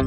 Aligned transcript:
Hey 0.00 0.06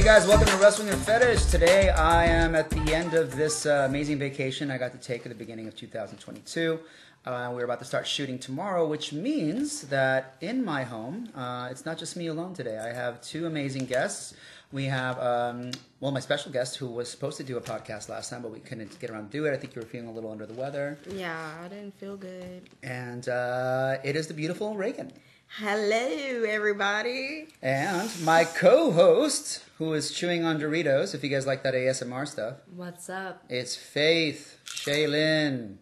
guys, 0.00 0.28
welcome 0.28 0.46
to 0.46 0.56
Wrestling 0.58 0.90
and 0.90 1.00
Fetish. 1.00 1.46
Today 1.46 1.88
I 1.88 2.26
am 2.26 2.54
at 2.54 2.70
the 2.70 2.94
end 2.94 3.14
of 3.14 3.34
this 3.34 3.66
uh, 3.66 3.86
amazing 3.88 4.20
vacation 4.20 4.70
I 4.70 4.78
got 4.78 4.92
to 4.92 4.98
take 4.98 5.26
at 5.26 5.30
the 5.30 5.34
beginning 5.34 5.66
of 5.66 5.74
2022. 5.74 6.78
Uh, 7.26 7.50
we're 7.52 7.64
about 7.64 7.80
to 7.80 7.84
start 7.84 8.06
shooting 8.06 8.38
tomorrow, 8.38 8.86
which 8.86 9.12
means 9.12 9.88
that 9.88 10.36
in 10.40 10.64
my 10.64 10.84
home, 10.84 11.30
uh, 11.34 11.66
it's 11.68 11.84
not 11.84 11.98
just 11.98 12.16
me 12.16 12.28
alone 12.28 12.54
today. 12.54 12.78
I 12.78 12.92
have 12.92 13.20
two 13.22 13.46
amazing 13.46 13.86
guests. 13.86 14.34
We 14.72 14.84
have, 14.86 15.18
um, 15.20 15.70
well, 16.00 16.10
my 16.10 16.20
special 16.20 16.50
guest 16.50 16.76
who 16.76 16.88
was 16.88 17.08
supposed 17.08 17.36
to 17.36 17.44
do 17.44 17.56
a 17.56 17.60
podcast 17.60 18.08
last 18.08 18.30
time, 18.30 18.42
but 18.42 18.50
we 18.50 18.58
couldn't 18.58 18.98
get 18.98 19.10
around 19.10 19.30
to 19.30 19.38
do 19.38 19.44
it. 19.46 19.52
I 19.52 19.56
think 19.56 19.74
you 19.76 19.80
were 19.82 19.86
feeling 19.86 20.08
a 20.08 20.12
little 20.12 20.30
under 20.32 20.46
the 20.46 20.54
weather. 20.54 20.98
Yeah, 21.08 21.54
I 21.64 21.68
didn't 21.68 21.94
feel 21.98 22.16
good. 22.16 22.68
And 22.82 23.28
uh, 23.28 23.98
it 24.02 24.16
is 24.16 24.26
the 24.26 24.34
beautiful 24.34 24.76
Reagan. 24.76 25.12
Hello, 25.58 26.44
everybody. 26.48 27.46
And 27.62 28.10
my 28.24 28.44
co 28.44 28.90
host, 28.90 29.62
who 29.78 29.92
is 29.92 30.10
chewing 30.10 30.44
on 30.44 30.58
Doritos, 30.58 31.14
if 31.14 31.22
you 31.22 31.30
guys 31.30 31.46
like 31.46 31.62
that 31.62 31.74
ASMR 31.74 32.26
stuff, 32.26 32.56
What's 32.74 33.08
up? 33.08 33.44
it's 33.48 33.76
Faith 33.76 34.58
Shaylin. 34.64 35.76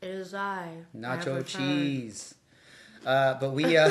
It 0.00 0.08
is 0.08 0.32
I. 0.32 0.70
Nacho 0.96 1.44
cheese. 1.44 2.34
Uh, 3.04 3.34
but 3.34 3.50
we, 3.52 3.76
uh, 3.76 3.90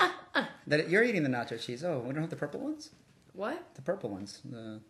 that 0.66 0.90
you're 0.90 1.02
eating 1.04 1.22
the 1.22 1.30
nacho 1.30 1.58
cheese. 1.58 1.82
Oh, 1.82 2.00
we 2.00 2.12
don't 2.12 2.20
have 2.20 2.30
the 2.30 2.36
purple 2.36 2.60
ones? 2.60 2.90
What? 3.36 3.74
The 3.74 3.82
purple 3.82 4.10
ones. 4.10 4.40
The 4.44 4.80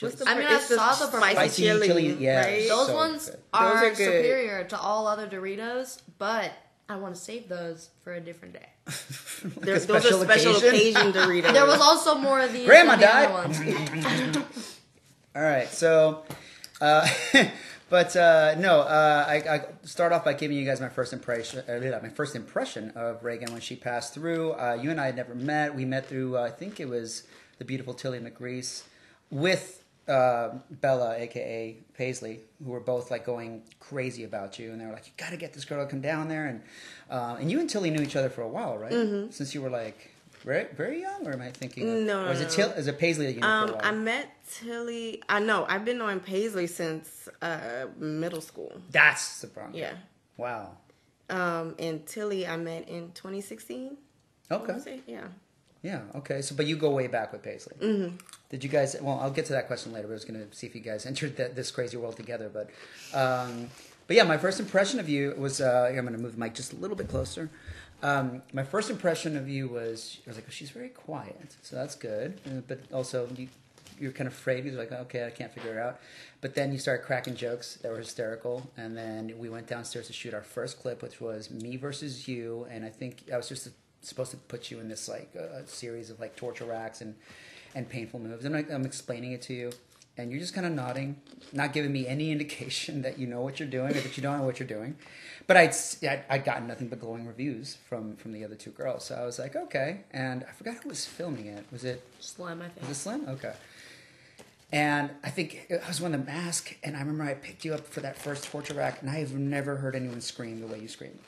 What's 0.00 0.16
the, 0.16 0.28
I 0.28 0.34
mean, 0.36 0.46
I 0.46 0.56
it's 0.56 0.68
the 0.68 0.76
saw 0.76 0.92
the 0.92 1.04
purple- 1.06 1.20
spicy, 1.20 1.34
Spicy 1.36 1.62
chili, 1.62 1.86
chili, 1.88 2.12
yeah. 2.22 2.44
right? 2.44 2.68
Those 2.68 2.86
So 2.88 2.94
ones 2.94 3.30
good. 3.30 3.38
are, 3.54 3.74
Those 3.88 3.92
are 3.92 3.94
superior 3.94 4.64
to 4.64 4.78
all 4.78 5.06
other 5.06 5.26
Doritos, 5.26 6.02
but 6.18 6.52
I 6.86 6.96
want 6.96 7.14
to 7.14 7.20
save 7.20 7.48
those 7.48 7.88
for 8.04 8.12
a 8.12 8.20
different 8.20 8.52
day. 8.54 8.68
like 8.86 9.54
They're- 9.54 9.76
a 9.76 9.80
those 9.80 10.04
are 10.06 10.24
special 10.24 10.56
occasion 10.56 11.12
Doritos. 11.14 11.52
There 11.54 11.64
was 11.64 11.80
also 11.80 12.14
more 12.16 12.40
of 12.40 12.52
these. 12.52 12.66
Grandma 12.66 12.96
died. 12.96 13.30
ones. 13.32 13.58
All 15.34 15.42
right, 15.42 15.68
so, 15.68 16.24
uh, 16.80 17.06
but 17.90 18.16
uh, 18.16 18.54
no, 18.58 18.80
uh, 18.80 19.24
I, 19.28 19.34
I 19.36 19.64
start 19.84 20.12
off 20.12 20.24
by 20.24 20.32
giving 20.34 20.56
you 20.58 20.64
guys 20.64 20.80
my 20.80 20.88
first 20.88 21.12
impression. 21.12 21.62
Uh, 21.68 22.00
my 22.02 22.08
first 22.10 22.34
impression 22.36 22.90
of 22.96 23.22
Reagan 23.24 23.52
when 23.52 23.60
she 23.60 23.76
passed 23.76 24.14
through. 24.14 24.52
Uh, 24.52 24.78
you 24.80 24.90
and 24.90 25.00
I 25.00 25.06
had 25.06 25.16
never 25.16 25.34
met. 25.34 25.74
We 25.74 25.84
met 25.84 26.06
through, 26.06 26.36
uh, 26.38 26.42
I 26.42 26.50
think 26.50 26.80
it 26.80 26.88
was 26.88 27.24
the 27.58 27.64
beautiful 27.64 27.94
Tilly 27.94 28.18
McGreese 28.20 28.82
with 29.30 29.82
uh, 30.08 30.50
Bella, 30.70 31.16
aka 31.16 31.76
Paisley, 31.94 32.40
who 32.64 32.70
were 32.70 32.80
both 32.80 33.10
like 33.10 33.24
going 33.26 33.62
crazy 33.80 34.22
about 34.24 34.58
you, 34.58 34.70
and 34.72 34.80
they 34.80 34.86
were 34.86 34.92
like, 34.92 35.06
"You 35.06 35.12
got 35.16 35.30
to 35.30 35.36
get 35.36 35.52
this 35.52 35.64
girl 35.64 35.84
to 35.84 35.90
come 35.90 36.00
down 36.00 36.28
there." 36.28 36.46
And 36.46 36.62
uh, 37.10 37.36
and 37.40 37.50
you 37.50 37.58
and 37.60 37.68
Tilly 37.68 37.90
knew 37.90 38.02
each 38.02 38.14
other 38.16 38.28
for 38.30 38.42
a 38.42 38.48
while, 38.48 38.78
right? 38.78 38.92
Since 39.32 39.54
you 39.54 39.62
were 39.62 39.70
like. 39.70 40.12
Very, 40.44 40.66
very 40.76 41.00
young, 41.00 41.26
or 41.26 41.32
am 41.32 41.40
I 41.40 41.50
thinking? 41.50 41.88
of- 41.90 42.02
No, 42.04 42.26
Or 42.26 42.30
is 42.30 42.40
it 42.40 42.44
no. 42.44 42.50
Till, 42.50 42.70
is 42.72 42.86
it 42.86 42.98
Paisley 43.00 43.26
that 43.26 43.32
you 43.32 43.40
knew 43.40 43.46
Um? 43.48 43.76
I 43.82 43.90
met 43.90 44.28
Tilly. 44.48 45.20
I 45.28 45.40
know 45.40 45.64
I've 45.68 45.84
been 45.84 45.98
knowing 45.98 46.20
Paisley 46.20 46.68
since 46.68 47.28
uh, 47.42 47.86
middle 47.96 48.40
school. 48.42 48.70
That's 48.92 49.40
the 49.40 49.48
problem. 49.48 49.74
Yeah. 49.74 49.94
Wow. 50.36 50.76
Um, 51.30 51.74
and 51.80 52.06
Tilly 52.06 52.46
I 52.46 52.56
met 52.58 52.88
in 52.88 53.10
2016. 53.12 53.96
Okay. 54.52 55.00
Yeah. 55.08 55.24
Yeah. 55.86 56.00
Okay. 56.16 56.42
So, 56.42 56.56
but 56.56 56.66
you 56.66 56.74
go 56.74 56.90
way 56.90 57.06
back 57.06 57.32
with 57.32 57.44
Paisley. 57.44 57.76
Mm-hmm. 57.80 58.16
Did 58.50 58.64
you 58.64 58.68
guys? 58.68 58.96
Well, 59.00 59.20
I'll 59.22 59.30
get 59.30 59.46
to 59.46 59.52
that 59.52 59.68
question 59.68 59.92
later. 59.92 60.08
But 60.08 60.14
I 60.14 60.14
was 60.14 60.24
going 60.24 60.40
to 60.40 60.56
see 60.56 60.66
if 60.66 60.74
you 60.74 60.80
guys 60.80 61.06
entered 61.12 61.36
that, 61.36 61.54
this 61.54 61.70
crazy 61.70 61.96
world 61.96 62.16
together. 62.16 62.50
But, 62.52 62.70
um, 63.16 63.70
but 64.08 64.16
yeah, 64.16 64.24
my 64.24 64.36
first 64.36 64.58
impression 64.58 64.98
of 64.98 65.08
you 65.08 65.32
was. 65.38 65.60
Uh, 65.60 65.88
here, 65.90 66.00
I'm 66.00 66.06
going 66.06 66.16
to 66.16 66.22
move 66.22 66.32
the 66.32 66.40
mic 66.40 66.54
just 66.54 66.72
a 66.72 66.76
little 66.76 66.96
bit 66.96 67.08
closer. 67.08 67.50
Um, 68.02 68.42
my 68.52 68.64
first 68.64 68.90
impression 68.90 69.36
of 69.36 69.48
you 69.48 69.68
was 69.68 70.18
I 70.26 70.30
was 70.30 70.36
like, 70.36 70.46
oh, 70.48 70.50
she's 70.50 70.70
very 70.70 70.88
quiet, 70.88 71.56
so 71.62 71.76
that's 71.76 71.94
good. 71.94 72.40
Uh, 72.44 72.62
but 72.66 72.80
also, 72.92 73.28
you 73.36 73.46
you're 74.00 74.10
kind 74.10 74.26
of 74.26 74.32
afraid. 74.32 74.64
You're 74.64 74.74
like, 74.74 74.90
okay, 74.90 75.24
I 75.24 75.30
can't 75.30 75.54
figure 75.54 75.70
it 75.70 75.78
out. 75.78 76.00
But 76.40 76.56
then 76.56 76.72
you 76.72 76.78
started 76.78 77.04
cracking 77.04 77.36
jokes 77.36 77.76
that 77.76 77.92
were 77.92 77.98
hysterical, 77.98 78.68
and 78.76 78.96
then 78.96 79.34
we 79.38 79.48
went 79.48 79.68
downstairs 79.68 80.08
to 80.08 80.12
shoot 80.12 80.34
our 80.34 80.42
first 80.42 80.80
clip, 80.80 81.00
which 81.00 81.20
was 81.20 81.48
me 81.48 81.76
versus 81.76 82.26
you. 82.26 82.66
And 82.72 82.84
I 82.84 82.88
think 82.88 83.30
I 83.32 83.36
was 83.36 83.48
just 83.48 83.68
supposed 84.00 84.30
to 84.30 84.36
put 84.36 84.70
you 84.70 84.80
in 84.80 84.88
this 84.88 85.08
like 85.08 85.34
uh, 85.38 85.64
series 85.66 86.10
of 86.10 86.20
like 86.20 86.36
torture 86.36 86.64
racks 86.64 87.00
and 87.00 87.14
and 87.74 87.88
painful 87.88 88.20
moves. 88.20 88.44
And 88.44 88.56
I, 88.56 88.64
I'm 88.72 88.86
explaining 88.86 89.32
it 89.32 89.42
to 89.42 89.54
you, 89.54 89.72
and 90.16 90.30
you're 90.30 90.40
just 90.40 90.54
kind 90.54 90.66
of 90.66 90.72
nodding, 90.72 91.20
not 91.52 91.72
giving 91.72 91.92
me 91.92 92.06
any 92.06 92.30
indication 92.32 93.02
that 93.02 93.18
you 93.18 93.26
know 93.26 93.40
what 93.40 93.60
you're 93.60 93.68
doing 93.68 93.90
or 93.90 94.00
that 94.00 94.16
you 94.16 94.22
don't 94.22 94.38
know 94.38 94.44
what 94.44 94.58
you're 94.58 94.68
doing. 94.68 94.96
But 95.46 95.56
I'd 95.56 95.74
I'd, 96.02 96.24
I'd 96.28 96.44
gotten 96.44 96.66
nothing 96.66 96.88
but 96.88 97.00
glowing 97.00 97.26
reviews 97.26 97.76
from 97.88 98.16
from 98.16 98.32
the 98.32 98.44
other 98.44 98.56
two 98.56 98.70
girls, 98.70 99.04
so 99.04 99.14
I 99.14 99.24
was 99.24 99.38
like, 99.38 99.54
okay. 99.54 100.00
And 100.10 100.44
I 100.48 100.52
forgot 100.52 100.76
who 100.82 100.88
was 100.88 101.04
filming 101.06 101.46
it. 101.46 101.64
Was 101.70 101.84
it 101.84 102.02
Slim, 102.20 102.62
I 102.62 102.68
think. 102.68 102.88
was 102.88 102.96
it 102.96 103.00
Slim? 103.00 103.28
Okay. 103.28 103.52
And 104.72 105.10
I 105.22 105.30
think 105.30 105.70
I 105.70 105.86
was 105.86 106.00
wearing 106.00 106.18
the 106.18 106.26
mask, 106.26 106.74
and 106.82 106.96
I 106.96 106.98
remember 107.00 107.22
I 107.22 107.34
picked 107.34 107.64
you 107.64 107.72
up 107.72 107.86
for 107.86 108.00
that 108.00 108.18
first 108.18 108.44
torture 108.50 108.74
rack, 108.74 109.00
and 109.00 109.08
I 109.08 109.20
have 109.20 109.32
never 109.32 109.76
heard 109.76 109.94
anyone 109.94 110.20
scream 110.20 110.60
the 110.60 110.66
way 110.66 110.80
you 110.80 110.88
screamed. 110.88 111.20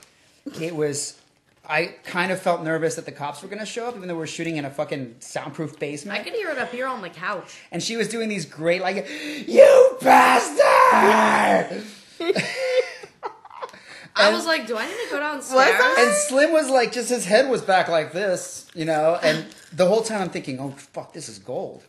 It 0.61 0.75
was. 0.75 1.21
I 1.67 1.95
kind 2.05 2.33
of 2.33 2.41
felt 2.41 2.63
nervous 2.63 2.95
that 2.97 3.05
the 3.05 3.13
cops 3.13 3.43
were 3.43 3.49
going 3.49 3.59
to 3.61 3.67
show 3.67 3.87
up, 3.87 3.97
even 3.97 4.09
though 4.09 4.17
we 4.17 4.23
are 4.23 4.27
shooting 4.27 4.57
in 4.57 4.65
a 4.65 4.71
fucking 4.71 5.17
soundproof 5.21 5.79
basement. 5.79 6.19
I 6.19 6.23
could 6.23 6.33
hear 6.33 6.51
it 6.51 6.59
up 6.59 6.73
here 6.73 6.87
on 6.87 7.03
the 7.03 7.11
couch. 7.11 7.59
and 7.71 7.83
she 7.83 7.97
was 7.97 8.09
doing 8.09 8.29
these 8.29 8.47
great, 8.47 8.81
like, 8.81 9.07
"You 9.47 9.97
bastard!" 10.01 11.85
I 14.19 14.33
was 14.33 14.47
like, 14.47 14.67
do 14.67 14.77
I 14.77 14.85
need 14.85 15.05
to 15.05 15.11
go 15.11 15.21
downstairs? 15.21 15.79
Was 15.79 15.99
And 15.99 16.17
Slim 16.17 16.53
was 16.53 16.69
like, 16.69 16.93
just 16.93 17.09
his 17.09 17.25
head 17.25 17.49
was 17.49 17.63
back 17.63 17.89
like 17.89 18.13
this, 18.13 18.67
you 18.75 18.85
know. 18.85 19.19
And 19.23 19.47
the 19.73 19.87
whole 19.87 20.03
time 20.03 20.21
I'm 20.21 20.31
thinking, 20.31 20.59
oh 20.59 20.71
fuck, 20.71 21.13
this 21.13 21.29
is 21.29 21.39
gold. 21.39 21.85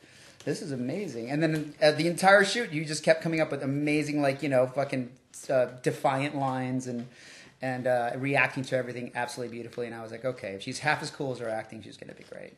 This 0.46 0.62
is 0.62 0.72
amazing. 0.72 1.31
And 1.31 1.41
then 1.41 1.74
uh, 1.81 1.91
the 1.91 2.07
entire 2.07 2.46
shoot, 2.46 2.72
you 2.72 2.86
just 2.86 3.03
kept 3.03 3.22
coming 3.22 3.41
up 3.41 3.51
with 3.51 3.63
amazing, 3.63 4.22
like 4.22 4.44
you 4.44 4.50
know, 4.50 4.68
fucking 4.68 5.09
uh, 5.50 5.68
defiant 5.81 6.36
lines 6.36 6.88
and 6.88 7.07
and 7.61 7.87
uh, 7.87 8.11
reacting 8.17 8.63
to 8.65 8.75
everything 8.77 9.11
absolutely 9.15 9.55
beautifully. 9.55 9.85
And 9.87 9.95
I 9.95 10.01
was 10.01 10.11
like, 10.11 10.25
okay, 10.25 10.53
if 10.53 10.61
she's 10.61 10.79
half 10.79 11.01
as 11.03 11.09
cool 11.11 11.31
as 11.33 11.39
her 11.39 11.49
acting, 11.49 11.81
she's 11.81 11.97
gonna 11.97 12.13
be 12.13 12.23
great. 12.23 12.53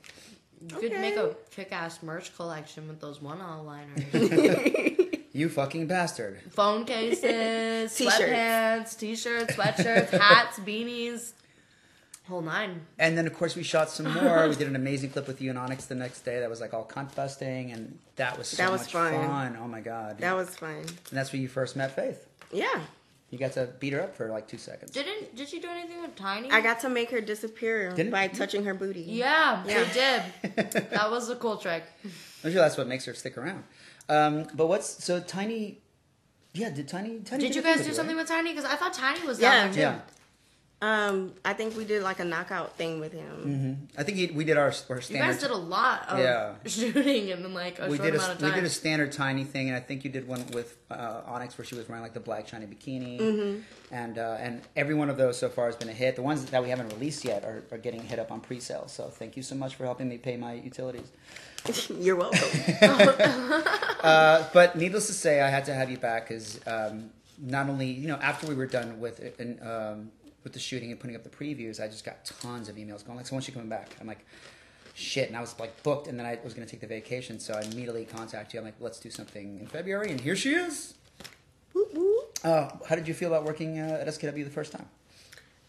You 0.62 0.68
could 0.76 0.92
Okay. 0.92 1.02
make 1.02 1.16
a 1.16 1.36
kick-ass 1.50 2.04
merch 2.04 2.36
collection 2.36 2.88
with 2.88 3.00
those 3.02 3.22
one-all 3.22 3.64
liners. 3.64 4.04
You 5.34 5.48
fucking 5.48 5.88
bastard. 5.88 6.42
Phone 6.50 6.84
cases, 6.84 7.96
T-shirts. 7.96 8.18
sweatpants, 8.20 9.00
t-shirts, 9.00 9.56
sweatshirts, 9.56 10.10
hats, 10.10 10.60
beanies, 10.60 11.32
whole 12.28 12.42
nine. 12.42 12.82
And 13.00 13.18
then 13.18 13.28
of 13.28 13.34
course 13.34 13.56
we 13.56 13.64
shot 13.64 13.90
some 13.90 14.14
more. 14.14 14.50
we 14.50 14.56
did 14.56 14.68
an 14.68 14.76
amazing 14.76 15.12
clip 15.12 15.28
with 15.28 15.42
you 15.42 15.50
and 15.50 15.58
Onyx 15.58 15.86
the 15.86 15.96
next 15.96 16.22
day. 16.26 16.42
That 16.42 16.50
was 16.50 16.60
like 16.60 16.74
all 16.74 16.84
cunt 16.84 17.16
busting, 17.16 17.72
and 17.72 17.98
that 18.18 18.38
was 18.38 18.50
so 18.50 18.58
That 18.62 18.74
was 18.74 18.82
much 18.82 18.92
fun. 18.92 19.14
fun. 19.14 19.58
Oh 19.62 19.70
my 19.70 19.80
god. 19.80 20.18
That 20.18 20.36
was 20.36 20.54
fun. 20.54 20.76
and 20.76 20.90
that's 21.14 21.32
where 21.32 21.42
you 21.42 21.48
first 21.48 21.78
met 21.78 21.96
Faith. 21.96 22.28
Yeah. 22.52 22.82
You 23.32 23.38
got 23.38 23.54
to 23.54 23.70
beat 23.80 23.94
her 23.94 24.02
up 24.02 24.14
for 24.16 24.28
like 24.28 24.48
two 24.48 24.58
seconds. 24.58 24.92
Didn't 24.92 25.36
did 25.36 25.48
she 25.48 25.60
do 25.60 25.70
anything 25.70 26.02
with 26.02 26.16
Tiny? 26.16 26.52
I 26.52 26.60
got 26.62 26.82
to 26.82 26.90
make 26.90 27.10
her 27.12 27.22
disappear 27.22 27.92
Didn't- 27.96 28.12
by 28.12 28.28
touching 28.28 28.66
her 28.66 28.74
booty. 28.74 29.02
yeah, 29.02 29.64
Yeah. 29.66 29.84
they 30.44 30.54
did. 30.54 30.72
That 30.92 31.10
was 31.10 31.30
a 31.30 31.36
cool 31.38 31.56
trick. 31.58 31.84
I'm 32.44 32.52
sure 32.52 32.62
that's 32.62 32.78
what 32.78 32.88
makes 32.88 33.06
her 33.06 33.14
stick 33.14 33.38
around. 33.38 33.64
Um, 34.10 34.48
but 34.54 34.68
what's 34.68 35.04
so 35.04 35.22
Tiny? 35.22 35.80
Yeah, 36.54 36.70
did 36.72 36.90
Tiny? 36.90 37.20
Tiny 37.20 37.44
Did 37.46 37.56
you 37.56 37.62
guys 37.62 37.86
do 37.88 37.94
something 37.94 38.18
right? 38.18 38.24
with 38.24 38.28
Tiny? 38.28 38.52
Because 38.52 38.66
I 38.66 38.76
thought 38.76 38.94
Tiny 38.94 39.26
was 39.26 39.40
Yeah. 39.40 39.52
down 39.52 39.72
there 39.72 39.74
too. 39.74 39.80
Yeah, 39.80 40.00
Um, 40.84 41.34
I 41.46 41.54
think 41.54 41.78
we 41.78 41.86
did 41.86 42.02
like 42.02 42.20
a 42.20 42.26
knockout 42.26 42.76
thing 42.76 43.00
with 43.00 43.14
him. 43.14 43.88
I 43.96 44.02
think 44.02 44.18
he, 44.18 44.28
we 44.28 44.44
did 44.44 44.58
our, 44.58 44.74
our 44.90 45.00
You 45.08 45.18
guys 45.18 45.38
did 45.40 45.52
a 45.52 45.56
lot 45.56 46.10
of 46.10 46.18
Yeah. 46.18 46.54
shooting 46.66 47.30
in 47.30 47.54
like 47.54 47.78
a 47.80 47.88
we 47.88 47.98
short 47.98 48.08
did 48.08 48.16
amount 48.16 48.30
a 48.32 48.34
of 48.38 48.42
we 48.42 48.48
time. 48.48 48.56
did 48.58 48.64
a 48.66 48.70
standard 48.70 49.12
Tiny 49.12 49.44
thing, 49.44 49.68
and 49.68 49.78
I 49.78 49.80
think 49.80 50.04
you 50.04 50.10
did 50.10 50.28
one 50.28 50.44
with 50.54 50.78
uh, 50.90 51.22
Onyx 51.28 51.56
where 51.60 51.66
she 51.66 51.76
was 51.76 51.88
wearing 51.88 52.02
like 52.02 52.16
the 52.16 52.20
black 52.20 52.48
shiny 52.48 52.66
bikini, 52.66 53.20
Mm-hmm. 53.20 53.94
and 53.94 54.18
uh, 54.18 54.38
and 54.40 54.62
every 54.76 54.96
one 54.96 55.12
of 55.12 55.18
those 55.18 55.38
so 55.38 55.50
far 55.50 55.68
has 55.68 55.76
been 55.76 55.90
a 55.90 55.94
hit. 55.94 56.16
The 56.16 56.24
ones 56.24 56.46
that 56.46 56.64
we 56.64 56.70
haven't 56.70 56.90
released 56.94 57.26
yet 57.26 57.44
are, 57.44 57.64
are 57.72 57.78
getting 57.78 58.02
hit 58.02 58.18
up 58.18 58.32
on 58.32 58.40
pre-sale. 58.42 58.88
So 58.88 59.04
thank 59.10 59.38
you 59.38 59.44
so 59.44 59.54
much 59.54 59.76
for 59.76 59.86
helping 59.86 60.10
me 60.10 60.18
pay 60.18 60.36
my 60.36 60.54
utilities. 60.54 61.12
You're 62.00 62.16
welcome. 62.16 62.40
Uh, 64.02 64.44
but 64.52 64.76
needless 64.76 65.06
to 65.06 65.14
say, 65.14 65.42
I 65.42 65.50
had 65.50 65.66
to 65.66 65.76
have 65.76 65.92
you 65.92 65.98
back 65.98 66.28
because 66.28 66.60
um, 66.66 67.12
not 67.40 67.70
only 67.70 67.86
you 67.86 68.08
know 68.08 68.16
after 68.16 68.48
we 68.48 68.56
were 68.56 68.66
done 68.66 69.00
with 69.00 69.20
it 69.20 69.40
um, 69.62 70.10
with 70.44 70.54
the 70.54 70.60
shooting 70.60 70.92
and 70.92 71.00
putting 71.00 71.16
up 71.16 71.24
the 71.24 71.30
previews, 71.30 71.82
I 71.82 71.88
just 71.88 72.06
got 72.06 72.26
tons 72.26 72.70
of 72.70 72.76
emails 72.76 73.06
going 73.06 73.18
like, 73.18 73.28
"So 73.28 73.36
when's 73.36 73.46
she 73.46 73.52
coming 73.52 73.70
back?" 73.70 73.90
I'm 74.00 74.08
like, 74.08 74.26
"Shit!" 74.94 75.28
And 75.28 75.38
I 75.38 75.42
was 75.42 75.58
like 75.60 75.84
booked, 75.84 76.08
and 76.08 76.18
then 76.18 76.26
I 76.26 76.40
was 76.44 76.54
going 76.54 76.66
to 76.66 76.72
take 76.72 76.82
the 76.82 76.88
vacation, 76.88 77.40
so 77.40 77.54
I 77.54 77.62
immediately 77.62 78.06
contacted 78.06 78.54
you. 78.54 78.60
I'm 78.60 78.66
like, 78.66 78.76
"Let's 78.80 79.00
do 79.00 79.10
something 79.10 79.60
in 79.60 79.68
February," 79.68 80.12
and 80.12 80.20
here 80.20 80.36
she 80.36 80.54
is. 80.54 80.96
Whoop, 81.74 81.94
whoop. 81.94 82.40
Uh, 82.44 82.70
how 82.88 82.96
did 82.96 83.08
you 83.08 83.14
feel 83.14 83.34
about 83.34 83.46
working 83.46 83.80
uh, 83.80 84.00
at 84.02 84.08
SKW 84.08 84.44
the 84.44 84.50
first 84.50 84.72
time? 84.72 84.88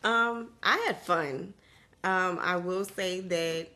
Um, 0.05 0.49
I 0.63 0.79
had 0.87 1.01
fun. 1.01 1.55
Um, 2.05 2.39
I 2.41 2.57
will 2.57 2.85
say 2.85 3.21
that 3.21 3.69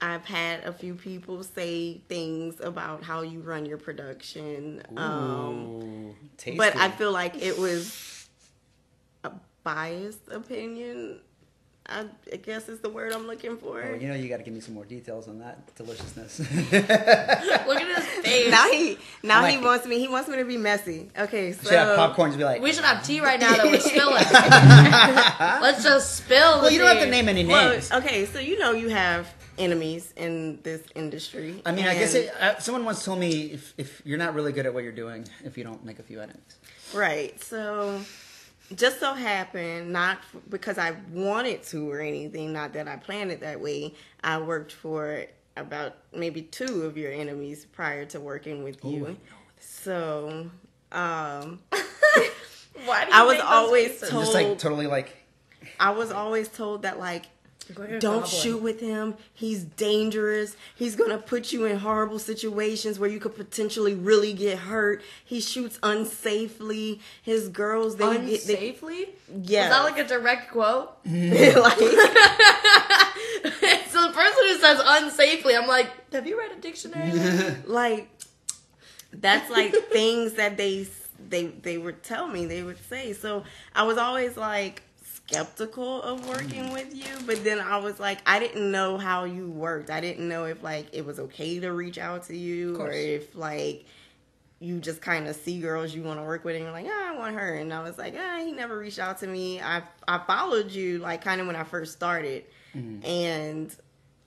I've 0.00 0.24
had 0.26 0.64
a 0.64 0.72
few 0.72 0.94
people 0.94 1.42
say 1.42 2.02
things 2.08 2.60
about 2.60 3.02
how 3.02 3.22
you 3.22 3.40
run 3.40 3.64
your 3.64 3.78
production. 3.78 4.82
Um, 4.96 5.54
Ooh, 5.82 6.14
but 6.56 6.76
I 6.76 6.90
feel 6.90 7.10
like 7.10 7.40
it 7.40 7.58
was 7.58 8.13
biased 9.64 10.28
opinion. 10.30 11.20
I, 11.86 12.06
I 12.32 12.36
guess 12.36 12.70
is 12.70 12.80
the 12.80 12.88
word 12.88 13.12
I'm 13.12 13.26
looking 13.26 13.58
for. 13.58 13.74
Well, 13.82 13.96
you 14.00 14.08
know, 14.08 14.14
you 14.14 14.26
got 14.30 14.38
to 14.38 14.42
give 14.42 14.54
me 14.54 14.60
some 14.60 14.72
more 14.72 14.86
details 14.86 15.28
on 15.28 15.38
that 15.40 15.74
deliciousness. 15.76 16.38
Look 16.72 16.82
at 16.82 17.96
his 17.96 18.06
face. 18.24 18.50
now 18.50 18.70
he 18.70 18.96
now 19.22 19.42
Like 19.42 19.58
he 19.58 19.62
wants 19.62 19.86
me 19.86 19.98
he 19.98 20.08
wants 20.08 20.30
me 20.30 20.36
to 20.38 20.46
be 20.46 20.56
messy. 20.56 21.10
Okay, 21.18 21.52
so 21.52 21.64
Should 21.68 21.78
have 21.78 21.96
popcorn 21.96 22.32
to 22.32 22.38
be 22.38 22.44
like. 22.44 22.62
We 22.62 22.72
should 22.72 22.84
have 22.84 23.04
tea 23.04 23.20
right 23.20 23.38
now 23.38 23.54
that 23.54 23.66
we're 23.66 23.80
spilling. 23.80 24.14
Let's 25.62 25.82
just 25.84 26.16
spill. 26.16 26.38
well, 26.40 26.62
the 26.62 26.72
you 26.72 26.78
don't 26.78 26.88
have 26.96 27.04
to 27.04 27.10
name 27.10 27.28
any 27.28 27.44
Well, 27.44 27.72
names. 27.72 27.92
okay, 27.92 28.24
so 28.26 28.38
you 28.38 28.58
know 28.58 28.72
you 28.72 28.88
have 28.88 29.30
enemies 29.58 30.12
in 30.16 30.60
this 30.62 30.80
industry. 30.94 31.60
I 31.66 31.72
mean, 31.72 31.86
I 31.86 31.94
guess 31.94 32.14
it, 32.14 32.32
uh, 32.40 32.58
someone 32.60 32.86
once 32.86 33.04
told 33.04 33.18
me 33.18 33.52
if, 33.52 33.74
if 33.76 34.00
you're 34.06 34.18
not 34.18 34.34
really 34.34 34.52
good 34.52 34.64
at 34.64 34.72
what 34.72 34.84
you're 34.84 34.92
doing, 34.92 35.26
if 35.44 35.58
you 35.58 35.64
don't 35.64 35.84
make 35.84 35.98
a 35.98 36.02
few 36.02 36.20
enemies. 36.20 36.56
Right. 36.94 37.38
So 37.42 38.00
just 38.74 39.00
so 39.00 39.14
happened, 39.14 39.92
not 39.92 40.18
because 40.48 40.78
I 40.78 40.96
wanted 41.12 41.62
to 41.64 41.90
or 41.90 42.00
anything, 42.00 42.52
not 42.52 42.72
that 42.74 42.88
I 42.88 42.96
planned 42.96 43.30
it 43.30 43.40
that 43.40 43.60
way, 43.60 43.94
I 44.22 44.38
worked 44.38 44.72
for 44.72 45.24
about 45.56 45.94
maybe 46.12 46.42
two 46.42 46.82
of 46.82 46.96
your 46.96 47.12
enemies 47.12 47.64
prior 47.66 48.04
to 48.06 48.20
working 48.20 48.64
with 48.64 48.84
you. 48.84 49.16
So 49.60 50.50
um 50.92 51.60
Why 52.84 53.04
do 53.04 53.10
you 53.10 53.12
I 53.12 53.22
was 53.22 53.34
make 53.34 53.38
those 53.42 53.50
always 53.50 53.88
faces? 53.92 54.08
told- 54.10 54.22
Just 54.24 54.34
like 54.34 54.58
totally 54.58 54.86
like. 54.86 55.16
I 55.80 55.90
was 55.90 56.10
always 56.12 56.48
told 56.48 56.82
that 56.82 56.98
like 56.98 57.24
Go 57.26 57.30
get 57.30 57.32
a 57.32 57.33
don't 57.72 58.00
goblin. 58.00 58.26
shoot 58.26 58.62
with 58.62 58.80
him. 58.80 59.14
He's 59.32 59.64
dangerous. 59.64 60.56
He's 60.74 60.96
gonna 60.96 61.18
put 61.18 61.52
you 61.52 61.64
in 61.64 61.78
horrible 61.78 62.18
situations 62.18 62.98
where 62.98 63.10
you 63.10 63.20
could 63.20 63.36
potentially 63.36 63.94
really 63.94 64.32
get 64.32 64.58
hurt. 64.58 65.02
He 65.24 65.40
shoots 65.40 65.78
unsafely. 65.78 67.00
His 67.22 67.48
girls 67.48 67.96
they 67.96 68.26
get 68.26 68.46
they, 68.46 68.72
unsafely. 68.72 69.08
yeah 69.42 69.64
Is 69.64 69.70
that 69.70 69.82
like 69.84 69.98
a 69.98 70.06
direct 70.06 70.50
quote? 70.50 70.96
like 71.06 71.78
so 73.88 74.08
the 74.08 74.12
person 74.12 74.42
who 74.46 74.54
says 74.58 74.78
unsafely, 74.80 75.58
I'm 75.60 75.66
like, 75.68 75.90
have 76.12 76.26
you 76.26 76.38
read 76.38 76.52
a 76.52 76.60
dictionary? 76.60 77.12
like 77.66 78.08
that's 79.12 79.50
like 79.50 79.72
things 79.90 80.34
that 80.34 80.56
they 80.56 80.86
they 81.28 81.46
they 81.46 81.78
would 81.78 82.02
tell 82.02 82.26
me 82.26 82.46
they 82.46 82.62
would 82.62 82.78
say 82.88 83.12
so 83.12 83.44
i 83.74 83.82
was 83.84 83.96
always 83.96 84.36
like 84.36 84.82
skeptical 85.26 86.02
of 86.02 86.28
working 86.28 86.72
with 86.72 86.94
you 86.94 87.06
but 87.26 87.42
then 87.44 87.58
i 87.58 87.76
was 87.78 87.98
like 87.98 88.18
i 88.26 88.38
didn't 88.38 88.70
know 88.70 88.98
how 88.98 89.24
you 89.24 89.48
worked. 89.50 89.90
I 89.90 90.00
didn't 90.00 90.28
know 90.28 90.44
if 90.44 90.62
like 90.62 90.86
it 90.92 91.04
was 91.04 91.18
okay 91.18 91.58
to 91.60 91.72
reach 91.72 91.98
out 91.98 92.24
to 92.24 92.36
you 92.36 92.76
or 92.76 92.90
if 92.90 93.34
like 93.34 93.86
you 94.60 94.78
just 94.78 95.00
kind 95.00 95.26
of 95.26 95.34
see 95.36 95.60
girls 95.60 95.94
you 95.94 96.02
want 96.02 96.18
to 96.18 96.24
work 96.24 96.44
with 96.44 96.56
and 96.56 96.64
you're 96.64 96.72
like 96.72 96.86
ah, 96.88 97.14
i 97.14 97.18
want 97.18 97.34
her. 97.36 97.54
And 97.54 97.72
i 97.72 97.82
was 97.82 97.96
like 97.98 98.14
ah, 98.18 98.38
he 98.44 98.52
never 98.52 98.78
reached 98.78 98.98
out 98.98 99.18
to 99.20 99.26
me. 99.26 99.60
I 99.60 99.82
i 100.06 100.18
followed 100.18 100.70
you 100.70 100.98
like 100.98 101.22
kind 101.24 101.40
of 101.40 101.46
when 101.46 101.56
i 101.56 101.64
first 101.64 101.92
started. 101.92 102.44
And 103.04 103.74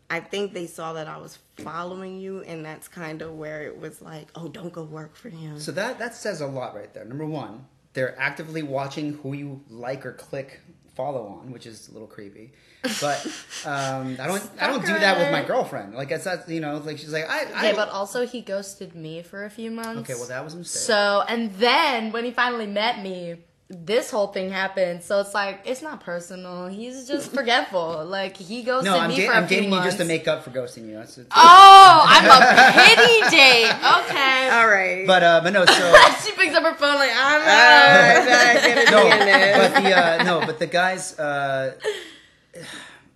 I 0.09 0.19
think 0.21 0.53
they 0.53 0.67
saw 0.67 0.94
that 0.94 1.07
I 1.07 1.17
was 1.17 1.38
following 1.57 2.19
you, 2.19 2.41
and 2.44 2.63
that's 2.63 2.88
kind 2.88 3.21
of 3.21 3.33
where 3.35 3.63
it 3.63 3.77
was 3.77 4.01
like, 4.01 4.29
oh, 4.35 4.47
don't 4.47 4.71
go 4.71 4.83
work 4.83 5.17
for 5.17 5.29
him. 5.29 5.59
So 5.59 5.71
that 5.73 5.99
that 5.99 6.15
says 6.15 6.39
a 6.41 6.47
lot 6.47 6.73
right 6.73 6.94
there. 6.94 7.03
Number 7.03 7.25
one, 7.25 7.65
they're 7.94 8.17
actively 8.17 8.63
watching 8.63 9.15
who 9.15 9.33
you 9.33 9.61
like 9.69 10.05
or 10.05 10.13
click 10.13 10.61
follow 10.97 11.39
on, 11.39 11.51
which 11.51 11.65
is 11.65 11.88
a 11.89 11.94
little 11.94 12.07
creepy. 12.07 12.51
But 12.99 13.25
um, 13.65 14.17
I 14.19 14.27
don't 14.27 14.44
I 14.59 14.67
don't 14.67 14.85
do 14.85 14.94
that 15.05 15.17
with 15.17 15.31
my 15.31 15.44
girlfriend. 15.44 15.94
Like 15.94 16.11
it's 16.11 16.25
not 16.25 16.49
you 16.49 16.59
know 16.59 16.77
like 16.83 16.97
she's 16.97 17.13
like 17.13 17.29
I, 17.29 17.39
I 17.45 17.69
Okay, 17.69 17.73
but 17.75 17.89
also 17.89 18.25
he 18.25 18.41
ghosted 18.41 18.95
me 18.95 19.21
for 19.21 19.45
a 19.45 19.49
few 19.49 19.71
months. 19.71 19.99
okay 20.01 20.15
well 20.15 20.27
that 20.27 20.44
was 20.44 20.53
a 20.55 20.57
mistake. 20.57 20.81
So, 20.81 21.23
and 21.29 21.53
then 21.53 22.11
when 22.11 22.25
he 22.25 22.31
finally 22.31 22.67
met 22.67 23.01
me, 23.01 23.38
this 23.69 24.10
whole 24.10 24.28
thing 24.28 24.50
happened. 24.50 25.04
So 25.04 25.19
it's 25.19 25.34
like 25.34 25.62
it's 25.66 25.81
not 25.81 26.00
personal. 26.00 26.68
He's 26.68 27.08
just 27.08 27.31
forgetful. 27.34 28.06
Like 28.18 28.38
he 28.38 28.64
ghosted 28.64 28.86
no, 28.92 28.98
I'm, 29.00 29.10
me 29.10 29.18
da- 29.18 29.25
for 29.28 29.31
a 29.34 29.36
I'm 29.36 29.48
few 29.48 29.58
dating 29.58 29.74
you 29.74 29.81
just 29.84 29.98
to 29.98 30.06
make 30.06 30.28
up 30.28 30.44
for 30.44 30.52
ghosting 30.52 30.88
you. 30.88 30.96
That's 30.96 31.18
it. 31.18 31.28
Oh, 31.36 32.04
I'm 32.08 32.25
a 32.25 32.72
pity 32.96 33.36
date. 33.36 33.69
Okay. 33.69 34.50
All 34.54 34.68
right. 34.69 35.04
But 35.06 35.24
uh, 35.24 35.42
but 35.44 35.52
no, 35.52 35.66
so 35.66 35.94
she 36.24 36.31
picks 36.34 36.56
up 36.56 36.64
her 36.64 36.75
phone 36.75 36.96
like 36.96 37.12
I'm 37.14 37.42
All 37.42 37.48
not. 37.48 38.28
right, 38.28 38.56
not 38.56 38.64
gonna 38.64 38.92
no, 38.92 39.04
be 39.04 39.12
in 39.22 39.28
this. 39.28 39.74
but 39.74 39.84
the 39.84 39.98
uh, 39.98 40.24
no, 40.24 40.46
but 40.46 40.60
the 40.60 40.68
guys. 40.68 41.19
Uh, 41.19 41.75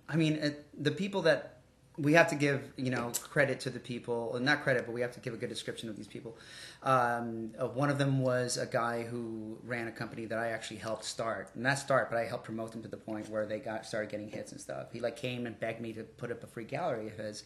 I 0.08 0.16
mean, 0.16 0.34
it, 0.34 0.66
the 0.82 0.90
people 0.90 1.22
that 1.22 1.51
we 2.02 2.14
have 2.14 2.28
to 2.28 2.34
give, 2.34 2.72
you 2.76 2.90
know, 2.90 3.12
credit 3.30 3.60
to 3.60 3.70
the 3.70 3.78
people, 3.78 4.36
not 4.40 4.62
credit, 4.64 4.86
but 4.86 4.92
we 4.92 5.00
have 5.00 5.12
to 5.12 5.20
give 5.20 5.34
a 5.34 5.36
good 5.36 5.48
description 5.48 5.88
of 5.88 5.96
these 5.96 6.08
people. 6.08 6.36
Um, 6.82 7.52
uh, 7.58 7.68
one 7.68 7.90
of 7.90 7.98
them 7.98 8.20
was 8.20 8.56
a 8.56 8.66
guy 8.66 9.04
who 9.04 9.56
ran 9.62 9.86
a 9.86 9.92
company 9.92 10.26
that 10.26 10.38
I 10.38 10.48
actually 10.48 10.78
helped 10.78 11.04
start, 11.04 11.50
not 11.54 11.78
start, 11.78 12.10
but 12.10 12.18
I 12.18 12.24
helped 12.24 12.44
promote 12.44 12.72
them 12.72 12.82
to 12.82 12.88
the 12.88 12.96
point 12.96 13.28
where 13.28 13.46
they 13.46 13.60
got 13.60 13.86
started 13.86 14.10
getting 14.10 14.28
hits 14.28 14.50
and 14.50 14.60
stuff. 14.60 14.88
He 14.92 14.98
like 14.98 15.16
came 15.16 15.46
and 15.46 15.58
begged 15.60 15.80
me 15.80 15.92
to 15.92 16.02
put 16.02 16.32
up 16.32 16.42
a 16.42 16.46
free 16.48 16.64
gallery 16.64 17.06
of 17.06 17.16
his, 17.16 17.44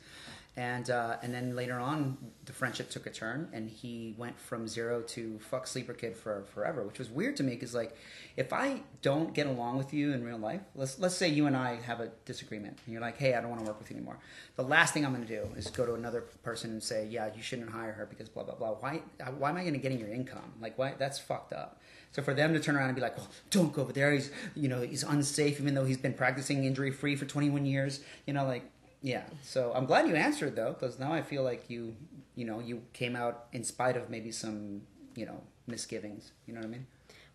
and 0.56 0.88
uh, 0.88 1.17
and 1.23 1.35
then 1.35 1.55
later 1.55 1.79
on, 1.79 2.17
the 2.47 2.53
friendship 2.53 2.88
took 2.88 3.06
a 3.06 3.11
turn, 3.11 3.49
and 3.53 3.69
he 3.69 4.14
went 4.17 4.41
from 4.41 4.67
zero 4.67 5.03
to 5.03 5.38
fuck 5.38 5.67
sleeper 5.67 5.93
kid 5.93 6.17
for 6.17 6.44
forever, 6.55 6.82
which 6.82 6.99
was 6.99 7.11
weird 7.11 7.37
to 7.37 7.43
me 7.43 7.53
because 7.53 7.75
like, 7.75 7.94
if 8.38 8.55
I 8.55 8.81
don't 9.03 9.35
get 9.35 9.47
along 9.47 9.76
with 9.76 9.93
you 9.93 10.14
in 10.14 10.25
real 10.25 10.38
life, 10.38 10.62
let's 10.75 10.99
let's 10.99 11.14
say 11.14 11.29
you 11.29 11.47
and 11.47 11.55
I 11.55 11.76
have 11.82 12.00
a 12.00 12.11
disagreement, 12.25 12.79
and 12.87 12.93
you're 12.94 13.03
like, 13.03 13.19
hey, 13.19 13.35
I 13.35 13.43
don't 13.43 13.50
want 13.50 13.61
to 13.61 13.67
work 13.67 13.79
with 13.79 13.91
you 13.91 13.97
anymore. 13.97 14.19
The 14.56 14.62
last 14.62 14.94
thing 14.94 15.05
I'm 15.05 15.14
going 15.14 15.26
to 15.26 15.43
do 15.43 15.47
is 15.56 15.67
go 15.67 15.85
to 15.85 15.93
another 15.93 16.23
person 16.43 16.70
and 16.70 16.82
say, 16.82 17.06
yeah, 17.06 17.29
you 17.37 17.43
shouldn't 17.43 17.70
hire 17.70 17.93
her 17.93 18.06
because 18.06 18.31
blah 18.31 18.44
blah 18.44 18.55
blah. 18.55 18.70
Why 18.70 19.03
why 19.37 19.50
am 19.50 19.58
I 19.58 19.61
going 19.61 19.75
to 19.75 19.79
get 19.79 19.93
in 19.93 19.99
your 19.99 20.08
income? 20.08 20.55
Like, 20.58 20.79
why 20.79 20.94
that's 20.99 21.19
fucked 21.19 21.53
up. 21.53 21.82
So 22.12 22.23
for 22.23 22.32
them 22.32 22.55
to 22.55 22.61
turn 22.61 22.76
around 22.76 22.87
and 22.87 22.97
be 22.97 23.03
like, 23.03 23.19
well, 23.19 23.29
don't 23.50 23.75
go 23.75 23.82
over 23.82 23.93
there. 23.93 24.11
He's 24.12 24.31
you 24.55 24.69
know 24.69 24.81
he's 24.81 25.03
unsafe 25.03 25.61
even 25.61 25.75
though 25.75 25.85
he's 25.85 25.99
been 25.99 26.14
practicing 26.14 26.64
injury 26.64 26.93
free 26.93 27.14
for 27.14 27.26
21 27.26 27.67
years. 27.67 28.00
You 28.26 28.32
know 28.32 28.47
like. 28.47 28.64
Yeah, 29.06 29.23
so 29.41 29.70
I'm 29.73 29.87
glad 29.87 30.08
you 30.08 30.17
answered 30.17 30.56
though, 30.56 30.73
because 30.73 30.99
now 30.99 31.12
I 31.12 31.23
feel 31.23 31.44
like 31.44 31.70
you, 31.70 31.94
you 32.35 32.44
know, 32.44 32.58
you 32.58 32.82
came 32.93 33.14
out 33.14 33.44
in 33.53 33.62
spite 33.62 33.97
of 33.97 34.11
maybe 34.11 34.32
some, 34.32 34.82
you 35.14 35.25
know, 35.25 35.41
misgivings. 35.69 36.32
You 36.44 36.55
know 36.55 36.61
what 36.61 36.67
I 36.67 36.70
mean? 36.70 36.87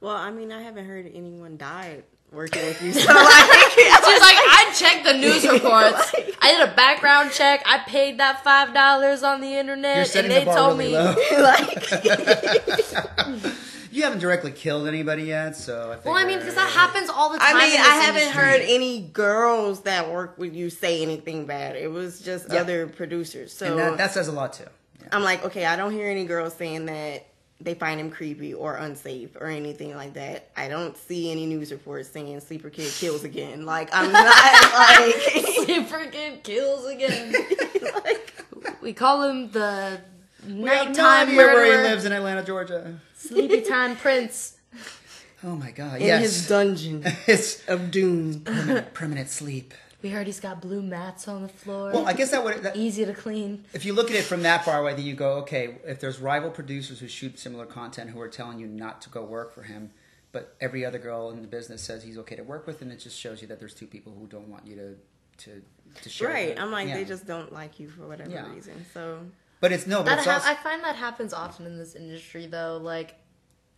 well, 0.02 0.16
I 0.18 0.32
mean, 0.32 0.52
I 0.52 0.62
haven't 0.64 0.84
heard 0.86 1.10
anyone 1.14 1.56
die 1.56 2.04
working 2.30 2.62
with 2.66 2.82
you, 2.82 2.92
so 3.06 3.08
like, 3.14 3.50
She's 3.72 4.20
like, 4.20 4.40
I 4.60 4.74
checked 4.76 5.06
the 5.06 5.14
news 5.14 5.48
reports. 5.56 6.14
I 6.42 6.52
did 6.58 6.68
a 6.70 6.76
background 6.76 7.32
check. 7.32 7.64
I 7.66 7.78
paid 7.88 8.20
that 8.20 8.44
five 8.44 8.74
dollars 8.74 9.24
on 9.24 9.40
the 9.40 9.48
You're 9.48 9.60
internet, 9.62 10.14
and 10.14 10.30
they 10.30 10.40
the 10.40 10.46
bar 10.48 10.56
told 10.58 10.78
really 10.78 10.92
me. 10.92 10.98
low. 10.98 11.16
like 11.42 11.72
You 13.92 14.04
haven't 14.04 14.20
directly 14.20 14.52
killed 14.52 14.88
anybody 14.88 15.24
yet, 15.24 15.56
so 15.56 15.90
I 15.92 15.96
think. 15.96 16.06
Well, 16.06 16.16
I 16.16 16.24
mean, 16.26 16.40
because 16.40 16.56
that 16.56 16.70
happens 16.72 17.10
all 17.10 17.32
the 17.32 17.38
time. 17.40 17.48
I 17.48 17.52
time. 17.52 17.60
mean, 17.70 17.76
in 17.76 17.82
I 17.82 17.96
haven't 17.96 18.22
industry. 18.22 18.42
heard 18.44 18.62
any 18.64 19.02
girls 19.02 19.82
that 19.82 20.10
work 20.10 20.38
with 20.38 20.56
you 20.56 20.70
say 20.70 21.02
anything 21.02 21.46
bad. 21.46 21.76
It 21.76 21.92
was 21.92 22.20
just 22.22 22.52
Yeah. 22.52 22.62
other 22.62 22.88
producers. 22.88 23.52
So 23.54 23.66
And 23.68 23.78
that, 23.80 23.98
that 23.98 24.12
says 24.12 24.28
a 24.28 24.32
lot 24.32 24.54
too. 24.54 24.64
Yeah. 25.02 25.08
I'm 25.12 25.24
like, 25.24 25.44
okay, 25.46 25.66
I 25.66 25.76
don't 25.76 25.92
hear 25.92 26.10
any 26.10 26.24
girls 26.26 26.54
saying 26.56 26.86
that 26.86 27.26
they 27.60 27.76
find 27.76 28.00
him 28.00 28.10
creepy 28.10 28.54
or 28.56 28.76
unsafe 28.76 29.36
or 29.36 29.46
anything 29.48 29.96
like 29.96 30.14
that. 30.16 30.50
I 30.58 30.68
don't 30.68 30.98
see 30.98 31.30
any 31.32 31.46
news 31.46 31.72
reports 31.72 32.10
saying 32.10 32.40
sleeper 32.40 32.70
kid 32.72 32.92
kills 32.92 33.24
again. 33.24 33.66
Like 33.68 33.90
I'm 33.94 34.12
not 34.12 34.26
like, 34.74 35.16
Sleeper 35.66 36.06
kid 36.12 36.44
kills 36.44 36.86
again. 36.88 37.34
like 38.06 38.34
we 38.82 38.94
call 38.94 39.24
him 39.30 39.52
the 39.52 40.02
We 40.46 40.52
have 40.52 40.88
no 40.88 40.94
nighttime 40.94 41.28
idea 41.30 41.38
where 41.38 41.66
he 41.66 41.84
lives 41.90 42.06
in 42.06 42.12
Atlanta, 42.12 42.44
Georgia. 42.44 43.00
sleepy 43.16 43.62
time 43.70 43.96
prince. 43.96 44.58
Oh 45.44 45.56
my 45.56 45.72
god! 45.72 46.02
Yes. 46.02 46.02
In 46.02 46.08
yes, 46.08 46.22
his 46.22 46.48
dungeon 46.48 47.04
it's 47.28 47.68
of 47.68 47.92
doom. 47.92 48.42
permanent, 48.42 48.94
permanent 48.94 49.30
sleep. 49.30 49.74
We 50.04 50.10
heard 50.10 50.26
he's 50.26 50.40
got 50.40 50.62
blue 50.62 50.82
mats 50.82 51.28
on 51.28 51.44
the 51.44 51.48
floor. 51.48 51.92
Well, 51.94 52.08
I 52.08 52.14
guess 52.14 52.32
that 52.32 52.44
would. 52.44 52.64
That, 52.64 52.76
Easy 52.76 53.06
to 53.06 53.14
clean. 53.14 53.66
if 53.74 53.86
you 53.86 53.94
look 53.94 54.10
at 54.10 54.16
it 54.16 54.24
from 54.24 54.42
that 54.44 54.66
far 54.66 54.80
away, 54.82 54.94
then 54.96 55.06
you 55.06 55.14
go, 55.14 55.34
okay, 55.40 55.76
if 55.86 56.00
there's 56.00 56.20
rival 56.20 56.50
producers 56.50 57.00
who 57.00 57.08
shoot 57.08 57.38
similar 57.40 57.66
content 57.68 58.10
who 58.10 58.20
are 58.20 58.28
telling 58.28 58.58
you 58.60 58.66
not 58.68 59.02
to 59.04 59.10
go 59.10 59.24
work 59.24 59.54
for 59.54 59.62
him, 59.64 59.92
but 60.32 60.56
every 60.60 60.84
other 60.86 60.98
girl 60.98 61.30
in 61.30 61.42
the 61.42 61.48
business 61.48 61.84
says 61.84 62.04
he's 62.04 62.18
okay 62.20 62.36
to 62.36 62.44
work 62.44 62.66
with, 62.66 62.82
and 62.82 62.92
it 62.92 62.98
just 63.00 63.18
shows 63.20 63.42
you 63.44 63.48
that 63.50 63.60
there's 63.60 63.74
two 63.76 63.86
people 63.88 64.14
who 64.20 64.26
don't 64.28 64.48
want 64.48 64.66
you 64.66 64.76
to 64.76 64.96
to 65.46 65.62
to 66.04 66.10
share. 66.10 66.30
Right. 66.30 66.56
the- 66.56 66.62
I'm 66.62 66.72
like, 66.72 66.88
yeah. 66.88 66.96
they 66.98 67.06
just 67.06 67.26
don't 67.28 67.52
like 67.52 67.80
you 67.80 67.90
for 67.90 68.08
whatever 68.08 68.30
Yeah. 68.32 68.52
reason. 68.54 68.86
So 68.94 69.20
But 69.62 69.72
it's 69.72 69.88
no, 69.88 70.00
but 70.00 70.06
That 70.06 70.18
it's 70.18 70.28
ha- 70.28 70.34
also, 70.34 70.50
I 70.50 70.56
find 70.56 70.84
that 70.84 70.96
happens 70.98 71.34
often 71.34 71.66
in 71.66 71.78
this 71.78 71.96
industry, 71.96 72.48
though. 72.48 72.78
Like, 72.82 73.16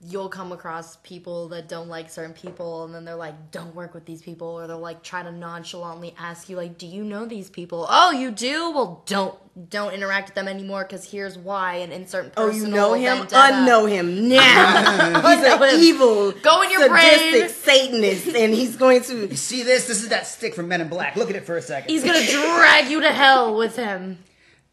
you'll 0.05 0.27
come 0.29 0.51
across 0.51 0.97
people 0.97 1.47
that 1.49 1.67
don't 1.69 1.87
like 1.87 2.09
certain 2.09 2.33
people, 2.33 2.85
and 2.85 2.93
then 2.95 3.05
they're 3.05 3.15
like, 3.15 3.51
"Don't 3.51 3.73
work 3.75 3.93
with 3.93 4.05
these 4.05 4.21
people," 4.21 4.47
or 4.47 4.65
they'll 4.67 4.79
like 4.79 5.03
try 5.03 5.23
to 5.23 5.31
nonchalantly 5.31 6.15
ask 6.17 6.49
you, 6.49 6.55
like, 6.57 6.77
"Do 6.77 6.87
you 6.87 7.03
know 7.03 7.25
these 7.25 7.49
people?" 7.49 7.85
Oh, 7.89 8.11
you 8.11 8.31
do? 8.31 8.71
Well, 8.71 9.03
don't 9.05 9.37
don't 9.69 9.93
interact 9.93 10.29
with 10.29 10.35
them 10.35 10.47
anymore 10.47 10.83
because 10.83 11.09
here's 11.11 11.37
why. 11.37 11.75
And 11.75 11.93
insert 11.93 12.33
Oh, 12.37 12.49
you 12.49 12.67
know 12.67 12.93
him? 12.93 13.19
vendetta. 13.19 13.35
Unknow 13.35 13.89
him 13.89 14.27
now. 14.29 15.21
he's 15.21 15.45
Unknow 15.45 15.73
an 15.73 15.79
evil, 15.81 16.31
Go 16.31 16.61
in 16.63 16.71
your 16.71 16.81
sadistic 16.87 17.31
brain. 17.31 17.49
Satanist, 17.49 18.27
and 18.35 18.53
he's 18.53 18.75
going 18.77 19.01
to. 19.03 19.27
you 19.27 19.35
see 19.35 19.63
this? 19.63 19.87
This 19.87 20.01
is 20.01 20.09
that 20.09 20.27
stick 20.27 20.55
from 20.55 20.69
Men 20.69 20.81
in 20.81 20.87
Black. 20.89 21.15
Look 21.17 21.29
at 21.29 21.35
it 21.35 21.45
for 21.45 21.55
a 21.57 21.61
second. 21.61 21.89
He's 21.91 22.03
gonna 22.05 22.25
drag 22.25 22.89
you 22.89 23.01
to 23.01 23.09
hell 23.11 23.55
with 23.55 23.75
him. 23.75 24.19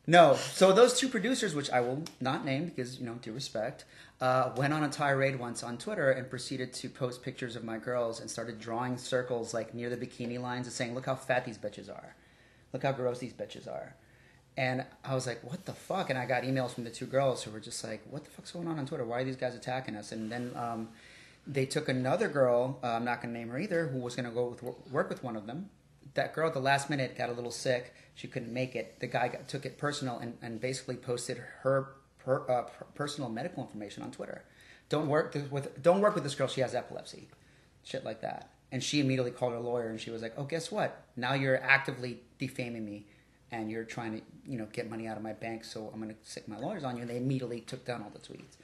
No. 0.07 0.35
So 0.35 0.73
those 0.73 0.99
two 0.99 1.09
producers, 1.09 1.55
which 1.55 1.71
I 1.71 1.81
will 1.81 2.03
not 2.21 2.45
name 2.45 2.67
because 2.67 2.99
you 2.99 3.07
know 3.07 3.15
due 3.15 3.33
respect, 3.33 3.85
uh, 4.21 4.51
went 4.57 4.73
on 4.73 4.83
a 4.83 4.89
tirade 4.89 5.39
once 5.39 5.63
on 5.63 5.79
Twitter 5.79 6.11
and 6.11 6.29
proceeded 6.29 6.73
to 6.75 6.89
post 6.89 7.23
pictures 7.23 7.57
of 7.57 7.65
my 7.65 7.79
girls 7.79 8.21
and 8.21 8.31
started 8.31 8.59
drawing 8.59 8.97
circles 8.97 9.55
like 9.55 9.75
near 9.75 9.91
the 9.91 9.97
bikini 9.97 10.41
lines 10.41 10.67
and 10.67 10.75
saying, 10.75 10.95
"Look 10.95 11.07
how 11.07 11.15
fat 11.15 11.45
these 11.45 11.59
bitches 11.59 11.89
are, 11.89 12.15
look 12.73 12.83
how 12.83 12.93
gross 12.93 13.19
these 13.19 13.33
bitches 13.33 13.69
are." 13.69 13.95
And 14.57 14.85
I 15.05 15.15
was 15.15 15.27
like, 15.27 15.43
"What 15.45 15.65
the 15.67 15.73
fuck?" 15.75 16.11
And 16.11 16.19
I 16.19 16.27
got 16.27 16.43
emails 16.43 16.75
from 16.75 16.85
the 16.85 16.91
two 16.91 17.07
girls 17.07 17.43
who 17.43 17.51
were 17.51 17.61
just 17.61 17.85
like, 17.85 18.03
"What 18.11 18.25
the 18.25 18.31
fuck's 18.31 18.53
going 18.53 18.69
on 18.69 18.79
on 18.79 18.87
Twitter? 18.87 19.05
Why 19.05 19.21
are 19.21 19.25
these 19.25 19.37
guys 19.37 19.55
attacking 19.55 19.97
us?" 19.97 20.13
And 20.13 20.31
then 20.33 20.53
um, 20.57 20.89
they 21.47 21.67
took 21.67 21.89
another 21.89 22.29
girl. 22.29 22.79
Uh, 22.83 22.89
I'm 22.89 23.05
not 23.05 23.23
going 23.23 23.33
to 23.33 23.39
name 23.39 23.49
her 23.51 23.59
either, 23.59 23.89
who 23.89 23.99
was 23.99 24.17
going 24.17 24.27
to 24.29 24.35
go 24.35 24.49
with, 24.49 24.63
work 24.91 25.09
with 25.09 25.23
one 25.23 25.37
of 25.37 25.47
them. 25.47 25.71
That 26.15 26.35
girl 26.35 26.49
at 26.49 26.55
the 26.55 26.61
last 26.61 26.91
minute 26.91 27.17
got 27.17 27.29
a 27.29 27.33
little 27.33 27.51
sick. 27.51 27.95
She 28.15 28.29
couldn't 28.29 28.53
make 28.53 28.75
it. 28.75 29.01
The 29.01 29.07
guy 29.07 29.29
got, 29.29 29.49
took 29.49 29.65
it 29.65 29.79
personal 29.79 30.19
and, 30.19 30.37
and 30.43 30.61
basically 30.61 30.97
posted 30.97 31.39
her 31.63 31.95
per, 32.19 32.49
uh, 32.49 32.63
personal 32.95 33.31
medical 33.31 33.63
information 33.63 34.03
on 34.03 34.11
Twitter. 34.11 34.45
Don't 34.89 35.09
work 35.09 35.37
with 35.51 35.81
don't 35.83 36.01
work 36.01 36.15
with 36.15 36.25
this 36.25 36.35
girl. 36.35 36.49
She 36.49 36.61
has 36.61 36.75
epilepsy, 36.75 37.29
shit 37.85 38.05
like 38.05 38.21
that. 38.23 38.51
And 38.73 38.83
she 38.83 39.01
immediately 39.01 39.31
called 39.31 39.53
her 39.53 39.61
lawyer 39.61 39.89
and 39.89 40.01
she 40.01 40.11
was 40.11 40.21
like, 40.21 40.35
"Oh, 40.37 40.45
guess 40.45 40.71
what? 40.71 41.05
Now 41.17 41.35
you're 41.35 41.63
actively 41.63 42.21
defaming 42.39 42.85
me, 42.85 43.07
and 43.53 43.71
you're 43.71 43.85
trying 43.85 44.13
to 44.13 44.23
you 44.47 44.59
know 44.59 44.67
get 44.73 44.89
money 44.91 45.07
out 45.07 45.17
of 45.17 45.23
my 45.23 45.33
bank. 45.33 45.65
So 45.65 45.91
I'm 45.93 46.01
going 46.01 46.15
to 46.15 46.31
stick 46.31 46.49
my 46.49 46.59
lawyers 46.59 46.85
on 46.85 46.97
you." 46.97 47.03
And 47.03 47.11
they 47.11 47.17
immediately 47.17 47.61
took 47.61 47.85
down 47.85 48.03
all 48.03 48.11
the 48.11 48.19
tweets. 48.19 48.57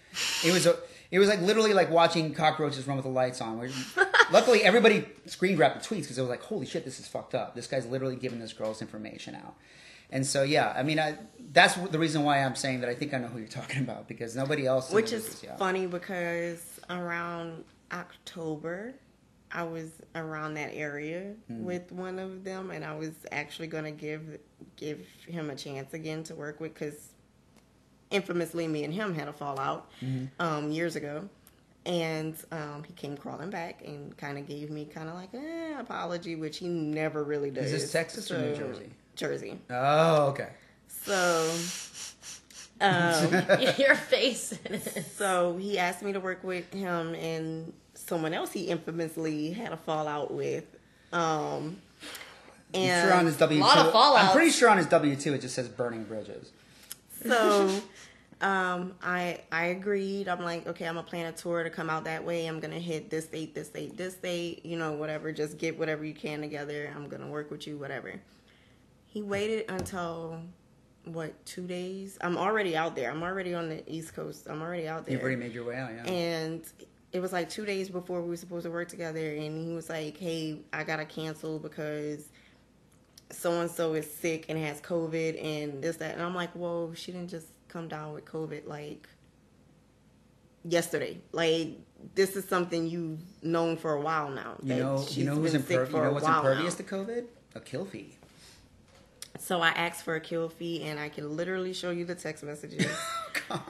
It 0.47 0.53
was 0.53 0.67
a 0.67 0.77
it 1.11 1.19
was 1.19 1.29
like 1.29 1.41
literally 1.41 1.75
like 1.75 1.91
watching 1.91 2.35
cockroaches 2.35 2.87
run 2.87 2.97
with 2.97 3.05
the 3.05 3.11
lights 3.11 3.41
on. 3.41 3.71
luckily, 4.33 4.63
everybody 4.63 5.07
screen 5.27 5.57
grabbed 5.57 5.81
the 5.81 5.85
tweets 5.85 6.03
because 6.03 6.19
it 6.19 6.23
was 6.23 6.31
like, 6.31 6.43
"Holy 6.43 6.67
shit, 6.67 6.85
this 6.85 6.99
is 7.01 7.07
fucked 7.07 7.35
up. 7.35 7.55
This 7.55 7.67
guy's 7.67 7.87
literally 7.87 8.17
giving 8.17 8.39
this 8.39 8.53
girl's 8.53 8.81
information 8.81 9.35
out." 9.35 9.55
And 10.11 10.25
so, 10.25 10.45
yeah, 10.45 10.73
I 10.77 10.83
mean, 10.83 11.01
I, 11.01 11.19
that's 11.53 11.75
the 11.75 11.99
reason 11.99 12.23
why 12.23 12.39
I'm 12.39 12.55
saying 12.55 12.81
that 12.81 12.89
I 12.89 12.95
think 12.95 13.13
I 13.13 13.19
know 13.19 13.27
who 13.27 13.39
you're 13.39 13.49
talking 13.49 13.83
about 13.83 14.07
because 14.07 14.37
nobody 14.37 14.67
else. 14.67 14.93
Which 14.93 15.13
is 15.13 15.45
funny 15.59 15.87
because 15.87 16.81
around 16.89 17.65
October, 17.93 18.95
I 19.53 19.63
was 19.63 19.91
around 20.15 20.55
that 20.55 20.71
area 20.75 21.35
mm. 21.51 21.61
with 21.63 21.93
one 21.93 22.19
of 22.19 22.45
them, 22.45 22.71
and 22.71 22.85
I 22.85 22.97
was 22.97 23.13
actually 23.33 23.69
going 23.69 23.85
to 23.85 23.91
give 23.93 24.39
give 24.77 25.07
him 25.27 25.51
a 25.51 25.55
chance 25.55 25.95
again 25.95 26.23
to 26.25 26.35
work 26.35 26.61
with 26.61 26.75
because 26.75 27.11
infamously, 28.11 28.67
me 28.67 28.85
and 28.85 28.93
him 28.93 29.15
had 29.15 29.29
a 29.29 29.33
fallout 29.33 29.91
mm-hmm. 30.03 30.27
um, 30.41 30.71
years 30.71 30.97
ago. 30.97 31.29
And 31.85 32.35
um, 32.51 32.83
he 32.85 32.93
came 32.95 33.17
crawling 33.17 33.51
back 33.51 33.83
and 33.87 34.17
kind 34.17 34.39
of 34.39 34.49
gave 34.49 34.71
me 34.71 34.87
kind 34.87 35.09
of 35.09 35.15
like 35.15 35.33
an 35.35 35.45
eh, 35.45 35.81
apology, 35.81 36.35
which 36.35 36.59
he 36.59 36.67
never 36.67 37.23
really 37.23 37.51
does. 37.51 37.67
Is 37.73 37.83
this 37.83 37.93
Texas 37.93 38.27
so, 38.27 38.37
or 38.37 38.41
New 38.41 38.57
Jersey? 38.57 38.91
Jersey. 39.15 39.59
Oh, 39.71 40.27
okay. 40.31 40.49
So, 40.89 41.55
um, 42.81 43.33
your 43.79 43.95
face. 43.95 44.59
so 45.15 45.57
he 45.59 45.79
asked 45.79 46.03
me 46.03 46.13
to 46.13 46.19
work 46.19 46.43
with 46.43 46.73
him 46.73 47.15
and 47.15 47.73
someone 48.07 48.33
else 48.33 48.53
he 48.53 48.65
infamously 48.69 49.51
had 49.51 49.73
a 49.73 49.77
fallout 49.77 50.33
with. 50.33 50.65
Um, 51.13 51.79
and 52.75 53.09
sure 53.09 53.15
on 53.17 53.27
his 53.27 53.37
W 53.37 53.61
two. 53.61 53.67
I'm 53.69 54.33
pretty 54.33 54.51
sure 54.51 54.69
on 54.69 54.77
his 54.77 54.87
W 54.87 55.17
two 55.17 55.35
it 55.35 55.41
just 55.41 55.55
says 55.55 55.69
burning 55.69 56.05
bridges. 56.05 56.51
So, 57.23 57.69
um, 58.41 58.95
I 59.03 59.41
I 59.53 59.67
agreed. 59.67 60.29
I'm 60.29 60.43
like, 60.43 60.67
okay, 60.67 60.87
I'm 60.87 60.97
gonna 60.97 61.07
plan 61.07 61.27
a 61.27 61.33
tour 61.33 61.63
to 61.63 61.71
come 61.71 61.89
out 61.91 62.05
that 62.05 62.25
way. 62.25 62.47
I'm 62.47 62.61
gonna 62.61 62.79
hit 62.79 63.11
this 63.11 63.27
date, 63.27 63.55
this 63.55 63.69
date, 63.69 63.97
this 63.97 64.15
date. 64.15 64.65
You 64.65 64.77
know, 64.77 64.93
whatever. 64.93 65.33
Just 65.33 65.59
get 65.59 65.79
whatever 65.79 66.05
you 66.05 66.15
can 66.15 66.41
together. 66.41 66.93
I'm 66.95 67.09
gonna 67.09 67.29
work 67.29 67.51
with 67.51 67.67
you, 67.67 67.77
whatever. 67.79 68.15
He 69.07 69.23
waited 69.23 69.71
until 69.71 70.41
what 71.05 71.47
two 71.47 71.67
days? 71.67 72.19
I'm 72.21 72.37
already 72.37 72.77
out 72.77 72.97
there. 72.97 73.11
I'm 73.11 73.23
already 73.23 73.55
on 73.55 73.69
the 73.69 73.83
East 73.91 74.15
Coast. 74.15 74.47
I'm 74.49 74.61
already 74.61 74.89
out 74.89 75.07
there. 75.07 75.15
You've 75.15 75.23
already 75.23 75.37
made 75.37 75.53
your 75.53 75.65
way 75.65 75.77
out, 75.77 75.91
yeah. 75.95 76.11
And 76.11 76.65
it 77.13 77.21
was 77.21 77.33
like 77.33 77.49
two 77.49 77.65
days 77.65 77.89
before 77.89 78.23
we 78.23 78.29
were 78.29 78.37
supposed 78.37 78.65
to 78.65 78.71
work 78.71 78.89
together, 78.89 79.35
and 79.35 79.67
he 79.67 79.75
was 79.75 79.89
like, 79.89 80.17
"Hey, 80.17 80.61
I 80.73 80.85
gotta 80.85 81.05
cancel 81.05 81.59
because 81.59 82.29
so 83.31 83.61
and 83.61 83.71
so 83.71 83.95
is 83.95 84.11
sick 84.13 84.47
and 84.49 84.59
has 84.59 84.81
COVID 84.81 85.43
and 85.43 85.83
this 85.83 85.97
that." 85.97 86.15
And 86.15 86.23
I'm 86.23 86.35
like, 86.35 86.53
"Whoa, 86.53 86.93
she 86.95 87.13
didn't 87.13 87.31
just 87.31 87.47
come 87.69 87.89
down 87.89 88.13
with 88.13 88.25
COVID 88.25 88.67
like 88.67 89.09
yesterday. 90.65 91.19
Like 91.33 91.79
this 92.15 92.37
is 92.37 92.45
something 92.47 92.87
you've 92.87 93.21
known 93.43 93.77
for 93.77 93.95
a 93.95 94.01
while 94.01 94.31
now. 94.31 94.57
You 94.63 94.77
know, 94.77 95.07
you 95.11 95.25
know 95.25 95.37
who's 95.37 95.55
impervious. 95.55 95.95
You 95.95 96.03
know 96.03 96.13
what's 96.13 96.27
impervious 96.27 96.79
now. 96.79 96.85
to 96.87 96.95
COVID? 96.95 97.25
A 97.55 97.61
kill 97.61 97.85
fee. 97.85 98.17
So 99.39 99.61
I 99.61 99.69
asked 99.69 100.03
for 100.03 100.15
a 100.15 100.21
kill 100.21 100.49
fee, 100.49 100.83
and 100.85 100.99
I 100.99 101.09
can 101.09 101.37
literally 101.37 101.73
show 101.73 101.91
you 101.91 102.05
the 102.05 102.15
text 102.15 102.43
messages. 102.43 102.87
God. 103.49 103.61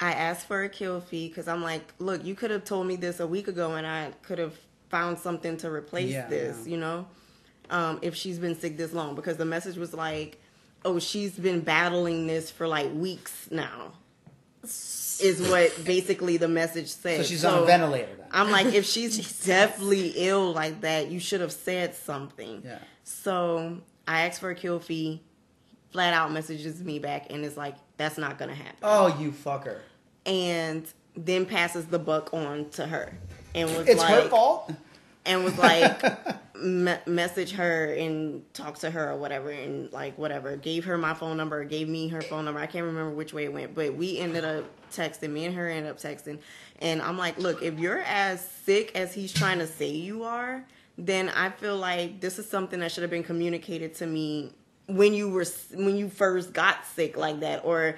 I 0.00 0.12
asked 0.12 0.46
for 0.46 0.62
a 0.62 0.68
kill 0.68 1.00
fee 1.00 1.28
because 1.28 1.48
I'm 1.48 1.62
like, 1.62 1.94
look, 1.98 2.24
you 2.24 2.34
could 2.34 2.50
have 2.50 2.64
told 2.64 2.86
me 2.86 2.96
this 2.96 3.20
a 3.20 3.26
week 3.26 3.48
ago, 3.48 3.74
and 3.74 3.86
I 3.86 4.12
could 4.22 4.38
have 4.38 4.54
found 4.88 5.18
something 5.18 5.56
to 5.58 5.70
replace 5.70 6.12
yeah, 6.12 6.26
this. 6.26 6.64
Yeah. 6.64 6.70
You 6.72 6.76
know, 6.78 7.06
um, 7.70 7.98
if 8.02 8.14
she's 8.14 8.38
been 8.38 8.58
sick 8.58 8.76
this 8.76 8.92
long, 8.92 9.14
because 9.14 9.36
the 9.36 9.44
message 9.44 9.76
was 9.76 9.94
like, 9.94 10.40
oh, 10.84 10.98
she's 10.98 11.38
been 11.38 11.60
battling 11.60 12.26
this 12.26 12.50
for 12.50 12.68
like 12.68 12.92
weeks 12.92 13.48
now. 13.50 13.92
Is 14.62 15.46
what 15.48 15.72
basically 15.84 16.36
the 16.36 16.48
message 16.48 16.88
said. 16.88 17.18
So 17.18 17.22
she's 17.22 17.42
so 17.42 17.56
on 17.56 17.62
a 17.62 17.66
ventilator. 17.66 18.14
Then. 18.16 18.26
I'm 18.32 18.50
like, 18.50 18.66
if 18.74 18.84
she's 18.84 19.44
definitely 19.46 20.12
ill 20.16 20.52
like 20.52 20.80
that, 20.80 21.08
you 21.08 21.20
should 21.20 21.40
have 21.40 21.52
said 21.52 21.94
something. 21.94 22.62
Yeah. 22.64 22.78
So 23.04 23.78
I 24.08 24.26
asked 24.26 24.40
for 24.40 24.50
a 24.50 24.54
kill 24.54 24.80
fee. 24.80 25.22
Flat 25.90 26.12
out 26.12 26.32
messages 26.32 26.82
me 26.82 26.98
back 26.98 27.26
and 27.30 27.44
is 27.44 27.56
like, 27.56 27.76
that's 27.96 28.18
not 28.18 28.38
gonna 28.38 28.54
happen. 28.54 28.78
Oh, 28.82 29.16
you 29.18 29.32
fucker. 29.32 29.78
And 30.26 30.86
then 31.16 31.46
passes 31.46 31.86
the 31.86 31.98
buck 31.98 32.32
on 32.32 32.68
to 32.70 32.86
her 32.86 33.12
and 33.54 33.68
was 33.76 33.88
it's 33.88 34.00
like, 34.00 34.22
her 34.22 34.28
fault. 34.28 34.72
And 35.26 35.44
was 35.44 35.56
like, 35.56 36.02
me- 36.56 36.98
message 37.06 37.52
her 37.52 37.92
and 37.94 38.42
talk 38.52 38.78
to 38.78 38.90
her 38.90 39.12
or 39.12 39.16
whatever 39.16 39.50
and 39.50 39.92
like 39.92 40.18
whatever. 40.18 40.56
Gave 40.56 40.84
her 40.84 40.98
my 40.98 41.14
phone 41.14 41.36
number. 41.36 41.64
Gave 41.64 41.88
me 41.88 42.08
her 42.08 42.20
phone 42.20 42.44
number. 42.44 42.60
I 42.60 42.66
can't 42.66 42.84
remember 42.84 43.10
which 43.10 43.32
way 43.32 43.44
it 43.44 43.52
went, 43.52 43.74
but 43.74 43.94
we 43.94 44.18
ended 44.18 44.44
up 44.44 44.64
texting. 44.92 45.30
Me 45.30 45.46
and 45.46 45.54
her 45.54 45.68
ended 45.68 45.90
up 45.90 45.98
texting. 45.98 46.38
And 46.80 47.00
I'm 47.00 47.16
like, 47.16 47.38
look, 47.38 47.62
if 47.62 47.78
you're 47.78 48.02
as 48.02 48.46
sick 48.46 48.94
as 48.94 49.14
he's 49.14 49.32
trying 49.32 49.60
to 49.60 49.66
say 49.66 49.90
you 49.90 50.24
are, 50.24 50.64
then 50.98 51.28
I 51.30 51.50
feel 51.50 51.76
like 51.76 52.20
this 52.20 52.38
is 52.38 52.48
something 52.48 52.80
that 52.80 52.92
should 52.92 53.02
have 53.02 53.10
been 53.10 53.24
communicated 53.24 53.94
to 53.96 54.06
me 54.06 54.52
when 54.86 55.14
you 55.14 55.28
were 55.28 55.46
when 55.72 55.96
you 55.96 56.08
first 56.08 56.52
got 56.52 56.86
sick 56.86 57.16
like 57.16 57.40
that 57.40 57.64
or 57.64 57.96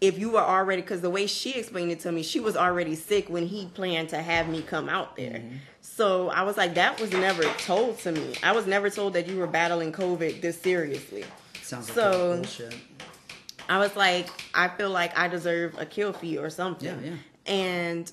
if 0.00 0.18
you 0.18 0.30
were 0.30 0.40
already 0.40 0.82
because 0.82 1.00
the 1.00 1.10
way 1.10 1.26
she 1.26 1.54
explained 1.54 1.90
it 1.90 2.00
to 2.00 2.12
me 2.12 2.22
she 2.22 2.38
was 2.38 2.56
already 2.56 2.94
sick 2.94 3.28
when 3.28 3.46
he 3.46 3.66
planned 3.66 4.08
to 4.08 4.18
have 4.18 4.48
me 4.48 4.62
come 4.62 4.88
out 4.88 5.16
there 5.16 5.38
mm-hmm. 5.38 5.56
so 5.80 6.28
i 6.30 6.42
was 6.42 6.56
like 6.56 6.74
that 6.74 7.00
was 7.00 7.10
never 7.12 7.42
told 7.58 7.98
to 7.98 8.12
me 8.12 8.34
i 8.42 8.52
was 8.52 8.66
never 8.66 8.88
told 8.88 9.14
that 9.14 9.26
you 9.26 9.36
were 9.36 9.46
battling 9.46 9.92
covid 9.92 10.40
this 10.40 10.60
seriously 10.60 11.24
sounds 11.62 11.88
like 11.88 11.94
so 11.94 12.36
bullshit. 12.36 12.74
i 13.68 13.78
was 13.78 13.94
like 13.96 14.28
i 14.54 14.68
feel 14.68 14.90
like 14.90 15.16
i 15.18 15.26
deserve 15.26 15.76
a 15.78 15.86
kill 15.86 16.12
fee 16.12 16.38
or 16.38 16.50
something 16.50 17.02
yeah, 17.02 17.10
yeah. 17.10 17.52
and 17.52 18.12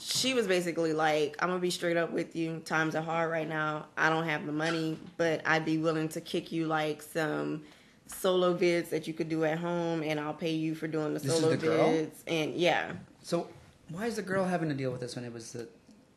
she 0.00 0.32
was 0.32 0.46
basically 0.46 0.92
like, 0.92 1.36
I'm 1.40 1.48
gonna 1.48 1.60
be 1.60 1.70
straight 1.70 1.96
up 1.96 2.10
with 2.10 2.34
you. 2.34 2.60
Times 2.60 2.94
are 2.94 3.02
hard 3.02 3.30
right 3.30 3.48
now. 3.48 3.86
I 3.96 4.08
don't 4.08 4.26
have 4.26 4.46
the 4.46 4.52
money, 4.52 4.98
but 5.16 5.42
I'd 5.44 5.64
be 5.64 5.78
willing 5.78 6.08
to 6.10 6.20
kick 6.20 6.50
you 6.52 6.66
like 6.66 7.02
some 7.02 7.62
solo 8.06 8.56
vids 8.56 8.88
that 8.90 9.06
you 9.06 9.12
could 9.12 9.28
do 9.28 9.44
at 9.44 9.58
home, 9.58 10.02
and 10.02 10.18
I'll 10.18 10.34
pay 10.34 10.52
you 10.52 10.74
for 10.74 10.88
doing 10.88 11.12
the 11.14 11.20
this 11.20 11.38
solo 11.38 11.54
the 11.54 11.56
vids. 11.56 11.60
Girl? 11.64 12.08
And 12.26 12.54
yeah. 12.54 12.92
So 13.22 13.48
why 13.90 14.06
is 14.06 14.16
the 14.16 14.22
girl 14.22 14.44
having 14.44 14.70
to 14.70 14.74
deal 14.74 14.90
with 14.90 15.00
this 15.00 15.16
when 15.16 15.24
it 15.24 15.32
was 15.32 15.52
the? 15.52 15.68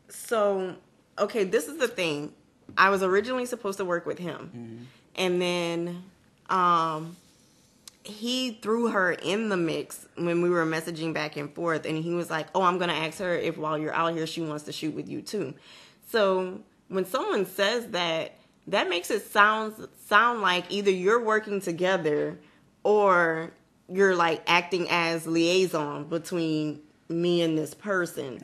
So 0.08 0.76
okay, 1.18 1.44
this 1.44 1.68
is 1.68 1.78
the 1.78 1.88
thing. 1.88 2.32
I 2.78 2.88
was 2.88 3.02
originally 3.02 3.44
supposed 3.44 3.78
to 3.78 3.84
work 3.84 4.06
with 4.06 4.18
him, 4.18 4.50
mm-hmm. 4.56 4.84
and 5.16 5.42
then 5.42 6.04
um 6.48 7.16
he 8.04 8.52
threw 8.62 8.88
her 8.88 9.12
in 9.12 9.48
the 9.48 9.56
mix 9.56 10.06
when 10.16 10.42
we 10.42 10.50
were 10.50 10.66
messaging 10.66 11.14
back 11.14 11.36
and 11.36 11.52
forth 11.54 11.86
and 11.86 11.96
he 11.96 12.12
was 12.12 12.30
like 12.30 12.46
oh 12.54 12.62
i'm 12.62 12.78
gonna 12.78 12.92
ask 12.92 13.18
her 13.18 13.34
if 13.34 13.56
while 13.56 13.78
you're 13.78 13.94
out 13.94 14.14
here 14.14 14.26
she 14.26 14.42
wants 14.42 14.64
to 14.64 14.72
shoot 14.72 14.94
with 14.94 15.08
you 15.08 15.22
too. 15.22 15.54
So 16.10 16.60
when 16.88 17.06
someone 17.06 17.46
says 17.46 17.88
that 17.88 18.36
that 18.66 18.88
makes 18.88 19.10
it 19.10 19.26
sound 19.26 19.88
sound 20.06 20.42
like 20.42 20.64
either 20.70 20.90
you're 20.90 21.22
working 21.22 21.60
together 21.60 22.38
or 22.82 23.52
you're 23.88 24.14
like 24.14 24.42
acting 24.46 24.86
as 24.90 25.26
liaison 25.26 26.04
between 26.04 26.80
me 27.08 27.42
and 27.42 27.56
this 27.56 27.74
person 27.74 28.40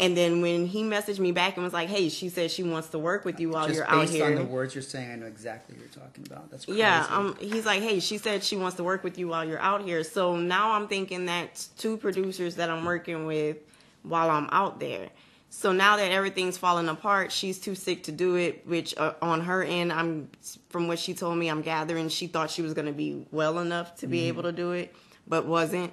and 0.00 0.16
then 0.16 0.40
when 0.40 0.66
he 0.66 0.82
messaged 0.82 1.20
me 1.20 1.30
back 1.30 1.56
and 1.56 1.62
was 1.62 1.72
like, 1.72 1.88
"Hey, 1.88 2.08
she 2.08 2.28
said 2.28 2.50
she 2.50 2.64
wants 2.64 2.88
to 2.88 2.98
work 2.98 3.24
with 3.24 3.38
you 3.38 3.50
while 3.50 3.66
Just 3.66 3.76
you're 3.76 3.88
out 3.88 4.08
here." 4.08 4.26
Based 4.28 4.40
on 4.40 4.46
the 4.46 4.52
words 4.52 4.74
you're 4.74 4.82
saying, 4.82 5.10
I 5.10 5.16
know 5.16 5.26
exactly 5.26 5.76
what 5.76 5.82
you're 5.82 6.04
talking 6.04 6.26
about. 6.26 6.50
That's 6.50 6.64
crazy. 6.64 6.80
yeah. 6.80 7.06
Um, 7.10 7.36
he's 7.40 7.64
like, 7.64 7.80
"Hey, 7.80 8.00
she 8.00 8.18
said 8.18 8.42
she 8.42 8.56
wants 8.56 8.76
to 8.78 8.84
work 8.84 9.04
with 9.04 9.18
you 9.18 9.28
while 9.28 9.44
you're 9.44 9.60
out 9.60 9.82
here." 9.82 10.02
So 10.02 10.36
now 10.36 10.72
I'm 10.72 10.88
thinking 10.88 11.26
that's 11.26 11.68
two 11.68 11.96
producers 11.96 12.56
that 12.56 12.70
I'm 12.70 12.84
working 12.84 13.26
with 13.26 13.58
while 14.02 14.30
I'm 14.30 14.48
out 14.50 14.80
there. 14.80 15.10
So 15.50 15.70
now 15.70 15.96
that 15.98 16.10
everything's 16.10 16.58
falling 16.58 16.88
apart, 16.88 17.30
she's 17.30 17.60
too 17.60 17.76
sick 17.76 18.02
to 18.04 18.12
do 18.12 18.34
it. 18.34 18.66
Which 18.66 18.96
uh, 18.98 19.14
on 19.22 19.42
her 19.42 19.62
end, 19.62 19.92
I'm 19.92 20.28
from 20.70 20.88
what 20.88 20.98
she 20.98 21.14
told 21.14 21.38
me, 21.38 21.48
I'm 21.48 21.62
gathering 21.62 22.08
she 22.08 22.26
thought 22.26 22.50
she 22.50 22.62
was 22.62 22.74
going 22.74 22.86
to 22.86 22.92
be 22.92 23.26
well 23.30 23.60
enough 23.60 23.94
to 23.98 24.08
be 24.08 24.18
mm-hmm. 24.18 24.28
able 24.28 24.42
to 24.42 24.52
do 24.52 24.72
it, 24.72 24.92
but 25.28 25.46
wasn't. 25.46 25.92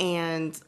And 0.00 0.60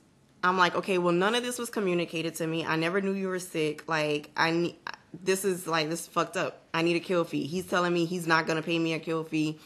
I'm 0.42 0.56
like, 0.56 0.74
okay, 0.76 0.98
well, 0.98 1.12
none 1.12 1.34
of 1.34 1.42
this 1.42 1.58
was 1.58 1.70
communicated 1.70 2.36
to 2.36 2.46
me. 2.46 2.64
I 2.64 2.76
never 2.76 3.00
knew 3.00 3.12
you 3.12 3.28
were 3.28 3.38
sick. 3.38 3.88
Like, 3.88 4.30
I 4.36 4.50
need, 4.52 4.76
this 5.22 5.44
is 5.44 5.66
like, 5.66 5.88
this 5.88 6.02
is 6.02 6.06
fucked 6.06 6.36
up. 6.36 6.62
I 6.72 6.82
need 6.82 6.96
a 6.96 7.00
kill 7.00 7.24
fee. 7.24 7.46
He's 7.46 7.66
telling 7.66 7.92
me 7.92 8.04
he's 8.04 8.26
not 8.26 8.46
going 8.46 8.56
to 8.56 8.62
pay 8.62 8.78
me 8.78 8.92
a 8.92 8.98
kill 8.98 9.24
fee. 9.24 9.58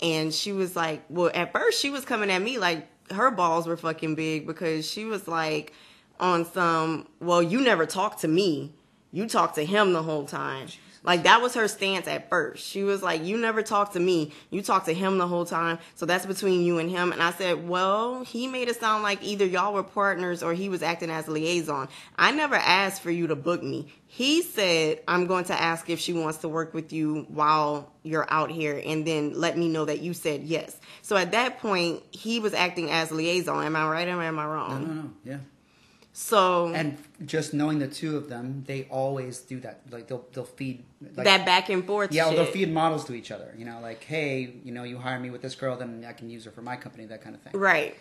And 0.00 0.32
she 0.32 0.52
was 0.52 0.76
like, 0.76 1.02
well, 1.08 1.30
at 1.34 1.52
first 1.52 1.80
she 1.80 1.90
was 1.90 2.04
coming 2.04 2.30
at 2.30 2.40
me 2.40 2.58
like 2.58 2.88
her 3.12 3.30
balls 3.30 3.66
were 3.66 3.76
fucking 3.76 4.14
big 4.14 4.46
because 4.46 4.88
she 4.88 5.04
was 5.04 5.28
like 5.28 5.72
on 6.18 6.44
some, 6.44 7.08
well, 7.20 7.42
you 7.42 7.60
never 7.60 7.86
talked 7.86 8.20
to 8.20 8.28
me. 8.28 8.72
You 9.12 9.28
talked 9.28 9.56
to 9.56 9.64
him 9.64 9.92
the 9.92 10.02
whole 10.02 10.24
time. 10.24 10.68
Like 11.04 11.24
that 11.24 11.42
was 11.42 11.54
her 11.54 11.68
stance 11.68 12.06
at 12.06 12.28
first. 12.28 12.64
She 12.64 12.84
was 12.84 13.02
like, 13.02 13.24
"You 13.24 13.36
never 13.36 13.62
talked 13.62 13.94
to 13.94 14.00
me. 14.00 14.32
You 14.50 14.62
talked 14.62 14.86
to 14.86 14.94
him 14.94 15.18
the 15.18 15.26
whole 15.26 15.44
time. 15.44 15.78
So 15.94 16.06
that's 16.06 16.26
between 16.26 16.64
you 16.64 16.78
and 16.78 16.90
him." 16.90 17.12
And 17.12 17.22
I 17.22 17.32
said, 17.32 17.68
"Well, 17.68 18.22
he 18.24 18.46
made 18.46 18.68
it 18.68 18.78
sound 18.78 19.02
like 19.02 19.22
either 19.22 19.44
y'all 19.44 19.74
were 19.74 19.82
partners 19.82 20.42
or 20.42 20.54
he 20.54 20.68
was 20.68 20.82
acting 20.82 21.10
as 21.10 21.28
liaison. 21.28 21.88
I 22.16 22.30
never 22.30 22.54
asked 22.54 23.02
for 23.02 23.10
you 23.10 23.26
to 23.28 23.36
book 23.36 23.62
me. 23.62 23.92
He 24.06 24.42
said, 24.42 25.00
"I'm 25.08 25.26
going 25.26 25.44
to 25.46 25.60
ask 25.60 25.90
if 25.90 25.98
she 25.98 26.12
wants 26.12 26.38
to 26.38 26.48
work 26.48 26.74
with 26.74 26.92
you 26.92 27.26
while 27.28 27.92
you're 28.02 28.26
out 28.30 28.50
here 28.50 28.80
and 28.84 29.06
then 29.06 29.32
let 29.34 29.56
me 29.56 29.68
know 29.68 29.84
that 29.84 30.00
you 30.00 30.14
said 30.14 30.42
yes." 30.42 30.76
So 31.02 31.16
at 31.16 31.32
that 31.32 31.58
point, 31.58 32.02
he 32.10 32.38
was 32.38 32.54
acting 32.54 32.90
as 32.90 33.10
liaison. 33.10 33.64
Am 33.64 33.74
I 33.74 33.88
right 33.88 34.08
or 34.08 34.22
am 34.22 34.38
I 34.38 34.46
wrong? 34.46 34.84
No, 34.86 34.94
no, 34.94 35.02
no. 35.02 35.10
Yeah. 35.24 35.38
So 36.14 36.68
And 36.74 36.98
just 37.24 37.54
knowing 37.54 37.78
the 37.78 37.88
two 37.88 38.16
of 38.16 38.28
them, 38.28 38.64
they 38.66 38.86
always 38.90 39.38
do 39.38 39.60
that. 39.60 39.80
Like 39.90 40.08
they'll 40.08 40.26
they'll 40.32 40.44
feed 40.44 40.84
like, 41.00 41.24
that 41.24 41.46
back 41.46 41.70
and 41.70 41.84
forth 41.84 42.12
Yeah, 42.12 42.28
shit. 42.28 42.36
they'll 42.36 42.46
feed 42.46 42.70
models 42.70 43.06
to 43.06 43.14
each 43.14 43.30
other. 43.30 43.54
You 43.56 43.64
know, 43.64 43.80
like, 43.80 44.04
hey, 44.04 44.54
you 44.62 44.72
know, 44.72 44.84
you 44.84 44.98
hire 44.98 45.18
me 45.18 45.30
with 45.30 45.40
this 45.40 45.54
girl, 45.54 45.76
then 45.76 46.04
I 46.06 46.12
can 46.12 46.28
use 46.28 46.44
her 46.44 46.50
for 46.50 46.60
my 46.60 46.76
company, 46.76 47.06
that 47.06 47.22
kind 47.22 47.34
of 47.34 47.40
thing. 47.40 47.58
Right. 47.58 47.96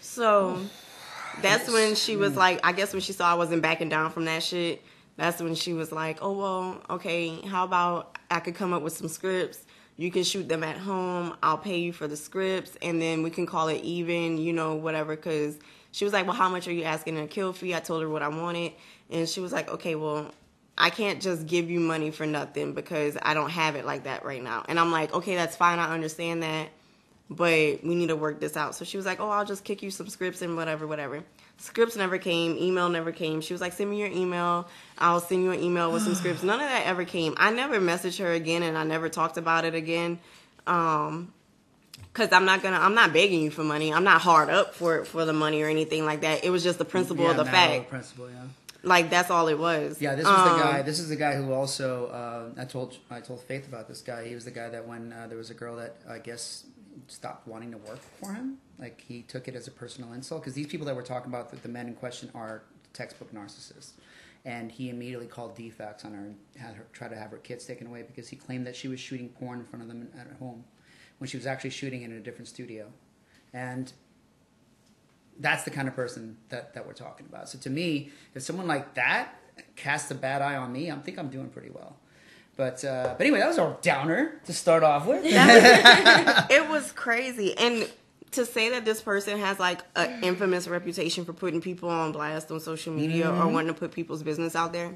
So 0.00 0.60
that's 1.42 1.70
when 1.70 1.94
she 1.94 2.16
was 2.16 2.32
hmm. 2.32 2.38
like, 2.38 2.60
I 2.62 2.72
guess 2.72 2.92
when 2.92 3.00
she 3.00 3.12
saw 3.12 3.30
I 3.30 3.34
wasn't 3.34 3.62
backing 3.62 3.88
down 3.88 4.10
from 4.10 4.26
that 4.26 4.42
shit, 4.42 4.82
that's 5.16 5.40
when 5.40 5.54
she 5.54 5.72
was 5.72 5.90
like, 5.90 6.18
oh, 6.20 6.32
well, 6.32 6.82
okay, 6.90 7.40
how 7.46 7.64
about 7.64 8.18
I 8.30 8.40
could 8.40 8.56
come 8.56 8.74
up 8.74 8.82
with 8.82 8.92
some 8.92 9.08
scripts? 9.08 9.64
You 9.96 10.10
can 10.10 10.24
shoot 10.24 10.48
them 10.48 10.64
at 10.64 10.76
home. 10.76 11.36
I'll 11.42 11.56
pay 11.56 11.78
you 11.78 11.92
for 11.92 12.08
the 12.08 12.16
scripts, 12.16 12.76
and 12.82 13.00
then 13.00 13.22
we 13.22 13.30
can 13.30 13.46
call 13.46 13.68
it 13.68 13.80
even, 13.84 14.38
you 14.38 14.52
know, 14.52 14.74
whatever. 14.74 15.14
Because 15.14 15.56
she 15.94 16.04
was 16.04 16.12
like, 16.12 16.26
well, 16.26 16.34
how 16.34 16.48
much 16.48 16.66
are 16.66 16.72
you 16.72 16.82
asking 16.82 17.16
in 17.16 17.24
a 17.24 17.28
kill 17.28 17.52
fee? 17.52 17.74
I 17.74 17.78
told 17.78 18.02
her 18.02 18.08
what 18.08 18.22
I 18.22 18.28
wanted, 18.28 18.72
and 19.10 19.28
she 19.28 19.40
was 19.40 19.52
like, 19.52 19.68
okay, 19.70 19.94
well, 19.94 20.32
I 20.76 20.90
can't 20.90 21.22
just 21.22 21.46
give 21.46 21.70
you 21.70 21.78
money 21.78 22.10
for 22.10 22.26
nothing 22.26 22.74
because 22.74 23.16
I 23.22 23.32
don't 23.32 23.50
have 23.50 23.76
it 23.76 23.86
like 23.86 24.04
that 24.04 24.24
right 24.24 24.42
now. 24.42 24.64
And 24.68 24.80
I'm 24.80 24.90
like, 24.90 25.14
okay, 25.14 25.36
that's 25.36 25.54
fine. 25.54 25.78
I 25.78 25.94
understand 25.94 26.42
that 26.42 26.68
but 27.30 27.82
we 27.82 27.94
need 27.94 28.08
to 28.08 28.16
work 28.16 28.40
this 28.40 28.56
out. 28.56 28.74
So 28.74 28.84
she 28.84 28.96
was 28.96 29.06
like, 29.06 29.20
oh, 29.20 29.30
I'll 29.30 29.44
just 29.44 29.64
kick 29.64 29.82
you 29.82 29.90
some 29.90 30.08
scripts 30.08 30.42
and 30.42 30.56
whatever, 30.56 30.86
whatever. 30.86 31.22
Scripts 31.56 31.96
never 31.96 32.18
came, 32.18 32.56
email 32.58 32.88
never 32.88 33.12
came. 33.12 33.40
She 33.40 33.54
was 33.54 33.60
like, 33.60 33.72
send 33.72 33.90
me 33.90 33.98
your 33.98 34.10
email. 34.10 34.68
I'll 34.98 35.20
send 35.20 35.42
you 35.42 35.52
an 35.52 35.62
email 35.62 35.90
with 35.90 36.02
some 36.02 36.14
scripts. 36.14 36.42
None 36.44 36.60
of 36.60 36.68
that 36.68 36.86
ever 36.86 37.04
came. 37.04 37.34
I 37.38 37.50
never 37.50 37.80
messaged 37.80 38.18
her 38.18 38.32
again 38.32 38.62
and 38.62 38.76
I 38.76 38.84
never 38.84 39.08
talked 39.08 39.38
about 39.38 39.64
it 39.64 39.74
again. 39.74 40.18
Um, 40.66 41.32
Cause 42.14 42.30
I'm 42.30 42.44
not 42.44 42.62
gonna, 42.62 42.78
I'm 42.78 42.94
not 42.94 43.12
begging 43.12 43.42
you 43.42 43.50
for 43.50 43.64
money. 43.64 43.92
I'm 43.92 44.04
not 44.04 44.20
hard 44.20 44.48
up 44.48 44.74
for 44.74 45.04
for 45.04 45.24
the 45.24 45.32
money 45.32 45.62
or 45.62 45.68
anything 45.68 46.06
like 46.06 46.20
that. 46.20 46.44
It 46.44 46.50
was 46.50 46.62
just 46.62 46.78
the 46.78 46.84
principle 46.84 47.24
yeah, 47.24 47.32
of 47.32 47.36
the 47.36 47.44
fact. 47.44 47.90
principle, 47.90 48.30
yeah. 48.30 48.44
Like 48.84 49.10
that's 49.10 49.30
all 49.30 49.48
it 49.48 49.58
was. 49.58 50.00
Yeah, 50.00 50.14
this 50.14 50.24
was 50.24 50.38
Um, 50.48 50.56
the 50.56 50.64
guy. 50.64 50.82
This 50.82 51.00
is 51.00 51.08
the 51.08 51.16
guy 51.16 51.34
who 51.34 51.52
also 51.52 52.06
uh, 52.06 52.60
I 52.60 52.66
told 52.66 52.98
I 53.10 53.18
told 53.20 53.42
Faith 53.42 53.66
about 53.66 53.88
this 53.88 54.00
guy. 54.00 54.28
He 54.28 54.34
was 54.34 54.44
the 54.44 54.52
guy 54.52 54.68
that 54.68 54.86
when 54.86 55.12
uh, 55.12 55.26
there 55.26 55.36
was 55.36 55.50
a 55.50 55.54
girl 55.54 55.74
that 55.76 55.96
I 56.08 56.20
guess 56.20 56.66
stopped 57.08 57.48
wanting 57.48 57.72
to 57.72 57.78
work 57.78 57.98
for 58.20 58.32
him, 58.32 58.58
like 58.78 59.00
he 59.00 59.22
took 59.22 59.48
it 59.48 59.56
as 59.56 59.66
a 59.66 59.72
personal 59.72 60.12
insult 60.12 60.42
because 60.42 60.54
these 60.54 60.68
people 60.68 60.86
that 60.86 60.94
we're 60.94 61.02
talking 61.02 61.32
about, 61.32 61.50
the, 61.50 61.56
the 61.56 61.68
men 61.68 61.88
in 61.88 61.94
question, 61.94 62.30
are 62.32 62.62
textbook 62.92 63.34
narcissists. 63.34 63.94
And 64.44 64.70
he 64.70 64.90
immediately 64.90 65.26
called 65.26 65.56
DFCS 65.56 66.04
on 66.04 66.12
her 66.12 66.18
and 66.20 66.36
had 66.56 66.74
her 66.74 66.86
try 66.92 67.08
to 67.08 67.16
have 67.16 67.30
her 67.30 67.38
kids 67.38 67.64
taken 67.64 67.86
away 67.86 68.02
because 68.02 68.28
he 68.28 68.36
claimed 68.36 68.66
that 68.66 68.76
she 68.76 68.86
was 68.86 69.00
shooting 69.00 69.30
porn 69.30 69.60
in 69.60 69.64
front 69.64 69.82
of 69.82 69.88
them 69.88 70.06
at 70.16 70.28
home 70.38 70.64
when 71.18 71.28
she 71.28 71.36
was 71.36 71.46
actually 71.46 71.70
shooting 71.70 72.02
it 72.02 72.06
in 72.06 72.16
a 72.16 72.20
different 72.20 72.48
studio. 72.48 72.86
And 73.52 73.92
that's 75.38 75.64
the 75.64 75.70
kind 75.70 75.88
of 75.88 75.94
person 75.94 76.36
that, 76.48 76.74
that 76.74 76.86
we're 76.86 76.92
talking 76.92 77.26
about. 77.26 77.48
So 77.48 77.58
to 77.60 77.70
me, 77.70 78.10
if 78.34 78.42
someone 78.42 78.66
like 78.66 78.94
that 78.94 79.34
casts 79.76 80.10
a 80.10 80.14
bad 80.14 80.42
eye 80.42 80.56
on 80.56 80.72
me, 80.72 80.90
I 80.90 80.96
think 80.96 81.18
I'm 81.18 81.28
doing 81.28 81.48
pretty 81.48 81.70
well. 81.70 81.96
But 82.56 82.84
uh, 82.84 83.14
but 83.18 83.20
anyway, 83.26 83.40
that 83.40 83.48
was 83.48 83.58
our 83.58 83.76
downer 83.82 84.40
to 84.44 84.52
start 84.52 84.84
off 84.84 85.06
with. 85.06 85.22
it 85.24 86.68
was 86.68 86.92
crazy 86.92 87.56
and 87.58 87.90
to 88.32 88.44
say 88.46 88.70
that 88.70 88.84
this 88.84 89.00
person 89.00 89.38
has 89.38 89.58
like 89.58 89.80
an 89.96 90.22
infamous 90.22 90.68
reputation 90.68 91.24
for 91.24 91.32
putting 91.32 91.60
people 91.60 91.88
on 91.88 92.12
blast 92.12 92.50
on 92.52 92.60
social 92.60 92.92
media 92.92 93.28
or 93.28 93.32
Mm-hmm. 93.32 93.52
wanting 93.52 93.74
to 93.74 93.78
put 93.78 93.92
people's 93.92 94.22
business 94.24 94.56
out 94.56 94.72
there 94.72 94.92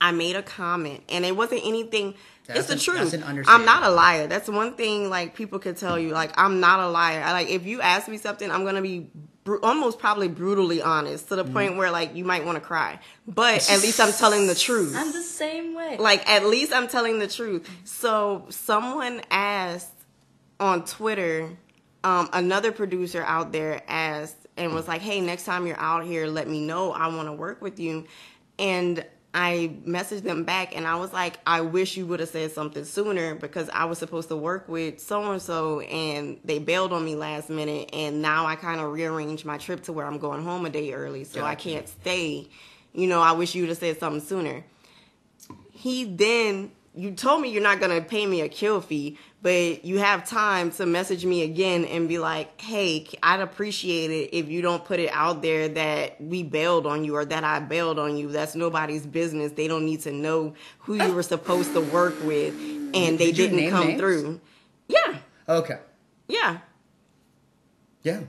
i 0.00 0.12
made 0.12 0.36
a 0.36 0.42
comment 0.42 1.02
and 1.08 1.24
it 1.24 1.34
wasn't 1.36 1.60
anything 1.64 2.14
That's 2.48 2.60
it's 2.60 2.84
the 2.84 2.92
an- 2.92 3.10
truth 3.10 3.44
i'm 3.46 3.64
not 3.64 3.82
a 3.84 3.90
liar 3.90 4.26
that's 4.26 4.48
one 4.48 4.74
thing 4.74 5.08
like 5.10 5.34
people 5.34 5.58
could 5.60 5.76
tell 5.76 5.98
you 5.98 6.10
like 6.10 6.32
i'm 6.36 6.58
not 6.60 6.80
a 6.80 6.88
liar 6.88 7.22
I, 7.22 7.32
like 7.32 7.48
if 7.50 7.64
you 7.66 7.80
ask 7.80 8.08
me 8.08 8.16
something 8.16 8.50
i'm 8.50 8.64
gonna 8.64 8.82
be 8.82 9.10
bru- 9.44 9.60
almost 9.62 9.98
probably 9.98 10.28
brutally 10.28 10.80
honest 10.82 11.28
to 11.28 11.36
the 11.36 11.44
Mm-hmm. 11.44 11.52
point 11.52 11.76
where 11.76 11.90
like 11.90 12.16
you 12.16 12.24
might 12.24 12.44
want 12.46 12.56
to 12.56 12.60
cry 12.62 12.98
but 13.26 13.70
at 13.70 13.80
least 13.82 14.00
i'm 14.00 14.12
telling 14.12 14.46
the 14.46 14.54
truth 14.54 14.94
I'm 14.96 15.12
the 15.12 15.22
same 15.22 15.74
way. 15.74 15.96
like 15.98 16.28
at 16.28 16.44
least 16.46 16.72
I'm 16.72 16.88
telling 16.88 17.18
the 17.20 17.28
truth. 17.28 17.68
So 17.84 18.46
someone 18.50 19.20
asked 19.30 19.92
on 20.58 20.84
Twitter, 20.84 21.50
um, 22.02 22.28
another 22.32 22.72
producer 22.72 23.22
out 23.22 23.52
there 23.52 23.80
asked 23.88 24.46
and 24.56 24.74
was 24.74 24.88
like, 24.88 25.00
"Hey, 25.02 25.20
next 25.20 25.44
time 25.44 25.66
you're 25.68 25.78
out 25.78 26.04
here, 26.04 26.26
let 26.26 26.48
me 26.48 26.60
know. 26.66 26.90
I 26.92 27.06
want 27.08 27.28
to 27.28 27.32
work 27.32 27.62
with 27.62 27.78
you." 27.78 28.06
And 28.58 29.04
I 29.38 29.70
messaged 29.86 30.22
them 30.22 30.42
back 30.42 30.74
and 30.76 30.86
I 30.86 30.96
was 30.96 31.12
like, 31.12 31.38
"I 31.46 31.60
wish 31.60 31.96
you 31.96 32.06
would 32.06 32.18
have 32.20 32.28
said 32.28 32.50
something 32.50 32.84
sooner 32.84 33.36
because 33.36 33.70
I 33.72 33.84
was 33.84 33.98
supposed 33.98 34.28
to 34.30 34.36
work 34.36 34.68
with 34.68 35.00
so 35.00 35.30
and 35.30 35.40
so 35.40 35.80
and 35.80 36.40
they 36.44 36.58
bailed 36.58 36.92
on 36.92 37.04
me 37.04 37.14
last 37.14 37.48
minute 37.48 37.90
and 37.92 38.20
now 38.20 38.46
I 38.46 38.56
kind 38.56 38.80
of 38.80 38.92
rearranged 38.92 39.44
my 39.44 39.56
trip 39.56 39.84
to 39.84 39.92
where 39.92 40.06
I'm 40.06 40.18
going 40.18 40.42
home 40.42 40.66
a 40.66 40.70
day 40.70 40.92
early, 40.92 41.22
so 41.24 41.44
I 41.44 41.54
can't 41.54 41.88
stay. 41.88 42.48
You 42.92 43.06
know, 43.06 43.20
I 43.20 43.32
wish 43.32 43.54
you 43.54 43.62
would 43.62 43.68
have 43.68 43.78
said 43.78 44.00
something 44.00 44.26
sooner." 44.26 44.64
he 45.78 46.04
then 46.04 46.72
you 46.98 47.12
told 47.12 47.40
me 47.40 47.48
you're 47.50 47.62
not 47.62 47.78
gonna 47.80 48.00
pay 48.00 48.26
me 48.26 48.40
a 48.40 48.48
kill 48.48 48.80
fee, 48.80 49.16
but 49.40 49.84
you 49.84 49.98
have 49.98 50.28
time 50.28 50.72
to 50.72 50.84
message 50.84 51.24
me 51.24 51.42
again 51.42 51.84
and 51.84 52.08
be 52.08 52.18
like, 52.18 52.60
"Hey, 52.60 53.06
I'd 53.22 53.38
appreciate 53.40 54.10
it 54.10 54.30
if 54.36 54.48
you 54.48 54.62
don't 54.62 54.84
put 54.84 54.98
it 54.98 55.10
out 55.12 55.40
there 55.40 55.68
that 55.68 56.20
we 56.20 56.42
bailed 56.42 56.86
on 56.88 57.04
you 57.04 57.14
or 57.14 57.24
that 57.24 57.44
I 57.44 57.60
bailed 57.60 58.00
on 58.00 58.16
you. 58.16 58.28
That's 58.32 58.56
nobody's 58.56 59.06
business. 59.06 59.52
They 59.52 59.68
don't 59.68 59.84
need 59.84 60.00
to 60.02 60.12
know 60.12 60.54
who 60.80 60.94
you 60.94 61.12
were 61.12 61.22
supposed 61.22 61.72
to 61.74 61.80
work 61.80 62.16
with, 62.24 62.52
and 62.94 63.16
they 63.16 63.26
Did 63.30 63.38
you 63.38 63.48
didn't 63.48 63.70
come 63.70 63.86
names? 63.86 64.00
through." 64.00 64.40
Yeah, 64.88 65.18
Okay. 65.48 65.78
yeah. 66.26 66.58
Yeah. 68.02 68.20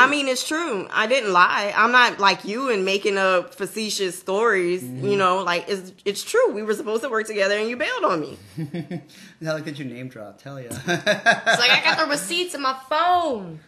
I 0.00 0.10
mean, 0.10 0.28
it's 0.28 0.46
true. 0.46 0.88
I 0.90 1.06
didn't 1.06 1.32
lie. 1.32 1.72
I'm 1.76 1.92
not 1.92 2.18
like 2.18 2.44
you 2.44 2.70
and 2.70 2.84
making 2.84 3.18
up 3.18 3.54
facetious 3.54 4.18
stories. 4.18 4.82
Mm-hmm. 4.82 5.08
You 5.08 5.16
know, 5.16 5.42
like 5.42 5.66
it's 5.68 5.92
it's 6.04 6.22
true. 6.22 6.52
We 6.52 6.62
were 6.62 6.74
supposed 6.74 7.02
to 7.02 7.08
work 7.08 7.26
together, 7.26 7.58
and 7.58 7.68
you 7.68 7.76
bailed 7.76 8.04
on 8.04 8.20
me. 8.20 8.38
Not 9.40 9.54
like 9.54 9.64
that 9.64 9.78
you 9.78 9.84
name 9.84 10.08
drop. 10.08 10.40
Tell 10.40 10.60
ya. 10.60 10.68
It's 10.70 10.86
like 10.86 11.70
I 11.70 11.80
got 11.84 11.98
the 11.98 12.06
receipts 12.06 12.54
in 12.54 12.62
my 12.62 12.78
phone. 12.88 13.60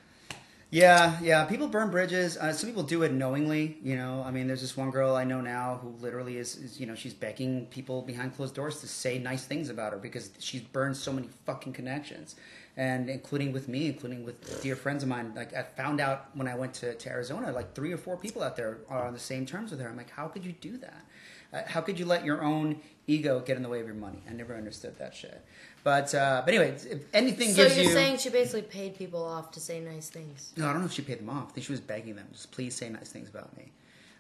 Yeah, 0.73 1.19
yeah. 1.21 1.45
People 1.45 1.69
burn 1.69 1.91
bridges. 1.91 2.39
Uh, 2.39 2.51
some 2.51 2.71
people 2.71 2.83
do 2.83 3.03
it 3.03 3.13
knowingly. 3.13 3.77
You 3.83 3.95
know, 3.95 4.23
I 4.27 4.31
mean, 4.31 4.47
there's 4.47 4.63
this 4.63 4.75
one 4.75 4.91
girl 4.91 5.15
I 5.15 5.23
know 5.23 5.43
now 5.43 5.79
who 5.83 5.91
literally 6.01 6.39
is, 6.39 6.57
is, 6.57 6.81
you 6.81 6.87
know, 6.87 6.95
she's 6.95 7.13
begging 7.13 7.67
people 7.67 8.01
behind 8.01 8.35
closed 8.35 8.55
doors 8.55 8.81
to 8.81 8.89
say 8.89 9.19
nice 9.19 9.45
things 9.45 9.69
about 9.69 9.93
her 9.93 9.99
because 9.99 10.31
she's 10.39 10.63
burned 10.63 10.97
so 10.97 11.13
many 11.13 11.29
fucking 11.45 11.75
connections, 11.75 12.37
and 12.77 13.11
including 13.11 13.53
with 13.53 13.69
me, 13.69 13.87
including 13.89 14.25
with 14.25 14.63
dear 14.63 14.77
friends 14.77 15.03
of 15.03 15.09
mine. 15.09 15.33
Like 15.37 15.55
I 15.55 15.63
found 15.63 16.01
out 16.01 16.29
when 16.35 16.49
I 16.49 16.55
went 16.55 16.75
to, 16.75 16.95
to 16.95 17.09
Arizona, 17.11 17.53
like 17.53 17.75
three 17.75 17.93
or 17.93 17.99
four 17.99 18.17
people 18.17 18.43
out 18.43 18.57
there 18.57 18.79
are 18.89 19.07
on 19.07 19.13
the 19.13 19.19
same 19.19 19.45
terms 19.47 19.71
with 19.71 19.81
her. 19.81 19.89
I'm 19.89 19.97
like, 19.97 20.11
how 20.11 20.29
could 20.29 20.45
you 20.45 20.53
do 20.53 20.77
that? 20.79 21.05
Uh, 21.53 21.61
how 21.67 21.83
could 21.83 21.99
you 21.99 22.07
let 22.07 22.25
your 22.25 22.43
own 22.43 22.81
ego 23.07 23.41
get 23.41 23.59
in 23.59 23.63
the 23.63 23.69
way 23.69 23.79
of 23.81 23.87
your 23.87 23.95
money? 23.95 24.23
I 24.29 24.33
never 24.33 24.57
understood 24.57 24.99
that 24.99 25.15
shit. 25.15 25.45
But 25.85 26.15
uh, 26.15 26.43
but 26.47 26.55
anyway, 26.55 26.71
if 26.91 27.03
anything 27.13 27.51
So 27.51 27.65
gives 27.65 27.77
you're 27.77 27.87
you. 27.87 27.93
saying 27.93 28.19
she 28.19 28.31
basically 28.31 28.63
paid 28.63 28.97
people 28.97 29.23
off 29.23 29.51
to 29.53 29.61
say 29.61 29.81
nice 29.81 30.09
things. 30.09 30.53
No, 30.57 30.67
I 30.69 30.73
don't 30.73 30.81
know 30.81 30.87
if 30.87 30.93
she 30.93 31.03
paid 31.03 31.19
them 31.19 31.29
off. 31.29 31.49
I 31.51 31.53
think 31.53 31.67
she 31.67 31.73
was 31.73 31.81
begging 31.81 32.15
them, 32.17 32.27
just 32.33 32.53
please 32.53 32.75
say 32.75 32.89
nice 32.89 33.11
things 33.11 33.29
about 33.29 33.55
me. 33.57 33.71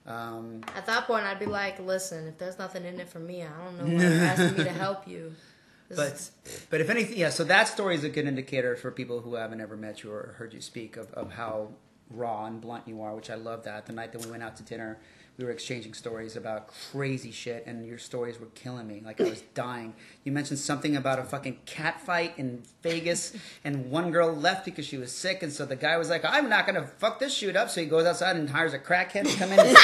Um, 0.04 0.62
At 0.76 0.84
that 0.86 1.06
point, 1.06 1.24
I'd 1.24 1.38
be 1.38 1.46
like, 1.46 1.78
"Listen, 1.78 2.26
if 2.26 2.36
there's 2.36 2.58
nothing 2.58 2.84
in 2.84 2.98
it 3.00 3.08
for 3.08 3.20
me, 3.20 3.44
I 3.44 3.64
don't 3.64 3.78
know 3.78 3.84
why 3.84 4.02
you're 4.02 4.24
asking 4.24 4.58
me 4.58 4.64
to 4.64 4.70
help 4.72 5.06
you." 5.08 5.32
But 5.88 6.30
but 6.70 6.80
if 6.80 6.90
anything, 6.90 7.18
yeah. 7.18 7.30
So 7.30 7.44
that 7.44 7.68
story 7.68 7.94
is 7.94 8.04
a 8.04 8.08
good 8.08 8.26
indicator 8.26 8.76
for 8.76 8.90
people 8.90 9.20
who 9.20 9.34
haven't 9.34 9.60
ever 9.60 9.76
met 9.76 10.02
you 10.02 10.10
or 10.12 10.34
heard 10.38 10.54
you 10.54 10.60
speak 10.60 10.96
of, 10.96 11.12
of 11.12 11.32
how 11.32 11.68
raw 12.10 12.46
and 12.46 12.60
blunt 12.60 12.86
you 12.86 13.02
are, 13.02 13.14
which 13.14 13.30
I 13.30 13.34
love 13.34 13.64
that. 13.64 13.86
The 13.86 13.92
night 13.92 14.12
that 14.12 14.24
we 14.24 14.30
went 14.30 14.42
out 14.42 14.56
to 14.56 14.62
dinner 14.62 14.98
we 15.38 15.44
were 15.44 15.50
exchanging 15.50 15.94
stories 15.94 16.36
about 16.36 16.68
crazy 16.90 17.30
shit, 17.30 17.64
and 17.66 17.86
your 17.86 17.96
stories 17.96 18.38
were 18.38 18.48
killing 18.54 18.86
me. 18.86 19.02
Like 19.04 19.20
I 19.20 19.24
was 19.24 19.40
dying. 19.54 19.94
You 20.24 20.32
mentioned 20.32 20.58
something 20.58 20.96
about 20.96 21.18
a 21.18 21.24
fucking 21.24 21.60
cat 21.64 22.00
fight 22.00 22.34
in 22.36 22.62
Vegas, 22.82 23.34
and 23.64 23.90
one 23.90 24.10
girl 24.10 24.32
left 24.32 24.64
because 24.64 24.86
she 24.86 24.98
was 24.98 25.12
sick, 25.12 25.42
and 25.42 25.52
so 25.52 25.64
the 25.64 25.76
guy 25.76 25.96
was 25.96 26.10
like, 26.10 26.24
"I'm 26.24 26.48
not 26.48 26.66
gonna 26.66 26.86
fuck 26.86 27.18
this 27.18 27.34
shoot 27.34 27.56
up," 27.56 27.70
so 27.70 27.80
he 27.80 27.86
goes 27.86 28.06
outside 28.06 28.36
and 28.36 28.50
hires 28.50 28.74
a 28.74 28.78
crackhead 28.78 29.30
to 29.30 29.38
come 29.38 29.52
in. 29.52 29.58
And 29.58 29.68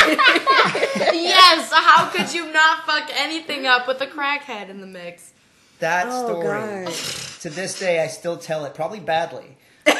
yes, 1.16 1.72
how 1.72 2.08
could 2.10 2.32
you 2.32 2.52
not 2.52 2.84
fuck 2.84 3.10
anything 3.14 3.66
up 3.66 3.88
with 3.88 4.00
a 4.02 4.06
crackhead 4.06 4.68
in 4.68 4.80
the 4.80 4.86
mix? 4.86 5.32
That 5.80 6.06
Oh, 6.08 6.26
story, 6.26 6.84
God. 6.84 6.92
to 7.42 7.50
this 7.50 7.78
day, 7.78 8.02
I 8.02 8.06
still 8.08 8.36
tell 8.36 8.64
it, 8.64 8.74
probably 8.74 9.00
badly. 9.00 9.56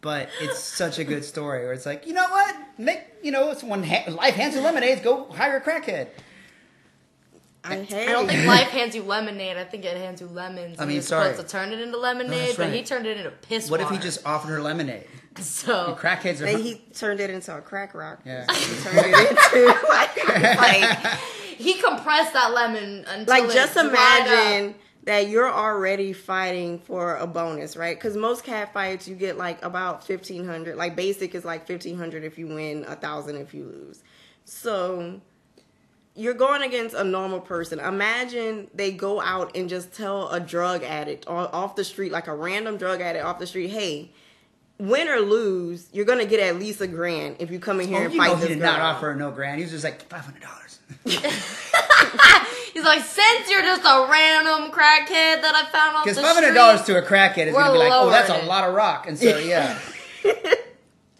But 0.00 0.28
it's 0.40 0.60
such 0.60 0.98
a 0.98 1.04
good 1.04 1.24
story 1.24 1.64
where 1.64 1.72
it's 1.72 1.84
like, 1.84 2.06
you 2.06 2.12
know 2.12 2.28
what? 2.28 2.56
Make 2.78 3.02
you 3.22 3.32
know, 3.32 3.50
it's 3.50 3.64
one 3.64 3.82
ha- 3.82 4.04
life 4.08 4.34
hands 4.34 4.54
you 4.54 4.60
lemonades. 4.60 5.00
Go 5.00 5.24
hire 5.24 5.56
a 5.56 5.60
crackhead. 5.60 6.08
I, 7.64 7.78
I 7.80 8.06
don't 8.06 8.28
think 8.28 8.46
life 8.46 8.68
hands 8.68 8.94
you 8.94 9.02
lemonade. 9.02 9.56
I 9.56 9.64
think 9.64 9.84
it 9.84 9.96
hands 9.96 10.20
you 10.20 10.28
lemons. 10.28 10.78
I 10.78 10.82
and 10.82 10.88
mean, 10.88 10.94
you're 10.96 11.02
sorry. 11.02 11.32
supposed 11.32 11.48
to 11.48 11.52
turn 11.52 11.72
it 11.72 11.80
into 11.80 11.98
lemonade, 11.98 12.30
that's 12.30 12.56
but 12.56 12.72
he 12.72 12.84
turned 12.84 13.06
it 13.06 13.16
into 13.18 13.30
piss 13.30 13.68
What 13.68 13.80
if 13.80 13.90
he 13.90 13.98
just 13.98 14.24
offered 14.24 14.48
her 14.48 14.62
lemonade? 14.62 15.04
so 15.40 15.96
Crackheads 16.00 16.40
are. 16.40 16.46
And 16.46 16.60
he 16.60 16.76
turned 16.94 17.18
it 17.18 17.30
into 17.30 17.56
a 17.56 17.60
crack 17.60 17.92
rock. 17.92 18.20
Yeah. 18.24 18.46
He 18.52 18.82
turned 18.82 18.98
it 18.98 19.30
into 19.30 19.66
like, 19.88 20.28
like, 20.56 21.18
he 21.58 21.74
compressed 21.74 22.32
that 22.32 22.52
lemon 22.54 23.04
until 23.08 23.26
like 23.26 23.44
it 23.44 23.52
just 23.52 23.76
imagine 23.76 24.70
up. 24.70 24.76
that 25.04 25.28
you're 25.28 25.50
already 25.52 26.12
fighting 26.12 26.78
for 26.78 27.16
a 27.16 27.26
bonus, 27.26 27.76
right? 27.76 27.96
Because 27.96 28.16
most 28.16 28.44
cat 28.44 28.72
fights 28.72 29.06
you 29.08 29.14
get 29.14 29.36
like 29.36 29.62
about 29.64 30.04
fifteen 30.04 30.46
hundred. 30.46 30.76
Like 30.76 30.96
basic 30.96 31.34
is 31.34 31.44
like 31.44 31.66
fifteen 31.66 31.96
hundred 31.98 32.24
if 32.24 32.38
you 32.38 32.46
win, 32.46 32.84
a 32.86 32.94
thousand 32.96 33.36
if 33.36 33.52
you 33.52 33.64
lose. 33.64 34.02
So 34.44 35.20
you're 36.14 36.34
going 36.34 36.62
against 36.62 36.94
a 36.96 37.04
normal 37.04 37.40
person. 37.40 37.78
Imagine 37.80 38.68
they 38.74 38.90
go 38.92 39.20
out 39.20 39.54
and 39.56 39.68
just 39.68 39.92
tell 39.92 40.28
a 40.30 40.40
drug 40.40 40.82
addict 40.82 41.26
off 41.28 41.76
the 41.76 41.84
street, 41.84 42.10
like 42.12 42.26
a 42.26 42.34
random 42.34 42.76
drug 42.76 43.00
addict 43.00 43.24
off 43.24 43.38
the 43.38 43.46
street, 43.46 43.68
hey. 43.68 44.10
Win 44.80 45.08
or 45.08 45.18
lose, 45.18 45.88
you're 45.92 46.04
gonna 46.04 46.24
get 46.24 46.38
at 46.38 46.54
least 46.56 46.80
a 46.80 46.86
grand 46.86 47.34
if 47.40 47.50
you 47.50 47.58
come 47.58 47.80
in 47.80 47.88
here 47.88 47.98
Oh, 47.98 48.04
and 48.04 48.12
you 48.14 48.20
fight 48.20 48.28
know 48.28 48.34
this 48.36 48.42
he 48.44 48.54
did 48.54 48.60
girl. 48.60 48.70
not 48.74 48.80
offer 48.80 49.06
her 49.06 49.16
no 49.16 49.32
grand. 49.32 49.58
He 49.58 49.64
was 49.64 49.72
just 49.72 49.82
like 49.82 50.00
five 50.08 50.20
hundred 50.20 50.42
dollars. 50.42 50.67
He's 51.04 52.84
like, 52.84 53.02
since 53.02 53.50
you're 53.50 53.62
just 53.62 53.82
a 53.82 54.06
random 54.10 54.70
crackhead 54.70 55.42
that 55.42 55.52
I 55.54 55.64
found 55.70 55.96
off 55.96 56.04
the 56.04 56.10
Because 56.10 56.16
street. 56.18 56.26
five 56.26 56.34
hundred 56.36 56.54
dollars 56.54 56.82
to 56.82 56.96
a 56.98 57.02
crackhead 57.02 57.46
is 57.48 57.54
We're 57.54 57.60
gonna 57.62 57.72
be 57.72 57.78
like, 57.78 57.92
oh, 57.92 58.10
that's 58.10 58.30
a 58.30 58.38
it. 58.38 58.44
lot 58.46 58.68
of 58.68 58.74
rock. 58.74 59.06
And 59.08 59.18
so 59.18 59.36
yeah, 59.38 59.78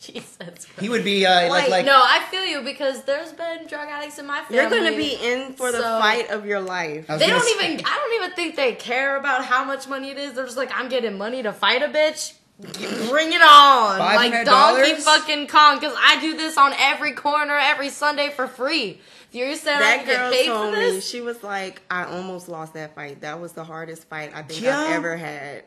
Jesus. 0.00 0.66
he 0.78 0.88
would 0.88 1.02
be 1.04 1.26
uh, 1.26 1.48
like 1.48 1.50
Like, 1.64 1.70
like 1.70 1.87
no, 1.87 1.96
I 2.00 2.24
feel 2.31 2.44
you 2.44 2.62
because 2.62 3.02
there's 3.04 3.33
been 3.33 3.66
drug 3.66 3.88
addicts 3.88 4.18
in 4.18 4.26
my 4.26 4.42
family. 4.42 4.57
You're 4.57 4.70
gonna 4.70 4.96
be 4.96 5.14
in 5.20 5.54
for 5.54 5.72
the 5.72 5.78
So- 5.78 5.98
fight 5.98 6.31
of 6.31 6.46
your 6.46 6.61
life. 6.61 7.07
I 7.09 7.14
was 7.14 7.20
They 7.20 7.26
gonna 7.28 7.40
don't 7.40 7.59
say- 7.59 7.72
even. 7.74 7.85
I 7.85 7.94
don't 7.96 8.22
even 8.24 8.37
think 8.37 8.54
they 8.57 8.74
care 8.74 9.16
about 9.16 9.44
how 9.44 9.64
much 9.64 9.88
money 9.88 10.11
it 10.11 10.18
is. 10.18 10.35
They're 10.35 10.44
just 10.44 10.57
like, 10.57 10.70
I'm 10.72 10.88
getting 10.88 11.18
money 11.18 11.42
to 11.42 11.52
fight 11.52 11.83
a 11.83 11.88
bitch. 11.88 12.35
Bring 12.61 13.33
it 13.33 13.40
on, 13.40 13.98
like 14.00 14.33
$500? 14.33 14.44
Donkey 14.44 14.94
fucking 14.94 15.46
Kong. 15.46 15.78
Because 15.78 15.94
I 15.96 16.20
do 16.20 16.37
this 16.37 16.57
on 16.57 16.72
every 16.78 17.12
corner 17.12 17.57
every 17.57 17.88
Sunday 17.88 18.31
for 18.31 18.48
free. 18.48 19.00
If 19.29 19.35
you're 19.35 19.55
saying 19.57 19.77
I 19.77 19.81
that 19.81 20.07
get 20.07 20.17
girl 20.19 20.31
paid 20.31 20.47
for 20.47 20.53
told 20.53 20.75
me 20.75 21.01
she 21.01 21.21
was 21.21 21.43
like, 21.43 21.83
I 21.91 22.05
almost 22.05 22.49
lost 22.49 22.75
that 22.75 22.95
fight. 22.95 23.21
That 23.21 23.41
was 23.41 23.53
the 23.53 23.64
hardest 23.64 24.05
fight 24.09 24.33
I 24.35 24.43
think 24.43 24.62
Yeah. 24.62 24.79
I've 24.79 24.91
ever 24.93 25.17
had. 25.17 25.64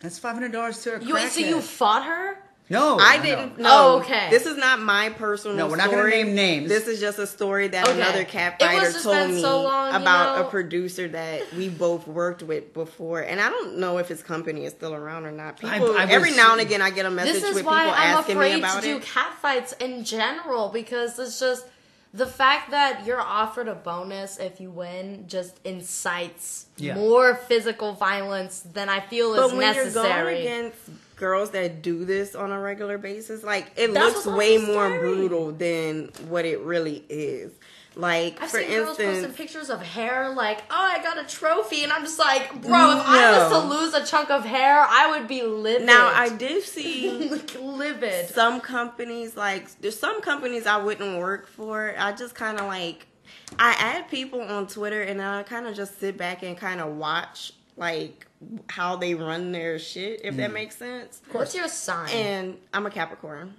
That's 0.00 0.18
five 0.18 0.34
hundred 0.34 0.52
dollars 0.52 0.82
to 0.82 0.96
a 0.96 1.00
you 1.04 1.14
crackhead. 1.14 1.28
so 1.28 1.40
you 1.40 1.60
fought 1.60 2.04
her. 2.06 2.38
no, 2.70 2.98
I 2.98 3.18
didn't 3.20 3.52
oh, 3.58 3.62
no. 3.62 3.68
Oh, 3.70 4.00
okay. 4.00 4.28
This 4.30 4.46
is 4.46 4.56
not 4.56 4.80
my 4.80 5.10
personal 5.10 5.56
No, 5.56 5.68
we're 5.68 5.76
not 5.76 5.90
gonna 5.90 6.08
name 6.08 6.34
names. 6.34 6.68
This 6.68 6.86
is 6.88 6.98
just 7.00 7.18
a 7.18 7.26
story 7.26 7.68
that 7.68 7.86
Okay. 7.88 8.00
another 8.00 8.24
cat 8.24 8.58
fighter 8.58 8.92
told 8.92 9.30
me 9.30 9.40
so 9.42 9.62
long, 9.62 9.92
you 9.92 10.00
about 10.00 10.38
know? 10.38 10.46
a 10.46 10.50
producer 10.50 11.06
that 11.08 11.52
we 11.54 11.68
both 11.68 12.06
worked 12.08 12.42
with 12.42 12.72
before. 12.72 13.20
And 13.20 13.40
I 13.40 13.50
don't 13.50 13.76
know 13.78 13.98
if 13.98 14.08
his 14.08 14.22
company 14.22 14.64
is 14.64 14.72
still 14.72 14.94
around 14.94 15.26
or 15.26 15.32
not. 15.32 15.58
People 15.60 15.96
I 15.96 16.04
was- 16.06 16.10
every 16.14 16.30
now 16.32 16.52
and 16.52 16.60
again 16.62 16.80
I 16.80 16.90
get 16.90 17.06
a 17.06 17.10
message 17.10 17.42
This 17.42 17.56
is 17.56 17.62
why 17.62 17.88
I'm 17.94 18.18
afraid 18.18 18.58
about 18.58 18.82
to 18.82 18.88
do 18.88 19.00
cat 19.00 19.34
fights 19.42 19.74
in 19.74 20.02
general 20.02 20.70
because 20.70 21.18
it's 21.18 21.38
just 21.38 21.66
the 22.12 22.26
fact 22.26 22.70
that 22.72 23.04
you're 23.06 23.20
offered 23.20 23.68
a 23.68 23.74
bonus 23.74 24.38
if 24.38 24.60
you 24.60 24.70
win 24.70 25.24
just 25.28 25.58
incites 25.64 26.66
Yeah. 26.76 26.94
more 26.94 27.34
physical 27.34 27.92
violence 27.92 28.60
than 28.60 28.88
I 28.88 29.00
feel 29.00 29.32
is 29.34 29.40
But 29.40 29.56
when 29.56 29.74
you're 29.74 29.84
necessary. 29.84 30.32
going 30.34 30.40
against 30.46 30.76
girls 31.16 31.50
that 31.50 31.82
do 31.82 32.04
this 32.04 32.34
on 32.34 32.50
a 32.50 32.58
regular 32.58 32.98
basis, 32.98 33.42
like 33.44 33.70
it 33.76 33.92
That's 33.92 34.24
looks 34.24 34.26
way 34.26 34.56
also 34.58 34.72
more 34.72 34.86
scary. 34.88 34.98
brutal 35.00 35.52
than 35.52 36.10
what 36.28 36.44
it 36.44 36.60
really 36.60 37.04
is. 37.08 37.52
Like 38.00 38.40
I've 38.42 38.50
for 38.50 38.58
seen 38.60 38.70
girls 38.70 38.88
posting 38.96 39.08
instance, 39.10 39.36
pictures 39.36 39.70
of 39.70 39.82
hair 39.82 40.30
like, 40.30 40.62
oh, 40.70 40.74
I 40.74 41.02
got 41.02 41.18
a 41.18 41.24
trophy, 41.24 41.82
and 41.84 41.92
I'm 41.92 42.02
just 42.02 42.18
like, 42.18 42.50
bro, 42.62 42.92
if 42.98 43.04
I 43.06 43.38
was 43.48 43.52
to 43.52 43.68
lose 43.68 43.94
a 43.94 44.04
chunk 44.04 44.30
of 44.30 44.44
hair, 44.44 44.80
I 44.88 45.10
would 45.10 45.28
be 45.28 45.42
livid. 45.42 45.86
now 45.86 46.06
I 46.14 46.30
did 46.30 46.62
see 46.62 47.28
livid. 47.60 48.28
some 48.30 48.60
companies 48.60 49.36
like 49.36 49.68
there's 49.80 49.98
some 49.98 50.20
companies 50.22 50.66
I 50.66 50.78
wouldn't 50.78 51.18
work 51.18 51.46
for. 51.46 51.94
I 51.98 52.12
just 52.12 52.34
kind 52.34 52.58
of 52.58 52.66
like 52.66 53.06
I 53.58 53.74
add 53.78 54.08
people 54.10 54.40
on 54.40 54.66
Twitter 54.66 55.02
and 55.02 55.20
I 55.20 55.42
kind 55.42 55.66
of 55.66 55.74
just 55.74 56.00
sit 56.00 56.16
back 56.16 56.42
and 56.42 56.56
kind 56.56 56.80
of 56.80 56.96
watch 56.96 57.52
like 57.76 58.26
how 58.68 58.96
they 58.96 59.14
run 59.14 59.52
their 59.52 59.78
shit 59.78 60.20
if 60.24 60.34
Mm. 60.34 60.38
that 60.38 60.52
makes 60.52 60.76
sense. 60.76 61.20
What's 61.32 61.54
your 61.54 61.68
sign? 61.68 62.08
And 62.10 62.56
I'm 62.72 62.86
a 62.86 62.90
Capricorn. 62.90 63.54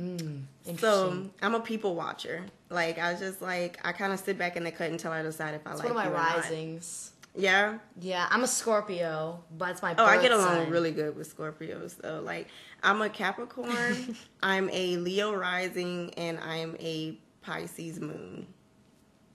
Mm, 0.00 0.42
interesting. 0.66 0.78
So 0.78 1.30
I'm 1.42 1.54
a 1.54 1.60
people 1.60 1.94
watcher. 1.94 2.44
Like 2.70 2.98
I 2.98 3.14
just 3.14 3.40
like 3.40 3.78
I 3.84 3.92
kind 3.92 4.12
of 4.12 4.18
sit 4.18 4.36
back 4.38 4.56
in 4.56 4.64
the 4.64 4.70
cut 4.70 4.90
until 4.90 5.12
I 5.12 5.22
decide 5.22 5.54
if 5.54 5.66
I 5.66 5.72
it's 5.72 5.80
like 5.80 5.94
one 5.94 6.04
of 6.06 6.12
my 6.12 6.18
you 6.18 6.24
or 6.24 6.26
not. 6.26 6.36
risings. 6.36 7.12
Yeah. 7.36 7.78
Yeah, 8.00 8.26
I'm 8.30 8.44
a 8.44 8.46
Scorpio, 8.46 9.42
but 9.56 9.70
it's 9.70 9.82
my. 9.82 9.94
Oh, 9.98 10.04
I 10.04 10.20
get 10.22 10.30
along 10.32 10.64
sign. 10.64 10.70
really 10.70 10.92
good 10.92 11.16
with 11.16 11.36
Scorpios 11.36 11.96
though. 11.96 12.20
Like 12.20 12.48
I'm 12.82 13.02
a 13.02 13.08
Capricorn, 13.08 14.16
I'm 14.42 14.70
a 14.72 14.96
Leo 14.98 15.34
rising, 15.34 16.12
and 16.16 16.38
I'm 16.40 16.76
a 16.78 17.16
Pisces 17.42 18.00
moon. 18.00 18.46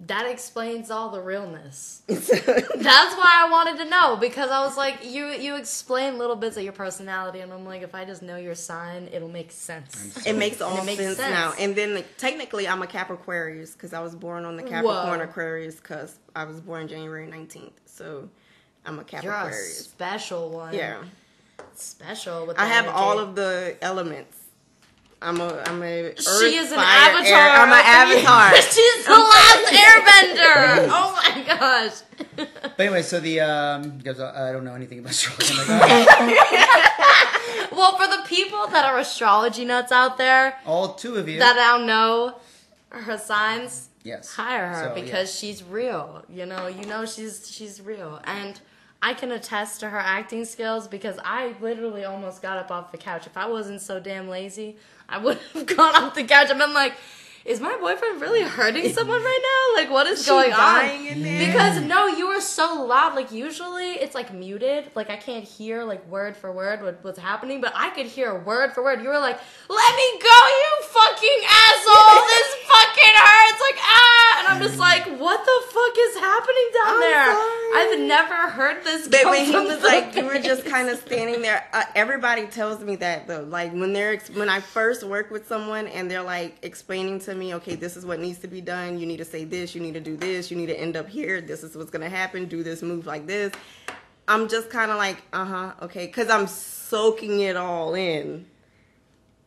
That 0.07 0.25
explains 0.27 0.89
all 0.89 1.09
the 1.09 1.19
realness. 1.21 2.03
That's 2.07 2.29
why 2.31 3.43
I 3.45 3.49
wanted 3.51 3.83
to 3.83 3.89
know 3.89 4.15
because 4.15 4.49
I 4.49 4.62
was 4.63 4.77
like, 4.77 5.03
you 5.05 5.27
you 5.27 5.57
explain 5.57 6.17
little 6.17 6.38
bits 6.38 6.55
of 6.55 6.63
your 6.63 6.71
personality, 6.71 7.41
and 7.41 7.51
I'm 7.51 7.65
like, 7.65 7.81
if 7.81 7.93
I 7.93 8.05
just 8.05 8.21
know 8.21 8.38
your 8.38 8.55
sign, 8.55 9.09
it'll 9.12 9.27
make 9.27 9.51
sense. 9.51 10.25
it 10.25 10.38
makes 10.38 10.62
all 10.62 10.77
it 10.81 10.85
makes 10.85 11.01
sense, 11.01 11.17
sense. 11.17 11.33
now. 11.33 11.53
And 11.59 11.75
then 11.75 11.95
like, 11.95 12.17
technically, 12.17 12.65
I'm 12.65 12.81
a 12.81 12.88
Capricornius 12.88 13.73
because 13.73 13.91
I 13.91 13.99
was 13.99 14.15
born 14.15 14.45
on 14.45 14.55
the 14.55 14.63
Capricorn 14.63 15.19
Whoa. 15.19 15.25
Aquarius 15.25 15.75
because 15.75 16.17
I 16.33 16.45
was 16.45 16.62
born 16.62 16.88
January 16.88 17.27
19th, 17.27 17.71
so 17.85 18.29
I'm 18.85 18.99
a 18.99 19.05
You're 19.21 19.33
a 19.33 19.51
special 19.53 20.49
one. 20.49 20.73
Yeah. 20.73 21.03
special. 21.75 22.45
With 22.47 22.57
I 22.57 22.67
have 22.67 22.85
energy. 22.85 22.97
all 22.97 23.19
of 23.19 23.35
the 23.35 23.75
elements. 23.81 24.38
I'm 25.21 25.41
a 25.41 25.62
I'm 25.65 25.82
a 25.84 26.03
Earth, 26.12 26.21
She 26.39 26.55
is 26.55 26.71
an 26.71 26.77
fire, 26.77 27.12
avatar. 27.12 27.39
air- 27.39 27.51
I'm 27.51 27.73
an 27.73 27.84
avatar. 27.86 28.55
She's 28.62 29.05
the 29.05 29.12
last 29.12 29.73
airbender. 29.73 30.88
oh 30.91 31.12
my 31.23 31.43
gosh. 31.58 32.01
But 32.36 32.79
anyway, 32.79 33.01
so 33.01 33.19
the 33.19 33.39
um, 33.41 33.89
because 33.97 34.19
I 34.19 34.49
I 34.49 34.51
don't 34.53 34.63
know 34.63 34.75
anything 34.75 34.99
about 34.99 35.12
astrology. 35.12 35.55
Like, 35.55 35.67
well, 37.71 37.97
for 37.97 38.08
the 38.08 38.23
people 38.27 38.67
that 38.67 38.86
are 38.86 38.99
astrology 38.99 39.65
nuts 39.65 39.91
out 39.91 40.17
there 40.17 40.55
all 40.65 40.93
two 40.95 41.15
of 41.15 41.27
you. 41.27 41.39
that 41.39 41.55
don't 41.55 41.86
know 41.86 42.36
her 42.89 43.17
signs, 43.17 43.89
yes. 44.03 44.34
hire 44.34 44.67
her 44.69 44.89
So, 44.89 44.95
yeah. 44.95 45.03
because 45.03 45.38
she's 45.38 45.63
real. 45.63 46.23
You 46.29 46.45
know, 46.45 46.67
you 46.67 46.86
know 46.86 47.05
she's 47.05 47.49
she's 47.51 47.82
real, 47.82 48.19
and 48.23 48.60
I 49.01 49.13
can 49.13 49.32
attest 49.32 49.79
to 49.82 49.89
her 49.89 49.99
acting 49.99 50.45
skills 50.45 50.88
because 50.88 51.17
I 51.23 51.55
literally 51.62 52.05
almost 52.05 52.41
got 52.41 52.58
up 52.58 52.71
off 52.71 52.91
the 52.91 52.97
couch. 52.97 53.27
If 53.27 53.38
I 53.38 53.47
wasn't 53.47 53.82
so 53.82 53.99
damn 53.99 54.27
lazy, 54.27 54.77
I 55.09 55.17
would 55.17 55.37
have 55.53 55.65
gone 55.77 55.95
off 55.95 56.15
the 56.15 56.23
couch 56.23 56.49
and 56.49 56.59
been 56.59 56.73
like. 56.73 56.93
Is 57.49 57.59
my 57.59 57.75
boyfriend 57.81 58.21
really 58.21 58.43
hurting 58.57 58.93
someone 58.93 59.23
right 59.23 59.73
now? 59.75 59.81
Like, 59.81 59.91
what 59.91 60.05
is 60.05 60.23
going 60.23 60.51
dying 60.51 61.07
on? 61.17 61.23
Because 61.23 61.81
no, 61.81 62.05
you 62.05 62.27
were 62.27 62.41
so 62.41 62.85
loud. 62.85 63.15
Like 63.15 63.31
usually, 63.31 63.93
it's 63.93 64.13
like 64.13 64.31
muted. 64.31 64.91
Like 64.93 65.09
I 65.09 65.15
can't 65.17 65.43
hear 65.43 65.83
like 65.83 66.05
word 66.07 66.38
for 66.38 66.51
word 66.51 66.83
what, 66.83 67.03
what's 67.03 67.17
happening, 67.17 67.59
but 67.59 67.73
I 67.75 67.89
could 67.89 68.05
hear 68.05 68.38
word 68.38 68.73
for 68.73 68.83
word. 68.83 69.01
You 69.01 69.09
were 69.09 69.17
like, 69.17 69.39
"Let 69.67 69.95
me 69.95 70.07
go, 70.21 70.38
you 70.62 70.71
fucking 70.93 71.39
asshole! 71.49 72.21
This 72.29 72.49
fucking 72.69 73.15
hurts!" 73.17 73.62
Like 73.62 73.79
ah, 73.81 74.39
and 74.39 74.47
I'm 74.49 74.62
just 74.62 74.77
like, 74.79 75.05
"What 75.19 75.43
the 75.43 75.57
fuck 75.73 75.95
is 75.97 76.15
happening 76.19 76.69
down 76.75 76.93
I'm 76.93 76.99
there?" 76.99 77.33
sorry. 77.33 77.55
I've 77.75 77.99
never 77.99 78.35
heard 78.49 78.83
this. 78.83 79.07
But 79.07 79.25
when 79.25 79.45
he 79.45 79.51
was 79.55 79.81
like, 79.93 80.15
you 80.15 80.25
were 80.25 80.39
just 80.39 80.65
kind 80.65 80.89
of 80.89 80.99
standing 80.99 81.41
there. 81.41 81.65
Uh, 81.73 81.83
everybody 81.95 82.45
tells 82.47 82.83
me 82.83 82.95
that 82.97 83.27
though. 83.27 83.41
Like 83.43 83.71
when 83.73 83.93
they're 83.93 84.13
ex- 84.13 84.29
when 84.29 84.49
I 84.49 84.59
first 84.59 85.03
work 85.03 85.31
with 85.31 85.47
someone 85.47 85.88
and 85.88 86.09
they're 86.12 86.23
like 86.23 86.57
explaining 86.62 87.19
to 87.21 87.33
me, 87.33 87.38
okay, 87.41 87.75
this 87.75 87.97
is 87.97 88.06
what 88.06 88.19
needs 88.19 88.39
to 88.39 88.47
be 88.47 88.62
done. 88.62 88.99
You 88.99 89.06
need 89.06 89.17
to 89.17 89.25
say 89.25 89.43
this. 89.43 89.73
You 89.73 89.82
need 89.82 89.93
to 89.93 89.99
do 89.99 90.15
this. 90.15 90.52
You 90.52 90.58
need 90.58 90.67
to 90.67 90.80
end 90.80 90.95
up 90.95 91.08
here. 91.08 91.41
This 91.41 91.63
is 91.63 91.75
what's 91.75 91.91
gonna 91.91 92.10
happen. 92.10 92.45
Do 92.45 92.63
this 92.63 92.82
move 92.82 93.06
like 93.06 93.25
this. 93.25 93.54
I'm 94.28 94.47
just 94.47 94.69
kind 94.69 94.91
of 94.91 94.97
like, 94.97 95.23
uh 95.34 95.45
huh, 95.45 95.73
okay, 95.84 96.06
because 96.06 96.30
I'm 96.30 96.47
soaking 96.47 97.41
it 97.41 97.56
all 97.56 97.95
in, 97.95 98.45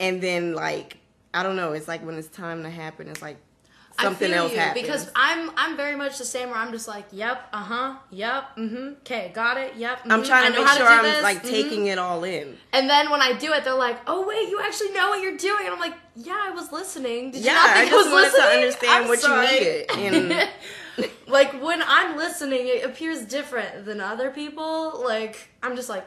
and 0.00 0.20
then 0.20 0.54
like 0.54 0.96
I 1.34 1.42
don't 1.42 1.56
know. 1.56 1.72
It's 1.72 1.88
like 1.88 2.04
when 2.04 2.16
it's 2.16 2.28
time 2.28 2.62
to 2.64 2.70
happen, 2.70 3.08
it's 3.08 3.22
like 3.22 3.36
something 4.00 4.28
I 4.30 4.34
feel 4.34 4.42
else 4.42 4.52
you, 4.52 4.58
happens. 4.58 4.82
because 4.82 5.10
I'm 5.14 5.50
I'm 5.56 5.76
very 5.76 5.96
much 5.96 6.18
the 6.18 6.24
same 6.24 6.48
where 6.50 6.58
I'm 6.58 6.72
just 6.72 6.88
like, 6.88 7.06
yep, 7.12 7.48
uh 7.52 7.62
huh, 7.62 7.94
yep, 8.10 8.56
mm-hmm, 8.56 8.88
okay, 9.00 9.30
got 9.34 9.56
it, 9.58 9.74
yep. 9.76 10.00
I'm 10.04 10.22
mhm, 10.22 10.26
trying 10.26 10.52
to 10.52 10.58
make 10.58 10.68
sure 10.68 10.78
do 10.78 10.84
I'm 10.92 11.02
this, 11.04 11.22
like 11.22 11.42
mhm." 11.42 11.50
taking 11.50 11.86
it 11.86 11.98
all 11.98 12.24
in. 12.24 12.56
And 12.72 12.88
then 12.88 13.10
when 13.10 13.20
I 13.20 13.32
do 13.34 13.52
it, 13.52 13.64
they're 13.64 13.74
like, 13.74 13.98
oh 14.06 14.26
wait, 14.26 14.48
you 14.48 14.60
actually 14.62 14.92
know 14.92 15.10
what 15.10 15.20
you're 15.22 15.36
doing, 15.36 15.60
and 15.66 15.74
I'm 15.74 15.80
like, 15.80 15.94
yeah, 16.16 16.38
I 16.42 16.50
was 16.50 16.72
listening. 16.72 17.30
Did 17.32 17.40
you 17.40 17.46
Yeah, 17.46 17.54
not 17.54 17.70
I 17.70 17.74
think 17.80 17.86
I, 17.88 17.90
just 17.90 18.04
was 18.06 18.12
wanted 18.12 18.30
to 18.30 18.36
listening? 18.36 18.58
understand 18.58 19.02
I'm 19.04 19.08
what 19.08 19.20
sorry. 19.20 19.46
you 20.04 20.10
needed. 20.10 20.48
And 20.98 21.10
like 21.26 21.62
when 21.62 21.82
I'm 21.86 22.16
listening, 22.16 22.66
it 22.68 22.84
appears 22.84 23.22
different 23.22 23.84
than 23.86 24.00
other 24.00 24.30
people. 24.30 25.02
Like 25.04 25.48
I'm 25.62 25.74
just 25.74 25.88
like, 25.88 26.04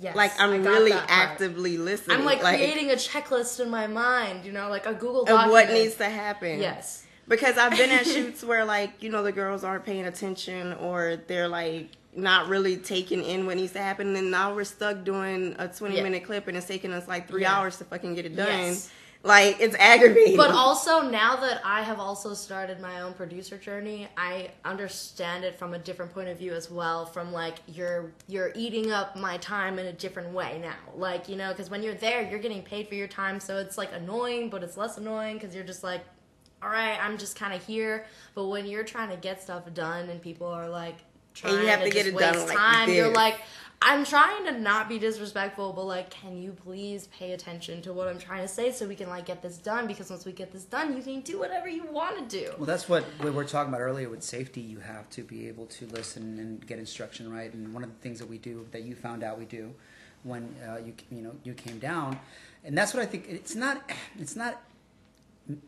yes, 0.00 0.14
like 0.14 0.38
I 0.40 0.44
I'm 0.44 0.62
really 0.62 0.92
actively 0.92 1.78
listening. 1.78 2.16
I'm 2.18 2.24
like, 2.24 2.40
creating 2.40 2.90
a 2.90 2.94
checklist 2.94 3.58
in 3.60 3.70
my 3.70 3.86
mind, 3.88 4.44
you 4.44 4.52
know, 4.52 4.68
like 4.68 4.86
a 4.86 4.94
Google 4.94 5.24
Doc. 5.24 5.46
of 5.46 5.50
what 5.50 5.68
needs 5.70 5.96
to 5.96 6.04
happen. 6.08 6.60
Yes. 6.60 7.04
Because 7.30 7.56
I've 7.56 7.76
been 7.78 7.90
at 7.90 8.04
shoots 8.14 8.44
where 8.44 8.64
like, 8.66 9.02
you 9.02 9.08
know, 9.08 9.22
the 9.22 9.32
girls 9.32 9.64
aren't 9.64 9.86
paying 9.86 10.04
attention 10.04 10.74
or 10.74 11.16
they're 11.28 11.48
like 11.48 11.88
not 12.14 12.48
really 12.48 12.76
taking 12.76 13.24
in 13.24 13.46
what 13.46 13.56
needs 13.56 13.72
to 13.72 13.78
happen 13.78 14.16
and 14.16 14.30
now 14.32 14.52
we're 14.54 14.64
stuck 14.64 15.04
doing 15.04 15.54
a 15.60 15.68
20 15.68 15.96
Yeah. 15.96 16.02
minute 16.02 16.24
clip 16.24 16.48
and 16.48 16.56
it's 16.56 16.66
taking 16.66 16.92
us 16.92 17.06
like 17.06 17.28
3 17.28 17.42
Yeah. 17.42 17.54
hours 17.56 17.78
to 17.78 17.84
fucking 17.84 18.16
get 18.16 18.26
it 18.26 18.34
done. 18.34 18.48
Yes. 18.48 18.90
Like 19.22 19.58
it's 19.60 19.76
aggravating. 19.76 20.36
But 20.36 20.50
also 20.50 21.02
now 21.02 21.36
that 21.36 21.60
I 21.62 21.82
have 21.82 22.00
also 22.00 22.32
started 22.34 22.80
my 22.80 23.02
own 23.02 23.12
producer 23.12 23.58
journey, 23.58 24.08
I 24.16 24.50
understand 24.64 25.44
it 25.44 25.58
from 25.58 25.74
a 25.74 25.78
different 25.78 26.12
point 26.14 26.30
of 26.30 26.38
view 26.38 26.52
as 26.54 26.70
well. 26.70 27.04
From 27.06 27.30
like 27.32 27.56
you're 27.68 28.10
you're 28.28 28.50
eating 28.56 28.90
up 28.90 29.16
my 29.16 29.36
time 29.36 29.78
in 29.78 29.86
a 29.86 29.92
different 29.92 30.32
way 30.32 30.58
now. 30.60 30.74
Like 30.96 31.28
you 31.28 31.36
know, 31.36 31.50
because 31.50 31.68
when 31.70 31.82
you're 31.82 31.94
there, 31.94 32.28
you're 32.28 32.38
getting 32.40 32.62
paid 32.62 32.88
for 32.88 32.94
your 32.94 33.08
time, 33.08 33.38
so 33.40 33.58
it's 33.58 33.76
like 33.76 33.90
annoying, 33.92 34.48
but 34.48 34.62
it's 34.64 34.78
less 34.78 34.96
annoying 34.96 35.36
because 35.36 35.54
you're 35.54 35.64
just 35.64 35.84
like, 35.84 36.00
all 36.62 36.70
right, 36.70 36.98
I'm 37.02 37.18
just 37.18 37.36
kind 37.36 37.54
of 37.54 37.64
here. 37.64 38.06
But 38.34 38.46
when 38.46 38.66
you're 38.66 38.84
trying 38.84 39.10
to 39.10 39.16
get 39.16 39.42
stuff 39.42 39.62
done 39.74 40.08
and 40.08 40.20
people 40.20 40.46
are 40.46 40.68
like 40.68 40.96
trying 41.34 41.54
you 41.54 41.66
have 41.66 41.82
to 41.82 41.90
get 41.90 42.04
just 42.04 42.16
it 42.16 42.18
done 42.18 42.34
waste 42.34 42.48
like 42.48 42.56
time, 42.56 42.90
you're 42.90 43.12
like. 43.12 43.40
I'm 43.82 44.04
trying 44.04 44.44
to 44.44 44.52
not 44.52 44.90
be 44.90 44.98
disrespectful, 44.98 45.72
but 45.72 45.86
like, 45.86 46.10
can 46.10 46.36
you 46.36 46.52
please 46.52 47.06
pay 47.06 47.32
attention 47.32 47.80
to 47.82 47.94
what 47.94 48.08
I'm 48.08 48.18
trying 48.18 48.42
to 48.42 48.48
say 48.48 48.72
so 48.72 48.86
we 48.86 48.94
can 48.94 49.08
like 49.08 49.24
get 49.24 49.40
this 49.40 49.56
done? 49.56 49.86
Because 49.86 50.10
once 50.10 50.26
we 50.26 50.32
get 50.32 50.52
this 50.52 50.64
done, 50.64 50.94
you 50.94 51.02
can 51.02 51.22
do 51.22 51.38
whatever 51.38 51.66
you 51.66 51.84
want 51.86 52.28
to 52.28 52.38
do. 52.38 52.52
Well, 52.58 52.66
that's 52.66 52.90
what 52.90 53.06
we 53.22 53.30
were 53.30 53.44
talking 53.44 53.72
about 53.72 53.80
earlier 53.80 54.10
with 54.10 54.22
safety. 54.22 54.60
You 54.60 54.80
have 54.80 55.08
to 55.10 55.22
be 55.22 55.48
able 55.48 55.64
to 55.66 55.86
listen 55.86 56.38
and 56.38 56.66
get 56.66 56.78
instruction 56.78 57.32
right. 57.32 57.50
And 57.54 57.72
one 57.72 57.82
of 57.82 57.88
the 57.88 57.98
things 58.00 58.18
that 58.18 58.28
we 58.28 58.36
do 58.36 58.66
that 58.72 58.82
you 58.82 58.94
found 58.94 59.22
out 59.22 59.38
we 59.38 59.46
do 59.46 59.72
when 60.24 60.54
uh, 60.68 60.76
you 60.76 60.92
you 61.10 61.22
know 61.22 61.34
you 61.42 61.54
came 61.54 61.78
down, 61.78 62.20
and 62.64 62.76
that's 62.76 62.92
what 62.92 63.02
I 63.02 63.06
think. 63.06 63.24
It's 63.30 63.54
not 63.54 63.90
it's 64.18 64.36
not 64.36 64.60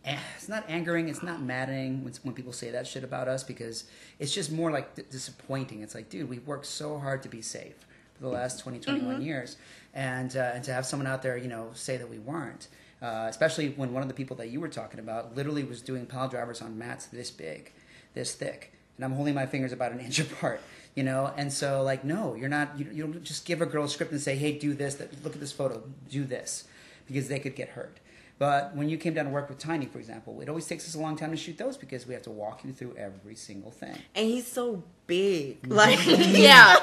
it's 0.04 0.48
not 0.48 0.64
angering. 0.68 1.08
It's 1.08 1.22
not 1.22 1.40
maddening 1.40 2.04
when, 2.04 2.12
when 2.22 2.34
people 2.34 2.52
say 2.52 2.70
that 2.70 2.86
shit 2.86 3.04
about 3.04 3.28
us 3.28 3.42
because 3.42 3.84
it's 4.18 4.34
just 4.34 4.52
more 4.52 4.70
like 4.70 4.94
d- 4.94 5.02
disappointing. 5.10 5.82
It's 5.82 5.94
like, 5.94 6.08
dude, 6.08 6.28
we 6.28 6.38
worked 6.40 6.66
so 6.66 6.98
hard 6.98 7.22
to 7.22 7.28
be 7.28 7.42
safe 7.42 7.86
for 8.14 8.22
the 8.22 8.28
last 8.28 8.60
20, 8.60 8.78
21 8.80 9.22
years, 9.22 9.56
and 9.94 10.36
uh, 10.36 10.52
and 10.54 10.64
to 10.64 10.72
have 10.72 10.86
someone 10.86 11.06
out 11.06 11.22
there, 11.22 11.36
you 11.36 11.48
know, 11.48 11.70
say 11.74 11.96
that 11.96 12.08
we 12.08 12.18
weren't. 12.18 12.68
Uh, 13.00 13.26
especially 13.28 13.70
when 13.70 13.92
one 13.92 14.02
of 14.02 14.08
the 14.08 14.14
people 14.14 14.36
that 14.36 14.50
you 14.50 14.60
were 14.60 14.68
talking 14.68 15.00
about 15.00 15.34
literally 15.34 15.64
was 15.64 15.82
doing 15.82 16.06
pile 16.06 16.28
drivers 16.28 16.62
on 16.62 16.78
mats 16.78 17.06
this 17.06 17.32
big, 17.32 17.72
this 18.14 18.32
thick, 18.32 18.72
and 18.96 19.04
I'm 19.04 19.12
holding 19.12 19.34
my 19.34 19.46
fingers 19.46 19.72
about 19.72 19.90
an 19.90 19.98
inch 20.06 20.20
apart, 20.20 20.60
you 20.94 21.02
know. 21.02 21.32
And 21.36 21.52
so, 21.52 21.82
like, 21.82 22.04
no, 22.04 22.34
you're 22.34 22.48
not. 22.48 22.78
You, 22.78 22.86
you 22.92 23.02
don't 23.02 23.24
just 23.24 23.44
give 23.44 23.60
a 23.60 23.66
girl 23.66 23.84
a 23.84 23.88
script 23.88 24.12
and 24.12 24.20
say, 24.20 24.36
"Hey, 24.36 24.56
do 24.58 24.74
this. 24.74 24.96
That, 24.96 25.24
look 25.24 25.34
at 25.34 25.40
this 25.40 25.52
photo. 25.52 25.82
Do 26.10 26.24
this," 26.24 26.64
because 27.06 27.28
they 27.28 27.38
could 27.40 27.56
get 27.56 27.70
hurt. 27.70 27.98
But 28.38 28.74
when 28.74 28.88
you 28.88 28.98
came 28.98 29.14
down 29.14 29.26
to 29.26 29.30
work 29.30 29.48
with 29.48 29.58
Tiny, 29.58 29.86
for 29.86 29.98
example, 29.98 30.40
it 30.40 30.48
always 30.48 30.66
takes 30.66 30.88
us 30.88 30.94
a 30.94 30.98
long 30.98 31.16
time 31.16 31.30
to 31.30 31.36
shoot 31.36 31.58
those 31.58 31.76
because 31.76 32.06
we 32.06 32.14
have 32.14 32.24
to 32.24 32.30
walk 32.30 32.64
you 32.64 32.72
through 32.72 32.96
every 32.96 33.36
single 33.36 33.70
thing. 33.70 33.96
and 34.14 34.26
he's 34.26 34.46
so 34.46 34.82
big. 35.06 35.66
Like 35.70 36.00
yeah, 36.06 36.76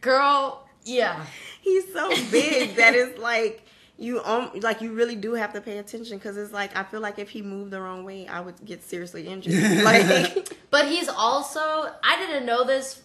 girl. 0.00 0.66
Yeah, 0.84 1.24
he's 1.60 1.92
so 1.92 2.08
big 2.30 2.76
that 2.76 2.94
it's 2.94 3.18
like 3.18 3.62
you 3.98 4.22
um 4.24 4.50
like 4.62 4.80
you 4.80 4.92
really 4.92 5.14
do 5.14 5.34
have 5.34 5.52
to 5.52 5.60
pay 5.60 5.76
attention 5.78 6.16
because 6.16 6.36
it's 6.38 6.52
like 6.52 6.74
I 6.74 6.84
feel 6.84 7.00
like 7.00 7.18
if 7.18 7.28
he 7.28 7.42
moved 7.42 7.70
the 7.70 7.80
wrong 7.82 8.02
way, 8.04 8.26
I 8.26 8.40
would 8.40 8.64
get 8.64 8.82
seriously 8.82 9.26
injured. 9.28 9.54
Like 9.84 10.56
but 10.70 10.86
he's 10.88 11.08
also. 11.08 11.60
I 11.60 12.16
didn't 12.18 12.46
know 12.46 12.64
this 12.64 13.02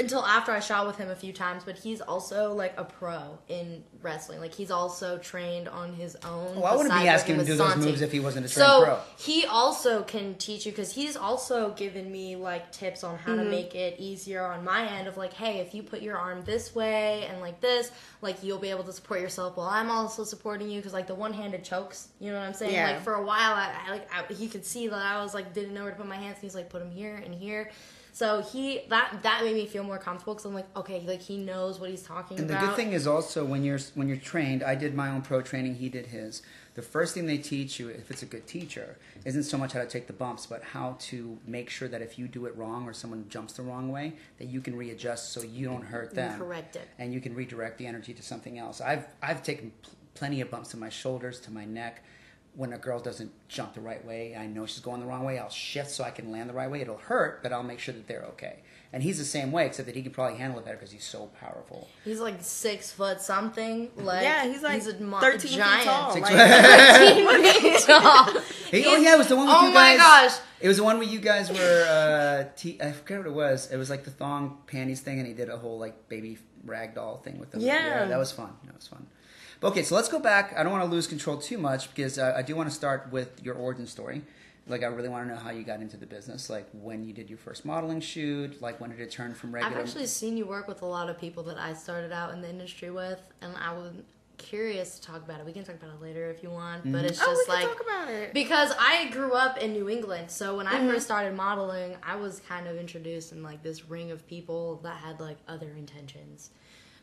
until 0.00 0.24
after 0.24 0.50
I 0.50 0.60
shot 0.60 0.86
with 0.86 0.96
him 0.96 1.10
a 1.10 1.14
few 1.14 1.32
times, 1.32 1.62
but 1.64 1.76
he's 1.76 2.00
also 2.00 2.54
like 2.54 2.74
a 2.76 2.84
pro 2.84 3.38
in 3.48 3.84
wrestling. 4.02 4.40
Like 4.40 4.54
he's 4.54 4.70
also 4.70 5.18
trained 5.18 5.68
on 5.68 5.92
his 5.92 6.16
own. 6.24 6.56
Well, 6.56 6.66
I 6.66 6.76
wouldn't 6.76 6.94
be 6.94 7.06
asking 7.06 7.36
him 7.36 7.40
to 7.40 7.46
do 7.46 7.52
with 7.52 7.58
those 7.58 7.72
Santi. 7.72 7.86
moves 7.86 8.00
if 8.00 8.10
he 8.10 8.20
wasn't 8.20 8.46
a 8.46 8.48
trained 8.48 8.66
So 8.66 8.84
pro. 8.84 8.98
he 9.18 9.44
also 9.44 10.02
can 10.02 10.34
teach 10.36 10.66
you 10.66 10.72
because 10.72 10.92
he's 10.92 11.16
also 11.16 11.72
given 11.72 12.10
me 12.10 12.36
like 12.36 12.72
tips 12.72 13.04
on 13.04 13.18
how 13.18 13.34
to 13.34 13.42
mm-hmm. 13.42 13.50
make 13.50 13.74
it 13.74 14.00
easier 14.00 14.42
on 14.42 14.64
my 14.64 14.88
end 14.88 15.06
of 15.06 15.16
like, 15.16 15.34
hey, 15.34 15.58
if 15.58 15.74
you 15.74 15.82
put 15.82 16.02
your 16.02 16.16
arm 16.16 16.42
this 16.44 16.74
way 16.74 17.26
and 17.26 17.40
like 17.40 17.60
this, 17.60 17.92
like 18.22 18.42
you'll 18.42 18.58
be 18.58 18.70
able 18.70 18.84
to 18.84 18.92
support 18.92 19.20
yourself 19.20 19.56
while 19.56 19.68
I'm 19.68 19.90
also 19.90 20.24
supporting 20.24 20.70
you 20.70 20.78
because 20.80 20.94
like 20.94 21.06
the 21.06 21.14
one-handed 21.14 21.62
chokes, 21.62 22.08
you 22.18 22.32
know 22.32 22.38
what 22.38 22.46
I'm 22.46 22.54
saying? 22.54 22.74
Yeah. 22.74 22.92
Like 22.92 23.02
for 23.02 23.14
a 23.14 23.24
while, 23.24 23.52
I, 23.52 23.74
I 23.86 23.90
like 23.90 24.10
I, 24.12 24.32
he 24.32 24.48
could 24.48 24.64
see 24.64 24.88
that 24.88 24.98
I 24.98 25.22
was 25.22 25.34
like 25.34 25.52
didn't 25.52 25.74
know 25.74 25.82
where 25.82 25.92
to 25.92 25.96
put 25.96 26.06
my 26.08 26.16
hands. 26.16 26.36
And 26.36 26.42
he's 26.42 26.54
like 26.54 26.70
put 26.70 26.80
them 26.80 26.90
here 26.90 27.16
and 27.16 27.34
here. 27.34 27.70
So 28.12 28.42
he 28.42 28.82
that 28.88 29.22
that 29.22 29.44
made 29.44 29.54
me 29.54 29.66
feel 29.66 29.84
more 29.84 29.98
comfortable 29.98 30.34
because 30.34 30.46
I'm 30.46 30.54
like 30.54 30.74
okay, 30.76 31.02
like 31.06 31.20
he 31.20 31.36
knows 31.36 31.78
what 31.78 31.90
he's 31.90 32.02
talking 32.02 32.38
about. 32.38 32.50
And 32.50 32.62
the 32.62 32.66
good 32.66 32.76
thing 32.76 32.92
is 32.92 33.06
also 33.06 33.44
when 33.44 33.64
you're 33.64 33.78
when 33.94 34.08
you're 34.08 34.16
trained, 34.16 34.62
I 34.62 34.74
did 34.74 34.94
my 34.94 35.08
own 35.08 35.22
pro 35.22 35.42
training, 35.42 35.76
he 35.76 35.88
did 35.88 36.06
his. 36.06 36.42
The 36.74 36.82
first 36.82 37.14
thing 37.14 37.26
they 37.26 37.38
teach 37.38 37.80
you, 37.80 37.88
if 37.88 38.10
it's 38.10 38.22
a 38.22 38.26
good 38.26 38.46
teacher, 38.46 38.96
isn't 39.24 39.42
so 39.42 39.58
much 39.58 39.72
how 39.72 39.80
to 39.80 39.86
take 39.86 40.06
the 40.06 40.12
bumps, 40.12 40.46
but 40.46 40.62
how 40.62 40.96
to 41.00 41.38
make 41.46 41.68
sure 41.68 41.88
that 41.88 42.00
if 42.00 42.18
you 42.18 42.28
do 42.28 42.46
it 42.46 42.56
wrong 42.56 42.86
or 42.86 42.92
someone 42.92 43.26
jumps 43.28 43.54
the 43.54 43.62
wrong 43.62 43.90
way, 43.90 44.12
that 44.38 44.46
you 44.46 44.60
can 44.60 44.76
readjust 44.76 45.32
so 45.32 45.42
you 45.42 45.66
don't 45.66 45.82
hurt 45.82 46.14
them. 46.14 46.38
correct 46.38 46.76
it. 46.76 46.88
And 46.98 47.12
you 47.12 47.20
can 47.20 47.34
redirect 47.34 47.78
the 47.78 47.86
energy 47.86 48.14
to 48.14 48.22
something 48.22 48.58
else. 48.58 48.80
I've 48.80 49.06
I've 49.20 49.42
taken 49.42 49.72
pl- 49.82 49.94
plenty 50.14 50.40
of 50.40 50.50
bumps 50.50 50.70
to 50.70 50.76
my 50.76 50.88
shoulders, 50.90 51.40
to 51.40 51.50
my 51.50 51.64
neck. 51.64 52.04
When 52.56 52.72
a 52.72 52.78
girl 52.78 52.98
doesn't 52.98 53.30
jump 53.48 53.74
the 53.74 53.80
right 53.80 54.04
way, 54.04 54.34
I 54.36 54.46
know 54.46 54.66
she's 54.66 54.80
going 54.80 55.00
the 55.00 55.06
wrong 55.06 55.24
way. 55.24 55.38
I'll 55.38 55.48
shift 55.48 55.90
so 55.90 56.02
I 56.04 56.10
can 56.10 56.32
land 56.32 56.50
the 56.50 56.54
right 56.54 56.70
way. 56.70 56.80
It'll 56.80 56.96
hurt, 56.98 57.42
but 57.42 57.52
I'll 57.52 57.62
make 57.62 57.78
sure 57.78 57.94
that 57.94 58.06
they're 58.08 58.24
okay. 58.32 58.56
And 58.92 59.04
he's 59.04 59.18
the 59.18 59.24
same 59.24 59.52
way, 59.52 59.66
except 59.66 59.86
that 59.86 59.94
he 59.94 60.02
can 60.02 60.10
probably 60.10 60.36
handle 60.36 60.58
it 60.58 60.64
better 60.64 60.76
because 60.76 60.90
he's 60.90 61.04
so 61.04 61.30
powerful. 61.40 61.88
He's 62.04 62.18
like 62.18 62.34
six 62.40 62.90
foot 62.90 63.20
something. 63.20 63.88
Like 63.96 64.22
yeah, 64.24 64.46
he's 64.48 64.62
like 64.64 64.82
a 64.84 65.00
mo- 65.00 65.20
13 65.20 65.38
feet 65.48 65.56
giant. 65.58 65.84
tall. 65.84 66.12
Six 66.12 66.28
Like, 66.28 67.84
tall. 67.86 68.40
Hey, 68.70 68.84
oh 68.86 68.96
yeah, 68.96 69.14
it 69.14 69.18
was 69.18 69.28
the 69.28 69.36
one 69.36 69.46
with 69.46 69.54
Oh 69.56 69.68
you 69.68 69.72
my 69.74 69.96
guys. 69.96 70.32
gosh. 70.32 70.40
It 70.60 70.68
was 70.68 70.76
the 70.78 70.84
one 70.84 70.98
where 70.98 71.06
you 71.08 71.20
guys 71.20 71.50
were. 71.50 71.86
Uh, 71.88 72.48
t- 72.56 72.78
I 72.82 72.90
forget 72.92 73.18
what 73.18 73.26
it 73.28 73.32
was. 73.32 73.70
It 73.70 73.76
was 73.76 73.90
like 73.90 74.02
the 74.04 74.10
thong 74.10 74.58
panties 74.66 75.00
thing, 75.00 75.18
and 75.18 75.26
he 75.28 75.34
did 75.34 75.48
a 75.48 75.56
whole 75.56 75.78
like 75.78 76.08
baby 76.08 76.38
rag 76.64 76.94
doll 76.96 77.18
thing 77.18 77.38
with 77.38 77.52
them. 77.52 77.60
Yeah. 77.60 78.06
that 78.06 78.18
was 78.18 78.32
fun. 78.32 78.50
That 78.64 78.74
was 78.74 78.88
fun. 78.88 79.06
But, 79.60 79.68
okay, 79.68 79.82
so 79.82 79.94
let's 79.94 80.08
go 80.08 80.18
back. 80.18 80.54
I 80.56 80.62
don't 80.62 80.72
want 80.72 80.84
to 80.84 80.90
lose 80.90 81.06
control 81.06 81.36
too 81.36 81.58
much 81.58 81.94
because 81.94 82.18
uh, 82.18 82.34
I 82.36 82.42
do 82.42 82.56
want 82.56 82.68
to 82.68 82.74
start 82.74 83.12
with 83.12 83.42
your 83.44 83.54
origin 83.54 83.86
story. 83.86 84.22
Like, 84.66 84.82
I 84.82 84.86
really 84.86 85.08
want 85.08 85.28
to 85.28 85.34
know 85.34 85.40
how 85.40 85.50
you 85.50 85.64
got 85.64 85.80
into 85.80 85.96
the 85.96 86.06
business. 86.06 86.48
Like, 86.48 86.66
when 86.72 87.04
you 87.04 87.12
did 87.12 87.28
your 87.28 87.38
first 87.38 87.64
modeling 87.64 88.00
shoot. 88.00 88.60
Like, 88.62 88.80
when 88.80 88.90
did 88.90 89.00
it 89.00 89.10
turn 89.10 89.34
from 89.34 89.52
regular. 89.52 89.76
I've 89.76 89.86
actually 89.86 90.06
seen 90.06 90.36
you 90.36 90.46
work 90.46 90.68
with 90.68 90.82
a 90.82 90.86
lot 90.86 91.10
of 91.10 91.18
people 91.18 91.42
that 91.44 91.58
I 91.58 91.74
started 91.74 92.12
out 92.12 92.32
in 92.32 92.40
the 92.40 92.48
industry 92.48 92.90
with, 92.90 93.20
and 93.42 93.54
I 93.56 93.72
was 93.72 93.92
curious 94.40 94.98
to 94.98 95.02
talk 95.02 95.22
about 95.22 95.40
it. 95.40 95.46
We 95.46 95.52
can 95.52 95.64
talk 95.64 95.76
about 95.76 95.94
it 95.94 96.02
later 96.02 96.30
if 96.30 96.42
you 96.42 96.50
want, 96.50 96.90
but 96.90 97.04
it's 97.04 97.20
oh, 97.22 97.30
we 97.30 97.36
just 97.36 97.46
can 97.46 97.54
like 97.54 97.68
talk 97.68 97.80
about 97.80 98.08
it. 98.08 98.32
because 98.32 98.72
I 98.78 99.10
grew 99.10 99.32
up 99.32 99.58
in 99.58 99.72
New 99.72 99.88
England, 99.88 100.30
so 100.30 100.56
when 100.56 100.66
I 100.66 100.78
first 100.88 101.04
started 101.04 101.36
modeling, 101.36 101.96
I 102.02 102.16
was 102.16 102.40
kind 102.48 102.66
of 102.66 102.76
introduced 102.76 103.32
in 103.32 103.42
like 103.42 103.62
this 103.62 103.88
ring 103.88 104.10
of 104.10 104.26
people 104.26 104.80
that 104.82 104.96
had 104.96 105.20
like 105.20 105.36
other 105.46 105.70
intentions. 105.76 106.50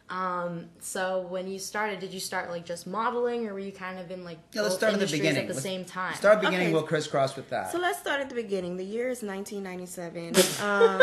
Um, 0.10 0.67
so 0.80 1.28
when 1.28 1.48
you 1.48 1.60
started, 1.60 2.00
did 2.00 2.13
you 2.13 2.20
start 2.20 2.50
like 2.50 2.65
just 2.65 2.88
modeling, 2.88 3.48
or 3.48 3.54
were 3.54 3.60
you 3.60 3.74
kind 3.74 4.00
of 4.00 4.10
in 4.10 4.24
like 4.24 4.38
yeah, 4.54 4.62
let's 4.62 4.76
start 4.76 4.93
at 4.93 5.00
the 5.00 5.06
beginning. 5.06 5.41
at 5.41 5.48
the 5.48 5.54
Let's 5.54 5.63
same 5.63 5.84
time? 5.84 6.15
Start 6.15 6.39
beginning. 6.39 6.67
Okay. 6.67 6.74
We'll 6.74 6.84
crisscross 6.84 7.36
with 7.36 7.50
that. 7.50 7.72
So 7.72 7.78
let's 7.78 8.00
start 8.00 8.22
at 8.22 8.30
the 8.30 8.36
beginning. 8.36 8.78
The 8.78 8.86
year 8.86 9.10
is 9.10 9.22
1997. 9.22 10.36
Um, 10.58 11.02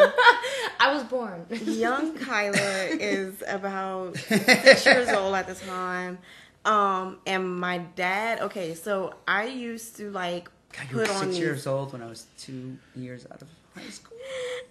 I 0.80 0.92
was 0.94 1.04
born. 1.04 1.46
young 1.50 2.16
Kyla 2.16 2.56
is 3.00 3.42
about 3.46 4.16
six 4.18 4.84
years 4.84 5.08
old 5.10 5.34
at 5.34 5.46
the 5.46 5.54
time. 5.54 6.18
Um, 6.64 7.18
and 7.26 7.60
my 7.60 7.78
dad, 7.78 8.40
okay, 8.40 8.74
so 8.74 9.14
I 9.28 9.44
used 9.46 9.96
to 9.96 10.10
like 10.10 10.50
God, 10.72 10.86
you 10.90 10.96
were 10.96 11.06
put 11.06 11.14
on 11.14 11.20
six 11.20 11.30
these, 11.32 11.38
years 11.38 11.66
old 11.66 11.92
when 11.92 12.02
I 12.02 12.06
was 12.06 12.26
two 12.38 12.76
years 12.96 13.26
out 13.30 13.42
of 13.42 13.48
high 13.74 13.88
school. 13.90 14.16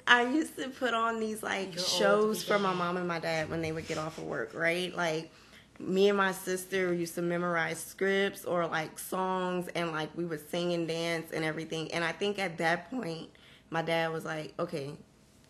I 0.07 0.23
used 0.23 0.57
to 0.57 0.69
put 0.69 0.93
on 0.93 1.19
these 1.19 1.43
like 1.43 1.75
You're 1.75 1.83
shows 1.83 2.43
for 2.43 2.59
my 2.59 2.73
mom 2.73 2.97
and 2.97 3.07
my 3.07 3.19
dad 3.19 3.49
when 3.49 3.61
they 3.61 3.71
would 3.71 3.87
get 3.87 3.97
off 3.97 4.17
of 4.17 4.25
work, 4.25 4.53
right? 4.53 4.95
Like 4.95 5.31
me 5.79 6.09
and 6.09 6.17
my 6.17 6.31
sister 6.31 6.93
used 6.93 7.15
to 7.15 7.21
memorize 7.21 7.79
scripts 7.79 8.45
or 8.45 8.67
like 8.67 8.99
songs 8.99 9.69
and 9.75 9.91
like 9.91 10.09
we 10.15 10.25
would 10.25 10.49
sing 10.49 10.73
and 10.73 10.87
dance 10.87 11.31
and 11.31 11.43
everything. 11.43 11.91
And 11.93 12.03
I 12.03 12.11
think 12.11 12.39
at 12.39 12.57
that 12.57 12.89
point 12.89 13.29
my 13.69 13.81
dad 13.81 14.11
was 14.11 14.25
like, 14.25 14.53
"Okay, 14.59 14.93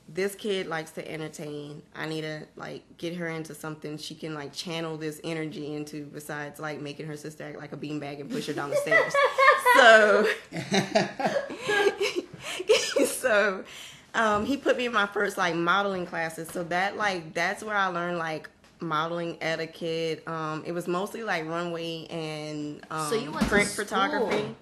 this 0.09 0.35
kid 0.35 0.67
likes 0.67 0.91
to 0.91 1.11
entertain. 1.11 1.81
I 1.95 2.07
need 2.07 2.21
to 2.21 2.45
like 2.55 2.83
get 2.97 3.15
her 3.15 3.27
into 3.27 3.55
something 3.55 3.97
she 3.97 4.15
can 4.15 4.33
like 4.33 4.53
channel 4.53 4.97
this 4.97 5.19
energy 5.23 5.73
into 5.73 6.05
besides 6.05 6.59
like 6.59 6.81
making 6.81 7.07
her 7.07 7.17
sister 7.17 7.45
act 7.45 7.57
like 7.57 7.73
a 7.73 7.77
beanbag 7.77 8.19
and 8.19 8.29
push 8.29 8.47
her 8.47 8.53
down 8.53 8.69
the 8.69 8.75
stairs. 8.77 9.13
So 9.75 10.27
so 13.06 13.63
um, 14.13 14.45
he 14.45 14.58
put 14.58 14.77
me 14.77 14.86
in 14.86 14.93
my 14.93 15.08
first 15.08 15.38
like 15.38 15.56
modeling 15.56 16.06
classes. 16.06 16.47
So 16.49 16.63
that 16.65 16.97
like 16.97 17.34
that's 17.34 17.63
where 17.63 17.75
I 17.75 17.88
learned 17.88 18.17
like 18.17 18.49
modeling 18.79 19.38
etiquette. 19.41 20.27
Um, 20.27 20.63
it 20.65 20.71
was 20.71 20.88
mostly 20.88 21.23
like 21.23 21.47
runway 21.47 22.06
and 22.10 22.86
um, 22.91 23.10
So 23.10 23.15
you 23.15 23.32
went 23.32 23.43
to 23.43 23.49
print 23.49 23.69
photography. 23.69 24.56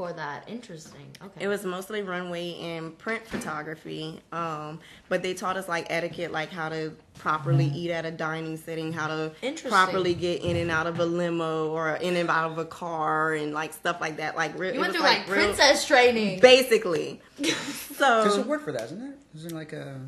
For 0.00 0.14
that, 0.14 0.48
interesting. 0.48 1.14
Okay. 1.22 1.44
It 1.44 1.48
was 1.48 1.62
mostly 1.62 2.00
runway 2.00 2.54
and 2.54 2.96
print 2.96 3.26
photography. 3.26 4.18
Um, 4.32 4.80
but 5.10 5.22
they 5.22 5.34
taught 5.34 5.58
us 5.58 5.68
like 5.68 5.88
etiquette, 5.90 6.32
like 6.32 6.50
how 6.50 6.70
to 6.70 6.94
properly 7.18 7.66
eat 7.66 7.90
at 7.90 8.06
a 8.06 8.10
dining 8.10 8.56
setting, 8.56 8.94
how 8.94 9.08
to 9.08 9.32
properly 9.68 10.14
get 10.14 10.40
in 10.42 10.56
and 10.56 10.70
out 10.70 10.86
of 10.86 11.00
a 11.00 11.04
limo 11.04 11.68
or 11.68 11.96
in 11.96 12.16
and 12.16 12.30
out 12.30 12.50
of 12.50 12.56
a 12.56 12.64
car, 12.64 13.34
and 13.34 13.52
like 13.52 13.74
stuff 13.74 14.00
like 14.00 14.16
that. 14.16 14.36
Like 14.36 14.58
re- 14.58 14.72
you 14.72 14.80
went 14.80 14.94
through 14.94 15.02
like, 15.02 15.28
real- 15.28 15.44
princess 15.44 15.84
training. 15.84 16.40
basically. 16.40 17.20
so 17.42 18.22
There's 18.22 18.38
a 18.38 18.42
word 18.44 18.62
for 18.62 18.72
that, 18.72 18.84
isn't 18.84 19.00
there? 19.00 19.14
Isn't 19.34 19.54
like 19.54 19.74
a 19.74 20.00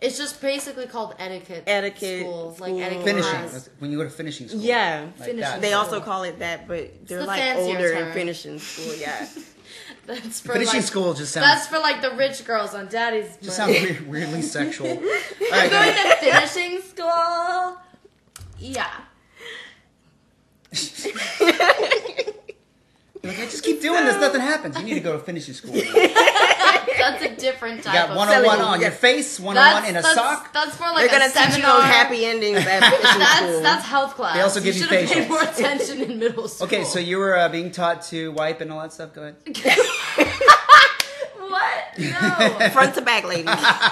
It's 0.00 0.16
just 0.16 0.40
basically 0.40 0.86
called 0.86 1.14
etiquette. 1.18 1.64
Etiquette 1.66 2.20
school, 2.20 2.56
like 2.60 2.74
etiquette 2.74 3.04
finishing? 3.04 3.30
class. 3.32 3.68
When 3.80 3.90
you 3.90 3.98
go 3.98 4.04
to 4.04 4.10
finishing 4.10 4.48
school. 4.48 4.60
Yeah. 4.60 5.00
Like 5.02 5.14
Finishing. 5.16 5.40
that. 5.40 5.60
They 5.60 5.72
also 5.72 6.00
call 6.00 6.22
it 6.22 6.38
that, 6.38 6.68
but 6.68 7.06
they're 7.06 7.18
the 7.20 7.26
like 7.26 7.40
fancier 7.40 7.64
older 7.76 7.92
term. 7.94 8.02
and 8.04 8.12
finishing 8.14 8.58
school. 8.60 8.94
Yeah, 8.94 9.26
That's 10.06 10.40
for 10.40 10.52
finishing 10.52 10.78
like, 10.80 10.86
school 10.86 11.14
just 11.14 11.32
sounds 11.32 11.46
That's 11.46 11.66
for 11.66 11.78
like 11.80 12.00
the 12.00 12.12
rich 12.12 12.44
girls 12.44 12.74
on 12.74 12.86
daddy's 12.86 13.36
just 13.42 13.58
money. 13.58 13.74
sounds 13.74 13.90
weird, 13.90 14.08
weirdly 14.08 14.42
sexual. 14.58 14.86
All 14.88 14.94
right, 14.94 15.04
I'm 15.52 15.68
go 15.68 15.70
going 15.70 15.88
ahead. 15.88 16.18
to 16.20 16.48
finishing 16.48 16.80
school. 16.82 17.76
Yeah. 18.60 18.90
Like, 23.24 23.38
I 23.40 23.44
just 23.46 23.64
keep 23.64 23.82
doing 23.82 24.04
this, 24.04 24.16
nothing 24.20 24.40
happens. 24.40 24.78
You 24.78 24.84
need 24.84 24.94
to 24.94 25.00
go 25.00 25.12
to 25.14 25.18
finishing 25.18 25.52
school. 25.54 25.74
You 26.98 27.04
That's 27.04 27.22
a 27.24 27.36
different 27.36 27.82
type 27.84 27.94
got 27.94 28.10
of 28.10 28.16
101 28.16 28.56
Selling. 28.58 28.72
on 28.74 28.80
your 28.80 28.90
face, 28.90 29.38
101 29.38 29.84
in 29.90 29.96
a 29.96 30.02
that's, 30.02 30.14
sock. 30.14 30.52
That's 30.52 30.76
for 30.76 30.82
like 30.84 30.96
they're 31.10 31.18
gonna 31.20 31.30
a 31.30 31.34
teach 31.34 31.46
you 31.46 31.50
seminar. 31.62 31.76
those 31.76 31.84
happy 31.84 32.24
endings 32.26 32.58
at 32.58 32.80
finishing 32.90 33.18
That's 33.18 33.38
school. 33.46 33.62
that's 33.62 33.86
health 33.86 34.14
class. 34.14 34.34
They 34.34 34.40
also 34.42 34.60
give 34.60 34.74
you 34.76 34.82
should 34.82 34.90
have 34.90 35.08
paid 35.08 35.28
more 35.28 35.42
attention 35.42 36.00
in 36.02 36.18
middle 36.18 36.48
school. 36.48 36.66
Okay, 36.68 36.84
so 36.84 36.98
you 36.98 37.18
were 37.18 37.36
uh, 37.36 37.48
being 37.48 37.70
taught 37.70 38.02
to 38.06 38.32
wipe 38.32 38.60
and 38.60 38.72
all 38.72 38.80
that 38.80 38.92
stuff. 38.92 39.14
Go 39.14 39.22
ahead. 39.22 39.36
what? 41.38 41.98
No. 41.98 42.68
front 42.70 42.94
to 42.94 43.02
back, 43.02 43.24
ladies. 43.24 43.48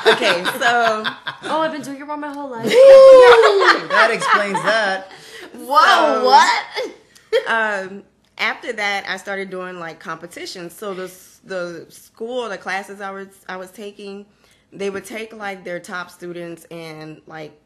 Okay, 0.06 0.44
so 0.58 1.02
oh, 1.44 1.60
I've 1.60 1.72
been 1.72 1.82
doing 1.82 2.00
it 2.00 2.04
wrong 2.04 2.20
my 2.20 2.32
whole 2.32 2.50
life. 2.50 2.66
that 2.68 4.10
explains 4.12 4.62
that. 4.62 5.10
Whoa, 5.54 6.20
So- 6.20 6.24
what? 6.24 7.48
um, 7.48 8.02
after 8.38 8.72
that, 8.74 9.04
I 9.08 9.16
started 9.16 9.50
doing 9.50 9.78
like 9.78 9.98
competitions. 10.00 10.74
So 10.74 10.92
the 10.94 11.08
the 11.46 11.86
school, 11.88 12.48
the 12.48 12.58
classes 12.58 13.00
I 13.00 13.10
was 13.10 13.28
I 13.48 13.56
was 13.56 13.70
taking, 13.70 14.26
they 14.72 14.90
would 14.90 15.04
take 15.04 15.34
like 15.34 15.64
their 15.64 15.80
top 15.80 16.10
students 16.10 16.64
and 16.64 17.20
like 17.26 17.58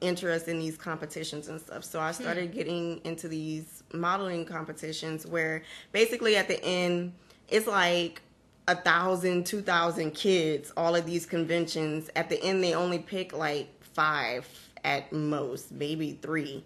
interest 0.00 0.48
in 0.48 0.58
these 0.58 0.76
competitions 0.76 1.48
and 1.48 1.60
stuff. 1.60 1.84
So 1.84 2.00
I 2.00 2.12
hmm. 2.12 2.22
started 2.22 2.52
getting 2.52 3.00
into 3.04 3.28
these 3.28 3.82
modeling 3.92 4.44
competitions 4.44 5.26
where 5.26 5.62
basically 5.92 6.36
at 6.36 6.48
the 6.48 6.62
end 6.64 7.12
it's 7.48 7.66
like 7.66 8.22
a 8.68 8.74
thousand, 8.74 9.46
two 9.46 9.62
thousand 9.62 10.12
kids, 10.12 10.72
all 10.76 10.94
of 10.94 11.06
these 11.06 11.26
conventions. 11.26 12.10
At 12.16 12.28
the 12.28 12.42
end 12.42 12.62
they 12.62 12.74
only 12.74 12.98
pick 12.98 13.36
like 13.36 13.68
five 13.84 14.46
at 14.84 15.12
most, 15.12 15.72
maybe 15.72 16.18
three 16.22 16.64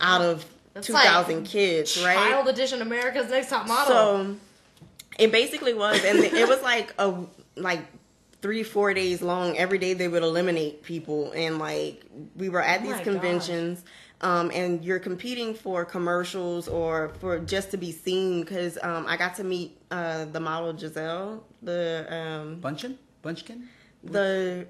out 0.00 0.22
of 0.22 0.44
That's 0.74 0.86
two 0.86 0.92
like 0.92 1.44
kids, 1.44 2.02
right? 2.04 2.14
Child 2.14 2.48
Edition 2.48 2.82
America's 2.82 3.30
Next 3.30 3.50
Top 3.50 3.66
Model. 3.66 3.94
So 3.94 4.36
it 5.18 5.32
basically 5.32 5.74
was, 5.74 6.04
and 6.04 6.18
it 6.18 6.48
was 6.48 6.62
like 6.62 6.94
a 6.98 7.24
like 7.56 7.84
three 8.42 8.62
four 8.62 8.94
days 8.94 9.22
long. 9.22 9.56
Every 9.56 9.78
day 9.78 9.94
they 9.94 10.08
would 10.08 10.22
eliminate 10.22 10.82
people, 10.82 11.32
and 11.32 11.58
like 11.58 12.04
we 12.36 12.48
were 12.48 12.62
at 12.62 12.80
Oh 12.80 12.84
these 12.84 12.96
my 12.96 13.02
conventions. 13.02 13.84
Um, 14.22 14.50
and 14.52 14.84
you're 14.84 14.98
competing 14.98 15.54
for 15.54 15.82
commercials 15.86 16.68
or 16.68 17.08
for 17.20 17.38
just 17.38 17.70
to 17.70 17.78
be 17.78 17.90
seen 17.90 18.40
because 18.40 18.76
um, 18.82 19.06
I 19.08 19.16
got 19.16 19.36
to 19.36 19.44
meet 19.44 19.80
uh, 19.90 20.26
the 20.26 20.38
model 20.38 20.74
Gisele, 20.74 21.42
the 21.62 22.06
um, 22.10 22.60
Bunchen? 22.60 22.96
Bunchkin? 23.24 23.62
the 24.02 24.66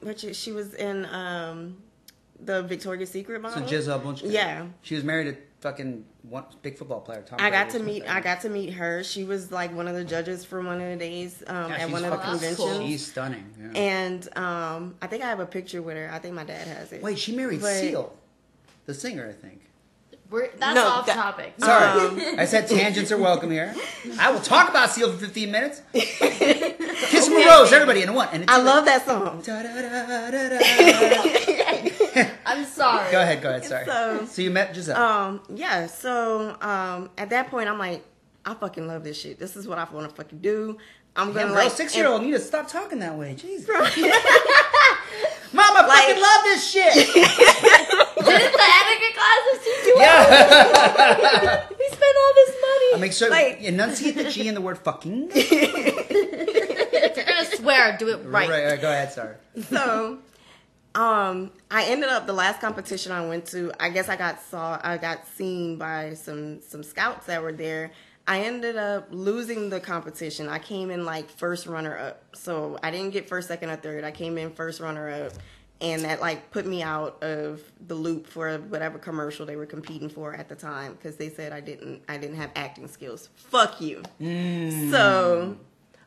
which 0.00 0.24
she 0.36 0.52
was 0.52 0.74
in 0.74 1.04
um, 1.06 1.76
the 2.38 2.62
Victoria's 2.62 3.10
Secret 3.10 3.40
model. 3.40 3.62
So. 3.62 3.68
Gisele 3.68 4.00
Bunchkin. 4.00 4.32
Yeah. 4.32 4.66
She 4.82 4.94
was 4.94 5.04
married 5.04 5.34
to 5.34 5.40
fucking 5.60 6.04
one 6.22 6.44
big 6.62 6.76
football 6.78 7.00
player. 7.00 7.22
Tom 7.22 7.38
I 7.40 7.50
got 7.50 7.70
to 7.70 7.78
meet. 7.78 7.98
something. 8.04 8.16
I 8.16 8.20
got 8.20 8.40
to 8.42 8.48
meet 8.48 8.70
her. 8.74 9.02
She 9.04 9.24
was 9.24 9.52
like 9.52 9.74
one 9.74 9.88
of 9.88 9.94
the 9.94 10.04
judges 10.04 10.44
for 10.44 10.60
one 10.62 10.80
of 10.80 10.88
the 10.88 10.96
days 10.96 11.42
um, 11.46 11.70
Yeah, 11.70 11.76
at 11.78 11.90
one 11.90 12.04
of 12.04 12.10
the 12.10 12.16
conventions. 12.18 12.56
cool. 12.56 12.80
She's 12.80 13.06
stunning. 13.06 13.44
Yeah. 13.60 13.80
And 13.80 14.36
um, 14.38 14.94
I 15.02 15.06
think 15.06 15.22
I 15.22 15.26
have 15.28 15.40
a 15.40 15.46
picture 15.46 15.82
with 15.82 15.96
her. 15.96 16.10
I 16.12 16.18
think 16.18 16.34
my 16.34 16.44
dad 16.44 16.66
has 16.66 16.92
it. 16.92 17.02
Wait, 17.02 17.18
she 17.18 17.34
married 17.36 17.60
But- 17.60 17.74
Seal, 17.74 18.14
the 18.86 18.94
singer, 18.94 19.28
I 19.28 19.32
think. 19.32 19.60
We're, 20.30 20.48
that's 20.58 20.76
No, 20.76 20.86
off 20.86 21.06
that- 21.06 21.16
topic. 21.16 21.54
Sorry, 21.58 22.06
Um, 22.32 22.38
I 22.38 22.44
said 22.44 22.68
tangents 22.68 23.10
are 23.10 23.18
welcome 23.18 23.50
here. 23.50 23.74
I 24.18 24.30
will 24.30 24.38
talk 24.40 24.70
about 24.70 24.90
Seal 24.90 25.10
for 25.12 25.18
15 25.18 25.50
minutes. 25.50 25.82
Kiss 25.92 27.26
from 27.28 27.36
a 27.42 27.46
rose, 27.46 27.72
everybody 27.72 28.02
in 28.02 28.14
one. 28.14 28.28
And 28.32 28.44
it's 28.44 28.52
I 28.52 28.58
love 28.62 28.84
that 28.84 29.04
song. 29.04 29.42
I'm 32.46 32.64
sorry. 32.64 33.10
Go 33.12 33.20
ahead, 33.20 33.42
go 33.42 33.48
ahead. 33.50 33.64
Sorry. 33.64 33.84
So- 33.86 34.24
So 34.26 34.42
you 34.42 34.50
met 34.50 34.74
Gisele. 34.74 34.96
Um, 34.96 35.40
yeah. 35.54 35.86
So 35.86 36.56
um, 36.60 37.10
at 37.18 37.30
that 37.30 37.48
point, 37.50 37.68
I'm 37.68 37.78
like, 37.78 38.04
I 38.44 38.54
fucking 38.54 38.86
love 38.86 39.04
this 39.04 39.20
shit. 39.20 39.38
This 39.38 39.56
is 39.56 39.66
what 39.68 39.78
I 39.78 39.84
want 39.92 40.08
to 40.08 40.14
fucking 40.14 40.38
do. 40.40 40.78
I'm 41.16 41.28
Damn, 41.28 41.34
gonna 41.34 41.46
girl, 41.48 41.64
like 41.64 41.72
six 41.72 41.96
year 41.96 42.06
old 42.06 42.22
need 42.22 42.32
to 42.32 42.38
stop 42.38 42.68
talking 42.68 43.00
that 43.00 43.16
way. 43.16 43.34
Jesus. 43.34 43.66
Mama, 45.52 45.86
Like- 45.88 45.98
fucking 46.06 46.22
love 46.22 46.42
this 46.44 46.70
shit. 46.70 46.94
Didn't 46.94 47.12
the 48.24 48.68
etiquette 48.80 49.16
classes 49.16 49.58
teach 49.64 49.86
you 49.86 49.94
yeah. 49.98 51.66
We 51.76 51.86
spent 51.88 52.16
all 52.20 52.32
this 52.34 52.54
money. 52.62 52.94
I 52.94 52.96
make 53.00 53.12
sure 53.12 53.28
Like- 53.30 53.60
enunciate 53.60 54.16
the 54.16 54.30
G 54.30 54.46
in 54.48 54.54
the 54.54 54.60
word 54.60 54.78
fucking. 54.78 55.30
if 55.34 57.16
you're 57.16 57.24
gonna 57.24 57.44
swear, 57.56 57.96
do 57.98 58.08
it 58.08 58.18
right. 58.24 58.48
right, 58.48 58.64
right, 58.66 58.80
go 58.80 58.88
ahead. 58.90 59.12
Sorry. 59.12 59.34
so 59.68 60.18
um 60.94 61.52
i 61.70 61.84
ended 61.84 62.08
up 62.08 62.26
the 62.26 62.32
last 62.32 62.60
competition 62.60 63.12
i 63.12 63.24
went 63.24 63.46
to 63.46 63.72
i 63.78 63.88
guess 63.88 64.08
i 64.08 64.16
got 64.16 64.42
saw 64.42 64.78
i 64.82 64.96
got 64.96 65.24
seen 65.28 65.76
by 65.76 66.14
some 66.14 66.60
some 66.60 66.82
scouts 66.82 67.26
that 67.26 67.42
were 67.42 67.52
there. 67.52 67.92
I 68.26 68.42
ended 68.42 68.76
up 68.76 69.08
losing 69.10 69.70
the 69.70 69.80
competition. 69.80 70.48
I 70.48 70.60
came 70.60 70.90
in 70.90 71.04
like 71.04 71.28
first 71.30 71.66
runner 71.66 71.96
up 71.96 72.36
so 72.36 72.78
i 72.82 72.90
didn't 72.90 73.10
get 73.10 73.28
first 73.28 73.48
second 73.48 73.70
or 73.70 73.76
third. 73.76 74.04
I 74.04 74.10
came 74.10 74.36
in 74.38 74.50
first 74.52 74.80
runner 74.80 75.08
up 75.10 75.32
and 75.80 76.04
that 76.04 76.20
like 76.20 76.50
put 76.50 76.66
me 76.66 76.82
out 76.82 77.22
of 77.22 77.62
the 77.86 77.94
loop 77.94 78.26
for 78.26 78.58
whatever 78.58 78.98
commercial 78.98 79.46
they 79.46 79.56
were 79.56 79.66
competing 79.66 80.08
for 80.08 80.34
at 80.34 80.48
the 80.48 80.54
time 80.54 80.92
because 80.92 81.16
they 81.16 81.30
said 81.30 81.52
i 81.52 81.60
didn't 81.60 82.02
i 82.08 82.16
didn't 82.18 82.36
have 82.36 82.50
acting 82.54 82.86
skills. 82.88 83.30
Fuck 83.36 83.80
you. 83.80 84.02
So 84.90 85.56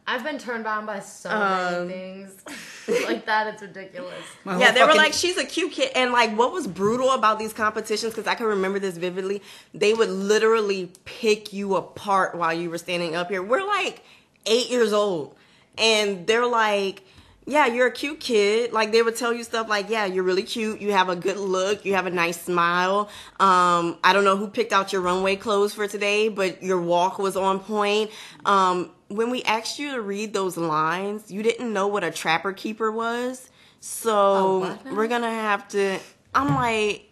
I've 0.05 0.23
been 0.23 0.37
turned 0.37 0.67
on 0.67 0.85
by 0.85 0.99
so 0.99 1.29
Um, 1.29 1.87
many 1.87 1.93
things 1.93 2.41
like 3.05 3.25
that. 3.25 3.47
It's 3.53 3.61
ridiculous. 3.61 4.23
Yeah, 4.45 4.71
they 4.71 4.83
were 4.83 4.95
like, 4.95 5.13
she's 5.13 5.37
a 5.37 5.45
cute 5.45 5.71
kid. 5.71 5.91
And 5.95 6.11
like, 6.11 6.37
what 6.37 6.51
was 6.51 6.67
brutal 6.67 7.11
about 7.11 7.39
these 7.39 7.53
competitions, 7.53 8.13
because 8.13 8.27
I 8.27 8.35
can 8.35 8.47
remember 8.47 8.79
this 8.79 8.97
vividly, 8.97 9.41
they 9.73 9.93
would 9.93 10.09
literally 10.09 10.91
pick 11.05 11.53
you 11.53 11.75
apart 11.75 12.35
while 12.35 12.53
you 12.53 12.69
were 12.69 12.77
standing 12.77 13.15
up 13.15 13.29
here. 13.29 13.41
We're 13.41 13.65
like 13.65 14.03
eight 14.45 14.69
years 14.69 14.91
old. 14.91 15.35
And 15.77 16.27
they're 16.27 16.45
like, 16.47 17.03
yeah, 17.45 17.65
you're 17.65 17.87
a 17.87 17.91
cute 17.91 18.19
kid. 18.19 18.71
Like 18.71 18.91
they 18.91 19.01
would 19.01 19.15
tell 19.15 19.33
you 19.33 19.43
stuff 19.43 19.67
like, 19.69 19.89
yeah, 19.89 20.05
you're 20.05 20.23
really 20.23 20.43
cute. 20.43 20.79
You 20.81 20.91
have 20.93 21.09
a 21.09 21.15
good 21.15 21.37
look. 21.37 21.85
You 21.85 21.95
have 21.95 22.05
a 22.05 22.09
nice 22.11 22.41
smile. 22.41 23.09
Um, 23.39 23.97
I 24.03 24.11
don't 24.13 24.23
know 24.23 24.37
who 24.37 24.47
picked 24.47 24.71
out 24.73 24.93
your 24.93 25.01
runway 25.01 25.35
clothes 25.35 25.73
for 25.73 25.87
today, 25.87 26.29
but 26.29 26.63
your 26.63 26.79
walk 26.81 27.19
was 27.19 27.35
on 27.35 27.59
point. 27.59 28.11
Um, 28.45 28.91
when 29.09 29.29
we 29.29 29.43
asked 29.43 29.77
you 29.79 29.91
to 29.91 30.01
read 30.01 30.33
those 30.33 30.57
lines, 30.57 31.29
you 31.31 31.43
didn't 31.43 31.71
know 31.71 31.87
what 31.87 32.03
a 32.03 32.11
trapper 32.11 32.53
keeper 32.53 32.91
was. 32.91 33.49
So 33.79 34.11
Oh, 34.13 34.79
we're 34.93 35.07
gonna 35.07 35.29
have 35.29 35.67
to. 35.69 35.99
I'm 36.33 36.55
like, 36.55 37.09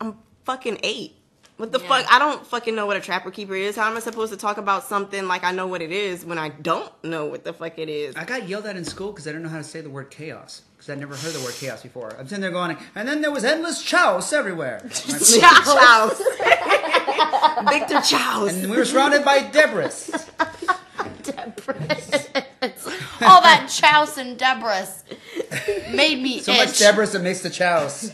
I'm 0.00 0.16
fucking 0.44 0.78
eight. 0.82 1.14
What 1.60 1.72
the 1.72 1.78
Yeah. 1.80 1.88
fuck? 1.88 2.06
I 2.12 2.18
don't 2.18 2.46
fucking 2.46 2.74
know 2.74 2.86
what 2.86 2.96
a 2.96 3.00
trapper 3.00 3.30
keeper 3.30 3.54
is. 3.54 3.76
How 3.76 3.86
am 3.90 3.96
I 3.96 4.00
supposed 4.00 4.32
to 4.32 4.38
talk 4.38 4.56
about 4.56 4.84
something 4.88 5.28
like 5.28 5.44
I 5.44 5.52
know 5.52 5.66
what 5.66 5.82
it 5.82 5.92
is 5.92 6.24
when 6.24 6.38
I 6.38 6.48
don't 6.48 6.90
know 7.04 7.26
what 7.26 7.44
the 7.44 7.52
fuck 7.52 7.78
it 7.78 7.90
is? 7.90 8.16
I 8.16 8.24
got 8.24 8.48
yelled 8.48 8.64
at 8.64 8.76
in 8.76 8.84
school 8.86 9.12
because 9.12 9.28
I 9.28 9.32
don't 9.32 9.42
know 9.42 9.50
how 9.50 9.58
to 9.58 9.64
say 9.64 9.82
the 9.82 9.90
word 9.90 10.10
chaos. 10.10 10.62
Because 10.76 10.88
I'd 10.88 10.98
never 10.98 11.14
heard 11.14 11.34
the 11.34 11.40
word 11.40 11.52
chaos 11.54 11.82
before. 11.82 12.16
I'm 12.18 12.26
sitting 12.26 12.40
there 12.40 12.50
going, 12.50 12.78
and 12.94 13.06
then 13.06 13.20
there 13.20 13.30
was 13.30 13.44
endless 13.44 13.82
chows 13.82 14.32
everywhere. 14.32 14.80
I'm 14.84 14.90
Chows. 14.90 16.18
Victor 17.68 18.00
Chows. 18.00 18.54
and 18.56 18.70
we 18.70 18.78
were 18.78 18.86
surrounded 18.86 19.22
by 19.22 19.40
debris. 19.42 19.90
oh, 20.40 20.48
all 23.22 23.42
that 23.42 23.68
chouse 23.70 24.16
and 24.16 24.38
Debris 24.38 24.86
made 25.94 26.22
me 26.22 26.40
So 26.40 26.52
itch. 26.52 26.58
much 26.58 26.78
Debris 26.78 27.06
that 27.08 27.22
makes 27.22 27.40
the 27.42 27.50
chouse. 27.50 28.10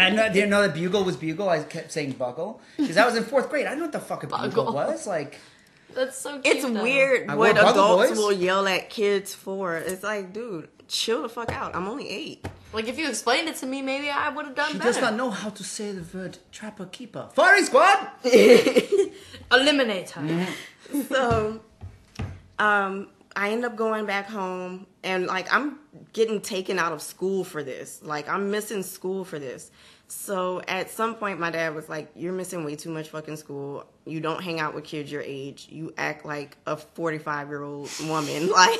And 0.00 0.20
I 0.20 0.26
know, 0.28 0.32
didn't 0.32 0.50
know 0.50 0.62
that 0.62 0.74
bugle 0.74 1.04
was 1.04 1.16
bugle. 1.16 1.48
I 1.48 1.62
kept 1.62 1.92
saying 1.92 2.12
bugle 2.12 2.60
because 2.76 2.96
I 2.96 3.04
was 3.06 3.16
in 3.16 3.24
fourth 3.24 3.50
grade. 3.50 3.66
I 3.66 3.70
didn't 3.70 3.80
know 3.80 3.84
what 3.86 3.92
the 3.92 4.00
fuck 4.00 4.22
a 4.24 4.26
bugle 4.26 4.48
Bugle. 4.48 4.74
was. 4.74 5.06
Like, 5.06 5.38
That's 5.94 6.16
so 6.18 6.38
cute. 6.40 6.56
It's 6.56 6.64
though. 6.64 6.82
weird 6.82 7.28
I 7.28 7.34
what 7.34 7.54
wore 7.54 7.62
Bubble 7.64 7.70
adults 7.70 8.08
Boys. 8.10 8.18
will 8.18 8.32
yell 8.32 8.66
at 8.68 8.90
kids 8.90 9.34
for. 9.34 9.76
It's 9.76 10.02
like, 10.02 10.32
dude, 10.32 10.68
chill 10.88 11.22
the 11.22 11.28
fuck 11.28 11.50
out. 11.52 11.74
I'm 11.74 11.88
only 11.88 12.08
eight. 12.08 12.46
Like 12.72 12.86
if 12.86 12.98
you 12.98 13.08
explained 13.08 13.48
it 13.48 13.56
to 13.56 13.66
me, 13.66 13.80
maybe 13.80 14.10
I 14.10 14.28
would 14.28 14.44
have 14.44 14.54
done 14.54 14.72
she 14.72 14.78
better. 14.78 14.92
does 14.92 15.00
not 15.00 15.14
know 15.14 15.30
how 15.30 15.48
to 15.50 15.64
say 15.64 15.90
the 15.92 16.04
word 16.18 16.36
trapper 16.52 16.84
keeper. 16.86 17.28
Firing 17.32 17.64
squad. 17.64 18.08
Eliminate 19.52 20.10
her. 20.10 20.20
Mm-hmm. 20.22 21.00
so 21.08 21.60
um 22.58 23.08
i 23.36 23.50
end 23.50 23.64
up 23.64 23.76
going 23.76 24.04
back 24.06 24.26
home 24.26 24.86
and 25.08 25.26
like 25.26 25.52
i'm 25.52 25.78
getting 26.12 26.40
taken 26.40 26.78
out 26.78 26.92
of 26.92 27.00
school 27.02 27.44
for 27.44 27.62
this. 27.62 28.00
Like 28.02 28.28
i'm 28.28 28.50
missing 28.50 28.82
school 28.82 29.24
for 29.24 29.38
this. 29.38 29.70
So 30.06 30.62
at 30.68 30.90
some 30.90 31.14
point 31.14 31.40
my 31.40 31.50
dad 31.50 31.74
was 31.74 31.88
like 31.88 32.10
you're 32.14 32.32
missing 32.32 32.64
way 32.64 32.76
too 32.76 32.90
much 32.90 33.08
fucking 33.08 33.36
school. 33.36 33.84
You 34.04 34.20
don't 34.20 34.42
hang 34.42 34.60
out 34.60 34.74
with 34.74 34.84
kids 34.84 35.10
your 35.10 35.22
age. 35.22 35.68
You 35.70 35.92
act 35.96 36.24
like 36.24 36.56
a 36.66 36.76
45 36.76 37.48
year 37.48 37.62
old 37.62 37.90
woman. 38.06 38.50
Like 38.58 38.78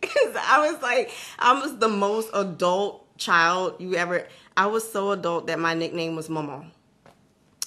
because 0.00 0.36
i 0.36 0.70
was 0.70 0.82
like 0.82 1.10
i 1.38 1.58
was 1.58 1.78
the 1.78 1.88
most 1.88 2.28
adult 2.34 3.16
child 3.16 3.76
you 3.78 3.94
ever 3.94 4.26
i 4.56 4.66
was 4.66 4.90
so 4.90 5.12
adult 5.12 5.46
that 5.46 5.58
my 5.58 5.74
nickname 5.74 6.16
was 6.16 6.28
mama 6.28 6.66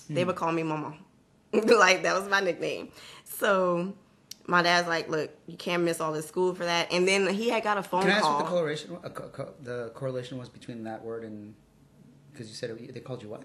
they 0.10 0.22
hmm. 0.22 0.28
would 0.28 0.36
call 0.36 0.52
me 0.52 0.62
mama 0.62 0.94
like 1.64 2.04
that 2.04 2.20
was 2.20 2.30
my 2.30 2.40
nickname. 2.40 2.90
So 3.24 3.94
my 4.48 4.62
dad's 4.62 4.88
like, 4.88 5.10
"Look, 5.10 5.32
you 5.48 5.58
can't 5.58 5.84
miss 5.84 6.00
all 6.00 6.12
this 6.14 6.28
school 6.28 6.54
for 6.56 6.66
that." 6.66 6.92
And 6.92 7.08
then 7.08 7.28
he 7.34 7.50
had 7.50 7.64
got 7.64 7.78
a 7.78 7.84
phone 7.84 8.02
Can 8.02 8.12
I 8.12 8.14
ask 8.16 8.24
call. 8.24 8.36
what 8.38 8.46
the 8.46 8.50
correlation, 8.52 8.98
uh, 9.04 9.10
co- 9.10 9.30
co- 9.30 9.54
the 9.62 9.92
correlation 9.96 10.38
was 10.38 10.50
between 10.50 10.84
that 10.84 11.04
word 11.04 11.24
and 11.24 11.56
because 12.32 12.48
you 12.50 12.56
said 12.56 12.70
it, 12.70 12.94
they 12.94 13.00
called 13.00 13.24
you 13.24 13.30
what? 13.30 13.44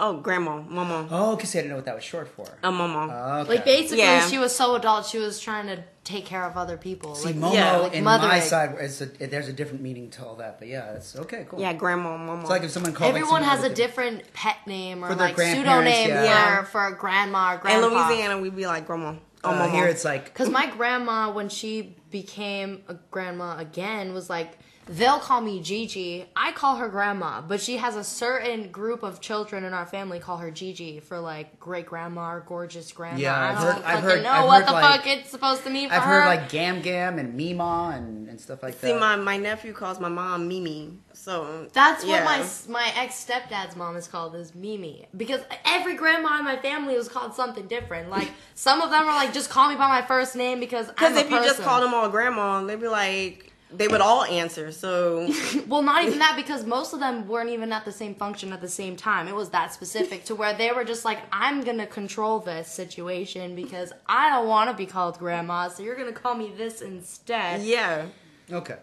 oh, 0.00 0.14
grandma, 0.18 0.60
mama, 0.60 1.06
Oh, 1.10 1.36
because 1.36 1.54
I 1.54 1.58
didn't 1.60 1.70
know 1.70 1.76
what 1.76 1.84
that 1.84 1.94
was 1.94 2.02
short 2.04 2.26
for. 2.28 2.46
a 2.64 2.70
mama. 2.70 3.08
Oh, 3.10 3.40
okay. 3.42 3.48
Like 3.50 3.64
basically, 3.64 3.98
Yeah. 3.98 4.26
she 4.26 4.38
was 4.38 4.54
so 4.54 4.74
adult. 4.74 5.06
She 5.06 5.18
was 5.18 5.38
trying 5.38 5.68
to 5.68 5.84
take 6.02 6.26
care 6.26 6.42
of 6.44 6.56
other 6.56 6.76
people. 6.76 7.14
See, 7.14 7.26
like, 7.28 7.36
Momo 7.36 7.54
yeah, 7.54 7.76
like 7.76 7.94
in 7.94 8.02
my 8.04 8.18
mothering. 8.18 8.42
side, 8.42 8.74
it's 8.80 9.00
a, 9.00 9.06
there's 9.06 9.46
a 9.48 9.52
different 9.52 9.82
meaning 9.82 10.10
to 10.10 10.26
all 10.26 10.34
that. 10.36 10.58
But 10.58 10.66
yeah, 10.68 10.94
it's 10.94 11.14
okay, 11.16 11.46
cool. 11.48 11.60
yeah, 11.60 11.72
grandma, 11.72 12.16
mama. 12.18 12.40
It's 12.40 12.50
like 12.50 12.64
if 12.64 12.72
someone 12.72 12.92
called 12.92 13.12
like, 13.14 13.20
Everyone 13.22 13.42
someone 13.42 13.56
has 13.56 13.64
a 13.64 13.68
with 13.68 13.76
different 13.76 14.32
pet 14.34 14.56
name 14.66 15.04
or 15.04 15.08
For 15.08 15.14
their 15.14 15.28
like 15.28 15.36
pseudo 15.38 15.62
grandparents, 15.62 15.90
name 15.90 16.08
yeah. 16.10 16.24
Yeah. 16.24 16.64
for 16.64 16.90
for 16.90 16.96
grandma 16.96 17.54
or 17.54 17.58
grandma. 17.58 17.86
in 17.86 17.92
grandpa. 17.92 18.08
Louisiana, 18.08 18.38
we'd 18.42 18.56
be 18.56 18.66
like 18.66 18.86
grandma. 18.88 19.14
Oh, 19.44 19.50
Uh, 19.50 19.54
mama. 19.58 19.70
here 19.72 19.86
it's 19.86 20.04
like 20.04 20.24
Because 20.24 20.48
my 20.50 20.66
grandma, 20.78 21.30
when 21.32 21.48
she 21.48 21.96
became 22.10 22.82
a 22.88 22.94
grandma 23.10 23.58
again, 23.58 24.14
was 24.14 24.28
like, 24.30 24.58
they'll 24.86 25.18
call 25.18 25.40
me 25.40 25.60
Gigi. 25.60 26.26
I 26.36 26.52
call 26.52 26.76
her 26.76 26.88
grandma, 26.88 27.40
but 27.40 27.60
she 27.60 27.76
has 27.78 27.96
a 27.96 28.04
certain 28.04 28.70
group 28.70 29.02
of 29.02 29.20
children 29.20 29.64
in 29.64 29.72
our 29.72 29.86
family 29.86 30.18
call 30.18 30.36
her 30.38 30.50
Gigi 30.50 31.00
for 31.00 31.18
like 31.20 31.58
great 31.58 31.86
grandma 31.86 32.32
or 32.34 32.40
gorgeous 32.46 32.92
grandma. 32.92 33.18
Yeah, 33.18 33.34
I've 33.34 33.56
I've 33.56 33.62
don't 33.62 33.64
heard- 33.64 33.74
fucking 33.82 33.96
I've 33.96 34.02
heard- 34.04 34.22
know 34.22 34.30
I've 34.30 34.44
what 34.46 34.58
heard, 34.60 34.68
the 34.68 34.72
like- 34.72 34.84
fuck 35.02 35.06
it's 35.06 35.30
supposed 35.30 35.62
to 35.64 35.70
mean 35.70 35.88
for 35.88 35.94
I've 35.94 36.02
her. 36.02 36.20
heard 36.22 36.26
like 36.26 36.48
Gam 36.50 36.82
Gam 36.82 37.18
and 37.18 37.34
Mima 37.34 37.92
and, 37.96 38.28
and 38.28 38.40
stuff 38.40 38.62
like 38.62 38.78
that. 38.80 38.86
See, 38.86 38.94
my 38.98 39.16
my 39.16 39.36
nephew 39.36 39.72
calls 39.72 39.98
my 40.00 40.08
mom 40.08 40.48
Mimi. 40.48 40.98
So 41.12 41.68
That's 41.72 42.04
yeah. 42.04 42.24
what 42.24 42.40
my 42.68 42.82
my 42.84 42.92
ex 42.96 43.24
stepdad's 43.24 43.76
mom 43.76 43.96
is 43.96 44.08
called 44.08 44.34
is 44.34 44.54
Mimi 44.54 45.06
because 45.16 45.40
every 45.64 45.94
grandma 45.94 46.38
in 46.38 46.44
my 46.44 46.56
family 46.56 46.96
was 46.96 47.08
called 47.08 47.34
something 47.34 47.66
different. 47.68 48.10
Like 48.10 48.30
some 48.54 48.82
of 48.82 48.90
them 48.90 49.02
are 49.06 49.14
like 49.14 49.32
just 49.32 49.48
call 49.48 49.68
me 49.70 49.76
by 49.76 49.88
my 49.88 50.02
first 50.02 50.36
name 50.36 50.60
because 50.60 50.88
Because 50.88 51.12
I'm 51.12 51.18
a 51.18 51.20
if 51.20 51.30
you 51.30 51.36
just 51.38 51.48
person. 51.50 51.64
called 51.64 51.84
them 51.84 51.94
all 51.94 52.08
grandma, 52.08 52.62
they'd 52.64 52.80
be 52.80 52.88
like, 52.88 53.52
they 53.76 53.88
would 53.88 54.00
all 54.00 54.24
answer. 54.24 54.72
So 54.72 55.28
Well, 55.66 55.82
not 55.82 56.04
even 56.04 56.18
that 56.20 56.36
because 56.36 56.64
most 56.64 56.92
of 56.92 57.00
them 57.00 57.26
weren't 57.28 57.50
even 57.50 57.72
at 57.72 57.84
the 57.84 57.92
same 57.92 58.14
function 58.14 58.52
at 58.52 58.60
the 58.60 58.68
same 58.68 58.96
time. 58.96 59.28
It 59.28 59.34
was 59.34 59.50
that 59.50 59.72
specific 59.72 60.24
to 60.26 60.34
where 60.34 60.54
they 60.54 60.72
were 60.72 60.84
just 60.84 61.04
like, 61.04 61.18
I'm 61.32 61.62
gonna 61.62 61.86
control 61.86 62.40
this 62.40 62.68
situation 62.68 63.54
because 63.56 63.92
I 64.06 64.30
don't 64.30 64.48
want 64.48 64.70
to 64.70 64.76
be 64.76 64.86
called 64.86 65.18
grandma, 65.18 65.68
so 65.68 65.82
you're 65.82 65.96
gonna 65.96 66.12
call 66.12 66.34
me 66.34 66.52
this 66.56 66.80
instead. 66.82 67.62
yeah. 67.62 68.06
okay, 68.50 68.76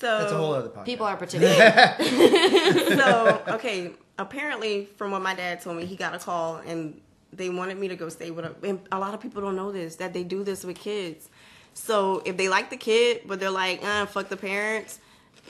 So 0.00 0.18
that's 0.18 0.32
a 0.32 0.36
whole 0.36 0.54
other 0.54 0.68
podcast. 0.68 0.84
People 0.84 1.06
are 1.06 1.16
particular. 1.24 1.94
so 2.96 3.42
okay 3.48 3.92
apparently 4.18 4.84
from 4.96 5.10
what 5.10 5.22
my 5.22 5.34
dad 5.34 5.60
told 5.60 5.76
me 5.76 5.86
he 5.86 5.96
got 5.96 6.14
a 6.14 6.18
call 6.18 6.56
and 6.66 7.00
they 7.32 7.48
wanted 7.48 7.78
me 7.78 7.88
to 7.88 7.96
go 7.96 8.08
stay 8.10 8.30
with 8.30 8.44
a 8.44 8.54
and 8.62 8.78
a 8.92 8.98
lot 8.98 9.14
of 9.14 9.20
people 9.20 9.40
don't 9.40 9.56
know 9.56 9.72
this 9.72 9.96
that 9.96 10.12
they 10.12 10.22
do 10.22 10.44
this 10.44 10.64
with 10.64 10.76
kids 10.78 11.28
so 11.74 12.22
if 12.24 12.36
they 12.36 12.48
like 12.48 12.70
the 12.70 12.76
kid 12.76 13.22
but 13.26 13.40
they're 13.40 13.50
like 13.50 13.82
uh, 13.84 14.06
fuck 14.06 14.28
the 14.28 14.36
parents 14.36 14.98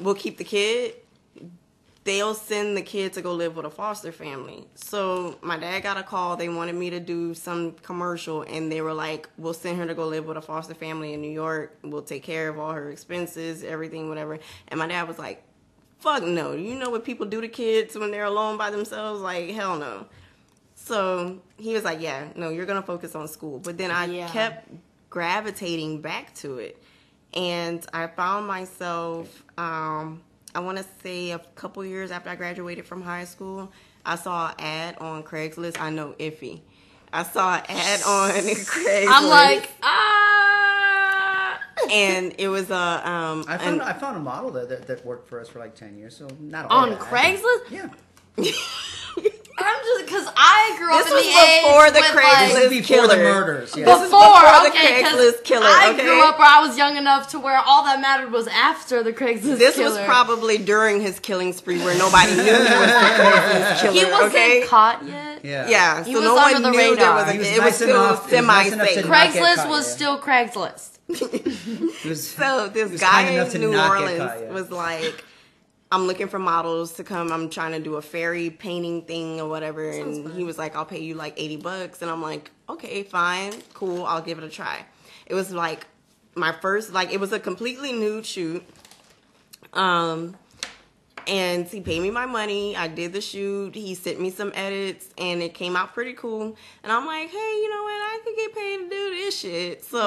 we'll 0.01 0.15
keep 0.15 0.39
the 0.39 0.45
kid 0.45 0.95
they'll 2.05 2.35
send 2.35 2.77
the 2.77 2.83
kid 2.83 3.13
to 3.13 3.23
go 3.23 3.33
live 3.35 3.55
with 3.57 3.65
a 3.65 3.71
foster 3.71 4.11
family 4.11 4.67
so 4.75 5.39
my 5.43 5.57
dad 5.57 5.81
got 5.83 5.97
a 5.97 6.03
call 6.03 6.37
they 6.37 6.49
wanted 6.49 6.75
me 6.75 6.91
to 6.91 6.99
do 6.99 7.33
some 7.35 7.73
commercial 7.83 8.43
and 8.43 8.73
they 8.73 8.81
were 8.81 8.95
like 8.95 9.29
we'll 9.39 9.55
send 9.55 9.79
her 9.79 9.87
to 9.87 9.95
go 9.95 10.07
live 10.07 10.27
with 10.27 10.37
a 10.37 10.43
foster 10.43 10.75
family 10.75 11.13
in 11.13 11.21
new 11.21 11.31
york 11.31 11.77
we'll 11.83 12.03
take 12.03 12.23
care 12.23 12.49
of 12.49 12.59
all 12.59 12.73
her 12.73 12.91
expenses 12.91 13.63
everything 13.63 14.09
whatever 14.09 14.39
and 14.69 14.79
my 14.79 14.87
dad 14.87 15.07
was 15.07 15.19
like 15.19 15.43
fuck 16.01 16.25
no. 16.25 16.51
You 16.51 16.75
know 16.75 16.91
what 16.91 17.05
people 17.05 17.27
do 17.27 17.41
to 17.41 17.47
kids 17.47 17.97
when 17.97 18.11
they're 18.11 18.25
alone 18.25 18.57
by 18.59 18.71
themselves? 18.71 19.21
Like, 19.21 19.51
hell 19.51 19.79
no. 19.79 20.07
So 20.75 21.39
he 21.59 21.75
was 21.75 21.85
like, 21.85 22.01
yeah, 22.01 22.31
no, 22.35 22.49
you're 22.49 22.67
going 22.67 22.81
to 22.81 22.85
focus 22.85 23.15
on 23.15 23.29
school. 23.29 23.61
But 23.61 23.79
then 23.79 23.93
I 23.93 24.07
Yeah. 24.07 24.29
kept 24.29 24.69
gravitating 25.13 26.01
back 26.01 26.35
to 26.35 26.57
it. 26.59 26.83
And 27.35 27.85
I 27.93 28.07
found 28.07 28.47
myself, 28.47 29.45
um, 29.59 30.23
I 30.55 30.61
want 30.61 30.79
to 30.79 30.85
say 31.03 31.33
a 31.33 31.39
couple 31.55 31.85
years 31.85 32.11
after 32.11 32.31
I 32.31 32.35
graduated 32.35 32.87
from 32.87 33.03
high 33.03 33.25
school, 33.27 33.71
I 34.07 34.17
saw 34.17 34.49
an 34.49 34.55
ad 34.59 34.97
on 34.99 35.23
Craigslist. 35.23 35.79
I 35.79 35.91
know 35.91 36.15
iffy. 36.19 36.63
I 37.13 37.25
saw 37.25 37.57
an 37.57 37.65
ad 37.69 38.01
on 38.07 38.31
Craigslist. 38.41 39.07
I'm 39.11 39.29
like, 39.29 39.71
ah. 39.83 41.59
and 41.93 42.35
it 42.39 42.49
was 42.49 42.71
a 42.71 43.09
um 43.09 43.45
I 43.47 43.59
found 43.59 43.81
an- 43.83 43.89
I 43.89 43.93
found 43.93 44.17
a 44.17 44.21
model 44.21 44.51
that, 44.53 44.71
that 44.71 44.87
that 44.87 45.05
worked 45.05 45.29
for 45.29 45.39
us 45.41 45.49
for 45.49 45.59
like 45.59 45.75
ten 45.75 45.99
years. 45.99 46.17
So 46.17 46.27
not 46.41 46.71
all 46.71 46.85
On 46.85 46.91
bad. 46.91 47.01
Craigslist? 47.01 47.71
Yeah, 47.71 47.89
I'm 49.59 49.77
just 49.85 50.07
because 50.07 50.27
I 50.37 50.75
grew 50.79 50.93
up 50.95 51.05
This 51.05 51.13
in 51.13 51.17
was 51.17 51.25
the 51.25 51.31
age 51.31 51.63
before 51.63 51.91
the 51.91 51.99
Craigslist 52.01 52.55
like, 52.55 52.55
this 52.55 52.73
is 52.73 52.89
before 52.89 53.07
the 53.07 53.15
killer. 53.15 53.23
murders. 53.23 53.77
Yeah. 53.77 53.85
This 53.85 53.97
is 53.97 54.03
before, 54.11 54.41
before 54.41 54.65
the 54.65 54.77
Craigslist 54.77 55.45
killer, 55.45 55.67
I 55.67 55.93
grew 56.01 56.21
up 56.23 56.39
where 56.39 56.49
I 56.49 56.67
was 56.67 56.79
young 56.79 56.97
enough 56.97 57.29
to 57.33 57.39
where 57.39 57.59
all 57.59 57.85
that 57.85 58.01
mattered 58.01 58.33
was 58.33 58.47
after 58.49 59.03
the 59.03 59.13
Craigslist 59.13 59.59
This 59.59 59.77
killer. 59.77 59.91
was 59.91 59.99
probably 60.07 60.57
during 60.59 61.01
his 61.01 61.21
killing 61.21 61.53
spree 61.53 61.79
where 61.85 61.97
nobody 61.99 62.35
knew 62.35 62.43
he 62.45 62.51
was 62.51 62.59
the 62.59 62.65
Craigslist 62.65 63.81
killer. 63.83 63.93
he 63.93 64.05
wasn't 64.11 64.29
okay? 64.35 64.63
caught 64.67 65.05
yet. 65.05 65.45
yeah, 65.45 65.69
Yeah, 65.69 66.05
He 66.05 66.13
so 66.15 66.21
was 66.21 66.25
no 66.29 66.39
under 66.39 66.53
one 66.55 66.63
the 66.63 66.71
knew 66.71 66.79
radar. 66.79 66.97
there 66.97 67.15
was 67.15 67.29
a, 67.29 67.33
He 67.33 67.39
was 67.39 67.47
it 67.49 67.51
was 67.51 67.59
nice 67.61 67.75
still 67.77 67.89
enough- 67.91 68.31
he 68.31 68.37
was 68.37 68.47
nice 68.47 68.71
semi-safe. 68.71 69.05
Craigslist 69.05 69.57
caught, 69.57 69.69
was 69.69 69.87
yeah. 69.89 69.95
still 69.95 70.19
Craigslist. 70.19 70.89
It 72.05 72.09
was- 72.09 72.29
So 72.31 72.69
this 72.69 73.01
guy 73.01 73.23
in 73.29 73.61
New 73.61 73.79
Orleans 73.79 74.19
caught, 74.19 74.41
yeah. 74.41 74.51
was 74.51 74.71
like, 74.71 75.25
I'm 75.93 76.07
looking 76.07 76.27
for 76.27 76.39
models 76.39 76.95
to 76.95 77.05
come. 77.05 77.31
I'm 77.31 77.51
trying 77.51 77.73
to 77.73 77.79
do 77.79 77.97
a 77.97 78.03
fairy 78.03 78.49
painting 78.49 79.03
thing 79.03 79.43
or 79.43 79.49
whatever. 79.49 79.91
and 79.91 80.33
he 80.33 80.43
was 80.43 80.57
like, 80.57 80.75
I'll 80.75 80.87
pay 80.87 81.03
you 81.03 81.15
like 81.15 81.35
80 81.37 81.57
bucks. 81.59 82.01
And 82.01 82.11
I'm 82.11 82.23
like, 82.23 82.51
okay, 82.67 83.03
fine, 83.03 83.53
cool. 83.75 84.07
I'll 84.07 84.23
give 84.23 84.39
it 84.39 84.45
a 84.45 84.49
try. 84.49 84.87
It 85.27 85.35
was 85.35 85.53
like 85.53 85.87
my 86.35 86.51
first, 86.51 86.95
like, 86.95 87.13
it 87.13 87.21
was 87.21 87.31
a 87.33 87.39
completely 87.39 87.93
nude 87.93 88.25
shoot. 88.25 88.65
Um, 89.75 90.35
and 91.27 91.67
he 91.67 91.83
paid 91.83 92.01
me 92.01 92.11
my 92.11 92.25
money. 92.25 92.75
I 92.75 92.89
did 92.89 93.13
the 93.13 93.21
shoot. 93.21 93.75
He 93.75 93.95
sent 93.95 94.19
me 94.19 94.31
some 94.31 94.51
edits, 94.55 95.11
and 95.19 95.43
it 95.43 95.53
came 95.53 95.77
out 95.77 95.93
pretty 95.93 96.15
cool. 96.15 96.57
And 96.83 96.91
I'm 96.91 97.05
like, 97.05 97.29
hey, 97.29 97.37
you 97.37 97.71
know 97.71 97.83
what? 97.83 97.93
I 97.93 98.21
could 98.25 98.37
get 98.37 98.55
paid 98.55 98.77
to 98.79 98.89
do 98.89 99.11
this 99.11 99.39
shit. 99.39 99.85
So 99.85 100.01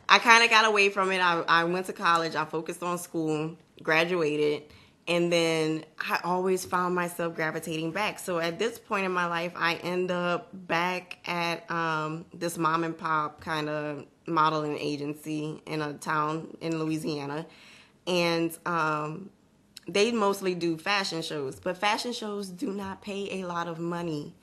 I 0.08 0.18
kind 0.18 0.42
of 0.42 0.48
got 0.48 0.64
away 0.64 0.88
from 0.88 1.12
it. 1.12 1.18
I, 1.18 1.44
I 1.46 1.64
went 1.64 1.86
to 1.86 1.92
college. 1.92 2.34
I 2.34 2.46
focused 2.46 2.82
on 2.82 2.96
school, 2.96 3.54
graduated, 3.82 4.62
and 5.06 5.30
then 5.32 5.84
I 5.98 6.20
always 6.24 6.64
found 6.64 6.94
myself 6.94 7.34
gravitating 7.34 7.90
back. 7.92 8.18
So 8.18 8.38
at 8.38 8.58
this 8.58 8.78
point 8.78 9.04
in 9.04 9.12
my 9.12 9.26
life, 9.26 9.52
I 9.54 9.74
end 9.76 10.10
up 10.10 10.48
back 10.52 11.18
at 11.26 11.70
um, 11.70 12.24
this 12.32 12.56
mom 12.56 12.84
and 12.84 12.96
pop 12.96 13.40
kind 13.40 13.68
of 13.68 14.06
modeling 14.26 14.78
agency 14.78 15.62
in 15.66 15.82
a 15.82 15.92
town 15.94 16.56
in 16.62 16.78
Louisiana, 16.78 17.44
and 18.06 18.56
um, 18.64 19.28
they 19.86 20.10
mostly 20.12 20.54
do 20.54 20.78
fashion 20.78 21.20
shows, 21.20 21.60
but 21.60 21.76
fashion 21.76 22.14
shows 22.14 22.48
do 22.48 22.72
not 22.72 23.02
pay 23.02 23.42
a 23.42 23.46
lot 23.46 23.68
of 23.68 23.78
money. 23.78 24.34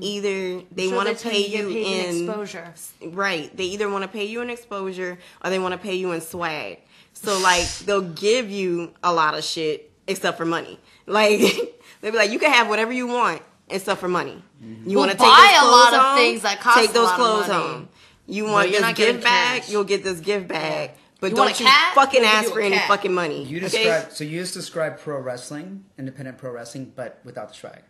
Either 0.00 0.62
they 0.70 0.90
So 0.90 0.96
want 0.96 1.08
to 1.16 1.28
pay 1.28 1.44
you 1.46 1.68
in 1.70 2.28
exposure. 2.28 2.72
right. 3.08 3.54
They 3.56 3.64
either 3.64 3.88
want 3.90 4.02
to 4.02 4.08
pay 4.08 4.24
you 4.26 4.40
in 4.40 4.50
exposure 4.50 5.18
or 5.42 5.50
they 5.50 5.58
want 5.58 5.72
to 5.72 5.78
pay 5.78 5.94
you 5.96 6.12
in 6.12 6.20
swag. 6.20 6.78
So 7.12 7.38
like 7.40 7.66
they'll 7.80 8.02
give 8.12 8.50
you 8.50 8.92
a 9.02 9.12
lot 9.12 9.34
of 9.36 9.42
shit 9.42 9.90
except 10.06 10.36
for 10.38 10.44
money. 10.44 10.78
Like 11.06 11.40
they'd 12.00 12.10
be 12.10 12.16
like, 12.16 12.30
you 12.30 12.38
can 12.38 12.52
have 12.52 12.68
whatever 12.68 12.92
you 12.92 13.06
want 13.06 13.42
except 13.68 14.00
for 14.00 14.08
money. 14.08 14.42
Mm-hmm. 14.62 14.88
You 14.90 14.96
We'll 14.98 15.06
want 15.06 15.12
to 15.12 15.16
take 15.18 15.26
buy 15.26 15.48
those 15.52 15.56
a 15.56 15.60
clothes 15.60 15.72
lot 15.72 15.94
of 15.94 16.00
home? 16.00 16.16
things 16.18 16.42
that 16.42 16.60
cost 16.60 16.78
take 16.78 16.90
a 16.90 16.92
those 16.92 17.04
lot 17.06 17.12
of 17.12 17.16
clothes 17.26 17.48
money. 17.48 17.62
home. 17.72 17.88
You 18.26 18.44
want 18.44 18.68
you're 18.68 18.72
this 18.72 18.80
not 18.82 18.96
getting 18.96 19.14
gift 19.16 19.24
bag? 19.24 19.62
cash. 19.62 19.70
You'll 19.70 19.84
get 19.84 20.02
this 20.04 20.20
gift 20.20 20.48
bag. 20.48 20.90
but 21.20 21.30
You 21.30 21.36
don't 21.36 21.60
you 21.60 21.66
cat? 21.66 21.94
fucking 21.94 22.20
We'll 22.22 22.30
ask 22.30 22.48
you 22.48 22.54
for 22.54 22.60
a 22.60 22.64
any 22.66 22.78
fucking 22.78 23.12
money. 23.12 23.44
You 23.44 23.58
okay? 23.58 23.66
describe 23.68 24.12
so 24.12 24.24
you 24.24 24.40
just 24.40 24.54
describe 24.54 24.98
pro 24.98 25.18
wrestling, 25.20 25.84
independent 25.98 26.38
pro 26.38 26.50
wrestling, 26.50 26.92
but 26.96 27.20
without 27.24 27.48
the 27.48 27.54
swag. 27.54 27.82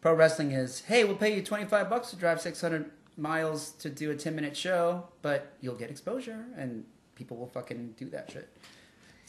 Pro 0.00 0.14
wrestling 0.14 0.52
is 0.52 0.80
hey, 0.82 1.04
we'll 1.04 1.16
pay 1.16 1.34
you 1.34 1.42
twenty 1.42 1.64
five 1.66 1.90
bucks 1.90 2.10
to 2.10 2.16
drive 2.16 2.40
six 2.40 2.60
hundred 2.60 2.90
miles 3.16 3.72
to 3.72 3.90
do 3.90 4.10
a 4.10 4.16
ten 4.16 4.34
minute 4.34 4.56
show, 4.56 5.04
but 5.22 5.52
you'll 5.60 5.74
get 5.74 5.90
exposure 5.90 6.44
and 6.56 6.84
people 7.16 7.36
will 7.36 7.48
fucking 7.48 7.94
do 7.98 8.08
that 8.10 8.30
shit. 8.30 8.48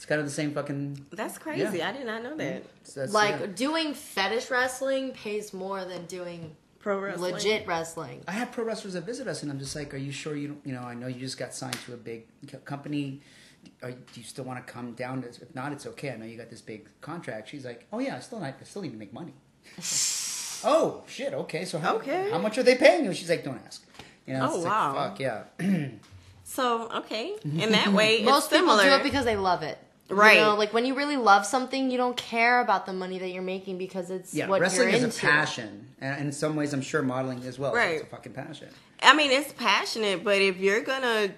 It's 0.02 0.08
kind 0.08 0.20
of 0.20 0.26
the 0.26 0.32
same 0.32 0.52
fucking. 0.52 1.06
That's 1.12 1.38
crazy. 1.38 1.78
Yeah. 1.78 1.90
I 1.90 1.92
did 1.92 2.08
not 2.08 2.24
know 2.24 2.36
that. 2.36 2.64
Mm-hmm. 2.64 3.00
That's, 3.00 3.14
Like 3.14 3.40
yeah. 3.40 3.46
doing 3.54 3.94
fetish 3.94 4.50
wrestling 4.50 5.12
pays 5.12 5.54
more 5.54 5.86
than 5.86 6.06
doing 6.08 6.56
Pro 6.80 7.00
wrestling. 7.00 7.34
legit 7.36 7.68
wrestling. 7.68 8.24
I 8.28 8.32
have 8.32 8.52
pro 8.52 8.64
wrestlers 8.64 8.96
that 8.96 9.06
visit 9.06 9.28
us, 9.28 9.44
and 9.44 9.52
I'm 9.52 9.60
just 9.60 9.76
like, 9.76 9.94
"Are 9.94 9.98
you 9.98 10.12
sure 10.12 10.36
you 10.36 10.48
don't? 10.48 10.62
You 10.66 10.74
know, 10.74 10.82
I 10.82 10.96
know 10.96 11.06
you 11.06 11.20
just 11.20 11.38
got 11.38 11.54
signed 11.54 11.78
to 11.86 11.94
a 11.94 11.98
big 11.98 12.26
company. 12.66 13.22
Are, 13.84 13.92
do 13.92 13.98
you 14.16 14.24
still 14.24 14.44
want 14.44 14.66
to 14.66 14.74
come 14.74 14.94
down? 14.94 15.24
If 15.24 15.54
not, 15.54 15.72
it's 15.72 15.86
okay. 15.86 16.10
I 16.10 16.16
know 16.18 16.26
you 16.26 16.36
got 16.36 16.50
this 16.50 16.62
big 16.62 16.90
contract." 17.02 17.50
She's 17.50 17.64
like, 17.64 17.86
"Oh 17.94 18.00
yeah, 18.00 18.16
I 18.16 18.20
still 18.22 18.44
I 18.44 18.56
still 18.64 18.82
need 18.82 18.94
to 18.94 18.98
make 18.98 19.14
money." 19.14 19.34
oh 20.64 21.04
shit. 21.08 21.34
Okay, 21.36 21.64
so 21.66 21.78
how 21.78 21.98
Okay. 21.98 22.32
how 22.32 22.40
much 22.40 22.58
are 22.58 22.64
they 22.64 22.74
paying 22.76 23.06
you? 23.06 23.14
She's 23.14 23.30
like, 23.30 23.44
"Don't 23.44 23.62
ask." 23.68 23.86
You 24.26 24.34
know, 24.34 24.48
Oh, 24.52 24.56
it's 24.56 24.66
wow. 24.66 24.96
Like, 24.96 25.10
Fuck 25.12 25.20
yeah. 25.20 25.44
So 26.44 26.90
okay, 27.02 27.36
in 27.44 27.72
that 27.72 27.94
way, 28.00 28.24
Most 28.24 28.46
it's 28.52 28.60
people 28.60 28.76
similar. 28.78 28.98
do 28.98 29.02
it 29.02 29.04
because 29.04 29.26
they 29.26 29.36
love 29.38 29.62
it. 29.64 29.78
Right. 30.12 30.36
You 30.38 30.42
know, 30.42 30.56
like 30.56 30.74
when 30.74 30.86
you 30.86 30.94
really 30.96 31.18
love 31.18 31.46
something, 31.46 31.90
you 31.92 31.98
don't 31.98 32.18
care 32.18 32.62
about 32.62 32.86
the 32.86 32.94
money 32.94 33.18
that 33.20 33.30
you're 33.30 33.42
making 33.42 33.78
because 33.78 34.10
it's 34.12 34.34
Yeah, 34.34 34.48
what 34.48 34.62
wrestling 34.62 34.90
you're 34.90 34.98
is 34.98 35.04
into. 35.04 35.26
a 35.26 35.30
passion, 35.30 35.88
and 36.02 36.20
in 36.28 36.32
some 36.32 36.56
ways, 36.56 36.74
I'm 36.74 36.82
sure 36.82 37.02
modeling 37.02 37.44
as 37.46 37.58
well. 37.58 37.74
Right. 37.74 37.96
It's 37.96 38.04
a 38.04 38.08
fucking 38.08 38.34
passion. 38.34 38.70
I 39.02 39.16
mean, 39.16 39.32
it's 39.32 39.52
passionate, 39.54 40.24
but 40.24 40.42
if 40.42 40.58
you're 40.58 40.82
gonna 40.82 41.32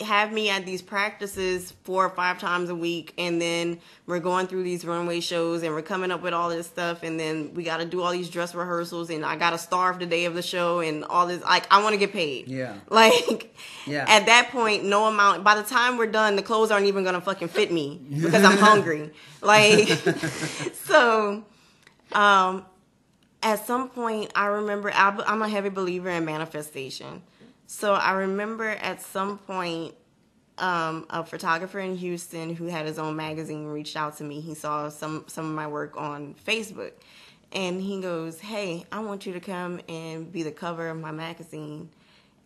have 0.00 0.32
me 0.32 0.50
at 0.50 0.66
these 0.66 0.82
practices 0.82 1.72
four 1.84 2.04
or 2.04 2.10
five 2.10 2.38
times 2.38 2.68
a 2.68 2.74
week, 2.74 3.14
and 3.16 3.40
then 3.40 3.78
we're 4.06 4.18
going 4.20 4.46
through 4.46 4.62
these 4.62 4.84
runway 4.84 5.20
shows, 5.20 5.62
and 5.62 5.74
we're 5.74 5.82
coming 5.82 6.10
up 6.10 6.22
with 6.22 6.34
all 6.34 6.48
this 6.50 6.66
stuff, 6.66 7.02
and 7.02 7.18
then 7.18 7.54
we 7.54 7.64
got 7.64 7.78
to 7.78 7.84
do 7.86 8.02
all 8.02 8.12
these 8.12 8.28
dress 8.28 8.54
rehearsals, 8.54 9.08
and 9.10 9.24
I 9.24 9.36
got 9.36 9.50
to 9.50 9.58
starve 9.58 9.98
the 9.98 10.06
day 10.06 10.26
of 10.26 10.34
the 10.34 10.42
show, 10.42 10.80
and 10.80 11.04
all 11.04 11.26
this, 11.26 11.42
like, 11.42 11.66
I 11.72 11.82
want 11.82 11.94
to 11.94 11.98
get 11.98 12.12
paid. 12.12 12.48
Yeah. 12.48 12.74
Like, 12.90 13.54
Yeah. 13.86 14.04
at 14.08 14.26
that 14.26 14.50
point, 14.50 14.84
no 14.84 15.06
amount. 15.06 15.44
By 15.44 15.54
the 15.54 15.62
time 15.62 15.96
we're 15.96 16.06
done, 16.06 16.36
the 16.36 16.42
clothes 16.42 16.70
aren't 16.70 16.86
even 16.86 17.02
gonna 17.04 17.20
fucking 17.20 17.48
fit 17.48 17.72
me 17.72 18.00
because 18.10 18.44
I'm 18.44 18.58
hungry. 18.58 19.10
Like, 19.42 19.88
so, 20.84 21.44
um, 22.12 22.64
at 23.42 23.66
some 23.66 23.88
point, 23.90 24.32
I 24.34 24.46
remember 24.46 24.90
I'm 24.94 25.42
a 25.42 25.48
heavy 25.48 25.68
believer 25.68 26.10
in 26.10 26.24
manifestation. 26.24 27.22
So 27.66 27.94
I 27.94 28.12
remember 28.12 28.68
at 28.68 29.02
some 29.02 29.38
point, 29.38 29.94
um, 30.58 31.06
a 31.10 31.24
photographer 31.24 31.78
in 31.80 31.96
Houston 31.96 32.54
who 32.54 32.66
had 32.66 32.86
his 32.86 32.98
own 32.98 33.16
magazine 33.16 33.66
reached 33.66 33.96
out 33.96 34.16
to 34.18 34.24
me. 34.24 34.40
He 34.40 34.54
saw 34.54 34.88
some 34.88 35.24
some 35.26 35.44
of 35.46 35.52
my 35.52 35.66
work 35.66 35.96
on 35.96 36.34
Facebook, 36.46 36.92
and 37.52 37.80
he 37.82 38.00
goes, 38.00 38.40
"Hey, 38.40 38.86
I 38.90 39.00
want 39.00 39.26
you 39.26 39.32
to 39.34 39.40
come 39.40 39.80
and 39.88 40.32
be 40.32 40.42
the 40.42 40.52
cover 40.52 40.88
of 40.88 40.98
my 40.98 41.10
magazine, 41.10 41.90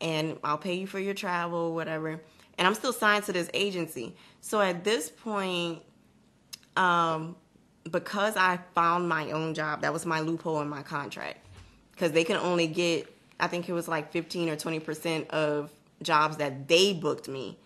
and 0.00 0.38
I'll 0.42 0.58
pay 0.58 0.74
you 0.74 0.86
for 0.86 0.98
your 0.98 1.14
travel, 1.14 1.74
whatever." 1.74 2.20
And 2.58 2.66
I'm 2.66 2.74
still 2.74 2.92
signed 2.92 3.24
to 3.24 3.32
this 3.32 3.48
agency. 3.54 4.16
So 4.40 4.60
at 4.60 4.84
this 4.84 5.08
point, 5.08 5.82
um, 6.76 7.36
because 7.90 8.36
I 8.36 8.58
found 8.74 9.08
my 9.08 9.30
own 9.30 9.54
job, 9.54 9.82
that 9.82 9.92
was 9.92 10.04
my 10.04 10.20
loophole 10.20 10.60
in 10.60 10.68
my 10.68 10.82
contract. 10.82 11.46
Because 11.92 12.12
they 12.12 12.24
can 12.24 12.36
only 12.36 12.66
get, 12.66 13.06
I 13.40 13.46
think 13.46 13.68
it 13.68 13.72
was 13.72 13.88
like 13.88 14.12
15 14.12 14.48
or 14.48 14.56
20% 14.56 15.28
of 15.30 15.72
jobs 16.02 16.38
that 16.38 16.68
they 16.68 16.92
booked 16.92 17.28
me. 17.28 17.58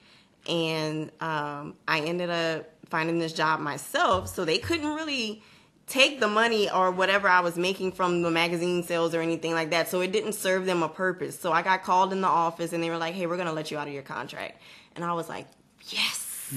And 0.48 1.10
um, 1.20 1.76
I 1.88 2.00
ended 2.00 2.30
up 2.30 2.70
finding 2.86 3.18
this 3.18 3.32
job 3.32 3.60
myself, 3.60 4.28
so 4.28 4.44
they 4.44 4.58
couldn't 4.58 4.94
really 4.94 5.42
take 5.86 6.20
the 6.20 6.28
money 6.28 6.70
or 6.70 6.90
whatever 6.90 7.28
I 7.28 7.40
was 7.40 7.56
making 7.56 7.92
from 7.92 8.22
the 8.22 8.30
magazine 8.30 8.82
sales 8.82 9.14
or 9.14 9.20
anything 9.20 9.52
like 9.52 9.70
that. 9.70 9.88
So 9.88 10.00
it 10.00 10.12
didn't 10.12 10.32
serve 10.32 10.64
them 10.66 10.82
a 10.82 10.88
purpose. 10.88 11.38
So 11.38 11.52
I 11.52 11.62
got 11.62 11.82
called 11.82 12.12
in 12.12 12.20
the 12.20 12.28
office 12.28 12.72
and 12.72 12.82
they 12.82 12.90
were 12.90 12.96
like, 12.96 13.14
hey, 13.14 13.26
we're 13.26 13.36
going 13.36 13.48
to 13.48 13.52
let 13.52 13.70
you 13.70 13.78
out 13.78 13.86
of 13.86 13.92
your 13.92 14.02
contract. 14.02 14.60
And 14.96 15.04
I 15.04 15.12
was 15.12 15.28
like, 15.28 15.46
yes. 15.88 16.54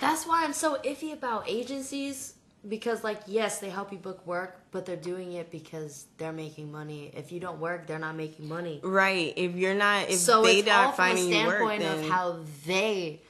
That's 0.00 0.26
why 0.26 0.44
I'm 0.44 0.52
so 0.52 0.78
iffy 0.84 1.12
about 1.12 1.48
agencies 1.48 2.34
because, 2.68 3.02
like, 3.02 3.20
yes, 3.26 3.58
they 3.58 3.70
help 3.70 3.92
you 3.92 3.98
book 3.98 4.26
work, 4.26 4.60
but 4.70 4.86
they're 4.86 4.96
doing 4.96 5.32
it 5.32 5.50
because 5.50 6.06
they're 6.18 6.32
making 6.32 6.70
money. 6.70 7.10
If 7.14 7.32
you 7.32 7.40
don't 7.40 7.60
work, 7.60 7.86
they're 7.86 7.98
not 7.98 8.16
making 8.16 8.48
money. 8.48 8.80
Right. 8.82 9.32
If 9.36 9.56
you're 9.56 9.74
not, 9.74 10.10
if 10.10 10.18
so 10.18 10.42
they 10.42 10.58
it's 10.58 10.68
all 10.68 10.84
not 10.84 10.96
from 10.96 11.04
a 11.04 11.08
finding 11.08 11.28
you 11.28 11.46
work, 11.46 11.56
standpoint 11.56 11.80
then 11.82 11.98
of 12.00 12.10
how 12.10 12.38
they 12.66 13.20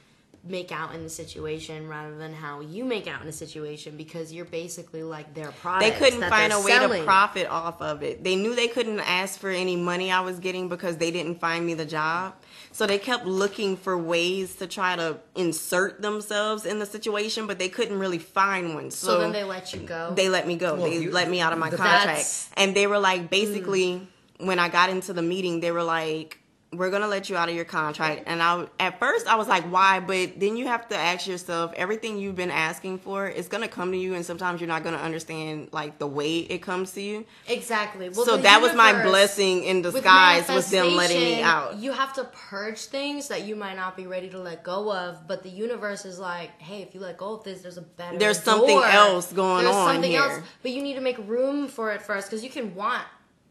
make 0.45 0.71
out 0.73 0.93
in 0.93 1.03
the 1.03 1.09
situation 1.09 1.87
rather 1.87 2.17
than 2.17 2.33
how 2.33 2.59
you 2.59 2.83
make 2.83 3.07
out 3.07 3.21
in 3.21 3.27
a 3.27 3.33
situation 3.33 3.95
because 3.95 4.33
you're 4.33 4.43
basically 4.43 5.01
like 5.01 5.33
their 5.33 5.51
product. 5.51 5.89
they 5.89 5.97
couldn't 5.97 6.29
find 6.29 6.51
a 6.51 6.59
way 6.59 6.71
selling. 6.71 7.01
to 7.01 7.05
profit 7.05 7.47
off 7.47 7.81
of 7.81 8.03
it. 8.03 8.23
They 8.23 8.35
knew 8.35 8.53
they 8.53 8.67
couldn't 8.67 8.99
ask 8.99 9.39
for 9.39 9.49
any 9.49 9.77
money 9.77 10.11
I 10.11 10.19
was 10.19 10.39
getting 10.39 10.67
because 10.67 10.97
they 10.97 11.11
didn't 11.11 11.39
find 11.39 11.65
me 11.65 11.75
the 11.75 11.85
job. 11.85 12.35
So 12.73 12.87
they 12.87 12.97
kept 12.97 13.25
looking 13.25 13.77
for 13.77 13.95
ways 13.95 14.55
to 14.55 14.65
try 14.65 14.95
to 14.95 15.19
insert 15.35 16.01
themselves 16.01 16.65
in 16.65 16.79
the 16.79 16.87
situation, 16.87 17.45
but 17.45 17.59
they 17.59 17.69
couldn't 17.69 17.99
really 17.99 18.17
find 18.17 18.73
one. 18.73 18.89
So, 18.89 19.07
So 19.07 19.19
then 19.19 19.31
they 19.31 19.43
let 19.43 19.73
you 19.73 19.81
go. 19.81 20.11
they 20.15 20.27
let 20.27 20.47
me 20.47 20.55
go. 20.55 20.73
Well, 20.73 20.89
they 20.89 20.97
you- 20.97 21.11
let 21.11 21.29
me 21.29 21.39
out 21.39 21.53
of 21.53 21.59
my 21.59 21.69
contract. 21.69 22.49
And 22.57 22.75
they 22.75 22.87
were 22.87 22.97
like, 22.97 23.21
mm. 23.21 23.29
basically, 23.29 24.07
when 24.39 24.57
I 24.57 24.69
got 24.69 24.89
into 24.89 25.13
the 25.13 25.21
meeting, 25.21 25.59
they 25.59 25.71
were 25.71 25.83
like, 25.83 26.39
we're 26.77 26.89
gonna 26.89 27.07
let 27.07 27.29
you 27.29 27.37
out 27.37 27.49
of 27.49 27.55
your 27.55 27.65
contract. 27.65 28.23
And 28.25 28.41
I, 28.41 28.67
at 28.79 28.99
first, 28.99 29.27
I 29.27 29.35
was 29.35 29.47
like, 29.47 29.63
why? 29.65 29.99
But 29.99 30.39
then 30.39 30.57
you 30.57 30.67
have 30.67 30.87
to 30.89 30.97
ask 30.97 31.27
yourself, 31.27 31.73
everything 31.75 32.17
you've 32.17 32.35
been 32.35 32.51
asking 32.51 32.99
for 32.99 33.27
is 33.27 33.47
gonna 33.47 33.67
come 33.67 33.91
to 33.91 33.97
you, 33.97 34.13
and 34.13 34.25
sometimes 34.25 34.61
you're 34.61 34.67
not 34.67 34.83
gonna 34.83 34.97
understand 34.97 35.69
like 35.71 35.99
the 35.99 36.07
way 36.07 36.39
it 36.39 36.61
comes 36.61 36.91
to 36.93 37.01
you. 37.01 37.25
exactly. 37.47 38.09
Well, 38.09 38.25
so 38.25 38.37
that 38.37 38.61
was 38.61 38.73
my 38.75 39.03
blessing 39.03 39.63
in 39.63 39.81
with 39.81 39.93
disguise 39.93 40.47
was 40.49 40.69
them 40.69 40.95
letting 40.95 41.19
me 41.19 41.41
out. 41.41 41.77
You 41.77 41.91
have 41.91 42.13
to 42.13 42.23
purge 42.25 42.79
things 42.85 43.27
that 43.27 43.43
you 43.43 43.55
might 43.55 43.75
not 43.75 43.95
be 43.95 44.07
ready 44.07 44.29
to 44.29 44.39
let 44.39 44.63
go 44.63 44.91
of, 44.93 45.27
but 45.27 45.43
the 45.43 45.49
universe 45.49 46.05
is 46.05 46.19
like, 46.19 46.59
hey, 46.61 46.81
if 46.81 46.93
you 46.93 46.99
let 46.99 47.17
go 47.17 47.35
of 47.35 47.43
this, 47.43 47.61
there's 47.61 47.77
a 47.77 47.81
better. 47.81 48.17
There's 48.17 48.41
something 48.41 48.77
else 48.77 49.31
going 49.31 49.63
There's 49.65 49.75
on 49.75 49.85
There's 49.85 49.95
something 49.95 50.11
here. 50.11 50.21
else, 50.21 50.43
but 50.61 50.71
you 50.71 50.81
need 50.81 50.95
to 50.95 51.01
make 51.01 51.17
room 51.27 51.67
for 51.67 51.91
it 51.91 52.01
first 52.01 52.29
because 52.29 52.43
you 52.43 52.49
can 52.49 52.75
want 52.75 53.03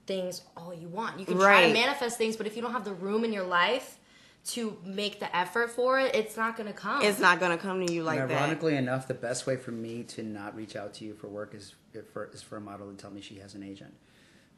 things 0.07 0.43
all 0.57 0.75
you 0.75 0.89
want. 0.89 1.19
You 1.19 1.27
can 1.27 1.39
try 1.39 1.67
to 1.67 1.73
manifest 1.73 2.19
things, 2.19 2.37
but 2.37 2.47
if 2.47 2.57
you 2.57 2.63
don't 2.63 2.73
have 2.73 2.85
the 2.85 2.93
room 2.95 3.25
in 3.25 3.33
your 3.33 3.45
life 3.45 3.99
to 4.45 4.77
make 4.85 5.21
the 5.21 5.35
effort 5.37 5.71
for 5.71 6.01
it, 6.01 6.15
it's 6.15 6.37
not 6.37 6.57
gonna 6.57 6.73
come. 6.73 7.03
It's 7.03 7.21
not 7.21 7.39
gonna 7.39 7.59
come 7.59 7.87
to 7.87 7.93
you 7.93 8.03
like 8.03 8.19
and 8.19 8.31
that. 8.31 8.39
ironically 8.39 8.77
enough, 8.77 9.07
the 9.07 9.15
best 9.15 9.47
way 9.47 9.57
for 9.57 9.71
me 9.71 10.03
to 10.05 10.23
not 10.23 10.57
reach 10.57 10.75
out 10.75 10.95
to 10.95 11.05
you 11.05 11.15
for 11.15 11.29
work 11.29 11.55
is 11.55 11.75
for 12.13 12.27
is 12.33 12.43
for 12.43 12.57
a 12.57 12.61
model 12.61 12.91
to 12.91 12.97
tell 12.97 13.11
me 13.11 13.21
she 13.21 13.37
has 13.37 13.55
an 13.55 13.63
agent. 13.63 13.95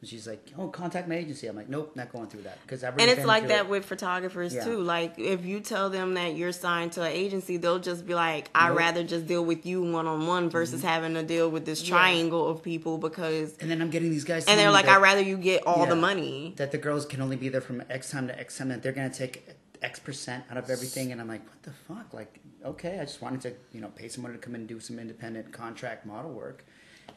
And 0.05 0.09
she's 0.11 0.27
like, 0.27 0.51
"Oh, 0.55 0.67
contact 0.67 1.07
my 1.07 1.15
agency." 1.15 1.47
I'm 1.47 1.55
like, 1.55 1.67
"Nope, 1.67 1.95
not 1.95 2.11
going 2.13 2.27
through 2.27 2.43
that." 2.43 2.61
Because 2.61 2.83
I've 2.83 2.95
And 2.99 3.09
it's 3.09 3.25
like 3.25 3.47
that 3.47 3.61
it. 3.65 3.69
with 3.69 3.85
photographers 3.85 4.53
Yeah. 4.53 4.63
too. 4.63 4.79
Like 4.79 5.17
if 5.17 5.43
you 5.45 5.59
tell 5.61 5.89
them 5.89 6.13
that 6.13 6.35
you're 6.35 6.51
signed 6.51 6.91
to 6.91 7.01
an 7.01 7.11
agency, 7.11 7.57
they'll 7.57 7.79
just 7.79 8.05
be 8.05 8.13
like, 8.13 8.51
"I'd 8.53 8.69
Nope. 8.69 8.77
rather 8.77 9.03
just 9.03 9.25
deal 9.25 9.43
with 9.43 9.65
you 9.65 9.81
one 9.81 10.05
on 10.05 10.27
one 10.27 10.51
versus 10.51 10.81
Mm-hmm. 10.81 10.87
having 10.87 11.13
to 11.15 11.23
deal 11.23 11.49
with 11.49 11.65
this 11.65 11.81
triangle 11.81 12.47
of 12.47 12.61
people 12.61 12.99
because." 12.99 13.57
And 13.59 13.71
then 13.71 13.81
I'm 13.81 13.89
getting 13.89 14.11
these 14.11 14.25
guys, 14.25 14.45
And 14.45 14.59
they're 14.59 14.69
like, 14.69 14.85
that- 14.85 14.97
"I'd 14.97 15.01
rather 15.01 15.21
you 15.23 15.37
get 15.37 15.65
all 15.65 15.87
the 15.87 15.95
money." 15.95 16.53
that 16.57 16.71
the 16.71 16.77
girls 16.77 17.07
can 17.07 17.19
only 17.19 17.35
be 17.35 17.49
there 17.49 17.59
from 17.61 17.81
X 17.89 18.11
time 18.11 18.27
to 18.27 18.39
X 18.39 18.59
time. 18.59 18.69
That 18.69 18.83
they're 18.83 18.91
gonna 18.91 19.09
take 19.09 19.49
X 19.81 19.97
percent 19.99 20.43
out 20.51 20.57
of 20.57 20.69
everything." 20.69 21.11
And 21.13 21.19
I'm 21.19 21.27
like, 21.27 21.43
"What 21.49 21.63
the 21.63 21.71
fuck?" 21.71 22.13
Like, 22.13 22.39
okay, 22.63 22.99
I 22.99 23.05
just 23.05 23.23
wanted 23.23 23.41
to, 23.41 23.53
you 23.73 23.81
know, 23.81 23.87
pay 23.95 24.07
someone 24.07 24.33
to 24.33 24.37
come 24.37 24.53
in 24.53 24.61
and 24.61 24.67
do 24.69 24.79
some 24.79 24.99
independent 24.99 25.51
contract 25.51 26.05
model 26.05 26.31
work, 26.31 26.63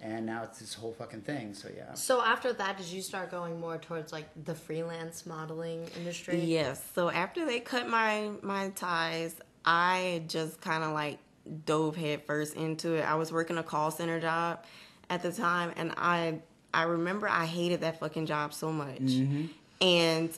and 0.01 0.27
now 0.27 0.45
it's 0.45 0.61
this 0.61 0.75
whole 0.75 0.93
fucking 0.93 1.23
thing. 1.23 1.55
So 1.55 1.69
yeah. 1.75 1.95
so 1.95 2.23
after 2.23 2.53
that, 2.53 2.79
did 2.79 2.87
you 2.87 3.03
start 3.03 3.31
going 3.31 3.61
more 3.61 3.79
towards 3.79 4.13
like 4.13 4.27
the 4.45 4.55
freelance 4.55 5.27
modeling 5.27 5.89
industry? 5.97 6.41
Yes. 6.41 6.83
So 6.95 7.11
after 7.11 7.45
they 7.45 7.61
cut 7.61 7.89
my 7.89 8.31
my 8.43 8.71
ties, 8.71 9.35
I 9.65 10.23
just 10.29 10.61
kind 10.61 10.85
of 10.85 10.93
like 10.93 11.19
dove 11.65 11.97
headfirst 11.97 12.55
into 12.55 12.95
it. 12.95 13.03
I 13.03 13.15
was 13.17 13.33
working 13.33 13.59
a 13.59 13.63
call 13.63 13.91
center 13.91 14.21
job 14.21 14.65
at 15.11 15.23
the 15.23 15.33
time, 15.33 15.73
and 15.77 15.93
I 15.97 16.41
I 16.73 16.85
remember 16.85 17.29
I 17.29 17.47
hated 17.47 17.81
that 17.81 17.99
fucking 18.01 18.27
job 18.27 18.55
so 18.55 18.71
much, 18.73 19.01
mm-hmm. 19.01 19.47
and 19.81 20.31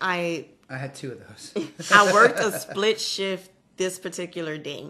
I 0.00 0.46
I 0.68 0.76
had 0.76 0.94
two 0.94 1.12
of 1.12 1.20
those. 1.26 1.90
I 1.92 2.12
worked 2.12 2.38
a 2.38 2.52
split 2.58 3.00
shift 3.00 3.50
this 3.76 3.98
particular 3.98 4.58
day. 4.58 4.86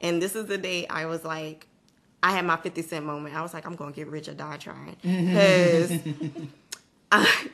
And 0.00 0.20
this 0.22 0.36
is 0.36 0.46
the 0.46 0.58
day 0.58 0.86
I 0.86 1.06
was 1.06 1.24
like, 1.24 1.66
I 2.26 2.32
had 2.32 2.44
my 2.44 2.56
50 2.56 2.82
cent 2.82 3.06
moment. 3.06 3.36
I 3.36 3.42
was 3.42 3.54
like, 3.54 3.64
I'm 3.66 3.76
going 3.76 3.92
to 3.92 3.96
get 3.96 4.08
rich 4.08 4.26
or 4.26 4.34
die 4.34 4.56
trying. 4.56 4.96
Mm-hmm. 5.04 5.28
Because 5.28 5.92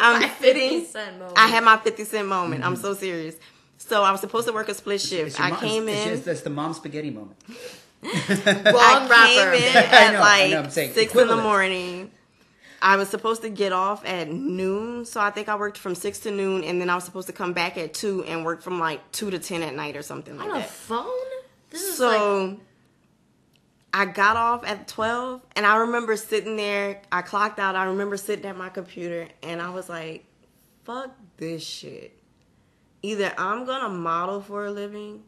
I'm 0.00 0.20
My 0.20 0.28
sitting. 0.40 0.80
50 0.82 0.84
cent 0.84 1.18
moment. 1.18 1.36
I 1.36 1.48
had 1.48 1.64
my 1.64 1.76
50 1.76 2.04
cent 2.04 2.28
moment. 2.28 2.64
I'm 2.64 2.74
mm-hmm. 2.74 2.82
so 2.82 2.94
serious. 2.94 3.34
So 3.78 4.04
I 4.04 4.12
was 4.12 4.20
supposed 4.20 4.46
to 4.46 4.52
work 4.52 4.68
a 4.68 4.74
split 4.74 5.00
shift. 5.00 5.26
It's 5.26 5.38
your 5.38 5.48
I 5.48 5.50
mom- 5.50 5.58
came 5.58 5.88
in. 5.88 6.08
It's, 6.10 6.26
it's 6.28 6.42
the 6.42 6.50
mom 6.50 6.72
spaghetti 6.72 7.10
moment. 7.10 7.36
Wrong 7.48 8.12
I 8.14 9.06
rapper. 9.10 9.56
came 9.56 9.70
in 9.70 9.76
I 9.76 9.80
at 9.80 10.12
know, 10.12 10.18
I 10.18 10.20
like 10.20 10.50
know, 10.52 10.58
I'm 10.60 10.70
saying 10.70 10.92
six 10.92 11.12
in 11.16 11.26
the 11.26 11.36
morning. 11.36 12.12
I 12.80 12.96
was 12.96 13.08
supposed 13.08 13.42
to 13.42 13.48
get 13.48 13.72
off 13.72 14.04
at 14.04 14.28
noon, 14.30 15.04
so 15.04 15.20
I 15.20 15.30
think 15.30 15.48
I 15.48 15.56
worked 15.56 15.78
from 15.78 15.94
six 15.96 16.20
to 16.20 16.30
noon, 16.30 16.62
and 16.64 16.80
then 16.80 16.90
I 16.90 16.94
was 16.94 17.02
supposed 17.04 17.26
to 17.26 17.32
come 17.32 17.52
back 17.52 17.76
at 17.76 17.92
two 17.92 18.22
and 18.24 18.44
work 18.44 18.62
from 18.62 18.78
like 18.78 19.00
two 19.12 19.30
to 19.32 19.38
ten 19.40 19.62
at 19.62 19.74
night 19.74 19.96
or 19.96 20.02
something 20.02 20.36
like 20.36 20.48
On 20.48 20.56
a 20.56 20.60
that. 20.60 20.70
phone? 20.70 21.06
This 21.70 21.82
is 21.94 22.00
like 22.00 22.18
So 22.18 22.60
I 23.94 24.06
got 24.06 24.36
off 24.36 24.64
at 24.66 24.88
12 24.88 25.42
and 25.54 25.66
I 25.66 25.76
remember 25.76 26.16
sitting 26.16 26.56
there, 26.56 27.02
I 27.10 27.22
clocked 27.22 27.58
out. 27.58 27.76
I 27.76 27.84
remember 27.84 28.16
sitting 28.16 28.46
at 28.46 28.56
my 28.56 28.68
computer 28.70 29.28
and 29.42 29.60
I 29.60 29.70
was 29.70 29.88
like, 29.88 30.24
fuck 30.84 31.10
this 31.36 31.62
shit. 31.62 32.16
Either 33.02 33.32
I'm 33.36 33.64
going 33.66 33.82
to 33.82 33.88
model 33.90 34.40
for 34.40 34.64
a 34.66 34.70
living 34.70 35.22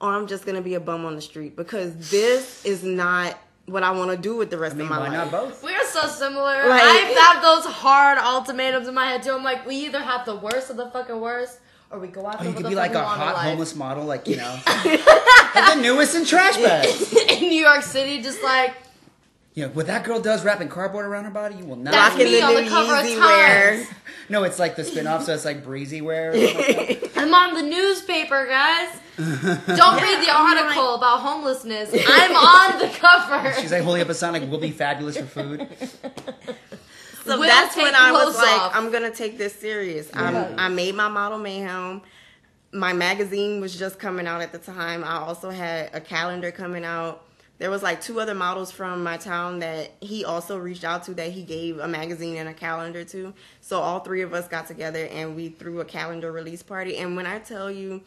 or 0.00 0.10
I'm 0.10 0.26
just 0.26 0.44
going 0.44 0.56
to 0.56 0.62
be 0.62 0.74
a 0.74 0.80
bum 0.80 1.04
on 1.04 1.16
the 1.16 1.22
street 1.22 1.56
because 1.56 2.10
this 2.10 2.64
is 2.64 2.84
not 2.84 3.38
what 3.66 3.82
I 3.82 3.90
want 3.92 4.10
to 4.10 4.16
do 4.16 4.36
with 4.36 4.50
the 4.50 4.58
rest 4.58 4.74
I 4.74 4.78
mean, 4.78 4.86
of 4.86 4.90
my 4.90 4.98
why 4.98 5.08
life. 5.08 5.32
not 5.32 5.46
both? 5.46 5.64
we 5.64 5.74
are 5.74 5.84
so 5.84 6.06
similar. 6.06 6.68
Like- 6.68 6.82
I 6.82 7.32
have 7.32 7.42
those 7.42 7.64
hard 7.64 8.18
ultimatums 8.18 8.86
in 8.86 8.94
my 8.94 9.06
head 9.06 9.22
too. 9.22 9.32
I'm 9.32 9.42
like, 9.42 9.66
we 9.66 9.76
either 9.86 10.00
have 10.00 10.26
the 10.26 10.36
worst 10.36 10.70
of 10.70 10.76
the 10.76 10.90
fucking 10.90 11.18
worst, 11.20 11.58
or 11.94 12.00
we 12.00 12.08
go 12.08 12.26
out 12.26 12.36
Oh, 12.40 12.42
there 12.42 12.48
you 12.50 12.56
could 12.56 12.68
be 12.68 12.74
like 12.74 12.94
a 12.94 13.04
hot 13.04 13.34
life. 13.34 13.44
homeless 13.44 13.74
model, 13.74 14.04
like 14.04 14.26
you 14.26 14.36
know, 14.36 14.58
like 14.66 14.84
the 15.74 15.78
newest 15.80 16.14
in 16.16 16.24
trash 16.24 16.56
bags. 16.56 17.12
in 17.30 17.40
New 17.48 17.60
York 17.62 17.82
City, 17.82 18.20
just 18.20 18.42
like 18.42 18.74
yeah, 19.54 19.66
know, 19.66 19.72
what 19.72 19.86
that 19.86 20.02
girl 20.02 20.20
does 20.20 20.44
wrapping 20.44 20.68
cardboard 20.68 21.06
around 21.06 21.24
her 21.24 21.30
body, 21.30 21.54
you 21.54 21.64
will 21.64 21.76
not. 21.76 21.92
That's 21.92 22.14
Rocking 22.16 22.32
me 22.32 22.42
on 22.42 22.54
the 22.54 22.62
new 22.62 22.68
cover 22.68 22.94
of 22.96 23.04
Yeezy 23.04 23.18
Times. 23.18 23.20
wear. 23.20 23.86
No, 24.30 24.42
it's 24.44 24.58
like 24.58 24.74
the 24.74 24.84
spin 24.84 25.06
off, 25.06 25.24
so 25.24 25.34
it's 25.34 25.44
like 25.44 25.62
breezy 25.62 26.00
wear. 26.00 26.30
or 26.30 26.34
something 26.34 26.76
like 26.78 27.12
that. 27.12 27.22
I'm 27.22 27.34
on 27.34 27.52
the 27.52 27.62
newspaper, 27.62 28.46
guys. 28.46 28.88
Don't 29.18 29.28
read 30.00 30.26
the 30.26 30.30
I'm 30.30 30.56
article 30.58 30.94
about 30.94 31.20
homelessness. 31.20 31.90
I'm 31.94 32.34
on 32.34 32.78
the 32.78 32.88
cover. 32.88 33.52
She's 33.60 33.70
like 33.70 33.82
holding 33.82 34.00
up 34.00 34.08
a 34.08 34.14
sign 34.14 34.32
like 34.32 34.50
"We'll 34.50 34.60
be 34.60 34.70
fabulous 34.70 35.18
for 35.18 35.26
food." 35.26 35.68
So 37.24 37.38
We'll 37.38 37.48
that's 37.48 37.76
when 37.76 37.94
I 37.94 38.12
was 38.12 38.22
clothes 38.22 38.36
like, 38.36 38.60
off. 38.60 38.72
I'm 38.74 38.92
gonna 38.92 39.10
take 39.10 39.38
this 39.38 39.54
serious. 39.54 40.10
I'm, 40.12 40.58
I 40.58 40.68
made 40.68 40.94
my 40.94 41.08
model 41.08 41.38
mayhem. 41.38 42.02
My 42.72 42.92
magazine 42.92 43.60
was 43.60 43.78
just 43.78 43.98
coming 43.98 44.26
out 44.26 44.42
at 44.42 44.52
the 44.52 44.58
time. 44.58 45.04
I 45.04 45.16
also 45.16 45.50
had 45.50 45.90
a 45.94 46.00
calendar 46.00 46.50
coming 46.50 46.84
out. 46.84 47.24
There 47.58 47.70
was 47.70 47.82
like 47.82 48.02
two 48.02 48.20
other 48.20 48.34
models 48.34 48.72
from 48.72 49.02
my 49.02 49.16
town 49.16 49.60
that 49.60 49.92
he 50.00 50.24
also 50.24 50.58
reached 50.58 50.84
out 50.84 51.04
to 51.04 51.14
that 51.14 51.30
he 51.30 51.44
gave 51.44 51.78
a 51.78 51.86
magazine 51.86 52.36
and 52.36 52.48
a 52.48 52.52
calendar 52.52 53.04
to. 53.04 53.32
So 53.60 53.80
all 53.80 54.00
three 54.00 54.22
of 54.22 54.34
us 54.34 54.48
got 54.48 54.66
together 54.66 55.06
and 55.06 55.36
we 55.36 55.48
threw 55.50 55.80
a 55.80 55.84
calendar 55.84 56.32
release 56.32 56.62
party. 56.62 56.98
And 56.98 57.16
when 57.16 57.26
I 57.26 57.38
tell 57.38 57.70
you, 57.70 58.02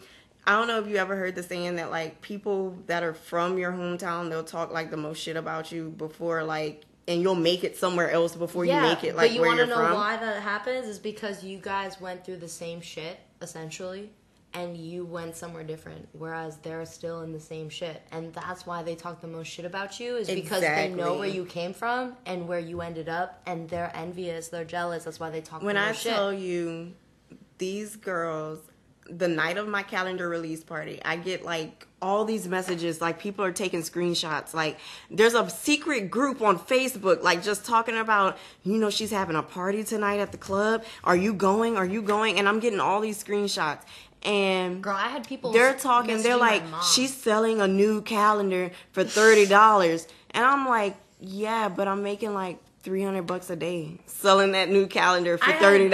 I 0.46 0.52
don't 0.52 0.68
know 0.68 0.80
if 0.80 0.88
you 0.88 0.98
ever 0.98 1.16
heard 1.16 1.36
the 1.36 1.44
saying 1.44 1.78
that 1.78 1.92
like 1.92 2.22
people 2.22 2.78
that 2.88 3.04
are 3.04 3.14
from 3.14 3.58
your 3.58 3.72
hometown, 3.72 4.30
they'll 4.30 4.44
talk 4.44 4.72
like 4.72 4.92
the 4.92 4.98
most 4.98 5.22
shit 5.22 5.38
about 5.38 5.72
you 5.72 5.90
before 5.98 6.44
like 6.44 6.84
and 7.08 7.22
you'll 7.22 7.36
make 7.36 7.64
it 7.64 7.78
somewhere 7.78 8.12
else 8.12 8.36
before 8.36 8.66
you 8.66 8.74
make 8.74 9.04
it 9.04 9.16
like 9.16 9.30
but 9.30 9.36
you 9.36 9.42
wanna 9.42 9.58
you're 9.58 9.68
know 9.68 9.76
from. 9.76 9.94
why 9.94 10.18
that 10.18 10.42
happens 10.42 10.88
is 10.88 11.00
because 11.00 11.44
you 11.44 11.58
guys 11.58 12.00
went 12.02 12.26
through 12.26 12.38
the 12.38 12.48
same 12.48 12.82
shit 12.82 13.20
essentially 13.42 14.10
and 14.54 14.76
you 14.78 15.06
went 15.06 15.36
somewhere 15.36 15.64
different 15.64 16.08
whereas 16.14 16.58
they're 16.58 16.86
still 16.86 17.22
in 17.22 17.32
the 17.34 17.40
same 17.40 17.70
shit. 17.70 18.02
And 18.12 18.34
that's 18.34 18.66
why 18.66 18.82
they 18.82 18.96
talk 18.96 19.22
the 19.22 19.28
most 19.28 19.48
shit 19.48 19.66
about 19.66 20.00
you 20.00 20.16
is 20.16 20.30
because 20.30 20.62
they 20.62 20.90
know 20.90 21.18
where 21.18 21.28
you 21.28 21.46
came 21.46 21.74
from 21.74 22.16
and 22.26 22.48
where 22.48 22.60
you 22.60 22.82
ended 22.82 23.10
up 23.10 23.42
and 23.46 23.70
they're 23.70 23.92
envious 23.96 24.48
they're 24.50 24.64
jealous 24.66 25.04
that's 25.04 25.20
why 25.20 25.30
they 25.30 25.42
talk 25.42 25.62
When 25.62 25.76
the 25.76 25.82
I 25.82 25.92
shit. 25.92 26.14
tell 26.14 26.34
you, 26.34 26.94
these 27.58 27.96
girls, 27.96 28.60
the 29.10 29.28
night 29.28 29.58
of 29.58 29.68
my 29.68 29.84
calendar 29.84 30.28
release 30.30 30.64
party, 30.64 31.00
I 31.04 31.16
get 31.18 31.44
like 31.44 31.87
all 32.02 32.26
these 32.26 32.48
messages. 32.48 33.02
Like 33.02 33.20
people 33.20 33.44
are 33.44 33.52
taking 33.52 33.82
screenshots. 33.82 34.54
Like 34.54 34.78
there's 35.10 35.34
a 35.34 35.50
secret 35.50 36.12
group 36.12 36.42
on 36.42 36.60
Facebook, 36.60 37.24
like 37.24 37.44
just 37.44 37.66
talking 37.66 37.98
about, 37.98 38.38
you 38.64 38.78
know, 38.78 38.90
she's 38.90 39.12
having 39.12 39.36
a 39.36 39.44
party 39.44 39.84
tonight 39.84 40.20
at 40.20 40.32
the 40.32 40.38
club. 40.38 40.84
Are 41.04 41.16
you 41.16 41.34
going? 41.34 41.78
Are 41.78 41.86
you 41.86 42.02
going? 42.02 42.38
And 42.38 42.48
I'm 42.48 42.60
getting 42.60 42.80
all 42.80 43.02
these 43.02 43.24
screenshots. 43.24 43.82
And 44.24 44.82
girl 44.82 44.96
i 44.96 45.10
had 45.10 45.28
people 45.28 45.52
they're 45.52 45.76
talking 45.76 46.24
they're 46.24 46.36
like 46.36 46.64
she's 46.92 47.16
selling 47.16 47.62
a 47.62 47.68
new 47.68 48.02
calendar 48.02 48.72
for 48.92 49.04
$30 49.04 50.08
and 50.32 50.44
i'm 50.44 50.68
like 50.68 50.98
yeah 51.22 51.70
but 51.70 51.88
i'm 51.88 52.02
making 52.02 52.34
like 52.34 52.60
300 52.88 53.24
bucks 53.24 53.50
a 53.50 53.56
day 53.58 53.98
selling 54.06 54.54
that 54.54 54.70
new 54.70 54.88
calendar 54.88 55.38
for 55.38 55.50
I 55.50 55.56
$30 55.56 55.90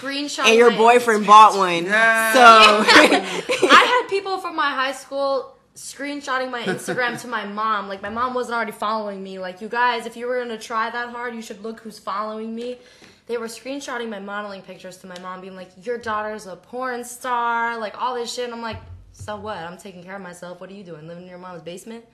people 0.00 0.44
and 0.46 0.56
your 0.56 0.70
boyfriend 0.70 1.26
bought 1.32 1.58
one 1.58 1.86
so 1.86 1.90
I 1.92 3.84
had 4.00 4.08
people 4.08 4.38
from 4.38 4.54
my 4.54 4.70
high 4.70 4.92
school 4.92 5.56
screenshotting 5.74 6.52
my 6.52 6.62
Instagram 6.62 7.20
to 7.22 7.26
my 7.26 7.46
mom. 7.46 7.88
Like 7.88 8.00
my 8.00 8.10
mom 8.10 8.34
wasn't 8.34 8.54
already 8.54 8.70
following 8.70 9.20
me. 9.24 9.40
Like 9.40 9.60
you 9.60 9.68
guys, 9.68 10.06
if 10.06 10.16
you 10.16 10.28
were 10.28 10.38
gonna 10.38 10.56
try 10.56 10.88
that 10.88 11.08
hard, 11.08 11.34
you 11.34 11.42
should 11.42 11.62
look 11.64 11.80
who's 11.80 11.98
following 11.98 12.54
me. 12.54 12.78
They 13.26 13.36
were 13.36 13.46
screenshotting 13.46 14.08
my 14.08 14.20
modeling 14.20 14.62
pictures 14.62 14.98
to 14.98 15.08
my 15.08 15.18
mom, 15.20 15.40
being 15.40 15.56
like, 15.56 15.70
"Your 15.84 15.98
daughter's 15.98 16.46
a 16.46 16.54
porn 16.54 17.02
star," 17.02 17.76
like 17.78 18.00
all 18.00 18.14
this 18.14 18.32
shit. 18.32 18.44
And 18.44 18.54
I'm 18.54 18.62
like, 18.62 18.78
"So 19.12 19.36
what? 19.36 19.56
I'm 19.56 19.78
taking 19.78 20.04
care 20.04 20.16
of 20.16 20.22
myself. 20.22 20.60
What 20.60 20.70
are 20.70 20.74
you 20.74 20.84
doing? 20.84 21.08
Living 21.08 21.24
in 21.24 21.28
your 21.28 21.38
mom's 21.38 21.62
basement?" 21.62 22.04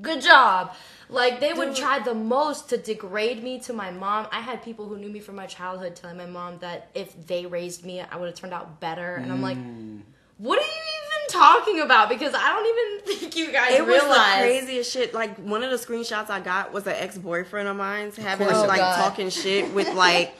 Good 0.00 0.22
job. 0.22 0.74
Like 1.12 1.40
they 1.40 1.52
would 1.52 1.76
try 1.76 1.98
the 1.98 2.14
most 2.14 2.70
to 2.70 2.76
degrade 2.78 3.42
me 3.42 3.60
to 3.60 3.72
my 3.72 3.90
mom. 3.90 4.26
I 4.32 4.40
had 4.40 4.62
people 4.62 4.88
who 4.88 4.96
knew 4.96 5.10
me 5.10 5.20
from 5.20 5.36
my 5.36 5.46
childhood 5.46 5.94
telling 5.94 6.16
my 6.16 6.26
mom 6.26 6.58
that 6.58 6.88
if 6.94 7.26
they 7.26 7.46
raised 7.46 7.84
me, 7.84 8.00
I 8.00 8.16
would 8.16 8.26
have 8.26 8.34
turned 8.34 8.54
out 8.54 8.80
better. 8.80 9.16
And 9.16 9.30
I'm 9.30 9.42
like, 9.42 9.58
mm. 9.58 10.00
what 10.38 10.58
are 10.58 10.62
you 10.62 10.68
even 10.68 11.40
talking 11.40 11.80
about? 11.80 12.08
Because 12.08 12.34
I 12.34 12.48
don't 12.48 12.66
even 12.66 12.82
think 13.18 13.36
you 13.36 13.52
guys 13.52 13.74
it 13.74 13.86
was 13.86 14.02
the 14.02 14.14
craziest 14.38 14.92
shit 14.92 15.14
like 15.14 15.36
one 15.38 15.62
of 15.62 15.70
the 15.70 15.76
screenshots 15.76 16.30
i 16.30 16.40
got 16.40 16.72
was 16.72 16.86
an 16.86 16.94
ex-boyfriend 16.94 17.68
of 17.68 17.76
mine's 17.76 18.16
having 18.16 18.46
course 18.46 18.66
like 18.66 18.80
was. 18.80 18.96
talking 18.96 19.30
shit 19.30 19.72
with 19.74 19.92
like 19.94 20.34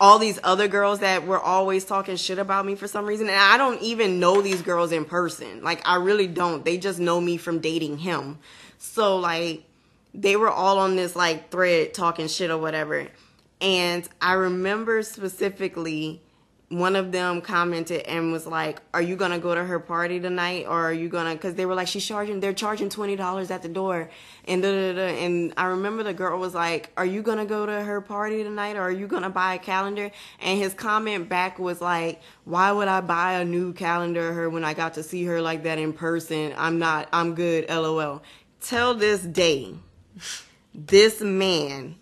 all 0.00 0.18
these 0.18 0.38
other 0.42 0.68
girls 0.68 1.00
that 1.00 1.26
were 1.26 1.38
always 1.38 1.84
talking 1.84 2.16
shit 2.16 2.38
about 2.38 2.66
me 2.66 2.74
for 2.74 2.86
some 2.86 3.06
reason 3.06 3.28
and 3.28 3.38
i 3.38 3.56
don't 3.56 3.80
even 3.82 4.20
know 4.20 4.42
these 4.42 4.62
girls 4.62 4.92
in 4.92 5.04
person 5.04 5.62
like 5.62 5.86
i 5.88 5.96
really 5.96 6.26
don't 6.26 6.64
they 6.64 6.76
just 6.76 6.98
know 6.98 7.20
me 7.20 7.36
from 7.36 7.58
dating 7.58 7.98
him 7.98 8.38
so 8.78 9.16
like 9.16 9.64
they 10.14 10.36
were 10.36 10.50
all 10.50 10.78
on 10.78 10.96
this 10.96 11.16
like 11.16 11.50
thread 11.50 11.92
talking 11.92 12.28
shit 12.28 12.50
or 12.50 12.58
whatever 12.58 13.06
and 13.60 14.08
i 14.20 14.32
remember 14.32 15.02
specifically 15.02 16.22
one 16.68 16.96
of 16.96 17.12
them 17.12 17.40
commented 17.40 18.02
and 18.02 18.32
was 18.32 18.46
like, 18.46 18.80
"Are 18.92 19.02
you 19.02 19.16
gonna 19.16 19.38
go 19.38 19.54
to 19.54 19.64
her 19.64 19.78
party 19.78 20.18
tonight, 20.18 20.66
or 20.68 20.80
are 20.80 20.92
you 20.92 21.08
gonna?" 21.08 21.34
Because 21.34 21.54
they 21.54 21.66
were 21.66 21.74
like, 21.74 21.88
"She's 21.88 22.04
charging. 22.04 22.40
They're 22.40 22.52
charging 22.52 22.88
twenty 22.88 23.16
dollars 23.16 23.50
at 23.50 23.62
the 23.62 23.68
door." 23.68 24.10
And 24.46 24.62
da, 24.62 24.70
da, 24.70 24.92
da, 24.94 25.24
and 25.24 25.52
I 25.56 25.66
remember 25.66 26.02
the 26.02 26.14
girl 26.14 26.38
was 26.38 26.54
like, 26.54 26.90
"Are 26.96 27.04
you 27.04 27.22
gonna 27.22 27.44
go 27.44 27.66
to 27.66 27.82
her 27.82 28.00
party 28.00 28.42
tonight, 28.42 28.76
or 28.76 28.82
are 28.82 28.90
you 28.90 29.06
gonna 29.06 29.30
buy 29.30 29.54
a 29.54 29.58
calendar?" 29.58 30.10
And 30.40 30.58
his 30.58 30.74
comment 30.74 31.28
back 31.28 31.58
was 31.58 31.80
like, 31.80 32.20
"Why 32.44 32.72
would 32.72 32.88
I 32.88 33.00
buy 33.02 33.34
a 33.34 33.44
new 33.44 33.72
calendar 33.72 34.32
her 34.32 34.48
when 34.48 34.64
I 34.64 34.74
got 34.74 34.94
to 34.94 35.02
see 35.02 35.24
her 35.24 35.40
like 35.40 35.62
that 35.64 35.78
in 35.78 35.92
person? 35.92 36.54
I'm 36.56 36.78
not. 36.78 37.08
I'm 37.12 37.34
good. 37.34 37.68
LOL." 37.68 38.22
Till 38.60 38.94
this 38.94 39.20
day, 39.20 39.74
this 40.74 41.20
man 41.20 41.96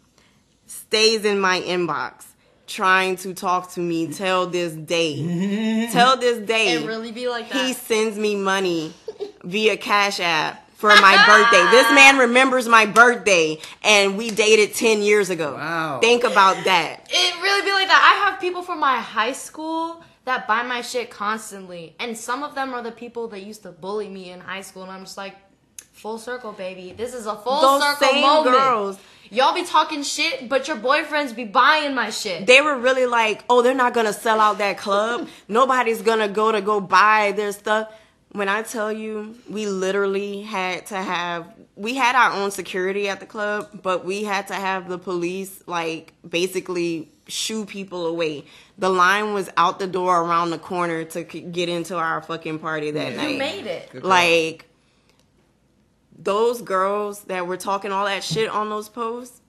stays 0.67 1.25
in 1.25 1.41
my 1.41 1.61
inbox 1.61 2.25
trying 2.67 3.17
to 3.17 3.35
talk 3.35 3.71
to 3.73 3.81
me 3.81 4.07
till 4.13 4.47
this 4.47 4.73
day. 4.73 5.89
till 5.93 6.17
this 6.17 6.39
day. 6.47 6.75
It 6.75 6.87
really 6.87 7.13
be 7.13 7.29
like 7.29 7.51
that. 7.51 7.67
he 7.67 7.73
sends 7.73 8.19
me 8.19 8.35
money 8.35 8.95
via 9.45 9.77
Cash 9.77 10.21
App 10.21 10.71
for 10.77 10.89
my 10.89 11.25
birthday. 11.27 11.71
This 11.71 11.91
man 11.93 12.19
remembers 12.19 12.67
my 12.67 12.87
birthday 12.87 13.59
and 13.85 14.17
we 14.17 14.31
dated 14.31 14.75
10 14.75 15.03
years 15.03 15.31
ago. 15.31 15.55
Wow. 15.55 16.01
Think 16.01 16.25
about 16.25 16.65
that. 16.65 17.09
it 17.11 17.43
really 17.43 17.65
be 17.65 17.73
like 17.73 17.89
that. 17.89 18.17
I 18.17 18.31
have 18.31 18.41
people 18.41 18.63
from 18.63 18.81
my 18.81 18.99
high 18.99 19.33
school 19.33 20.03
that 20.25 20.47
buy 20.47 20.63
my 20.63 20.83
shit 20.83 21.11
constantly, 21.11 21.97
and 21.99 22.17
some 22.17 22.43
of 22.43 22.55
them 22.55 22.75
are 22.75 22.83
the 22.83 22.93
people 22.93 23.27
that 23.29 23.43
used 23.43 23.63
to 23.63 23.73
bully 23.73 24.09
me 24.09 24.31
in 24.31 24.41
high 24.41 24.61
school, 24.61 24.85
and 24.85 24.93
I'm 24.93 25.05
just 25.05 25.17
like, 25.17 25.35
full 26.03 26.19
circle, 26.19 26.53
baby. 26.53 26.93
This 26.97 27.15
is 27.15 27.27
a 27.27 27.37
full 27.37 27.61
Those 27.61 27.83
circle 27.83 28.09
same 28.09 28.23
moment. 28.23 28.57
girls 28.57 28.99
Y'all 29.31 29.55
be 29.55 29.65
talking 29.65 30.03
shit, 30.03 30.47
but 30.51 30.69
your 30.69 30.77
boyfriends 30.77 31.35
be 31.35 31.45
buying 31.45 31.95
my 31.95 32.11
shit. 32.11 32.47
they 32.47 32.61
were 32.61 32.77
really 32.77 33.07
like, 33.07 33.43
oh, 33.49 33.63
they're 33.63 33.73
not 33.73 33.95
gonna 33.95 34.13
sell 34.13 34.39
out 34.41 34.59
that 34.59 34.77
club. 34.77 35.27
Nobody's 35.49 36.03
gonna 36.03 36.29
go 36.29 36.53
to 36.53 36.61
go 36.61 36.81
buy 36.81 37.33
their 37.35 37.53
stuff. 37.53 37.91
When 38.33 38.49
I 38.51 38.61
tell 38.63 38.93
you, 38.93 39.35
we 39.49 39.65
literally 39.67 40.43
had 40.43 40.87
to 40.87 40.97
have, 40.97 41.47
we 41.77 41.95
had 41.95 42.15
our 42.17 42.33
own 42.33 42.51
security 42.51 43.09
at 43.09 43.21
the 43.21 43.27
club, 43.27 43.81
but 43.83 44.05
we 44.05 44.23
had 44.25 44.49
to 44.49 44.55
have 44.55 44.89
the 44.89 44.99
police 44.99 45.63
like 45.67 46.13
basically 46.29 47.09
shoo 47.29 47.65
people 47.65 48.07
away. 48.07 48.45
The 48.77 48.91
line 48.91 49.33
was 49.33 49.49
out 49.57 49.79
the 49.79 49.87
door 49.87 50.21
around 50.21 50.51
the 50.51 50.59
corner 50.59 51.05
to 51.05 51.25
get 51.25 51.69
into 51.71 51.97
our 51.97 52.21
fucking 52.23 52.59
party 52.59 52.91
that 52.91 53.13
Yeah. 53.13 53.17
night. 53.23 53.31
you 53.33 53.39
made 53.39 53.67
it. 53.67 54.05
Like 54.05 54.67
those 56.23 56.63
girls 56.63 57.25
that 57.25 57.47
were 57.47 57.57
talking 57.57 57.91
all 57.93 58.05
that 58.05 58.23
shit 58.23 58.49
on 58.51 58.69
those 58.69 58.89
posts 58.89 59.41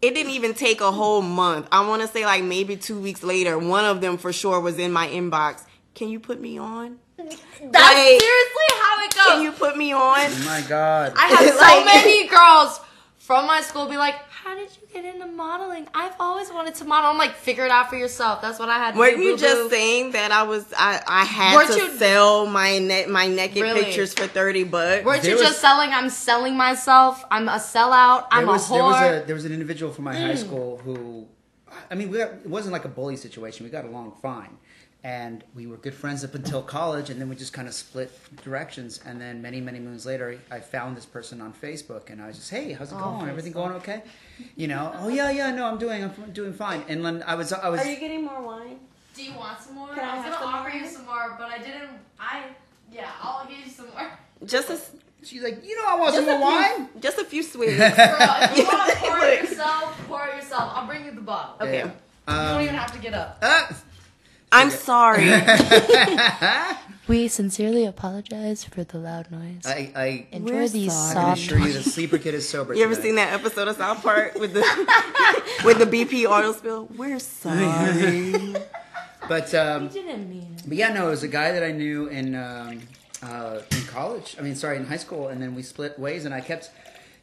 it 0.00 0.14
didn't 0.14 0.32
even 0.32 0.54
take 0.54 0.80
a 0.80 0.90
whole 0.90 1.20
month 1.20 1.68
i 1.70 1.86
want 1.86 2.00
to 2.02 2.08
say 2.08 2.24
like 2.24 2.42
maybe 2.42 2.76
two 2.76 2.98
weeks 2.98 3.22
later 3.22 3.58
one 3.58 3.84
of 3.84 4.00
them 4.00 4.16
for 4.16 4.32
sure 4.32 4.58
was 4.60 4.78
in 4.78 4.90
my 4.90 5.06
inbox 5.08 5.62
can 5.94 6.08
you 6.08 6.18
put 6.18 6.40
me 6.40 6.56
on 6.58 6.98
That's 7.16 7.36
Like- 7.60 8.20
seriously 8.20 8.70
how 8.80 9.04
it 9.04 9.14
goes. 9.14 9.24
can 9.26 9.42
you 9.42 9.52
put 9.52 9.76
me 9.76 9.92
on 9.92 10.18
Oh 10.18 10.42
my 10.46 10.62
god. 10.68 11.12
I 11.16 11.26
have 11.28 11.48
so 11.54 11.60
Like- 11.60 11.84
many 11.84 12.26
girls 12.28 12.80
from 13.18 13.46
my 13.46 13.60
school 13.60 13.86
be 13.88 13.96
like, 13.96 14.14
how 14.30 14.54
did 14.54 14.68
you 14.80 14.85
get 15.02 15.14
into 15.14 15.26
modeling? 15.26 15.86
I've 15.94 16.14
always 16.20 16.50
wanted 16.50 16.74
to 16.76 16.84
model. 16.84 17.10
I'm 17.10 17.18
like, 17.18 17.32
figure 17.34 17.64
it 17.64 17.70
out 17.70 17.88
for 17.90 17.96
yourself. 17.96 18.40
That's 18.42 18.58
what 18.58 18.68
I 18.68 18.78
had 18.78 18.92
to 18.92 18.98
Weren't 18.98 19.16
do. 19.16 19.22
you 19.22 19.30
boo-boo. 19.36 19.40
just 19.42 19.70
saying 19.70 20.12
that 20.12 20.32
I 20.32 20.42
was 20.44 20.64
I, 20.76 21.00
I 21.06 21.24
had 21.24 21.54
Weren't 21.54 21.72
to 21.72 21.78
you- 21.78 21.98
sell 21.98 22.46
my 22.46 22.78
net 22.78 23.08
my 23.08 23.26
naked 23.26 23.62
Really? 23.62 23.84
pictures 23.84 24.12
for 24.14 24.26
thirty 24.26 24.64
bucks? 24.64 25.04
Weren't 25.04 25.22
There 25.22 25.32
you 25.32 25.36
was- 25.38 25.46
just 25.48 25.60
selling? 25.60 25.90
I'm 25.90 26.10
selling 26.10 26.56
myself. 26.56 27.24
I'm 27.30 27.48
a 27.48 27.52
sellout. 27.58 28.26
I'm 28.30 28.44
there 28.44 28.52
was, 28.52 28.68
a 28.70 28.72
there 28.74 28.82
was 28.82 28.96
whore. 28.96 29.00
Mm. 29.02 29.22
a 29.22 29.26
there 29.26 29.34
was 29.34 29.44
an 29.44 29.52
individual 29.52 29.92
from 29.92 30.04
my 30.04 30.14
high 30.16 30.34
school 30.34 30.78
who, 30.78 31.26
I 31.90 31.94
mean, 31.94 32.10
we 32.10 32.18
got, 32.18 32.30
it 32.32 32.46
wasn't 32.48 32.72
like 32.72 32.84
a 32.84 32.88
bully 32.88 33.16
situation. 33.16 33.64
We 33.64 33.70
got 33.70 33.84
along 33.84 34.12
fine, 34.22 34.56
and 35.04 35.44
we 35.54 35.66
were 35.66 35.76
good 35.76 35.94
friends 35.94 36.24
up 36.24 36.34
until 36.34 36.62
college, 36.62 37.10
and 37.10 37.20
then 37.20 37.28
we 37.28 37.36
just 37.36 37.52
kind 37.52 37.68
of 37.68 37.74
split 37.74 38.10
directions. 38.42 39.00
And 39.06 39.20
then 39.20 39.40
many 39.42 39.60
many 39.60 39.78
moons 39.78 40.04
later, 40.06 40.38
I 40.50 40.60
found 40.60 40.96
this 40.96 41.06
person 41.06 41.40
on 41.40 41.52
Facebook, 41.52 42.10
and 42.10 42.20
I 42.20 42.26
was 42.26 42.36
just, 42.36 42.50
hey, 42.50 42.72
how's 42.72 42.92
it 42.92 42.96
Oh, 42.98 43.18
going? 43.18 43.28
Everything 43.28 43.52
going 43.52 43.72
okay? 43.74 44.02
You 44.56 44.68
know, 44.68 44.92
oh 44.98 45.08
yeah 45.08 45.30
yeah 45.30 45.50
no, 45.52 45.66
I'm 45.66 45.78
doing 45.78 46.02
I'm 46.04 46.12
doing 46.32 46.52
fine. 46.52 46.82
And 46.88 47.04
then 47.04 47.22
I 47.26 47.34
was 47.36 47.52
I 47.52 47.68
was 47.68 47.80
Are 47.80 47.90
you 47.90 47.98
getting 48.00 48.24
more 48.24 48.42
wine? 48.42 48.78
Do 49.14 49.22
you 49.24 49.32
want 49.34 49.60
some 49.60 49.76
more? 49.76 49.88
Can 49.94 50.00
I 50.00 50.12
I 50.12 50.16
was 50.16 50.24
gonna 50.24 50.46
offer 50.46 50.68
more? 50.70 50.78
you 50.78 50.86
some 50.86 51.06
more, 51.06 51.36
but 51.38 51.48
I 51.50 51.58
didn't. 51.58 51.88
I 52.20 52.42
yeah, 52.92 53.10
I'll 53.22 53.46
give 53.46 53.58
you 53.64 53.70
some 53.70 53.86
more. 53.90 54.10
Just 54.44 54.68
a 54.70 54.78
she's 55.24 55.42
like, 55.42 55.64
you 55.64 55.74
know, 55.76 55.84
I 55.88 55.96
want 55.98 56.14
some 56.14 56.24
more 56.26 56.36
a 56.36 56.40
wine. 56.40 56.88
just 57.00 57.18
a 57.18 57.24
few 57.24 57.42
sweets. 57.52 57.76
Girl, 57.78 57.86
if 57.90 58.56
you 58.58 58.64
want 58.64 58.90
to 58.92 58.96
pour 59.00 59.18
it 59.24 59.42
yourself, 59.42 60.04
pour 60.08 60.26
it 60.28 60.36
yourself. 60.36 60.72
I'll 60.74 60.86
bring 60.86 61.04
you 61.06 61.12
the 61.12 61.20
bottle. 61.22 61.54
Okay. 61.66 61.78
Yeah. 61.78 61.84
You 61.86 61.92
don't 62.26 62.56
Um, 62.56 62.62
even 62.62 62.74
have 62.74 62.92
to 62.92 62.98
get 62.98 63.14
up. 63.14 63.38
ah. 63.42 63.68
I'm 64.56 64.70
sorry. 64.70 65.30
We 67.08 67.28
sincerely 67.28 67.84
apologize 67.86 68.64
for 68.64 68.82
the 68.82 68.98
loud 68.98 69.30
noise. 69.30 69.62
I 69.64 69.92
I 69.94 70.26
Enjoy 70.32 70.54
We're 70.54 70.68
these 70.68 70.92
sorry. 70.92 71.10
I 71.10 71.14
can 71.14 71.36
soft. 71.36 71.40
assure 71.40 71.58
you, 71.60 71.72
the 71.72 71.82
sleeper 71.84 72.18
kid 72.18 72.34
is 72.34 72.48
sober. 72.48 72.74
You 72.74 72.82
ever 72.82 72.94
tonight. 72.94 73.04
seen 73.04 73.14
that 73.14 73.32
episode 73.32 73.68
of 73.68 73.76
South 73.76 74.02
Park 74.02 74.34
with 74.34 74.54
the 74.54 74.62
with 75.64 75.78
the 75.78 75.86
BP 75.86 76.26
oil 76.28 76.52
spill? 76.52 76.88
We're 76.96 77.20
sorry. 77.20 78.56
But 79.28 79.52
um, 79.54 79.84
You 79.84 80.02
didn't 80.02 80.28
mean 80.30 80.54
it. 80.56 80.62
But 80.66 80.76
yeah, 80.76 80.92
no, 80.92 81.08
it 81.08 81.10
was 81.10 81.22
a 81.24 81.28
guy 81.28 81.50
that 81.52 81.62
I 81.64 81.72
knew 81.72 82.06
in 82.08 82.34
um, 82.34 82.82
uh, 83.22 83.60
in 83.70 83.82
college. 83.86 84.36
I 84.38 84.42
mean, 84.42 84.54
sorry, 84.56 84.76
in 84.76 84.84
high 84.86 84.98
school, 84.98 85.28
and 85.28 85.40
then 85.42 85.54
we 85.54 85.62
split 85.62 85.98
ways. 85.98 86.24
And 86.26 86.34
I 86.34 86.40
kept, 86.40 86.70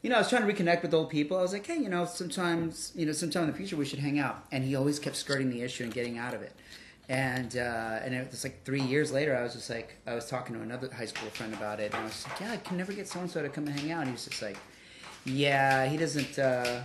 you 0.02 0.10
know, 0.10 0.16
I 0.18 0.20
was 0.20 0.30
trying 0.30 0.46
to 0.48 0.54
reconnect 0.54 0.82
with 0.82 0.94
old 0.94 1.10
people. 1.10 1.38
I 1.38 1.42
was 1.42 1.54
like, 1.54 1.66
hey, 1.66 1.78
you 1.78 1.88
know, 1.90 2.04
sometimes, 2.06 2.92
you 2.96 3.06
know, 3.06 3.12
sometime 3.14 3.44
in 3.44 3.52
the 3.52 3.56
future 3.58 3.76
we 3.78 3.86
should 3.86 4.00
hang 4.00 4.20
out. 4.20 4.44
And 4.52 4.64
he 4.66 4.76
always 4.76 4.98
kept 5.00 5.16
skirting 5.16 5.50
the 5.50 5.62
issue 5.62 5.84
and 5.86 5.94
getting 5.94 6.18
out 6.18 6.34
of 6.34 6.42
it. 6.42 6.52
And 7.10 7.58
uh, 7.58 8.00
and 8.04 8.14
it 8.14 8.32
was 8.32 8.44
like 8.44 8.64
three 8.64 8.82
years 8.82 9.12
later, 9.12 9.36
I 9.36 9.44
was 9.44 9.54
just 9.54 9.70
like, 9.70 9.98
I 10.08 10.16
was 10.16 10.28
talking 10.28 10.56
to 10.56 10.62
another 10.62 10.90
high 10.92 11.06
school 11.06 11.30
friend 11.32 11.54
about 11.54 11.80
it, 11.82 11.94
and 11.94 12.02
I 12.02 12.04
was 12.06 12.26
like, 12.28 12.40
yeah, 12.40 12.52
I 12.52 12.58
can 12.58 12.78
never 12.78 12.94
get 12.94 13.08
so 13.10 13.20
and 13.20 13.30
so 13.30 13.42
to 13.42 13.50
come 13.50 13.68
and 13.68 13.78
hang 13.78 13.92
out. 13.92 14.00
And 14.00 14.08
he 14.08 14.14
was 14.14 14.26
just 14.26 14.42
like, 14.42 14.58
yeah, 15.26 15.86
he 15.86 15.98
doesn't, 15.98 16.40
uh, 16.40 16.84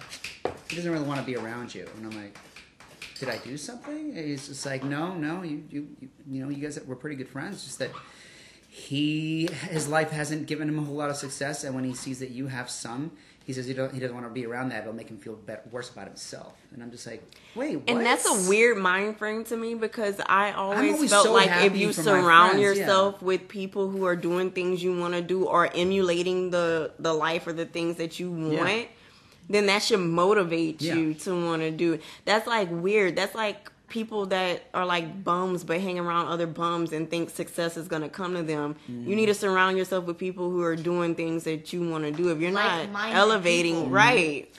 he 0.68 0.76
doesn't 0.76 0.90
really 0.90 1.06
want 1.06 1.20
to 1.20 1.26
be 1.26 1.36
around 1.36 1.72
you. 1.74 1.88
And 1.96 2.06
I'm 2.06 2.20
like, 2.20 2.36
did 3.18 3.28
I 3.28 3.38
do 3.38 3.56
something? 3.56 4.16
And 4.16 4.26
He's 4.26 4.48
just 4.48 4.66
like, 4.66 4.82
no, 4.84 5.14
no, 5.14 5.42
you, 5.42 5.64
you, 5.70 5.88
you, 6.00 6.08
you 6.28 6.42
know, 6.42 6.50
you 6.50 6.62
guys 6.62 6.80
were 6.84 6.96
pretty 6.96 7.16
good 7.16 7.28
friends. 7.28 7.64
Just 7.64 7.78
that 7.78 7.90
he, 8.68 9.48
his 9.70 9.88
life 9.88 10.10
hasn't 10.10 10.46
given 10.46 10.68
him 10.68 10.78
a 10.78 10.82
whole 10.82 10.96
lot 10.96 11.10
of 11.10 11.16
success, 11.16 11.64
and 11.64 11.74
when 11.74 11.84
he 11.84 11.94
sees 11.94 12.18
that 12.20 12.30
you 12.30 12.48
have 12.48 12.70
some, 12.70 13.12
he 13.48 13.54
says 13.54 13.64
he 13.66 13.72
don't, 13.72 13.94
he 13.94 13.98
doesn't 13.98 14.14
want 14.14 14.26
to 14.26 14.30
be 14.30 14.44
around 14.44 14.68
that. 14.68 14.82
It'll 14.82 14.92
make 14.92 15.08
him 15.08 15.16
feel 15.16 15.32
better, 15.34 15.62
worse 15.70 15.88
about 15.88 16.06
himself. 16.06 16.52
And 16.74 16.82
I'm 16.82 16.90
just 16.90 17.06
like, 17.06 17.22
wait, 17.54 17.76
what? 17.76 17.88
And 17.88 18.04
that's 18.04 18.26
a 18.26 18.46
weird 18.46 18.76
mind 18.76 19.16
frame 19.16 19.42
to 19.44 19.56
me 19.56 19.74
because 19.74 20.20
I 20.26 20.52
always, 20.52 20.92
always 20.92 21.10
felt 21.10 21.24
so 21.24 21.32
like 21.32 21.50
if 21.64 21.74
you 21.74 21.94
surround 21.94 22.58
friends, 22.58 22.78
yourself 22.78 23.22
with 23.22 23.48
people 23.48 23.88
who 23.88 24.04
are 24.04 24.16
doing 24.16 24.50
things 24.50 24.82
you 24.82 24.94
want 25.00 25.14
to 25.14 25.22
do 25.22 25.46
or 25.46 25.70
emulating 25.74 26.50
the 26.50 26.92
the 26.98 27.14
life 27.14 27.46
or 27.46 27.54
the 27.54 27.64
things 27.64 27.96
that 27.96 28.20
you 28.20 28.30
want, 28.30 28.52
Yeah. 28.68 28.84
then 29.48 29.64
that 29.64 29.82
should 29.82 30.00
motivate 30.00 30.82
Yeah. 30.82 30.96
you 30.96 31.14
to 31.14 31.44
want 31.46 31.62
to 31.62 31.70
do 31.70 31.94
it. 31.94 32.02
That's 32.26 32.46
like 32.46 32.68
weird. 32.70 33.16
That's 33.16 33.34
like 33.34 33.72
people 33.88 34.26
that 34.26 34.64
are 34.74 34.84
like 34.86 35.24
bums 35.24 35.64
but 35.64 35.80
hang 35.80 35.98
around 35.98 36.28
other 36.28 36.46
bums 36.46 36.92
and 36.92 37.10
think 37.10 37.30
success 37.30 37.76
is 37.76 37.88
going 37.88 38.02
to 38.02 38.08
come 38.08 38.34
to 38.34 38.42
them. 38.42 38.76
Mm-hmm. 38.90 39.08
You 39.08 39.16
need 39.16 39.26
to 39.26 39.34
surround 39.34 39.76
yourself 39.78 40.04
with 40.04 40.18
people 40.18 40.50
who 40.50 40.62
are 40.62 40.76
doing 40.76 41.14
things 41.14 41.44
that 41.44 41.72
you 41.72 41.88
want 41.88 42.04
to 42.04 42.10
do. 42.10 42.30
If 42.30 42.40
you're 42.40 42.50
not 42.50 42.80
Like-minded 42.80 43.16
elevating, 43.16 43.74
people. 43.76 43.90
right? 43.90 44.54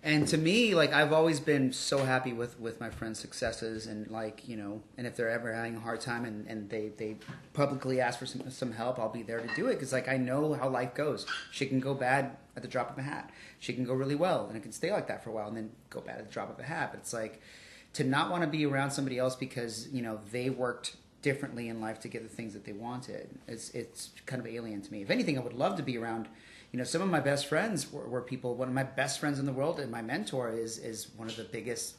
And 0.00 0.28
to 0.28 0.38
me, 0.38 0.74
like 0.76 0.92
I've 0.92 1.12
always 1.12 1.40
been 1.40 1.72
so 1.72 1.98
happy 2.04 2.32
with 2.32 2.58
with 2.60 2.78
my 2.80 2.88
friends' 2.88 3.18
successes, 3.18 3.86
and 3.86 4.08
like 4.08 4.46
you 4.48 4.56
know, 4.56 4.80
and 4.96 5.06
if 5.08 5.16
they're 5.16 5.28
ever 5.28 5.52
having 5.52 5.74
a 5.76 5.80
hard 5.80 6.00
time 6.00 6.24
and, 6.24 6.46
and 6.46 6.70
they 6.70 6.92
they 6.96 7.16
publicly 7.52 8.00
ask 8.00 8.18
for 8.18 8.24
some 8.24 8.48
some 8.48 8.72
help, 8.72 8.98
I'll 9.00 9.08
be 9.08 9.22
there 9.24 9.40
to 9.40 9.54
do 9.56 9.66
it 9.66 9.74
because 9.74 9.92
like 9.92 10.08
I 10.08 10.16
know 10.16 10.54
how 10.54 10.68
life 10.68 10.94
goes. 10.94 11.26
She 11.50 11.66
can 11.66 11.80
go 11.80 11.94
bad 11.94 12.36
at 12.56 12.62
the 12.62 12.68
drop 12.68 12.90
of 12.92 12.98
a 12.98 13.02
hat. 13.02 13.30
She 13.58 13.72
can 13.72 13.84
go 13.84 13.92
really 13.92 14.14
well, 14.14 14.46
and 14.46 14.56
it 14.56 14.62
can 14.62 14.72
stay 14.72 14.92
like 14.92 15.08
that 15.08 15.24
for 15.24 15.30
a 15.30 15.32
while, 15.32 15.48
and 15.48 15.56
then 15.56 15.70
go 15.90 16.00
bad 16.00 16.18
at 16.20 16.26
the 16.28 16.32
drop 16.32 16.48
of 16.48 16.60
a 16.60 16.66
hat. 16.66 16.90
But 16.92 17.00
it's 17.00 17.12
like 17.12 17.42
to 17.94 18.04
not 18.04 18.30
want 18.30 18.42
to 18.42 18.48
be 18.48 18.64
around 18.66 18.90
somebody 18.90 19.18
else 19.18 19.34
because 19.36 19.88
you 19.92 20.02
know 20.02 20.20
they 20.30 20.50
worked 20.50 20.96
differently 21.22 21.68
in 21.68 21.80
life 21.80 21.98
to 22.00 22.08
get 22.08 22.22
the 22.22 22.28
things 22.28 22.52
that 22.52 22.64
they 22.64 22.72
wanted. 22.72 23.28
It's 23.46 23.70
it's 23.70 24.10
kind 24.26 24.40
of 24.40 24.46
alien 24.46 24.82
to 24.82 24.92
me. 24.92 25.02
If 25.02 25.10
anything, 25.10 25.36
I 25.38 25.40
would 25.42 25.52
love 25.54 25.76
to 25.76 25.82
be 25.82 25.98
around. 25.98 26.28
You 26.72 26.78
know, 26.78 26.84
some 26.84 27.00
of 27.00 27.08
my 27.08 27.20
best 27.20 27.46
friends 27.46 27.90
were, 27.90 28.06
were 28.06 28.20
people. 28.20 28.54
One 28.54 28.68
of 28.68 28.74
my 28.74 28.82
best 28.82 29.20
friends 29.20 29.38
in 29.38 29.46
the 29.46 29.52
world, 29.52 29.80
and 29.80 29.90
my 29.90 30.02
mentor 30.02 30.50
is 30.50 30.78
is 30.78 31.08
one 31.16 31.28
of 31.28 31.36
the 31.36 31.44
biggest 31.44 31.94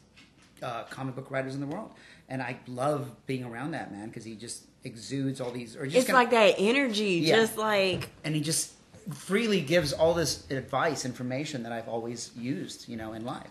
uh, 0.62 0.84
comic 0.84 1.16
book 1.16 1.32
writers 1.32 1.56
in 1.56 1.60
the 1.62 1.68
world, 1.68 1.92
and 2.30 2.42
I 2.42 2.58
love 2.68 3.10
being 3.26 3.44
around 3.44 3.72
that 3.72 3.92
man 3.92 4.08
because 4.08 4.26
he 4.26 4.36
just 4.36 4.64
exudes 4.84 5.42
all 5.42 5.52
these. 5.52 5.76
Or 5.76 5.86
just 5.86 5.98
It's 5.98 6.06
kinda- 6.06 6.20
like 6.20 6.30
that 6.32 6.56
energy, 6.60 7.24
Yeah. 7.26 7.38
just 7.38 7.58
like 7.58 8.10
and 8.24 8.36
he 8.36 8.42
just 8.42 8.74
freely 9.12 9.60
gives 9.62 9.92
all 9.92 10.14
this 10.14 10.50
advice, 10.52 11.04
information 11.04 11.64
that 11.64 11.72
I've 11.72 11.88
always 11.90 12.30
used, 12.38 12.88
you 12.88 12.96
know, 12.96 13.14
in 13.14 13.26
life. 13.26 13.50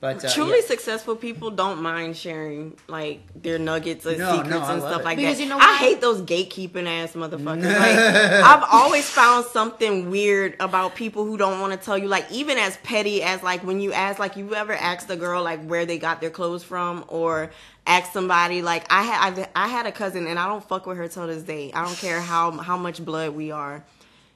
But 0.00 0.24
uh, 0.24 0.32
truly 0.32 0.60
yeah. 0.60 0.66
successful 0.66 1.16
people 1.16 1.50
don't 1.50 1.82
mind 1.82 2.16
sharing 2.16 2.76
like 2.86 3.20
their 3.34 3.58
nuggets 3.58 4.06
of 4.06 4.16
No, 4.16 4.36
no, 4.36 4.42
secrets 4.42 4.66
I 4.68 4.72
and 4.74 4.82
stuff 4.82 5.00
it. 5.00 5.04
like 5.04 5.16
Because 5.16 5.38
that. 5.38 5.42
you 5.42 5.48
know 5.48 5.58
I 5.58 5.76
hate 5.78 6.00
those 6.00 6.22
gatekeeping 6.22 6.86
ass 6.86 7.14
motherfuckers. 7.14 7.64
like 7.64 7.98
I've 8.44 8.62
always 8.70 9.10
found 9.10 9.46
something 9.46 10.08
weird 10.08 10.54
about 10.60 10.94
people 10.94 11.24
who 11.24 11.36
don't 11.36 11.60
want 11.60 11.72
to 11.72 11.78
tell 11.84 11.98
you. 11.98 12.06
Like 12.06 12.30
even 12.30 12.58
as 12.58 12.76
petty 12.78 13.24
as 13.24 13.42
like 13.42 13.64
when 13.64 13.80
you 13.80 13.92
ask, 13.92 14.20
like 14.20 14.36
you 14.36 14.54
ever 14.54 14.72
asked 14.72 15.10
a 15.10 15.16
girl 15.16 15.42
like 15.42 15.64
where 15.66 15.84
they 15.84 15.98
got 15.98 16.20
their 16.20 16.30
clothes 16.30 16.62
from, 16.62 17.04
or 17.08 17.50
ask 17.84 18.12
somebody 18.12 18.62
like 18.62 18.86
I 18.92 19.02
had 19.02 19.48
I, 19.56 19.64
I 19.64 19.66
had 19.66 19.86
a 19.86 19.92
cousin 19.92 20.28
and 20.28 20.38
I 20.38 20.46
don't 20.46 20.62
fuck 20.62 20.86
with 20.86 20.96
her 20.96 21.08
till 21.08 21.26
this 21.26 21.42
day. 21.42 21.72
I 21.72 21.84
don't 21.84 21.96
care 21.98 22.20
how 22.20 22.52
how 22.52 22.76
much 22.76 23.04
blood 23.04 23.34
we 23.34 23.50
are. 23.50 23.84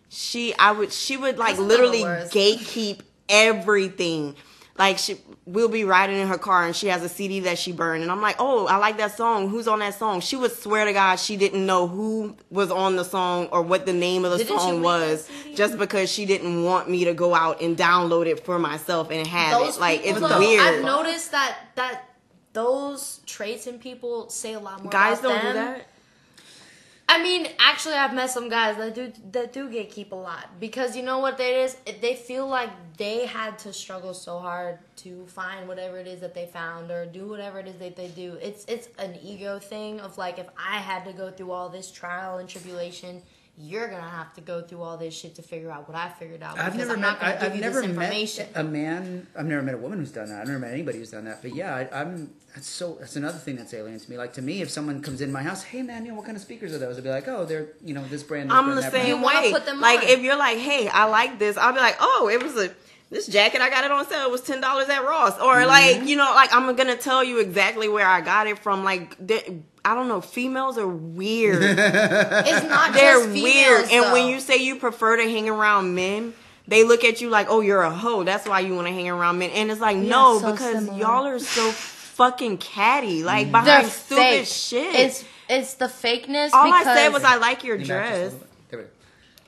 She 0.09 0.55
I 0.59 0.73
would 0.73 0.93
she 0.93 1.17
would 1.17 1.39
like 1.39 1.55
Cousins 1.57 1.73
are 1.73 1.77
the 1.77 1.83
literally 1.85 2.03
gatekeep 2.31 2.99
everything. 3.29 4.35
Like 4.79 4.97
she, 4.97 5.19
we'll 5.45 5.69
be 5.69 5.85
riding 5.85 6.17
in 6.17 6.29
her 6.29 6.39
car 6.39 6.65
and 6.65 6.75
she 6.75 6.87
has 6.87 7.03
a 7.03 7.09
CD 7.09 7.41
that 7.41 7.59
she 7.59 7.73
burned, 7.73 8.03
and 8.03 8.11
I'm 8.11 8.23
like, 8.23 8.37
oh, 8.39 8.67
I 8.67 8.77
like 8.77 8.97
that 8.97 9.17
song. 9.17 9.49
Who's 9.49 9.69
on 9.69 9.81
that 9.81 9.95
song? 9.95 10.21
She 10.21 10.35
would 10.35 10.53
swear 10.53 10.87
to 10.87 10.93
God 10.95 11.17
she 11.17 11.37
didn't 11.37 11.67
know 11.67 11.87
who 11.87 12.37
was 12.51 12.71
on 12.71 12.97
the 12.97 13.05
song 13.05 13.49
or 13.53 13.61
what 13.61 13.85
the 13.85 13.93
name 13.93 14.25
of 14.25 14.33
the 14.33 14.39
Didn't 14.39 14.59
song 14.59 14.83
was, 14.83 15.29
just 15.55 15.77
because 15.77 16.11
she 16.11 16.25
didn't 16.25 16.65
want 16.65 16.89
me 16.89 17.05
to 17.05 17.13
go 17.13 17.35
out 17.35 17.61
and 17.61 17.77
download 17.77 18.27
it 18.27 18.45
for 18.47 18.59
myself 18.59 19.11
and 19.11 19.27
have 19.27 19.61
Those 19.61 19.77
it. 19.77 19.81
Like 19.81 20.01
it's 20.01 20.15
people, 20.15 20.29
though, 20.29 20.39
weird. 20.39 20.61
I've 20.63 20.85
noticed 20.85 21.33
that 21.33 21.59
that 21.75 22.09
those 22.55 23.21
traits 23.27 23.67
in 23.67 23.79
people 23.79 24.31
say 24.31 24.55
a 24.55 24.61
lot 24.61 24.83
more. 24.83 24.91
Guys 24.91 25.21
about 25.21 25.43
don't 25.43 25.43
do 25.43 25.53
that. 25.53 25.87
I 27.13 27.23
mean, 27.23 27.47
actually, 27.59 27.97
I've 27.97 28.15
met 28.15 28.31
some 28.31 28.49
guys 28.49 28.79
that 28.79 28.95
do 28.95 29.13
that 29.33 29.53
do 29.53 29.69
get 29.69 29.91
keep 29.91 30.13
a 30.13 30.15
lot 30.15 30.49
because 30.59 30.97
you 30.97 31.03
know 31.03 31.19
what 31.19 31.39
it 31.39 31.55
is. 31.55 31.77
They 32.01 32.15
feel 32.17 32.49
like 32.49 32.71
they 32.97 33.27
had 33.27 33.59
to 33.61 33.73
struggle 33.75 34.15
so 34.15 34.39
hard 34.39 34.79
to 35.05 35.27
find 35.27 35.69
whatever 35.69 35.99
it 35.99 36.07
is 36.07 36.21
that 36.21 36.33
they 36.33 36.47
found 36.47 36.91
or 36.91 37.05
do 37.05 37.29
whatever 37.29 37.59
it 37.59 37.67
is 37.67 37.77
that 37.81 37.97
they 37.97 38.09
do. 38.09 38.39
It's 38.41 38.65
it's 38.65 38.89
an 38.99 39.19
ego 39.23 39.59
thing 39.59 40.01
of 40.01 40.17
like 40.17 40.39
if 40.39 40.47
I 40.57 40.79
had 40.79 41.05
to 41.05 41.13
go 41.13 41.31
through 41.31 41.51
all 41.51 41.69
this 41.69 41.91
trial 41.91 42.39
and 42.39 42.49
tribulation, 42.49 43.21
you're 43.59 43.89
gonna 43.89 44.09
have 44.09 44.33
to 44.35 44.41
go 44.41 44.63
through 44.63 44.81
all 44.81 44.97
this 44.97 45.13
shit 45.15 45.35
to 45.35 45.43
figure 45.43 45.71
out 45.71 45.87
what 45.87 45.97
I 45.97 46.09
figured 46.09 46.43
out. 46.43 46.59
I've 46.59 46.75
never 46.75 46.95
I'm 46.95 47.01
met. 47.01 47.21
Not 47.21 47.43
I, 47.43 47.47
I've 47.47 47.61
never 47.61 47.87
met 47.87 48.51
a 48.55 48.65
man. 48.65 49.27
I've 49.39 49.45
never 49.45 49.63
met 49.63 49.75
a 49.75 49.79
woman 49.79 49.99
who's 49.99 50.11
done 50.11 50.31
that. 50.31 50.41
I've 50.41 50.47
never 50.47 50.59
met 50.59 50.73
anybody 50.73 50.99
who's 50.99 51.11
done 51.11 51.27
that. 51.27 51.43
But 51.43 51.55
yeah, 51.55 51.75
I, 51.75 52.01
I'm. 52.01 52.33
That's 52.55 52.67
so. 52.67 52.97
That's 52.99 53.17
another 53.17 53.39
thing 53.39 53.57
that's 53.57 53.75
alien 53.75 54.01
to 54.01 54.11
me. 54.11 54.17
Like 54.17 54.33
to 54.35 54.43
me, 54.43 54.63
if 54.63 54.71
someone 54.71 55.03
comes 55.03 55.21
in 55.21 55.31
my 55.31 55.43
house, 55.43 55.65
hey 55.65 55.83
man, 55.83 56.05
you 56.07 56.13
know 56.13 56.17
what 56.17 56.25
kind 56.25 56.37
of 56.37 56.43
speakers 56.43 56.73
are 56.73 56.79
those? 56.79 56.97
I'd 56.97 57.05
be 57.05 57.11
like, 57.11 57.29
oh, 57.29 57.45
they're 57.45 57.69
you 57.85 57.93
know 57.93 58.05
this 58.05 58.23
brand. 58.23 58.51
I'm 58.51 58.75
the 58.75 58.83
same 58.83 59.21
brand. 59.21 59.25
way. 59.25 59.53
put 59.53 59.67
them 59.67 59.81
like 59.81 60.01
on. 60.01 60.09
if 60.09 60.21
you're 60.21 60.39
like, 60.39 60.57
hey, 60.57 60.89
I 60.89 61.05
like 61.05 61.39
this, 61.39 61.59
I'll 61.59 61.75
be 61.75 61.79
like, 61.79 61.97
oh, 62.01 62.31
it 62.33 62.43
was 62.43 62.57
a 62.57 62.71
this 63.13 63.27
jacket 63.29 63.61
I 63.61 63.71
got 63.71 63.85
it 63.85 63.93
on 63.93 64.05
sale. 64.09 64.25
It 64.27 64.31
was 64.33 64.41
ten 64.41 64.61
dollars 64.61 64.89
at 64.89 65.05
Ross, 65.05 65.39
or 65.39 65.55
Mm-hmm. 65.57 65.69
like 65.69 66.09
you 66.09 66.17
know, 66.17 66.33
like 66.35 66.53
I'm 66.53 66.75
gonna 66.75 66.97
tell 66.97 67.23
you 67.23 67.39
exactly 67.39 67.89
where 67.89 68.07
I 68.07 68.21
got 68.23 68.47
it 68.49 68.59
from. 68.59 68.83
Like 68.83 69.17
I 69.85 69.95
don't 69.95 70.09
know, 70.09 70.21
females 70.21 70.79
are 70.79 70.89
weird. 70.89 71.63
It's 71.63 72.67
not 72.69 72.93
They're 72.93 73.19
just 73.21 73.29
females, 73.31 73.45
weird, 73.45 73.91
and 73.93 74.13
when 74.13 74.29
you 74.29 74.41
say 74.41 74.57
you 74.57 74.77
prefer 74.77 75.17
to 75.19 75.23
hang 75.25 75.49
around 75.49 75.95
men. 75.95 76.35
They 76.69 76.85
look 76.85 77.03
at 77.03 77.21
you 77.21 77.29
like, 77.29 77.49
oh, 77.51 77.61
you're 77.61 77.83
a 77.83 77.91
hoe. 77.91 78.23
That's 78.23 78.47
why 78.49 78.61
you 78.61 78.77
want 78.77 78.87
to 78.87 78.93
hang 78.95 79.09
around 79.09 79.37
men. 79.41 79.51
And 79.51 79.69
it's 79.69 79.81
like, 79.81 79.97
We 79.97 80.07
no, 80.09 80.39
so 80.39 80.53
because 80.53 80.77
similar. 80.85 80.97
y'all 80.97 81.27
are 81.27 81.41
so 81.41 81.73
fucking 81.73 82.59
catty. 82.59 83.25
Like 83.25 83.49
Mm-hmm. 83.49 83.53
behind 83.53 83.85
They're 83.85 83.91
stupid 83.91 84.23
fake. 84.23 84.47
shit. 84.47 84.95
It's 84.95 85.25
it's 85.49 85.75
the 85.75 85.87
fakeness. 85.87 86.51
All 86.53 86.73
I 86.73 86.79
because 86.79 86.97
said 86.97 87.09
was, 87.13 87.25
I 87.25 87.37
like 87.39 87.65
your 87.65 87.77
You 87.77 87.87
match 87.87 87.91
us 87.91 88.07
a 88.07 88.11
dress. 88.21 88.23
little 88.33 88.39
bit. 88.39 88.49
There 88.71 88.79
we 88.79 88.85
go. 88.85 88.91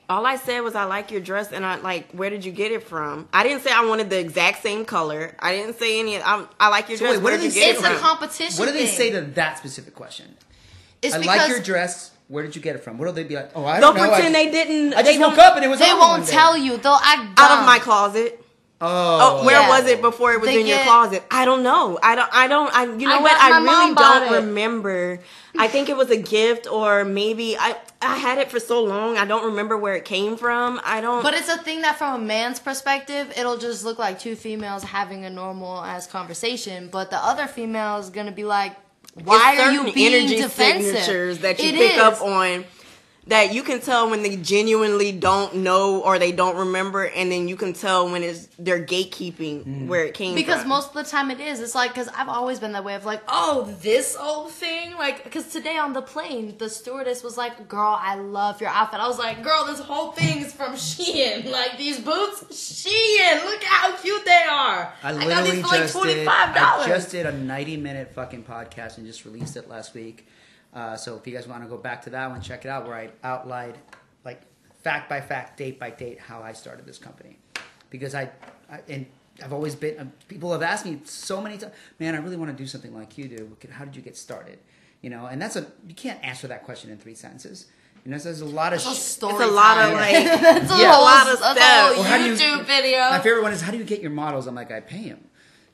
All 0.09 0.25
I 0.25 0.35
said 0.37 0.59
was 0.61 0.75
I 0.75 0.83
like 0.85 1.11
your 1.11 1.21
dress, 1.21 1.51
and 1.51 1.65
I 1.65 1.75
like 1.77 2.11
where 2.11 2.29
did 2.29 2.45
you 2.45 2.51
get 2.51 2.71
it 2.71 2.83
from? 2.83 3.27
I 3.33 3.43
didn't 3.43 3.61
say 3.63 3.71
I 3.71 3.85
wanted 3.85 4.09
the 4.09 4.19
exact 4.19 4.61
same 4.63 4.85
color. 4.85 5.35
I 5.39 5.55
didn't 5.55 5.77
say 5.79 5.99
any. 5.99 6.17
I, 6.17 6.45
I 6.59 6.69
like 6.69 6.89
your 6.89 6.97
So 6.97 7.05
dress. 7.05 7.15
wait, 7.17 7.23
what 7.23 7.23
where 7.23 7.37
did 7.37 7.41
they 7.41 7.45
you 7.45 7.51
get 7.53 7.61
say 7.63 7.69
it 7.69 7.73
It's 7.73 7.81
from? 7.81 7.95
a 7.95 7.99
competition. 7.99 8.59
What 8.59 8.65
do 8.67 8.73
they 8.73 8.85
say 8.87 9.11
to 9.11 9.21
that 9.21 9.57
specific 9.57 9.95
question? 9.95 10.35
It's 11.01 11.13
I 11.15 11.17
like 11.19 11.49
your 11.49 11.59
dress. 11.61 12.11
Where 12.27 12.43
did 12.43 12.55
you 12.55 12.61
get 12.61 12.75
it 12.75 12.83
from? 12.83 12.97
What 12.97 13.05
will 13.05 13.13
they 13.13 13.23
be 13.23 13.35
like? 13.35 13.51
Oh, 13.55 13.65
I 13.65 13.79
They'll 13.79 13.93
don't 13.93 14.01
know. 14.03 14.09
pretend 14.11 14.35
I, 14.35 14.45
they 14.45 14.51
didn't. 14.51 14.93
I 14.95 15.03
they 15.03 15.15
just 15.17 15.19
woke 15.29 15.37
up 15.37 15.55
and 15.57 15.63
it 15.65 15.67
was 15.67 15.79
they 15.79 15.89
on 15.91 15.99
won't 15.99 16.11
one 16.21 16.25
day. 16.25 16.31
tell 16.31 16.57
you. 16.57 16.77
They'll 16.77 16.93
act 17.03 17.39
out 17.39 17.59
of 17.59 17.65
my 17.65 17.77
closet. 17.79 18.43
Oh, 18.81 19.39
Oh, 19.41 19.45
where 19.45 19.59
Yeah. 19.61 19.69
was 19.69 19.85
it 19.87 20.01
before 20.01 20.33
it 20.33 20.41
was 20.41 20.49
They 20.49 20.59
in 20.59 20.67
your 20.67 20.79
closet? 20.79 21.23
I 21.31 21.45
don't 21.45 21.63
know. 21.63 21.97
I 22.03 22.15
don't. 22.15 22.29
I 22.33 22.47
don't. 22.47 22.75
I. 22.75 22.83
You 22.83 23.07
know 23.07 23.19
I 23.19 23.21
what? 23.21 23.41
I 23.41 23.61
really 23.61 23.95
don't 23.95 24.23
it. 24.33 24.35
remember. 24.35 25.19
I 25.57 25.69
think 25.69 25.87
it 25.87 25.95
was 25.95 26.11
a 26.11 26.17
gift, 26.17 26.67
or 26.67 27.05
maybe 27.05 27.57
I. 27.57 27.77
I 28.01 28.17
had 28.17 28.37
it 28.37 28.51
for 28.51 28.59
so 28.59 28.83
long. 28.83 29.17
I 29.17 29.25
don't 29.25 29.45
remember 29.45 29.77
where 29.77 29.95
it 29.95 30.03
came 30.05 30.35
from. 30.35 30.81
I 30.83 30.99
don't. 30.99 31.23
But 31.23 31.33
it's 31.33 31.47
a 31.49 31.57
thing 31.57 31.81
that, 31.81 31.97
from 31.97 32.21
a 32.21 32.23
man's 32.23 32.59
perspective, 32.59 33.31
it'll 33.37 33.57
just 33.57 33.85
look 33.85 33.97
like 33.97 34.19
two 34.19 34.35
females 34.35 34.83
having 34.83 35.23
a 35.23 35.29
normal 35.29 35.79
ass 35.81 36.05
conversation. 36.05 36.89
But 36.91 37.09
the 37.09 37.17
other 37.17 37.47
female 37.47 37.97
is 37.99 38.09
gonna 38.09 38.33
be 38.33 38.43
like, 38.43 38.75
"Why 39.23 39.53
It's 39.53 39.61
are 39.61 39.71
you 39.71 39.93
being 39.93 40.13
energy 40.13 40.35
defensive?" 40.41 40.97
signatures 40.99 41.39
that 41.39 41.57
you 41.63 41.69
It 41.69 41.75
pick 41.75 41.93
is. 41.93 41.99
up 41.99 42.21
on 42.21 42.65
that 43.27 43.53
you 43.53 43.63
can 43.63 43.81
tell 43.81 44.09
when 44.09 44.21
they 44.21 44.35
genuinely 44.35 45.11
don't 45.11 45.55
know 45.55 46.01
or 46.01 46.19
they 46.19 46.31
don't 46.31 46.55
remember, 46.57 47.05
and 47.05 47.31
then 47.31 47.47
you 47.47 47.55
can 47.55 47.73
tell 47.73 48.09
when 48.09 48.21
it's 48.21 48.47
they're 48.59 48.83
gatekeeping 48.83 49.63
mm. 49.65 49.87
where 49.87 50.05
it 50.05 50.13
came 50.13 50.31
from. 50.31 50.35
Because 50.35 50.59
from. 50.61 50.69
most 50.69 50.89
of 50.89 50.93
the 50.93 51.03
time 51.03 51.31
it 51.31 51.39
is. 51.39 51.59
It's 51.59 51.73
like, 51.73 51.91
because 51.91 52.07
I've 52.09 52.29
always 52.29 52.59
been 52.59 52.73
that 52.73 52.83
way 52.83 52.93
of 52.93 53.03
like, 53.03 53.23
oh, 53.27 53.75
this 53.81 54.15
old 54.15 54.51
thing. 54.51 54.95
Like, 54.95 55.23
because 55.23 55.51
today 55.51 55.77
on 55.77 55.93
the 55.93 56.03
plane, 56.03 56.55
the 56.59 56.69
stewardess 56.69 57.23
was 57.23 57.35
like, 57.35 57.67
girl, 57.67 57.97
I 57.99 58.15
love 58.15 58.61
your 58.61 58.69
outfit. 58.69 58.99
I 58.99 59.07
was 59.07 59.17
like, 59.17 59.43
girl, 59.43 59.65
this 59.65 59.79
whole 59.79 60.11
thing 60.11 60.43
is 60.43 60.53
from 60.53 60.73
Shein. 60.75 61.49
Like, 61.49 61.77
these 61.79 61.99
boots, 61.99 62.43
Shein. 62.51 63.43
Look 63.45 63.63
how 63.63 63.95
cute 63.97 64.23
they 64.23 64.43
are. 64.47 64.93
I 65.01 65.13
got 65.13 65.25
literally 65.25 65.51
these 65.51 65.61
for 65.61 65.67
like 65.67 65.81
just 65.81 65.93
did. 65.95 66.27
$25. 66.27 66.29
I 66.29 66.87
just 66.87 67.11
did 67.11 67.25
a 67.25 67.31
ninety-minute 67.31 68.13
fucking 68.13 68.43
podcast 68.43 68.97
and 68.97 69.07
just 69.07 69.25
released 69.25 69.57
it 69.57 69.67
last 69.67 69.95
week. 69.95 70.27
Uh, 70.75 70.95
so 70.97 71.15
if 71.15 71.25
you 71.25 71.33
guys 71.33 71.47
want 71.47 71.63
to 71.63 71.69
go 71.69 71.77
back 71.77 72.01
to 72.03 72.09
that 72.11 72.29
one, 72.29 72.41
check 72.41 72.65
it 72.65 72.67
out. 72.69 72.85
Where 72.85 72.95
I 72.95 73.09
outlined, 73.23 73.77
like, 74.25 74.41
fact 74.83 75.07
by 75.09 75.21
fact, 75.21 75.57
date 75.57 75.79
by 75.79 75.89
date, 75.89 76.19
how 76.19 76.41
I 76.41 76.51
started 76.53 76.85
this 76.85 76.97
company, 76.97 77.37
because 77.89 78.13
I, 78.13 78.29
I 78.69 78.81
and 78.89 79.05
I've 79.43 79.53
always 79.53 79.73
been. 79.75 79.97
Uh, 79.97 80.05
people 80.27 80.51
have 80.51 80.61
asked 80.61 80.85
me 80.85 80.99
so 81.05 81.41
many 81.41 81.57
times, 81.57 81.73
man, 81.99 82.13
I 82.13 82.17
really 82.17 82.35
want 82.37 82.51
to 82.51 82.57
do 82.63 82.67
something 82.67 82.93
like 82.93 83.17
you 83.17 83.27
do. 83.29 83.55
How 83.71 83.85
did 83.85 83.95
you 83.95 84.01
get 84.01 84.17
started? 84.17 84.59
You 85.01 85.09
know, 85.11 85.27
and 85.27 85.41
that's 85.41 85.55
a 85.55 85.65
you 85.87 85.95
can't 85.95 86.21
answer 86.23 86.47
that 86.49 86.63
question 86.65 86.89
in 86.91 86.97
three 86.97 87.15
sentences. 87.15 87.67
You 88.03 88.11
know, 88.11 88.17
so 88.17 88.25
there's 88.25 88.41
a 88.41 88.45
lot 88.45 88.73
of. 88.73 88.77
It's 88.79 88.85
a 88.91 88.93
sh- 88.95 88.97
story 88.99 89.33
it's 89.33 89.43
a 89.43 89.47
lot 89.47 89.77
of 89.77 89.93
like. 89.93 90.13
It's 90.61 90.71
a 90.71 90.77
Yeah. 90.77 90.91
whole, 90.91 91.01
A 91.01 91.03
lot 91.03 91.27
of 91.33 91.39
that's 91.39 91.57
a 91.57 91.61
steps. 91.61 91.95
whole 91.95 92.03
Or 92.03 92.07
how 92.07 92.17
do 92.17 92.25
you- 92.25 92.33
YouTube 92.33 92.65
video. 92.65 92.99
My 93.09 93.19
favorite 93.19 93.43
one 93.43 93.53
is 93.53 93.61
how 93.61 93.71
do 93.71 93.77
you 93.77 93.83
get 93.85 94.01
your 94.01 94.11
models? 94.11 94.45
I'm 94.47 94.55
like 94.55 94.71
I 94.71 94.79
pay 94.81 95.09
them, 95.09 95.23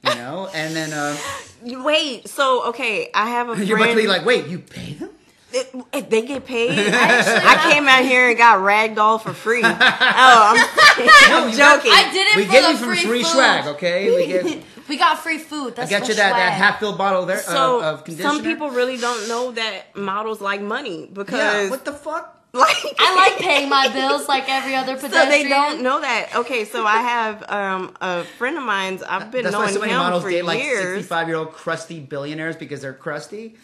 you 0.03 0.15
know, 0.15 0.49
and 0.53 0.75
then 0.75 0.93
uh, 0.93 1.15
Wait, 1.63 2.27
so 2.27 2.69
okay, 2.69 3.09
I 3.13 3.29
have 3.29 3.49
a 3.49 3.65
you're 3.65 3.77
about 3.77 3.87
to 3.87 3.93
friend. 3.93 4.05
be 4.05 4.07
like, 4.07 4.25
wait, 4.25 4.47
you 4.47 4.59
pay 4.59 4.93
them? 4.93 5.09
It- 5.53 5.75
it- 5.93 6.09
they 6.09 6.21
get 6.21 6.45
paid. 6.45 6.71
Actually, 6.93 7.45
I 7.45 7.71
came 7.73 7.87
out 7.87 8.03
here 8.05 8.29
and 8.29 8.37
got 8.37 8.59
ragdoll 8.59 9.21
for 9.21 9.33
free. 9.33 9.61
Oh, 9.63 9.67
I'm, 9.73 11.43
I'm 11.43 11.49
you 11.51 11.57
got- 11.57 11.77
joking. 11.83 11.91
I 11.93 12.11
did 12.11 12.27
it 12.27 12.35
We 12.37 12.45
for 12.45 12.51
get 12.51 12.61
the 12.63 12.71
you 12.71 12.77
from 12.77 12.87
free, 12.87 13.05
free, 13.05 13.23
food. 13.23 13.31
swag, 13.31 13.67
okay? 13.75 14.15
We 14.15 14.27
get 14.27 14.63
We 14.89 14.97
got 14.97 15.19
free 15.19 15.37
food. 15.37 15.73
I 15.73 15.85
That's 15.85 15.91
got 15.91 16.01
for 16.03 16.07
you 16.11 16.15
that, 16.15 16.31
that 16.33 16.53
half 16.53 16.79
filled 16.79 16.97
bottle 16.97 17.25
there 17.25 17.39
so 17.39 17.77
of, 17.79 17.83
of 17.99 18.03
conditioner. 18.05 18.33
some 18.33 18.43
people 18.43 18.69
really 18.71 18.97
don't 18.97 19.27
know 19.27 19.51
that 19.51 19.95
models 19.95 20.41
like 20.41 20.61
money 20.61 21.09
because 21.11 21.37
yeah, 21.65 21.69
what 21.69 21.85
the 21.85 21.93
fuck? 21.93 22.40
like 22.53 22.75
I 22.99 23.15
like 23.15 23.39
paying 23.39 23.69
my 23.69 23.87
bills 23.87 24.27
like 24.27 24.49
every 24.49 24.75
other 24.75 24.95
pedestrian. 24.95 25.11
So 25.13 25.25
pedestrian. 25.25 25.43
they 25.43 25.49
don't 25.49 25.81
know 25.83 26.01
that. 26.01 26.35
Okay, 26.35 26.65
so 26.65 26.85
I 26.85 26.97
have 27.01 27.49
um, 27.49 27.95
a 28.01 28.23
friend 28.37 28.57
of 28.57 28.63
mine's. 28.63 29.01
I've 29.03 29.31
been 29.31 29.43
That's 29.43 29.55
why 29.55 29.61
knowing 29.63 29.73
so 29.73 29.79
many 29.79 29.91
him 29.93 29.99
models 29.99 30.23
for 30.23 30.29
date 30.29 30.43
like 30.43 30.61
years. 30.61 30.95
65 30.95 31.27
year 31.29 31.37
old 31.37 31.53
crusty 31.53 31.99
billionaires 32.01 32.57
because 32.57 32.81
they're 32.81 32.93
crusty. 32.93 33.55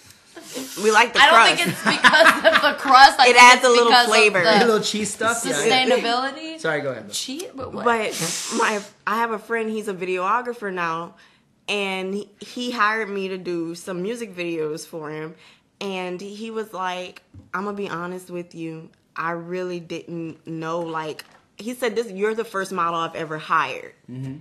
we 0.81 0.91
like 0.91 1.11
the 1.11 1.19
I 1.19 1.47
don't 1.47 1.57
think 1.57 1.67
it's 1.67 1.83
because 1.83 2.55
of 2.55 2.61
the 2.61 2.73
crust. 2.79 3.19
I 3.19 3.27
It 3.29 3.35
adds 3.37 3.65
a 3.65 3.69
little 3.69 3.87
because 3.87 4.05
of 4.05 4.09
flavor. 4.13 4.39
a 4.45 4.59
little 4.59 4.79
cheese 4.79 5.13
stuff. 5.13 5.43
Yeah. 5.45 5.51
Sustainability. 5.51 6.59
Sorry, 6.59 6.79
go 6.81 6.91
ahead. 6.91 7.11
Cheat, 7.11 7.51
but 7.55 7.73
what? 7.73 7.83
But 7.83 8.53
my, 8.57 8.81
I 9.05 9.17
have 9.17 9.31
a 9.31 9.39
friend. 9.39 9.69
He's 9.69 9.87
a 9.89 9.93
videographer 9.93 10.71
now, 10.73 11.15
and 11.67 12.13
he, 12.13 12.29
he 12.39 12.71
hired 12.71 13.09
me 13.09 13.27
to 13.29 13.37
do 13.37 13.75
some 13.75 14.01
music 14.01 14.33
videos 14.35 14.85
for 14.87 15.09
him. 15.11 15.35
And 15.79 16.19
he 16.19 16.51
was 16.51 16.73
like, 16.73 17.21
"I'm 17.53 17.65
gonna 17.65 17.77
be 17.77 17.89
honest 17.89 18.29
with 18.29 18.55
you. 18.55 18.89
I 19.15 19.31
really 19.31 19.79
didn't 19.79 20.45
know. 20.45 20.79
Like, 20.79 21.25
he 21.57 21.73
said, 21.73 21.95
this 21.95 22.11
you're 22.11 22.35
the 22.35 22.45
first 22.45 22.71
model 22.71 22.99
I've 22.99 23.15
ever 23.15 23.37
hired. 23.37 23.93
Mm-hmm. 24.09 24.37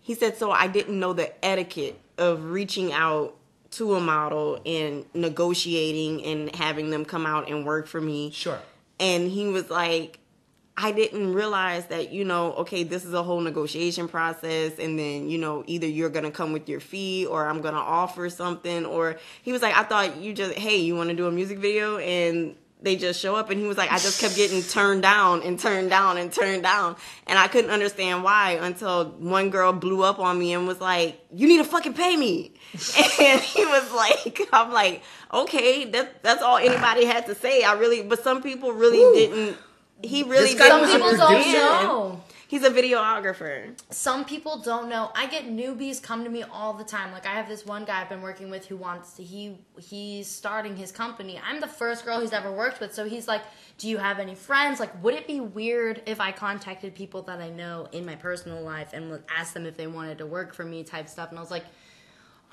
He 0.00 0.14
said, 0.14 0.36
so 0.36 0.50
I 0.50 0.66
didn't 0.66 0.98
know 0.98 1.12
the 1.12 1.32
etiquette 1.44 1.98
of 2.18 2.50
reaching 2.50 2.92
out 2.92 3.36
to 3.72 3.94
a 3.94 4.00
model 4.00 4.60
and 4.64 5.04
negotiating 5.14 6.24
and 6.24 6.54
having 6.54 6.90
them 6.90 7.04
come 7.04 7.26
out 7.26 7.50
and 7.50 7.66
work 7.66 7.86
for 7.86 8.00
me. 8.00 8.30
Sure. 8.30 8.58
And 8.98 9.30
he 9.30 9.46
was 9.46 9.68
like, 9.68 10.18
I 10.78 10.92
didn't 10.92 11.32
realize 11.32 11.86
that, 11.86 12.12
you 12.12 12.24
know, 12.24 12.52
okay, 12.54 12.82
this 12.82 13.04
is 13.04 13.14
a 13.14 13.22
whole 13.22 13.40
negotiation 13.40 14.08
process. 14.08 14.78
And 14.78 14.98
then, 14.98 15.30
you 15.30 15.38
know, 15.38 15.64
either 15.66 15.86
you're 15.86 16.10
going 16.10 16.26
to 16.26 16.30
come 16.30 16.52
with 16.52 16.68
your 16.68 16.80
fee 16.80 17.24
or 17.24 17.46
I'm 17.46 17.62
going 17.62 17.74
to 17.74 17.80
offer 17.80 18.28
something. 18.28 18.84
Or 18.84 19.16
he 19.42 19.52
was 19.52 19.62
like, 19.62 19.74
I 19.74 19.84
thought 19.84 20.18
you 20.18 20.34
just, 20.34 20.54
hey, 20.54 20.76
you 20.76 20.94
want 20.94 21.08
to 21.08 21.16
do 21.16 21.26
a 21.26 21.32
music 21.32 21.58
video? 21.58 21.96
And 21.96 22.56
they 22.82 22.96
just 22.96 23.18
show 23.20 23.34
up. 23.34 23.48
And 23.48 23.58
he 23.58 23.66
was 23.66 23.78
like, 23.78 23.90
I 23.90 23.96
just 23.96 24.20
kept 24.20 24.36
getting 24.36 24.62
turned 24.70 25.00
down 25.00 25.42
and 25.42 25.58
turned 25.58 25.88
down 25.88 26.18
and 26.18 26.30
turned 26.30 26.62
down. 26.62 26.96
And 27.26 27.38
I 27.38 27.48
couldn't 27.48 27.70
understand 27.70 28.22
why 28.22 28.58
until 28.60 29.06
one 29.12 29.48
girl 29.48 29.72
blew 29.72 30.02
up 30.02 30.18
on 30.18 30.38
me 30.38 30.52
and 30.52 30.66
was 30.66 30.80
like, 30.80 31.18
you 31.32 31.48
need 31.48 31.58
to 31.58 31.64
fucking 31.64 31.94
pay 31.94 32.16
me. 32.16 32.52
And 33.18 33.40
he 33.40 33.64
was 33.64 33.90
like, 33.92 34.40
I'm 34.52 34.70
like, 34.72 35.02
okay, 35.32 35.86
that, 35.86 36.22
that's 36.22 36.42
all 36.42 36.58
anybody 36.58 37.06
had 37.06 37.24
to 37.26 37.34
say. 37.34 37.62
I 37.62 37.72
really, 37.72 38.02
but 38.02 38.22
some 38.22 38.42
people 38.42 38.72
really 38.72 38.98
Woo. 38.98 39.14
didn't. 39.14 39.56
He 40.02 40.22
really 40.22 40.54
This 40.54 40.58
Some 40.58 40.80
was 40.80 40.90
a 40.90 40.98
didn't 40.98 41.12
people 41.14 41.28
don't 41.28 41.52
know. 41.52 42.22
He's 42.48 42.62
a 42.62 42.70
videographer. 42.70 43.72
Some 43.90 44.24
people 44.24 44.58
don't 44.58 44.88
know. 44.88 45.10
I 45.16 45.26
get 45.26 45.46
newbies 45.46 46.00
come 46.00 46.22
to 46.22 46.30
me 46.30 46.44
all 46.44 46.74
the 46.74 46.84
time. 46.84 47.10
Like 47.10 47.26
I 47.26 47.30
have 47.30 47.48
this 47.48 47.66
one 47.66 47.84
guy 47.84 48.02
I've 48.02 48.08
been 48.08 48.22
working 48.22 48.50
with 48.50 48.66
who 48.66 48.76
wants 48.76 49.14
to 49.14 49.22
he 49.24 49.58
he's 49.80 50.28
starting 50.28 50.76
his 50.76 50.92
company. 50.92 51.40
I'm 51.44 51.60
the 51.60 51.66
first 51.66 52.04
girl 52.04 52.20
he's 52.20 52.32
ever 52.32 52.52
worked 52.52 52.78
with. 52.78 52.94
So 52.94 53.04
he's 53.04 53.26
like, 53.26 53.42
"Do 53.78 53.88
you 53.88 53.98
have 53.98 54.20
any 54.20 54.36
friends? 54.36 54.78
Like 54.78 55.02
would 55.02 55.14
it 55.14 55.26
be 55.26 55.40
weird 55.40 56.02
if 56.06 56.20
I 56.20 56.30
contacted 56.30 56.94
people 56.94 57.22
that 57.22 57.40
I 57.40 57.50
know 57.50 57.88
in 57.90 58.06
my 58.06 58.14
personal 58.14 58.62
life 58.62 58.90
and 58.92 59.10
would 59.10 59.24
ask 59.36 59.52
them 59.52 59.66
if 59.66 59.76
they 59.76 59.88
wanted 59.88 60.18
to 60.18 60.26
work 60.26 60.54
for 60.54 60.64
me 60.64 60.84
type 60.84 61.08
stuff?" 61.08 61.30
And 61.30 61.38
I 61.38 61.42
was 61.42 61.50
like, 61.50 61.64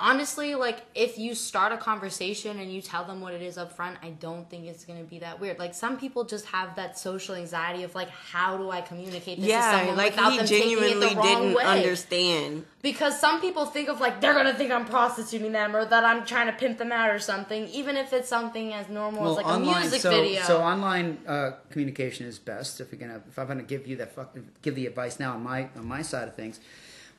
honestly, 0.03 0.53
like 0.53 0.81
if 0.93 1.17
you 1.17 1.33
start 1.33 1.71
a 1.71 1.77
conversation 1.77 2.59
and 2.59 2.71
you 2.71 2.81
tell 2.81 3.05
them 3.05 3.21
what 3.21 3.33
it 3.33 3.41
is 3.41 3.57
up 3.57 3.71
front, 3.71 3.97
I 4.03 4.09
don't 4.09 4.47
think 4.49 4.65
it's 4.65 4.83
gonna 4.83 5.03
be 5.03 5.19
that 5.19 5.39
weird. 5.39 5.57
Like 5.57 5.73
some 5.73 5.97
people 5.97 6.25
just 6.25 6.45
have 6.47 6.75
that 6.75 6.99
social 6.99 7.35
anxiety 7.35 7.83
of 7.83 7.95
like, 7.95 8.09
how 8.09 8.57
do 8.57 8.69
I 8.69 8.81
communicate 8.81 9.37
this 9.37 9.45
to 9.45 9.51
Yeah, 9.51 9.79
someone 9.79 9.97
like 9.97 10.11
without 10.11 10.31
he 10.33 10.37
them 10.39 10.47
taking 10.47 10.71
it 10.71 10.75
genuinely 10.75 11.09
the 11.09 11.15
wrong 11.15 11.25
didn't 11.25 11.53
way? 11.55 11.63
understand. 11.63 12.65
Because 12.81 13.17
some 13.17 13.39
people 13.39 13.65
think 13.65 13.87
of 13.87 14.01
like 14.01 14.19
they're 14.19 14.33
gonna 14.33 14.53
think 14.53 14.71
I'm 14.71 14.85
prostituting 14.85 15.53
them 15.53 15.73
or 15.73 15.85
that 15.85 16.03
I'm 16.03 16.25
trying 16.25 16.47
to 16.47 16.53
pimp 16.53 16.77
them 16.79 16.91
out 16.91 17.09
or 17.09 17.19
something, 17.19 17.67
even 17.69 17.95
if 17.95 18.11
it's 18.11 18.27
something 18.27 18.73
as 18.73 18.89
normal 18.89 19.31
as 19.31 19.37
like 19.37 19.55
a 19.55 19.59
music 19.59 20.01
so, 20.01 20.11
video. 20.11 20.43
So 20.43 20.61
online 20.61 21.17
uh, 21.25 21.51
communication 21.69 22.27
is 22.27 22.39
best. 22.39 22.81
If 22.81 22.91
you're 22.91 22.99
gonna, 22.99 23.21
if 23.29 23.39
I'm 23.39 23.47
gonna 23.47 23.63
give 23.63 23.87
you 23.87 23.95
that, 23.97 24.11
fuck, 24.13 24.37
give 24.61 24.75
the 24.75 24.85
advice 24.85 25.17
now 25.17 25.33
on 25.35 25.43
my 25.43 25.69
on 25.77 25.85
my 25.87 26.01
side 26.01 26.27
of 26.27 26.35
things, 26.35 26.59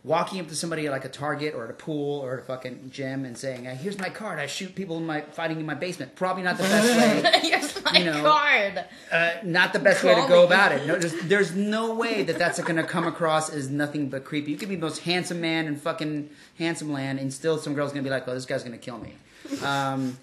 walking 0.04 0.38
up 0.38 0.48
to 0.48 0.54
somebody 0.54 0.84
at 0.86 0.92
like 0.92 1.06
a 1.06 1.08
Target 1.08 1.54
or 1.54 1.64
at 1.64 1.70
a 1.70 1.74
pool 1.74 2.20
or 2.20 2.34
at 2.34 2.40
a 2.40 2.42
fucking 2.42 2.90
gym 2.90 3.24
and 3.24 3.36
saying, 3.36 3.66
uh, 3.66 3.74
"Here's 3.74 3.98
my 3.98 4.10
card. 4.10 4.38
I 4.38 4.46
shoot 4.46 4.74
people 4.74 4.98
in 4.98 5.06
my 5.06 5.22
fighting 5.22 5.58
in 5.58 5.66
my 5.66 5.74
basement." 5.74 6.14
Probably 6.14 6.42
not 6.42 6.58
the 6.58 6.64
best 6.64 7.24
way. 7.24 7.40
Here's 7.48 7.84
my 7.84 7.98
you 7.98 8.04
know, 8.04 8.22
card. 8.22 8.84
Uh, 9.10 9.30
not 9.42 9.72
the 9.72 9.78
best 9.78 10.04
way 10.04 10.14
to 10.14 10.28
go 10.28 10.40
me. 10.40 10.46
about 10.46 10.72
it. 10.72 10.86
No, 10.86 10.96
there's, 10.96 11.14
there's 11.22 11.54
no 11.54 11.94
way 11.94 12.22
that 12.22 12.38
that's 12.38 12.60
going 12.60 12.76
to 12.76 12.84
come 12.84 13.06
across 13.06 13.50
as 13.50 13.70
nothing 13.70 14.10
but 14.10 14.24
creepy. 14.24 14.52
You 14.52 14.58
could 14.58 14.68
be 14.68 14.76
the 14.76 14.82
most 14.82 15.00
handsome 15.00 15.40
man 15.40 15.66
in 15.66 15.76
fucking 15.76 16.28
handsome 16.58 16.92
land, 16.92 17.18
and 17.18 17.32
still 17.32 17.58
some 17.58 17.74
girl's 17.74 17.92
going 17.92 18.04
to 18.04 18.08
be 18.08 18.12
like, 18.14 18.28
"Oh, 18.28 18.34
this 18.34 18.46
guy's 18.46 18.62
going 18.62 18.78
to 18.78 18.84
kill 18.84 18.98
me." 18.98 19.14
Um, 19.64 20.18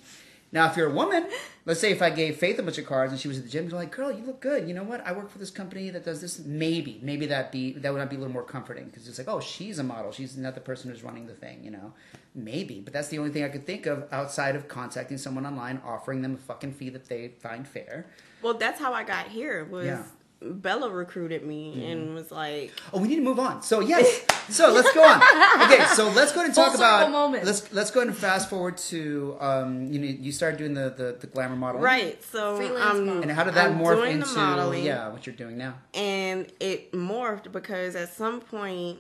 now, 0.51 0.69
if 0.69 0.77
you're 0.77 0.89
a 0.89 0.93
woman, 0.93 1.27
let's 1.65 1.79
say 1.79 1.91
if 1.91 2.01
I 2.01 2.09
gave 2.09 2.37
Faith 2.37 2.59
a 2.59 2.63
bunch 2.63 2.77
of 2.77 2.85
cards 2.85 3.11
and 3.11 3.19
she 3.19 3.27
was 3.27 3.37
at 3.37 3.43
the 3.43 3.49
gym, 3.49 3.69
you're 3.69 3.77
like, 3.77 3.91
"Girl, 3.91 4.11
you 4.11 4.23
look 4.25 4.39
good. 4.39 4.67
You 4.67 4.73
know 4.73 4.83
what? 4.83 5.05
I 5.05 5.11
work 5.11 5.29
for 5.29 5.39
this 5.39 5.51
company 5.51 5.89
that 5.91 6.03
does 6.03 6.21
this. 6.21 6.39
Maybe, 6.39 6.99
maybe 7.01 7.25
that 7.27 7.51
be 7.51 7.73
that 7.73 7.91
would 7.91 7.99
not 7.99 8.09
be 8.09 8.15
a 8.15 8.19
little 8.19 8.33
more 8.33 8.43
comforting 8.43 8.85
because 8.85 9.07
it's 9.07 9.17
like, 9.17 9.27
oh, 9.27 9.39
she's 9.39 9.79
a 9.79 9.83
model. 9.83 10.11
She's 10.11 10.37
not 10.37 10.55
the 10.55 10.61
person 10.61 10.89
who's 10.89 11.03
running 11.03 11.27
the 11.27 11.33
thing. 11.33 11.63
You 11.63 11.71
know, 11.71 11.93
maybe. 12.35 12.79
But 12.79 12.93
that's 12.93 13.09
the 13.09 13.19
only 13.19 13.31
thing 13.31 13.43
I 13.43 13.49
could 13.49 13.65
think 13.65 13.85
of 13.85 14.07
outside 14.11 14.55
of 14.55 14.67
contacting 14.67 15.17
someone 15.17 15.45
online, 15.45 15.81
offering 15.85 16.21
them 16.21 16.35
a 16.35 16.37
fucking 16.37 16.73
fee 16.73 16.89
that 16.89 17.05
they 17.07 17.29
find 17.39 17.67
fair. 17.67 18.07
Well, 18.41 18.55
that's 18.55 18.79
how 18.79 18.93
I 18.93 19.03
got 19.03 19.27
here. 19.27 19.65
Was 19.65 19.85
Yeah. 19.85 20.03
Bella 20.43 20.89
recruited 20.89 21.45
me 21.45 21.85
and 21.91 22.15
was 22.15 22.31
like, 22.31 22.71
Oh, 22.91 22.99
we 22.99 23.07
need 23.07 23.17
to 23.17 23.21
move 23.21 23.39
on. 23.39 23.61
So 23.61 23.79
yes, 23.79 24.25
so 24.49 24.71
let's 24.73 24.91
go 24.93 25.03
on. 25.03 25.21
Okay, 25.63 25.85
so 25.93 26.09
let's 26.09 26.31
go 26.31 26.39
ahead 26.39 26.47
and 26.47 26.55
talk 26.55 26.69
Full 26.71 26.77
circle 26.79 26.85
about. 26.97 27.11
moment. 27.11 27.45
Let's 27.45 27.71
let's 27.71 27.91
go 27.91 27.99
ahead 27.99 28.09
and 28.09 28.17
fast 28.17 28.49
forward 28.49 28.77
to 28.77 29.37
um, 29.39 29.91
you 29.93 29.99
know 29.99 30.07
you 30.07 30.31
started 30.31 30.57
doing 30.57 30.73
the 30.73 30.89
the, 30.89 31.17
the 31.19 31.27
glamour 31.27 31.55
modeling, 31.55 31.83
right. 31.83 32.23
So 32.23 32.55
um. 32.81 33.21
And 33.21 33.31
how 33.31 33.43
did 33.43 33.53
that 33.53 33.71
I'm 33.71 33.79
morph 33.79 34.09
into 34.09 34.27
modeling. 34.35 34.83
yeah 34.83 35.09
what 35.09 35.27
you're 35.27 35.35
doing 35.35 35.57
now? 35.57 35.75
and 35.93 36.51
it 36.59 36.91
morphed 36.91 37.51
because 37.51 37.95
at 37.95 38.09
some 38.13 38.41
point 38.41 38.99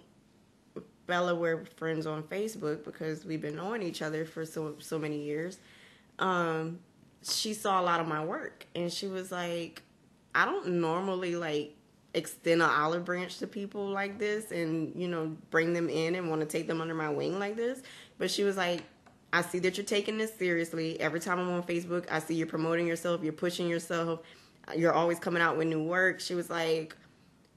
Bella 1.07 1.33
we're 1.35 1.65
friends 1.75 2.05
on 2.05 2.23
Facebook 2.23 2.85
because 2.85 3.25
we've 3.25 3.41
been 3.41 3.55
knowing 3.55 3.81
each 3.81 4.01
other 4.01 4.25
for 4.25 4.45
so 4.45 4.75
so 4.79 4.99
many 4.99 5.23
years. 5.23 5.57
Um, 6.19 6.79
she 7.23 7.53
saw 7.53 7.81
a 7.81 7.83
lot 7.83 7.99
of 7.99 8.07
my 8.07 8.23
work 8.23 8.67
and 8.75 8.91
she 8.93 9.07
was 9.07 9.31
like, 9.31 9.81
I 10.33 10.45
don't 10.45 10.79
normally 10.79 11.35
like 11.35 11.75
extend 12.13 12.61
an 12.61 12.69
olive 12.69 13.05
branch 13.05 13.37
to 13.39 13.47
people 13.47 13.87
like 13.87 14.19
this 14.19 14.51
and 14.51 14.93
you 14.95 15.07
know 15.07 15.35
bring 15.49 15.73
them 15.73 15.89
in 15.89 16.15
and 16.15 16.29
want 16.29 16.41
to 16.41 16.47
take 16.47 16.67
them 16.67 16.81
under 16.81 16.93
my 16.93 17.09
wing 17.09 17.39
like 17.39 17.55
this. 17.55 17.81
But 18.17 18.29
she 18.31 18.43
was 18.43 18.57
like, 18.57 18.83
I 19.33 19.41
see 19.41 19.59
that 19.59 19.77
you're 19.77 19.85
taking 19.85 20.17
this 20.17 20.33
seriously. 20.33 20.99
Every 20.99 21.19
time 21.19 21.39
I'm 21.39 21.49
on 21.51 21.63
Facebook, 21.63 22.05
I 22.11 22.19
see 22.19 22.35
you're 22.35 22.47
promoting 22.47 22.85
yourself, 22.85 23.23
you're 23.23 23.33
pushing 23.33 23.67
yourself, 23.67 24.21
you're 24.75 24.93
always 24.93 25.19
coming 25.19 25.41
out 25.41 25.57
with 25.57 25.67
new 25.67 25.83
work. 25.83 26.19
She 26.19 26.35
was 26.35 26.49
like, 26.49 26.95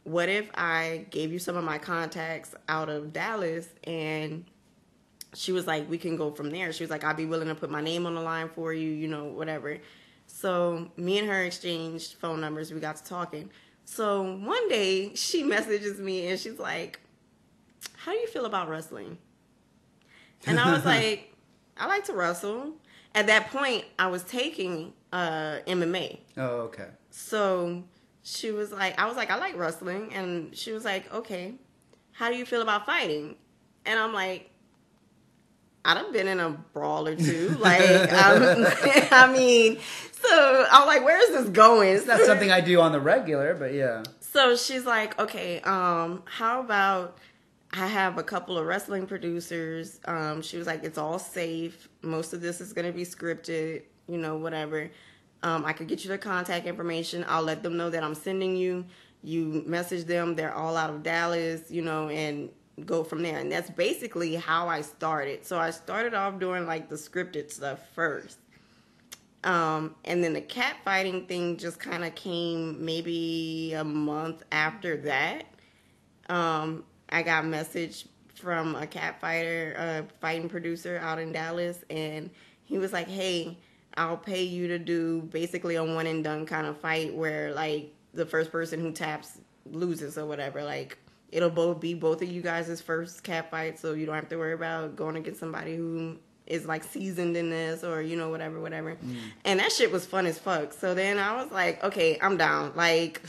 What 0.04 0.28
if 0.28 0.50
I 0.54 1.06
gave 1.10 1.32
you 1.32 1.38
some 1.38 1.56
of 1.56 1.64
my 1.64 1.78
contacts 1.78 2.54
out 2.68 2.88
of 2.88 3.12
Dallas 3.12 3.68
and 3.84 4.44
she 5.34 5.50
was 5.50 5.66
like, 5.66 5.90
We 5.90 5.98
can 5.98 6.16
go 6.16 6.30
from 6.30 6.50
there. 6.50 6.72
She 6.72 6.84
was 6.84 6.90
like, 6.90 7.02
I'd 7.02 7.16
be 7.16 7.26
willing 7.26 7.48
to 7.48 7.54
put 7.54 7.70
my 7.70 7.80
name 7.80 8.06
on 8.06 8.14
the 8.14 8.20
line 8.20 8.50
for 8.54 8.72
you, 8.72 8.88
you 8.88 9.08
know, 9.08 9.24
whatever. 9.24 9.78
So 10.44 10.90
me 10.98 11.18
and 11.18 11.26
her 11.26 11.44
exchanged 11.44 12.16
phone 12.16 12.38
numbers. 12.38 12.70
We 12.70 12.78
got 12.78 12.96
to 12.96 13.04
talking. 13.04 13.48
So 13.86 14.36
one 14.36 14.68
day 14.68 15.14
she 15.14 15.42
messages 15.42 15.98
me 15.98 16.26
and 16.26 16.38
she's 16.38 16.58
like, 16.58 17.00
How 17.96 18.12
do 18.12 18.18
you 18.18 18.26
feel 18.26 18.44
about 18.44 18.68
wrestling? 18.68 19.16
And 20.46 20.60
I 20.60 20.70
was 20.74 20.84
like, 20.94 21.34
I 21.78 21.86
like 21.86 22.04
to 22.04 22.12
wrestle. 22.12 22.74
At 23.14 23.26
that 23.28 23.48
point, 23.52 23.86
I 23.98 24.08
was 24.08 24.22
taking 24.22 24.92
uh, 25.14 25.60
MMA. 25.66 26.18
Oh, 26.36 26.68
okay. 26.68 26.88
So 27.08 27.82
she 28.22 28.50
was 28.50 28.70
like, 28.70 29.00
I 29.00 29.06
was 29.06 29.16
like, 29.16 29.30
I 29.30 29.36
like 29.36 29.56
wrestling. 29.56 30.12
And 30.12 30.54
she 30.54 30.72
was 30.72 30.84
like, 30.84 31.10
okay, 31.14 31.54
how 32.12 32.28
do 32.28 32.36
you 32.36 32.44
feel 32.44 32.60
about 32.60 32.84
fighting? 32.84 33.36
And 33.86 33.98
I'm 33.98 34.12
like, 34.12 34.50
I 35.84 35.94
done 35.94 36.12
been 36.12 36.28
in 36.28 36.40
a 36.40 36.50
brawl 36.50 37.06
or 37.06 37.16
two. 37.16 37.56
Like, 37.60 37.82
I'm, 38.12 38.66
I 39.10 39.30
mean, 39.32 39.78
so 40.12 40.66
I'm 40.70 40.86
like, 40.86 41.04
where 41.04 41.20
is 41.20 41.36
this 41.36 41.50
going? 41.50 41.94
It's 41.94 42.06
not 42.06 42.20
something 42.20 42.50
I 42.50 42.60
do 42.60 42.80
on 42.80 42.92
the 42.92 43.00
regular, 43.00 43.54
but 43.54 43.74
yeah. 43.74 44.02
So 44.20 44.56
she's 44.56 44.86
like, 44.86 45.18
okay, 45.18 45.60
um, 45.60 46.22
how 46.24 46.60
about 46.60 47.18
I 47.72 47.86
have 47.86 48.18
a 48.18 48.22
couple 48.22 48.56
of 48.56 48.66
wrestling 48.66 49.06
producers. 49.06 50.00
Um, 50.04 50.42
she 50.42 50.56
was 50.56 50.66
like, 50.66 50.84
it's 50.84 50.98
all 50.98 51.18
safe. 51.18 51.88
Most 52.02 52.32
of 52.32 52.40
this 52.40 52.60
is 52.60 52.72
going 52.72 52.86
to 52.86 52.92
be 52.92 53.04
scripted, 53.04 53.82
you 54.06 54.16
know, 54.16 54.36
whatever. 54.36 54.90
Um, 55.42 55.64
I 55.64 55.72
could 55.72 55.88
get 55.88 56.04
you 56.04 56.10
the 56.10 56.18
contact 56.18 56.66
information. 56.66 57.24
I'll 57.28 57.42
let 57.42 57.62
them 57.62 57.76
know 57.76 57.90
that 57.90 58.04
I'm 58.04 58.14
sending 58.14 58.56
you. 58.56 58.86
You 59.22 59.64
message 59.66 60.04
them. 60.04 60.36
They're 60.36 60.54
all 60.54 60.76
out 60.76 60.90
of 60.90 61.02
Dallas, 61.02 61.70
you 61.70 61.82
know, 61.82 62.08
and 62.08 62.50
go 62.84 63.04
from 63.04 63.22
there. 63.22 63.38
And 63.38 63.50
that's 63.50 63.70
basically 63.70 64.34
how 64.34 64.68
I 64.68 64.80
started. 64.80 65.44
So 65.44 65.58
I 65.58 65.70
started 65.70 66.14
off 66.14 66.38
doing 66.38 66.66
like 66.66 66.88
the 66.88 66.96
scripted 66.96 67.50
stuff 67.50 67.80
first. 67.94 68.38
Um, 69.44 69.94
and 70.04 70.24
then 70.24 70.32
the 70.32 70.40
cat 70.40 70.76
fighting 70.84 71.26
thing 71.26 71.58
just 71.58 71.78
kind 71.78 72.04
of 72.04 72.14
came 72.14 72.84
maybe 72.84 73.74
a 73.74 73.84
month 73.84 74.42
after 74.50 74.96
that. 74.98 75.44
Um, 76.28 76.84
I 77.10 77.22
got 77.22 77.44
a 77.44 77.46
message 77.46 78.06
from 78.34 78.74
a 78.74 78.86
cat 78.86 79.20
fighter, 79.20 79.74
a 79.76 80.06
fighting 80.20 80.48
producer 80.48 80.98
out 81.02 81.18
in 81.18 81.32
Dallas, 81.32 81.84
and 81.90 82.30
he 82.64 82.78
was 82.78 82.92
like, 82.94 83.06
"Hey, 83.06 83.58
I'll 83.96 84.16
pay 84.16 84.42
you 84.42 84.68
to 84.68 84.78
do 84.78 85.20
basically 85.22 85.76
a 85.76 85.84
one 85.84 86.06
and 86.06 86.24
done 86.24 86.46
kind 86.46 86.66
of 86.66 86.78
fight 86.80 87.14
where 87.14 87.52
like 87.52 87.92
the 88.14 88.26
first 88.26 88.50
person 88.50 88.80
who 88.80 88.92
taps 88.92 89.38
loses 89.70 90.18
or 90.18 90.26
whatever. 90.26 90.64
Like 90.64 90.98
it'll 91.34 91.50
both 91.50 91.80
be 91.80 91.94
both 91.94 92.22
of 92.22 92.28
you 92.30 92.40
guys' 92.40 92.80
first 92.80 93.24
cat 93.24 93.50
fight, 93.50 93.78
so 93.78 93.92
you 93.92 94.06
don't 94.06 94.14
have 94.14 94.28
to 94.28 94.36
worry 94.36 94.54
about 94.54 94.96
going 94.96 95.16
against 95.16 95.40
somebody 95.40 95.76
who 95.76 96.16
is 96.46 96.66
like 96.66 96.84
seasoned 96.84 97.36
in 97.36 97.48
this 97.48 97.82
or 97.82 98.02
you 98.02 98.16
know 98.16 98.30
whatever 98.30 98.60
whatever. 98.60 98.96
Mm. 98.96 99.16
And 99.44 99.60
that 99.60 99.72
shit 99.72 99.90
was 99.90 100.04
fun 100.06 100.26
as 100.26 100.38
fuck. 100.38 100.72
So 100.74 100.94
then 100.94 101.18
i 101.18 101.42
was 101.42 101.50
like 101.50 101.82
okay 101.82 102.18
i'm 102.20 102.36
down. 102.36 102.72
Like 102.76 103.22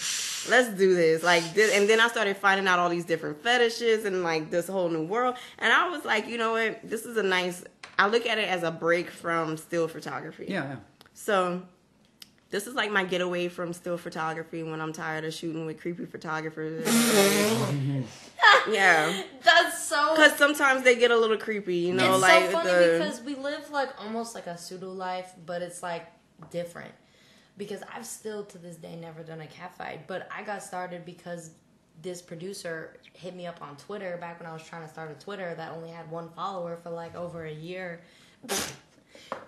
let's 0.49 0.69
do 0.77 0.93
this. 0.95 1.23
Like 1.23 1.53
this 1.53 1.73
and 1.73 1.89
then 1.89 2.01
i 2.01 2.07
started 2.09 2.35
finding 2.37 2.67
out 2.67 2.77
all 2.77 2.89
these 2.89 3.05
different 3.05 3.41
fetishes 3.41 4.05
and 4.05 4.21
like 4.21 4.51
this 4.51 4.67
whole 4.67 4.89
new 4.89 5.05
world. 5.05 5.35
And 5.59 5.71
i 5.71 5.89
was 5.89 6.03
like 6.03 6.27
you 6.27 6.37
know 6.37 6.51
what? 6.51 6.81
This 6.83 7.05
is 7.05 7.15
a 7.15 7.23
nice 7.23 7.63
i 7.97 8.07
look 8.07 8.25
at 8.25 8.37
it 8.37 8.49
as 8.49 8.63
a 8.63 8.71
break 8.71 9.09
from 9.09 9.55
still 9.55 9.87
photography. 9.87 10.47
Yeah, 10.49 10.63
yeah. 10.63 10.75
so 11.13 11.61
this 12.49 12.67
is 12.67 12.75
like 12.75 12.91
my 12.91 13.03
getaway 13.03 13.47
from 13.47 13.73
still 13.73 13.97
photography 13.97 14.63
when 14.63 14.81
i'm 14.81 14.93
tired 14.93 15.25
of 15.25 15.33
shooting 15.33 15.65
with 15.65 15.79
creepy 15.79 16.05
photographers 16.05 16.85
yeah 18.69 19.23
That's 19.43 19.87
so. 19.87 20.15
because 20.15 20.37
sometimes 20.37 20.83
they 20.83 20.95
get 20.95 21.11
a 21.11 21.17
little 21.17 21.37
creepy 21.37 21.77
you 21.77 21.93
know 21.93 22.13
it's 22.13 22.21
like 22.21 22.45
so 22.45 22.51
funny 22.51 22.69
the 22.69 22.97
because 22.99 23.21
we 23.21 23.35
live 23.35 23.69
like 23.71 23.89
almost 24.01 24.33
like 24.33 24.47
a 24.47 24.57
pseudo 24.57 24.91
life, 24.91 25.33
but 25.45 25.61
it's 25.61 25.83
like 25.83 26.07
different. 26.49 26.91
Because 27.57 27.81
I've 27.93 28.05
still 28.05 28.43
to 28.45 28.57
this 28.57 28.75
day 28.75 28.95
never 28.95 29.23
done 29.23 29.41
a 29.41 29.47
cat 29.47 29.77
fight, 29.77 30.07
but 30.07 30.27
I 30.35 30.43
got 30.43 30.63
started 30.63 31.05
because 31.05 31.51
this 32.01 32.21
producer 32.21 32.97
hit 33.13 33.35
me 33.35 33.45
up 33.45 33.61
on 33.61 33.77
Twitter 33.77 34.17
back 34.19 34.39
when 34.39 34.49
I 34.49 34.53
was 34.53 34.63
trying 34.63 34.81
to 34.81 34.89
start 34.89 35.11
a 35.11 35.23
Twitter 35.23 35.53
that 35.55 35.71
only 35.71 35.89
had 35.89 36.09
one 36.11 36.29
follower 36.29 36.77
for 36.81 36.89
like 36.89 37.15
over 37.15 37.45
a 37.45 37.53
year. 37.53 38.01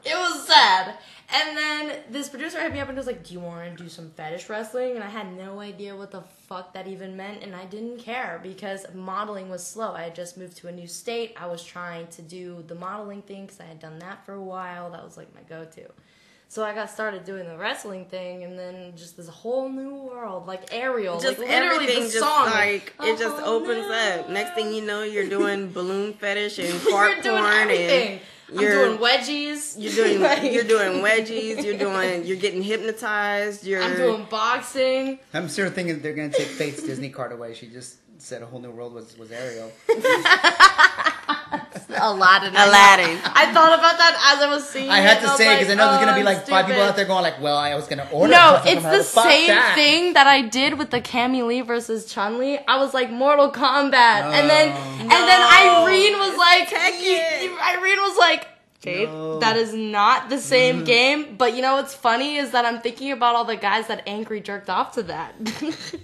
It 0.03 0.15
was 0.15 0.47
sad. 0.47 0.97
And 1.29 1.57
then 1.57 1.99
this 2.09 2.29
producer 2.29 2.61
hit 2.61 2.71
me 2.71 2.79
up 2.79 2.87
and 2.87 2.97
was 2.97 3.05
like, 3.05 3.23
Do 3.25 3.33
you 3.33 3.41
want 3.41 3.77
to 3.77 3.83
do 3.83 3.89
some 3.89 4.11
fetish 4.11 4.49
wrestling? 4.49 4.95
And 4.95 5.03
I 5.03 5.09
had 5.09 5.35
no 5.35 5.59
idea 5.59 5.95
what 5.95 6.11
the 6.11 6.21
fuck 6.47 6.73
that 6.73 6.87
even 6.87 7.17
meant. 7.17 7.43
And 7.43 7.53
I 7.53 7.65
didn't 7.65 7.99
care 7.99 8.39
because 8.41 8.85
modeling 8.93 9.49
was 9.49 9.65
slow. 9.65 9.93
I 9.93 10.03
had 10.03 10.15
just 10.15 10.37
moved 10.37 10.55
to 10.57 10.69
a 10.69 10.71
new 10.71 10.87
state. 10.87 11.35
I 11.37 11.47
was 11.47 11.63
trying 11.63 12.07
to 12.07 12.21
do 12.21 12.63
the 12.67 12.75
modeling 12.75 13.21
thing 13.21 13.45
because 13.45 13.59
I 13.59 13.65
had 13.65 13.79
done 13.79 13.99
that 13.99 14.25
for 14.25 14.33
a 14.33 14.43
while. 14.43 14.91
That 14.91 15.03
was 15.03 15.17
like 15.17 15.33
my 15.35 15.41
go 15.41 15.65
to. 15.65 15.83
So 16.49 16.63
I 16.63 16.73
got 16.73 16.89
started 16.89 17.25
doing 17.25 17.45
the 17.45 17.57
wrestling 17.57 18.05
thing, 18.05 18.45
and 18.45 18.57
then 18.57 18.93
just 18.95 19.17
this 19.17 19.27
whole 19.27 19.67
new 19.67 19.95
world, 19.95 20.47
like 20.47 20.73
Ariel, 20.73 21.19
just 21.19 21.39
like 21.39 21.49
literally 21.49 21.83
everything 21.83 22.03
the 22.03 22.09
just 22.09 22.19
song, 22.19 22.45
like 22.45 22.93
it 23.01 23.19
just 23.19 23.41
opens 23.43 23.85
no. 23.87 24.19
up. 24.21 24.29
Next 24.29 24.55
thing 24.55 24.73
you 24.73 24.81
know, 24.81 25.03
you're 25.03 25.27
doing 25.27 25.69
balloon 25.73 26.13
fetish 26.13 26.59
and 26.59 26.69
fart 26.89 27.21
porn 27.21 27.43
everything. 27.43 28.11
and 28.13 28.21
I'm 28.49 28.59
you're 28.61 28.85
doing 28.85 28.97
wedgies. 28.99 29.75
you're 29.77 29.91
doing 29.93 30.21
Like- 30.27 30.51
you're 30.53 30.63
doing 30.63 31.01
wedgies. 31.03 31.63
You're 31.63 31.77
doing 31.77 32.25
you're 32.25 32.37
getting 32.37 32.61
hypnotized. 32.63 33.65
You're 33.65 33.81
I'm 33.81 33.95
doing 33.95 34.25
boxing. 34.29 35.19
I'm 35.33 35.49
sure 35.49 35.69
thinking 35.69 36.01
they're 36.01 36.13
gonna 36.13 36.29
take 36.29 36.47
Fate's 36.47 36.81
Disney 36.81 37.09
card 37.09 37.31
away. 37.33 37.53
She 37.53 37.67
just 37.67 37.97
said 38.19 38.41
a 38.41 38.45
whole 38.45 38.59
new 38.59 38.71
world 38.71 38.93
was 38.93 39.17
was 39.17 39.31
Ariel. 39.31 39.71
Aladdin. 42.01 42.51
Aladdin. 42.55 43.19
I 43.23 43.51
thought 43.53 43.77
about 43.77 43.97
that 43.97 44.33
as 44.35 44.43
I 44.43 44.49
was 44.49 44.67
seeing 44.67 44.89
I 44.89 44.97
had 44.99 45.17
and 45.17 45.25
to 45.25 45.27
was 45.31 45.37
say 45.37 45.55
because 45.57 45.71
I 45.71 45.75
know 45.75 45.89
there's 45.91 46.01
oh, 46.01 46.05
gonna 46.05 46.15
be 46.15 46.21
oh, 46.21 46.25
like 46.25 46.37
I'm 46.39 46.45
five 46.45 46.65
people 46.67 46.81
out 46.81 46.95
there 46.95 47.05
going 47.05 47.23
like, 47.23 47.41
"Well, 47.41 47.57
I 47.57 47.75
was 47.75 47.87
gonna 47.87 48.07
order." 48.11 48.31
No, 48.31 48.55
something 48.55 48.73
it's 48.73 48.81
from 48.81 48.91
her. 48.91 48.97
the 48.97 49.03
Fuck 49.03 49.23
same 49.25 49.47
that. 49.47 49.75
thing 49.75 50.13
that 50.13 50.27
I 50.27 50.41
did 50.41 50.77
with 50.77 50.89
the 50.91 51.01
Cammy 51.01 51.45
Lee 51.45 51.61
versus 51.61 52.05
Chun 52.11 52.37
Li. 52.39 52.59
I 52.67 52.77
was 52.77 52.93
like 52.93 53.11
Mortal 53.11 53.51
Kombat, 53.51 53.93
and 54.33 54.49
then 54.49 54.73
Oh. 54.75 54.99
and 55.01 55.11
then 55.11 55.41
Irene 55.41 56.17
was 56.17 56.37
like, 56.37 56.69
Tekken. 56.69 57.01
you- 57.01 57.49
you- 57.51 57.59
Irene 57.59 57.99
was 58.01 58.17
like. 58.17 58.47
Jade, 58.79 59.09
No. 59.09 59.39
that 59.39 59.57
is 59.57 59.73
not 59.73 60.29
the 60.29 60.37
same 60.37 60.83
mm. 60.83 60.85
game. 60.85 61.35
But 61.35 61.55
you 61.55 61.63
know 61.63 61.77
what's 61.77 61.95
funny 61.95 62.35
is 62.35 62.51
that 62.51 62.63
I'm 62.63 62.79
thinking 62.79 63.11
about 63.11 63.33
all 63.35 63.43
the 63.43 63.55
guys 63.55 63.87
that 63.87 64.03
angry 64.05 64.39
jerked 64.39 64.69
off 64.69 64.91
to 64.93 65.03
that. 65.03 65.33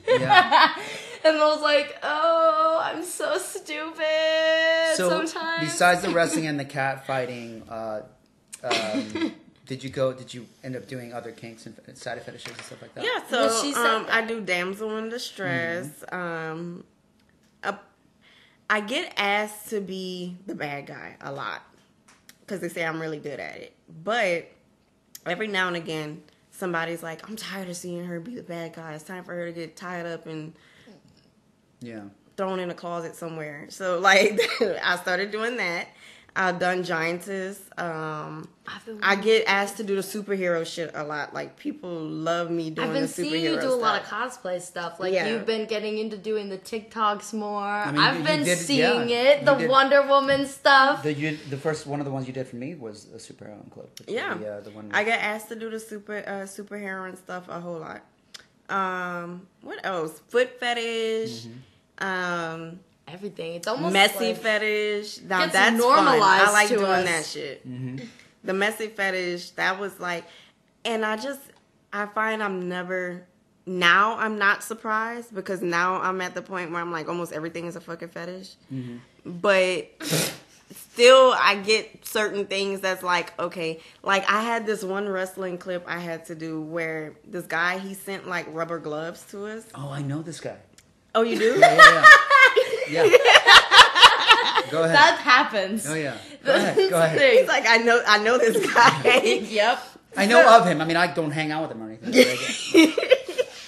Yeah. 0.07 0.75
and 1.23 1.37
I 1.37 1.45
was 1.47 1.61
like, 1.61 1.97
oh, 2.03 2.79
I'm 2.83 3.03
so 3.03 3.37
stupid. 3.37 4.95
So 4.95 5.09
sometimes. 5.09 5.63
besides 5.63 6.01
the 6.01 6.09
wrestling 6.13 6.47
and 6.47 6.59
the 6.59 6.65
cat 6.65 7.07
fighting, 7.07 7.63
uh, 7.69 8.01
um, 8.63 9.33
did 9.65 9.83
you 9.83 9.89
go? 9.89 10.13
Did 10.13 10.33
you 10.33 10.45
end 10.63 10.75
up 10.75 10.87
doing 10.87 11.13
other 11.13 11.31
kinks 11.31 11.65
and 11.65 11.75
side 11.97 12.17
of 12.17 12.23
fetishes 12.23 12.51
and 12.51 12.61
stuff 12.61 12.81
like 12.81 12.93
that? 12.95 13.03
Yeah, 13.03 13.27
so 13.29 13.47
Well, 13.47 13.63
she 13.63 13.73
said 13.73 13.85
um. 13.85 14.05
I 14.09 14.25
do 14.25 14.41
damsel 14.41 14.97
in 14.97 15.09
distress. 15.09 16.03
Um, 16.11 16.83
uh, 17.63 17.73
I 18.69 18.81
get 18.81 19.13
asked 19.17 19.69
to 19.69 19.79
be 19.79 20.35
the 20.45 20.55
bad 20.55 20.87
guy 20.87 21.15
a 21.21 21.31
lot 21.31 21.61
because 22.41 22.59
they 22.59 22.69
say 22.69 22.85
I'm 22.85 22.99
really 23.01 23.19
good 23.19 23.39
at 23.39 23.57
it. 23.57 23.73
But 24.03 24.49
every 25.25 25.47
now 25.47 25.67
and 25.67 25.77
again, 25.77 26.23
somebody's 26.51 27.01
like, 27.01 27.27
"I'm 27.29 27.35
tired 27.37 27.69
of 27.69 27.77
seeing 27.77 28.05
her 28.05 28.19
be 28.19 28.35
the 28.35 28.43
bad 28.43 28.73
guy. 28.73 28.93
It's 28.93 29.03
time 29.03 29.23
for 29.23 29.33
her 29.33 29.45
to 29.45 29.53
get 29.53 29.75
tied 29.77 30.05
up 30.05 30.25
and 30.25 30.53
Yeah. 31.83 32.01
thrown 32.37 32.59
in 32.59 32.69
a 32.71 32.73
closet 32.75 33.15
somewhere." 33.15 33.67
So 33.69 33.99
like, 33.99 34.39
I 34.83 34.97
started 34.97 35.31
doing 35.31 35.57
that. 35.57 35.87
I've 36.35 36.57
done 36.57 36.81
Giantess. 36.83 37.59
Um, 37.79 38.49
I've 38.67 38.83
been 38.87 38.99
I 39.03 39.15
get 39.15 39.43
asked 39.45 39.77
to 39.77 39.83
do 39.83 39.93
the 39.95 40.01
superhero 40.01 40.65
shit 40.65 40.89
a 40.95 41.03
lot. 41.03 41.31
Like 41.31 41.57
people 41.59 41.91
love 41.91 42.49
me 42.49 42.71
doing 42.71 42.87
I've 42.87 42.93
been 42.95 43.03
the 43.03 43.07
superhero 43.07 43.13
seeing 43.29 43.43
you 43.43 43.61
do 43.61 43.69
a 43.71 43.75
lot 43.75 44.01
of 44.01 44.07
cosplay 44.07 44.59
stuff. 44.59 44.99
Like 44.99 45.13
Yeah. 45.13 45.27
you've 45.27 45.45
been 45.45 45.67
getting 45.67 45.99
into 45.99 46.17
doing 46.17 46.49
the 46.49 46.57
TikToks 46.57 47.33
more. 47.35 47.61
I 47.61 47.91
mean, 47.91 48.01
have 48.01 48.17
you 48.17 48.23
been 48.23 48.43
did- 48.45 48.57
seeing 48.57 49.09
yeah, 49.09 49.15
it. 49.33 49.45
The 49.45 49.53
did. 49.53 49.69
Wonder 49.69 50.07
Woman 50.07 50.47
stuff. 50.47 51.03
The 51.03 51.13
you, 51.13 51.37
the 51.51 51.57
first 51.57 51.85
one 51.85 51.99
of 51.99 52.05
the 52.07 52.11
ones 52.11 52.25
you 52.25 52.33
did 52.33 52.47
for 52.47 52.55
me 52.55 52.73
was 52.73 53.05
a 53.13 53.17
superhero 53.17 53.69
club. 53.69 53.89
which 53.99 54.07
is 54.07 54.15
Yeah, 54.15 54.33
the, 54.33 54.53
uh, 54.55 54.61
the 54.61 54.71
one. 54.71 54.89
I 54.91 55.03
get 55.03 55.21
asked 55.21 55.49
to 55.49 55.55
do 55.55 55.69
the 55.69 55.79
super 55.79 56.17
uh, 56.25 56.31
superhero 56.47 57.07
and 57.07 57.15
stuff 57.15 57.47
a 57.47 57.59
whole 57.61 57.77
lot. 57.77 58.01
Um, 58.69 59.45
what 59.61 59.85
else? 59.85 60.19
Foot 60.29 60.59
fetish. 60.59 61.41
Mm-hmm. 61.41 61.57
Um, 62.03 62.79
Everything. 63.07 63.55
It's 63.55 63.67
almost 63.67 63.93
messy 63.93 64.29
like, 64.29 64.37
fetish. 64.37 65.21
Now 65.21 65.41
Gets 65.41 65.53
that's 65.53 65.77
normalized 65.77 66.21
fun. 66.23 66.47
I 66.47 66.51
like 66.51 66.67
to 66.69 66.77
doing 66.77 66.89
us. 66.89 67.05
that 67.05 67.25
shit. 67.25 67.67
Mm-hmm. 67.67 68.05
The 68.43 68.53
messy 68.53 68.87
fetish. 68.87 69.51
That 69.51 69.79
was 69.79 69.99
like, 69.99 70.23
and 70.85 71.05
I 71.05 71.17
just 71.17 71.41
I 71.91 72.05
find 72.07 72.41
I'm 72.41 72.67
never. 72.69 73.25
Now 73.65 74.17
I'm 74.17 74.37
not 74.37 74.63
surprised 74.63 75.33
because 75.33 75.61
now 75.61 76.01
I'm 76.01 76.19
at 76.21 76.33
the 76.33 76.41
point 76.41 76.71
where 76.71 76.81
I'm 76.81 76.91
like 76.91 77.07
almost 77.07 77.31
everything 77.33 77.65
is 77.65 77.75
a 77.75 77.81
fucking 77.81 78.09
fetish. 78.09 78.55
Mm-hmm. 78.73 78.97
But 79.25 79.89
still 80.71 81.33
I 81.39 81.55
get 81.55 82.05
certain 82.05 82.45
things 82.45 82.79
that's 82.81 83.03
like 83.03 83.37
okay, 83.39 83.79
like 84.01 84.29
I 84.29 84.41
had 84.41 84.65
this 84.65 84.83
one 84.83 85.07
wrestling 85.07 85.57
clip 85.57 85.85
I 85.87 85.99
had 85.99 86.25
to 86.25 86.35
do 86.35 86.61
where 86.61 87.13
this 87.25 87.45
guy 87.45 87.79
he 87.79 87.93
sent 87.93 88.27
like 88.27 88.47
rubber 88.53 88.79
gloves 88.79 89.23
to 89.31 89.45
us. 89.45 89.65
oh, 89.75 89.89
I 89.89 90.01
know 90.01 90.21
this 90.21 90.39
guy. 90.39 90.57
Oh, 91.15 91.21
you 91.21 91.37
do? 91.37 91.59
Yeah, 91.59 91.75
yeah, 91.75 92.05
yeah. 92.89 93.03
Yeah. 93.03 93.17
Go 94.69 94.83
ahead. 94.83 94.95
that 94.95 95.19
happens. 95.19 95.87
oh 95.87 95.93
yeah. 95.93 96.17
Go 96.43 96.55
ahead. 96.55 96.89
Go 96.89 97.01
ahead. 97.01 97.33
He's 97.33 97.47
like 97.47 97.65
I 97.67 97.77
know 97.77 98.01
I 98.07 98.17
know 98.23 98.37
this 98.37 98.73
guy. 98.73 99.21
yep. 99.49 99.79
I 100.17 100.25
know 100.25 100.59
of 100.59 100.65
him. 100.65 100.81
I 100.81 100.85
mean, 100.85 100.97
I 100.97 101.13
don't 101.13 101.31
hang 101.31 101.51
out 101.51 101.63
with 101.63 101.71
him 101.71 101.83
or 101.83 101.89
anything. 101.89 102.11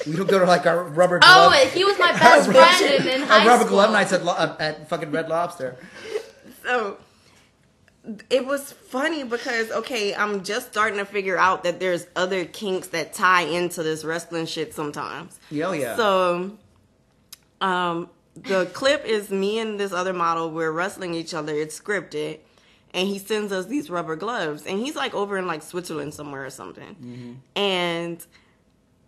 we 0.06 0.16
don't 0.16 0.30
go 0.30 0.40
to 0.40 0.46
like 0.46 0.66
our 0.66 0.84
rubber 0.84 1.18
oh, 1.18 1.20
glove. 1.20 1.54
Oh, 1.56 1.70
he 1.70 1.84
was 1.84 1.98
my 1.98 2.12
best 2.12 2.52
friend 2.52 3.06
in, 3.06 3.22
in 3.22 3.30
our 3.30 3.48
rubber 3.48 3.64
school. 3.66 3.78
glove 3.78 3.92
nights 3.92 4.14
at, 4.14 4.24
lo- 4.26 4.56
at 4.60 4.90
fucking 4.90 5.12
Red 5.12 5.30
Lobster. 5.30 5.78
so 6.64 6.98
it 8.30 8.46
was 8.46 8.72
funny 8.72 9.24
because 9.24 9.72
okay, 9.72 10.14
I'm 10.14 10.44
just 10.44 10.68
starting 10.68 11.00
to 11.00 11.06
figure 11.06 11.38
out 11.38 11.64
that 11.64 11.80
there's 11.80 12.08
other 12.16 12.46
kinks 12.46 12.90
that 12.90 13.14
tie 13.14 13.44
into 13.44 13.84
this 13.84 14.04
wrestling 14.04 14.46
shit 14.46 14.74
sometimes. 14.74 15.40
Yeah, 15.50 15.68
oh, 15.68 15.72
yeah. 15.72 15.96
So 15.96 16.58
um 17.62 18.10
the 18.36 18.66
clip 18.74 19.06
is 19.06 19.30
me 19.30 19.60
and 19.60 19.80
this 19.80 19.94
other 19.94 20.12
model, 20.14 20.52
we're 20.52 20.72
wrestling 20.72 21.14
each 21.14 21.34
other, 21.34 21.54
it's 21.56 21.80
scripted. 21.80 22.40
And 22.94 23.08
he 23.08 23.18
sends 23.20 23.52
us 23.52 23.66
these 23.66 23.90
rubber 23.90 24.16
gloves. 24.16 24.66
And 24.66 24.80
he's 24.80 24.96
like 24.96 25.14
over 25.14 25.38
in 25.38 25.48
like 25.48 25.62
Switzerland 25.64 26.14
somewhere 26.14 26.46
or 26.46 26.50
something. 26.50 27.42
And 27.56 28.26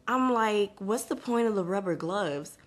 I'm 0.08 0.34
like, 0.34 0.72
what's 0.80 1.04
the 1.06 1.16
point 1.16 1.48
of 1.48 1.56
the 1.56 1.64
rubber 1.64 1.96
gloves? 1.96 2.58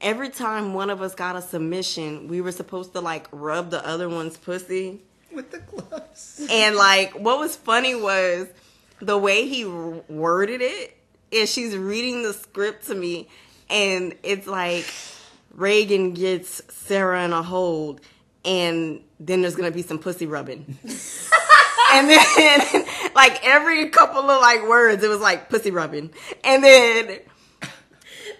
Every 0.00 0.30
time 0.30 0.74
one 0.74 0.88
of 0.90 1.02
us 1.02 1.14
got 1.14 1.36
a 1.36 1.42
submission, 1.42 2.28
we 2.28 2.40
were 2.40 2.52
supposed 2.52 2.92
to 2.94 3.00
like 3.00 3.28
rub 3.32 3.70
the 3.70 3.84
other 3.86 4.08
one's 4.08 4.36
pussy. 4.36 5.00
with 5.32 5.50
the 5.50 5.58
gloves. 5.58 6.46
And 6.50 6.76
like, 6.76 7.12
what 7.12 7.38
was 7.38 7.56
funny 7.56 7.94
was 7.94 8.48
the 9.00 9.18
way 9.18 9.46
he 9.48 9.64
worded 9.64 10.60
it. 10.60 10.96
Is 11.30 11.52
she's 11.52 11.76
reading 11.76 12.24
the 12.24 12.32
script 12.32 12.88
to 12.88 12.94
me, 12.94 13.28
and 13.68 14.16
it's 14.24 14.48
like 14.48 14.84
Reagan 15.50 16.14
gets 16.14 16.62
Sarah 16.68 17.24
in 17.24 17.32
a 17.32 17.42
hold, 17.42 18.00
and 18.44 19.00
then 19.18 19.42
there's 19.42 19.56
gonna 19.56 19.70
be 19.70 19.82
some 19.82 19.98
pussy 19.98 20.26
rubbing. 20.26 20.78
and 21.92 22.08
then, 22.08 22.86
like 23.14 23.44
every 23.44 23.88
couple 23.90 24.20
of 24.20 24.40
like 24.40 24.68
words, 24.68 25.02
it 25.02 25.08
was 25.08 25.20
like 25.20 25.48
pussy 25.48 25.70
rubbing, 25.70 26.10
and 26.44 26.62
then 26.62 27.20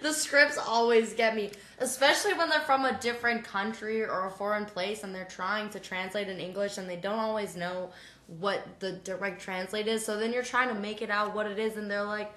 The 0.02 0.12
scripts 0.14 0.56
always 0.56 1.12
get 1.12 1.36
me, 1.36 1.50
especially 1.78 2.32
when 2.32 2.48
they're 2.48 2.60
from 2.60 2.86
a 2.86 2.98
different 3.00 3.44
country 3.44 4.02
or 4.02 4.26
a 4.26 4.30
foreign 4.30 4.64
place 4.64 5.02
and 5.04 5.14
they're 5.14 5.26
trying 5.26 5.68
to 5.70 5.80
translate 5.80 6.28
in 6.28 6.38
English 6.38 6.78
and 6.78 6.88
they 6.88 6.96
don't 6.96 7.18
always 7.18 7.54
know 7.54 7.90
what 8.38 8.66
the 8.80 8.92
direct 8.92 9.42
translate 9.42 9.88
is. 9.88 10.04
So 10.04 10.16
then 10.16 10.32
you're 10.32 10.42
trying 10.42 10.68
to 10.68 10.74
make 10.74 11.02
it 11.02 11.10
out 11.10 11.34
what 11.34 11.46
it 11.46 11.58
is 11.58 11.76
and 11.76 11.90
they're 11.90 12.04
like, 12.04 12.32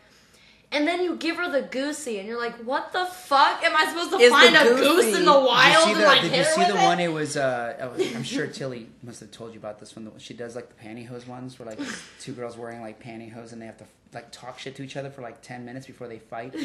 and 0.74 0.88
then 0.88 1.03
you 1.03 1.15
give 1.15 1.38
her 1.38 1.49
the 1.51 1.61
goosey 1.67 2.19
and 2.19 2.28
you're 2.28 2.39
like, 2.39 2.55
what 2.65 2.91
the 2.91 3.05
fuck? 3.05 3.63
Am 3.63 3.76
I 3.76 3.86
supposed 3.88 4.11
to 4.11 4.17
Is 4.17 4.32
find 4.32 4.55
a 4.55 4.63
goosey- 4.63 4.84
goose 4.84 5.05
in 5.19 5.26
the 5.26 5.34
Did 5.34 5.45
wild 5.45 5.74
you 5.74 5.82
see 5.84 5.91
and 5.91 6.01
the, 6.01 6.05
like 6.07 6.21
did 6.21 6.32
hit 6.32 6.38
you 6.39 6.43
her 6.45 6.51
see 6.51 6.59
with 6.59 6.67
the 6.69 6.78
it? 6.82 6.84
one? 6.86 6.99
It 6.99 7.11
was. 7.13 7.38
Uh, 7.38 7.78
I 7.82 7.86
was- 7.88 8.15
I'm 8.15 8.24
sure 8.24 8.47
Tilly 8.47 8.89
must 9.03 9.19
have 9.21 9.32
told 9.32 9.53
you 9.53 9.59
about 9.59 9.80
this 9.80 9.95
one. 9.95 10.11
She 10.17 10.34
does 10.34 10.55
like 10.55 10.69
the 10.69 10.84
pantyhose 10.84 11.28
ones, 11.28 11.57
where 11.59 11.67
like 11.69 11.80
two 12.19 12.34
girls 12.34 12.57
wearing 12.57 12.82
like 12.82 13.01
pantyhose 13.01 13.51
and 13.53 13.61
they 13.61 13.65
have 13.67 13.78
to 13.78 13.86
like 14.13 14.32
talk 14.32 14.59
shit 14.59 14.76
to 14.76 14.84
each 14.84 14.95
other 14.95 15.09
for 15.09 15.21
like 15.21 15.41
ten 15.41 15.65
minutes 15.65 15.88
before 15.88 16.07
they 16.07 16.19
fight. 16.19 16.55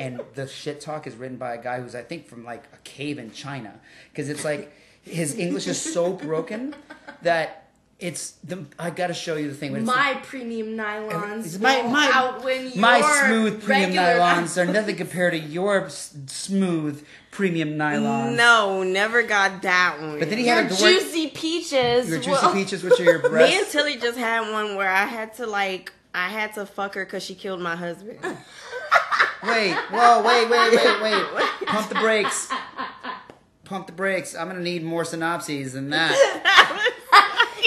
And 0.00 0.20
the 0.34 0.46
shit 0.46 0.80
talk 0.80 1.06
is 1.06 1.14
written 1.16 1.36
by 1.36 1.54
a 1.54 1.62
guy 1.62 1.80
who's 1.80 1.94
I 1.94 2.02
think 2.02 2.26
from 2.26 2.44
like 2.44 2.64
a 2.72 2.78
cave 2.84 3.18
in 3.18 3.30
China, 3.32 3.78
because 4.10 4.28
it's 4.28 4.44
like 4.44 4.72
his 5.02 5.36
English 5.38 5.66
is 5.66 5.80
so 5.80 6.12
broken 6.12 6.74
that 7.22 7.65
it's 7.98 8.32
the. 8.44 8.64
I 8.78 8.90
got 8.90 9.06
to 9.06 9.14
show 9.14 9.36
you 9.36 9.48
the 9.48 9.54
thing. 9.54 9.72
but 9.72 9.78
it's 9.80 9.86
My 9.86 10.20
premium 10.22 10.76
nylons 10.76 11.58
My- 11.60 11.82
my- 11.82 12.10
outwin 12.12 12.72
my 12.78 13.00
smooth 13.26 13.62
premium 13.64 13.92
nylons 14.04 14.56
are 14.60 14.66
nothing 14.70 14.96
compared 14.96 15.32
to 15.32 15.38
your 15.38 15.86
s- 15.86 16.14
smooth 16.26 17.04
premium 17.30 17.70
nylons. 17.78 18.36
no, 18.36 18.82
never 18.82 19.22
got 19.22 19.62
that 19.62 19.98
one. 20.00 20.18
But 20.18 20.28
then 20.28 20.38
he 20.38 20.46
Your 20.46 20.56
had 20.56 20.72
a 20.72 20.76
juicy 20.76 21.28
peaches. 21.28 22.08
Your 22.10 22.18
juicy 22.20 22.46
will- 22.46 22.52
peaches, 22.52 22.82
which 22.82 23.00
are 23.00 23.04
your 23.04 23.30
Me 23.30 23.56
and. 23.58 23.66
Tilly 23.68 23.96
just 23.96 24.18
had 24.18 24.50
one 24.52 24.76
where 24.76 24.90
I 24.90 25.04
had 25.06 25.34
to 25.36 25.46
like 25.46 25.92
I 26.14 26.28
had 26.28 26.54
to 26.54 26.66
fuck 26.66 26.94
her 26.94 27.04
because 27.04 27.22
she 27.22 27.34
killed 27.34 27.60
my 27.60 27.76
husband. 27.76 28.18
Wait, 29.42 29.74
whoa, 29.74 30.22
wait, 30.22 30.48
wait, 30.50 30.72
wait, 30.72 31.02
wait. 31.02 31.66
Pump 31.68 31.88
the 31.88 31.94
brakes. 31.96 32.48
Pump 33.64 33.86
the 33.86 33.92
brakes. 33.92 34.34
I'm 34.34 34.48
gonna 34.48 34.60
need 34.60 34.82
more 34.82 35.04
synopses 35.04 35.74
than 35.74 35.90
that. 35.90 36.92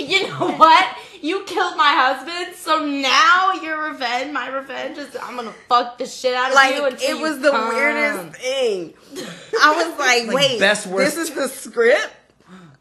you 0.12 0.28
know 0.28 0.52
what? 0.58 0.98
You 1.22 1.44
killed 1.44 1.76
my 1.76 1.92
husband, 1.92 2.56
so 2.56 2.86
now 2.86 3.54
your 3.62 3.90
revenge, 3.92 4.32
my 4.32 4.48
revenge 4.50 4.98
is 4.98 5.16
I'm 5.22 5.36
gonna 5.36 5.54
fuck 5.68 5.98
the 5.98 6.06
shit 6.06 6.34
out 6.34 6.50
of 6.50 6.56
like 6.56 6.76
you 6.76 6.86
until 6.86 7.18
it 7.18 7.22
was 7.22 7.40
the 7.40 7.52
come. 7.52 7.68
weirdest 7.70 8.40
thing. 8.42 8.94
I 9.62 9.76
was 9.76 10.00
like, 10.00 10.28
Like, 10.28 10.36
wait, 10.36 10.60
best, 10.60 10.88
worst- 10.88 11.16
this 11.16 11.30
is 11.30 11.36
the 11.36 11.48
script. 11.50 12.10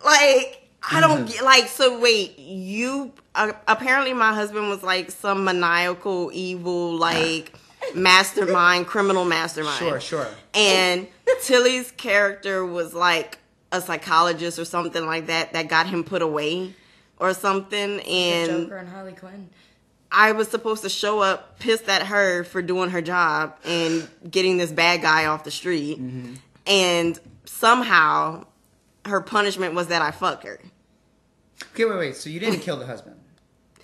Like 0.04 0.62
I 0.90 1.00
don't 1.00 1.26
get 1.28 1.42
like 1.44 1.66
so. 1.66 1.98
Wait, 1.98 2.38
you 2.38 3.12
uh, 3.34 3.52
apparently 3.66 4.12
my 4.14 4.32
husband 4.32 4.68
was 4.68 4.82
like 4.82 5.10
some 5.10 5.44
maniacal, 5.44 6.30
evil, 6.32 6.94
like 6.96 7.52
mastermind, 7.94 8.86
criminal 8.86 9.24
mastermind. 9.24 9.78
Sure, 9.78 10.00
sure. 10.00 10.28
And 10.54 11.08
Tilly's 11.42 11.90
character 11.92 12.64
was 12.64 12.94
like 12.94 13.38
a 13.72 13.80
psychologist 13.80 14.58
or 14.58 14.64
something 14.64 15.04
like 15.04 15.26
that 15.26 15.52
that 15.52 15.68
got 15.68 15.86
him 15.88 16.04
put 16.04 16.22
away 16.22 16.74
or 17.20 17.34
something. 17.34 17.96
The 17.98 18.02
And 18.06 18.50
Joker 18.64 18.76
and 18.76 18.88
Harley 18.88 19.12
Quinn. 19.12 19.50
I 20.10 20.32
was 20.32 20.48
supposed 20.48 20.82
to 20.84 20.88
show 20.88 21.20
up 21.20 21.58
pissed 21.58 21.88
at 21.88 22.06
her 22.06 22.42
for 22.44 22.62
doing 22.62 22.90
her 22.90 23.02
job 23.02 23.56
and 23.64 24.08
getting 24.30 24.56
this 24.56 24.72
bad 24.72 25.02
guy 25.02 25.26
off 25.26 25.44
the 25.44 25.50
street. 25.50 26.00
Mm-hmm. 26.00 26.34
And 26.66 27.18
somehow 27.44 28.46
her 29.04 29.20
punishment 29.20 29.74
was 29.74 29.88
that 29.88 30.00
I 30.02 30.10
fuck 30.10 30.44
her. 30.44 30.60
Okay, 31.74 31.84
wait, 31.84 31.98
wait. 31.98 32.16
So 32.16 32.30
you 32.30 32.40
didn't 32.40 32.60
kill 32.60 32.76
the 32.78 32.86
husband? 32.86 33.16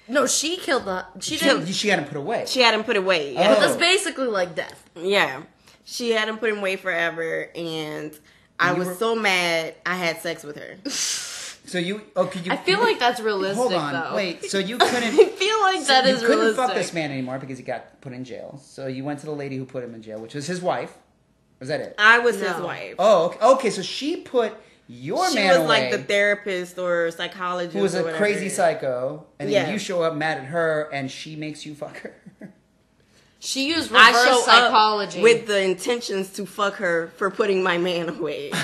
No, 0.08 0.26
she 0.26 0.56
killed 0.58 0.84
the. 0.84 1.04
She 1.20 1.36
She, 1.36 1.44
didn't. 1.44 1.66
she 1.66 1.88
had 1.88 1.98
him 1.98 2.04
put 2.06 2.16
away. 2.18 2.44
She 2.46 2.60
had 2.60 2.74
him 2.74 2.84
put 2.84 2.96
away. 2.96 3.30
Oh. 3.36 3.40
Yeah. 3.40 3.54
That's 3.54 3.76
basically 3.76 4.26
like 4.26 4.54
death. 4.54 4.88
yeah. 4.96 5.42
She 5.86 6.10
had 6.12 6.28
him 6.28 6.38
put 6.38 6.48
him 6.50 6.58
away 6.58 6.76
forever. 6.76 7.48
And 7.54 8.18
I 8.58 8.72
You 8.72 8.78
was 8.78 8.88
were- 8.88 8.94
so 8.94 9.14
mad 9.14 9.74
I 9.84 9.94
had 9.96 10.20
sex 10.22 10.42
with 10.42 10.56
her. 10.56 10.76
So 11.74 11.80
you? 11.80 12.02
Oh, 12.14 12.26
could 12.26 12.46
you? 12.46 12.52
I 12.52 12.56
feel 12.56 12.78
like 12.78 13.00
that's 13.00 13.18
realistic. 13.18 13.56
Hold 13.58 13.72
on, 13.74 13.92
though. 13.94 14.14
wait. 14.14 14.44
So 14.44 14.58
you 14.58 14.78
couldn't? 14.78 15.02
I 15.02 15.24
feel 15.26 15.60
like 15.62 15.80
so 15.80 15.86
that 15.88 16.06
you 16.06 16.14
is 16.14 16.20
couldn't 16.20 16.38
realistic. 16.38 16.64
fuck 16.66 16.74
this 16.76 16.92
man 16.92 17.10
anymore 17.10 17.40
because 17.40 17.58
he 17.58 17.64
got 17.64 18.00
put 18.00 18.12
in 18.12 18.22
jail. 18.24 18.60
So 18.62 18.86
you 18.86 19.02
went 19.02 19.18
to 19.18 19.26
the 19.26 19.32
lady 19.32 19.56
who 19.56 19.64
put 19.64 19.82
him 19.82 19.92
in 19.92 20.00
jail, 20.00 20.20
which 20.20 20.34
was 20.34 20.46
his 20.46 20.62
wife. 20.62 20.96
Was 21.58 21.70
that 21.70 21.80
it? 21.80 21.96
I 21.98 22.20
was 22.20 22.40
No. 22.40 22.46
his 22.52 22.62
wife. 22.62 22.94
Oh, 23.00 23.24
okay. 23.26 23.38
okay. 23.44 23.70
So 23.70 23.82
she 23.82 24.18
put 24.18 24.52
your 24.86 25.16
man 25.16 25.24
away. 25.24 25.30
she 25.30 25.34
man 25.34 25.48
was 25.48 25.56
away. 25.58 25.66
like 25.66 25.90
the 25.90 25.98
therapist 26.04 26.78
or 26.78 27.10
psychologist 27.10 27.74
who 27.74 27.82
was 27.82 27.96
or 27.96 27.98
a 27.98 28.02
whatever. 28.04 28.18
crazy 28.18 28.48
psycho, 28.50 29.26
and 29.40 29.52
then 29.52 29.72
you 29.72 29.80
show 29.80 30.04
up 30.04 30.14
mad 30.14 30.38
at 30.38 30.44
her, 30.44 30.88
and 30.92 31.10
she 31.10 31.34
makes 31.34 31.66
you 31.66 31.74
fuck 31.74 31.96
her. 32.02 32.14
She 33.40 33.66
used 33.66 33.92
I 33.92 34.10
reverse 34.10 34.26
show 34.28 34.40
psychology 34.42 35.18
up 35.18 35.24
with 35.24 35.46
the 35.48 35.60
intentions 35.60 36.30
to 36.34 36.46
fuck 36.46 36.74
her 36.74 37.08
for 37.16 37.32
putting 37.32 37.64
my 37.64 37.78
man 37.78 38.10
away. 38.10 38.52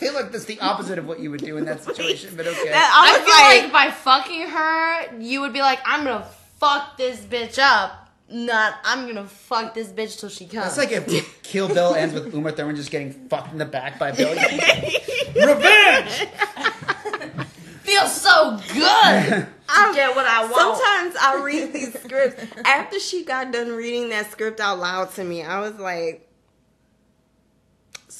I 0.00 0.04
feel 0.04 0.14
like 0.14 0.32
that's 0.32 0.46
the 0.46 0.58
opposite 0.60 0.98
of 0.98 1.06
what 1.06 1.20
you 1.20 1.30
would 1.30 1.42
do 1.42 1.58
in 1.58 1.66
that 1.66 1.84
situation, 1.84 2.32
but 2.34 2.46
okay. 2.46 2.70
That- 2.70 2.90
I, 2.90 3.16
I 3.16 3.18
feel 3.20 3.34
like, 3.34 3.62
like, 3.64 3.72
by 3.72 3.94
fucking 3.94 4.48
her, 4.48 5.18
you 5.20 5.42
would 5.42 5.52
be 5.52 5.60
like, 5.60 5.78
I'm 5.84 6.04
gonna 6.04 6.26
fuck 6.58 6.96
this 6.96 7.20
bitch 7.20 7.58
up. 7.58 8.08
Not, 8.32 8.74
I'm 8.84 9.06
gonna 9.06 9.26
fuck 9.26 9.74
this 9.74 9.88
bitch 9.88 10.18
till 10.18 10.28
she 10.30 10.46
comes. 10.46 10.74
That's 10.74 10.78
like 10.78 10.92
if 10.92 11.42
Kill 11.42 11.68
Bill 11.68 11.94
ends 11.94 12.14
with 12.14 12.32
Uma 12.32 12.52
Thurman 12.52 12.76
just 12.76 12.90
getting 12.90 13.12
fucked 13.28 13.52
in 13.52 13.58
the 13.58 13.66
back 13.66 13.98
by 13.98 14.12
Bill. 14.12 14.30
Revenge. 15.34 16.28
feels 17.82 18.20
so 18.20 18.56
good. 18.72 19.46
I 19.68 19.92
get 19.94 20.14
what 20.16 20.26
I 20.26 20.42
want. 20.42 20.54
Sometimes 20.78 21.16
I 21.20 21.42
read 21.44 21.72
these 21.72 22.00
scripts. 22.00 22.42
After 22.64 22.98
she 23.00 23.24
got 23.24 23.52
done 23.52 23.68
reading 23.72 24.08
that 24.10 24.30
script 24.30 24.60
out 24.60 24.78
loud 24.78 25.12
to 25.14 25.24
me, 25.24 25.42
I 25.42 25.60
was 25.60 25.74
like, 25.74 26.29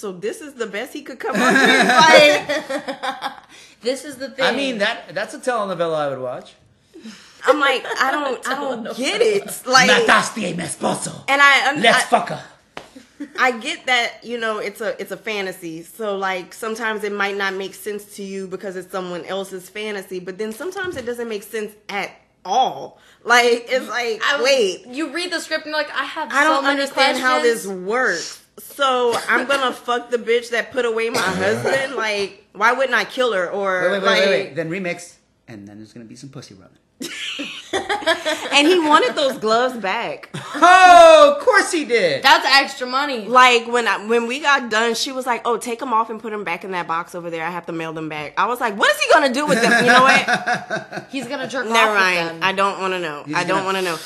so 0.01 0.13
this 0.13 0.41
is 0.41 0.55
the 0.55 0.67
best 0.67 0.93
he 0.93 1.03
could 1.03 1.19
come 1.19 1.37
up 1.37 1.53
with? 1.53 1.87
Like, 2.11 3.35
this 3.83 4.05
is 4.05 4.17
the 4.17 4.31
thing. 4.31 4.45
I 4.45 4.53
mean 4.57 4.79
that 4.79 5.15
that's 5.15 5.35
a 5.35 5.39
telenovela 5.39 5.97
I 6.07 6.09
would 6.11 6.21
watch. 6.21 6.55
I'm 7.47 7.59
like, 7.59 7.85
I 8.01 8.11
don't, 8.11 8.47
I 8.49 8.55
don't 8.55 8.97
get 9.05 9.21
it. 9.23 9.45
Like, 9.67 9.91
Mataste 9.91 10.37
mi 10.57 10.63
esposo. 10.63 11.25
and 11.29 11.41
I, 11.41 11.75
Let's 11.77 12.05
I, 12.05 12.09
fuck 12.15 12.29
her. 12.31 12.43
I 13.39 13.53
get 13.53 13.87
that 13.87 14.25
you 14.25 14.39
know 14.39 14.59
it's 14.59 14.81
a 14.81 14.99
it's 15.01 15.13
a 15.13 15.17
fantasy. 15.17 15.83
So 15.83 16.17
like 16.17 16.55
sometimes 16.55 17.05
it 17.05 17.13
might 17.13 17.37
not 17.37 17.55
make 17.55 17.75
sense 17.75 18.05
to 18.17 18.23
you 18.23 18.47
because 18.47 18.77
it's 18.77 18.91
someone 18.91 19.25
else's 19.27 19.69
fantasy, 19.69 20.21
but 20.21 20.39
then 20.39 20.53
sometimes 20.53 20.97
it 20.97 21.05
doesn't 21.05 21.29
make 21.29 21.43
sense 21.43 21.73
at 21.91 22.11
all. 22.45 22.99
Like 23.25 23.67
it's 23.69 23.89
like 23.89 24.23
I 24.25 24.43
wait, 24.43 24.87
You 24.87 25.13
read 25.13 25.31
the 25.33 25.41
script 25.41 25.67
and 25.67 25.73
you're 25.75 25.83
like, 25.83 25.95
I 25.95 26.05
have 26.05 26.33
I 26.33 26.45
don't 26.45 26.63
many 26.65 26.81
understand 26.81 27.19
how 27.19 27.43
this 27.43 27.67
works. 27.67 28.40
So 28.63 29.15
I'm 29.29 29.47
gonna 29.47 29.73
fuck 29.73 30.11
the 30.11 30.19
bitch 30.19 30.51
that 30.51 30.73
put 30.73 30.85
away 30.85 31.11
my 31.11 31.19
husband. 31.21 31.95
Like, 31.97 32.45
why 32.53 32.73
wouldn't 32.73 32.95
I 32.95 33.05
kill 33.05 33.33
her? 33.33 33.49
Or 33.51 33.83
Wait, 33.83 33.91
wait, 33.91 34.03
wait, 34.03 34.07
like, 34.07 34.21
wait, 34.21 34.29
wait. 34.47 34.55
Then 34.57 34.71
remix, 34.71 35.17
and 35.49 35.67
then 35.67 35.79
there's 35.79 35.93
gonna 35.93 36.07
be 36.07 36.17
some 36.17 36.29
pussy 36.31 36.55
rubbing. 36.55 36.77
and 38.53 38.67
he 38.67 38.79
wanted 38.79 39.15
those 39.15 39.39
gloves 39.39 39.77
back. 39.79 40.29
Oh, 40.55 41.35
of 41.37 41.43
course 41.43 41.73
he 41.73 41.85
did. 41.87 42.23
That's 42.23 42.45
extra 42.47 42.87
money. 42.87 43.25
Like 43.27 43.67
when 43.69 43.89
I, 43.89 44.05
when 44.07 44.27
we 44.27 44.41
got 44.41 44.71
done, 44.71 44.95
she 44.95 45.11
was 45.13 45.25
like, 45.27 45.41
"Oh, 45.47 45.57
take 45.57 45.79
them 45.79 45.93
off 45.95 46.11
and 46.11 46.21
put 46.21 46.31
them 46.31 46.45
back 46.45 46.63
in 46.65 46.73
that 46.73 46.87
box 46.87 47.15
over 47.15 47.31
there. 47.31 47.45
I 47.47 47.51
have 47.51 47.65
to 47.67 47.73
mail 47.73 47.93
them 47.95 48.09
back." 48.11 48.35
I 48.37 48.47
was 48.47 48.61
like, 48.61 48.77
"What 48.77 48.95
is 48.95 49.01
he 49.01 49.11
gonna 49.13 49.33
do 49.33 49.47
with 49.47 49.63
them?" 49.63 49.73
You 49.85 49.91
know 49.93 50.03
what? 50.03 51.07
He's 51.11 51.27
gonna 51.27 51.49
jerk 51.49 51.67
Never 51.67 51.77
off 51.79 51.95
with 51.95 52.01
mind. 52.03 52.29
them. 52.29 52.39
I 52.43 52.53
don't 52.53 52.81
want 52.81 52.93
to 52.93 53.01
know. 53.01 53.23
He's 53.27 53.35
I 53.37 53.45
don't 53.45 53.65
gonna- 53.65 53.65
want 53.65 53.77
to 53.79 53.83
know. 53.83 53.99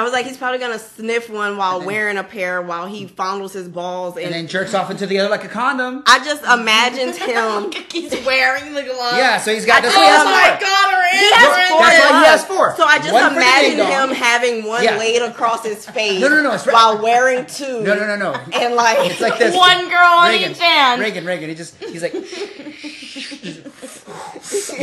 I 0.00 0.02
was 0.02 0.12
like, 0.14 0.24
he's 0.24 0.38
probably 0.38 0.58
gonna 0.58 0.78
sniff 0.78 1.28
one 1.28 1.58
while 1.58 1.82
wearing 1.84 2.16
a 2.16 2.24
pair 2.24 2.62
while 2.62 2.86
he 2.86 3.06
fondles 3.06 3.52
his 3.52 3.68
balls, 3.68 4.16
and, 4.16 4.24
and 4.24 4.34
then 4.34 4.46
jerks 4.46 4.72
off 4.72 4.90
into 4.90 5.06
the 5.06 5.18
other 5.18 5.28
like 5.28 5.44
a 5.44 5.48
condom. 5.48 6.02
I 6.06 6.24
just 6.24 6.42
imagined 6.42 7.16
him. 7.16 7.70
He's 7.92 8.12
wearing 8.24 8.72
the 8.72 8.82
glove. 8.82 9.16
Yeah, 9.16 9.36
so 9.38 9.52
he's 9.52 9.66
got 9.66 9.82
this. 9.82 9.92
I 9.94 9.98
he 9.98 10.04
has 10.06 10.20
Oh 10.22 10.24
my 10.24 10.48
four. 10.48 10.60
god, 10.60 10.94
her 10.94 11.18
He 11.18 11.30
has 11.32 11.44
are 11.44 11.68
four 11.68 11.80
That's 11.86 12.10
why 12.10 12.18
he 12.20 12.24
has 12.26 12.44
four. 12.46 12.76
So 12.76 12.84
I 12.84 12.98
just 12.98 13.12
One 13.12 13.28
for 13.28 13.34
the 13.34 13.40
imagine 13.40 13.78
him 13.78 14.16
having 14.16 14.64
one 14.64 14.82
Yeah. 14.84 14.96
laid 14.96 15.20
across 15.22 15.64
his 15.64 15.84
face. 15.90 16.20
No, 16.20 16.28
no, 16.28 16.40
no, 16.42 16.52
it's 16.54 16.66
right- 16.66 16.72
while 16.72 17.02
wearing 17.02 17.44
two. 17.60 17.82
No, 17.82 17.94
no, 17.94 18.06
no, 18.06 18.16
no. 18.16 18.32
And 18.54 18.74
like, 18.74 19.10
It's 19.10 19.20
like 19.20 19.38
this. 19.38 19.54
One 19.54 19.88
girl 19.90 20.14
on 20.18 20.32
each 20.32 20.58
hand. 20.58 21.00
Reagan, 21.00 21.26
Reagan. 21.26 21.48
He 21.50 21.54
just 21.54 21.76
he's 21.82 22.00
like 22.02 22.14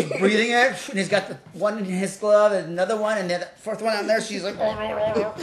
breathing 0.04 0.52
it, 0.52 0.90
and 0.90 0.98
he's 0.98 1.10
got 1.10 1.28
the 1.28 1.38
one 1.54 1.78
in 1.80 1.86
his 1.86 2.18
glove, 2.18 2.52
and 2.52 2.70
another 2.70 2.98
one, 2.98 3.18
and 3.18 3.30
the 3.30 3.48
fourth 3.58 3.82
one 3.82 3.96
on 3.96 4.08
there. 4.08 4.22
She's 4.22 4.44
like, 4.44 4.56
oh, 4.60 5.36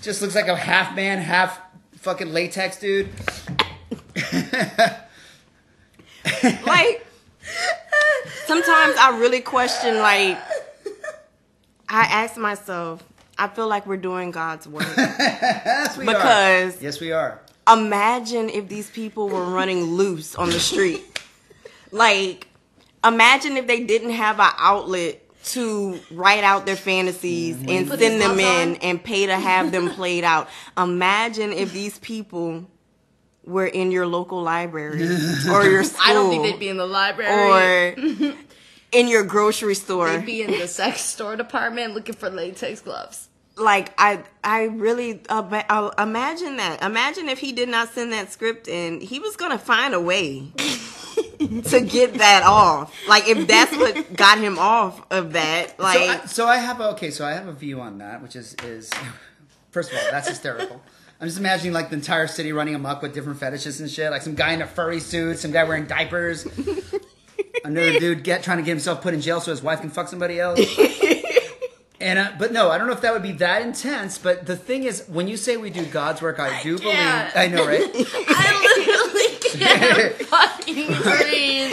just 0.00 0.20
looks 0.22 0.34
like 0.34 0.48
a 0.48 0.56
half 0.56 0.94
man, 0.94 1.18
half 1.18 1.60
fucking 1.96 2.32
latex 2.32 2.78
dude. 2.78 3.08
like 6.66 7.06
sometimes 8.46 8.96
I 8.98 9.16
really 9.20 9.40
question 9.40 9.98
like 9.98 10.38
I 11.88 12.02
ask 12.04 12.36
myself, 12.36 13.02
I 13.38 13.48
feel 13.48 13.68
like 13.68 13.86
we're 13.86 13.96
doing 13.96 14.30
God's 14.30 14.66
work. 14.66 14.86
yes, 14.96 15.96
we 15.96 16.06
Because- 16.06 16.76
are. 16.80 16.82
yes, 16.82 17.00
we 17.00 17.12
are. 17.12 17.40
imagine 17.70 18.48
if 18.48 18.68
these 18.68 18.90
people 18.90 19.28
were 19.28 19.44
running 19.44 19.84
loose 19.84 20.34
on 20.34 20.48
the 20.50 20.60
street. 20.60 21.02
Like 21.92 22.48
imagine 23.04 23.56
if 23.56 23.66
they 23.66 23.84
didn't 23.84 24.10
have 24.10 24.40
an 24.40 24.50
outlet 24.58 25.20
to 25.44 26.00
write 26.10 26.42
out 26.42 26.66
their 26.66 26.76
fantasies 26.76 27.56
mm-hmm. 27.56 27.68
and 27.68 27.88
Put 27.88 28.00
send 28.00 28.20
them 28.20 28.38
in 28.38 28.70
on? 28.70 28.76
and 28.76 29.04
pay 29.04 29.26
to 29.26 29.36
have 29.36 29.72
them 29.72 29.90
played 29.90 30.24
out. 30.24 30.48
Imagine 30.76 31.52
if 31.52 31.72
these 31.72 31.98
people 31.98 32.66
were 33.44 33.66
in 33.66 33.90
your 33.90 34.06
local 34.06 34.42
library 34.42 35.02
or 35.50 35.64
your 35.68 35.84
school 35.84 36.00
I 36.02 36.14
don't 36.14 36.30
think 36.30 36.44
they'd 36.44 36.58
be 36.58 36.68
in 36.68 36.78
the 36.78 36.86
library. 36.86 37.94
or 37.94 38.34
in 38.92 39.08
your 39.08 39.24
grocery 39.24 39.74
store. 39.74 40.08
They'd 40.08 40.24
be 40.24 40.42
in 40.42 40.52
the 40.52 40.68
sex 40.68 41.02
store 41.02 41.36
department 41.36 41.94
looking 41.94 42.14
for 42.14 42.30
latex 42.30 42.80
gloves. 42.80 43.28
Like 43.56 43.92
I, 43.98 44.22
I 44.42 44.64
really 44.64 45.20
uh, 45.28 45.90
imagine 45.98 46.56
that. 46.56 46.82
Imagine 46.82 47.28
if 47.28 47.38
he 47.38 47.52
did 47.52 47.68
not 47.68 47.90
send 47.90 48.12
that 48.12 48.32
script 48.32 48.68
in, 48.68 49.00
he 49.00 49.18
was 49.18 49.36
gonna 49.36 49.58
find 49.58 49.94
a 49.94 50.00
way 50.00 50.50
to 51.38 51.80
get 51.80 52.14
that 52.14 52.42
off. 52.44 52.94
Like 53.08 53.28
if 53.28 53.46
that's 53.46 53.76
what 53.76 54.16
got 54.16 54.38
him 54.38 54.58
off 54.58 55.04
of 55.10 55.32
that, 55.34 55.78
like 55.78 55.98
so, 55.98 56.04
I, 56.04 56.26
so 56.26 56.46
I 56.46 56.56
have 56.56 56.80
a, 56.80 56.90
okay. 56.90 57.10
So 57.10 57.24
I 57.24 57.32
have 57.32 57.48
a 57.48 57.52
view 57.52 57.80
on 57.80 57.98
that, 57.98 58.22
which 58.22 58.36
is 58.36 58.54
is 58.64 58.90
first 59.70 59.92
of 59.92 59.98
all 59.98 60.04
that's 60.10 60.28
hysterical. 60.28 60.82
I'm 61.20 61.28
just 61.28 61.38
imagining 61.38 61.72
like 61.72 61.90
the 61.90 61.96
entire 61.96 62.26
city 62.26 62.52
running 62.52 62.74
amok 62.74 63.00
with 63.00 63.14
different 63.14 63.38
fetishes 63.38 63.80
and 63.80 63.88
shit. 63.90 64.10
Like 64.10 64.22
some 64.22 64.34
guy 64.34 64.52
in 64.52 64.62
a 64.62 64.66
furry 64.66 65.00
suit, 65.00 65.38
some 65.38 65.52
guy 65.52 65.62
wearing 65.64 65.86
diapers, 65.86 66.46
another 67.64 67.98
dude 67.98 68.24
get 68.24 68.42
trying 68.42 68.58
to 68.58 68.64
get 68.64 68.72
himself 68.72 69.00
put 69.00 69.14
in 69.14 69.20
jail 69.20 69.40
so 69.40 69.52
his 69.52 69.62
wife 69.62 69.80
can 69.80 69.90
fuck 69.90 70.08
somebody 70.08 70.40
else. 70.40 70.60
And 72.04 72.18
uh, 72.18 72.32
but 72.38 72.52
no, 72.52 72.70
I 72.70 72.76
don't 72.76 72.86
know 72.86 72.92
if 72.92 73.00
that 73.00 73.14
would 73.14 73.22
be 73.22 73.32
that 73.32 73.62
intense. 73.62 74.18
But 74.18 74.44
the 74.44 74.56
thing 74.56 74.84
is, 74.84 75.04
when 75.08 75.26
you 75.26 75.38
say 75.38 75.56
we 75.56 75.70
do 75.70 75.86
God's 75.86 76.20
work, 76.20 76.38
I 76.38 76.62
do 76.62 76.76
believe. 76.78 76.92
can't. 76.92 77.34
I 77.34 77.46
know, 77.46 77.66
right? 77.66 77.80
I 77.94 78.46
literally 78.76 79.38
can't 79.64 80.12
fucking 80.28 80.86
breathe. 81.02 81.72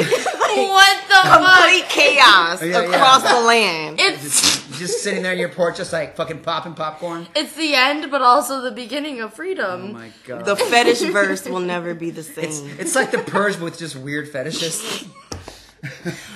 What 0.54 1.08
the 1.10 1.22
complete 1.24 1.82
fuck? 1.84 1.90
chaos 1.90 2.62
Oh, 2.62 2.66
yeah, 2.66 2.82
yeah. 2.82 2.88
across 2.96 3.24
the 3.24 3.42
land. 3.42 3.98
It's 4.00 4.80
just 4.80 5.04
sitting 5.04 5.22
there 5.22 5.34
in 5.34 5.40
your 5.40 5.50
porch, 5.50 5.76
just 5.78 5.92
like 5.92 6.16
fucking 6.16 6.40
popping 6.40 6.76
popcorn. 6.76 7.28
it's 7.36 7.54
the 7.56 7.76
end, 7.76 8.10
but 8.10 8.22
also 8.22 8.62
the 8.62 8.72
beginning 8.72 9.20
of 9.20 9.34
freedom. 9.34 9.82
Oh 9.90 9.94
my 9.94 10.12
god. 10.26 10.46
The 10.46 10.56
fetish 10.56 11.02
verse 11.12 11.46
will 11.46 11.60
never 11.60 11.94
be 11.94 12.10
the 12.10 12.24
same. 12.24 12.70
it's 12.80 12.96
like 12.96 13.12
the 13.12 13.18
purge 13.20 13.58
with 13.60 13.78
just 13.78 13.96
weird 13.98 14.30
fetishes. 14.30 15.06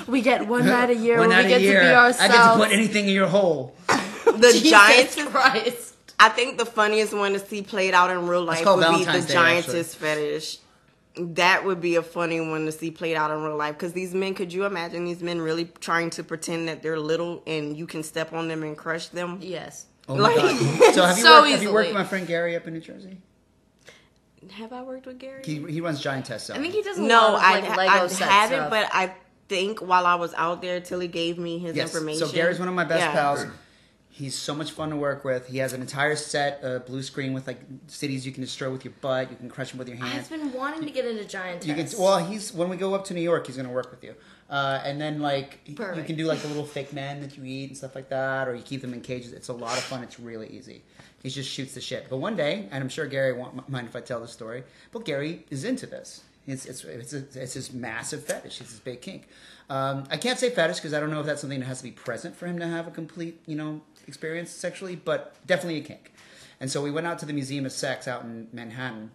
we 0.07 0.22
get 0.22 0.47
one 0.47 0.65
night 0.65 0.89
a 0.89 0.95
year 0.95 1.17
One 1.19 1.30
when 1.30 1.38
night 1.38 1.43
we 1.45 1.49
get 1.49 1.61
year, 1.61 1.80
to 1.81 1.85
be 1.88 1.93
ourselves. 1.93 2.19
I 2.22 2.27
get 2.35 2.51
to 2.53 2.57
put 2.57 2.72
anything 2.73 3.05
in 3.07 3.13
your 3.13 3.27
hole. 3.27 3.76
the 4.38 4.52
Jesus 4.52 4.69
giants. 4.69 5.23
Christ. 5.26 5.95
I 6.19 6.30
think 6.30 6.57
the 6.57 6.65
funniest 6.65 7.14
one 7.14 7.34
to 7.34 7.39
see 7.39 7.61
played 7.61 7.93
out 7.93 8.10
in 8.10 8.27
real 8.27 8.43
life 8.43 8.65
would 8.65 8.80
Valentine's 8.80 9.06
be 9.15 9.22
the 9.22 9.27
Day, 9.27 9.34
giantess 9.34 9.95
fetish. 9.95 10.57
That 11.18 11.64
would 11.65 11.80
be 11.80 11.95
a 11.95 12.02
funny 12.02 12.41
one 12.41 12.65
to 12.65 12.72
see 12.72 12.91
played 12.91 13.15
out 13.15 13.31
in 13.31 13.41
real 13.41 13.56
life 13.56 13.76
because 13.76 13.93
these 13.93 14.14
men, 14.14 14.34
could 14.34 14.52
you 14.52 14.65
imagine 14.65 15.06
these 15.06 15.22
men 15.23 15.39
really 15.41 15.65
trying 15.80 16.10
to 16.11 16.23
pretend 16.23 16.68
that 16.68 16.81
they're 16.84 16.99
little 16.99 17.41
and 17.47 17.77
you 17.77 17.88
can 17.88 18.03
step 18.03 18.34
on 18.34 18.47
them 18.49 18.64
and 18.64 18.77
crush 18.77 19.07
them? 19.10 19.39
Yes. 19.41 19.85
Oh 20.10 20.15
my 20.15 20.23
Like- 20.34 20.35
god. 20.35 20.93
So 20.93 21.03
have 21.06 21.18
you, 21.18 21.23
So 21.23 21.39
worked, 21.41 21.52
have 21.52 21.64
you 21.64 21.73
worked 21.73 21.88
with 21.89 21.97
my 21.97 22.03
friend 22.03 22.27
Gary 22.27 22.56
up 22.56 22.68
in 22.68 22.73
New 22.73 22.81
Jersey? 22.81 23.18
Have 24.52 24.73
I 24.73 24.84
worked 24.84 25.06
with 25.07 25.18
Gary? 25.19 25.41
He, 25.43 25.64
he 25.72 25.81
runs 25.81 25.99
Giant 26.02 26.26
Test 26.26 26.52
I 26.52 26.60
think 26.60 26.73
he 26.73 26.81
does 26.84 26.97
a 26.97 27.02
no, 27.02 27.07
lot 27.34 27.35
of 27.35 27.41
I, 27.41 27.60
like 27.60 27.77
Lego 27.77 27.89
I 27.91 27.97
haven't, 28.27 28.57
stuff. 28.57 28.69
but 28.69 28.88
I 28.93 29.14
think 29.47 29.80
while 29.81 30.06
I 30.06 30.15
was 30.15 30.34
out 30.35 30.61
there, 30.61 30.80
Tilly 30.81 31.07
gave 31.07 31.38
me 31.39 31.57
his 31.60 31.76
Yes. 31.76 31.88
information. 31.93 32.27
So 32.27 32.34
Gary's 32.34 32.60
one 32.60 32.68
of 32.68 32.73
my 32.76 32.84
best 32.84 32.99
Yeah. 33.02 33.11
pals. 33.14 33.45
He's 34.18 34.34
so 34.34 34.56
much 34.56 34.72
fun 34.72 34.92
to 34.92 34.96
work 34.96 35.26
with. 35.26 35.46
He 35.48 35.58
has 35.58 35.74
an 35.74 35.82
entire 35.82 36.16
set, 36.16 36.64
of 36.64 36.86
blue 36.86 37.04
screen 37.04 37.34
with 37.34 37.48
like 37.48 37.60
cities 37.88 38.26
you 38.26 38.32
can 38.32 38.42
destroy 38.42 38.72
with 38.72 38.86
your 38.86 38.94
butt. 39.02 39.30
You 39.30 39.36
can 39.36 39.50
crush 39.50 39.72
them 39.72 39.78
with 39.78 39.90
your 39.90 39.98
hands. 39.98 40.32
I've 40.32 40.40
been 40.40 40.54
wanting 40.54 40.86
to 40.86 40.90
get 40.90 41.06
into 41.06 41.26
giant 41.26 41.66
You 41.66 41.76
can 41.76 41.86
well, 42.00 42.26
he's 42.26 42.54
when 42.54 42.70
we 42.70 42.78
go 42.78 42.96
up 42.96 43.04
to 43.06 43.14
New 43.14 43.20
York, 43.20 43.46
he's 43.46 43.58
gonna 43.58 43.74
work 43.74 43.92
with 43.92 44.06
you. 44.06 44.16
Uh, 44.50 44.80
and 44.86 45.02
then 45.02 45.20
like 45.20 45.60
you 45.66 45.76
Perfect. 45.76 46.08
can 46.08 46.16
do 46.16 46.28
like 46.28 46.40
the 46.40 46.48
little 46.48 46.66
fake 46.66 46.94
men 46.94 47.20
that 47.20 47.36
you 47.36 47.44
eat 47.44 47.68
and 47.68 47.78
stuff 47.78 47.94
like 47.94 48.08
that, 48.08 48.48
or 48.48 48.56
you 48.56 48.62
keep 48.62 48.80
them 48.80 48.94
in 48.94 49.02
cages. 49.02 49.34
It's 49.34 49.50
a 49.50 49.54
lot 49.54 49.78
of 49.78 49.84
fun. 49.84 50.02
It's 50.02 50.18
really 50.18 50.48
easy. 50.48 50.82
He 51.22 51.30
just 51.30 51.52
shoots 51.52 51.74
the 51.74 51.82
shit. 51.82 52.08
But 52.10 52.18
one 52.18 52.38
day, 52.38 52.70
and 52.72 52.82
I'm 52.82 52.90
sure 52.90 53.08
Gary 53.08 53.34
won't 53.34 53.68
mind 53.68 53.90
if 53.90 53.98
I 53.98 54.00
tell 54.00 54.22
the 54.22 54.30
story, 54.30 54.64
but 54.94 55.04
Gary 55.04 55.44
is 55.50 55.66
into 55.66 55.88
this. 55.88 56.24
It's 56.48 56.66
it's 56.66 56.86
it's, 56.86 57.14
a, 57.14 57.26
it's 57.36 57.54
his 57.54 57.74
massive 57.74 58.24
fetish. 58.24 58.62
It's 58.62 58.72
his 58.72 58.80
big 58.80 59.02
kink. 59.02 59.28
Um, 59.70 60.04
I 60.12 60.18
can't 60.18 60.38
say 60.38 60.52
fetish 60.52 60.78
because 60.78 60.94
I 60.94 61.00
don't 61.00 61.10
know 61.10 61.20
if 61.20 61.26
that's 61.26 61.42
something 61.42 61.60
that 61.60 61.66
has 61.66 61.80
to 61.80 61.84
be 61.84 61.92
present 61.92 62.36
for 62.36 62.46
him 62.46 62.60
to 62.60 62.68
have 62.68 62.88
a 62.88 62.92
complete 62.92 63.42
you 63.48 63.56
know 63.56 63.82
experience 64.07 64.49
sexually, 64.52 64.95
but 64.95 65.36
definitely 65.45 65.77
a 65.80 65.82
kink. 65.84 66.11
And 66.60 66.72
so 66.72 66.82
we 66.82 66.91
went 66.91 67.06
out 67.07 67.19
to 67.19 67.26
the 67.26 67.34
Museum 67.34 67.65
of 67.65 67.72
Sex 67.72 68.07
out 68.07 68.23
in 68.23 68.48
Manhattan. 68.53 69.11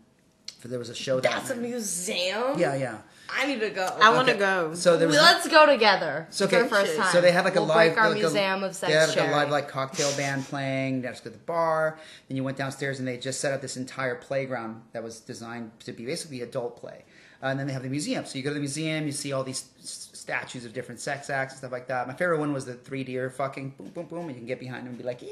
For 0.61 0.69
there 0.69 0.79
was 0.79 0.91
a 0.91 0.95
show 0.95 1.21
down 1.21 1.37
That's 1.37 1.51
a 1.51 1.57
museum. 1.57 2.59
Yeah, 2.59 2.75
yeah. 2.75 2.99
I 3.35 3.47
need 3.47 3.61
to 3.61 3.71
go. 3.71 3.87
I 4.03 4.11
want 4.13 4.27
to 4.29 4.35
Okay. 4.35 4.41
go. 4.41 4.75
So 4.75 4.99
there 4.99 5.09
was 5.09 5.17
Let's 5.17 5.49
go 5.49 5.65
together 5.65 6.27
so, 6.31 6.47
for 6.49 6.63
the 6.65 6.69
first 6.69 6.97
time. 6.97 7.11
So 7.13 7.21
they 7.23 7.33
had 7.33 7.45
like 7.45 7.55
we'll 7.55 7.65
a 7.65 7.67
live 7.67 7.95
break 7.95 7.99
our 7.99 8.09
like 8.11 8.19
a- 8.19 8.21
museum 8.21 8.63
of 8.65 8.75
sex 8.77 8.93
They 8.93 8.99
had 8.99 9.09
like 9.09 9.19
a 9.29 9.31
live 9.33 9.51
like 9.51 9.69
cocktail 9.69 10.15
band 10.19 10.45
playing. 10.45 11.01
That's 11.03 11.25
at 11.25 11.33
the 11.33 11.39
bar. 11.39 11.99
Then 12.29 12.37
you 12.37 12.45
went 12.45 12.59
downstairs 12.59 12.99
and 12.99 13.09
they 13.09 13.17
just 13.17 13.41
set 13.41 13.53
up 13.55 13.63
this 13.63 13.77
entire 13.79 14.17
playground 14.17 14.83
that 14.93 15.03
was 15.03 15.21
designed 15.21 15.71
to 15.81 15.93
be 15.93 16.05
basically 16.05 16.43
adult 16.43 16.77
play. 16.79 17.05
Uh, 17.43 17.47
and 17.47 17.59
then 17.59 17.67
they 17.67 17.73
have 17.73 17.83
the 17.85 17.89
museum. 17.89 18.27
So 18.27 18.37
you 18.37 18.45
go 18.45 18.51
to 18.51 18.55
the 18.55 18.61
museum, 18.61 19.07
you 19.07 19.13
see 19.13 19.33
all 19.33 19.45
these 19.45 19.65
s- 19.83 20.10
statues 20.31 20.65
of 20.65 20.73
different 20.73 21.01
sex 21.01 21.29
acts 21.29 21.55
and 21.55 21.59
stuff 21.59 21.73
like 21.73 21.89
that. 21.89 22.07
My 22.07 22.15
favorite 22.15 22.39
one 22.39 22.53
was 22.53 22.65
the 22.65 22.75
three 22.75 23.03
deer 23.03 23.31
fucking 23.31 23.75
boom 23.77 23.89
boom 23.89 24.07
boom. 24.07 24.21
And 24.21 24.31
you 24.31 24.37
can 24.37 24.47
get 24.47 24.61
behind 24.61 24.83
them 24.83 24.91
and 24.91 24.99
be 24.99 25.03
like, 25.03 25.23
eh. 25.25 25.27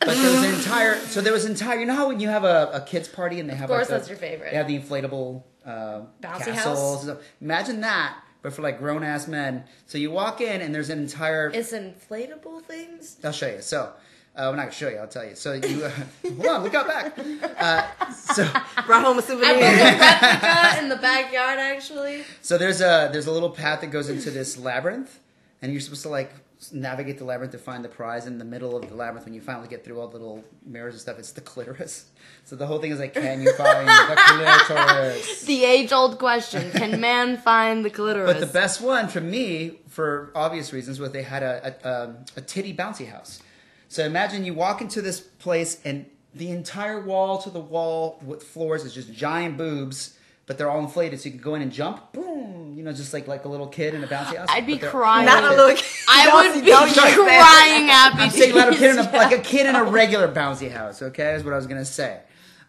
But 0.00 0.16
there 0.16 0.32
was 0.32 0.42
an 0.42 0.54
entire. 0.54 0.96
So 0.96 1.20
there 1.20 1.32
was 1.32 1.44
entire. 1.44 1.78
You 1.78 1.86
know 1.86 1.94
how 1.94 2.08
when 2.08 2.18
you 2.18 2.28
have 2.28 2.42
a, 2.42 2.70
a 2.72 2.80
kids 2.80 3.06
party 3.06 3.38
and 3.38 3.48
they 3.48 3.54
have 3.54 3.70
Of 3.70 3.76
course 3.76 3.82
like 3.82 3.88
the, 3.88 3.94
that's 3.94 4.08
your 4.08 4.18
favorite. 4.18 4.50
They 4.50 4.56
have 4.56 4.66
the 4.66 4.78
inflatable 4.80 5.44
uh, 5.64 6.00
Bouncy 6.20 6.46
castles. 6.46 7.06
house? 7.06 7.18
Imagine 7.40 7.82
that, 7.82 8.18
but 8.42 8.52
for 8.52 8.62
like 8.62 8.78
grown 8.78 9.04
ass 9.04 9.28
men. 9.28 9.62
So 9.86 9.96
you 9.96 10.10
walk 10.10 10.40
in 10.40 10.60
and 10.60 10.74
there's 10.74 10.90
an 10.90 10.98
entire. 10.98 11.50
It's 11.54 11.72
inflatable 11.72 12.62
things. 12.64 13.16
I'll 13.22 13.30
show 13.30 13.48
you. 13.48 13.62
So. 13.62 13.92
Uh, 14.36 14.48
I'm 14.48 14.56
not 14.56 14.62
gonna 14.62 14.72
show 14.72 14.88
you. 14.88 14.96
I'll 14.96 15.08
tell 15.08 15.24
you. 15.24 15.34
So 15.34 15.54
you 15.54 15.84
uh, 15.84 15.90
hold 16.22 16.46
on, 16.46 16.62
look 16.62 16.74
out 16.74 16.86
back. 16.86 17.18
Uh, 17.58 18.10
so 18.12 18.44
Brought 18.86 19.04
home 19.04 19.18
a 19.18 19.22
souvenir. 19.22 19.54
in 20.78 20.88
the 20.88 20.98
backyard 21.00 21.58
actually. 21.58 22.22
So 22.40 22.56
there's 22.56 22.80
a 22.80 23.10
there's 23.12 23.26
a 23.26 23.32
little 23.32 23.50
path 23.50 23.80
that 23.80 23.88
goes 23.88 24.08
into 24.08 24.30
this 24.30 24.56
labyrinth, 24.56 25.18
and 25.60 25.72
you're 25.72 25.80
supposed 25.80 26.02
to 26.02 26.10
like 26.10 26.32
navigate 26.72 27.18
the 27.18 27.24
labyrinth 27.24 27.52
to 27.52 27.58
find 27.58 27.84
the 27.84 27.88
prize. 27.88 28.26
In 28.26 28.38
the 28.38 28.44
middle 28.44 28.76
of 28.76 28.88
the 28.88 28.94
labyrinth, 28.94 29.24
when 29.24 29.34
you 29.34 29.40
finally 29.40 29.66
get 29.66 29.84
through 29.84 30.00
all 30.00 30.06
the 30.06 30.18
little 30.18 30.44
mirrors 30.64 30.94
and 30.94 31.00
stuff, 31.00 31.18
it's 31.18 31.32
the 31.32 31.40
clitoris. 31.40 32.06
So 32.44 32.54
the 32.54 32.66
whole 32.66 32.78
thing 32.78 32.92
is 32.92 33.00
like, 33.00 33.14
can 33.14 33.42
you 33.42 33.52
find 33.54 33.88
the 33.88 34.16
clitoris? 34.16 35.42
The 35.42 35.64
age 35.64 35.90
old 35.92 36.20
question: 36.20 36.70
Can 36.70 37.00
man 37.00 37.36
find 37.36 37.84
the 37.84 37.90
clitoris? 37.90 38.32
But 38.32 38.40
the 38.40 38.52
best 38.52 38.80
one 38.80 39.08
for 39.08 39.20
me, 39.20 39.80
for 39.88 40.30
obvious 40.36 40.72
reasons, 40.72 41.00
was 41.00 41.10
they 41.10 41.24
had 41.24 41.42
a 41.42 41.76
a, 41.84 41.88
a, 41.88 42.14
a 42.36 42.40
titty 42.40 42.72
bouncy 42.72 43.10
house. 43.10 43.42
So 43.90 44.04
imagine 44.04 44.44
you 44.44 44.54
walk 44.54 44.80
into 44.80 45.02
this 45.02 45.20
place 45.20 45.80
and 45.84 46.06
the 46.32 46.50
entire 46.50 47.00
wall 47.00 47.38
to 47.38 47.50
the 47.50 47.58
wall 47.58 48.20
with 48.24 48.44
floors 48.44 48.84
is 48.84 48.94
just 48.94 49.12
giant 49.12 49.56
boobs, 49.58 50.16
but 50.46 50.56
they're 50.58 50.70
all 50.70 50.78
inflated, 50.78 51.20
so 51.20 51.24
you 51.24 51.32
can 51.32 51.40
go 51.40 51.56
in 51.56 51.62
and 51.62 51.72
jump. 51.72 52.12
Boom! 52.12 52.74
You 52.76 52.84
know, 52.84 52.92
just 52.92 53.12
like 53.12 53.26
like 53.26 53.44
a 53.46 53.48
little 53.48 53.66
kid 53.66 53.94
in 53.94 54.04
a 54.04 54.06
bouncy 54.06 54.36
house. 54.36 54.46
I'd 54.48 54.64
be 54.64 54.78
crying. 54.78 55.26
Not 55.26 55.42
a 55.42 55.50
little. 55.50 55.76
I 56.08 56.26
Don't- 56.26 56.54
would 56.54 56.64
be 56.64 56.70
don't 56.70 56.86
you 56.86 56.94
say 56.94 57.16
that. 57.16 57.66
crying 57.66 57.88
happy. 57.88 58.22
I'm 58.22 58.30
saying 58.30 58.54
like 58.54 58.72
a 58.72 58.76
kid 58.78 58.90
in 58.92 58.98
a, 59.00 59.02
like 59.12 59.32
a 59.32 59.42
kid 59.42 59.66
in 59.66 59.74
a 59.74 59.82
regular 59.82 60.28
bouncy 60.32 60.70
house. 60.70 61.02
Okay, 61.02 61.34
is 61.34 61.42
what 61.42 61.52
I 61.52 61.56
was 61.56 61.66
gonna 61.66 61.84
say. 61.84 62.20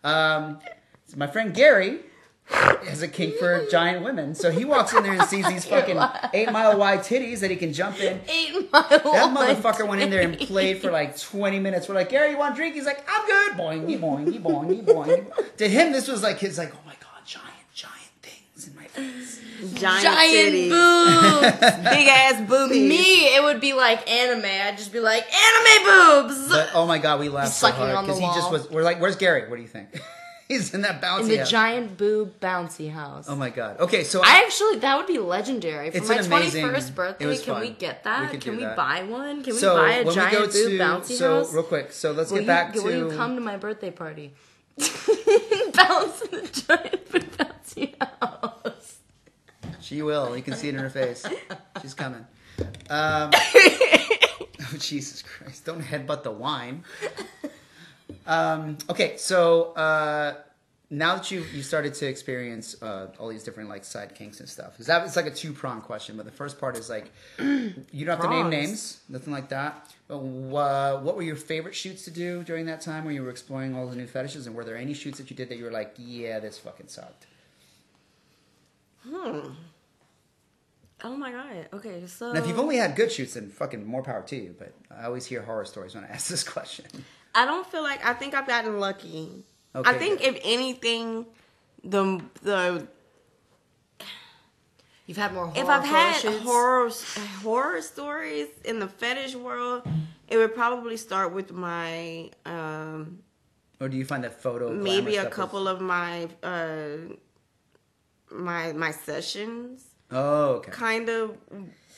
Um, 0.04 0.58
so 1.06 1.18
my 1.18 1.28
friend 1.28 1.54
Gary 1.54 2.00
has 2.52 3.02
a 3.02 3.08
kink 3.08 3.36
for 3.36 3.66
giant 3.70 4.04
women, 4.04 4.36
so 4.36 4.52
he 4.52 4.66
walks 4.66 4.94
in 4.94 5.04
there 5.04 5.14
and 5.14 5.24
sees 5.24 5.48
these 5.48 5.66
fucking 5.72 6.00
eight 6.34 6.52
mile 6.52 6.78
wide 6.78 7.00
titties 7.00 7.40
that 7.40 7.52
he 7.52 7.58
can 7.58 7.74
jump 7.74 8.00
in. 8.00 8.20
Eight 8.28 8.72
mile. 8.72 8.88
That 8.90 9.36
motherfucker 9.36 9.88
went 9.88 10.02
in 10.02 10.10
there 10.10 10.22
and 10.22 10.38
played 10.38 10.82
for 10.82 10.92
like 10.92 11.18
20 11.20 11.60
minutes. 11.60 11.88
We're 11.88 11.96
like, 11.96 12.10
Gary, 12.10 12.32
you 12.32 12.38
want 12.38 12.54
a 12.54 12.58
drink? 12.58 12.76
He's 12.76 12.86
like, 12.86 13.06
I'm 13.10 13.26
good. 13.26 13.52
Boing, 13.54 14.00
boing, 14.00 14.42
boing, 14.42 14.86
boing. 14.86 15.58
To 15.58 15.68
him, 15.70 15.92
this 15.92 16.08
was 16.08 16.24
like 16.24 16.40
his 16.40 16.58
like, 16.58 16.74
oh 16.74 16.80
my 16.86 16.94
god, 17.00 17.26
giant, 17.26 17.48
giant 17.74 17.96
things 18.22 18.68
in 18.68 18.76
my 18.76 18.86
face. 18.86 19.40
Giant, 19.76 20.04
Giant 20.04 20.70
boobs. 20.72 21.78
big 21.90 22.08
ass 22.08 22.50
boobies. 22.50 22.90
Me, 22.90 23.36
it 23.36 23.44
would 23.44 23.62
be 23.62 23.74
like 23.74 24.10
anime. 24.10 24.44
I'd 24.44 24.78
just 24.78 24.92
be 24.92 25.00
like 25.00 25.24
anime 25.32 25.86
boobs. 25.86 26.50
But 26.50 26.70
oh 26.74 26.88
my 26.88 26.98
god, 26.98 27.20
we 27.20 27.30
laughed 27.30 27.54
so 27.54 27.72
hard 27.72 28.06
because 28.06 28.20
he 28.20 28.26
just 28.26 28.52
was. 28.52 28.70
We're 28.72 28.84
like, 28.84 29.00
where's 29.00 29.16
Gary? 29.16 29.48
What 29.50 29.58
do 29.58 29.62
you 29.62 29.68
think? 29.68 30.02
He's 30.52 30.74
in 30.74 30.82
that 30.82 31.02
bouncy 31.02 31.22
in 31.22 31.28
the 31.30 31.38
house. 31.38 31.50
giant 31.50 31.98
boob 31.98 32.40
bouncy 32.42 32.92
house. 32.92 33.28
Oh 33.30 33.38
my 33.38 33.50
god. 33.50 33.80
Okay, 33.80 34.04
so 34.04 34.22
I 34.22 34.44
actually 34.46 34.80
that 34.80 34.98
would 34.98 35.08
be 35.08 35.18
legendary 35.18 35.92
for 35.92 36.04
my 36.04 36.18
twenty 36.18 36.50
first 36.50 36.94
birthday. 36.94 37.38
Can 37.38 37.54
fun. 37.54 37.62
we 37.62 37.70
get 37.70 38.04
that? 38.04 38.32
could 38.32 38.42
Can 38.42 38.58
we 38.58 38.64
that. 38.64 38.76
buy 38.76 39.04
one? 39.04 39.44
Can 39.44 39.56
we 39.56 39.62
buy 39.62 39.92
a 39.92 40.12
giant 40.12 40.54
we 40.54 40.62
boob 40.62 40.72
to 40.72 40.78
bouncy 40.78 41.18
so 41.18 41.36
house? 41.36 41.54
real 41.54 41.64
quick. 41.64 41.94
So 41.94 42.12
let's 42.12 42.32
will 42.32 42.40
get 42.40 42.42
you, 42.42 42.48
back 42.48 42.76
will 42.76 43.12
you 43.12 43.16
come 43.16 43.36
to 43.36 43.42
my 43.42 43.56
birthday 43.56 43.92
party? 43.92 44.34
Bounce 44.78 46.22
in 46.22 46.32
the 46.32 46.64
giant 46.68 47.10
boob 47.10 47.24
bouncy 47.38 47.96
house. 48.22 48.98
She 49.80 50.02
will. 50.02 50.36
You 50.36 50.44
can 50.44 50.56
see 50.56 50.68
it 50.68 50.76
in 50.76 50.82
her 50.82 50.90
face. 50.90 51.26
She's 51.82 51.94
coming. 51.94 52.26
Um, 52.90 53.32
oh 53.34 54.50
Jesus 54.78 55.22
Christ! 55.22 55.64
Don't 55.64 55.82
headbutt 55.82 56.24
the 56.24 56.32
wine. 56.32 56.84
Um, 58.28 58.78
okay, 58.90 59.18
so 59.18 59.74
uh, 59.74 60.36
now 60.90 61.16
that 61.16 61.32
you 61.32 61.46
you 61.54 61.64
started 61.64 61.94
to 61.96 62.08
experience 62.08 62.82
uh, 62.82 63.08
all 63.18 63.30
these 63.30 63.44
different 63.44 63.70
like 63.70 63.86
side 63.86 64.14
kinks 64.16 64.40
and 64.40 64.50
stuff, 64.50 64.80
is 64.80 64.88
that 64.88 65.06
it's 65.06 65.16
like 65.16 65.26
a 65.26 65.32
two 65.32 65.54
prong 65.54 65.82
question. 65.82 66.18
But 66.18 66.26
the 66.26 66.32
first 66.32 66.60
part 66.60 66.78
is 66.78 66.90
like 66.90 67.12
you 67.40 68.06
don't 68.06 68.08
have 68.08 68.22
to 68.22 68.30
name 68.30 68.50
Prongs. 68.50 68.52
names, 68.52 69.00
nothing 69.10 69.34
like 69.34 69.50
that. 69.50 69.94
But 70.08 70.18
uh, 70.18 71.00
what 71.00 71.16
were 71.16 71.22
your 71.24 71.36
favorite 71.38 71.76
shoots 71.76 72.04
to 72.06 72.12
do 72.12 72.44
during 72.44 72.66
that 72.66 72.82
time 72.82 73.06
when 73.06 73.16
you 73.16 73.24
were 73.24 73.30
exploring 73.30 73.76
all 73.76 73.88
the 73.88 73.96
new 73.96 74.08
fetishes? 74.08 74.48
And 74.48 74.56
were 74.56 74.66
there 74.66 74.78
any 74.78 74.94
shoots 74.94 75.18
that 75.20 75.30
you 75.30 75.36
did 75.36 75.50
that 75.50 75.58
you 75.58 75.64
were 75.64 75.72
like, 75.72 75.94
yeah, 75.98 76.40
this 76.40 76.58
fucking 76.58 76.88
sucked? 76.90 77.28
Hmm. 79.08 79.40
Oh 81.04 81.18
my 81.18 81.32
god. 81.32 81.68
Okay, 81.74 82.06
so 82.06 82.32
Now, 82.34 82.40
if 82.40 82.48
you've 82.48 82.60
only 82.60 82.78
had 82.78 82.96
good 82.96 83.12
shoots, 83.12 83.34
then 83.34 83.50
fucking 83.50 83.86
more 83.86 84.04
power 84.04 84.22
to 84.24 84.36
you. 84.36 84.56
But 84.58 84.74
I 84.96 85.06
always 85.06 85.26
hear 85.26 85.42
horror 85.42 85.66
stories 85.66 85.96
when 85.96 86.04
I 86.04 86.08
ask 86.10 86.28
this 86.28 86.44
question. 86.44 86.86
I 87.34 87.46
don't 87.46 87.66
feel 87.66 87.84
like 87.84 88.06
I 88.06 88.14
think 88.14 88.34
I've 88.34 88.48
gotten 88.48 88.80
lucky. 88.80 89.44
Okay, 89.76 89.90
I 89.90 89.94
think 89.94 90.22
if 90.22 90.38
anything, 90.44 91.26
the 91.84 92.22
the 92.44 92.88
You've 95.08 95.18
had 95.18 95.34
more 95.34 95.48
horror 95.48 95.62
if 95.64 95.70
I've 95.70 95.84
photo 95.84 95.96
had 95.96 96.22
shoots? 96.22 96.44
horror 96.44 96.90
horror 97.44 97.82
stories 97.82 98.48
in 98.64 98.80
the 98.80 98.88
fetish 98.88 99.36
world, 99.36 99.84
it 100.28 100.38
would 100.38 100.54
probably 100.56 100.96
start 100.98 101.34
with 101.34 101.52
my 101.52 102.30
um 102.46 103.20
Or 103.80 103.90
do 103.90 103.98
you 103.98 104.06
find 104.06 104.24
that 104.24 104.42
photo 104.42 104.70
maybe 104.74 105.18
a 105.18 105.30
couple 105.30 105.64
was- 105.64 105.74
of 105.74 105.82
my 105.82 106.30
uh 106.44 106.98
my 108.30 108.72
my 108.74 108.92
sessions 108.92 109.84
Oh, 110.14 110.56
okay. 110.60 110.72
kind 110.72 111.08
of 111.10 111.38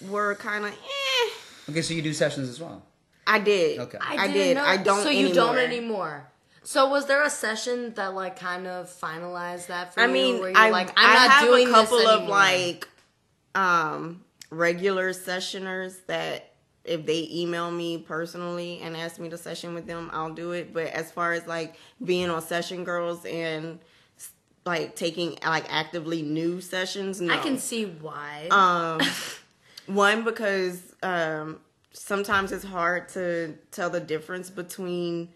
were 0.01 0.35
kind 0.35 0.65
of 0.65 0.71
eh. 0.71 1.29
Okay, 1.69 1.81
so 1.81 1.93
you 1.95 2.01
do 2.03 2.13
sessions 2.13 2.47
as 2.47 2.59
well. 2.59 2.83
I 3.25 3.39
did. 3.39 3.79
Okay. 3.79 3.97
I, 4.01 4.27
didn't 4.27 4.33
did. 4.33 4.57
know- 4.57 4.63
I 4.65 4.77
don't. 4.77 5.03
So 5.03 5.09
anymore. 5.09 5.27
you 5.29 5.33
don't 5.33 5.57
anymore. 5.57 6.27
So 6.63 6.89
was 6.89 7.07
there 7.07 7.23
a 7.23 7.29
session 7.29 7.93
that 7.95 8.13
like 8.13 8.39
kind 8.39 8.67
of 8.67 8.87
finalized 8.89 9.67
that 9.67 9.93
for 9.93 9.99
I 10.01 10.05
you? 10.05 10.13
mean, 10.13 10.39
where 10.39 10.49
you're 10.49 10.57
I, 10.57 10.69
like, 10.69 10.89
I 10.97 11.07
I'm 11.07 11.13
not 11.13 11.31
have 11.31 11.45
doing 11.45 11.67
a 11.67 11.71
couple 11.71 11.97
this 11.97 12.07
of 12.07 12.27
like 12.27 12.87
um 13.55 14.23
regular 14.49 15.11
sessioners 15.13 15.97
that 16.07 16.53
if 16.85 17.05
they 17.05 17.27
email 17.31 17.71
me 17.71 17.97
personally 17.97 18.79
and 18.81 18.95
ask 18.95 19.19
me 19.19 19.29
to 19.29 19.37
session 19.37 19.73
with 19.73 19.87
them, 19.87 20.09
I'll 20.13 20.33
do 20.33 20.51
it. 20.51 20.73
But 20.73 20.87
as 20.87 21.11
far 21.11 21.33
as 21.33 21.45
like 21.47 21.75
being 22.03 22.29
on 22.29 22.41
Session 22.41 22.83
Girls 22.83 23.25
and 23.25 23.79
like 24.65 24.95
taking 24.95 25.37
like 25.45 25.65
actively 25.69 26.21
new 26.21 26.61
sessions, 26.61 27.21
no. 27.21 27.33
I 27.33 27.37
can 27.37 27.57
see 27.57 27.85
why. 27.85 28.47
Um, 28.51 29.01
one 29.93 30.23
because 30.23 30.81
um, 31.03 31.59
sometimes 31.93 32.51
it's 32.51 32.63
hard 32.65 33.09
to 33.09 33.55
tell 33.71 33.89
the 33.89 33.99
difference 33.99 34.49
between 34.49 35.29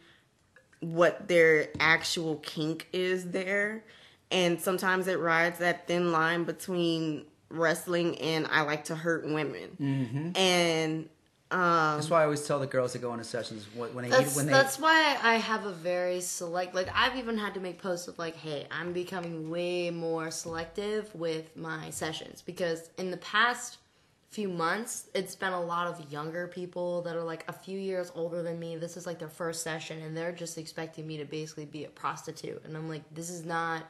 what 0.80 1.28
their 1.28 1.70
actual 1.80 2.36
kink 2.38 2.88
is 2.94 3.32
there, 3.32 3.84
and 4.32 4.62
sometimes 4.62 5.08
it 5.08 5.20
rides 5.20 5.60
that 5.60 5.88
thin 5.88 6.12
line 6.12 6.44
between 6.44 7.26
wrestling 7.50 8.18
and 8.20 8.46
I 8.48 8.62
like 8.62 8.86
to 8.86 8.96
hurt 8.96 9.26
women, 9.26 9.78
Mm-hmm. 9.80 10.38
and 10.38 11.10
um, 11.50 11.96
That's 11.96 12.10
why 12.10 12.22
I 12.22 12.24
always 12.26 12.46
tell 12.46 12.60
the 12.60 12.68
girls 12.68 12.92
that 12.92 13.00
go 13.02 13.14
into 13.14 13.24
sessions 13.24 13.66
when 13.74 13.94
when 13.96 14.04
they 14.04 14.12
that's 14.12 14.36
when 14.36 14.48
they. 14.48 14.52
that's 14.52 14.78
why 14.78 15.18
I 15.24 15.36
have 15.36 15.66
a 15.66 15.72
very 15.72 16.20
select. 16.20 16.76
Like 16.76 16.90
I've 16.94 17.16
even 17.16 17.38
had 17.38 17.54
to 17.54 17.62
make 17.62 17.82
posts 17.82 18.10
of 18.10 18.20
like, 18.20 18.36
"Hey, 18.36 18.68
I'm 18.70 18.92
becoming 18.92 19.50
way 19.50 19.90
more 19.90 20.30
selective 20.30 21.10
with 21.16 21.56
my 21.56 21.90
sessions 21.90 22.44
because 22.46 22.90
in 22.98 23.12
the 23.12 23.18
past 23.18 23.78
few 24.30 24.50
months, 24.50 25.08
it's 25.14 25.36
been 25.36 25.54
a 25.54 25.62
lot 25.62 25.88
of 25.88 26.12
younger 26.12 26.48
people 26.48 27.02
that 27.04 27.16
are 27.16 27.24
like 27.24 27.46
a 27.48 27.54
few 27.54 27.80
years 27.80 28.12
older 28.14 28.44
than 28.44 28.60
me. 28.60 28.76
This 28.76 28.98
is 28.98 29.06
like 29.06 29.20
their 29.20 29.30
first 29.30 29.64
session, 29.64 30.02
and 30.02 30.16
they're 30.16 30.32
just 30.34 30.58
expecting 30.58 31.08
me 31.08 31.18
to 31.18 31.26
basically 31.26 31.66
be 31.66 31.86
a 31.86 31.90
prostitute, 31.90 32.64
and 32.66 32.76
I'm 32.76 32.90
like, 32.90 33.04
this 33.14 33.30
is 33.30 33.46
not." 33.46 33.84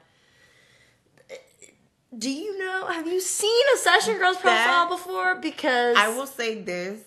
Do 2.17 2.29
you 2.31 2.57
know? 2.57 2.87
Have 2.87 3.05
you 3.07 3.19
seen 3.19 3.65
a 3.75 3.77
session 3.77 4.17
girl's 4.17 4.37
profile 4.37 4.87
That- 4.87 4.89
before? 4.89 5.35
Because 5.35 5.97
I 5.97 6.07
will 6.09 6.27
say 6.27 6.61
this. 6.61 7.01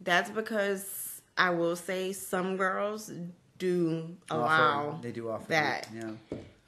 That's 0.00 0.30
because 0.30 1.20
I 1.36 1.50
will 1.50 1.76
say 1.76 2.12
some 2.12 2.56
girls 2.56 3.10
do 3.58 4.16
offer- 4.30 4.40
allow 4.42 4.98
they 5.02 5.10
do 5.12 5.28
offer 5.28 5.48
that. 5.48 5.88
Yeah. 5.94 6.12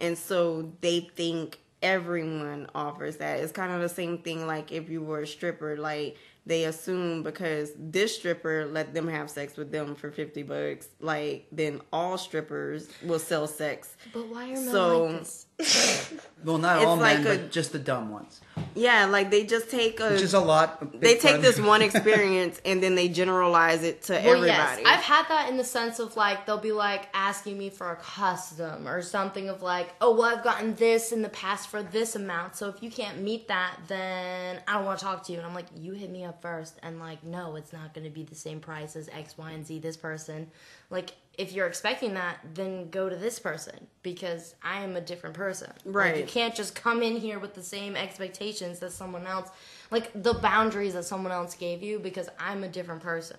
And 0.01 0.19
so 0.19 0.73
they 0.81 1.09
think 1.15 1.60
everyone 1.83 2.69
offers 2.75 3.17
that. 3.19 3.41
It's 3.41 3.53
kind 3.53 3.73
of 3.73 3.81
the 3.81 3.89
same 3.89 4.19
thing 4.19 4.47
like 4.47 4.73
if 4.73 4.89
you 4.89 5.03
were 5.03 5.21
a 5.21 5.27
stripper, 5.27 5.77
like 5.77 6.17
they 6.47 6.65
assume 6.65 7.23
because 7.23 7.73
this 7.79 8.17
stripper 8.17 8.67
let 8.67 8.95
them 8.95 9.07
have 9.09 9.31
sex 9.31 9.57
with 9.57 9.71
them 9.71 9.95
for 9.95 10.11
50 10.11 10.43
bucks, 10.45 10.89
like 11.01 11.47
then 11.53 11.81
all 11.93 12.17
strippers 12.19 12.89
will 13.05 13.19
sell 13.19 13.47
sex. 13.47 13.97
But 14.13 14.29
why 14.29 14.45
are 14.51 14.55
men 14.55 14.69
So- 14.71 15.05
like 15.07 15.19
this? 15.21 15.47
Well, 16.43 16.57
not 16.57 16.79
It's 16.79 16.87
all 16.87 16.97
men, 16.97 17.21
a- 17.21 17.25
but 17.29 17.51
just 17.51 17.73
the 17.73 17.79
dumb 17.79 18.11
ones, 18.11 18.41
Yeah, 18.75 19.05
like 19.05 19.31
they 19.31 19.45
just 19.45 19.71
take 19.71 20.01
a 20.01 20.13
which 20.13 20.23
is 20.23 20.33
a 20.33 20.41
lot. 20.41 20.79
a 20.81 20.97
they 20.97 21.19
take 21.19 21.35
of 21.37 21.43
this 21.43 21.61
one 21.61 21.83
experience 21.89 22.59
and 22.65 22.83
then 22.83 22.95
they 22.95 23.09
generalize 23.11 23.83
it 23.83 24.01
to 24.05 24.15
Well, 24.15 24.37
everybody. 24.37 24.47
yes, 24.47 24.81
I've 24.87 25.03
had 25.05 25.27
that 25.29 25.51
in 25.51 25.59
the 25.59 25.65
sense 25.65 25.99
of 25.99 26.17
like 26.17 26.47
they'll 26.47 26.57
be 26.57 26.73
like 26.73 27.11
asking 27.13 27.59
me 27.59 27.69
for 27.69 27.91
a 27.93 27.97
custom 27.97 28.89
or 28.89 29.03
something 29.03 29.51
of 29.51 29.61
like, 29.61 29.91
oh, 30.01 30.17
well, 30.17 30.35
I've 30.35 30.43
gotten 30.43 30.75
this 30.77 31.13
in 31.13 31.21
the 31.21 31.29
past 31.29 31.69
for 31.69 31.83
this 31.83 32.17
amount, 32.17 32.57
so 32.57 32.71
if 32.71 32.83
you 32.83 32.91
can't 32.91 33.21
meet 33.21 33.49
that, 33.49 33.77
then 33.87 34.61
I 34.67 34.73
don't 34.73 34.87
want 34.87 34.99
to 34.99 35.05
talk 35.05 35.27
to 35.27 35.33
you. 35.33 35.39
And 35.39 35.47
I'm 35.47 35.55
like, 35.55 35.67
you 35.77 35.93
hit 35.93 36.09
me 36.09 36.25
up 36.25 36.41
first, 36.41 36.79
and 36.83 36.99
like, 37.01 37.23
no, 37.23 37.57
it's 37.57 37.75
not 37.75 37.93
going 37.93 38.05
to 38.05 38.11
be 38.11 38.23
the 38.23 38.35
same 38.35 38.61
price 38.61 38.97
as 38.97 39.11
X, 39.11 39.37
Y, 39.37 39.51
and 39.51 39.67
Z. 39.67 39.81
This 39.81 39.99
person, 39.99 40.51
like, 40.89 41.11
if 41.41 41.53
you're 41.53 41.67
expecting 41.67 42.13
that, 42.15 42.39
then 42.53 42.91
go 42.91 43.09
to 43.09 43.17
this 43.17 43.39
person 43.39 43.87
because 44.03 44.55
I 44.63 44.81
am 44.83 44.95
a 44.95 45.01
different 45.01 45.35
person. 45.35 45.73
Like, 45.87 45.95
Right. 45.95 46.17
you 46.19 46.25
can't 46.25 46.55
just 46.55 46.75
come 46.75 47.03
in 47.03 47.17
here 47.17 47.39
with 47.39 47.55
the 47.55 47.63
same 47.63 47.97
expectations 47.97 48.79
that 48.81 48.93
someone 48.93 49.27
else, 49.27 49.49
like 49.91 50.11
the 50.15 50.35
boundaries 50.35 50.93
that 50.93 51.07
someone 51.07 51.33
else 51.33 51.55
gave 51.55 51.83
you 51.83 51.99
because 51.99 52.29
I'm 52.39 52.63
a 52.63 52.69
different 52.69 53.03
person. 53.03 53.39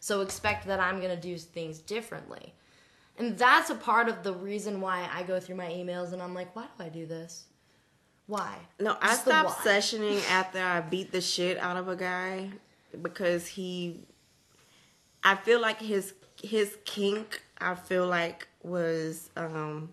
So 0.00 0.22
expect 0.22 0.66
that 0.66 0.80
I'm 0.80 0.98
going 1.00 1.14
to 1.14 1.20
do 1.20 1.38
things 1.38 1.78
differently. 1.78 2.52
And 3.16 3.38
that's 3.38 3.70
a 3.70 3.76
part 3.76 4.08
of 4.08 4.24
the 4.24 4.32
reason 4.34 4.80
why 4.80 5.08
I 5.14 5.22
go 5.22 5.38
through 5.38 5.56
my 5.56 5.70
emails 5.70 6.12
and 6.12 6.20
I'm 6.20 6.34
like, 6.34 6.54
why 6.56 6.66
do 6.76 6.84
I 6.84 6.88
do 6.88 7.06
this? 7.06 7.44
Why? 8.26 8.56
No, 8.80 8.96
I 9.00 9.08
Just 9.08 9.22
stopped 9.22 9.64
sessioning 9.64 10.20
after 10.30 10.60
I 10.60 10.80
beat 10.80 11.12
the 11.12 11.20
shit 11.20 11.58
out 11.58 11.76
of 11.76 11.86
a 11.88 11.94
guy 11.94 12.50
because 13.00 13.46
he. 13.46 14.00
I 15.22 15.34
feel 15.36 15.60
like 15.60 15.80
his 15.80 16.12
his 16.46 16.76
kink. 16.84 17.42
I 17.58 17.74
feel 17.74 18.06
like 18.06 18.48
was 18.62 19.30
um. 19.36 19.92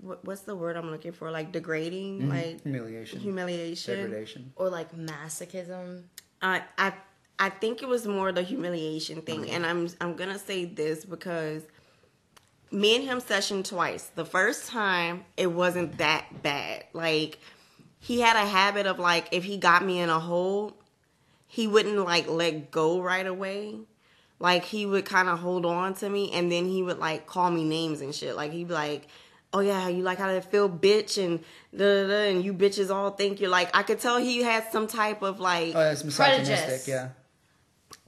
What, 0.00 0.24
what's 0.24 0.42
the 0.42 0.54
word 0.54 0.76
I'm 0.76 0.90
looking 0.92 1.10
for? 1.10 1.30
Like 1.32 1.50
degrading, 1.50 2.28
like 2.28 2.62
Humiliation. 2.62 3.18
humiliation. 3.18 3.96
Degradation. 3.96 4.52
Or 4.54 4.68
like 4.68 4.94
masochism. 4.94 6.04
I 6.40 6.62
I 6.76 6.92
I 7.38 7.50
think 7.50 7.82
it 7.82 7.88
was 7.88 8.06
more 8.06 8.30
the 8.30 8.42
humiliation 8.42 9.22
thing, 9.22 9.50
and 9.50 9.66
I'm 9.66 9.88
I'm 10.00 10.14
gonna 10.14 10.38
say 10.38 10.64
this 10.66 11.04
because 11.04 11.62
me 12.70 12.96
and 12.96 13.04
him 13.04 13.20
sessioned 13.20 13.64
twice. 13.64 14.10
The 14.14 14.24
first 14.24 14.68
time 14.68 15.24
it 15.36 15.48
wasn't 15.48 15.98
that 15.98 16.42
bad. 16.42 16.84
Like 16.92 17.38
he 17.98 18.20
had 18.20 18.36
a 18.36 18.46
habit 18.46 18.86
of 18.86 18.98
like 18.98 19.28
if 19.32 19.44
he 19.44 19.56
got 19.56 19.84
me 19.84 19.98
in 19.98 20.10
a 20.10 20.20
hole, 20.20 20.76
he 21.46 21.66
wouldn't 21.66 21.98
like 22.04 22.28
let 22.28 22.70
go 22.70 23.00
right 23.00 23.26
away. 23.26 23.76
Like 24.40 24.64
he 24.64 24.86
would 24.86 25.04
kind 25.04 25.28
of 25.28 25.38
hold 25.40 25.66
on 25.66 25.94
to 25.94 26.08
me, 26.08 26.30
and 26.32 26.50
then 26.50 26.66
he 26.66 26.82
would 26.82 26.98
like 26.98 27.26
call 27.26 27.50
me 27.50 27.64
names 27.64 28.00
and 28.00 28.14
shit. 28.14 28.36
Like 28.36 28.52
he'd 28.52 28.68
be 28.68 28.74
like. 28.74 29.06
Oh 29.50 29.60
yeah, 29.60 29.88
you 29.88 30.02
like 30.02 30.18
how 30.18 30.26
they 30.26 30.42
feel, 30.42 30.68
bitch, 30.68 31.16
and 31.16 31.40
da, 31.74 32.02
da, 32.02 32.06
da, 32.06 32.30
and 32.30 32.44
you 32.44 32.52
bitches 32.52 32.94
all 32.94 33.12
think 33.12 33.40
you're 33.40 33.48
like. 33.48 33.74
I 33.74 33.82
could 33.82 33.98
tell 33.98 34.18
he 34.18 34.42
had 34.42 34.70
some 34.70 34.86
type 34.86 35.22
of 35.22 35.40
like 35.40 35.68
Oh, 35.74 35.78
that's 35.78 36.04
misogynistic. 36.04 36.56
Prejudice. 36.58 36.86
Yeah. 36.86 37.08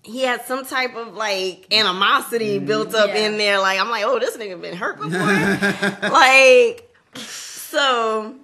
he 0.02 0.20
had 0.20 0.42
some 0.44 0.66
type 0.66 0.94
of 0.96 1.14
like 1.14 1.66
animosity 1.72 2.58
built 2.58 2.94
up 2.94 3.08
Yeah. 3.08 3.26
in 3.26 3.38
there. 3.38 3.58
Like 3.58 3.80
I'm 3.80 3.88
like, 3.88 4.04
oh, 4.04 4.18
this 4.18 4.36
nigga 4.36 4.60
been 4.60 4.76
hurt 4.76 4.96
before. 5.00 6.10
like, 6.10 6.94
so 7.16 8.34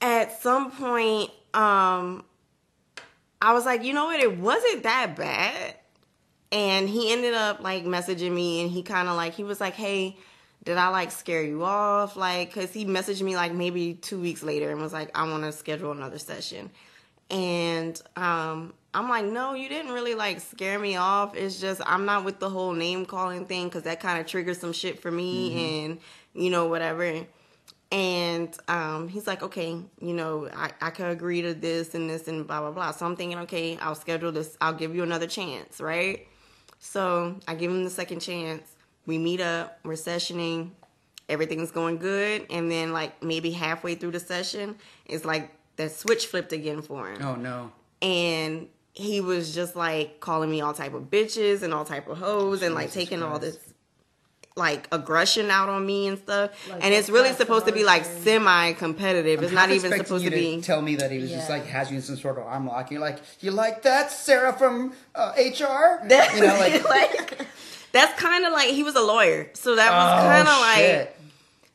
at 0.00 0.42
some 0.42 0.72
point, 0.72 1.30
um, 1.54 2.24
I 3.40 3.52
was 3.52 3.64
like, 3.64 3.84
you 3.84 3.92
know 3.92 4.06
what? 4.06 4.18
It 4.18 4.36
wasn't 4.36 4.82
that 4.82 5.14
bad. 5.14 5.76
And 6.50 6.88
he 6.88 7.12
ended 7.12 7.34
up 7.34 7.60
like 7.60 7.84
messaging 7.84 8.32
me, 8.32 8.62
and 8.62 8.70
he 8.70 8.82
kind 8.82 9.08
of 9.08 9.16
like 9.16 9.34
he 9.34 9.44
was 9.44 9.60
like, 9.60 9.74
hey. 9.74 10.16
Did 10.64 10.76
I 10.76 10.88
like 10.88 11.12
scare 11.12 11.42
you 11.42 11.64
off? 11.64 12.16
Like, 12.16 12.52
cause 12.52 12.72
he 12.74 12.84
messaged 12.84 13.22
me 13.22 13.36
like 13.36 13.54
maybe 13.54 13.94
two 13.94 14.20
weeks 14.20 14.42
later 14.42 14.70
and 14.70 14.82
was 14.82 14.92
like, 14.92 15.16
I 15.16 15.22
want 15.26 15.44
to 15.44 15.52
schedule 15.52 15.92
another 15.92 16.18
session. 16.18 16.70
And 17.30 18.02
um, 18.16 18.74
I'm 18.92 19.08
like, 19.08 19.24
no, 19.24 19.54
you 19.54 19.68
didn't 19.68 19.92
really 19.92 20.14
like 20.14 20.40
scare 20.40 20.78
me 20.78 20.96
off. 20.96 21.36
It's 21.36 21.60
just 21.60 21.80
I'm 21.86 22.04
not 22.04 22.24
with 22.24 22.38
the 22.38 22.50
whole 22.50 22.72
name 22.72 23.06
calling 23.06 23.46
thing 23.46 23.68
because 23.68 23.84
that 23.84 24.00
kind 24.00 24.20
of 24.20 24.26
triggers 24.26 24.58
some 24.58 24.72
shit 24.72 25.00
for 25.00 25.10
me 25.10 25.84
and 25.84 25.98
you 26.34 26.50
know 26.50 26.66
whatever. 26.66 27.24
And 27.90 28.54
um, 28.66 29.08
he's 29.08 29.26
like, 29.26 29.42
okay, 29.42 29.80
you 30.00 30.12
know, 30.12 30.50
I, 30.54 30.72
I 30.80 30.90
can 30.90 31.06
agree 31.06 31.40
to 31.42 31.54
this 31.54 31.94
and 31.94 32.10
this 32.10 32.28
and 32.28 32.46
blah 32.46 32.60
blah 32.60 32.72
blah. 32.72 32.90
So 32.90 33.06
I'm 33.06 33.16
thinking, 33.16 33.38
okay, 33.40 33.78
I'll 33.78 33.94
schedule 33.94 34.32
this. 34.32 34.56
I'll 34.60 34.74
give 34.74 34.94
you 34.94 35.02
another 35.02 35.26
chance, 35.26 35.80
right? 35.80 36.26
So 36.78 37.36
I 37.46 37.54
give 37.54 37.70
him 37.70 37.84
the 37.84 37.90
second 37.90 38.20
chance. 38.20 38.70
We 39.06 39.18
meet 39.18 39.40
up. 39.40 39.78
We're 39.84 39.92
sessioning. 39.94 40.70
Everything's 41.28 41.70
going 41.70 41.98
good, 41.98 42.46
and 42.48 42.70
then 42.70 42.92
like 42.94 43.22
maybe 43.22 43.50
halfway 43.50 43.94
through 43.94 44.12
the 44.12 44.20
session, 44.20 44.76
it's 45.04 45.26
like 45.26 45.50
that 45.76 45.92
switch 45.92 46.26
flipped 46.26 46.52
again 46.54 46.80
for 46.80 47.08
him 47.10 47.20
Oh 47.22 47.34
no. 47.34 47.70
and 48.00 48.66
he 48.94 49.20
was 49.20 49.54
just 49.54 49.76
like 49.76 50.18
calling 50.20 50.50
me 50.50 50.60
all 50.62 50.72
type 50.74 50.94
of 50.94 51.04
bitches 51.04 51.62
and 51.62 51.72
all 51.74 51.84
type 51.84 52.08
of 52.08 52.16
hoes 52.18 52.62
and 52.62 52.74
like 52.74 52.86
Jesus 52.86 52.94
taking 53.04 53.22
all 53.22 53.38
this 53.38 53.58
like 54.58 54.86
aggression 54.92 55.50
out 55.50 55.68
on 55.70 55.86
me 55.86 56.08
and 56.08 56.18
stuff 56.18 56.50
Like 56.68 56.84
and 56.84 56.92
it's 56.92 57.08
really 57.08 57.32
supposed 57.32 57.66
to 57.66 57.72
be 57.72 57.84
like 57.84 58.04
semi 58.04 58.72
competitive 58.74 59.42
it's 59.42 59.52
not 59.52 59.70
even 59.70 59.92
supposed 59.92 60.24
you 60.24 60.30
to 60.30 60.36
be 60.36 60.60
tell 60.60 60.82
me 60.82 60.96
that 60.96 61.10
he 61.10 61.18
was 61.18 61.30
just 61.30 61.48
like 61.48 61.64
has 61.66 61.90
you 61.90 61.96
in 61.96 62.02
some 62.02 62.16
sort 62.16 62.36
of 62.38 62.44
arm 62.44 62.66
lock. 62.66 62.90
You're 62.90 63.00
like, 63.00 63.18
you 63.40 63.50
like 63.52 63.82
that, 63.82 64.10
Sarah 64.10 64.52
from 64.52 64.92
uh, 65.14 65.32
HR? 65.36 66.04
That- 66.08 66.34
you 66.34 66.40
know, 66.42 66.58
like, 66.58 66.84
like, 66.88 67.46
that's 67.92 68.20
kind 68.20 68.44
of 68.44 68.52
like 68.52 68.68
he 68.70 68.82
was 68.82 68.96
a 68.96 69.00
lawyer 69.00 69.48
so 69.54 69.76
that 69.76 69.90
was 69.92 70.12
oh, 70.12 70.28
kind 70.28 70.48
of 70.48 70.60
like 70.60 70.76
shit. 70.76 71.20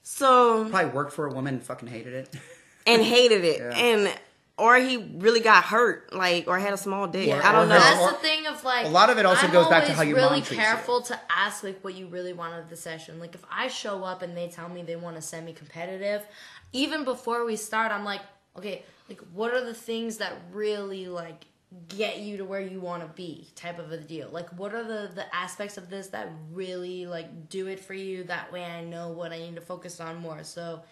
so 0.03 0.69
Probably 0.69 0.91
worked 0.91 1.13
for 1.13 1.25
a 1.27 1.33
woman 1.33 1.55
and 1.55 1.63
fucking 1.63 1.87
hated 1.89 2.13
it. 2.13 2.35
and 2.85 3.01
hated 3.01 3.43
it 3.43 3.59
Yeah. 3.61 3.77
and 3.77 4.13
or 4.57 4.75
he 4.77 4.97
really 4.97 5.39
got 5.39 5.63
hurt 5.63 6.13
like 6.13 6.47
or 6.47 6.59
had 6.59 6.73
a 6.73 6.77
small 6.77 7.07
dick. 7.07 7.27
Yeah, 7.27 7.41
i 7.43 7.51
don't 7.51 7.69
know. 7.69 7.79
That's 7.79 8.01
or- 8.01 8.11
the 8.11 8.17
thing 8.17 8.45
of 8.45 8.63
like 8.63 8.85
a 8.85 8.89
lot 8.89 9.09
of 9.09 9.17
it 9.17 9.25
also 9.25 9.47
I'm 9.47 9.53
goes 9.53 9.67
back 9.67 9.85
to 9.85 9.93
how 9.93 10.03
your 10.03 10.15
really 10.15 10.29
mom 10.29 10.41
treats 10.41 10.51
you. 10.51 10.57
careful 10.57 11.01
to 11.01 11.19
ask 11.29 11.63
like 11.63 11.83
what 11.83 11.95
you 11.95 12.07
really 12.07 12.33
want 12.33 12.53
of 12.55 12.69
the 12.69 12.75
session. 12.75 13.19
Like 13.19 13.35
if 13.35 13.43
I 13.51 13.67
show 13.67 14.03
up 14.03 14.21
and 14.21 14.37
they 14.37 14.47
tell 14.47 14.69
me 14.69 14.83
they 14.83 14.95
want 14.95 15.15
to 15.15 15.21
send 15.21 15.45
me 15.45 15.53
competitive, 15.53 16.25
even 16.71 17.03
before 17.03 17.45
we 17.45 17.55
start, 17.55 17.91
I'm 17.91 18.05
like, 18.05 18.21
okay, 18.57 18.83
like 19.09 19.21
what 19.33 19.53
are 19.53 19.65
the 19.65 19.73
things 19.73 20.17
that 20.17 20.33
really 20.51 21.07
like 21.07 21.45
get 21.87 22.19
you 22.19 22.37
to 22.37 22.45
where 22.45 22.61
you 22.61 22.79
want 22.79 23.01
to 23.01 23.07
be 23.15 23.47
type 23.55 23.79
of 23.79 23.91
a 23.91 23.97
deal? 23.97 24.29
Like 24.31 24.49
what 24.51 24.75
are 24.75 24.83
the 24.83 25.11
the 25.15 25.35
aspects 25.35 25.77
of 25.77 25.89
this 25.89 26.09
that 26.09 26.29
really 26.51 27.07
like 27.07 27.49
do 27.49 27.65
it 27.65 27.79
for 27.79 27.95
you? 27.95 28.23
That 28.25 28.53
way 28.53 28.63
i 28.63 28.83
know 28.83 29.09
what 29.09 29.31
i 29.31 29.39
need 29.39 29.55
to 29.55 29.61
focus 29.61 29.99
on 29.99 30.17
more. 30.17 30.43
So 30.43 30.83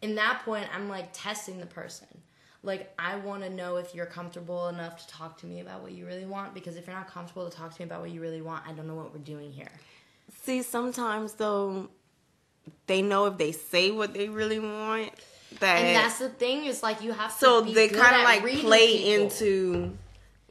in 0.00 0.14
that 0.14 0.42
point 0.44 0.66
i'm 0.74 0.88
like 0.88 1.08
testing 1.12 1.58
the 1.58 1.66
person 1.66 2.06
like 2.62 2.92
i 2.98 3.16
want 3.16 3.42
to 3.42 3.50
know 3.50 3.76
if 3.76 3.94
you're 3.94 4.06
comfortable 4.06 4.68
enough 4.68 5.06
to 5.06 5.12
talk 5.12 5.38
to 5.38 5.46
me 5.46 5.60
about 5.60 5.82
what 5.82 5.92
you 5.92 6.06
really 6.06 6.26
want 6.26 6.52
because 6.54 6.76
if 6.76 6.86
you're 6.86 6.96
not 6.96 7.08
comfortable 7.08 7.48
to 7.48 7.56
talk 7.56 7.74
to 7.74 7.80
me 7.80 7.86
about 7.86 8.00
what 8.00 8.10
you 8.10 8.20
really 8.20 8.42
want 8.42 8.62
i 8.68 8.72
don't 8.72 8.86
know 8.86 8.94
what 8.94 9.12
we're 9.12 9.18
doing 9.20 9.50
here 9.52 9.70
See, 10.42 10.62
sometimes 10.62 11.34
though, 11.34 11.88
they 12.86 13.02
know 13.02 13.26
if 13.26 13.36
they 13.36 13.52
say 13.52 13.90
what 13.90 14.14
they 14.14 14.28
really 14.28 14.58
want 14.60 15.10
that. 15.58 15.78
and 15.78 15.96
that's 15.96 16.18
the 16.18 16.28
thing 16.28 16.64
is 16.64 16.82
like 16.82 17.02
you 17.02 17.12
have 17.12 17.32
to 17.32 17.38
so 17.38 17.60
they 17.62 17.88
kind 17.88 18.16
of 18.16 18.22
like 18.22 18.40
play 18.60 18.98
people. 18.98 19.10
into 19.12 19.98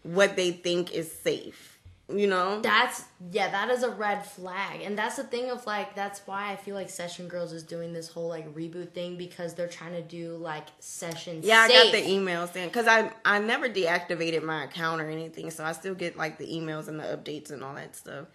what 0.03 0.36
they 0.36 0.52
think 0.52 0.94
is 0.94 1.11
safe. 1.11 1.69
You 2.11 2.27
know? 2.27 2.60
That's 2.61 3.03
yeah, 3.31 3.49
that 3.52 3.69
is 3.69 3.84
a 3.84 3.91
red 3.91 4.26
flag. 4.26 4.81
And 4.81 4.98
that's 4.98 5.18
the 5.18 5.23
thing 5.23 5.52
of 5.52 5.65
like 5.68 5.94
that's 5.95 6.22
why 6.26 6.52
I 6.52 6.56
feel 6.56 6.73
like 6.73 6.90
Session 6.90 7.27
Girls 7.27 7.53
is 7.53 7.64
doing 7.64 7.94
this 7.94 8.07
whole 8.07 8.27
like 8.27 8.53
reboot 8.56 8.94
thing 8.94 9.15
because 9.18 9.53
they're 9.53 9.68
trying 9.68 9.94
to 9.94 10.02
do 10.02 10.36
like 10.38 10.68
session 10.80 11.41
yeah, 11.44 11.60
I 11.60 11.68
got 11.68 11.91
the 11.91 12.02
emails 12.02 12.53
then 12.53 12.68
because 12.68 12.88
I 12.88 13.11
I 13.26 13.40
never 13.40 13.69
deactivated 13.69 14.44
my 14.44 14.64
account 14.64 15.02
or 15.02 15.10
anything, 15.10 15.52
so 15.52 15.64
I 15.64 15.73
still 15.73 15.95
get 15.95 16.18
like 16.18 16.38
the 16.38 16.48
emails 16.48 16.88
and 16.88 16.99
the 16.99 17.03
updates 17.03 17.52
and 17.52 17.64
all 17.64 17.76
that 17.76 17.95
stuff. 17.95 18.26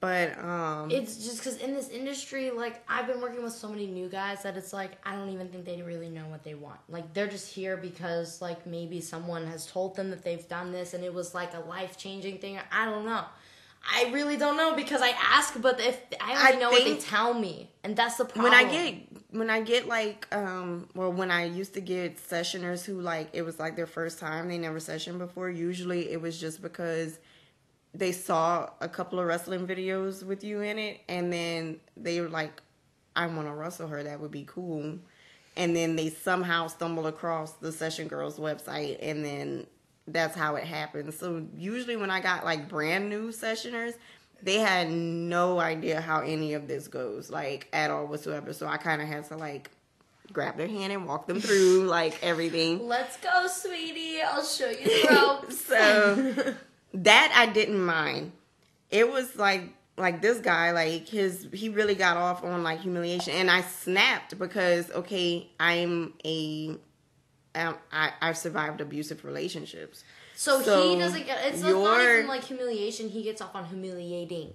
But 0.00 0.38
um, 0.38 0.90
It's 0.92 1.16
just 1.16 1.38
because 1.38 1.56
in 1.56 1.74
this 1.74 1.88
industry, 1.88 2.50
like 2.52 2.84
I've 2.88 3.08
been 3.08 3.20
working 3.20 3.42
with 3.42 3.52
so 3.52 3.68
many 3.68 3.86
new 3.88 4.08
guys 4.08 4.44
that 4.44 4.56
it's 4.56 4.72
like 4.72 4.92
I 5.04 5.16
don't 5.16 5.30
even 5.30 5.48
think 5.48 5.64
they 5.64 5.82
really 5.82 6.08
know 6.08 6.26
what 6.28 6.44
they 6.44 6.54
want. 6.54 6.78
Like 6.88 7.12
they're 7.14 7.26
just 7.26 7.52
here 7.52 7.76
because 7.76 8.40
like 8.40 8.64
maybe 8.64 9.00
someone 9.00 9.46
has 9.48 9.66
told 9.66 9.96
them 9.96 10.10
that 10.10 10.22
they've 10.22 10.46
done 10.48 10.70
this 10.70 10.94
and 10.94 11.02
it 11.02 11.12
was 11.12 11.34
like 11.34 11.52
a 11.54 11.60
life 11.60 11.98
changing 11.98 12.38
thing. 12.38 12.60
I 12.70 12.84
don't 12.84 13.04
know. 13.04 13.24
I 13.92 14.10
really 14.12 14.36
don't 14.36 14.56
know 14.56 14.74
because 14.74 15.02
I 15.02 15.10
ask, 15.20 15.60
but 15.60 15.80
if 15.80 16.00
I 16.20 16.32
already 16.32 16.56
I 16.56 16.60
know 16.60 16.70
what 16.70 16.84
they 16.84 16.96
tell 16.96 17.32
me, 17.32 17.70
and 17.84 17.96
that's 17.96 18.16
the 18.16 18.24
problem. 18.24 18.52
when 18.52 18.66
I 18.66 18.70
get 18.70 18.94
when 19.30 19.50
I 19.50 19.60
get 19.62 19.86
like 19.88 20.26
um 20.34 20.88
well 20.94 21.12
when 21.12 21.30
I 21.30 21.46
used 21.46 21.74
to 21.74 21.80
get 21.80 22.18
sessioners 22.18 22.84
who 22.84 23.00
like 23.00 23.30
it 23.32 23.42
was 23.42 23.58
like 23.58 23.76
their 23.76 23.86
first 23.86 24.18
time 24.18 24.48
they 24.48 24.58
never 24.58 24.78
sessioned 24.78 25.18
before 25.18 25.48
usually 25.50 26.10
it 26.10 26.20
was 26.20 26.40
just 26.40 26.60
because 26.62 27.18
they 27.94 28.12
saw 28.12 28.70
a 28.80 28.88
couple 28.88 29.18
of 29.18 29.26
wrestling 29.26 29.66
videos 29.66 30.22
with 30.22 30.44
you 30.44 30.60
in 30.60 30.78
it 30.78 31.00
and 31.08 31.32
then 31.32 31.80
they 31.96 32.20
were 32.20 32.28
like 32.28 32.62
I 33.16 33.26
want 33.26 33.48
to 33.48 33.54
wrestle 33.54 33.88
her 33.88 34.02
that 34.02 34.20
would 34.20 34.30
be 34.30 34.44
cool 34.46 34.98
and 35.56 35.74
then 35.74 35.96
they 35.96 36.10
somehow 36.10 36.68
stumble 36.68 37.06
across 37.06 37.52
the 37.54 37.72
session 37.72 38.06
girls 38.08 38.38
website 38.38 38.98
and 39.00 39.24
then 39.24 39.66
that's 40.06 40.36
how 40.36 40.56
it 40.56 40.64
happened 40.64 41.12
so 41.14 41.44
usually 41.56 41.96
when 41.96 42.10
I 42.10 42.20
got 42.20 42.44
like 42.44 42.68
brand 42.68 43.08
new 43.08 43.32
sessioners 43.32 43.94
they 44.42 44.58
had 44.58 44.90
no 44.90 45.58
idea 45.58 46.00
how 46.00 46.20
any 46.20 46.54
of 46.54 46.68
this 46.68 46.88
goes, 46.88 47.30
like 47.30 47.68
at 47.72 47.90
all 47.90 48.06
whatsoever. 48.06 48.52
So 48.52 48.66
I 48.66 48.76
kind 48.76 49.02
of 49.02 49.08
had 49.08 49.24
to 49.28 49.36
like 49.36 49.70
grab 50.32 50.56
their 50.56 50.68
hand 50.68 50.92
and 50.92 51.06
walk 51.06 51.26
them 51.26 51.40
through 51.40 51.86
like 51.86 52.22
everything. 52.22 52.86
Let's 52.88 53.16
go, 53.16 53.46
sweetie. 53.48 54.20
I'll 54.22 54.44
show 54.44 54.70
you 54.70 54.84
the 54.84 55.08
ropes. 55.10 55.64
So 55.68 56.54
that 56.94 57.32
I 57.36 57.50
didn't 57.52 57.84
mind. 57.84 58.32
It 58.90 59.10
was 59.10 59.36
like 59.36 59.62
like 59.96 60.22
this 60.22 60.38
guy 60.38 60.70
like 60.70 61.08
his 61.08 61.48
he 61.52 61.68
really 61.68 61.94
got 61.96 62.16
off 62.16 62.44
on 62.44 62.62
like 62.62 62.80
humiliation 62.80 63.32
and 63.34 63.50
I 63.50 63.62
snapped 63.62 64.38
because 64.38 64.90
okay 64.92 65.48
I'm 65.58 66.14
a 66.24 66.76
um, 67.56 67.76
I 67.92 68.12
I've 68.22 68.38
survived 68.38 68.80
abusive 68.80 69.24
relationships. 69.24 70.04
So, 70.36 70.62
So 70.62 70.92
he 70.92 70.98
doesn't 71.00 71.26
get. 71.26 71.44
It's 71.52 71.62
not 71.62 71.70
you're- 71.70 72.14
even 72.18 72.28
like 72.28 72.44
humiliation. 72.44 73.08
He 73.08 73.24
gets 73.24 73.40
off 73.42 73.54
on 73.56 73.64
humiliating 73.64 74.54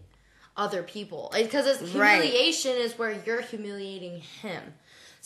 other 0.55 0.81
people 0.83 1.29
because 1.35 1.65
it's 1.67 1.81
Right. 1.93 2.21
humiliation 2.21 2.71
is 2.77 2.97
where 2.97 3.11
you're 3.25 3.41
humiliating 3.41 4.21
him. 4.41 4.61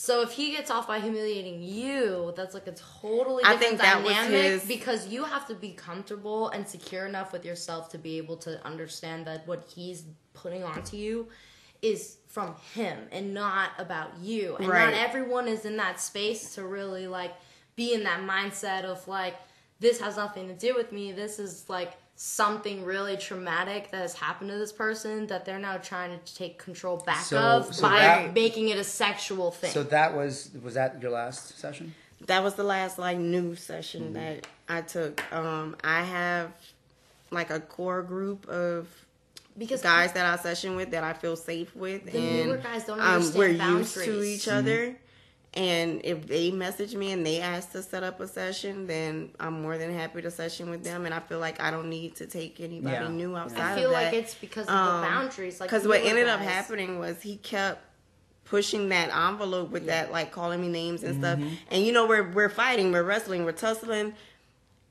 So 0.00 0.20
if 0.22 0.30
he 0.30 0.52
gets 0.52 0.70
off 0.70 0.86
by 0.86 1.00
humiliating 1.00 1.60
you, 1.60 2.32
that's 2.36 2.54
like 2.54 2.68
a 2.68 2.72
totally 3.02 3.42
different 3.42 3.46
I 3.46 3.56
think 3.56 3.78
that 3.80 4.04
was 4.04 4.12
dynamic 4.12 4.42
his- 4.42 4.64
because 4.64 5.08
you 5.08 5.24
have 5.24 5.48
to 5.48 5.54
be 5.56 5.70
comfortable 5.72 6.50
and 6.50 6.68
secure 6.68 7.04
enough 7.04 7.32
with 7.32 7.44
yourself 7.44 7.88
to 7.90 7.98
be 7.98 8.16
able 8.16 8.36
to 8.38 8.64
understand 8.64 9.26
that 9.26 9.44
what 9.48 9.64
he's 9.74 10.04
putting 10.34 10.62
onto 10.62 10.96
you 10.96 11.26
is 11.82 12.18
from 12.28 12.54
him 12.74 13.08
and 13.10 13.34
not 13.34 13.70
about 13.76 14.16
you. 14.20 14.54
And 14.60 14.68
Right. 14.68 14.84
not 14.84 14.94
everyone 14.94 15.48
is 15.48 15.64
in 15.64 15.76
that 15.78 16.00
space 16.00 16.54
to 16.54 16.64
really 16.64 17.08
like 17.08 17.34
be 17.74 17.92
in 17.92 18.04
that 18.04 18.20
mindset 18.20 18.84
of 18.84 19.06
like 19.08 19.34
this 19.80 19.98
has 20.00 20.16
nothing 20.16 20.46
to 20.46 20.54
do 20.54 20.76
with 20.76 20.92
me. 20.92 21.10
This 21.10 21.40
is 21.40 21.68
like 21.68 21.94
something 22.20 22.84
really 22.84 23.16
traumatic 23.16 23.92
that 23.92 23.98
has 24.00 24.12
happened 24.14 24.50
to 24.50 24.56
this 24.58 24.72
person 24.72 25.28
that 25.28 25.44
they're 25.44 25.60
now 25.60 25.76
trying 25.76 26.18
to 26.18 26.34
take 26.34 26.58
control 26.58 26.96
back 26.96 27.24
So- 27.24 27.38
of 27.38 27.72
so 27.72 27.82
by 27.82 28.00
that- 28.00 28.34
making 28.34 28.70
it 28.70 28.76
a 28.76 28.82
sexual 28.82 29.52
thing. 29.52 29.70
So 29.70 29.84
that 29.84 30.16
was 30.16 30.50
was 30.60 30.74
that 30.74 31.00
your 31.00 31.12
last 31.12 31.56
session? 31.60 31.94
that 32.26 32.42
was 32.42 32.54
the 32.54 32.64
last 32.64 32.98
like 32.98 33.16
new 33.18 33.54
session 33.54 34.14
that 34.14 34.48
I 34.68 34.80
took. 34.80 35.22
Um, 35.32 35.76
I 35.84 36.02
have 36.02 36.50
like 37.30 37.50
a 37.50 37.60
core 37.60 38.02
group 38.02 38.48
of 38.48 38.88
because 39.56 39.80
guys 39.80 40.12
that 40.14 40.26
I 40.26 40.42
session 40.42 40.74
with 40.74 40.90
that 40.90 41.04
I 41.04 41.12
feel 41.12 41.36
safe 41.36 41.74
with, 41.76 42.04
The 42.10 42.18
and 42.18 42.46
newer 42.48 42.56
guys 42.56 42.82
don't 42.84 42.98
um, 43.00 43.06
understand 43.06 43.38
we're 43.38 43.46
used 43.78 43.94
to 43.94 44.00
boundaries. 44.00 44.40
each 44.42 44.48
other. 44.48 44.96
And 45.54 46.02
if 46.04 46.26
they 46.26 46.50
message 46.50 46.94
me 46.94 47.10
and 47.12 47.24
they 47.24 47.40
ask 47.40 47.72
to 47.72 47.82
set 47.82 48.02
up 48.02 48.20
a 48.20 48.28
session, 48.28 48.86
then 48.86 49.30
I'm 49.40 49.62
more 49.62 49.78
than 49.78 49.92
happy 49.94 50.20
to 50.22 50.30
session 50.30 50.68
with 50.70 50.84
them. 50.84 51.06
And 51.06 51.14
I 51.14 51.20
feel 51.20 51.38
like 51.38 51.60
I 51.60 51.70
don't 51.70 51.88
need 51.88 52.16
to 52.16 52.26
take 52.26 52.60
anybody 52.60 52.92
Yeah. 52.94 53.08
new 53.08 53.32
Yeah. 53.32 53.42
outside 53.42 53.60
I 53.60 53.70
of 53.72 53.78
feel 53.78 53.90
that. 53.90 54.04
like 54.04 54.12
it's 54.12 54.34
because 54.34 54.68
of 54.68 54.74
Um, 54.74 54.84
the 55.00 55.06
boundaries. 55.08 55.58
Like 55.58 55.70
Because 55.70 55.88
what 55.88 56.00
newer 56.02 56.10
ended 56.10 56.28
up 56.28 56.40
happening 56.40 56.98
was 56.98 57.22
he 57.22 57.36
kept 57.38 57.80
pushing 58.44 58.90
that 58.90 59.08
envelope 59.14 59.70
with 59.70 59.86
that, 59.86 60.12
like 60.12 60.32
calling 60.32 60.60
me 60.60 60.68
names 60.68 61.02
and 61.02 61.14
Mm-hmm. 61.22 61.42
stuff. 61.42 61.58
And 61.70 61.84
you 61.84 61.92
know, 61.92 62.06
we're 62.06 62.30
we're 62.30 62.48
fighting, 62.50 62.92
we're 62.92 63.02
wrestling, 63.02 63.44
we're 63.44 63.52
tussling, 63.52 64.14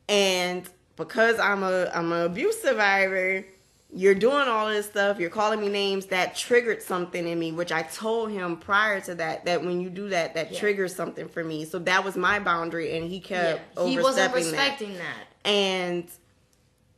and 0.09 0.67
because 0.95 1.39
I'm 1.39 1.63
a 1.63 1.89
I'm 1.93 2.11
an 2.11 2.25
abuse 2.25 2.59
survivor, 2.61 3.45
you're 3.93 4.15
doing 4.15 4.47
all 4.47 4.68
this 4.68 4.85
stuff. 4.85 5.19
You're 5.19 5.30
calling 5.30 5.61
me 5.61 5.69
names 5.69 6.07
that 6.07 6.35
triggered 6.35 6.81
something 6.81 7.27
in 7.27 7.39
me, 7.39 7.51
which 7.53 7.72
I 7.72 7.84
told 7.84 8.31
him 8.31 8.57
prior 8.57 8.99
to 9.01 9.15
that 9.15 9.45
that 9.45 9.64
when 9.64 9.80
you 9.81 9.89
do 9.89 10.09
that, 10.09 10.34
that 10.34 10.51
Yeah. 10.51 10.59
triggers 10.59 10.93
something 10.95 11.27
for 11.30 11.43
me. 11.43 11.64
So 11.65 11.80
that 11.80 12.03
was 12.03 12.15
my 12.18 12.39
boundary, 12.39 12.97
and 12.97 13.09
he 13.09 13.19
kept 13.19 13.61
Yeah, 13.77 13.85
he 13.85 13.97
wasn't 13.97 14.31
overstepping 14.34 14.51
that 14.51 14.57
respecting 14.68 14.93
that. 14.97 15.49
and 15.49 16.07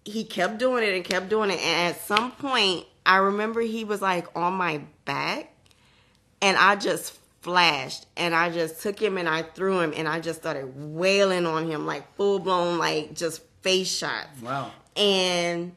he 0.05 0.23
kept 0.23 0.57
doing 0.57 0.83
it 0.83 0.95
and 0.95 1.03
kept 1.05 1.29
doing 1.29 1.51
it 1.51 1.59
and 1.59 1.93
at 1.93 2.01
some 2.01 2.31
point 2.31 2.85
i 3.05 3.17
remember 3.17 3.59
he 3.61 3.83
was 3.83 4.01
like 4.01 4.25
on 4.35 4.53
my 4.53 4.81
back 5.05 5.51
and 6.41 6.57
i 6.57 6.75
just 6.75 7.19
flashed 7.41 8.07
and 8.17 8.33
i 8.33 8.49
just 8.49 8.81
took 8.81 8.97
him 8.99 9.17
and 9.17 9.27
i 9.29 9.43
threw 9.43 9.79
him 9.81 9.93
and 9.95 10.07
i 10.07 10.19
just 10.19 10.39
started 10.39 10.71
wailing 10.75 11.45
on 11.45 11.69
him 11.69 11.85
like 11.85 12.15
full 12.15 12.39
blown 12.39 12.77
like 12.79 13.13
just 13.13 13.41
face 13.61 13.93
shots 13.95 14.41
Wow. 14.41 14.71
and 14.95 15.73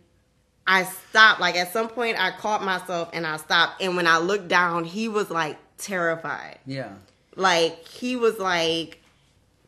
I 0.66 0.84
stopped. 0.84 1.40
Like 1.40 1.56
at 1.56 1.72
some 1.72 1.88
point, 1.88 2.20
I 2.20 2.30
caught 2.30 2.62
myself 2.62 3.10
and 3.12 3.26
I 3.26 3.36
stopped. 3.36 3.82
And 3.82 3.96
when 3.96 4.06
I 4.06 4.18
looked 4.18 4.48
down, 4.48 4.84
he 4.84 5.08
was 5.08 5.30
like 5.30 5.58
terrified. 5.78 6.58
Yeah. 6.66 6.92
Like 7.36 7.86
he 7.88 8.16
was 8.16 8.38
like 8.38 9.00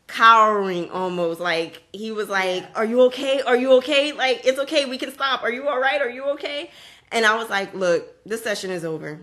cowering 0.07 0.91
almost. 0.91 1.41
Like 1.41 1.83
he 1.93 2.13
was 2.13 2.29
like, 2.29 2.65
"Are 2.75 2.85
you 2.85 3.03
okay? 3.03 3.41
Are 3.43 3.57
you 3.57 3.73
okay? 3.79 4.13
Like 4.13 4.43
it's 4.45 4.59
okay. 4.61 4.85
We 4.87 4.99
can 4.99 5.13
stop. 5.13 5.43
Are 5.43 5.53
you 5.53 5.69
all 5.69 5.81
right? 5.81 6.01
Are 6.01 6.11
you 6.11 6.25
okay?" 6.31 6.71
And 7.11 7.25
I 7.25 7.37
was 7.37 7.51
like, 7.51 7.75
"Look, 7.75 8.25
this 8.25 8.43
session 8.43 8.71
is 8.71 8.85
over." 8.85 9.21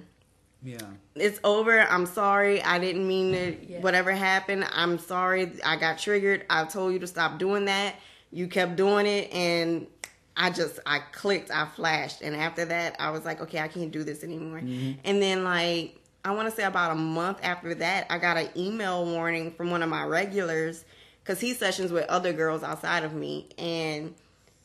Yeah. 0.64 0.77
it's 1.15 1.39
over. 1.43 1.80
I'm 1.81 2.06
sorry. 2.06 2.61
I 2.61 2.77
didn't 2.80 3.07
mean 3.07 3.31
to. 3.34 3.57
Yeah. 3.72 3.80
Whatever 3.80 4.11
happened, 4.11 4.65
I'm 4.73 4.99
sorry. 4.99 5.52
I 5.65 5.76
got 5.77 5.98
triggered. 5.98 6.45
I 6.49 6.65
told 6.65 6.93
you 6.93 6.99
to 6.99 7.07
stop 7.07 7.39
doing 7.39 7.65
that. 7.65 7.95
You 8.31 8.48
kept 8.48 8.76
doing 8.76 9.06
it, 9.06 9.31
and 9.34 9.88
I 10.36 10.49
just 10.49 10.80
I 10.86 10.99
clicked. 11.12 11.52
I 11.52 11.66
flashed, 11.66 12.22
and 12.22 12.36
after 12.36 12.66
that, 12.66 12.95
I 12.99 13.12
was 13.12 13.26
like, 13.26 13.41
okay, 13.41 13.60
I 13.60 13.68
can't 13.68 13.91
do 13.91 14.03
this 14.03 14.24
anymore. 14.24 14.60
Mm-hmm. 14.60 14.99
And 15.03 15.22
then 15.22 15.44
like 15.44 15.99
I 16.24 16.32
want 16.32 16.49
to 16.49 16.56
say 16.56 16.64
about 16.64 16.91
a 16.91 16.95
month 16.95 17.40
after 17.44 17.76
that, 17.76 18.08
I 18.10 18.18
got 18.18 18.38
an 18.38 18.49
email 18.56 19.06
warning 19.06 19.52
from 19.52 19.72
one 19.72 19.84
of 19.84 19.90
my 19.90 20.03
regulars 20.03 20.86
because 21.24 21.40
he 21.40 21.53
sessions 21.53 21.91
with 21.91 22.06
other 22.08 22.34
girls 22.34 22.64
outside 22.64 23.03
of 23.03 23.14
me, 23.14 23.49
and 23.58 24.16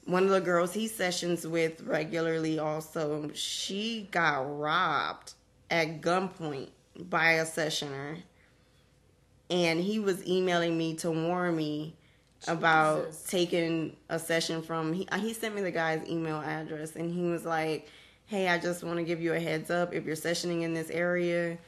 one 0.07 0.23
of 0.23 0.31
the 0.31 0.41
girls 0.41 0.73
he 0.73 0.87
sessions 0.87 1.47
with 1.47 1.83
regularly 1.83 2.59
also 2.59 3.29
she 3.35 4.09
got 4.13 4.59
robbed 4.59 5.35
at 5.71 6.01
gunpoint 6.01 6.69
by 6.97 7.33
a 7.33 7.45
sessioner 7.45 8.19
and 9.51 9.81
he 9.81 9.99
was 9.99 10.27
emailing 10.27 10.79
me 10.79 10.95
to 10.95 11.11
warn 11.11 11.57
me 11.57 11.95
about 12.49 13.09
taking 13.27 13.97
a 14.09 14.19
session 14.19 14.63
from 14.63 14.93
he, 14.93 15.09
he 15.19 15.33
sent 15.33 15.55
me 15.55 15.63
the 15.63 15.71
guy's 15.71 16.07
email 16.09 16.37
address 16.37 16.95
and 16.97 17.13
he 17.13 17.23
was 17.23 17.45
like 17.45 17.89
hey 18.27 18.49
i 18.49 18.59
just 18.59 18.85
want 18.85 18.99
to 18.99 19.05
give 19.05 19.21
you 19.21 19.33
a 19.33 19.41
heads 19.41 19.71
up. 19.71 19.95
If 19.95 20.05
you're 20.05 20.17
sessioning 20.17 20.63
in 20.63 20.75
this 20.75 20.91
area 20.91 21.59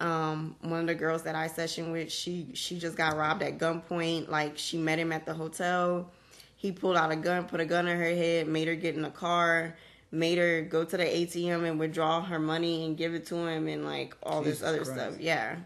um, 0.00 0.56
one 0.62 0.80
of 0.80 0.86
the 0.86 0.94
girls 0.94 1.22
that 1.22 1.34
i 1.34 1.46
session 1.46 1.92
with 1.92 2.10
she 2.10 2.48
she 2.54 2.78
just 2.78 2.96
got 2.96 3.16
robbed 3.16 3.42
at 3.42 3.58
gunpoint. 3.58 4.28
Like 4.28 4.58
she 4.58 4.76
met 4.76 4.98
him 4.98 5.12
at 5.12 5.26
the 5.26 5.34
hotel. 5.34 6.10
He 6.56 6.72
pulled 6.72 6.96
out 6.96 7.10
a 7.10 7.16
gun 7.16 7.44
put 7.44 7.60
a 7.60 7.66
gun 7.66 7.86
in 7.88 7.96
her 7.98 8.04
head 8.04 8.48
made 8.48 8.68
her 8.68 8.74
get 8.74 8.94
in 8.94 9.04
a 9.04 9.10
car 9.10 9.76
made 10.10 10.38
her 10.38 10.62
go 10.62 10.84
to 10.84 10.96
the 10.96 11.04
atm 11.04 11.68
and 11.68 11.78
withdraw 11.80 12.20
her 12.22 12.38
money 12.38 12.84
and 12.84 12.96
give 12.96 13.14
it 13.14 13.26
to 13.26 13.36
him 13.46 13.66
and 13.66 13.84
like 13.84 14.16
all 14.22 14.42
Jesus 14.42 14.60
this 14.60 14.68
other 14.68 14.84
Christ. 14.84 14.92
stuff. 14.92 15.20
Yeah. 15.20 15.56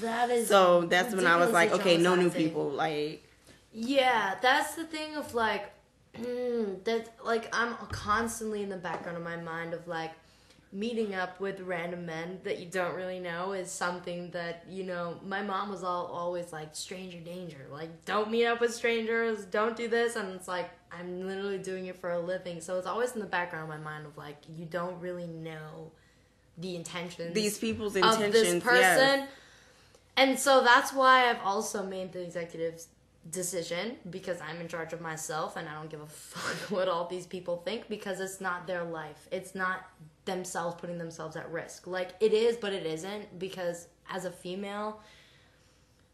That 0.00 0.30
is 0.30 0.48
so 0.48 0.82
that's 0.82 1.14
when 1.14 1.26
I 1.26 1.36
was 1.36 1.52
like, 1.52 1.72
okay, 1.72 1.96
no 1.96 2.14
new 2.14 2.30
people. 2.30 2.68
Like, 2.68 3.24
Yeah, 3.72 4.36
that's 4.40 4.74
the 4.74 4.84
thing 4.84 5.16
of 5.16 5.34
like 5.34 5.72
mm, 6.14 6.82
that 6.84 7.14
like 7.24 7.54
I'm 7.54 7.74
constantly 7.90 8.62
in 8.62 8.68
the 8.68 8.76
background 8.76 9.16
of 9.16 9.22
my 9.22 9.36
mind 9.36 9.74
of 9.74 9.86
like 9.86 10.12
meeting 10.72 11.14
up 11.14 11.40
with 11.40 11.60
random 11.60 12.06
men 12.06 12.38
that 12.44 12.60
you 12.60 12.66
don't 12.66 12.94
really 12.94 13.18
know 13.18 13.52
is 13.52 13.70
something 13.70 14.30
that 14.30 14.64
you 14.68 14.84
know 14.84 15.18
my 15.26 15.42
mom 15.42 15.68
was 15.68 15.82
all 15.82 16.06
always 16.06 16.52
like 16.52 16.68
stranger 16.76 17.18
danger 17.18 17.66
like 17.72 17.88
don't 18.04 18.30
meet 18.30 18.46
up 18.46 18.60
with 18.60 18.72
strangers 18.72 19.44
don't 19.46 19.76
do 19.76 19.88
this 19.88 20.14
and 20.14 20.32
it's 20.32 20.46
like 20.46 20.70
i'm 20.92 21.26
literally 21.26 21.58
doing 21.58 21.86
it 21.86 21.96
for 22.00 22.12
a 22.12 22.20
living 22.20 22.60
so 22.60 22.78
it's 22.78 22.86
always 22.86 23.10
in 23.14 23.20
the 23.20 23.26
background 23.26 23.64
of 23.64 23.68
my 23.68 23.90
mind 23.90 24.06
of 24.06 24.16
like 24.16 24.36
you 24.56 24.64
don't 24.64 25.00
really 25.00 25.26
know 25.26 25.90
the 26.58 26.76
intentions 26.76 27.34
these 27.34 27.58
people's 27.58 27.96
intentions 27.96 28.26
of 28.26 28.32
this 28.32 28.62
person. 28.62 28.80
yes. 28.80 29.28
And 30.16 30.38
so 30.38 30.62
that's 30.62 30.92
why 30.92 31.30
I've 31.30 31.40
also 31.42 31.82
made 31.86 32.12
the 32.12 32.20
executive's 32.20 32.88
decision 33.28 33.96
because 34.08 34.40
I'm 34.40 34.60
in 34.60 34.68
charge 34.68 34.92
of 34.92 35.00
myself 35.00 35.56
and 35.56 35.68
I 35.68 35.74
don't 35.74 35.90
give 35.90 36.00
a 36.00 36.06
fuck 36.08 36.70
what 36.70 36.88
all 36.88 37.06
these 37.06 37.26
people 37.26 37.58
think 37.58 37.88
because 37.88 38.20
it's 38.20 38.40
not 38.40 38.66
their 38.66 38.84
life. 38.84 39.28
It's 39.30 39.54
not 39.54 39.86
themselves 40.24 40.76
putting 40.80 40.98
themselves 40.98 41.36
at 41.36 41.50
risk. 41.50 41.86
Like 41.86 42.12
it 42.20 42.32
is, 42.32 42.56
but 42.56 42.72
it 42.72 42.86
isn't 42.86 43.38
because 43.38 43.88
as 44.10 44.24
a 44.24 44.30
female, 44.30 45.00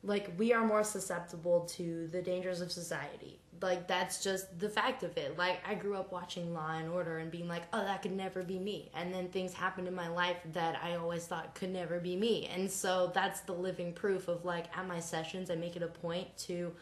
like 0.02 0.30
we 0.36 0.52
are 0.52 0.64
more 0.64 0.84
susceptible 0.84 1.60
to 1.76 2.08
the 2.08 2.22
dangers 2.22 2.60
of 2.60 2.70
society. 2.72 3.38
Like 3.62 3.88
that's 3.88 4.22
just 4.22 4.58
the 4.58 4.68
fact 4.68 5.02
of 5.02 5.16
it. 5.16 5.38
Like 5.38 5.60
I 5.66 5.74
grew 5.74 5.96
up 5.96 6.12
watching 6.12 6.52
Law 6.52 6.72
and 6.72 6.90
Order 6.90 7.18
and 7.18 7.30
being 7.30 7.48
like, 7.48 7.62
"Oh, 7.72 7.82
that 7.82 8.02
could 8.02 8.12
never 8.12 8.42
be 8.42 8.58
me." 8.58 8.90
And 8.94 9.14
then 9.14 9.28
things 9.28 9.54
happened 9.54 9.88
in 9.88 9.94
my 9.94 10.08
life 10.08 10.36
that 10.52 10.78
I 10.82 10.96
always 10.96 11.26
thought 11.26 11.54
could 11.54 11.72
never 11.72 11.98
be 11.98 12.16
me. 12.16 12.46
And 12.54 12.70
so 12.70 13.10
that's 13.14 13.40
the 13.40 13.54
living 13.54 13.94
proof 13.94 14.28
of 14.28 14.44
like 14.44 14.66
at 14.76 14.86
my 14.86 15.00
sessions 15.00 15.50
I 15.50 15.54
make 15.54 15.74
it 15.74 15.82
a 15.82 15.88
point 15.88 16.36
to 16.38 16.72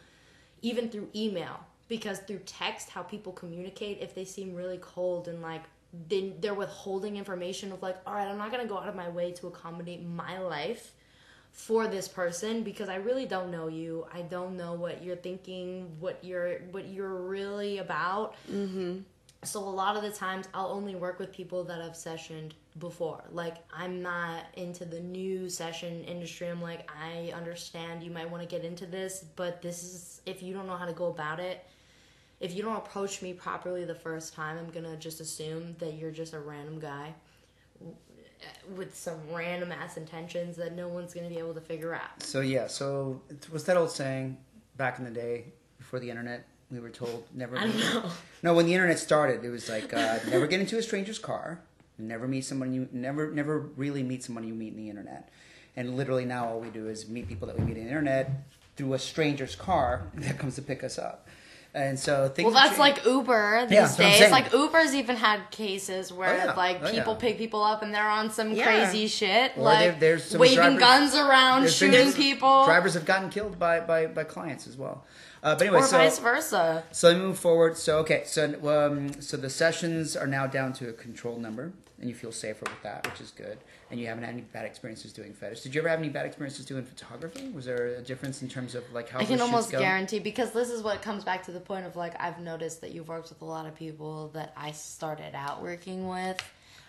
even 0.61 0.89
through 0.89 1.09
email 1.15 1.59
because 1.87 2.19
through 2.19 2.39
text 2.45 2.89
how 2.89 3.03
people 3.03 3.31
communicate 3.31 3.99
if 4.01 4.15
they 4.15 4.25
seem 4.25 4.55
really 4.55 4.79
cold 4.79 5.27
and 5.27 5.41
like 5.41 5.63
then 6.09 6.33
they're 6.41 6.53
withholding 6.53 7.15
information 7.15 7.71
of 7.71 7.81
like, 7.81 7.95
"All 8.05 8.13
right, 8.13 8.27
I'm 8.27 8.37
not 8.37 8.51
going 8.51 8.61
to 8.61 8.67
go 8.67 8.77
out 8.77 8.89
of 8.89 8.95
my 8.95 9.07
way 9.07 9.31
to 9.33 9.47
accommodate 9.47 10.03
my 10.05 10.39
life." 10.39 10.91
for 11.55 11.87
this 11.87 12.09
person 12.09 12.63
because 12.63 12.89
I 12.89 12.95
really 12.95 13.25
don't 13.25 13.49
know 13.49 13.69
you. 13.69 14.05
I 14.13 14.23
don't 14.23 14.57
know 14.57 14.73
what 14.73 15.01
you're 15.01 15.15
thinking, 15.15 15.89
what 16.01 16.19
you're 16.21 16.59
what 16.71 16.89
you're 16.89 17.15
really 17.15 17.77
about. 17.77 18.35
Mm-hmm. 18.51 18.99
So 19.45 19.59
a 19.59 19.69
lot 19.69 19.95
of 19.95 20.03
the 20.03 20.11
times 20.11 20.47
I'll 20.53 20.71
only 20.71 20.95
work 20.95 21.19
with 21.19 21.31
people 21.31 21.63
that 21.65 21.81
I've 21.81 21.93
sessioned 21.93 22.51
before. 22.79 23.23
Like 23.31 23.57
I'm 23.73 24.01
not 24.01 24.45
into 24.55 24.85
the 24.85 24.99
new 24.99 25.49
session 25.49 26.03
industry. 26.03 26.47
I'm 26.47 26.61
like 26.61 26.89
I 26.91 27.31
understand 27.35 28.03
you 28.03 28.11
might 28.11 28.29
want 28.29 28.43
to 28.43 28.49
get 28.49 28.65
into 28.65 28.85
this, 28.85 29.25
but 29.35 29.61
this 29.61 29.83
is 29.83 30.21
if 30.25 30.43
you 30.43 30.53
don't 30.53 30.67
know 30.67 30.77
how 30.77 30.85
to 30.85 30.93
go 30.93 31.07
about 31.07 31.39
it. 31.39 31.65
If 32.41 32.53
you 32.53 32.63
don't 32.63 32.75
approach 32.75 33.21
me 33.21 33.33
properly 33.33 33.85
the 33.85 33.95
first 33.95 34.33
time, 34.33 34.57
I'm 34.57 34.69
gonna 34.69 34.97
just 34.97 35.21
assume 35.21 35.75
that 35.79 35.93
you're 35.93 36.11
just 36.11 36.33
a 36.33 36.39
random 36.39 36.79
guy 36.79 37.13
with 38.75 38.95
some 38.95 39.19
random 39.31 39.71
ass 39.71 39.97
intentions 39.97 40.57
that 40.57 40.75
no 40.75 40.87
one's 40.87 41.13
gonna 41.13 41.29
be 41.29 41.37
able 41.37 41.53
to 41.53 41.61
figure 41.61 41.93
out. 41.93 42.21
So 42.23 42.41
yeah. 42.41 42.67
So 42.67 43.21
what's 43.49 43.63
that 43.65 43.77
old 43.77 43.91
saying? 43.91 44.37
Back 44.75 44.99
in 44.99 45.05
the 45.05 45.11
day, 45.11 45.45
before 45.77 45.99
the 45.99 46.09
internet, 46.09 46.45
we 46.75 46.81
were 46.81 46.89
told 46.89 47.23
never. 47.33 47.57
I 47.57 47.61
don't 47.67 47.77
know. 47.79 48.03
No, 48.43 48.53
when 48.53 48.65
the 48.65 48.73
internet 48.73 48.99
started, 48.99 49.43
it 49.43 49.49
was 49.49 49.69
like 49.69 49.93
uh, 49.93 50.19
never 50.29 50.45
get 50.47 50.59
into 50.59 50.77
a 50.77 50.83
stranger's 50.83 51.17
car. 51.19 51.59
Never 51.97 52.27
meet 52.27 52.43
someone 52.45 52.73
you 52.73 52.87
never 52.91 53.31
never 53.31 53.59
really 53.59 54.03
meet 54.03 54.23
someone 54.23 54.45
you 54.45 54.53
meet 54.53 54.73
in 54.73 54.77
the 54.77 54.89
internet. 54.89 55.29
And 55.77 55.95
literally 55.97 56.25
now 56.25 56.47
all 56.47 56.59
we 56.59 56.69
do 56.69 56.87
is 56.89 57.07
meet 57.09 57.27
people 57.27 57.47
that 57.47 57.57
we 57.57 57.65
meet 57.65 57.77
in 57.77 57.83
the 57.83 57.89
internet 57.89 58.29
through 58.75 58.93
a 58.93 58.99
stranger's 58.99 59.55
car 59.55 60.03
that 60.15 60.37
comes 60.37 60.55
to 60.55 60.61
pick 60.61 60.83
us 60.83 60.97
up. 60.99 61.27
And 61.73 61.99
so 61.99 62.29
things 62.29 62.45
Well, 62.45 62.53
that's 62.53 62.79
like 62.79 63.03
Uber 63.05 63.65
these 63.65 63.71
Yeah, 63.73 63.81
that's 63.81 63.97
what 63.97 64.05
I'm 64.07 64.19
days. 64.21 64.31
Like 64.31 64.53
Uber's 64.53 64.95
even 64.95 65.17
had 65.17 65.51
cases 65.51 66.11
where 66.13 66.29
Oh, 66.33 66.37
yeah. 66.45 66.53
like 66.53 66.79
Oh, 66.81 66.89
people 66.89 67.13
yeah. 67.13 67.19
pick 67.19 67.37
people 67.37 67.61
up 67.61 67.83
and 67.83 67.93
they're 67.93 68.07
on 68.07 68.31
some 68.31 68.53
Yeah. 68.53 68.63
crazy 68.63 69.07
shit, 69.07 69.51
Or 69.57 69.63
like 69.63 69.79
there- 69.79 69.97
there's 69.99 70.23
some 70.23 70.39
waving 70.39 70.55
drivers- 70.55 70.79
guns 70.79 71.15
around, 71.15 71.69
shooting 71.69 72.13
people, 72.13 72.63
Drivers 72.63 72.93
have 72.93 73.03
gotten 73.03 73.29
killed 73.29 73.59
by, 73.59 73.81
by, 73.81 74.07
by 74.07 74.23
clients 74.23 74.67
as 74.67 74.77
well. 74.77 75.03
Uh, 75.45 75.53
but 75.53 75.61
anyway, 75.61 75.77
or 75.77 75.85
so 75.85 75.97
vice 75.97 76.17
versa. 76.17 76.83
So 76.91 77.09
let 77.09 77.17
me 77.17 77.23
move 77.23 77.37
forward. 77.37 77.77
So 77.77 77.99
okay, 77.99 78.23
so 78.25 78.45
um, 78.67 79.21
so 79.21 79.37
the 79.37 79.49
sessions 79.51 80.17
are 80.17 80.25
now 80.25 80.47
down 80.47 80.73
to 80.73 80.89
a 80.89 80.93
control 80.93 81.37
number, 81.37 81.71
and 81.99 82.09
you 82.09 82.15
feel 82.15 82.31
safer 82.31 82.63
with 82.63 82.81
that, 82.81 83.05
which 83.05 83.21
is 83.21 83.29
good. 83.29 83.59
And 83.91 83.99
you 83.99 84.07
haven't 84.07 84.23
had 84.23 84.33
any 84.33 84.41
bad 84.41 84.65
experiences 84.65 85.13
doing 85.13 85.33
fetish. 85.33 85.61
Did 85.61 85.75
you 85.75 85.81
ever 85.81 85.89
have 85.89 85.99
any 85.99 86.09
bad 86.09 86.25
experiences 86.25 86.65
doing 86.65 86.83
photography? 86.83 87.49
Was 87.49 87.65
there 87.65 87.89
a 87.89 88.01
difference 88.01 88.41
in 88.41 88.49
terms 88.49 88.73
of 88.73 88.91
like 88.91 89.07
how 89.07 89.19
I 89.19 89.25
can 89.25 89.39
almost 89.39 89.69
guarantee 89.69 90.17
because 90.17 90.51
this 90.51 90.71
is 90.71 90.81
what 90.81 91.03
comes 91.03 91.23
back 91.23 91.43
to 91.43 91.51
the 91.51 91.59
point 91.59 91.85
of 91.85 91.95
like 91.95 92.19
I've 92.19 92.39
noticed 92.39 92.81
that 92.81 92.91
you've 92.91 93.07
worked 93.07 93.29
with 93.29 93.43
a 93.43 93.45
lot 93.45 93.67
of 93.67 93.75
people 93.75 94.29
that 94.29 94.51
I 94.57 94.71
started 94.71 95.35
out 95.35 95.61
working 95.61 96.07
with, 96.07 96.41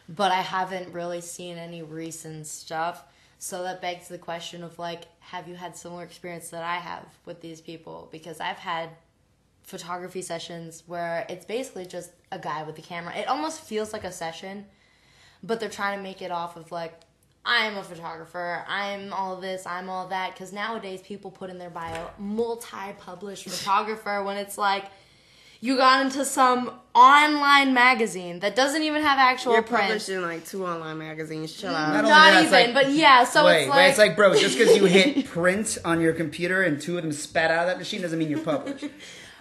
but 0.09 0.33
I 0.33 0.41
haven't 0.41 0.95
really 0.95 1.21
seen 1.21 1.59
any 1.59 1.83
recent 1.83 2.47
stuff. 2.47 3.05
So 3.39 3.63
that 3.63 3.81
begs 3.81 4.09
the 4.09 4.19
question 4.19 4.63
of 4.63 4.79
like, 4.79 5.05
have 5.21 5.49
you 5.49 5.55
had 5.55 5.77
similar 5.77 6.03
experience 6.05 6.49
that 6.51 6.63
I 6.63 6.77
have 6.77 7.07
with 7.25 7.41
these 7.41 7.61
people? 7.61 8.09
Because 8.11 8.41
I've 8.41 8.59
had 8.59 8.91
photography 9.63 10.23
sessions 10.23 10.85
where 10.87 11.27
it's 11.29 11.45
basically 11.45 11.87
just 11.87 12.13
a 12.33 12.39
guy 12.39 12.63
with 12.63 12.79
a 12.79 12.83
camera. 12.83 13.15
It 13.15 13.29
almost 13.29 13.61
feels 13.61 13.93
like 13.93 14.05
a 14.05 14.13
session, 14.13 14.67
but 15.43 15.61
they're 15.61 15.69
trying 15.69 15.99
to 15.99 16.03
make 16.03 16.23
it 16.23 16.31
off 16.31 16.57
of 16.57 16.73
like 16.73 17.01
I'm 17.45 17.77
a 17.77 17.83
photographer, 17.85 18.65
I'm 18.67 19.13
all 19.13 19.37
this, 19.37 19.67
I'm 19.67 19.89
all 19.89 20.09
that. 20.09 20.33
Because 20.33 20.53
nowadays 20.53 21.01
people 21.03 21.31
put 21.31 21.51
in 21.51 21.59
their 21.59 21.71
bio 21.71 22.11
multi-published 22.19 23.49
photographer 23.49 24.23
when 24.25 24.37
it's 24.37 24.59
like 24.59 24.87
you 25.61 25.77
got 25.77 26.05
into 26.05 26.25
some 26.25 26.71
online 26.95 27.75
magazine 27.75 28.41
that 28.41 28.57
doesn't 28.57 28.83
even 28.83 29.03
have 29.03 29.19
actual 29.19 29.53
You're 29.53 29.63
print. 29.63 29.83
published 29.85 30.09
in 30.09 30.23
like 30.23 30.47
two 30.47 30.67
online 30.67 30.99
magazines. 30.99 31.53
Chill 31.53 31.71
Not 31.73 31.89
out. 31.91 31.97
only 31.99 32.11
Not 32.11 32.31
that, 32.33 32.41
even, 32.47 32.53
like- 32.53 32.75
but 32.75 32.93
yeah. 32.93 33.25
So 33.25 33.45
wait, 33.45 33.63
it's 33.63 33.71
wait, 33.71 33.77
like, 33.77 33.89
it's 33.91 33.99
like, 33.99 34.17
bro, 34.17 34.35
just 34.35 34.59
because 34.59 34.77
you 34.77 34.85
hit 34.99 35.27
print 35.27 35.79
on 35.85 36.01
your 36.01 36.13
computer 36.15 36.63
and 36.63 36.81
two 36.81 36.97
of 36.97 37.03
them 37.03 37.13
spat 37.13 37.51
out 37.51 37.61
of 37.63 37.67
that 37.69 37.79
machine 37.79 38.01
doesn't 38.03 38.19
mean 38.19 38.31
you're 38.31 38.41
published. 38.41 38.85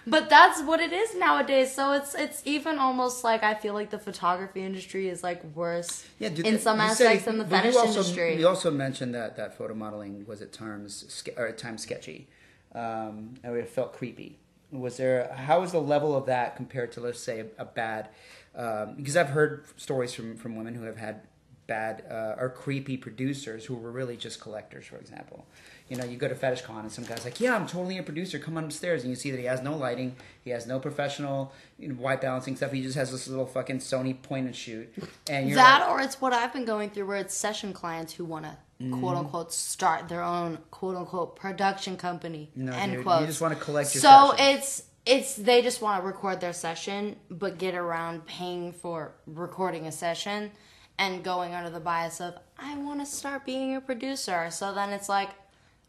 But 0.08 0.30
that's 0.30 0.62
what 0.62 0.78
it 0.78 0.92
is 0.92 1.16
nowadays. 1.16 1.74
So 1.74 1.90
it's 1.90 2.14
it's 2.14 2.40
even 2.44 2.78
almost 2.78 3.24
like 3.24 3.42
I 3.42 3.54
feel 3.54 3.74
like 3.74 3.90
the 3.90 3.98
photography 3.98 4.62
industry 4.62 5.08
is 5.08 5.24
like 5.24 5.42
worse 5.52 6.04
Yeah, 6.20 6.28
dude, 6.28 6.46
in 6.46 6.60
some 6.60 6.78
you 6.78 6.90
said 6.94 7.06
aspects 7.06 7.22
it- 7.22 7.26
than 7.26 7.38
the 7.38 7.44
but 7.44 7.64
you 7.64 7.76
also, 7.76 7.88
industry. 7.88 8.38
You 8.38 8.46
also 8.46 8.70
mentioned 8.70 9.16
that 9.16 9.36
that 9.36 9.58
photo 9.58 9.74
modeling 9.74 10.24
was 10.24 10.40
at 10.42 10.52
times 10.52 11.24
or 11.36 11.48
at 11.48 11.58
times 11.58 11.82
sketchy, 11.82 12.28
um, 12.72 13.34
and 13.42 13.56
it 13.56 13.68
felt 13.68 13.94
creepy. 13.94 14.38
Was 14.72 14.96
there 14.96 15.32
how 15.34 15.60
was 15.60 15.72
the 15.72 15.80
level 15.80 16.16
of 16.16 16.26
that 16.26 16.56
compared 16.56 16.92
to 16.92 17.00
let's 17.00 17.20
say 17.20 17.40
a, 17.40 17.62
a 17.62 17.64
bad? 17.64 18.08
Um, 18.54 18.94
because 18.96 19.16
I've 19.16 19.30
heard 19.30 19.66
stories 19.76 20.14
from 20.14 20.36
from 20.36 20.56
women 20.56 20.74
who 20.74 20.84
have 20.84 20.96
had 20.96 21.22
bad 21.66 22.04
uh, 22.10 22.34
or 22.40 22.48
creepy 22.50 22.96
producers 22.96 23.64
who 23.64 23.74
were 23.74 23.90
really 23.90 24.16
just 24.16 24.40
collectors, 24.40 24.86
for 24.86 24.96
example. 24.96 25.46
You 25.88 25.96
know, 25.96 26.04
you 26.04 26.16
go 26.16 26.28
to 26.28 26.34
Fetish 26.34 26.62
Con 26.62 26.80
and 26.80 26.90
some 26.92 27.04
guy's 27.04 27.24
like, 27.24 27.40
"Yeah, 27.40 27.54
I'm 27.54 27.66
totally 27.66 27.98
a 27.98 28.02
producer. 28.02 28.38
Come 28.38 28.56
on 28.56 28.64
upstairs," 28.64 29.02
and 29.02 29.10
you 29.10 29.16
see 29.16 29.30
that 29.30 29.38
he 29.38 29.46
has 29.46 29.62
no 29.62 29.76
lighting, 29.76 30.16
he 30.44 30.50
has 30.50 30.66
no 30.66 30.78
professional 30.80 31.52
you 31.78 31.88
know, 31.88 31.94
white 31.94 32.20
balancing 32.20 32.56
stuff. 32.56 32.72
He 32.72 32.82
just 32.82 32.96
has 32.96 33.12
this 33.12 33.28
little 33.28 33.46
fucking 33.46 33.78
Sony 33.78 34.20
point 34.20 34.46
and 34.46 34.56
shoot. 34.56 34.92
And 35.28 35.48
you're 35.48 35.56
that 35.56 35.82
like, 35.82 35.90
or 35.90 36.00
it's 36.00 36.20
what 36.20 36.32
I've 36.32 36.52
been 36.52 36.64
going 36.64 36.90
through 36.90 37.06
where 37.06 37.18
it's 37.18 37.34
session 37.34 37.72
clients 37.72 38.12
who 38.14 38.24
want 38.24 38.44
to 38.44 38.56
Mm-hmm. 38.78 39.00
quote 39.00 39.16
unquote 39.16 39.52
start 39.54 40.06
their 40.06 40.22
own 40.22 40.58
quote 40.70 40.96
unquote 40.96 41.34
production 41.34 41.96
company. 41.96 42.50
No, 42.54 42.72
end 42.72 42.92
dude, 42.92 43.06
you 43.06 43.26
just 43.26 43.40
wanna 43.40 43.54
collect 43.54 43.94
your 43.94 44.02
So 44.02 44.32
sessions. 44.36 44.58
it's 44.58 44.82
it's 45.06 45.34
they 45.36 45.62
just 45.62 45.80
want 45.80 46.02
to 46.02 46.06
record 46.06 46.42
their 46.42 46.52
session 46.52 47.16
but 47.30 47.56
get 47.56 47.74
around 47.74 48.26
paying 48.26 48.72
for 48.72 49.12
recording 49.26 49.86
a 49.86 49.92
session 49.92 50.50
and 50.98 51.22
going 51.22 51.54
under 51.54 51.70
the 51.70 51.80
bias 51.80 52.20
of 52.20 52.34
I 52.58 52.76
want 52.78 53.00
to 53.00 53.06
start 53.06 53.44
being 53.44 53.76
a 53.76 53.80
producer. 53.80 54.48
So 54.50 54.72
then 54.72 54.90
it's 54.90 55.08
like 55.08 55.30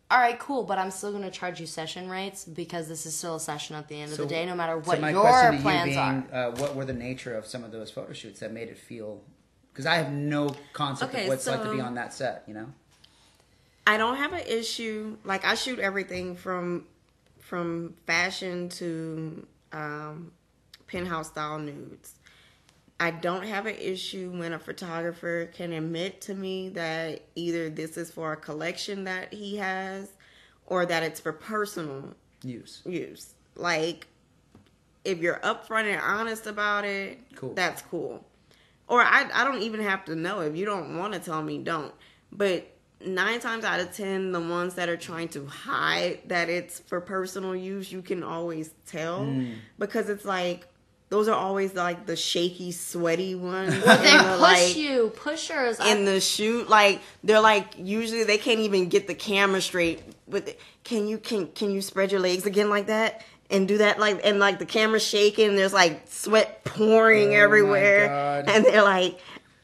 all 0.09 0.19
right, 0.19 0.39
cool, 0.39 0.63
but 0.63 0.77
I'm 0.77 0.89
still 0.89 1.11
going 1.11 1.23
to 1.23 1.31
charge 1.31 1.59
you 1.59 1.65
session 1.65 2.09
rates 2.09 2.45
because 2.45 2.87
this 2.87 3.05
is 3.05 3.13
still 3.13 3.35
a 3.35 3.39
session 3.41 3.75
at 3.75 3.89
the 3.89 3.99
end 3.99 4.13
of 4.13 4.17
the 4.17 4.25
day, 4.25 4.45
no 4.45 4.55
matter 4.55 4.81
so 4.81 4.87
what 4.87 5.01
my 5.01 5.11
your 5.11 5.21
question 5.21 5.57
to 5.57 5.61
plans 5.61 5.93
you 5.93 5.99
are. 5.99 6.23
Uh, 6.31 6.51
what 6.51 6.75
were 6.75 6.85
the 6.85 6.93
nature 6.93 7.35
of 7.35 7.45
some 7.45 7.65
of 7.65 7.73
those 7.73 7.91
photo 7.91 8.13
shoots 8.13 8.39
that 8.39 8.53
made 8.53 8.69
it 8.69 8.77
feel? 8.77 9.21
Because 9.73 9.85
I 9.85 9.95
have 9.95 10.11
no 10.11 10.55
concept 10.71 11.13
Okay, 11.13 11.23
of 11.23 11.27
what 11.27 11.33
it's 11.35 11.47
like 11.47 11.61
to 11.61 11.71
be 11.71 11.81
on 11.81 11.95
that 11.95 12.13
set. 12.13 12.43
You 12.47 12.53
know, 12.53 12.67
I 13.85 13.97
don't 13.97 14.15
have 14.15 14.31
an 14.31 14.47
issue. 14.47 15.17
Like 15.25 15.43
I 15.43 15.55
shoot 15.55 15.79
everything 15.79 16.37
from 16.37 16.85
from 17.41 17.93
fashion 18.05 18.69
to 18.69 19.45
um, 19.73 20.31
penthouse 20.87 21.27
style 21.27 21.59
nudes. 21.59 22.15
I 22.99 23.11
don't 23.11 23.43
have 23.43 23.65
an 23.67 23.75
issue 23.75 24.31
when 24.35 24.53
a 24.53 24.59
photographer 24.59 25.49
can 25.53 25.71
admit 25.71 26.21
to 26.21 26.33
me 26.33 26.69
that 26.69 27.21
either 27.35 27.69
this 27.69 27.95
is 27.95 28.09
for 28.09 28.33
a 28.33 28.37
collection 28.37 29.03
that 29.03 29.31
he 29.33 29.57
has 29.57 30.09
or 30.65 30.85
that 30.85 31.03
it's 31.03 31.19
for 31.19 31.31
personal 31.31 32.15
use. 32.43 32.81
use. 32.85 33.35
Like, 33.55 34.07
if 35.05 35.19
you're 35.19 35.39
upfront 35.39 35.83
and 35.91 36.01
honest 36.01 36.47
about 36.47 36.85
it, 36.85 37.19
Cool. 37.35 37.53
that's 37.53 37.81
cool. 37.83 38.25
Or 38.87 39.01
I, 39.01 39.29
I 39.33 39.43
don't 39.43 39.61
even 39.61 39.81
have 39.81 40.05
to 40.05 40.15
know. 40.15 40.41
If 40.41 40.55
you 40.55 40.65
don't 40.65 40.97
want 40.97 41.13
to 41.13 41.19
tell 41.19 41.43
me, 41.43 41.59
don't. 41.59 41.93
But 42.31 42.67
nine 43.05 43.39
times 43.39 43.63
out 43.63 43.79
of 43.79 43.95
ten, 43.95 44.31
the 44.31 44.39
ones 44.39 44.73
that 44.75 44.89
are 44.89 44.97
trying 44.97 45.27
to 45.29 45.45
hide 45.45 46.21
that 46.27 46.49
it's 46.49 46.79
for 46.79 46.99
personal 46.99 47.55
use, 47.55 47.91
you 47.91 48.01
can 48.01 48.23
always 48.23 48.71
tell 48.87 49.19
Mm. 49.21 49.55
because 49.77 50.09
it's 50.09 50.25
like 50.25 50.67
those 51.09 51.27
are 51.27 51.35
always 51.35 51.73
like 51.73 52.05
the 52.05 52.15
shaky, 52.15 52.71
sweaty 52.71 53.35
ones. 53.35 53.73
But 53.83 53.97
they 54.01 54.11
the, 54.11 54.23
push 54.23 54.39
like, 54.41 54.77
you, 54.77 55.11
pushers. 55.15 55.79
I 55.79 55.91
in 55.91 56.05
the 56.05 56.19
shoot 56.19 56.69
like 56.69 57.01
they're 57.23 57.39
like 57.39 57.73
usually 57.77 58.23
they 58.23 58.37
can't 58.37 58.59
even 58.59 58.89
get 58.89 59.07
the 59.07 59.15
camera 59.15 59.61
straight 59.61 60.01
with 60.27 60.55
can 60.83 61.07
you 61.07 61.17
can 61.17 61.47
can 61.47 61.71
you 61.71 61.81
spread 61.81 62.11
your 62.11 62.21
legs 62.21 62.45
again 62.45 62.69
like 62.69 62.87
that 62.87 63.23
and 63.49 63.67
do 63.67 63.77
that 63.77 63.99
like 63.99 64.19
and 64.23 64.39
like 64.39 64.59
the 64.59 64.65
camera's 64.65 65.05
shaking 65.05 65.55
there's 65.55 65.73
like 65.73 66.01
sweat 66.07 66.63
pouring 66.65 67.27
Oh 67.27 67.31
my 67.31 67.35
everywhere 67.35 68.07
God. 68.07 68.45
and 68.49 68.65
they're 68.65 68.83
like 68.83 69.19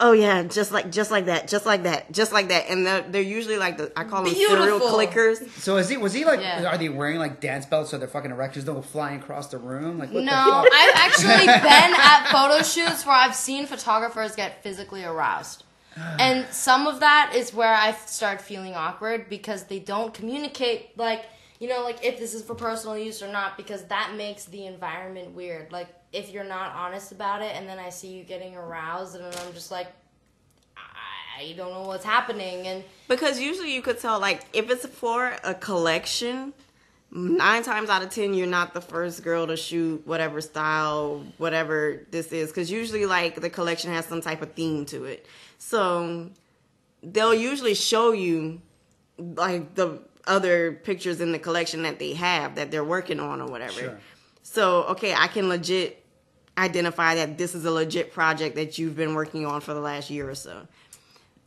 oh 0.05 0.11
yeah 0.11 0.43
just 0.43 0.71
like 0.71 0.91
just 0.91 1.09
like 1.11 1.25
that 1.25 1.47
just 1.47 1.65
like 1.65 1.84
that 1.84 2.11
just 2.11 2.31
like 2.31 2.49
that 2.49 2.65
and 2.69 2.85
they're, 2.85 3.01
they're 3.03 3.21
usually 3.21 3.57
like 3.57 3.77
the 3.77 3.91
i 3.97 4.03
call 4.03 4.23
them 4.23 4.34
serial 4.34 4.80
Beautiful. 4.80 4.89
clickers 4.89 5.49
So 5.59 5.77
is 5.77 5.88
he? 5.89 5.97
Was 5.97 6.13
he 6.13 6.25
like? 6.25 6.39
Yeah. 6.41 6.65
Are 6.65 6.77
they 6.77 6.89
wearing 6.89 7.17
like 7.19 7.39
dance 7.39 7.65
belts 7.65 7.89
so 7.91 7.97
their 7.97 8.07
fucking 8.07 8.31
erections 8.31 8.65
don't 8.65 8.75
go 8.75 8.81
flying 8.81 9.19
across 9.21 9.47
the 9.47 9.57
room? 9.57 9.97
Like 9.97 10.11
what 10.11 10.23
No, 10.23 10.31
the 10.45 10.51
fuck? 10.51 10.67
I've 10.73 10.95
actually 10.95 11.45
been 11.69 11.93
at 11.95 12.30
photo 12.31 12.61
shoots 12.63 13.05
where 13.05 13.15
I've 13.15 13.35
seen 13.35 13.65
photographers 13.65 14.35
get 14.35 14.61
physically 14.61 15.03
aroused. 15.03 15.63
And 16.19 16.47
some 16.51 16.88
of 16.88 16.99
that 17.01 17.34
is 17.35 17.53
where 17.53 17.73
I 17.73 17.91
start 17.93 18.41
feeling 18.41 18.73
awkward 18.75 19.30
because 19.30 19.65
they 19.65 19.77
don't 19.80 20.11
communicate, 20.13 20.97
like, 20.97 21.25
you 21.64 21.69
know, 21.69 21.81
like 21.81 22.03
if 22.03 22.19
this 22.19 22.34
is 22.34 22.44
for 22.44 22.56
personal 22.56 22.98
use 22.98 23.23
or 23.23 23.31
not, 23.31 23.56
because 23.56 23.85
that 23.85 24.15
makes 24.18 24.44
the 24.44 24.65
environment 24.65 25.34
weird. 25.34 25.72
Like, 25.72 25.88
if 26.11 26.30
you're 26.30 26.44
not 26.44 26.76
honest 26.76 27.14
about 27.14 27.41
it 27.41 27.56
and 27.56 27.69
then 27.69 27.80
I 27.80 27.88
see 27.88 28.10
you 28.10 28.26
getting 28.26 28.53
aroused 28.57 29.15
and 29.15 29.23
I'm 29.23 29.53
just 29.53 29.72
like, 29.72 29.88
I 30.76 31.53
don't 31.56 31.72
know 31.72 31.88
what's 31.88 32.03
happening. 32.03 32.68
And 32.68 32.84
Because 33.07 33.40
usually 33.40 33.73
you 33.73 33.81
could 33.81 33.98
tell, 33.98 34.19
like, 34.19 34.44
if 34.52 34.69
it's 34.69 34.85
for 34.85 35.38
a 35.45 35.53
collection, 35.53 36.52
nine 37.11 37.64
times 37.64 37.90
out 37.90 38.03
of 38.03 38.10
ten, 38.10 38.34
you're 38.34 38.45
not 38.45 38.73
the 38.73 38.81
first 38.81 39.23
girl 39.23 39.48
to 39.48 39.56
shoot 39.56 40.06
whatever 40.06 40.41
style, 40.41 41.23
whatever 41.38 42.06
this 42.11 42.34
is. 42.34 42.49
Because 42.49 42.69
usually, 42.69 43.06
like, 43.06 43.40
the 43.40 43.49
collection 43.49 43.90
has 43.94 44.06
some 44.06 44.19
type 44.19 44.41
of 44.41 44.52
theme 44.52 44.85
to 44.88 45.06
it. 45.06 45.27
So 45.60 46.30
they'll 47.02 47.34
usually 47.34 47.73
show 47.73 48.11
you, 48.11 48.61
like, 49.18 49.76
the 49.76 50.02
other 50.25 50.71
pictures 50.71 51.21
in 51.21 51.31
the 51.31 51.39
collection 51.39 51.83
that 51.83 51.99
they 51.99 52.13
have 52.13 52.55
that 52.55 52.71
they're 52.71 52.83
working 52.83 53.19
on 53.19 53.41
or 53.41 53.47
whatever. 53.47 53.73
Sure. 53.73 53.99
So, 54.43 54.83
okay, 54.83 55.13
I 55.13 55.27
can 55.27 55.49
legit 55.49 55.99
identify 56.57 57.15
that 57.15 57.37
this 57.37 57.55
is 57.55 57.65
a 57.65 57.71
legit 57.71 58.13
project 58.13 58.55
that 58.55 58.77
you've 58.77 58.95
been 58.95 59.15
working 59.15 59.45
on 59.45 59.59
for 59.61 59.73
the 59.73 59.79
last 59.79 60.09
year 60.09 60.29
or 60.29 60.35
so. 60.35 60.67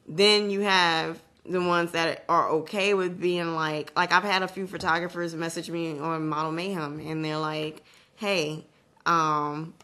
Then 0.08 0.50
you 0.50 0.62
have 0.62 1.22
the 1.44 1.60
ones 1.60 1.92
that 1.92 2.24
are 2.28 2.48
okay 2.50 2.92
with 2.94 3.20
being 3.20 3.54
like, 3.54 3.92
like 3.94 4.12
I've 4.12 4.24
had 4.24 4.42
a 4.42 4.48
few 4.48 4.66
photographers 4.66 5.34
message 5.34 5.70
me 5.70 5.98
on 5.98 6.26
Model 6.26 6.50
Mayhem, 6.50 6.98
and 6.98 7.24
they're 7.24 7.38
like, 7.38 7.84
"Hey, 8.16 8.66
um, 9.04 9.74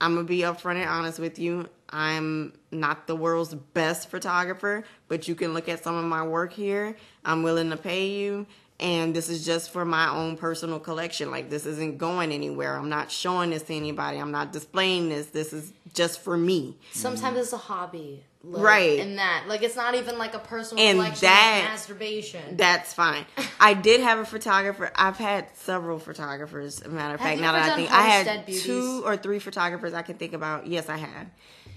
I'm 0.00 0.14
gonna 0.14 0.24
be 0.24 0.38
upfront 0.38 0.76
and 0.76 0.88
honest 0.88 1.18
with 1.18 1.38
you. 1.38 1.68
I'm 1.90 2.52
not 2.70 3.06
the 3.06 3.16
world's 3.16 3.54
best 3.54 4.10
photographer, 4.10 4.84
but 5.08 5.26
you 5.28 5.34
can 5.34 5.54
look 5.54 5.68
at 5.68 5.82
some 5.82 5.94
of 5.96 6.04
my 6.04 6.22
work 6.22 6.52
here. 6.52 6.96
I'm 7.24 7.42
willing 7.42 7.70
to 7.70 7.76
pay 7.76 8.08
you. 8.08 8.46
And 8.80 9.12
this 9.14 9.28
is 9.28 9.44
just 9.44 9.72
for 9.72 9.84
my 9.84 10.08
own 10.08 10.36
personal 10.36 10.78
collection. 10.78 11.32
Like, 11.32 11.50
this 11.50 11.66
isn't 11.66 11.98
going 11.98 12.30
anywhere. 12.30 12.76
I'm 12.76 12.88
not 12.88 13.10
showing 13.10 13.50
this 13.50 13.62
to 13.64 13.74
anybody. 13.74 14.18
I'm 14.18 14.30
not 14.30 14.52
displaying 14.52 15.08
this. 15.08 15.26
This 15.26 15.52
is 15.52 15.72
just 15.94 16.20
for 16.20 16.36
me. 16.36 16.76
Sometimes 16.92 17.38
it's 17.38 17.52
a 17.52 17.56
hobby. 17.56 18.22
Like, 18.44 18.62
Right. 18.62 19.00
And 19.00 19.18
that. 19.18 19.46
Like, 19.48 19.64
it's 19.64 19.74
not 19.74 19.96
even 19.96 20.16
like 20.16 20.34
a 20.34 20.38
personal 20.38 20.84
And 20.84 20.98
collection 20.98 21.22
that- 21.22 21.60
like 21.64 21.70
masturbation. 21.72 22.56
That's 22.56 22.92
fine. 22.94 23.26
I 23.60 23.74
did 23.74 24.00
have 24.00 24.20
a 24.20 24.24
photographer. 24.24 24.92
I've 24.94 25.16
had 25.16 25.48
several 25.56 25.98
photographers. 25.98 26.80
As 26.80 26.86
a 26.86 26.90
matter 26.94 27.14
of 27.16 27.20
fact, 27.20 27.40
now 27.40 27.50
that 27.52 27.72
I 27.72 27.74
think 27.74 27.90
I 27.90 28.02
had 28.02 28.46
two 28.46 29.02
or 29.04 29.16
three 29.16 29.40
photographers 29.40 29.92
I 29.92 30.02
can 30.02 30.18
think 30.18 30.34
about. 30.34 30.68
Yes, 30.68 30.88
I 30.88 30.98
have. 30.98 31.26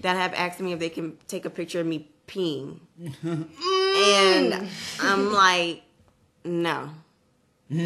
That 0.02 0.16
have 0.16 0.34
asked 0.34 0.60
me 0.60 0.72
if 0.72 0.78
they 0.78 0.88
can 0.90 1.16
take 1.28 1.44
a 1.44 1.50
picture 1.50 1.80
of 1.80 1.86
me 1.86 2.10
peeing, 2.28 2.78
mm. 3.00 3.46
and 3.54 4.68
I'm 5.00 5.32
like, 5.32 5.82
no, 6.44 6.90
so, 7.72 7.76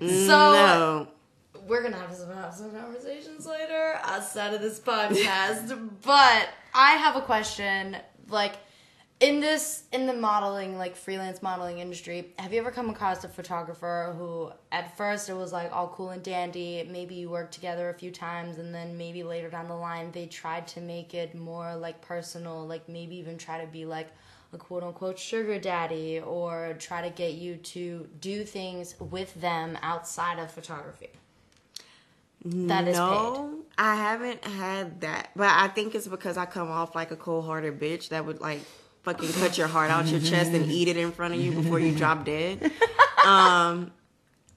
no. 0.00 1.08
we're 1.68 1.82
gonna 1.82 1.96
have 1.96 2.12
some, 2.14 2.34
have 2.34 2.52
some 2.54 2.72
conversations 2.72 3.46
later 3.46 4.00
outside 4.02 4.52
of 4.52 4.60
this 4.60 4.80
podcast. 4.80 5.78
but 6.04 6.48
I 6.74 6.92
have 6.92 7.14
a 7.14 7.20
question. 7.20 7.96
Like 8.28 8.56
in 9.20 9.40
this 9.40 9.84
in 9.92 10.06
the 10.06 10.12
modeling, 10.12 10.76
like 10.76 10.96
freelance 10.96 11.40
modeling 11.40 11.78
industry, 11.78 12.32
have 12.38 12.52
you 12.52 12.60
ever 12.60 12.70
come 12.70 12.90
across 12.90 13.22
a 13.24 13.28
photographer 13.28 14.14
who 14.18 14.50
at 14.72 14.96
first 14.96 15.28
it 15.28 15.34
was 15.34 15.52
like 15.52 15.72
all 15.72 15.88
cool 15.88 16.10
and 16.10 16.22
dandy, 16.22 16.86
maybe 16.90 17.14
you 17.14 17.30
worked 17.30 17.54
together 17.54 17.88
a 17.88 17.94
few 17.94 18.10
times 18.10 18.58
and 18.58 18.74
then 18.74 18.96
maybe 18.98 19.22
later 19.22 19.48
down 19.48 19.68
the 19.68 19.74
line 19.74 20.10
they 20.12 20.26
tried 20.26 20.66
to 20.68 20.80
make 20.80 21.14
it 21.14 21.34
more 21.34 21.76
like 21.76 22.00
personal, 22.00 22.66
like 22.66 22.88
maybe 22.88 23.16
even 23.16 23.38
try 23.38 23.60
to 23.60 23.70
be 23.70 23.84
like 23.84 24.08
a 24.52 24.58
quote 24.58 24.82
unquote 24.82 25.18
sugar 25.18 25.58
daddy 25.58 26.20
or 26.20 26.74
try 26.78 27.00
to 27.00 27.10
get 27.10 27.34
you 27.34 27.56
to 27.56 28.08
do 28.20 28.44
things 28.44 28.94
with 28.98 29.32
them 29.40 29.78
outside 29.82 30.38
of 30.38 30.50
photography. 30.50 31.10
That 32.44 32.86
is 32.86 32.96
paid. 32.96 33.02
no, 33.02 33.60
I 33.78 33.94
haven't 33.96 34.44
had 34.44 35.00
that, 35.00 35.30
but 35.34 35.48
I 35.48 35.68
think 35.68 35.94
it's 35.94 36.06
because 36.06 36.36
I 36.36 36.44
come 36.44 36.70
off 36.70 36.94
like 36.94 37.10
a 37.10 37.16
cold-hearted 37.16 37.80
bitch 37.80 38.10
that 38.10 38.26
would 38.26 38.40
like 38.42 38.60
fucking 39.04 39.32
cut 39.34 39.56
your 39.56 39.68
heart 39.68 39.90
out 39.90 40.06
your 40.06 40.18
mm-hmm. 40.18 40.28
chest 40.28 40.52
and 40.52 40.70
eat 40.70 40.88
it 40.88 40.96
in 40.96 41.12
front 41.12 41.34
of 41.34 41.40
you 41.40 41.52
before 41.52 41.78
you 41.78 41.88
mm-hmm. 41.88 41.98
drop 41.98 42.24
dead. 42.24 42.72
Um, 43.24 43.92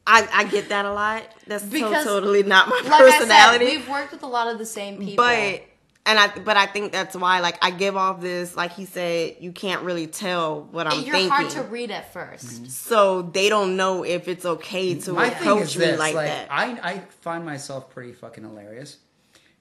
I 0.05 0.27
I 0.33 0.43
get 0.45 0.69
that 0.69 0.85
a 0.85 0.91
lot. 0.91 1.23
That's 1.45 1.69
so 1.69 2.03
totally 2.03 2.43
not 2.43 2.67
my 2.67 2.81
Like 2.83 2.99
personality. 2.99 3.65
I 3.65 3.69
said, 3.69 3.77
we've 3.77 3.89
worked 3.89 4.11
with 4.11 4.23
a 4.23 4.27
lot 4.27 4.47
of 4.47 4.57
the 4.57 4.65
same 4.65 4.97
people. 4.97 5.23
but 5.23 5.63
and 6.07 6.17
I 6.17 6.27
but 6.39 6.57
I 6.57 6.65
think 6.65 6.91
that's 6.91 7.15
why 7.15 7.41
like 7.41 7.57
I 7.61 7.71
give 7.71 7.97
off 7.97 8.21
this 8.21 8.55
like 8.55 8.73
he 8.73 8.85
said 8.85 9.35
you 9.39 9.51
can't 9.51 9.83
really 9.83 10.07
tell 10.07 10.63
what 10.63 10.87
I'm 10.87 11.01
you're 11.01 11.15
thinking. 11.15 11.29
hard 11.29 11.49
to 11.51 11.63
read 11.63 11.91
at 11.91 12.13
1st 12.13 12.43
mm-hmm. 12.45 12.65
so 12.65 13.21
they 13.21 13.49
don't 13.49 13.75
know 13.75 14.03
if 14.03 14.27
it's 14.29 14.45
okay 14.45 14.95
to 14.99 15.13
My 15.13 15.29
thing 15.29 15.49
approach 15.49 15.75
is 15.75 15.77
me 15.77 15.97
like, 15.97 16.15
like, 16.15 16.27
that. 16.27 16.47
I, 16.49 16.79
I 16.81 16.99
find 17.21 17.45
myself 17.45 17.89
pretty 17.89 18.13
fucking 18.13 18.43
hilarious, 18.43 18.97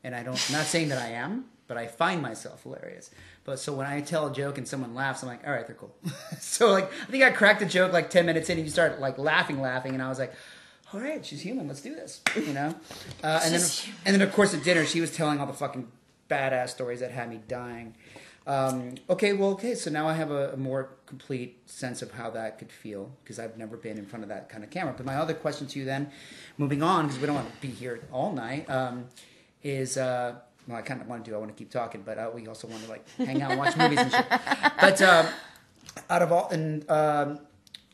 and 0.05 0.15
I 0.15 0.23
don't. 0.23 0.43
I'm 0.49 0.57
not 0.57 0.67
saying 0.67 0.91
that 0.91 1.03
I 1.03 1.09
am, 1.09 1.47
but 1.67 1.77
I 1.77 1.89
find 1.89 2.23
myself 2.23 2.63
hilarious. 2.63 3.11
But 3.47 3.61
so 3.61 3.73
when 3.73 3.87
I 3.87 4.01
tell 4.01 4.27
a 4.27 4.33
joke 4.33 4.59
and 4.59 4.67
someone 4.67 4.95
laughs, 4.95 5.23
I'm 5.23 5.29
like, 5.29 5.47
all 5.47 5.53
right, 5.53 5.67
they're 5.67 5.77
cool. 5.77 5.95
so 6.41 6.73
like, 6.73 6.91
I 7.03 7.11
think 7.11 7.25
I 7.25 7.31
cracked 7.31 7.63
a 7.63 7.67
joke 7.67 7.93
like 7.93 8.11
ten 8.11 8.27
minutes 8.27 8.51
in, 8.51 8.59
and 8.59 8.67
you 8.67 8.71
start 8.71 9.01
like 9.01 9.17
laughing, 9.17 9.61
laughing, 9.61 9.95
and 9.95 10.03
I 10.03 10.09
was 10.09 10.19
like. 10.19 10.35
All 10.95 11.01
right, 11.01 11.27
she's 11.27 11.41
human. 11.41 11.67
Let's 11.67 11.81
do 11.81 11.97
this, 11.97 12.21
you 12.37 12.53
know. 12.53 12.73
Uh, 13.25 13.41
and 13.43 13.53
then, 13.53 13.61
human. 13.61 14.01
and 14.05 14.15
then 14.15 14.23
of 14.23 14.33
course 14.33 14.55
at 14.55 14.63
dinner, 14.63 14.87
she 14.87 15.01
was 15.01 15.11
telling 15.11 15.41
all 15.41 15.47
the 15.47 15.53
fucking 15.53 15.89
badass 16.31 16.69
stories 16.69 17.01
that 17.01 17.11
had 17.11 17.29
me 17.29 17.41
dying. 17.49 17.97
Um, 18.47 18.95
okay, 19.11 19.33
well, 19.33 19.51
okay, 19.51 19.75
so 19.75 19.91
now 19.91 20.07
I 20.07 20.15
have 20.15 20.31
a, 20.31 20.53
a 20.53 20.57
more 20.57 20.91
complete 21.07 21.69
sense 21.69 22.03
of 22.03 22.13
how 22.13 22.31
that 22.31 22.59
could 22.59 22.71
feel 22.71 23.11
because 23.23 23.41
I've 23.41 23.59
never 23.59 23.77
been 23.77 23.99
in 23.99 24.07
front 24.07 24.23
of 24.23 24.29
that 24.29 24.49
kind 24.49 24.63
of 24.63 24.71
camera. 24.71 24.95
But 24.97 25.05
my 25.05 25.17
other 25.17 25.35
question 25.35 25.67
to 25.67 25.79
you 25.79 25.85
then, 25.85 26.11
moving 26.57 26.83
on, 26.83 27.07
because 27.07 27.21
we 27.21 27.27
don't 27.27 27.35
want 27.35 27.53
to 27.53 27.61
be 27.61 27.73
here 27.73 28.01
all 28.13 28.33
night, 28.33 28.71
um, 28.71 29.07
is 29.65 29.97
uh, 29.97 30.37
well, 30.67 30.77
I 30.77 30.83
kind 30.83 31.01
of 31.01 31.07
want 31.07 31.25
to 31.25 31.31
do. 31.31 31.37
I 31.37 31.39
want 31.39 31.51
to 31.51 31.57
keep 31.57 31.71
talking, 31.71 32.03
but 32.03 32.19
uh, 32.19 32.31
we 32.35 32.47
also 32.47 32.67
want 32.67 32.83
to 32.85 32.91
like 32.91 33.09
hang 33.17 33.43
out 33.43 33.53
and 33.53 33.61
watch 33.61 33.77
movies 33.77 33.99
and 33.99 34.11
shit. 34.11 34.27
But 34.81 35.01
um, 35.03 35.27
out 36.11 36.23
of 36.23 36.33
all, 36.33 36.49
and 36.51 36.89
um, 36.91 37.41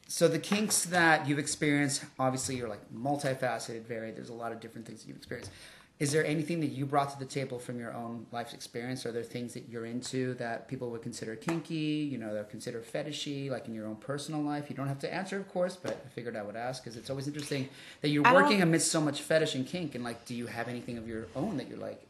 so 0.08 0.28
the 0.28 0.38
kinks 0.38 0.84
that 0.86 1.28
you've 1.28 1.38
experienced, 1.38 2.04
obviously, 2.18 2.56
you're 2.56 2.68
like 2.68 2.92
multifaceted, 2.94 3.82
varied. 3.84 4.16
There's 4.16 4.30
a 4.30 4.34
lot 4.34 4.52
of 4.52 4.60
different 4.60 4.86
things 4.86 5.02
that 5.02 5.08
you've 5.08 5.16
experienced. 5.16 5.50
Is 5.98 6.10
there 6.10 6.26
anything 6.26 6.58
that 6.60 6.68
you 6.72 6.84
brought 6.84 7.10
to 7.10 7.18
the 7.18 7.24
table 7.24 7.60
from 7.60 7.78
your 7.78 7.94
own 7.94 8.26
life's 8.32 8.54
experience? 8.54 9.06
Are 9.06 9.12
there 9.12 9.22
things 9.22 9.54
that 9.54 9.68
you're 9.68 9.86
into 9.86 10.34
that 10.34 10.66
people 10.66 10.90
would 10.90 11.02
consider 11.02 11.36
kinky? 11.36 12.08
You 12.10 12.18
know, 12.18 12.34
that 12.34 12.50
consider 12.50 12.80
fetishy, 12.80 13.48
like 13.50 13.68
in 13.68 13.74
your 13.74 13.86
own 13.86 13.96
personal 13.96 14.40
life? 14.40 14.68
You 14.68 14.74
don't 14.74 14.88
have 14.88 14.98
to 15.00 15.14
answer, 15.14 15.38
of 15.38 15.48
course, 15.48 15.76
but 15.76 16.02
I 16.04 16.08
figured 16.08 16.36
I 16.36 16.42
would 16.42 16.56
ask 16.56 16.82
because 16.82 16.96
it's 16.96 17.08
always 17.08 17.28
interesting 17.28 17.68
that 18.00 18.08
you're 18.08 18.26
I 18.26 18.32
working 18.32 18.62
amidst 18.62 18.90
so 18.90 19.00
much 19.00 19.22
fetish 19.22 19.54
and 19.54 19.64
kink. 19.64 19.94
And 19.94 20.02
like, 20.02 20.24
do 20.24 20.34
you 20.34 20.46
have 20.46 20.66
anything 20.66 20.98
of 20.98 21.06
your 21.06 21.28
own 21.36 21.56
that 21.58 21.68
you're 21.68 21.78
like? 21.78 22.02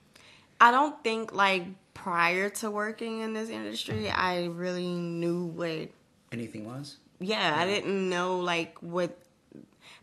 I 0.62 0.70
don't 0.70 1.02
think 1.02 1.34
like 1.34 1.64
prior 1.92 2.48
to 2.48 2.70
working 2.70 3.18
in 3.18 3.32
this 3.32 3.48
industry, 3.48 4.08
I 4.08 4.44
really 4.44 4.94
knew 4.94 5.46
what. 5.46 5.88
Anything 6.30 6.64
was? 6.64 6.98
Yeah, 7.18 7.54
I 7.58 7.66
didn't 7.66 8.08
know 8.08 8.38
like 8.38 8.78
what. 8.78 9.18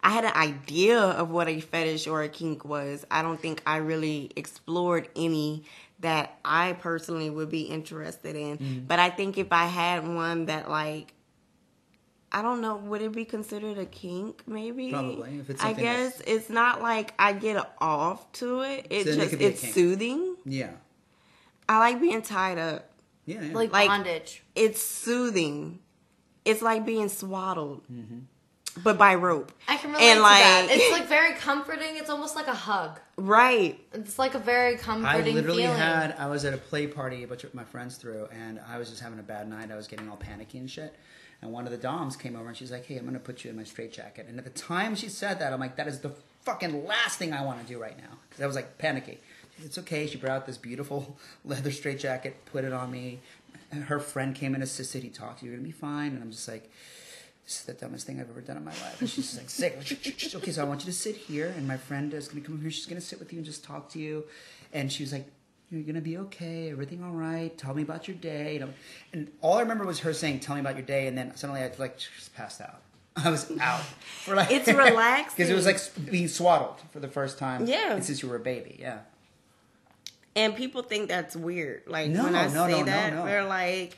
I 0.03 0.09
had 0.11 0.25
an 0.25 0.33
idea 0.35 0.99
of 0.99 1.29
what 1.29 1.47
a 1.47 1.61
fetish 1.61 2.07
or 2.07 2.23
a 2.23 2.29
kink 2.29 2.65
was. 2.65 3.05
I 3.09 3.21
don't 3.21 3.39
think 3.39 3.61
I 3.65 3.77
really 3.77 4.31
explored 4.35 5.07
any 5.15 5.63
that 6.01 6.37
I 6.43 6.73
personally 6.73 7.29
would 7.29 7.49
be 7.49 7.61
interested 7.61 8.35
in. 8.35 8.57
Mm-hmm. 8.57 8.79
But 8.85 8.99
I 8.99 9.09
think 9.11 9.37
if 9.37 9.53
I 9.53 9.65
had 9.65 10.05
one 10.05 10.47
that 10.47 10.69
like. 10.69 11.13
I 12.31 12.41
don't 12.43 12.61
know. 12.61 12.75
Would 12.75 13.01
it 13.01 13.11
be 13.11 13.25
considered 13.25 13.77
a 13.79 13.85
kink? 13.85 14.43
Maybe. 14.45 14.91
Probably, 14.91 15.39
if 15.39 15.49
it's 15.49 15.63
I 15.63 15.73
guess 15.73 16.17
that's- 16.17 16.21
it's 16.27 16.49
not 16.49 16.81
like 16.81 17.13
I 17.17 17.33
get 17.33 17.57
off 17.81 18.31
to 18.33 18.61
it. 18.61 18.87
It 18.89 19.05
So 19.05 19.11
then 19.11 19.19
it 19.19 19.21
just 19.21 19.29
could 19.31 19.39
be 19.39 19.45
a 19.45 19.49
it's 19.49 19.73
soothing. 19.73 20.35
Yeah. 20.45 20.71
I 21.67 21.79
like 21.79 21.99
being 21.99 22.21
tied 22.21 22.57
up. 22.57 22.89
Yeah. 23.25 23.41
yeah. 23.41 23.53
Like, 23.53 23.71
Like- 23.71 23.87
bondage. 23.87 24.43
It's 24.55 24.81
soothing. 24.81 25.79
It's 26.45 26.61
like 26.61 26.85
being 26.85 27.09
swaddled, 27.09 27.83
Mm-hmm. 27.91 28.19
but 28.83 28.97
by 28.97 29.13
rope. 29.15 29.51
I 29.67 29.77
can 29.77 29.91
relate 29.91 30.03
And, 30.03 30.17
to 30.17 30.21
like- 30.23 30.41
that. 30.43 30.67
It's 30.71 30.91
like 30.91 31.07
very 31.17 31.33
comforting. 31.35 31.95
It's 31.97 32.09
almost 32.09 32.35
like 32.35 32.47
a 32.47 32.53
hug. 32.55 32.99
Right. 33.17 33.79
It's 33.93 34.17
like 34.19 34.35
a 34.35 34.39
very 34.39 34.77
comforting. 34.77 35.05
I 35.05 35.11
comforting 35.13 35.35
literally 35.35 35.63
feeling. 35.63 35.77
had 35.77 36.15
I 36.17 36.27
was 36.27 36.45
at 36.45 36.53
a 36.53 36.57
play 36.57 36.87
party 36.87 37.23
a 37.23 37.27
bunch 37.27 37.43
of 37.43 37.53
my 37.53 37.63
friends 37.65 37.97
threw 37.97 38.27
and 38.31 38.59
I 38.67 38.77
was 38.77 38.89
just 38.89 39.01
having 39.01 39.19
a 39.19 39.23
bad 39.23 39.47
night. 39.49 39.71
I 39.71 39.75
was 39.75 39.87
getting 39.87 40.09
all 40.09 40.17
panicky 40.17 40.57
and 40.59 40.69
shit. 40.69 40.95
And 41.41 41.51
one 41.51 41.65
of 41.65 41.71
the 41.71 41.77
doms 41.77 42.17
came 42.17 42.35
over 42.35 42.49
and 42.49 42.57
she's 42.57 42.71
like, 42.71 42.85
"Hey, 42.85 42.97
I'm 42.97 43.05
gonna 43.05 43.19
put 43.19 43.43
you 43.43 43.49
in 43.49 43.55
my 43.55 43.63
straitjacket." 43.63 44.27
And 44.27 44.37
at 44.37 44.43
the 44.43 44.49
time 44.51 44.95
she 44.95 45.07
said 45.07 45.39
that, 45.39 45.53
I'm 45.53 45.59
like, 45.59 45.77
"That 45.77 45.87
is 45.87 45.99
the 45.99 46.11
fucking 46.41 46.85
last 46.85 47.17
thing 47.17 47.33
I 47.33 47.43
want 47.43 47.61
to 47.61 47.65
do 47.65 47.79
right 47.79 47.97
now." 47.97 48.17
Because 48.29 48.43
I 48.43 48.47
was 48.47 48.55
like 48.55 48.77
panicky. 48.77 49.19
It's 49.63 49.77
okay. 49.77 50.07
She 50.07 50.17
brought 50.17 50.33
out 50.33 50.45
this 50.45 50.57
beautiful 50.57 51.17
leather 51.45 51.71
straitjacket, 51.71 52.45
put 52.45 52.63
it 52.63 52.73
on 52.73 52.91
me. 52.91 53.19
Her 53.71 53.99
friend 53.99 54.35
came 54.35 54.53
and 54.53 54.63
assisted. 54.63 55.03
He 55.03 55.09
talked, 55.09 55.39
to 55.39 55.45
"You're 55.45 55.55
gonna 55.55 55.65
be 55.65 55.71
fine." 55.71 56.13
And 56.13 56.21
I'm 56.21 56.31
just 56.31 56.47
like. 56.47 56.69
This 57.45 57.61
is 57.61 57.65
the 57.65 57.73
dumbest 57.73 58.05
thing 58.05 58.19
I've 58.19 58.29
ever 58.29 58.41
done 58.41 58.57
in 58.57 58.63
my 58.63 58.69
life. 58.69 59.01
And 59.01 59.09
she's 59.09 59.35
like, 59.35 59.49
sick. 59.49 59.75
okay, 60.35 60.51
so 60.51 60.61
I 60.61 60.65
want 60.65 60.81
you 60.81 60.85
to 60.85 60.95
sit 60.95 61.15
here, 61.15 61.51
and 61.57 61.67
my 61.67 61.77
friend 61.77 62.13
is 62.13 62.27
to 62.27 62.39
come 62.41 62.61
here. 62.61 62.69
She's 62.69 62.85
to 62.85 63.01
sit 63.01 63.17
with 63.17 63.33
you 63.33 63.39
and 63.39 63.45
just 63.45 63.63
talk 63.63 63.89
to 63.93 63.99
you. 63.99 64.25
And 64.71 64.91
she 64.91 65.01
was 65.01 65.11
like, 65.11 65.25
You're 65.71 65.83
to 65.93 66.01
be 66.01 66.17
okay. 66.17 66.71
Everything 66.71 67.03
all 67.03 67.11
right. 67.11 67.55
Tell 67.55 67.75
me 67.75 67.83
about 67.83 68.07
your 68.07 68.17
day. 68.17 68.57
And, 68.57 68.73
and 69.13 69.31
all 69.41 69.57
I 69.57 69.61
remember 69.61 69.85
was 69.85 69.99
her 69.99 70.13
saying, 70.13 70.39
Tell 70.39 70.55
me 70.55 70.61
about 70.61 70.75
your 70.75 70.85
day. 70.85 71.05
And 71.07 71.17
then 71.17 71.35
suddenly 71.35 71.61
I 71.61 71.71
like 71.77 71.97
just 71.97 72.33
passed 72.35 72.59
out. 72.59 72.81
I 73.15 73.29
was 73.29 73.51
out. 73.59 73.81
For 74.23 74.35
like, 74.35 74.49
It's 74.51 74.67
relaxing. 74.67 75.35
Because 75.37 75.49
it 75.51 75.55
was 75.55 75.65
like 75.67 76.11
being 76.11 76.27
swaddled 76.27 76.81
for 76.91 76.99
the 76.99 77.07
first 77.07 77.37
time. 77.37 77.67
Yeah. 77.67 77.99
Since 77.99 78.23
you 78.23 78.29
were 78.29 78.37
a 78.37 78.39
baby. 78.39 78.77
Yeah. 78.79 78.99
And 80.35 80.55
people 80.55 80.81
think 80.81 81.07
that's 81.07 81.35
weird. 81.35 81.83
Like 81.85 82.09
No, 82.09 82.23
when 82.23 82.35
I 82.35 82.47
no, 82.47 82.65
say 82.67 82.79
no, 82.79 82.85
that, 82.85 83.25
they're 83.25 83.45
like, 83.45 83.95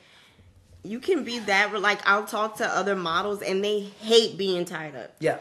you 0.84 1.00
can 1.00 1.24
be 1.24 1.40
that. 1.40 1.80
Like 1.80 2.06
I'll 2.06 2.26
talk 2.26 2.58
to 2.58 2.68
other 2.68 2.98
models 2.98 3.42
and 3.42 3.64
they 3.64 3.80
hate 3.80 4.38
being 4.38 4.66
tied 4.66 4.96
up. 4.96 5.16
Yeah. 5.20 5.38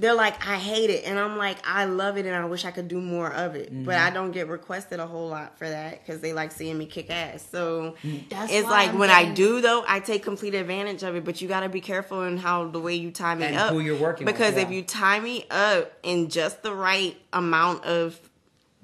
They're 0.00 0.14
like, 0.14 0.46
I 0.46 0.56
hate 0.56 0.88
it, 0.88 1.04
and 1.04 1.18
I'm 1.18 1.36
like, 1.36 1.58
I 1.64 1.84
love 1.84 2.16
it, 2.16 2.24
and 2.24 2.34
I 2.34 2.44
wish 2.46 2.64
I 2.64 2.70
could 2.70 2.88
do 2.88 3.00
more 3.00 3.30
of 3.30 3.54
it. 3.54 3.68
But 3.70 3.90
Mm-hmm. 3.96 4.06
I 4.06 4.10
don't 4.10 4.30
get 4.30 4.48
requested 4.48 4.98
a 4.98 5.06
whole 5.06 5.28
lot 5.28 5.58
for 5.58 5.68
that 5.68 6.00
because 6.00 6.20
they 6.22 6.32
like 6.32 6.52
seeing 6.52 6.78
me 6.78 6.86
kick 6.86 7.10
ass. 7.10 7.46
So 7.50 7.96
That's 8.30 8.50
it's 8.52 8.66
like 8.66 8.90
I'm 8.90 8.98
when 8.98 9.10
I 9.10 9.30
do 9.32 9.60
though, 9.60 9.84
I 9.86 10.00
take 10.00 10.22
complete 10.22 10.54
advantage 10.54 11.02
of 11.02 11.16
it. 11.16 11.24
But 11.24 11.40
you 11.42 11.48
got 11.48 11.60
to 11.60 11.68
be 11.68 11.80
careful 11.82 12.22
in 12.22 12.38
how 12.38 12.68
the 12.68 12.80
way 12.80 12.94
you 12.94 13.10
tie 13.10 13.34
me 13.34 13.44
And 13.44 13.56
up, 13.56 13.72
who 13.72 13.80
you're 13.80 13.96
working 13.98 14.24
with, 14.26 14.34
because 14.34 14.56
if 14.56 14.70
you 14.70 14.82
tie 14.82 15.20
me 15.20 15.44
up 15.50 15.92
in 16.02 16.28
just 16.30 16.62
the 16.62 16.74
right 16.74 17.16
amount 17.32 17.84
of 17.84 18.18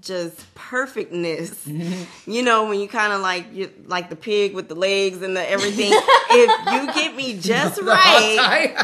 just 0.07 0.55
perfectness. 0.55 1.67
You 2.27 2.43
know, 2.43 2.69
when 2.69 2.81
you 2.81 2.89
kind 2.89 3.13
of 3.13 3.21
like 3.21 3.53
you 3.53 3.71
like 3.87 4.11
the 4.11 4.17
pig 4.17 4.55
with 4.55 4.69
the 4.69 4.75
legs 4.75 5.23
and 5.23 5.37
the 5.37 5.49
everything. 5.51 5.91
if 6.31 6.73
you 6.73 6.93
get 6.95 7.15
me 7.15 7.39
just 7.39 7.81
right, 7.83 8.75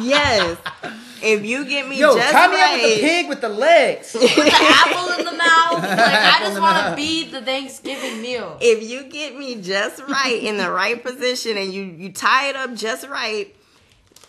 yes. 0.00 0.58
If 1.22 1.44
you 1.44 1.64
get 1.64 1.88
me 1.88 1.98
Yo, 1.98 2.14
just 2.16 2.32
tie 2.32 2.48
me 2.48 2.54
right, 2.56 2.76
up 2.76 2.82
with 2.82 2.94
the 2.94 3.00
pig 3.00 3.28
with 3.28 3.40
the 3.40 3.48
legs. 3.48 4.14
with 4.14 4.22
the 4.34 4.50
apple 4.52 5.18
in 5.18 5.24
the 5.24 5.32
mouth. 5.32 5.82
Like 5.82 5.98
I 5.98 6.36
just 6.40 6.60
want 6.60 6.90
to 6.90 6.96
be 6.96 7.30
the 7.30 7.40
Thanksgiving 7.42 8.20
meal. 8.22 8.56
if 8.60 8.88
you 8.88 9.04
get 9.04 9.36
me 9.36 9.60
just 9.60 10.00
right 10.02 10.40
in 10.42 10.56
the 10.58 10.70
right 10.70 11.00
position 11.02 11.56
and 11.56 11.72
you 11.72 11.82
you 11.84 12.12
tie 12.12 12.48
it 12.50 12.56
up 12.56 12.74
just 12.74 13.06
right 13.08 13.54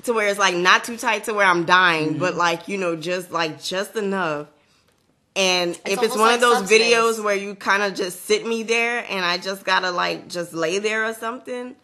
to 0.03 0.13
where 0.13 0.27
it's 0.29 0.39
like 0.39 0.55
not 0.55 0.83
too 0.83 0.95
tight 0.97 1.23
to 1.25 1.33
where 1.33 1.45
I'm 1.45 1.65
dying, 1.65 2.17
but 2.19 2.31
Mm-hmm. 2.31 2.39
like 2.39 2.67
you 2.67 2.77
know 2.77 2.95
just 2.95 3.31
like 3.31 3.61
just 3.61 3.95
enough. 3.95 4.47
And 5.39 5.71
if 5.85 5.85
it's 5.85 5.99
almost 5.99 6.19
one 6.19 6.33
of 6.33 6.41
those 6.41 6.57
subspace. 6.57 6.93
videos 6.93 7.23
where 7.23 7.35
you 7.35 7.55
kind 7.55 7.81
of 7.81 7.95
just 7.95 8.25
sit 8.25 8.45
me 8.45 8.63
there 8.63 9.05
and 9.09 9.23
I 9.23 9.37
just 9.37 9.63
gotta 9.63 9.89
like 9.89 10.27
just 10.27 10.53
lay 10.53 10.79
there 10.79 11.05
or 11.05 11.13
something, 11.13 11.77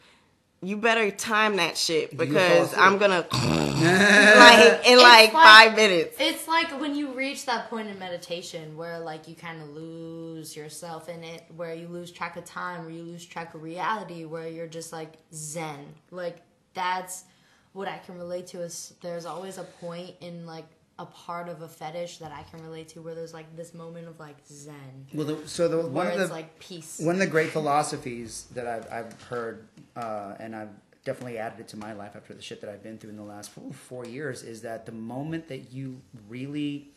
you 0.61 0.75
better 0.75 1.09
time 1.09 1.55
that 1.55 1.77
shit 1.77 2.17
because? 2.17 2.75
I'm 2.75 2.97
gonna 2.97 3.25
like 3.31 4.85
in 4.85 4.97
like, 4.97 5.31
like- 5.31 5.31
five 5.31 5.75
minutes. 5.75 6.17
It's 6.19 6.49
like 6.49 6.77
when 6.81 6.95
you 6.95 7.13
reach 7.13 7.45
that 7.45 7.69
point 7.69 7.87
in 7.87 7.97
meditation 7.97 8.75
where 8.75 8.99
like 8.99 9.27
you 9.27 9.35
kind 9.35 9.61
of 9.61 9.69
lose 9.69 10.53
yourself 10.53 11.07
in 11.07 11.23
it, 11.23 11.45
where 11.55 11.73
you 11.73 11.87
lose 11.87 12.11
track 12.11 12.35
of 12.35 12.43
time, 12.43 12.81
where 12.81 12.93
you 12.93 13.03
lose 13.03 13.25
track 13.25 13.53
of 13.53 13.63
reality, 13.63 14.25
where 14.25 14.49
you're 14.49 14.67
just 14.67 14.91
like 14.91 15.13
zen. 15.33 15.93
Like 16.11 16.41
that's 16.73 17.23
what 17.71 17.87
I 17.87 17.99
can 17.99 18.17
relate 18.17 18.47
to 18.47 18.61
is 18.61 18.93
there's 19.01 19.25
always 19.25 19.57
a 19.57 19.63
point 19.63 20.15
in 20.19 20.45
like 20.45 20.65
a 20.97 21.05
part 21.05 21.49
of 21.49 21.61
a 21.61 21.67
fetish 21.67 22.19
that 22.19 22.31
I 22.31 22.43
can 22.43 22.63
relate 22.63 22.87
to 22.89 23.01
where 23.01 23.15
there's 23.15 23.33
like 23.33 23.53
this 23.55 23.73
moment 23.73 24.07
of 24.07 24.19
like 24.19 24.37
zen. 24.47 25.07
Well, 25.13 25.27
the, 25.27 25.47
so 25.47 25.67
the 25.67 25.85
one 25.87 26.07
of 26.07 26.17
the 26.17 26.27
like 26.27 26.57
peace. 26.59 26.99
one 26.99 27.15
of 27.15 27.19
the 27.19 27.27
great 27.27 27.49
philosophies 27.49 28.47
that 28.53 28.65
I've, 28.65 28.91
I've 28.91 29.21
heard, 29.23 29.67
uh, 29.95 30.35
and 30.39 30.55
I've 30.55 30.69
definitely 31.03 31.37
added 31.37 31.59
it 31.59 31.67
to 31.69 31.77
my 31.77 31.93
life 31.93 32.15
after 32.15 32.33
the 32.33 32.41
shit 32.41 32.61
that 32.61 32.69
I've 32.69 32.81
been 32.81 32.97
through 32.97 33.11
in 33.11 33.17
the 33.17 33.23
last 33.23 33.51
four, 33.51 33.71
four 33.73 34.05
years, 34.05 34.41
is 34.41 34.61
that 34.61 34.85
the 34.85 34.93
moment 34.93 35.49
that 35.49 35.71
you 35.73 36.01
really 36.29 36.91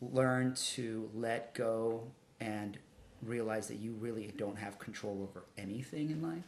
learn 0.00 0.54
to 0.54 1.10
let 1.14 1.54
go 1.54 2.04
and 2.40 2.78
realize 3.22 3.68
that 3.68 3.78
you 3.78 3.92
really 4.00 4.32
don't 4.36 4.56
have 4.56 4.78
control 4.78 5.20
over 5.22 5.44
anything 5.58 6.10
in 6.10 6.22
life, 6.22 6.44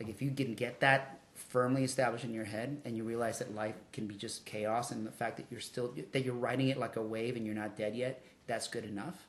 like 0.00 0.08
if 0.08 0.22
you 0.22 0.30
can 0.30 0.54
get 0.54 0.80
that 0.80 1.20
firmly 1.36 1.84
established 1.84 2.24
in 2.24 2.32
your 2.34 2.44
head 2.44 2.80
and 2.84 2.96
you 2.96 3.04
realize 3.04 3.38
that 3.38 3.54
life 3.54 3.74
can 3.92 4.06
be 4.06 4.14
just 4.14 4.44
chaos 4.46 4.90
and 4.90 5.06
the 5.06 5.10
fact 5.12 5.36
that 5.36 5.46
you're 5.50 5.60
still 5.60 5.94
that 6.12 6.24
you're 6.24 6.34
riding 6.34 6.68
it 6.68 6.78
like 6.78 6.96
a 6.96 7.02
wave 7.02 7.36
and 7.36 7.44
you're 7.46 7.54
not 7.54 7.76
dead 7.76 7.94
yet 7.94 8.22
that's 8.46 8.68
good 8.68 8.84
enough. 8.84 9.26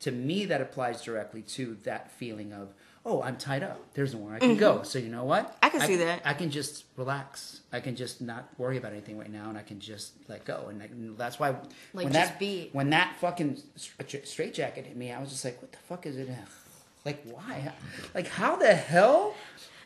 To 0.00 0.10
me 0.10 0.46
that 0.46 0.60
applies 0.60 1.02
directly 1.02 1.42
to 1.42 1.76
that 1.84 2.10
feeling 2.12 2.52
of 2.52 2.72
oh 3.04 3.22
i'm 3.22 3.36
tied 3.36 3.62
up. 3.62 3.80
There's 3.94 4.14
nowhere 4.14 4.34
i 4.36 4.38
can 4.38 4.56
go. 4.56 4.82
So 4.82 4.98
you 4.98 5.08
know 5.08 5.24
what? 5.24 5.46
Mm-hmm. 5.48 5.64
I 5.64 5.68
can 5.70 5.80
see 5.82 5.96
that. 5.96 6.22
i 6.24 6.32
can 6.34 6.50
just 6.50 6.84
relax. 6.96 7.60
I 7.72 7.80
can 7.80 7.94
just 7.96 8.20
not 8.20 8.48
worry 8.58 8.76
about 8.78 8.92
anything 8.92 9.18
right 9.18 9.30
now 9.30 9.48
and 9.48 9.56
i 9.58 9.62
can 9.62 9.78
just 9.80 10.12
let 10.28 10.44
go. 10.44 10.66
And, 10.70 10.82
I- 10.82 10.86
and 10.86 11.16
that's 11.18 11.38
why 11.38 11.50
Like, 11.50 12.04
when 12.04 12.12
just 12.12 12.30
that 12.32 12.38
be. 12.38 12.70
when 12.72 12.90
that 12.90 13.16
fucking 13.20 13.58
straight 14.24 14.54
jacket 14.54 14.86
hit 14.86 14.96
me 14.96 15.12
i 15.12 15.20
was 15.20 15.30
just 15.30 15.44
like 15.44 15.60
what 15.62 15.72
the 15.72 15.78
fuck 15.78 16.06
is 16.06 16.16
it? 16.16 16.28
Like 17.04 17.24
why? 17.24 17.72
Like 18.14 18.28
how 18.28 18.54
the 18.56 18.72
hell 18.74 19.34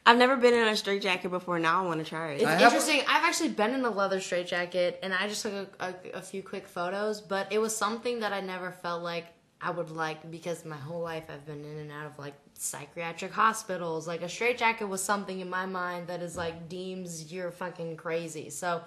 I've 0.07 0.19
never 0.19 0.37
been 0.37 0.55
in 0.55 0.69
a 0.69 0.77
straight 0.77 1.03
jacket 1.03 1.31
before. 1.31 1.59
Now 1.59 1.83
I 1.83 1.87
want 1.87 1.99
to 2.03 2.09
try 2.09 2.31
it. 2.33 2.35
It's 2.37 2.45
I 2.45 2.53
have- 2.53 2.61
interesting. 2.63 3.01
I've 3.09 3.25
actually 3.25 3.49
been 3.51 3.73
in 3.75 3.85
a 3.85 3.91
leather 3.91 4.21
straitjacket, 4.21 5.01
and 5.03 5.13
I 5.13 5.27
just 5.29 5.43
took 5.43 5.53
a, 5.53 5.67
a, 5.81 6.19
a 6.19 6.23
few 6.23 6.43
quick 6.43 6.67
photos. 6.67 7.21
But 7.21 7.53
it 7.53 7.59
was 7.59 7.77
something 7.77 8.21
that 8.21 8.33
I 8.33 8.41
never 8.41 8.71
felt 8.71 9.03
like 9.03 9.27
I 9.61 9.71
would 9.71 9.91
like 9.91 10.31
because 10.31 10.65
my 10.65 10.77
whole 10.77 11.01
life 11.03 11.25
I've 11.29 11.45
been 11.45 11.65
in 11.65 11.79
and 11.79 11.91
out 11.91 12.07
of 12.07 12.19
like 12.19 12.35
psychiatric 12.55 13.33
hospitals. 13.33 14.07
Like 14.07 14.23
a 14.23 14.29
straitjacket 14.29 14.89
was 14.89 15.03
something 15.03 15.41
in 15.41 15.51
my 15.51 15.67
mind 15.67 16.07
that 16.09 16.23
is 16.23 16.37
like 16.37 16.69
deems 16.69 17.33
you're 17.33 17.51
fucking 17.51 17.97
crazy. 17.97 18.51
So 18.51 18.83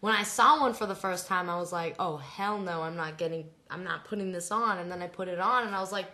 when 0.00 0.14
I 0.14 0.22
saw 0.22 0.60
one 0.60 0.74
for 0.74 0.86
the 0.86 0.94
first 0.94 1.26
time, 1.28 1.48
I 1.48 1.56
was 1.58 1.72
like, 1.72 1.94
oh 1.98 2.16
hell 2.16 2.58
no, 2.58 2.82
I'm 2.82 2.96
not 2.96 3.16
getting, 3.16 3.44
I'm 3.70 3.84
not 3.84 4.04
putting 4.06 4.32
this 4.32 4.50
on. 4.50 4.78
And 4.78 4.90
then 4.90 5.00
I 5.02 5.06
put 5.06 5.28
it 5.28 5.38
on, 5.38 5.66
and 5.66 5.74
I 5.76 5.80
was 5.80 5.92
like. 5.92 6.06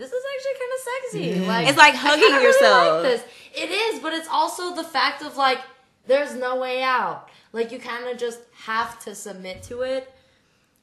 This 0.00 0.12
is 0.12 0.22
actually 0.36 0.52
kind 0.60 0.72
of 0.76 0.80
sexy. 1.40 1.46
Like 1.48 1.68
It's 1.68 1.76
like 1.76 1.94
hugging 1.96 2.20
kinda 2.22 2.36
really 2.36 2.46
yourself. 2.46 3.02
like 3.02 3.02
this. 3.02 3.24
It 3.62 3.70
is, 3.70 4.00
but 4.00 4.12
it's 4.12 4.28
also 4.28 4.74
the 4.74 4.84
fact 4.84 5.22
of 5.22 5.36
like 5.36 5.60
there's 6.06 6.34
no 6.34 6.56
way 6.56 6.82
out. 6.82 7.28
Like 7.52 7.72
you 7.72 7.78
kind 7.78 8.08
of 8.08 8.18
just 8.18 8.40
have 8.52 8.98
to 9.00 9.14
submit 9.14 9.62
to 9.64 9.82
it. 9.82 10.12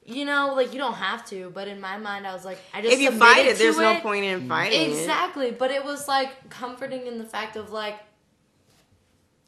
You 0.04 0.24
know, 0.24 0.54
like 0.54 0.72
you 0.72 0.78
don't 0.78 0.94
have 0.94 1.24
to, 1.30 1.50
but 1.50 1.66
in 1.66 1.80
my 1.80 1.98
mind, 1.98 2.26
I 2.26 2.32
was 2.32 2.44
like, 2.44 2.58
I 2.72 2.80
just 2.80 2.94
if 2.94 3.00
you 3.00 3.10
fight 3.10 3.46
it, 3.46 3.58
there's 3.58 3.76
no 3.76 3.98
point 4.00 4.24
in 4.24 4.48
fighting 4.48 4.80
it. 4.80 4.88
Exactly, 4.90 5.50
but 5.50 5.72
it 5.72 5.84
was 5.84 6.06
like 6.06 6.48
comforting 6.48 7.08
in 7.08 7.18
the 7.18 7.24
fact 7.24 7.56
of 7.56 7.72
like 7.72 7.98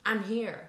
I'm 0.05 0.24
here. 0.24 0.67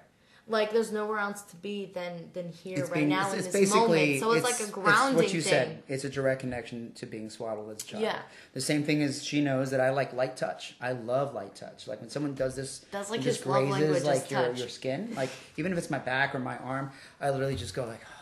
Like 0.50 0.72
there's 0.72 0.90
nowhere 0.90 1.18
else 1.18 1.42
to 1.42 1.56
be 1.56 1.86
than 1.86 2.28
than 2.32 2.50
here 2.50 2.84
right 2.86 3.06
now 3.06 3.30
in 3.30 3.38
this 3.38 3.72
moment. 3.72 4.20
So 4.20 4.32
it's, 4.32 4.44
like 4.44 4.68
a 4.68 4.72
grounding 4.72 5.16
what 5.16 5.32
you 5.32 5.40
thing. 5.40 5.50
said. 5.50 5.82
It's 5.86 6.02
a 6.02 6.10
direct 6.10 6.40
connection 6.40 6.92
to 6.96 7.06
being 7.06 7.30
swaddled 7.30 7.70
as 7.70 7.82
a 7.82 7.86
child. 7.86 8.02
Yeah. 8.02 8.18
The 8.52 8.60
same 8.60 8.82
thing 8.82 9.00
as 9.02 9.24
she 9.24 9.40
knows 9.40 9.70
that 9.70 9.80
I 9.80 9.90
like 9.90 10.12
light 10.12 10.36
touch. 10.36 10.74
I 10.80 10.92
love 10.92 11.34
light 11.34 11.54
touch. 11.54 11.86
Like 11.86 12.00
when 12.00 12.10
someone 12.10 12.34
does 12.34 12.56
this, 12.56 12.84
That's 12.90 13.10
like 13.10 13.20
just 13.20 13.44
grazes 13.44 14.04
like 14.04 14.28
your, 14.28 14.42
touch. 14.48 14.58
your 14.58 14.68
skin. 14.68 15.12
Like 15.14 15.30
even 15.56 15.70
if 15.70 15.78
it's 15.78 15.90
my 15.90 16.00
back 16.00 16.34
or 16.34 16.40
my 16.40 16.58
arm, 16.58 16.90
I 17.20 17.30
literally 17.30 17.56
just 17.56 17.74
go 17.74 17.84
like. 17.86 18.00
Oh, 18.04 18.16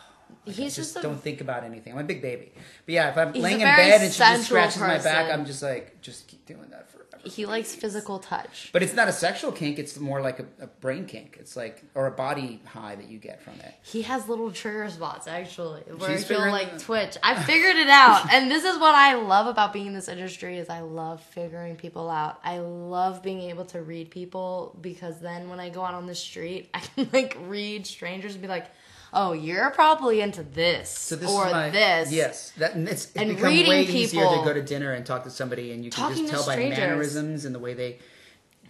like, 0.45 0.55
I 0.55 0.61
He's 0.61 0.75
just, 0.75 0.93
just 0.93 0.97
a- 0.97 1.01
don't 1.01 1.19
think 1.19 1.41
about 1.41 1.63
anything. 1.63 1.93
I'm 1.93 1.99
a 1.99 2.03
big 2.03 2.21
baby, 2.21 2.51
but 2.85 2.93
yeah, 2.93 3.09
if 3.09 3.17
I'm 3.17 3.33
laying 3.33 3.61
in 3.61 3.65
bed 3.65 4.01
and 4.01 4.13
she 4.13 4.19
just 4.19 4.45
scratches 4.45 4.79
my 4.79 4.99
back. 4.99 5.31
I'm 5.31 5.45
just 5.45 5.63
like, 5.63 5.99
just 6.01 6.27
keep 6.27 6.45
doing 6.45 6.69
that. 6.69 6.88
He 7.29 7.45
likes 7.45 7.73
physical 7.75 8.19
touch. 8.19 8.69
But 8.73 8.83
it's 8.83 8.93
not 8.93 9.07
a 9.07 9.11
sexual 9.11 9.51
kink; 9.51 9.79
it's 9.79 9.97
more 9.99 10.21
like 10.21 10.39
a, 10.39 10.45
a 10.61 10.67
brain 10.67 11.05
kink. 11.05 11.37
It's 11.39 11.55
like 11.55 11.83
or 11.95 12.07
a 12.07 12.11
body 12.11 12.61
high 12.65 12.95
that 12.95 13.09
you 13.09 13.17
get 13.17 13.41
from 13.41 13.53
it. 13.61 13.73
He 13.81 14.01
has 14.03 14.27
little 14.27 14.51
trigger 14.51 14.89
spots 14.89 15.27
actually, 15.27 15.81
where 15.81 16.17
She's 16.17 16.27
he'll 16.27 16.39
like 16.51 16.73
it- 16.73 16.79
twitch. 16.79 17.17
I 17.23 17.41
figured 17.43 17.75
it 17.77 17.89
out, 17.89 18.31
and 18.33 18.49
this 18.51 18.63
is 18.63 18.77
what 18.77 18.95
I 18.95 19.15
love 19.15 19.47
about 19.47 19.73
being 19.73 19.87
in 19.87 19.93
this 19.93 20.07
industry 20.07 20.57
is 20.57 20.69
I 20.69 20.81
love 20.81 21.21
figuring 21.21 21.75
people 21.75 22.09
out. 22.09 22.39
I 22.43 22.59
love 22.59 23.21
being 23.23 23.41
able 23.41 23.65
to 23.65 23.81
read 23.81 24.09
people 24.11 24.77
because 24.81 25.19
then 25.19 25.49
when 25.49 25.59
I 25.59 25.69
go 25.69 25.83
out 25.83 25.93
on 25.93 26.05
the 26.07 26.15
street, 26.15 26.69
I 26.73 26.79
can 26.79 27.09
like 27.13 27.37
read 27.47 27.85
strangers 27.87 28.33
and 28.33 28.41
be 28.41 28.47
like, 28.47 28.65
"Oh, 29.13 29.33
you're 29.33 29.69
probably 29.71 30.21
into 30.21 30.43
this, 30.43 30.89
So 30.89 31.15
this 31.15 31.29
or 31.29 31.45
my, 31.45 31.69
this." 31.69 32.11
Yes, 32.11 32.51
that 32.57 32.75
and 32.75 32.87
it's, 32.87 33.05
it's 33.05 33.15
And 33.15 33.29
become 33.29 33.43
reading 33.45 33.69
way 33.69 33.83
easier 33.83 34.23
to 34.23 34.41
go 34.43 34.53
to 34.53 34.61
dinner 34.61 34.93
and 34.93 35.05
talk 35.05 35.23
to 35.23 35.29
somebody, 35.29 35.71
and 35.71 35.83
you 35.83 35.91
can 35.91 36.15
just 36.15 36.29
tell 36.29 36.45
by 36.45 36.55
mannerisms 36.57 37.45
and 37.45 37.53
the 37.53 37.59
way 37.59 37.73
they 37.73 37.99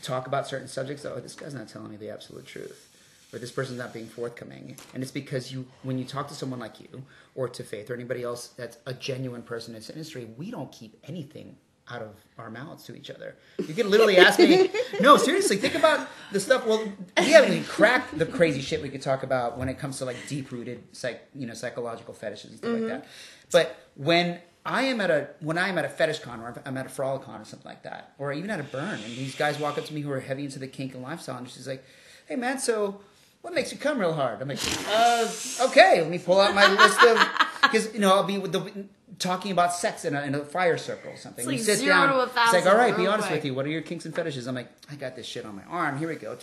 talk 0.02 0.28
about 0.28 0.48
certain 0.48 0.68
subjects. 0.68 1.06
Oh, 1.06 1.20
this 1.20 1.36
guy's 1.36 1.54
not 1.54 1.68
telling 1.68 1.92
me 1.92 1.98
the 1.98 2.10
absolute 2.10 2.46
truth, 2.46 2.90
or 3.34 3.40
this 3.40 3.52
person's 3.52 3.80
not 3.80 3.94
being 3.94 4.08
forthcoming. 4.08 4.78
And 4.94 5.04
it's 5.04 5.12
because 5.12 5.52
you, 5.52 5.68
when 5.84 5.98
you 5.98 6.06
talk 6.06 6.28
to 6.30 6.34
someone 6.34 6.60
like 6.60 6.80
you, 6.80 7.04
or 7.36 7.50
to 7.50 7.64
Faith, 7.64 7.90
or 7.90 7.94
anybody 7.94 8.24
else 8.24 8.48
that's 8.58 8.78
a 8.86 8.94
genuine 8.94 9.42
person 9.44 9.74
in 9.74 9.80
this 9.80 9.90
industry, 9.90 10.28
we 10.38 10.52
don't 10.52 10.72
keep 10.72 10.98
anything 11.08 11.58
out 11.90 12.02
of 12.02 12.10
our 12.38 12.50
mouths 12.50 12.84
to 12.86 12.96
each 12.96 13.10
other. 13.10 13.36
You 13.58 13.74
can 13.74 13.90
literally 13.90 14.18
ask 14.18 14.40
me, 14.40 14.70
no, 15.02 15.18
seriously, 15.18 15.58
think 15.58 15.76
about 15.76 16.08
the 16.32 16.40
stuff. 16.40 16.66
Well, 16.66 16.84
we 17.18 17.32
haven't 17.32 17.52
even 17.52 17.64
cracked 17.66 18.18
the 18.18 18.26
crazy 18.26 18.62
shit 18.62 18.82
we 18.82 18.90
could 18.90 19.02
talk 19.02 19.24
about 19.24 19.58
when 19.58 19.70
it 19.70 19.80
comes 19.80 19.98
to 20.00 20.06
like 20.06 20.18
deep 20.28 20.52
rooted, 20.52 20.84
psych, 20.92 21.22
you 21.34 21.48
know, 21.48 21.54
psychological 21.54 22.14
fetishes 22.14 22.52
and 22.52 22.60
stuff 22.60 22.72
like 22.74 22.88
that. 22.88 23.06
But 23.52 23.76
when 23.96 24.40
I 24.66 24.84
am 24.84 25.02
at 25.02 25.10
a 25.10 25.30
when 25.40 25.58
I 25.58 25.70
am 25.70 25.78
at 25.78 25.86
a 25.86 25.90
fetish 25.90 26.20
con 26.20 26.42
or 26.42 26.54
I'm 26.66 26.78
at 26.78 26.86
a 26.86 26.90
frolicon 26.90 27.42
or 27.42 27.46
something 27.46 27.68
like 27.68 27.84
that, 27.84 28.14
or 28.20 28.32
even 28.34 28.50
at 28.50 28.60
a 28.60 28.64
burn, 28.64 29.00
and 29.00 29.04
these 29.16 29.36
guys 29.36 29.58
walk 29.60 29.78
up 29.78 29.86
to 29.86 29.94
me 29.94 30.02
who 30.02 30.12
are 30.12 30.20
heavy 30.20 30.46
into 30.46 30.60
the 30.60 30.68
kink 30.68 30.94
and 30.94 31.02
lifestyle, 31.02 31.38
and 31.38 31.50
she's 31.50 31.68
like, 31.68 31.84
"Hey 32.28 32.36
man, 32.36 32.60
so 32.60 33.00
what 33.42 33.54
makes 33.54 33.72
you 33.72 33.78
come 33.78 34.00
real 34.00 34.14
hard?" 34.14 34.42
I'm 34.42 34.48
like, 34.50 34.60
uh, 34.90 35.28
"Okay, 35.62 36.02
let 36.02 36.10
me 36.10 36.20
pull 36.20 36.40
out 36.40 36.54
my 36.54 36.68
list 36.68 37.02
of 37.04 37.18
because 37.64 37.94
you 37.94 38.00
know 38.00 38.14
I'll 38.14 38.24
be 38.24 38.38
with 38.38 38.52
the 38.52 38.86
talking 39.18 39.52
about 39.52 39.74
sex 39.74 40.06
in 40.06 40.16
a, 40.16 40.22
in 40.22 40.36
a 40.36 40.46
fire 40.46 40.78
circle 40.78 41.12
or 41.12 41.18
something. 41.18 41.44
It's 41.44 41.48
like 41.48 41.60
sit 41.60 41.80
zero 41.80 41.96
down. 41.96 42.10
to 42.10 42.16
a 42.20 42.24
It's 42.26 42.54
like, 42.54 42.66
all 42.66 42.76
right, 42.76 42.96
be 42.96 43.08
honest 43.08 43.28
quick. 43.28 43.40
with 43.40 43.46
you. 43.46 43.54
What 43.54 43.66
are 43.66 43.70
your 43.70 43.82
kinks 43.82 44.06
and 44.06 44.16
fetishes? 44.16 44.48
I'm 44.48 44.56
like, 44.56 44.72
I 44.92 44.96
got 44.96 45.16
this 45.16 45.26
shit 45.26 45.46
on 45.46 45.56
my 45.56 45.64
arm. 45.64 45.98
Here 45.98 46.08
we 46.08 46.16
go. 46.16 46.38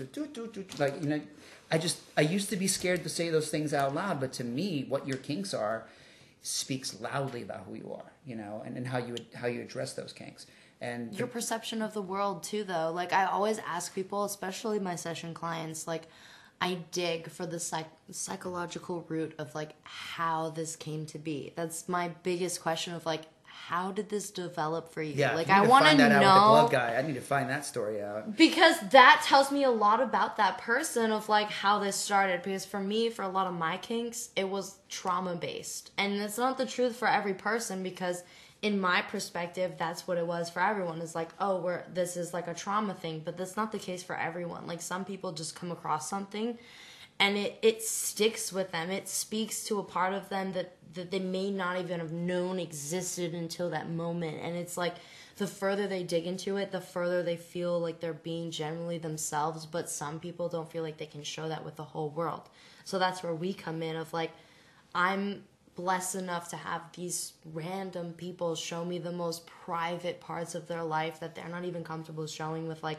Like, 0.78 1.02
you 1.02 1.08
know, 1.08 1.20
I 1.70 1.78
just, 1.78 1.98
I 2.16 2.22
used 2.22 2.50
to 2.50 2.56
be 2.56 2.66
scared 2.66 3.02
to 3.04 3.08
say 3.08 3.30
those 3.30 3.48
things 3.50 3.72
out 3.72 3.94
loud, 3.94 4.20
but 4.20 4.32
to 4.34 4.44
me, 4.44 4.84
what 4.88 5.06
your 5.06 5.16
kinks 5.16 5.54
are 5.54 5.84
speaks 6.42 7.00
loudly 7.00 7.42
about 7.42 7.64
who 7.68 7.74
you 7.74 7.92
are, 7.92 8.12
you 8.24 8.36
know, 8.36 8.62
and, 8.64 8.76
and 8.76 8.86
how 8.86 8.98
you 8.98 9.16
how 9.34 9.48
you 9.48 9.60
address 9.60 9.94
those 9.94 10.12
kinks. 10.12 10.46
And 10.80 11.12
your 11.14 11.26
perception 11.26 11.82
of 11.82 11.94
the 11.94 12.02
world 12.02 12.42
too 12.42 12.62
though 12.62 12.92
like 12.92 13.10
i 13.14 13.24
always 13.24 13.58
ask 13.66 13.94
people 13.94 14.24
especially 14.24 14.78
my 14.78 14.94
session 14.94 15.32
clients 15.32 15.86
like 15.86 16.02
i 16.60 16.74
dig 16.92 17.28
for 17.30 17.46
the 17.46 17.60
psych- 17.60 17.86
psychological 18.10 19.04
root 19.08 19.34
of 19.38 19.54
like 19.54 19.72
how 19.82 20.50
this 20.50 20.76
came 20.76 21.06
to 21.06 21.18
be 21.18 21.52
that's 21.56 21.88
my 21.88 22.08
biggest 22.22 22.62
question 22.62 22.94
of 22.94 23.04
like 23.06 23.22
how 23.68 23.90
did 23.90 24.08
this 24.10 24.30
develop 24.30 24.92
for 24.92 25.02
you? 25.02 25.14
Yeah, 25.16 25.34
like 25.34 25.48
you 25.48 25.54
I 25.54 25.62
want 25.62 25.86
to 25.86 25.88
find 25.88 25.98
that 25.98 26.12
out 26.12 26.18
with 26.20 26.28
the 26.28 26.34
know 26.34 26.48
glove 26.50 26.70
guy. 26.70 26.94
I 26.94 27.02
need 27.02 27.14
to 27.14 27.20
find 27.20 27.50
that 27.50 27.64
story 27.64 28.00
out. 28.00 28.36
because 28.36 28.78
that 28.90 29.22
tells 29.26 29.50
me 29.50 29.64
a 29.64 29.70
lot 29.70 30.00
about 30.00 30.36
that 30.36 30.58
person 30.58 31.10
of 31.10 31.28
like 31.28 31.50
how 31.50 31.80
this 31.80 31.96
started 31.96 32.42
because 32.42 32.64
for 32.64 32.78
me 32.78 33.08
for 33.08 33.22
a 33.22 33.28
lot 33.28 33.48
of 33.48 33.54
my 33.54 33.76
kinks 33.78 34.28
it 34.36 34.48
was 34.48 34.76
trauma 34.88 35.34
based 35.34 35.90
and 35.98 36.12
it's 36.14 36.38
not 36.38 36.58
the 36.58 36.66
truth 36.66 36.94
for 36.94 37.08
every 37.08 37.34
person 37.34 37.82
because 37.82 38.22
in 38.66 38.80
my 38.80 39.00
perspective 39.00 39.74
that's 39.78 40.08
what 40.08 40.18
it 40.18 40.26
was 40.26 40.50
for 40.50 40.60
everyone. 40.60 41.00
Is 41.00 41.14
like 41.14 41.30
oh 41.38 41.60
we're 41.60 41.84
this 41.94 42.16
is 42.16 42.34
like 42.34 42.48
a 42.48 42.54
trauma 42.54 42.94
thing 42.94 43.22
but 43.24 43.36
that's 43.36 43.56
not 43.56 43.70
the 43.70 43.78
case 43.78 44.02
for 44.02 44.16
everyone. 44.16 44.66
Like 44.66 44.82
some 44.82 45.04
people 45.04 45.30
just 45.32 45.54
come 45.54 45.70
across 45.70 46.10
something 46.10 46.58
and 47.20 47.36
it, 47.36 47.58
it 47.62 47.82
sticks 47.82 48.52
with 48.52 48.72
them. 48.72 48.90
It 48.90 49.08
speaks 49.08 49.64
to 49.64 49.78
a 49.78 49.84
part 49.84 50.12
of 50.14 50.28
them 50.28 50.52
that 50.54 50.74
that 50.94 51.12
they 51.12 51.20
may 51.20 51.50
not 51.50 51.78
even 51.78 52.00
have 52.00 52.10
known 52.10 52.58
existed 52.58 53.34
until 53.34 53.70
that 53.70 53.88
moment. 53.88 54.38
And 54.42 54.56
it's 54.56 54.76
like 54.76 54.96
the 55.36 55.46
further 55.46 55.86
they 55.86 56.02
dig 56.02 56.26
into 56.26 56.56
it 56.56 56.72
the 56.72 56.80
further 56.80 57.22
they 57.22 57.36
feel 57.36 57.78
like 57.78 58.00
they're 58.00 58.14
being 58.14 58.50
generally 58.50 58.98
themselves 58.98 59.66
but 59.66 59.90
some 59.90 60.18
people 60.18 60.48
don't 60.48 60.70
feel 60.72 60.82
like 60.82 60.96
they 60.96 61.06
can 61.06 61.22
show 61.22 61.48
that 61.48 61.64
with 61.64 61.76
the 61.76 61.84
whole 61.84 62.10
world. 62.10 62.48
So 62.84 62.98
that's 62.98 63.22
where 63.22 63.34
we 63.34 63.54
come 63.54 63.82
in 63.82 63.94
of 63.94 64.12
like 64.12 64.32
i'm 64.94 65.44
blessed 65.76 66.16
enough 66.16 66.48
to 66.50 66.56
have 66.56 66.80
these 66.96 67.34
random 67.52 68.12
people 68.14 68.54
show 68.54 68.84
me 68.84 68.98
the 68.98 69.12
most 69.12 69.46
private 69.46 70.20
parts 70.20 70.54
of 70.54 70.66
their 70.68 70.82
life 70.82 71.20
that 71.20 71.34
they're 71.34 71.48
not 71.48 71.64
even 71.64 71.84
comfortable 71.84 72.26
showing 72.26 72.66
with 72.66 72.82
like 72.82 72.98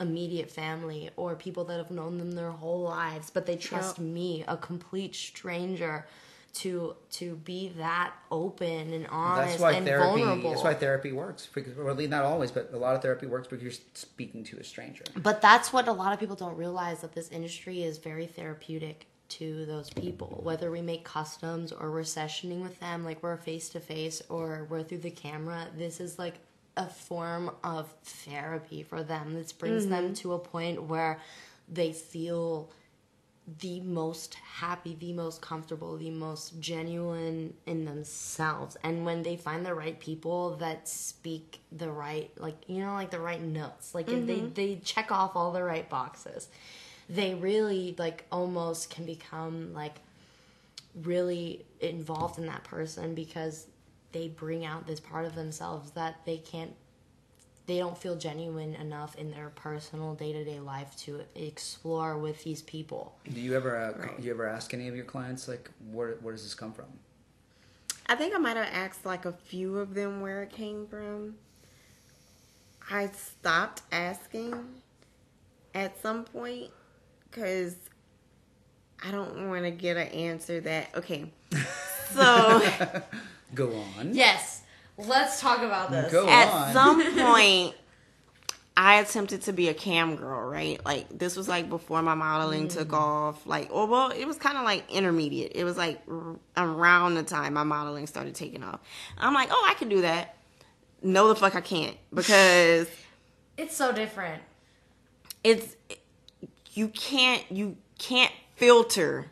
immediate 0.00 0.50
family 0.50 1.10
or 1.16 1.36
people 1.36 1.64
that 1.64 1.76
have 1.76 1.90
known 1.90 2.18
them 2.18 2.32
their 2.32 2.50
whole 2.50 2.80
lives 2.82 3.30
but 3.30 3.46
they 3.46 3.56
trust 3.56 3.98
Yep. 3.98 4.06
me 4.08 4.44
a 4.48 4.56
complete 4.56 5.14
stranger 5.14 6.04
to 6.54 6.94
to 7.10 7.34
be 7.36 7.72
that 7.78 8.12
open 8.30 8.92
and 8.92 9.06
honest 9.08 9.58
That's 9.58 9.60
why 9.60 9.72
and 9.72 9.86
therapy. 9.86 10.20
vulnerable 10.20 10.50
That's 10.50 10.62
why 10.62 10.74
therapy 10.74 11.10
works. 11.12 11.48
Because, 11.52 11.76
or 11.76 11.90
at 11.90 11.96
least 11.96 12.10
not 12.10 12.24
always, 12.24 12.52
but 12.52 12.70
a 12.72 12.76
lot 12.76 12.94
of 12.94 13.02
therapy 13.02 13.26
works 13.26 13.48
because 13.48 13.62
you're 13.62 13.72
speaking 13.94 14.44
to 14.44 14.58
a 14.58 14.64
stranger. 14.64 15.02
But 15.20 15.42
that's 15.42 15.72
what 15.72 15.88
a 15.88 15.92
lot 15.92 16.12
of 16.12 16.20
people 16.20 16.36
don't 16.36 16.56
realize 16.56 17.00
that 17.00 17.12
this 17.12 17.28
industry 17.30 17.82
is 17.82 17.98
very 17.98 18.26
therapeutic 18.26 19.06
to 19.28 19.66
those 19.66 19.90
people. 19.90 20.40
Whether 20.42 20.70
we 20.70 20.82
make 20.82 21.04
customs 21.04 21.72
or 21.72 21.90
we're 21.90 22.02
sessioning 22.02 22.62
with 22.62 22.78
them, 22.80 23.04
like 23.04 23.22
we're 23.22 23.36
face 23.36 23.68
to 23.70 23.80
face 23.80 24.22
or 24.28 24.66
we're 24.68 24.82
through 24.82 24.98
the 24.98 25.10
camera, 25.10 25.68
this 25.76 26.00
is 26.00 26.18
like 26.18 26.34
a 26.76 26.86
form 26.88 27.50
of 27.62 27.92
therapy 28.02 28.82
for 28.82 29.02
them. 29.02 29.34
This 29.34 29.52
brings 29.52 29.86
them 29.86 30.04
mm-hmm. 30.04 30.14
to 30.14 30.32
a 30.34 30.38
point 30.38 30.82
where 30.82 31.20
they 31.68 31.92
feel 31.92 32.70
the 33.60 33.80
most 33.80 34.34
happy, 34.34 34.96
the 34.98 35.12
most 35.12 35.42
comfortable, 35.42 35.96
the 35.98 36.10
most 36.10 36.58
genuine 36.60 37.52
in 37.66 37.84
themselves. 37.84 38.76
And 38.82 39.04
when 39.04 39.22
they 39.22 39.36
find 39.36 39.66
the 39.66 39.74
right 39.74 39.98
people 40.00 40.56
that 40.56 40.88
speak 40.88 41.60
the 41.70 41.90
right, 41.90 42.30
like, 42.38 42.56
you 42.66 42.80
know, 42.80 42.94
like 42.94 43.10
the 43.10 43.20
right 43.20 43.42
notes, 43.42 43.94
like 43.94 44.08
if 44.08 44.26
they, 44.26 44.38
mm-hmm. 44.38 44.54
they 44.54 44.76
check 44.76 45.12
off 45.12 45.36
all 45.36 45.52
the 45.52 45.62
right 45.62 45.88
boxes, 45.88 46.48
they 47.08 47.34
really, 47.34 47.94
like, 47.98 48.24
almost 48.32 48.90
can 48.90 49.04
become, 49.04 49.72
like, 49.74 49.96
really 51.02 51.64
involved 51.80 52.38
in 52.38 52.46
that 52.46 52.64
person 52.64 53.14
because 53.14 53.66
they 54.12 54.28
bring 54.28 54.64
out 54.64 54.86
this 54.86 55.00
part 55.00 55.24
of 55.24 55.34
themselves 55.34 55.90
that 55.92 56.24
they 56.24 56.38
can't 56.38 56.72
they 57.66 57.78
don't 57.78 57.96
feel 57.96 58.14
genuine 58.14 58.74
enough 58.74 59.16
in 59.16 59.30
their 59.30 59.48
personal 59.48 60.14
day-to-day 60.14 60.60
life 60.60 60.94
to 60.98 61.22
explore 61.34 62.16
with 62.18 62.44
these 62.44 62.62
people 62.62 63.16
Do 63.32 63.40
you 63.40 63.56
ever 63.56 63.76
uh, 63.76 63.92
Right. 63.98 64.20
you 64.20 64.30
ever 64.30 64.46
ask 64.46 64.72
any 64.72 64.86
of 64.86 64.94
your 64.94 65.04
clients 65.04 65.48
like 65.48 65.68
where 65.90 66.12
where 66.22 66.32
does 66.32 66.44
this 66.44 66.54
come 66.54 66.72
from? 66.72 66.86
I 68.06 68.14
think 68.14 68.34
I 68.34 68.38
might 68.38 68.56
have 68.56 68.68
asked 68.70 69.04
like 69.04 69.24
a 69.24 69.32
few 69.32 69.78
of 69.78 69.94
them 69.94 70.20
where 70.20 70.42
it 70.42 70.50
came 70.52 70.86
from. 70.86 71.36
I 72.90 73.08
stopped 73.08 73.80
asking 73.90 74.62
at 75.74 76.00
some 76.02 76.24
point 76.24 76.70
because 77.34 77.74
I 79.04 79.10
don't 79.10 79.48
want 79.48 79.64
to 79.64 79.70
get 79.70 79.96
an 79.96 80.08
answer 80.08 80.60
that 80.60 80.94
okay. 80.96 81.32
So 82.12 82.62
Go 83.54 83.74
on. 83.98 84.14
yes 84.14 84.62
let's 84.96 85.40
talk 85.40 85.62
about 85.62 85.90
this 85.90 86.12
Go 86.12 86.28
at 86.28 86.48
on. 86.48 86.72
some 86.72 87.16
point, 87.18 87.74
I 88.76 89.00
attempted 89.00 89.42
to 89.42 89.52
be 89.52 89.68
a 89.68 89.74
cam 89.74 90.14
girl, 90.16 90.48
right? 90.48 90.84
Like 90.84 91.18
this 91.18 91.36
was 91.36 91.48
like 91.48 91.68
before 91.68 92.02
my 92.02 92.14
modeling 92.14 92.68
took 92.68 92.88
mm. 92.88 92.98
off. 92.98 93.46
Like, 93.46 93.68
oh 93.72 93.86
well, 93.86 94.10
it 94.10 94.26
was 94.26 94.36
kind 94.36 94.56
of 94.56 94.64
like 94.64 94.88
intermediate. 94.90 95.52
It 95.54 95.64
was 95.64 95.76
like 95.76 96.00
r- 96.08 96.36
around 96.56 97.14
the 97.14 97.22
time 97.24 97.54
my 97.54 97.64
modeling 97.64 98.06
started 98.06 98.34
taking 98.34 98.62
off. 98.62 98.80
I'm 99.18 99.34
like, 99.34 99.48
oh, 99.50 99.66
I 99.68 99.74
can 99.74 99.88
do 99.88 100.02
that. 100.02 100.36
No, 101.02 101.28
the 101.28 101.34
fuck, 101.34 101.54
I 101.54 101.60
can't 101.60 101.96
because 102.12 102.88
it's 103.56 103.76
so 103.76 103.92
different 103.92 104.42
it's 105.44 105.76
you 106.74 106.88
can't 106.88 107.42
you 107.50 107.76
can't 107.98 108.32
filter 108.56 109.26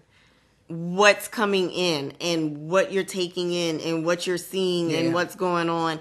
what's 0.69 1.29
coming 1.29 1.71
in 1.71 2.15
and 2.21 2.69
what 2.71 2.93
you're 2.93 3.05
taking 3.05 3.53
in 3.53 3.81
and 3.81 4.05
what 4.07 4.27
you're 4.27 4.39
seeing 4.39 4.91
Yeah. 4.91 4.99
and 4.99 5.15
what's 5.15 5.35
going 5.35 5.69
on. 5.69 5.99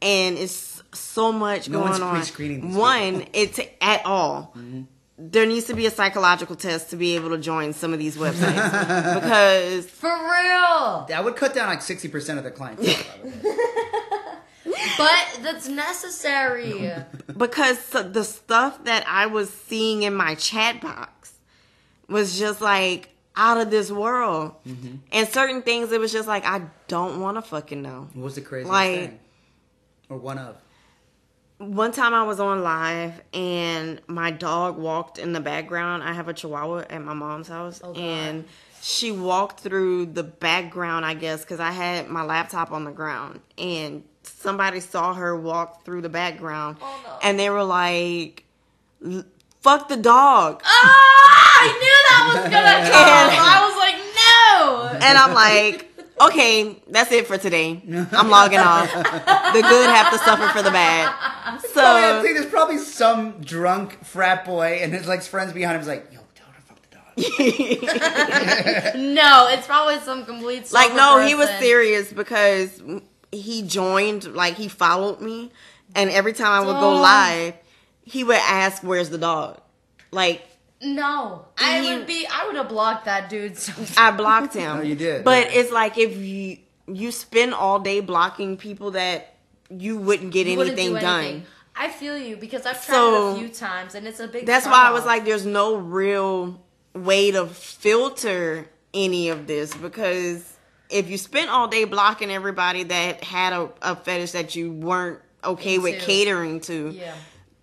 And 0.00 0.38
it's 0.38 0.82
so 0.94 1.32
much 1.32 1.68
No 1.68 1.78
going 1.80 1.90
one's 1.90 2.02
on. 2.02 2.14
pre-screening 2.14 2.68
these 2.68 2.76
one 2.76 3.26
it's 3.32 3.58
at 3.80 4.04
all. 4.06 4.52
Mm-hmm. 4.56 4.82
There 5.18 5.46
needs 5.46 5.64
to 5.66 5.74
be 5.74 5.86
a 5.86 5.90
psychological 5.90 6.56
test 6.56 6.90
to 6.90 6.96
be 6.96 7.14
able 7.16 7.30
to 7.30 7.38
join 7.38 7.72
some 7.72 7.92
of 7.94 7.98
these 7.98 8.16
websites. 8.18 9.14
Because 9.14 9.86
for 9.86 10.10
real? 10.10 11.06
That 11.08 11.22
would 11.24 11.36
cut 11.36 11.54
down 11.54 11.68
like 11.68 11.80
sixty 11.82 12.08
percent 12.08 12.38
of 12.38 12.44
the 12.44 12.50
clients. 12.50 12.82
but 14.96 15.40
that's 15.42 15.68
necessary 15.68 16.92
because 17.36 17.88
the 17.90 18.24
stuff 18.24 18.84
that 18.84 19.04
I 19.06 19.26
was 19.26 19.50
seeing 19.50 20.02
in 20.02 20.14
my 20.14 20.34
chat 20.34 20.80
box 20.80 21.32
was 22.08 22.38
just 22.38 22.60
like 22.60 23.10
out 23.36 23.58
of 23.58 23.70
this 23.70 23.90
world. 23.90 24.54
Mm-hmm. 24.66 24.96
And 25.12 25.28
certain 25.28 25.62
things, 25.62 25.92
it 25.92 26.00
was 26.00 26.12
just 26.12 26.26
like, 26.28 26.44
I 26.46 26.62
don't 26.88 27.20
want 27.20 27.36
to 27.36 27.42
fucking 27.42 27.82
know. 27.82 28.08
what 28.14 28.24
was 28.24 28.34
the 28.34 28.40
craziest 28.40 28.72
Like- 28.72 28.94
thing? 29.10 29.20
Or 30.08 30.18
one 30.18 30.38
of? 30.38 30.56
One 31.58 31.90
time 31.90 32.12
I 32.12 32.22
was 32.22 32.38
on 32.38 32.62
live 32.62 33.20
and 33.32 34.00
my 34.06 34.30
dog 34.30 34.76
walked 34.76 35.18
in 35.18 35.32
the 35.32 35.40
background. 35.40 36.02
I 36.02 36.12
have 36.12 36.28
a 36.28 36.34
chihuahua 36.34 36.84
at 36.90 37.02
my 37.02 37.14
mom's 37.14 37.48
house. 37.48 37.80
Oh, 37.82 37.94
and 37.94 38.44
she 38.82 39.10
walked 39.10 39.60
through 39.60 40.06
the 40.06 40.22
background, 40.22 41.06
I 41.06 41.14
guess, 41.14 41.40
because 41.40 41.58
I 41.58 41.70
had 41.70 42.08
my 42.08 42.22
laptop 42.24 42.72
on 42.72 42.84
the 42.84 42.90
ground. 42.92 43.40
And 43.56 44.04
somebody 44.28 44.80
saw 44.80 45.14
her 45.14 45.36
walk 45.36 45.84
through 45.84 46.02
the 46.02 46.08
background. 46.08 46.76
Oh, 46.80 47.00
no. 47.04 47.18
And 47.22 47.38
they 47.38 47.50
were 47.50 47.64
like, 47.64 48.44
fuck 49.60 49.88
the 49.88 49.96
dog. 49.96 50.62
Ah, 50.64 51.58
I 51.58 51.66
knew 51.68 51.96
that 52.08 52.22
was 52.34 52.42
gonna 52.44 52.90
come. 52.90 53.30
I 53.38 53.58
was 53.68 53.76
like, 53.78 55.00
no. 55.00 55.06
And 55.06 55.18
I'm 55.18 55.34
like, 55.34 55.90
okay, 56.20 56.82
that's 56.88 57.12
it 57.12 57.26
for 57.26 57.38
today. 57.38 57.82
I'm 58.12 58.30
logging 58.30 58.58
off. 58.58 58.90
The 58.92 59.62
good 59.62 59.90
have 59.90 60.12
to 60.12 60.18
suffer 60.18 60.48
for 60.48 60.62
the 60.62 60.70
bad. 60.70 61.08
Oh, 61.08 61.58
yeah, 61.78 62.20
So 62.20 62.26
see, 62.26 62.32
there's 62.32 62.46
probably 62.46 62.78
some 62.78 63.40
drunk 63.40 64.04
frat 64.04 64.44
boy 64.44 64.78
and 64.82 64.92
his 64.92 65.06
like 65.06 65.22
friends 65.22 65.52
behind 65.52 65.76
him 65.76 65.82
is 65.82 65.86
like, 65.88 66.06
"Yo, 66.12 66.20
tell 66.34 66.48
her 66.48 66.60
fuck 66.62 66.80
the 66.82 66.96
dog." 66.96 68.94
No, 69.14 69.48
it's 69.50 69.66
probably 69.66 69.98
some 70.00 70.24
complete. 70.24 70.70
like 70.72 70.88
sober 70.90 70.96
no, 70.96 71.26
he 71.26 71.34
was 71.34 71.48
serious 71.58 72.12
because 72.12 72.82
he 73.40 73.62
joined, 73.62 74.34
like 74.34 74.54
he 74.56 74.68
followed 74.68 75.20
me, 75.20 75.50
and 75.94 76.10
every 76.10 76.32
time 76.32 76.52
I 76.52 76.60
would 76.66 76.80
go 76.80 76.90
Oh. 76.96 77.00
live, 77.00 77.54
he 78.04 78.24
would 78.24 78.36
ask, 78.36 78.82
"Where's 78.82 79.10
the 79.10 79.18
dog?" 79.18 79.60
Like 80.10 80.42
No, 80.82 81.46
I 81.58 81.80
He- 81.80 81.94
would 81.94 82.06
be. 82.06 82.26
I 82.30 82.46
would 82.46 82.56
have 82.56 82.68
blocked 82.68 83.06
that 83.06 83.30
dude. 83.30 83.56
So 83.56 83.72
I 83.96 84.10
blocked 84.10 84.52
him. 84.54 84.78
Oh, 84.78 84.82
you 84.82 84.94
did, 84.94 85.24
But 85.24 85.46
yeah. 85.52 85.60
it's 85.60 85.72
like 85.72 85.96
if 85.98 86.16
you 86.16 86.58
you 86.86 87.10
spend 87.10 87.54
all 87.54 87.78
day 87.80 88.00
blocking 88.00 88.56
people 88.56 88.90
that 88.92 89.34
you 89.70 89.96
wouldn't 89.96 90.32
get 90.32 90.46
You 90.46 90.58
wouldn't 90.58 90.78
anything 90.78 90.94
do 90.94 91.00
done. 91.00 91.20
anything. 91.24 91.46
I 91.74 91.88
feel 91.90 92.16
you 92.16 92.36
because 92.36 92.64
I've 92.66 92.84
tried 92.84 92.94
So- 92.94 93.30
it 93.30 93.36
a 93.36 93.38
few 93.40 93.48
times 93.48 93.94
and 93.94 94.06
it's 94.06 94.20
a 94.20 94.28
big. 94.28 94.46
That's 94.46 94.66
why 94.66 94.82
I 94.86 94.90
was 94.92 95.04
like, 95.04 95.24
there's 95.24 95.46
no 95.46 95.76
real 95.76 96.60
way 96.94 97.30
to 97.32 97.46
filter 97.46 98.68
any 98.94 99.28
of 99.28 99.46
this 99.46 99.74
because 99.74 100.44
if 100.90 101.10
you 101.10 101.18
spent 101.18 101.50
all 101.50 101.68
day 101.68 101.84
blocking 101.84 102.30
everybody 102.30 102.84
that 102.84 103.24
had 103.24 103.52
a, 103.52 103.70
a 103.82 103.96
fetish 103.96 104.32
that 104.32 104.54
you 104.54 104.72
weren't 104.72 105.20
okay 105.44 105.78
with 105.78 106.00
catering 106.02 106.60
to, 106.62 106.90
yeah, 106.90 107.14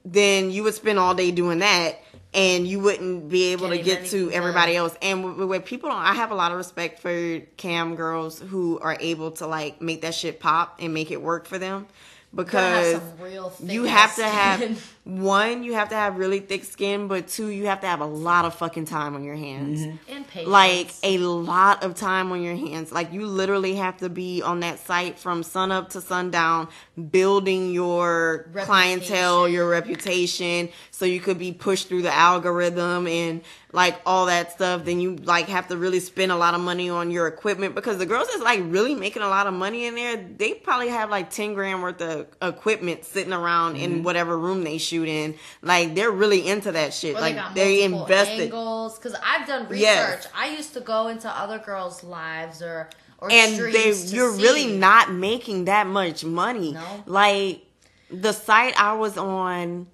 then 0.06 0.52
you 0.52 0.64
would 0.64 0.74
spend 0.74 1.00
all 1.00 1.16
day 1.16 1.32
doing 1.32 1.60
that 1.60 2.00
and 2.34 2.68
you 2.68 2.80
wouldn't 2.80 3.30
be 3.30 3.52
able 3.52 3.70
Getting 3.70 3.84
to 3.84 3.92
get 3.92 4.06
to 4.08 4.32
everybody 4.32 4.74
done. 4.74 4.84
else. 4.84 4.98
And 5.02 5.38
with, 5.38 5.48
with 5.48 5.66
people, 5.66 5.90
don't, 5.90 6.00
I 6.00 6.14
have 6.14 6.32
a 6.32 6.36
lot 6.36 6.52
of 6.52 6.58
respect 6.58 7.00
for 7.00 7.40
cam 7.58 7.96
girls 7.96 8.40
who 8.40 8.80
are 8.80 8.98
able 9.00 9.32
to 9.34 9.48
like 9.48 9.82
make 9.82 10.02
that 10.02 10.16
shit 10.16 10.40
pop 10.40 10.78
and 10.80 10.94
make 10.94 11.12
it 11.12 11.22
work 11.22 11.46
for 11.46 11.60
them 11.60 11.88
because 12.34 13.00
real 13.20 13.54
you 13.62 13.84
have 13.84 14.16
to 14.16 14.26
have 14.26 14.93
one, 15.06 15.66
you 15.66 15.74
have 15.74 15.90
to 15.90 15.96
have 15.96 16.18
really 16.18 16.40
thick 16.40 16.64
skin, 16.64 17.10
but 17.10 17.28
two, 17.28 17.48
you 17.48 17.66
have 17.66 17.82
to 17.82 17.88
have 17.88 18.00
a 18.00 18.06
lot 18.06 18.46
of 18.46 18.56
fucking 18.56 18.86
time 18.86 19.16
on 19.16 19.26
your 19.26 19.36
hands. 19.36 19.82
Mm-hmm. 19.82 20.14
and 20.14 20.28
patience. 20.28 20.50
Like 20.50 20.92
a 21.04 21.18
lot 21.18 21.84
of 21.84 21.96
time 21.96 22.32
on 22.32 22.42
your 22.42 22.56
hands. 22.56 22.90
Like 22.90 23.12
you 23.12 23.26
literally 23.26 23.76
have 23.76 23.98
to 23.98 24.08
be 24.08 24.42
on 24.42 24.62
that 24.62 24.80
site 24.80 25.20
from 25.20 25.44
sun 25.44 25.74
up 25.74 25.90
to 25.90 26.00
sundown, 26.00 26.70
building 27.12 27.74
your 27.74 28.48
clientele, 28.60 29.50
your 29.50 29.68
reputation, 29.68 30.70
so 30.92 31.04
you 31.04 31.20
could 31.20 31.38
be 31.38 31.52
pushed 31.52 31.90
through 31.90 32.04
the 32.04 32.14
algorithm 32.14 33.06
and 33.08 33.42
like 33.74 34.00
all 34.06 34.28
that 34.28 34.54
stuff. 34.54 34.86
Then 34.86 35.02
you 35.02 35.18
like 35.18 35.50
have 35.50 35.68
to 35.68 35.76
really 35.76 36.00
spend 36.00 36.32
a 36.32 36.38
lot 36.38 36.54
of 36.54 36.62
money 36.62 36.90
on 36.90 37.12
your 37.12 37.28
equipment 37.28 37.76
because 37.76 37.98
the 37.98 38.06
girls 38.06 38.28
that's 38.30 38.42
like 38.42 38.62
really 38.64 38.96
making 38.96 39.22
a 39.22 39.28
lot 39.28 39.48
of 39.48 39.54
money 39.54 39.86
in 39.86 39.96
there, 39.96 40.16
they 40.16 40.54
probably 40.54 40.88
have 40.88 41.10
like 41.10 41.30
ten 41.30 41.56
grand 41.56 41.82
worth 41.82 42.00
of 42.00 42.28
equipment 42.42 43.04
sitting 43.04 43.34
around 43.34 43.76
in 43.76 43.92
mm-hmm. 43.92 44.04
whatever 44.04 44.38
room 44.38 44.64
they 44.64 44.78
shoot 44.78 44.93
in. 45.02 45.36
Like 45.62 45.96
they're 45.96 46.12
really 46.12 46.48
into 46.48 46.72
that 46.72 46.94
shit. 46.94 47.16
Or 47.16 47.22
like 47.22 47.36
they 47.56 47.78
they 47.78 47.84
invested. 47.84 48.42
angles. 48.44 48.98
Because 49.00 49.16
I've 49.26 49.48
done 49.48 49.64
research. 49.64 49.80
Yes. 49.82 50.28
I 50.36 50.50
used 50.50 50.74
to 50.74 50.82
go 50.82 51.08
into 51.08 51.28
other 51.30 51.58
girls' 51.58 52.04
lives 52.04 52.62
or 52.62 52.90
or 53.18 53.32
and 53.32 53.58
they 53.58 53.88
you're 53.88 54.34
see. 54.34 54.44
really 54.44 54.78
not 54.78 55.12
making 55.12 55.66
that 55.66 55.88
much 55.88 56.24
money. 56.24 56.74
No. 56.74 57.04
Like 57.06 57.66
the 58.12 58.34
site 58.34 58.80
I 58.80 58.94
was 58.94 59.18
on, 59.18 59.88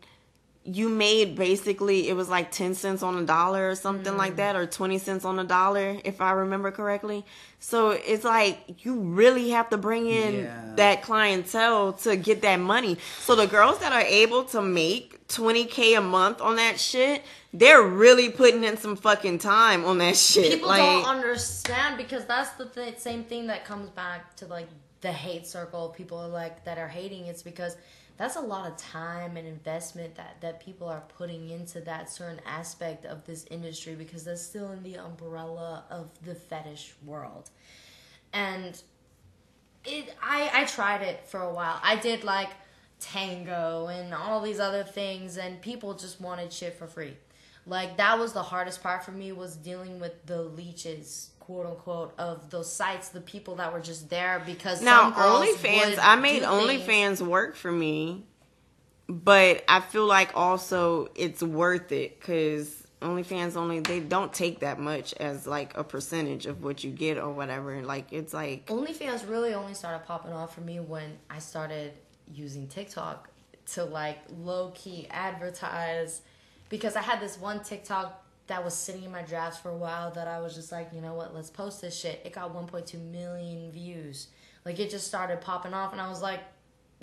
you 0.72 0.90
made 0.90 1.36
basically 1.36 2.10
it 2.10 2.14
was 2.14 2.30
like 2.30 2.52
ten 2.52 2.76
cents 2.76 3.02
on 3.02 3.18
a 3.18 3.26
dollar 3.26 3.70
or 3.70 3.76
something 3.76 4.16
like 4.18 4.34
mm. 4.34 4.38
that, 4.38 4.56
or 4.56 4.66
twenty 4.66 4.98
cents 4.98 5.26
on 5.26 5.40
a 5.40 5.44
dollar, 5.44 5.98
if 6.04 6.22
I 6.22 6.32
remember 6.32 6.72
correctly. 6.72 7.26
So 7.60 7.92
it's 7.92 8.24
like 8.24 8.86
you 8.86 9.00
really 9.00 9.50
have 9.50 9.70
to 9.70 9.78
bring 9.78 10.08
in 10.08 10.44
Yeah. 10.44 10.74
that 10.76 11.02
clientele 11.02 11.94
to 11.94 12.16
get 12.16 12.42
that 12.44 12.58
money. 12.58 12.98
So 13.20 13.36
the 13.36 13.48
girls 13.48 13.80
that 13.80 13.92
are 13.92 14.02
able 14.02 14.44
to 14.46 14.62
make 14.62 15.28
twenty 15.28 15.66
k 15.66 15.96
a 15.96 16.02
month 16.02 16.42
on 16.42 16.58
that 16.58 16.80
shit, 16.80 17.24
they're 17.54 17.82
really 17.82 18.30
putting 18.30 18.64
in 18.64 18.78
some 18.78 18.96
fucking 18.96 19.40
time 19.40 19.86
on 19.86 19.98
that 20.00 20.16
shit. 20.16 20.52
people 20.52 20.70
like, 20.70 20.82
don't 20.82 21.06
understand 21.06 21.98
because 21.98 22.26
that's 22.26 22.52
the 22.52 22.66
th- 22.66 22.98
same 22.98 23.24
thing 23.24 23.48
that 23.48 23.66
comes 23.66 23.90
back 23.90 24.36
to 24.38 24.46
like 24.46 24.68
the 25.02 25.12
hate 25.12 25.48
circle 25.48 25.90
people 25.96 26.28
like 26.28 26.66
that 26.66 26.78
are 26.78 26.90
hating 26.90 27.26
it's 27.28 27.42
because 27.42 27.78
that's 28.20 28.36
a 28.36 28.42
lot 28.42 28.70
of 28.70 28.78
time 28.78 29.36
and 29.38 29.48
investment 29.48 30.14
that 30.16 30.40
that 30.42 30.60
people 30.60 30.88
are 30.88 31.04
putting 31.18 31.50
into 31.50 31.82
that 31.82 32.12
certain 32.12 32.40
aspect 32.46 33.06
of 33.06 33.26
this 33.26 33.46
industry 33.50 33.96
because 33.96 34.26
that's 34.26 34.42
still 34.42 34.72
in 34.72 34.84
the 34.84 34.98
umbrella 34.98 35.84
of 35.90 36.12
the 36.24 36.36
fetish 36.36 36.94
world 37.04 37.50
and 38.34 38.82
it 39.86 40.16
I 40.22 40.50
I 40.54 40.66
tried 40.66 41.02
it 41.02 41.28
for 41.28 41.42
a 41.42 41.54
while. 41.54 41.80
I 41.84 41.96
did 41.96 42.24
like 42.24 42.50
tango 43.00 43.88
and 43.88 44.14
all 44.14 44.42
these 44.42 44.60
other 44.60 44.84
things 44.84 45.38
and 45.38 45.62
people 45.62 45.94
just 45.94 46.20
wanted 46.20 46.52
shit 46.52 46.78
for 46.78 46.88
free. 46.88 47.16
Like 47.66 47.98
that 47.98 48.20
was 48.20 48.34
the 48.34 48.44
hardest 48.44 48.84
part 48.84 49.04
for 49.04 49.12
me 49.12 49.32
was 49.32 49.56
dealing 49.56 50.00
with 50.00 50.26
the 50.26 50.42
leeches, 50.42 51.32
quote 51.50 51.66
unquote, 51.66 52.14
of 52.20 52.52
those 52.52 52.72
sites, 52.72 53.10
the 53.10 53.22
people 53.22 53.56
that 53.56 53.74
were 53.74 53.80
just 53.80 54.08
there 54.08 54.40
because 54.46 54.84
Now, 54.84 55.12
OnlyFans, 55.12 55.98
I 56.00 56.16
made 56.16 56.44
OnlyFans 56.44 57.26
work 57.26 57.56
for 57.56 57.72
me, 57.72 58.24
but 59.08 59.64
I 59.68 59.80
feel 59.80 60.06
like 60.06 60.30
also 60.36 61.10
it's 61.16 61.42
worth 61.42 61.92
it 61.92 62.20
because 62.20 62.86
OnlyFans 63.02 63.56
only 63.56 63.80
they 63.80 64.00
don't 64.00 64.32
take 64.32 64.60
that 64.60 64.80
much 64.80 65.16
as 65.16 65.48
like 65.48 65.76
a 65.76 65.84
percentage 65.84 66.46
of 66.46 66.64
what 66.64 66.84
you 66.84 66.92
get 66.92 67.18
or 67.18 67.32
whatever. 67.32 67.82
Like 67.82 68.14
it's 68.14 68.32
like 68.32 68.68
OnlyFans 68.68 69.28
really 69.28 69.56
only 69.56 69.74
started 69.74 70.06
popping 70.06 70.34
off 70.34 70.54
for 70.54 70.62
me 70.62 70.80
when 70.80 71.18
I 71.32 71.40
started 71.40 71.94
using 72.32 72.68
TikTok 72.68 73.28
to 73.74 73.86
like 73.86 74.20
low 74.38 74.72
key 74.76 75.08
advertise 75.10 76.22
because 76.70 76.96
I 76.96 77.02
had 77.02 77.20
this 77.20 77.40
one 77.40 77.64
TikTok 77.64 78.24
that 78.50 78.64
was 78.64 78.74
sitting 78.76 79.04
in 79.04 79.12
my 79.12 79.22
drafts 79.24 79.58
for 79.60 79.70
a 79.70 79.78
while 79.78 80.12
that 80.12 80.28
I 80.28 80.40
was 80.42 80.54
just 80.54 80.72
like, 80.72 80.90
you 80.94 81.02
know 81.02 81.14
what, 81.16 81.34
let's 81.34 81.50
post 81.50 81.82
this 81.82 81.98
shit. 81.98 82.22
It 82.26 82.34
got 82.34 82.54
1.2 82.54 82.94
million 83.12 83.72
views. 83.72 84.28
Like 84.66 84.80
it 84.80 84.92
just 84.92 85.08
started 85.08 85.42
popping 85.42 85.74
off 85.74 85.94
and 85.94 86.02
I 86.02 86.10
was 86.10 86.22
like 86.22 86.42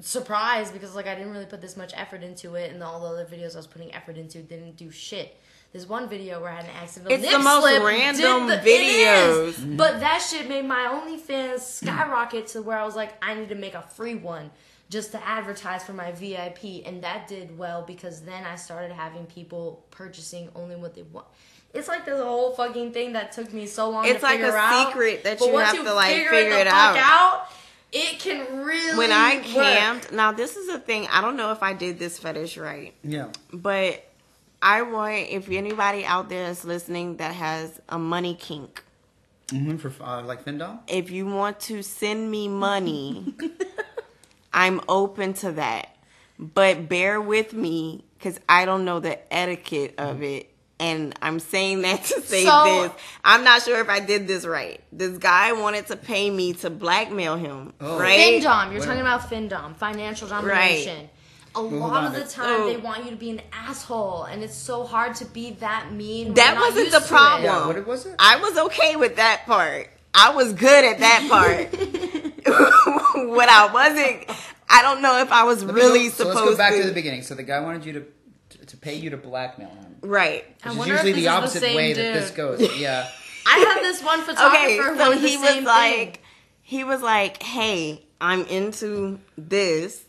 surprised 0.01 0.73
because 0.75 0.95
like 0.95 1.07
I 1.07 1.15
didn't 1.15 1.33
really 1.33 1.47
put 1.47 1.61
this 1.63 1.77
much 1.77 1.93
effort 1.97 2.23
into 2.23 2.55
it 2.55 2.73
and 2.73 2.83
all 2.83 3.01
the 3.01 3.07
other 3.07 3.25
videos 3.25 3.55
I 3.55 3.59
was 3.59 3.67
putting 3.67 3.95
effort 3.95 4.17
into 4.19 4.43
didn't 4.43 4.77
do 4.77 4.91
shit. 4.91 5.37
There's 5.73 5.87
one 5.87 6.09
video 6.09 6.41
where 6.41 6.51
I 6.51 6.57
had 6.57 6.65
an 6.67 6.71
accidental 6.83 7.13
It's 7.19 7.31
the 7.33 7.39
most 7.39 7.63
slip, 7.63 7.83
random 7.83 8.47
the- 8.47 8.63
is. 8.65 9.57
videos. 9.59 9.77
But 9.77 10.01
that 10.01 10.19
shit 10.23 10.49
made 10.49 10.65
my 10.65 10.87
OnlyFans 11.03 11.61
skyrocket 11.61 12.47
to 12.49 12.63
where 12.63 12.79
I 12.79 12.85
was 12.85 12.95
like, 12.97 13.13
I 13.23 13.35
need 13.35 13.49
to 13.51 13.55
make 13.55 13.75
a 13.75 13.83
free 13.83 14.15
one 14.15 14.51
just 14.89 15.13
to 15.13 15.27
advertise 15.27 15.83
for 15.85 15.93
my 15.93 16.13
VIP, 16.13 16.83
and 16.87 17.03
that 17.03 17.27
did 17.29 17.57
well 17.59 17.83
because 17.83 18.21
then 18.23 18.45
I 18.45 18.57
started 18.57 18.93
having 18.93 19.27
people 19.27 19.85
purchasing 19.91 20.49
only 20.55 20.77
what 20.77 20.95
they 20.95 21.03
want. 21.03 21.27
It's 21.75 21.89
like 21.89 22.05
this 22.07 22.21
whole 22.23 22.53
fucking 22.55 22.93
thing 22.93 23.13
that 23.15 23.33
took 23.33 23.53
me 23.53 23.67
so 23.67 23.91
long 23.91 24.07
It's 24.07 24.21
to 24.21 24.25
like 24.27 24.41
figure 24.41 24.57
a 24.57 24.85
secret 24.87 25.25
that 25.25 25.41
you 25.41 25.53
once 25.53 25.73
have 25.77 25.85
to, 25.85 25.93
like, 25.93 26.15
figure 26.15 26.31
figure 26.31 26.51
the 26.55 26.61
it 26.61 26.65
fuck 26.69 26.75
out. 26.75 26.97
out, 26.97 27.49
it 27.93 28.19
can 28.19 28.65
really 28.65 28.97
when 28.97 29.13
I 29.13 29.37
work. 29.37 29.45
camped. 29.45 30.13
Now 30.13 30.33
this 30.33 30.57
is 30.57 30.69
a 30.69 30.79
thing. 30.79 31.07
I 31.11 31.21
don't 31.21 31.37
know 31.37 31.53
if 31.53 31.63
I 31.63 31.73
did 31.75 31.99
this 31.99 32.19
fetish 32.19 32.57
right. 32.57 32.95
Yeah. 33.03 33.29
But 33.53 34.05
I 34.63 34.83
want 34.83 35.15
if 35.29 35.51
anybody 35.51 36.05
out 36.07 36.29
there 36.31 36.49
is 36.49 36.65
listening 36.65 37.17
that 37.19 37.35
has 37.35 37.79
a 37.91 37.99
money 37.99 38.35
kink, 38.35 38.83
hmm 39.51 39.77
For 39.77 39.93
uh, 40.01 40.23
like 40.23 40.45
Findom. 40.45 40.81
if 40.89 41.11
you 41.11 41.27
want 41.27 41.61
to 41.61 41.83
send 41.83 42.31
me 42.31 42.49
money, 42.49 43.35
I'm 44.57 44.81
open 44.89 45.35
to 45.35 45.53
that. 45.53 45.95
But 46.39 46.89
bear 46.89 47.21
with 47.21 47.53
me 47.53 48.05
because 48.19 48.41
I 48.49 48.65
don't 48.65 48.85
know 48.85 48.99
the 48.99 49.19
etiquette 49.33 49.95
of 49.99 50.23
it. 50.23 50.51
And 50.79 51.15
I'm 51.23 51.39
saying 51.41 51.83
that 51.83 52.05
to 52.05 52.21
say 52.21 52.45
So- 52.45 52.83
this. 52.83 52.93
I'm 53.25 53.45
not 53.45 53.63
sure 53.63 53.81
if 53.81 53.89
I 53.89 54.01
did 54.01 54.27
this 54.29 54.45
right. 54.45 54.83
This 54.93 55.17
guy 55.17 55.53
wanted 55.53 55.87
to 55.87 55.97
pay 55.97 56.29
me 56.29 56.53
to 56.55 56.69
blackmail 56.71 57.37
him, 57.37 57.73
Oh. 57.81 57.99
right? 57.99 58.43
Findom. 58.43 58.71
You're 58.73 58.81
Well- 58.81 58.87
talking 58.89 59.01
about 59.01 59.31
Findom, 59.31 59.77
financial 59.77 60.29
domination. 60.29 60.97
Right. 60.99 61.11
A 61.55 61.59
hold 61.61 61.73
lot 61.73 62.05
on. 62.05 62.07
of 62.07 62.13
the 62.15 62.31
time, 62.31 62.59
So- 62.59 62.67
they 62.67 62.77
want 62.77 63.05
you 63.07 63.11
to 63.11 63.17
be 63.17 63.31
an 63.31 63.41
asshole, 63.55 64.25
and 64.25 64.43
it's 64.43 64.55
so 64.55 64.85
hard 64.85 65.15
to 65.17 65.25
be 65.25 65.53
that 65.61 65.91
mean. 65.93 66.35
That 66.35 66.57
wasn't 66.57 66.91
the 66.93 66.99
to 66.99 67.05
it. 67.05 67.09
problem. 67.09 67.45
Yeah. 67.45 67.67
What 67.67 67.87
was 67.87 68.05
it? 68.05 68.15
I 68.19 68.37
was 68.37 68.59
okay 68.59 68.97
with 68.97 69.17
that 69.17 69.47
part. 69.47 69.89
I 70.19 70.35
was 70.35 70.53
good 70.55 70.85
at 70.85 70.99
that 71.01 71.27
part. 71.29 71.73
what 73.29 73.49
I 73.49 73.71
wasn't, 73.73 74.39
I 74.69 74.83
don't 74.83 75.03
know 75.03 75.21
if 75.21 75.31
I 75.33 75.45
was 75.45 75.63
Let 75.65 75.75
really 75.75 76.05
go- 76.05 76.11
so 76.11 76.25
supposed 76.25 76.37
let's 76.37 76.51
go 76.51 76.57
back 76.57 76.73
to. 76.75 76.83
to 76.83 76.89
the 76.89 76.95
beginning. 76.95 77.23
So 77.23 77.35
the 77.35 77.43
guy 77.43 77.61
wanted 77.61 77.85
you 77.85 77.93
to 77.95 78.07
to, 78.49 78.67
to 78.67 78.77
pay 78.77 78.95
you 78.95 79.11
to 79.11 79.17
blackmail 79.17 79.69
him, 79.69 79.97
right. 80.03 80.45
I 80.65 80.69
which 80.69 80.73
is 80.73 80.79
wonder 80.79 80.95
if 80.95 81.05
usually 81.05 81.13
the 81.13 81.19
is 81.19 81.25
the 81.25 81.31
opposite 81.31 81.61
same 81.61 81.77
way 81.77 81.93
that 81.95 82.15
this 82.15 82.31
goes. 82.31 82.61
Yeah. 82.79 83.09
I 83.49 83.59
had 83.59 83.83
this 83.83 84.03
one 84.03 84.21
photographer 84.25 84.57
Okay, 84.65 84.77
who 84.77 84.83
so 84.97 85.09
wanted 85.09 85.23
the 85.23 85.29
he 85.29 85.37
was 85.37 85.49
same 85.49 85.65
like, 85.65 85.97
thing. 86.15 86.19
he 86.63 86.85
was 86.85 87.03
like, 87.03 87.43
hey, 87.43 88.05
I'm 88.21 88.45
into 88.47 89.19
this. 89.37 90.03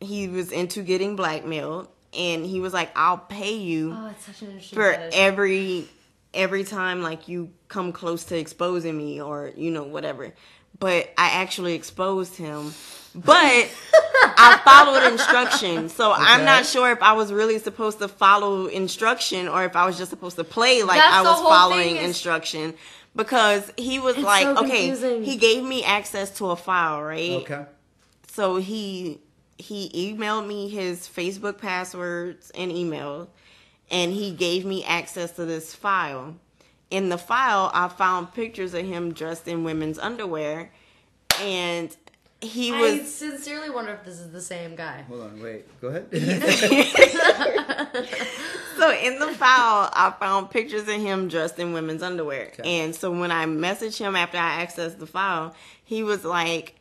He 0.00 0.28
was 0.28 0.52
into 0.52 0.82
getting 0.82 1.16
blackmailed, 1.16 1.88
and 2.16 2.44
he 2.46 2.60
was 2.60 2.72
like, 2.72 2.90
I'll 2.96 3.18
pay 3.18 3.54
you. 3.56 3.92
Oh, 3.96 4.06
it's 4.08 4.24
such 4.26 4.42
an 4.42 4.60
for 4.60 4.92
fetish. 4.92 5.14
every 5.16 5.88
every 6.38 6.64
time 6.64 7.02
like 7.02 7.28
you 7.28 7.50
come 7.68 7.92
close 7.92 8.24
to 8.24 8.38
exposing 8.38 8.96
me 8.96 9.20
or 9.20 9.52
you 9.56 9.70
know 9.70 9.82
whatever. 9.82 10.32
But 10.78 11.12
i 11.18 11.30
actually 11.30 11.74
exposed 11.74 12.36
him. 12.36 12.72
But 13.14 13.36
i 14.22 14.60
followed 14.64 15.12
instruction. 15.12 15.88
So 15.88 16.12
i'm 16.16 16.44
not 16.44 16.64
sure 16.64 16.90
if 16.92 17.02
i 17.02 17.12
was 17.12 17.32
really 17.32 17.58
supposed 17.58 17.98
to 17.98 18.08
follow 18.08 18.66
instruction 18.66 19.48
or 19.48 19.64
if 19.64 19.74
i 19.76 19.84
was 19.86 19.98
just 19.98 20.10
supposed 20.10 20.36
to 20.36 20.44
play 20.44 20.82
like 20.82 20.98
That's 20.98 21.16
i 21.16 21.22
was 21.22 21.40
following 21.40 21.96
is- 21.96 22.06
instruction. 22.06 22.74
Because 23.16 23.72
he 23.76 23.98
was 23.98 24.14
It's 24.16 24.24
like 24.24 24.44
so 24.44 24.52
okay 24.64 24.88
confusing. 24.88 25.24
he 25.24 25.36
gave 25.36 25.64
me 25.64 25.82
access 25.82 26.30
to 26.38 26.50
a 26.50 26.56
file 26.56 27.02
right? 27.02 27.40
Okay. 27.42 27.64
so 28.28 28.56
he 28.56 29.18
he 29.56 30.14
emailed 30.14 30.46
me 30.46 30.68
his 30.68 31.08
Facebook 31.08 31.58
passwords 31.58 32.52
and 32.54 32.70
email, 32.70 33.28
and 33.90 34.12
he 34.12 34.32
gave 34.32 34.64
me 34.64 34.84
access 34.84 35.32
to 35.32 35.44
this 35.44 35.74
file. 35.74 36.36
In 36.90 37.10
the 37.10 37.18
file, 37.18 37.70
I 37.74 37.88
found 37.88 38.32
pictures 38.32 38.72
of 38.74 38.86
him 38.86 39.12
dressed 39.12 39.46
in 39.46 39.64
women's 39.64 39.98
underwear, 39.98 40.70
and 41.40 41.94
he 42.40 42.72
I 42.72 42.80
was 42.80 43.14
sincerely 43.14 43.68
wonder 43.68 43.92
if 43.92 44.04
this 44.04 44.20
is 44.20 44.30
the 44.30 44.40
same 44.40 44.76
guy. 44.76 45.02
Hold 45.08 45.22
on. 45.22 45.42
Wait. 45.42 45.80
Go 45.80 45.88
ahead. 45.88 46.06
so 48.78 48.90
in 48.92 49.18
the 49.18 49.28
file. 49.34 49.90
I 49.92 50.14
found 50.18 50.50
pictures 50.50 50.82
of 50.82 51.00
him 51.00 51.28
dressed 51.28 51.58
in 51.58 51.72
women's 51.72 52.02
underwear, 52.02 52.52
Okay. 52.58 52.80
and 52.80 52.94
so 52.94 53.10
when 53.10 53.32
I 53.32 53.46
messaged 53.46 53.98
him 53.98 54.16
after 54.16 54.38
I 54.38 54.64
accessed 54.64 54.98
the 54.98 55.06
file, 55.06 55.54
he 55.84 56.02
was 56.02 56.24
like, 56.24 56.76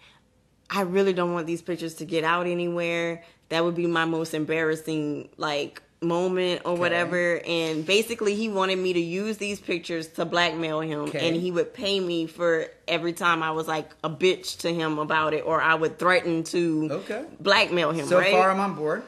I 0.70 0.82
really 0.82 1.14
don't 1.14 1.34
want 1.34 1.48
these 1.48 1.62
pictures 1.62 1.96
to 1.96 2.06
get 2.06 2.24
out 2.24 2.46
anywhere. 2.46 3.24
That 3.50 3.64
would 3.64 3.76
be 3.76 3.88
my 3.88 4.06
most 4.06 4.34
embarrassing 4.34 5.30
like 5.38 5.82
moment 6.02 6.62
or 6.64 6.74
Okay. 6.74 6.80
whatever 6.82 7.42
and 7.48 7.84
basically 7.86 8.36
he 8.36 8.50
wanted 8.50 8.78
me 8.78 8.94
to 8.94 9.00
use 9.00 9.38
these 9.38 9.60
pictures 9.60 10.08
to 10.08 10.26
blackmail 10.26 10.80
him 10.80 11.00
Okay. 11.10 11.28
and 11.28 11.36
he 11.36 11.50
would 11.50 11.74
pay 11.74 12.00
me 12.00 12.28
for 12.28 12.68
every 12.88 13.14
time 13.14 13.42
I 13.42 13.50
was 13.52 13.68
like 13.68 13.90
a 14.04 14.10
bitch 14.10 14.60
to 14.60 14.72
him 14.72 15.00
about 15.00 15.34
it 15.34 15.44
or 15.46 15.60
I 15.60 15.74
would 15.74 15.98
threaten 15.98 16.44
to 16.46 16.90
Okay. 16.92 17.26
blackmail 17.40 17.92
him 17.92 18.06
So 18.06 18.20
right 18.20 18.32
far, 18.32 18.52
I'm 18.52 18.60
on 18.60 18.76
board. 18.76 19.04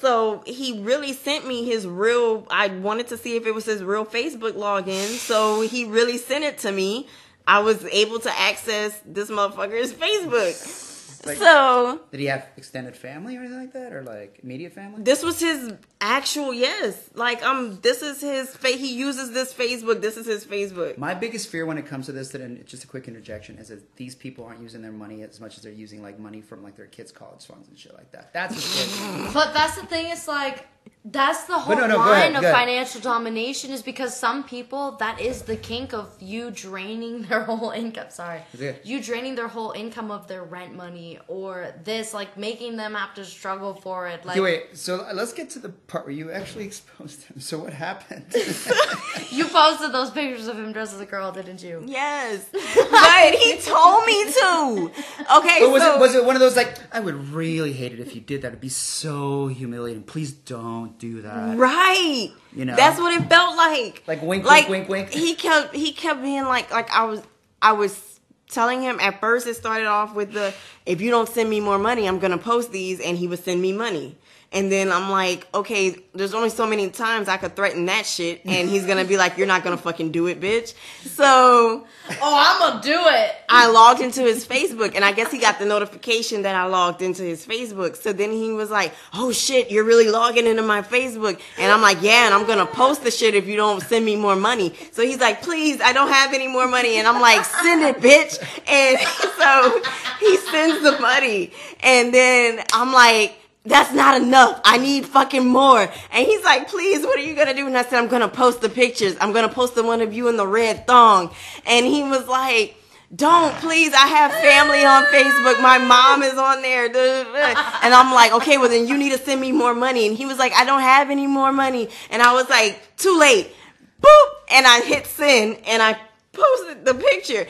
so 0.00 0.44
he 0.46 0.80
really 0.80 1.12
sent 1.14 1.48
me 1.48 1.64
his 1.64 1.84
real 1.86 2.46
I 2.48 2.68
wanted 2.68 3.08
to 3.08 3.16
see 3.16 3.34
if 3.36 3.44
it 3.46 3.54
was 3.54 3.64
his 3.64 3.82
real 3.82 4.04
Facebook 4.06 4.52
login 4.52 5.08
so 5.08 5.62
he 5.62 5.84
really 5.84 6.16
sent 6.16 6.44
it 6.44 6.58
to 6.58 6.70
me 6.70 7.08
I 7.46 7.58
was 7.58 7.84
able 7.86 8.20
to 8.20 8.38
access 8.38 9.00
this 9.04 9.30
motherfucker's 9.30 9.92
Facebook 9.92 10.54
Like- 11.24 11.36
so 11.38 12.00
Did 12.10 12.20
he 12.20 12.26
have 12.26 12.46
extended 12.56 12.96
family 12.96 13.36
or 13.36 13.40
anything 13.40 13.58
like 13.58 13.72
that, 13.74 13.92
or 13.92 14.02
like 14.02 14.40
immediate 14.42 14.72
family? 14.72 15.02
this 15.02 15.22
was 15.22 15.38
his 15.40 15.72
actual 16.00 16.54
yes. 16.54 17.10
Like 17.14 17.42
um, 17.44 17.78
this 17.82 18.00
is 18.02 18.20
his. 18.22 18.50
Fa- 18.56 18.68
he 18.68 18.94
uses 18.94 19.32
this 19.32 19.52
Facebook. 19.52 20.00
This 20.00 20.16
is 20.16 20.26
his 20.26 20.44
Facebook. 20.46 20.96
My 20.96 21.12
biggest 21.14 21.48
fear 21.48 21.66
when 21.66 21.76
it 21.78 21.86
comes 21.86 22.06
to 22.06 22.12
this, 22.12 22.30
that 22.30 22.40
and 22.40 22.64
just 22.66 22.84
a 22.84 22.86
quick 22.86 23.06
interjection, 23.06 23.58
is 23.58 23.68
that 23.68 23.96
these 23.96 24.14
people 24.14 24.44
aren't 24.46 24.60
using 24.62 24.80
their 24.82 24.92
money 24.92 25.22
as 25.22 25.40
much 25.40 25.56
as 25.58 25.62
they're 25.62 25.72
using 25.72 26.02
like 26.02 26.18
money 26.18 26.40
from 26.40 26.62
like 26.62 26.76
their 26.76 26.86
kids' 26.86 27.12
college 27.12 27.44
funds 27.44 27.68
and 27.68 27.78
shit 27.78 27.92
like 27.94 28.10
that. 28.12 28.32
That's 28.32 28.54
what's. 28.54 29.34
But 29.34 29.52
that's 29.52 29.76
the 29.78 29.86
thing. 29.86 30.10
It's 30.10 30.26
like 30.26 30.66
that's 31.02 31.44
the 31.44 31.58
whole 31.58 31.74
no, 31.74 31.86
no, 31.86 31.94
go 31.94 32.00
line 32.00 32.12
ahead, 32.18 32.34
of 32.36 32.42
go 32.42 32.48
ahead. 32.48 32.54
financial 32.54 33.00
domination 33.00 33.70
is 33.70 33.80
because 33.80 34.14
some 34.14 34.44
people 34.44 34.92
that 34.98 35.18
is 35.18 35.40
the 35.42 35.56
kink 35.56 35.94
of 35.94 36.14
you 36.20 36.50
draining 36.50 37.22
their 37.28 37.44
whole 37.44 37.70
income. 37.70 38.08
Sorry, 38.10 38.42
Yeah. 38.58 38.72
you 38.84 39.02
draining 39.02 39.34
their 39.34 39.48
whole 39.48 39.72
income 39.72 40.10
of 40.10 40.28
their 40.28 40.44
rent 40.44 40.74
money 40.76 41.18
or 41.26 41.72
this, 41.84 42.12
like 42.12 42.36
making 42.36 42.76
them 42.76 42.92
have 42.94 43.14
to 43.14 43.24
struggle 43.24 43.72
for 43.72 44.08
it. 44.08 44.26
Like 44.26 44.36
Okay, 44.36 44.40
wait. 44.42 44.76
So 44.76 45.00
uh, 45.00 45.14
let's 45.14 45.32
get 45.32 45.48
to 45.50 45.58
the 45.58 45.70
part 45.70 46.04
where 46.04 46.14
you 46.14 46.30
actually 46.32 46.64
exposed 46.70 47.22
him. 47.24 47.40
So 47.40 47.58
what 47.60 47.72
happened? 47.72 48.26
you 49.30 49.46
posted 49.46 49.92
those 49.92 50.10
pictures 50.10 50.48
of 50.48 50.58
him 50.58 50.72
dressed 50.72 50.92
as 50.92 51.00
a 51.00 51.06
girl, 51.06 51.32
didn't 51.32 51.62
you? 51.62 51.82
Yes, 51.86 52.44
but 52.52 53.34
he 53.36 53.56
told 53.58 54.04
me 54.04 54.24
to. 54.32 54.90
Okay, 55.38 55.60
But 55.60 55.70
was 55.70 55.82
so 55.82 55.94
it 55.94 56.00
was 56.00 56.14
it 56.14 56.24
one 56.26 56.36
of 56.36 56.40
those 56.40 56.56
like 56.56 56.76
I 56.92 57.00
would 57.00 57.30
really 57.32 57.72
hate 57.72 57.92
it 57.92 58.00
if 58.00 58.14
you 58.14 58.20
did 58.20 58.42
that. 58.42 58.48
It'd 58.48 58.60
be 58.60 58.68
so 58.68 59.46
humiliating. 59.46 60.02
Please 60.02 60.32
don't 60.32 60.79
do 60.86 61.22
that. 61.22 61.56
right? 61.58 62.30
You 62.54 62.64
know? 62.64 62.76
that's 62.76 62.98
what 62.98 63.20
it 63.20 63.28
felt 63.28 63.56
like. 63.56 64.02
Like 64.06 64.22
wink, 64.22 64.44
wink, 64.44 64.68
wink, 64.68 64.88
wink. 64.88 65.10
He 65.10 65.34
kept 65.34 65.74
he 65.74 65.92
kept 65.92 66.22
being 66.22 66.44
like 66.44 66.70
like 66.72 66.90
I 66.90 67.04
was 67.04 67.22
I 67.62 67.72
was 67.72 68.20
telling 68.48 68.82
him 68.82 68.98
at 69.00 69.20
first 69.20 69.46
it 69.46 69.54
started 69.54 69.86
off 69.86 70.14
with 70.14 70.32
the 70.32 70.52
if 70.84 71.00
you 71.00 71.10
don't 71.10 71.28
send 71.28 71.48
me 71.48 71.60
more 71.60 71.78
money 71.78 72.06
I'm 72.08 72.18
gonna 72.18 72.38
post 72.38 72.72
these 72.72 72.98
and 73.00 73.16
he 73.16 73.26
would 73.28 73.42
send 73.42 73.62
me 73.62 73.72
money. 73.72 74.16
And 74.52 74.70
then 74.70 74.90
I'm 74.90 75.10
like, 75.10 75.46
okay, 75.54 75.96
there's 76.12 76.34
only 76.34 76.50
so 76.50 76.66
many 76.66 76.90
times 76.90 77.28
I 77.28 77.36
could 77.36 77.54
threaten 77.54 77.86
that 77.86 78.04
shit, 78.04 78.44
and 78.44 78.68
he's 78.68 78.84
gonna 78.84 79.04
be 79.04 79.16
like, 79.16 79.38
"You're 79.38 79.46
not 79.46 79.62
gonna 79.62 79.76
fucking 79.76 80.10
do 80.10 80.26
it, 80.26 80.40
bitch." 80.40 80.74
So 81.04 81.86
Oh, 82.20 82.34
I'm 82.36 82.58
gonna 82.58 82.82
do 82.82 82.98
it. 82.98 83.34
I 83.48 83.68
logged 83.68 84.00
into 84.00 84.22
his 84.22 84.46
Facebook 84.46 84.94
and 84.96 85.04
I 85.04 85.12
guess 85.12 85.30
he 85.30 85.38
got 85.38 85.58
the 85.58 85.64
notification 85.64 86.42
that 86.42 86.54
I 86.56 86.64
logged 86.64 87.02
into 87.02 87.22
his 87.22 87.46
Facebook. 87.46 87.96
So 87.96 88.12
then 88.12 88.32
he 88.32 88.50
was 88.52 88.70
like, 88.70 88.92
Oh 89.14 89.30
shit, 89.32 89.70
you're 89.70 89.84
really 89.84 90.08
logging 90.08 90.46
into 90.46 90.62
my 90.62 90.82
Facebook. 90.82 91.40
And 91.58 91.70
I'm 91.70 91.82
like, 91.82 91.98
Yeah, 92.00 92.26
and 92.26 92.34
I'm 92.34 92.46
gonna 92.46 92.66
post 92.66 93.04
the 93.04 93.10
shit 93.10 93.34
if 93.34 93.46
you 93.46 93.56
don't 93.56 93.80
send 93.82 94.04
me 94.04 94.16
more 94.16 94.36
money. 94.36 94.74
So 94.92 95.02
he's 95.02 95.20
like, 95.20 95.42
Please, 95.42 95.80
I 95.80 95.92
don't 95.92 96.08
have 96.08 96.34
any 96.34 96.48
more 96.48 96.66
money. 96.66 96.96
And 96.96 97.06
I'm 97.06 97.20
like, 97.20 97.44
Send 97.44 97.82
it, 97.82 97.96
bitch. 97.98 98.38
And 98.68 98.98
so 99.38 99.82
he 100.18 100.36
sends 100.38 100.82
the 100.82 100.98
money. 101.00 101.52
And 101.80 102.12
then 102.12 102.64
I'm 102.72 102.92
like, 102.92 103.36
that's 103.64 103.92
not 103.92 104.20
enough. 104.20 104.60
I 104.64 104.78
need 104.78 105.04
fucking 105.06 105.46
more. 105.46 105.80
And 105.80 106.26
he's 106.26 106.42
like, 106.42 106.68
please, 106.68 107.04
what 107.04 107.18
are 107.18 107.22
you 107.22 107.34
gonna 107.34 107.54
do? 107.54 107.66
And 107.66 107.76
I 107.76 107.82
said, 107.82 107.98
I'm 107.98 108.08
gonna 108.08 108.28
post 108.28 108.62
the 108.62 108.68
pictures. 108.68 109.16
I'm 109.20 109.32
gonna 109.32 109.50
post 109.50 109.74
the 109.74 109.82
one 109.82 110.00
of 110.00 110.14
you 110.14 110.28
in 110.28 110.36
the 110.36 110.46
red 110.46 110.86
thong. 110.86 111.30
And 111.66 111.84
he 111.84 112.02
was 112.02 112.26
like, 112.26 112.76
don't 113.14 113.52
please. 113.56 113.92
I 113.92 114.06
have 114.06 114.32
family 114.32 114.84
on 114.84 115.04
Facebook. 115.06 115.60
My 115.60 115.78
mom 115.78 116.22
is 116.22 116.38
on 116.38 116.62
there. 116.62 116.86
And 116.86 117.92
I'm 117.92 118.14
like, 118.14 118.32
okay, 118.32 118.56
well 118.56 118.68
then 118.68 118.86
you 118.86 118.96
need 118.96 119.12
to 119.12 119.18
send 119.18 119.40
me 119.40 119.52
more 119.52 119.74
money. 119.74 120.06
And 120.06 120.16
he 120.16 120.26
was 120.26 120.38
like, 120.38 120.52
I 120.52 120.64
don't 120.64 120.80
have 120.80 121.10
any 121.10 121.26
more 121.26 121.52
money. 121.52 121.88
And 122.10 122.22
I 122.22 122.32
was 122.32 122.48
like, 122.48 122.96
too 122.96 123.18
late. 123.18 123.52
Boop. 124.00 124.28
And 124.48 124.66
I 124.66 124.80
hit 124.80 125.06
send 125.06 125.58
and 125.66 125.82
I 125.82 125.98
posted 126.32 126.84
the 126.84 126.94
picture. 126.94 127.46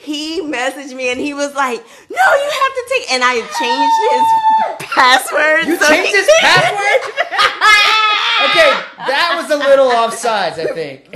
He 0.00 0.40
messaged 0.42 0.94
me 0.94 1.10
and 1.10 1.18
he 1.20 1.34
was 1.34 1.54
like, 1.56 1.78
no, 2.08 2.16
you 2.16 2.50
have 2.50 2.74
to 2.74 2.84
take, 2.88 3.12
and 3.12 3.22
I 3.24 3.34
changed 3.58 3.98
his 4.14 4.88
password. 4.88 5.66
You 5.66 5.76
so 5.76 5.88
changed 5.88 6.10
he- 6.10 6.16
his 6.16 6.28
password? 6.40 7.02
okay, 8.48 8.70
that 9.10 9.34
was 9.36 9.50
a 9.50 9.56
little 9.58 9.90
offsides, 9.90 10.58
I 10.58 10.72
think. 10.72 11.10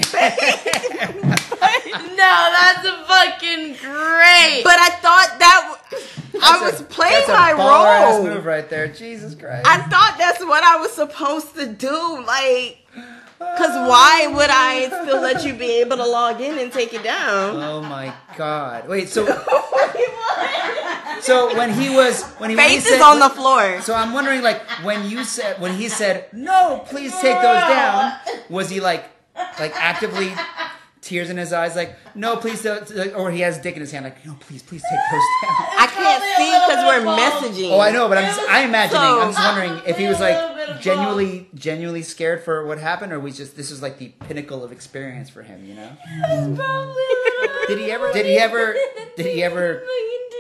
No, 2.16 2.52
that's 2.52 2.82
fucking 3.06 3.76
great. 3.76 4.62
But 4.64 4.78
I 4.78 4.88
thought 5.00 5.36
that 5.38 5.76
w- 5.92 6.42
I 6.42 6.60
was 6.70 6.82
playing 6.82 7.12
That's 7.26 7.28
a 7.28 7.32
my 7.32 7.52
baller-ass 7.52 8.14
role. 8.18 8.24
move 8.34 8.44
right 8.44 8.68
there. 8.68 8.88
Jesus 8.88 9.34
Christ. 9.34 9.66
I 9.66 9.78
thought 9.82 10.16
that's 10.18 10.40
what 10.44 10.62
I 10.64 10.76
was 10.78 10.92
supposed 10.92 11.54
to 11.54 11.66
do. 11.66 12.24
Like, 12.26 12.78
cause 13.58 13.88
why 13.88 14.26
would 14.26 14.50
I 14.50 14.86
still 14.86 15.20
let 15.20 15.44
you 15.44 15.54
be 15.54 15.80
able 15.80 15.96
to 15.96 16.06
log 16.06 16.40
in 16.40 16.58
and 16.58 16.72
take 16.72 16.94
it 16.94 17.02
down? 17.02 17.56
Oh 17.56 17.80
my 17.82 18.12
god. 18.36 18.88
Wait, 18.88 19.08
so 19.08 19.26
so 21.20 21.56
when 21.56 21.72
he 21.72 21.88
was 21.94 22.24
when 22.38 22.50
he 22.50 22.56
when 22.56 22.70
he 22.70 22.80
said, 22.80 22.96
is 22.96 23.02
on 23.02 23.18
the 23.18 23.30
floor. 23.30 23.80
So 23.80 23.94
I'm 23.94 24.12
wondering 24.12 24.42
like 24.42 24.62
when 24.82 25.08
you 25.08 25.24
said 25.24 25.60
when 25.60 25.74
he 25.74 25.88
said, 25.88 26.26
"No, 26.32 26.82
please 26.86 27.12
take 27.20 27.36
those 27.36 27.62
down." 27.68 28.18
Was 28.48 28.70
he 28.70 28.80
like 28.80 29.04
like 29.58 29.72
actively 29.76 30.32
tears 31.00 31.30
in 31.30 31.36
his 31.36 31.52
eyes 31.52 31.76
like, 31.76 31.96
"No, 32.14 32.36
please 32.36 32.62
don't," 32.62 32.90
or 33.14 33.30
he 33.30 33.40
has 33.40 33.58
dick 33.58 33.74
in 33.74 33.80
his 33.80 33.92
hand 33.92 34.04
like, 34.04 34.24
"No, 34.24 34.34
please, 34.40 34.62
please 34.62 34.82
take 34.82 35.00
those 35.10 35.28
down." 35.42 35.56
I 35.78 35.86
can't 35.86 36.22
see 36.36 36.52
because 36.52 36.80
we're 36.86 37.04
messaging. 37.06 37.70
Oh, 37.72 37.80
I 37.80 37.90
know, 37.90 38.08
but 38.08 38.18
I'm 38.18 38.24
just 38.24 38.40
I'm 38.48 38.68
imagining. 38.68 39.02
I'm 39.02 39.32
just 39.32 39.38
wondering 39.38 39.82
if 39.86 39.96
he 39.98 40.06
was 40.06 40.20
like 40.20 40.51
genuinely 40.80 41.48
genuinely 41.54 42.02
scared 42.02 42.42
for 42.42 42.66
what 42.66 42.78
happened 42.78 43.12
or 43.12 43.20
we 43.20 43.32
just 43.32 43.56
this 43.56 43.70
was 43.70 43.82
like 43.82 43.98
the 43.98 44.08
pinnacle 44.26 44.64
of 44.64 44.72
experience 44.72 45.30
for 45.30 45.42
him, 45.42 45.64
you 45.66 45.74
know? 45.74 45.90
Did 47.68 47.78
he 47.78 47.90
ever 47.90 48.12
did 48.12 48.26
he 48.26 48.38
ever 48.38 48.74
did 49.16 49.26
he 49.26 49.42
ever 49.42 49.84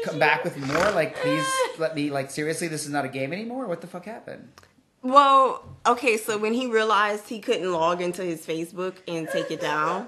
come 0.04 0.18
back 0.18 0.44
with 0.44 0.58
more? 0.58 0.90
Like 0.90 1.16
please 1.16 1.46
let 1.78 1.94
me 1.94 2.10
like 2.10 2.30
seriously 2.30 2.68
this 2.68 2.84
is 2.84 2.90
not 2.90 3.04
a 3.04 3.08
game 3.08 3.32
anymore? 3.32 3.66
What 3.66 3.80
the 3.80 3.86
fuck 3.86 4.04
happened? 4.04 4.48
Well, 5.02 5.64
okay, 5.84 6.16
so 6.16 6.38
when 6.38 6.52
he 6.52 6.68
realized 6.68 7.28
he 7.28 7.40
couldn't 7.40 7.70
log 7.70 8.00
into 8.00 8.22
his 8.22 8.46
Facebook 8.46 8.94
and 9.08 9.28
take 9.28 9.50
it 9.50 9.60
down, 9.60 10.06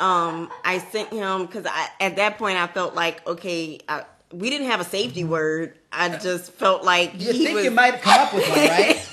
um, 0.00 0.50
I 0.64 0.78
sent 0.78 1.12
him 1.12 1.44
because 1.44 1.66
I 1.66 1.88
at 2.00 2.16
that 2.16 2.38
point 2.38 2.56
I 2.56 2.66
felt 2.66 2.94
like 2.94 3.26
okay, 3.26 3.80
I, 3.88 4.04
we 4.32 4.50
didn't 4.50 4.68
have 4.68 4.80
a 4.80 4.84
safety 4.84 5.24
word. 5.24 5.78
I 5.90 6.16
just 6.16 6.52
felt 6.52 6.84
like 6.84 7.12
you 7.20 7.32
he 7.32 7.44
think 7.44 7.56
was 7.56 7.64
you 7.64 7.70
might 7.70 8.00
come 8.00 8.20
up 8.20 8.34
with 8.34 8.48
one 8.48 8.58
right 8.58 9.08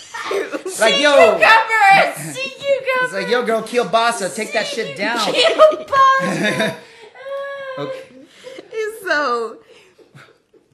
like 0.80 0.96
Sea 0.96 1.02
yo 1.04 1.14
cucumber! 1.16 2.14
Sea 2.34 2.50
cucumber! 2.50 3.04
it's 3.04 3.14
like 3.14 3.28
yo 3.30 3.46
girl 3.46 3.62
Kielbasa 3.62 4.36
take 4.36 4.52
that 4.54 4.68
shit 4.68 4.98
down 4.98 5.18
Kielbasa! 5.34 6.76
okay 7.78 8.06
so 9.10 9.58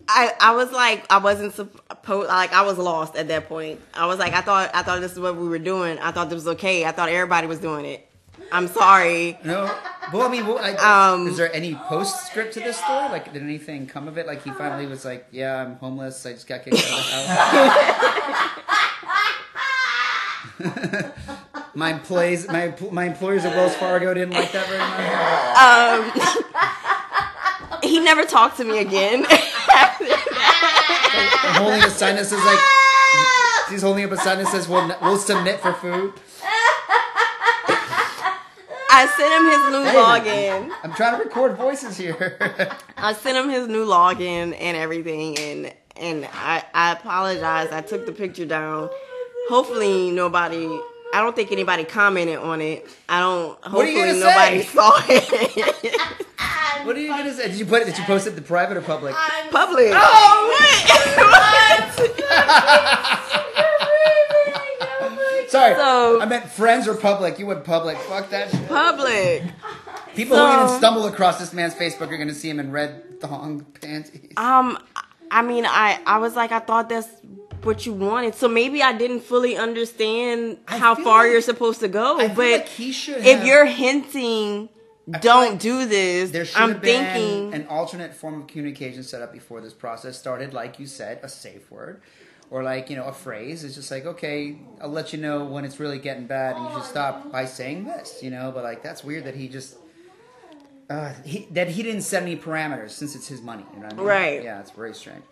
I 0.07 0.33
I 0.39 0.55
was 0.55 0.71
like 0.71 1.05
I 1.11 1.17
wasn't 1.19 1.53
supposed 1.53 2.27
like 2.27 2.53
I 2.53 2.61
was 2.63 2.77
lost 2.77 3.15
at 3.15 3.27
that 3.29 3.47
point. 3.47 3.79
I 3.93 4.05
was 4.05 4.19
like 4.19 4.33
I 4.33 4.41
thought 4.41 4.71
I 4.73 4.83
thought 4.83 5.01
this 5.01 5.13
is 5.13 5.19
what 5.19 5.35
we 5.35 5.47
were 5.47 5.59
doing. 5.59 5.97
I 5.99 6.11
thought 6.11 6.29
this 6.29 6.35
was 6.35 6.47
okay. 6.49 6.85
I 6.85 6.91
thought 6.91 7.09
everybody 7.09 7.47
was 7.47 7.59
doing 7.59 7.85
it. 7.85 8.07
I'm 8.51 8.67
sorry. 8.67 9.39
no 9.43 9.73
well 10.13 10.27
I 10.27 10.29
mean 10.29 10.45
well, 10.45 10.59
I, 10.59 10.73
Um, 11.13 11.27
is 11.27 11.37
there 11.37 11.51
any 11.53 11.73
postscript 11.73 12.53
to 12.53 12.59
this 12.59 12.77
story 12.77 13.09
like 13.09 13.33
did 13.33 13.41
anything 13.41 13.87
come 13.87 14.07
of 14.07 14.17
it 14.19 14.27
like 14.27 14.43
he 14.43 14.51
finally 14.51 14.85
was 14.85 15.03
like 15.05 15.25
yeah 15.31 15.63
I'm 15.63 15.77
homeless 15.77 16.23
I 16.25 16.33
just 16.33 16.45
got 16.45 16.63
kicked 16.63 16.77
out 16.77 16.83
of 16.83 16.89
the 16.89 17.33
house 17.33 18.61
My 21.75 21.91
employees, 21.91 22.47
my 22.47 22.73
my 22.89 23.03
employers 23.03 23.43
at 23.43 23.53
Wells 23.53 23.75
Fargo 23.75 24.13
didn't 24.13 24.33
like 24.33 24.53
that 24.53 24.65
very 24.69 24.79
much. 24.79 26.31
Um, 27.73 27.81
he 27.89 27.99
never 27.99 28.23
talked 28.23 28.55
to 28.57 28.63
me 28.63 28.79
again. 28.79 29.25
Holding 31.57 31.83
a 31.83 31.89
sign 31.89 32.15
that 32.15 32.27
says 32.27 32.43
like, 32.45 32.59
he's 33.69 33.81
holding 33.81 34.05
up 34.05 34.11
a 34.11 34.17
sign 34.17 34.37
that 34.37 34.47
says 34.47 34.69
we'll 34.69 34.87
we'll 35.01 35.17
submit 35.17 35.59
for 35.59 35.73
food. 35.73 36.13
I 38.89 39.07
sent 39.17 39.33
him 39.33 39.43
his 39.51 39.59
new 39.73 39.83
login. 39.99 40.71
I'm 40.81 40.93
trying 40.93 41.17
to 41.17 41.23
record 41.25 41.57
voices 41.57 41.97
here. 41.97 42.37
I 42.95 43.11
sent 43.11 43.37
him 43.37 43.49
his 43.49 43.67
new 43.67 43.85
login 43.85 44.55
and 44.57 44.77
everything, 44.77 45.37
and 45.37 45.73
and 45.97 46.25
I 46.31 46.63
I 46.73 46.93
apologize. 46.93 47.73
I 47.73 47.81
took 47.81 48.05
the 48.05 48.13
picture 48.13 48.45
down. 48.45 48.89
Hopefully 49.49 50.11
nobody. 50.11 50.65
I 51.13 51.21
don't 51.21 51.35
think 51.35 51.51
anybody 51.51 51.83
commented 51.85 52.37
on 52.37 52.61
it. 52.61 52.87
I 53.07 53.19
don't. 53.19 53.57
What 53.71 53.85
are 53.85 53.89
you 53.89 53.99
Hopefully 53.99 54.21
gonna 54.21 54.23
nobody 54.35 54.61
say? 54.63 54.73
saw 54.73 54.91
it. 55.07 56.83
what 56.85 56.95
are 56.95 56.99
you 56.99 57.07
gonna 57.09 57.33
say? 57.33 57.47
Did 57.49 57.59
you 57.59 57.65
put 57.65 57.81
it? 57.83 57.85
Did 57.85 57.97
you 57.97 58.03
post 58.05 58.27
it 58.27 58.35
to 58.35 58.41
private 58.41 58.77
or 58.77 58.81
public? 58.81 59.13
I'm 59.17 59.49
Public. 59.49 59.91
Oh, 59.93 60.51
what? 60.51 61.93
So 61.95 62.05
Sorry, 65.47 65.75
So- 65.75 66.19
I 66.21 66.25
meant 66.25 66.49
friends 66.49 66.87
or 66.87 66.95
public. 66.95 67.37
You 67.39 67.45
went 67.45 67.63
public. 67.63 67.97
Fuck 67.97 68.29
that 68.31 68.49
shit. 68.51 68.67
Public. 68.67 69.43
People 70.15 70.37
who 70.37 70.43
So- 70.43 70.63
even 70.65 70.77
stumble 70.79 71.05
across 71.05 71.37
this 71.39 71.53
man's 71.53 71.75
Facebook 71.75 72.09
are 72.11 72.17
going 72.17 72.27
to 72.27 72.33
see 72.33 72.49
him 72.49 72.59
in 72.59 72.71
red 72.71 73.21
thong 73.21 73.63
panties. 73.79 74.31
Um, 74.37 74.77
I 75.31 75.41
mean, 75.41 75.65
I 75.65 75.99
I 76.05 76.17
was 76.19 76.35
like, 76.35 76.51
I 76.51 76.59
thought 76.59 76.89
that's 76.89 77.07
what 77.63 77.85
you 77.85 77.93
wanted. 77.93 78.35
So 78.35 78.47
maybe 78.47 78.83
I 78.83 78.93
didn't 78.97 79.21
fully 79.21 79.57
understand 79.57 80.59
I 80.67 80.77
how 80.77 80.95
far 80.95 81.23
like- 81.23 81.31
you're 81.31 81.41
supposed 81.41 81.79
to 81.81 81.87
go. 81.87 82.19
I 82.19 82.27
but 82.27 82.37
like 82.51 82.67
he 82.67 82.91
should 82.91 83.25
if 83.25 83.43
you're 83.45 83.65
hinting, 83.65 84.69
don't 85.21 85.51
like 85.51 85.59
do 85.59 85.85
this. 85.85 86.31
There 86.31 86.45
should 86.45 86.57
I'm 86.61 86.73
have 86.73 86.81
been 86.81 87.05
thinking. 87.05 87.53
an 87.53 87.67
alternate 87.67 88.13
form 88.13 88.41
of 88.41 88.47
communication 88.47 89.03
set 89.03 89.21
up 89.21 89.33
before 89.33 89.61
this 89.61 89.73
process 89.73 90.17
started, 90.17 90.53
like 90.53 90.79
you 90.79 90.85
said, 90.87 91.19
a 91.23 91.29
safe 91.29 91.69
word. 91.71 92.01
Or 92.51 92.61
like, 92.61 92.91
you 92.91 92.95
know, 92.95 93.05
a 93.05 93.11
phrase. 93.11 93.63
It's 93.63 93.73
just 93.73 93.89
like, 93.89 94.05
okay, 94.05 94.57
I'll 94.79 94.89
let 94.89 95.11
you 95.11 95.19
know 95.19 95.45
when 95.45 95.65
it's 95.65 95.79
really 95.79 95.97
getting 95.97 96.27
bad 96.27 96.55
and 96.55 96.65
you 96.69 96.75
should 96.75 96.83
stop 96.87 97.31
by 97.31 97.45
saying 97.45 97.85
this, 97.85 98.21
you 98.21 98.29
know? 98.29 98.51
But 98.53 98.63
like 98.63 98.83
that's 98.83 99.03
weird 99.03 99.23
that 99.23 99.35
he 99.35 99.47
just 99.47 99.77
uh, 100.89 101.13
he, 101.23 101.47
that 101.51 101.69
he 101.69 101.83
didn't 101.83 102.01
set 102.01 102.23
any 102.23 102.35
parameters 102.35 102.91
since 102.91 103.15
it's 103.15 103.27
his 103.27 103.41
money. 103.41 103.65
You 103.73 103.79
know 103.79 103.85
what 103.85 103.93
I 103.93 103.97
mean? 103.97 104.05
Right. 104.05 104.43
Yeah, 104.43 104.59
it's 104.59 104.71
very 104.71 104.93
strange. 104.93 105.23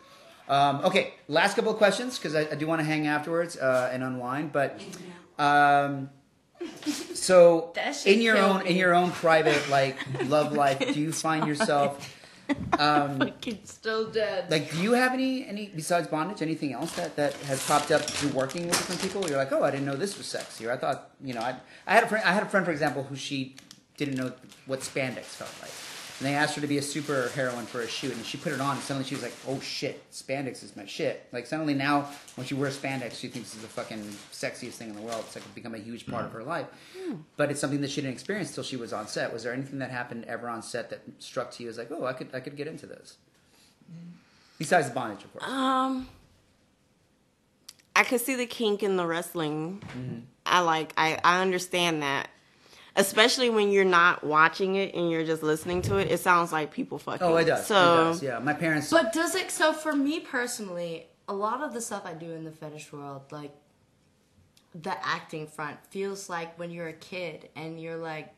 Um, 0.49 0.81
okay, 0.83 1.13
last 1.27 1.55
couple 1.55 1.71
of 1.71 1.77
questions 1.77 2.17
because 2.17 2.35
I, 2.35 2.41
I 2.41 2.55
do 2.55 2.67
want 2.67 2.79
to 2.79 2.85
hang 2.85 3.07
afterwards 3.07 3.57
uh, 3.57 3.89
and 3.93 4.03
unwind. 4.03 4.51
But 4.51 4.79
um, 5.39 6.09
so 7.13 7.73
in 8.05 8.21
your 8.21 8.35
killed 8.35 8.61
own 8.61 8.67
in 8.67 8.75
your 8.75 8.93
own 8.93 9.11
private 9.11 9.69
like 9.69 9.97
love 10.25 10.53
life, 10.53 10.79
do 10.79 10.99
you 10.99 11.11
find 11.11 11.47
yourself 11.47 12.19
um, 12.77 13.31
Kid's 13.41 13.71
still 13.71 14.09
dead. 14.09 14.51
like 14.51 14.71
do 14.71 14.81
you 14.81 14.93
have 14.93 15.13
any 15.13 15.45
any 15.47 15.71
besides 15.73 16.07
bondage 16.07 16.41
anything 16.41 16.73
else 16.73 16.91
that 16.95 17.15
that 17.15 17.33
has 17.43 17.65
popped 17.65 17.91
up 17.91 18.01
through 18.01 18.29
working 18.31 18.67
with 18.67 18.77
different 18.77 19.01
people? 19.01 19.27
You're 19.27 19.37
like, 19.37 19.51
oh, 19.51 19.63
I 19.63 19.71
didn't 19.71 19.85
know 19.85 19.95
this 19.95 20.17
was 20.17 20.27
sexy, 20.27 20.65
or 20.67 20.71
I 20.71 20.77
thought 20.77 21.11
you 21.23 21.33
know 21.33 21.41
I 21.41 21.55
I 21.87 21.93
had 21.93 22.03
a 22.03 22.07
friend 22.07 22.25
I 22.25 22.33
had 22.33 22.43
a 22.43 22.47
friend 22.47 22.65
for 22.65 22.71
example 22.71 23.03
who 23.03 23.15
she 23.15 23.55
didn't 23.97 24.15
know 24.15 24.31
what 24.65 24.79
spandex 24.79 25.23
felt 25.23 25.53
like. 25.61 25.71
And 26.19 26.27
they 26.27 26.35
asked 26.35 26.55
her 26.55 26.61
to 26.61 26.67
be 26.67 26.77
a 26.77 26.81
super 26.81 27.29
heroine 27.29 27.65
for 27.65 27.81
a 27.81 27.87
shoot, 27.87 28.13
and 28.13 28.23
she 28.25 28.37
put 28.37 28.53
it 28.53 28.61
on, 28.61 28.75
and 28.75 28.79
suddenly 28.83 29.07
she 29.07 29.15
was 29.15 29.23
like, 29.23 29.33
"Oh 29.47 29.59
shit, 29.59 30.09
spandex 30.11 30.63
is 30.63 30.75
my 30.75 30.85
shit!" 30.85 31.27
Like 31.31 31.47
suddenly 31.47 31.73
now, 31.73 32.07
when 32.35 32.45
she 32.45 32.53
wears 32.53 32.77
spandex, 32.77 33.19
she 33.19 33.27
thinks 33.27 33.53
it's 33.53 33.61
the 33.63 33.67
fucking 33.67 33.99
sexiest 34.31 34.73
thing 34.73 34.89
in 34.89 34.95
the 34.95 35.01
world. 35.01 35.23
It's 35.25 35.35
like 35.35 35.55
become 35.55 35.73
a 35.73 35.79
huge 35.79 36.05
part 36.05 36.25
of 36.25 36.31
her 36.31 36.43
life. 36.43 36.67
But 37.35 37.49
it's 37.49 37.59
something 37.59 37.81
that 37.81 37.89
she 37.89 38.01
didn't 38.01 38.13
experience 38.13 38.53
till 38.53 38.63
she 38.63 38.77
was 38.77 38.93
on 38.93 39.07
set. 39.07 39.33
Was 39.33 39.43
there 39.43 39.53
anything 39.53 39.79
that 39.79 39.89
happened 39.89 40.25
ever 40.25 40.47
on 40.47 40.61
set 40.61 40.91
that 40.91 41.01
struck 41.19 41.51
to 41.53 41.63
you 41.63 41.69
as 41.69 41.77
like, 41.79 41.91
"Oh, 41.91 42.05
I 42.05 42.13
could, 42.13 42.29
I 42.33 42.39
could 42.39 42.55
get 42.55 42.67
into 42.67 42.85
this"? 42.85 43.17
Besides 44.59 44.89
the 44.89 44.93
bondage, 44.93 45.25
of 45.25 45.33
course. 45.33 45.51
Um, 45.51 46.07
I 47.95 48.03
could 48.03 48.21
see 48.21 48.35
the 48.35 48.45
kink 48.45 48.83
in 48.83 48.97
the 48.97 49.05
wrestling. 49.05 49.81
Mm-hmm. 49.87 50.19
I 50.45 50.59
like. 50.61 50.93
I 50.95 51.19
I 51.23 51.41
understand 51.41 52.03
that, 52.03 52.29
especially 52.95 53.49
when 53.49 53.71
you're 53.71 53.85
not 53.85 54.23
watching 54.23 54.75
it 54.75 54.93
and 54.93 55.09
you're 55.09 55.25
just 55.25 55.43
listening 55.43 55.81
to 55.83 55.97
it. 55.97 56.11
It 56.11 56.19
sounds 56.19 56.51
like 56.51 56.71
people 56.71 56.99
fucking. 56.99 57.25
Oh, 57.25 57.35
it 57.37 57.45
does. 57.45 57.65
So 57.65 57.75
it 57.75 57.95
does. 58.05 58.23
Yeah, 58.23 58.39
my 58.39 58.53
parents. 58.53 58.89
But 58.89 59.13
does 59.13 59.35
it? 59.35 59.51
So 59.51 59.73
for 59.73 59.93
me 59.93 60.19
personally, 60.19 61.07
a 61.27 61.33
lot 61.33 61.61
of 61.61 61.73
the 61.73 61.81
stuff 61.81 62.03
I 62.05 62.13
do 62.13 62.31
in 62.31 62.43
the 62.43 62.51
fetish 62.51 62.91
world, 62.91 63.23
like 63.31 63.51
the 64.75 64.95
acting 65.05 65.47
front, 65.47 65.77
feels 65.87 66.29
like 66.29 66.57
when 66.59 66.71
you're 66.71 66.89
a 66.89 66.93
kid 66.93 67.49
and 67.55 67.79
you're 67.79 67.97
like 67.97 68.33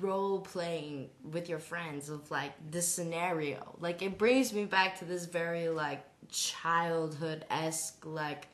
role 0.00 0.40
playing 0.40 1.08
with 1.32 1.48
your 1.48 1.58
friends 1.58 2.08
of 2.08 2.30
like 2.30 2.52
this 2.70 2.86
scenario. 2.86 3.76
Like 3.80 4.02
it 4.02 4.18
brings 4.18 4.52
me 4.52 4.64
back 4.64 4.98
to 4.98 5.04
this 5.04 5.24
very 5.26 5.68
like 5.68 6.04
childhood 6.28 7.44
esque 7.50 8.04
like 8.04 8.46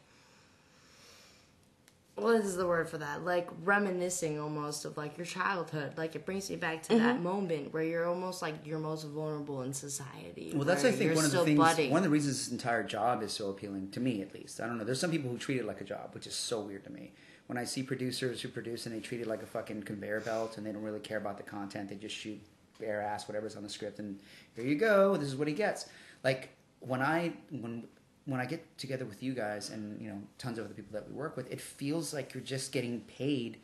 what 2.16 2.36
is 2.36 2.56
the 2.56 2.66
word 2.66 2.88
for 2.88 2.98
that? 2.98 3.24
Like 3.24 3.48
reminiscing 3.62 4.40
almost 4.40 4.84
of 4.84 4.96
like 4.96 5.16
your 5.18 5.26
childhood. 5.26 5.92
Like 5.96 6.16
it 6.16 6.24
brings 6.24 6.48
me 6.50 6.56
back 6.56 6.82
to 6.84 6.94
Mm-hmm. 6.94 7.04
that 7.04 7.20
moment 7.20 7.72
where 7.74 7.82
you're 7.82 8.06
almost 8.06 8.40
like 8.42 8.54
you're 8.64 8.78
most 8.78 9.04
vulnerable 9.04 9.62
in 9.62 9.72
society. 9.72 10.52
Well, 10.54 10.64
that's 10.64 10.84
I 10.84 10.92
think 10.92 11.14
one 11.14 11.24
of 11.26 11.30
the 11.30 11.44
things. 11.44 11.58
budding. 11.58 11.90
One 11.90 11.98
of 11.98 12.04
the 12.04 12.10
reasons 12.10 12.38
this 12.38 12.50
entire 12.52 12.82
job 12.82 13.22
is 13.22 13.32
so 13.32 13.50
appealing 13.50 13.90
to 13.90 14.00
me, 14.00 14.22
at 14.22 14.32
least. 14.34 14.60
I 14.60 14.66
don't 14.66 14.78
know. 14.78 14.84
There's 14.84 15.00
some 15.00 15.10
people 15.10 15.30
who 15.30 15.36
treat 15.38 15.58
it 15.60 15.66
like 15.66 15.80
a 15.80 15.84
job, 15.84 16.10
which 16.14 16.26
is 16.26 16.34
so 16.34 16.60
weird 16.60 16.84
to 16.84 16.90
me. 16.90 17.12
When 17.48 17.58
I 17.58 17.64
see 17.64 17.82
producers 17.82 18.40
who 18.40 18.48
produce 18.48 18.86
and 18.86 18.94
they 18.94 19.00
treat 19.00 19.20
it 19.20 19.26
like 19.26 19.42
a 19.42 19.46
fucking 19.46 19.82
conveyor 19.82 20.20
belt, 20.20 20.56
and 20.56 20.66
they 20.66 20.72
don't 20.72 20.82
really 20.82 21.00
care 21.00 21.18
about 21.18 21.36
the 21.36 21.42
content, 21.44 21.88
they 21.90 21.94
just 21.96 22.16
shoot 22.16 22.40
bare 22.80 23.00
ass 23.02 23.28
whatever's 23.28 23.56
on 23.56 23.62
the 23.62 23.68
script, 23.68 23.98
and 23.98 24.18
here 24.54 24.64
you 24.64 24.74
go. 24.74 25.16
This 25.16 25.28
is 25.28 25.36
what 25.36 25.46
he 25.48 25.54
gets. 25.54 25.86
Like 26.24 26.48
when 26.80 27.02
I 27.02 27.32
when 27.50 27.84
when 28.26 28.40
I 28.40 28.44
get 28.46 28.76
together 28.78 29.04
with 29.04 29.22
you 29.22 29.32
guys 29.32 29.70
and 29.70 30.00
you 30.00 30.08
know 30.08 30.20
tons 30.38 30.58
of 30.58 30.64
other 30.66 30.74
people 30.74 30.92
that 30.92 31.08
we 31.08 31.14
work 31.14 31.36
with, 31.36 31.50
it 31.50 31.60
feels 31.60 32.12
like 32.12 32.34
you're 32.34 32.42
just 32.42 32.70
getting 32.72 33.00
paid 33.02 33.58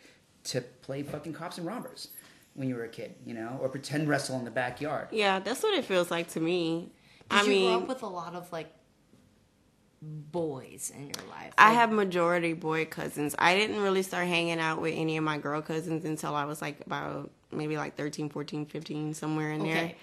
to 0.44 0.60
play 0.82 1.02
fucking 1.02 1.34
cops 1.34 1.59
and 1.59 1.66
robbers 1.66 2.09
when 2.55 2.68
you 2.68 2.74
were 2.74 2.84
a 2.84 2.89
kid, 2.89 3.14
you 3.26 3.34
know, 3.34 3.59
or 3.62 3.68
pretend 3.68 4.09
wrestle 4.09 4.39
in 4.39 4.44
the 4.44 4.51
backyard. 4.51 5.09
yeah, 5.12 5.39
that's 5.39 5.62
what 5.62 5.74
it 5.74 5.84
feels 5.84 6.10
like 6.10 6.28
to 6.28 6.40
me. 6.40 6.90
Did 7.28 7.39
I 7.39 7.43
you 7.44 7.51
mean, 7.51 7.62
grow 7.72 7.82
up 7.82 7.89
with 7.89 8.02
a 8.02 8.06
lot 8.09 8.34
of 8.34 8.51
like 8.52 8.72
boys 10.02 10.93
in 10.94 11.05
your 11.06 11.28
life? 11.30 11.55
I 11.59 11.72
have 11.72 11.90
majority 11.93 12.52
boy 12.52 12.84
cousins. 12.86 13.34
I 13.39 13.55
didn't 13.55 13.80
really 13.80 14.02
start 14.02 14.26
hanging 14.26 14.59
out 14.59 14.80
with 14.80 14.94
any 14.97 15.16
of 15.16 15.24
my 15.24 15.39
girl 15.39 15.62
cousins 15.62 16.05
until 16.05 16.34
I 16.34 16.44
was 16.44 16.60
like 16.60 16.80
about 16.86 17.30
maybe 17.51 17.76
like 17.76 17.97
13, 17.97 18.28
14, 18.28 18.66
15, 18.66 19.14
somewhere 19.14 19.52
in 19.52 19.62
Okay. 19.62 19.97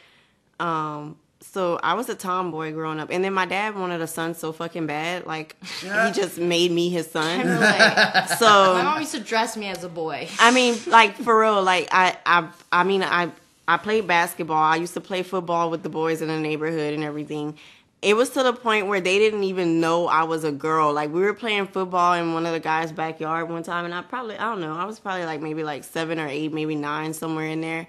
there. 0.59 0.67
Um, 0.67 1.17
so 1.41 1.79
I 1.81 1.93
was 1.93 2.09
a 2.09 2.15
tomboy 2.15 2.73
growing 2.73 2.99
up, 2.99 3.09
and 3.11 3.23
then 3.23 3.33
my 3.33 3.45
dad 3.45 3.75
wanted 3.75 4.01
a 4.01 4.07
son 4.07 4.35
so 4.35 4.51
fucking 4.51 4.85
bad, 4.87 5.25
like 5.25 5.55
he 5.81 5.87
just 6.11 6.37
made 6.37 6.71
me 6.71 6.89
his 6.89 7.07
I 7.07 7.09
son. 7.37 7.39
relate. 7.47 7.59
My 7.59 8.25
So 8.37 8.83
mom 8.83 8.99
used 8.99 9.13
to 9.13 9.19
dress 9.19 9.55
me 9.57 9.67
as 9.67 9.83
a 9.83 9.89
boy. 9.89 10.27
I 10.39 10.51
mean, 10.51 10.77
like 10.87 11.15
for 11.15 11.39
real, 11.39 11.63
like 11.63 11.87
I, 11.91 12.17
I, 12.25 12.49
I 12.71 12.83
mean, 12.83 13.03
I, 13.03 13.31
I 13.67 13.77
played 13.77 14.05
basketball. 14.07 14.57
I 14.61 14.75
used 14.75 14.93
to 14.95 15.01
play 15.01 15.23
football 15.23 15.69
with 15.71 15.83
the 15.83 15.89
boys 15.89 16.21
in 16.21 16.27
the 16.27 16.39
neighborhood 16.39 16.93
and 16.93 17.03
everything. 17.03 17.57
It 18.01 18.15
was 18.15 18.29
to 18.31 18.43
the 18.43 18.53
point 18.53 18.87
where 18.87 19.01
they 19.01 19.17
didn't 19.19 19.43
even 19.43 19.81
know 19.81 20.07
I 20.07 20.23
was 20.23 20.43
a 20.45 20.51
girl. 20.53 20.93
Like 20.93 21.11
we 21.11 21.19
were 21.21 21.33
playing 21.33 21.67
football 21.67 22.13
in 22.13 22.33
one 22.33 22.45
of 22.45 22.53
the 22.53 22.59
guys' 22.61 22.91
backyard 22.93 23.49
one 23.49 23.63
time, 23.63 23.85
and 23.85 23.93
I 23.93 24.01
probably, 24.03 24.37
I 24.37 24.45
don't 24.45 24.61
know, 24.61 24.73
I 24.73 24.85
was 24.85 24.99
probably 24.99 25.25
like 25.25 25.41
maybe 25.41 25.63
like 25.63 25.83
seven 25.83 26.19
or 26.19 26.27
eight, 26.27 26.53
maybe 26.53 26.75
nine, 26.75 27.13
somewhere 27.13 27.47
in 27.47 27.59
there. 27.61 27.87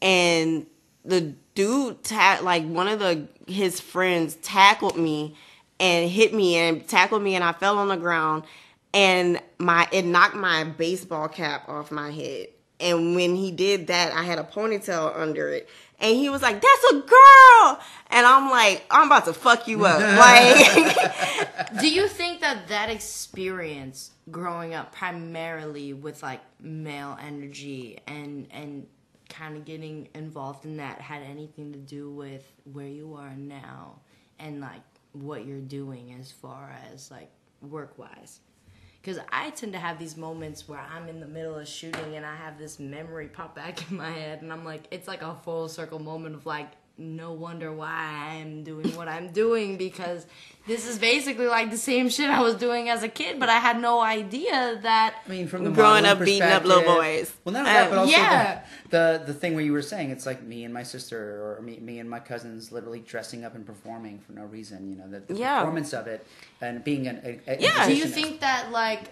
And 0.00 0.66
the 1.04 1.34
dude, 1.54 2.02
ta- 2.04 2.40
like 2.42 2.64
one 2.64 2.88
of 2.88 2.98
the 2.98 3.28
his 3.46 3.80
friends, 3.80 4.36
tackled 4.36 4.96
me 4.96 5.36
and 5.80 6.10
hit 6.10 6.32
me 6.32 6.56
and 6.56 6.86
tackled 6.86 7.22
me, 7.22 7.34
and 7.34 7.44
I 7.44 7.52
fell 7.52 7.78
on 7.78 7.88
the 7.88 7.96
ground 7.96 8.44
and 8.94 9.40
my 9.58 9.88
it 9.92 10.04
knocked 10.04 10.34
my 10.34 10.64
baseball 10.64 11.28
cap 11.28 11.68
off 11.68 11.90
my 11.90 12.10
head. 12.10 12.48
And 12.80 13.14
when 13.14 13.36
he 13.36 13.52
did 13.52 13.86
that, 13.86 14.12
I 14.12 14.24
had 14.24 14.38
a 14.38 14.44
ponytail 14.44 15.16
under 15.16 15.48
it. 15.48 15.68
And 16.00 16.16
he 16.16 16.28
was 16.28 16.42
like, 16.42 16.60
"That's 16.60 16.84
a 16.90 16.94
girl," 17.00 17.80
and 18.10 18.26
I'm 18.26 18.50
like, 18.50 18.84
"I'm 18.90 19.06
about 19.06 19.24
to 19.26 19.32
fuck 19.32 19.68
you 19.68 19.84
up." 19.84 20.00
like, 20.18 21.80
Do 21.80 21.88
you 21.88 22.08
think 22.08 22.40
that 22.40 22.68
that 22.68 22.90
experience 22.90 24.10
growing 24.30 24.74
up 24.74 24.92
primarily 24.92 25.92
with 25.92 26.22
like 26.22 26.40
male 26.60 27.16
energy 27.22 28.00
and 28.08 28.48
and 28.50 28.86
kind 29.32 29.56
of 29.56 29.64
getting 29.64 30.08
involved 30.14 30.64
in 30.64 30.76
that 30.76 31.00
had 31.00 31.22
anything 31.22 31.72
to 31.72 31.78
do 31.78 32.10
with 32.10 32.44
where 32.64 32.86
you 32.86 33.14
are 33.14 33.34
now 33.34 33.98
and 34.38 34.60
like 34.60 34.82
what 35.12 35.46
you're 35.46 35.60
doing 35.60 36.14
as 36.20 36.30
far 36.30 36.74
as 36.92 37.10
like 37.10 37.30
work 37.62 37.98
wise? 37.98 38.40
Because 39.00 39.18
I 39.32 39.50
tend 39.50 39.72
to 39.72 39.80
have 39.80 39.98
these 39.98 40.16
moments 40.16 40.68
where 40.68 40.78
I'm 40.78 41.08
in 41.08 41.18
the 41.18 41.26
middle 41.26 41.56
of 41.56 41.66
shooting 41.66 42.14
and 42.14 42.24
I 42.24 42.36
have 42.36 42.56
this 42.56 42.78
memory 42.78 43.26
pop 43.26 43.56
back 43.56 43.82
in 43.90 43.96
my 43.96 44.10
head, 44.10 44.42
and 44.42 44.52
I'm 44.52 44.64
like, 44.64 44.84
it's 44.90 45.08
like 45.08 45.22
a 45.22 45.34
full 45.42 45.68
circle 45.68 45.98
moment 45.98 46.36
of 46.36 46.46
like, 46.46 46.68
no 47.02 47.32
wonder 47.32 47.72
why 47.72 48.38
I'm 48.40 48.62
doing 48.64 48.94
what 48.96 49.08
I'm 49.08 49.28
doing 49.32 49.76
because 49.76 50.24
this 50.66 50.86
is 50.86 50.98
basically 50.98 51.46
like 51.46 51.70
the 51.70 51.76
same 51.76 52.08
shit 52.08 52.30
I 52.30 52.40
was 52.40 52.54
doing 52.54 52.88
as 52.88 53.02
a 53.02 53.08
kid, 53.08 53.40
but 53.40 53.48
I 53.48 53.58
had 53.58 53.80
no 53.80 54.00
idea 54.00 54.78
that. 54.82 55.16
I 55.26 55.28
mean, 55.28 55.48
from 55.48 55.64
the 55.64 55.70
Growing 55.70 56.04
up 56.06 56.20
beating 56.20 56.42
up 56.42 56.64
little 56.64 56.84
boys. 56.84 57.34
Well, 57.44 57.52
not 57.52 57.66
only 57.66 57.72
that, 57.72 57.90
but 57.90 57.98
Um, 57.98 58.04
also 58.04 58.12
yeah. 58.16 58.62
the, 58.90 59.18
the 59.26 59.32
the 59.32 59.34
thing 59.34 59.54
where 59.54 59.64
you 59.64 59.72
were 59.72 59.82
saying 59.82 60.10
it's 60.10 60.24
like 60.26 60.42
me 60.42 60.64
and 60.64 60.72
my 60.72 60.84
sister 60.84 61.18
or 61.58 61.62
me 61.62 61.78
me 61.80 61.98
and 61.98 62.08
my 62.08 62.20
cousins 62.20 62.70
literally 62.70 63.00
dressing 63.00 63.44
up 63.44 63.54
and 63.56 63.66
performing 63.66 64.20
for 64.20 64.32
no 64.32 64.44
reason. 64.44 64.88
You 64.88 64.96
know, 64.96 65.08
the, 65.08 65.20
the 65.20 65.40
Yeah. 65.40 65.58
performance 65.58 65.92
of 65.92 66.06
it 66.06 66.24
and 66.60 66.84
being 66.84 67.08
an 67.08 67.20
a, 67.24 67.52
a 67.54 67.60
Yeah. 67.60 67.86
Do 67.88 67.94
you 67.96 68.06
think 68.06 68.40
that 68.40 68.70
like 68.70 69.10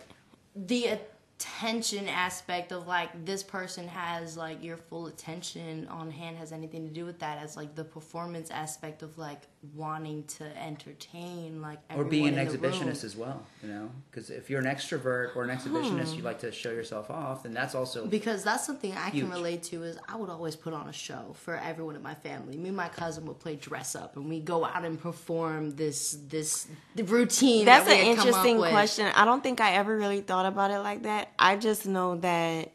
the 0.55 0.99
tension 1.41 2.07
aspect 2.07 2.71
of 2.71 2.87
like 2.87 3.25
this 3.25 3.43
person 3.43 3.89
has 3.89 4.37
like 4.37 4.63
your 4.63 4.77
full 4.77 5.07
attention 5.07 5.89
on 5.89 6.11
hand 6.11 6.37
has 6.37 6.53
anything 6.53 6.87
to 6.87 6.93
do 6.93 7.07
with 7.07 7.19
that 7.19 7.39
as 7.39 7.57
like 7.57 7.75
the 7.75 7.83
performance 7.83 8.51
aspect 8.51 9.03
of 9.03 9.17
like 9.17 9.43
wanting 9.75 10.23
to 10.25 10.45
entertain 10.63 11.63
like 11.63 11.79
or 11.97 12.05
being 12.05 12.29
an 12.29 12.39
everyone 12.39 12.63
room. 12.63 12.73
exhibitionist 12.73 13.05
as 13.05 13.17
well 13.17 13.43
you 13.63 13.69
know 13.69 13.91
because 14.11 14.29
if 14.29 14.51
you're 14.51 14.61
an 14.61 14.67
extrovert 14.67 15.35
or 15.35 15.43
an 15.43 15.51
exhibitionist 15.51 16.11
hmm. 16.11 16.19
you 16.19 16.23
like 16.23 16.39
to 16.39 16.53
show 16.53 16.71
yourself 16.71 17.11
off 17.11 17.43
then 17.43 17.55
that's 17.55 17.75
also 17.75 18.07
because 18.07 18.45
that's 18.45 18.67
something 18.67 18.93
I 18.93 19.09
Huge. 19.11 19.25
can 19.25 19.33
relate 19.33 19.63
to 19.65 19.83
is 19.85 19.99
I 20.09 20.17
would 20.17 20.29
always 20.29 20.57
put 20.57 20.75
on 20.75 20.89
a 20.89 20.93
show 20.93 21.35
for 21.35 21.57
everyone 21.57 21.97
in 21.97 22.03
my 22.03 22.15
family. 22.15 22.57
Me 22.57 22.69
and 22.69 22.77
my 22.77 22.89
cousin 22.89 23.25
would 23.27 23.39
play 23.39 23.57
dress 23.57 23.97
up 23.97 24.17
and 24.17 24.29
we 24.29 24.41
go 24.41 24.65
out 24.65 24.85
and 24.85 25.01
perform 25.01 25.71
this 25.71 26.19
this 26.29 26.69
routine. 26.97 27.65
That's 27.65 27.87
that 27.87 27.93
an 27.93 28.07
had 28.07 28.17
come 28.17 28.21
up 28.21 28.27
interesting 28.27 28.59
question. 28.59 29.07
I 29.07 29.25
don't 29.25 29.43
think 29.43 29.61
I 29.61 29.75
ever 29.75 29.97
really 29.97 30.21
thought 30.21 30.47
about 30.47 30.71
it 30.71 30.81
like 30.81 31.03
that. 31.05 31.30
I 31.39 31.57
just 31.57 31.87
know 31.87 32.17
that 32.17 32.73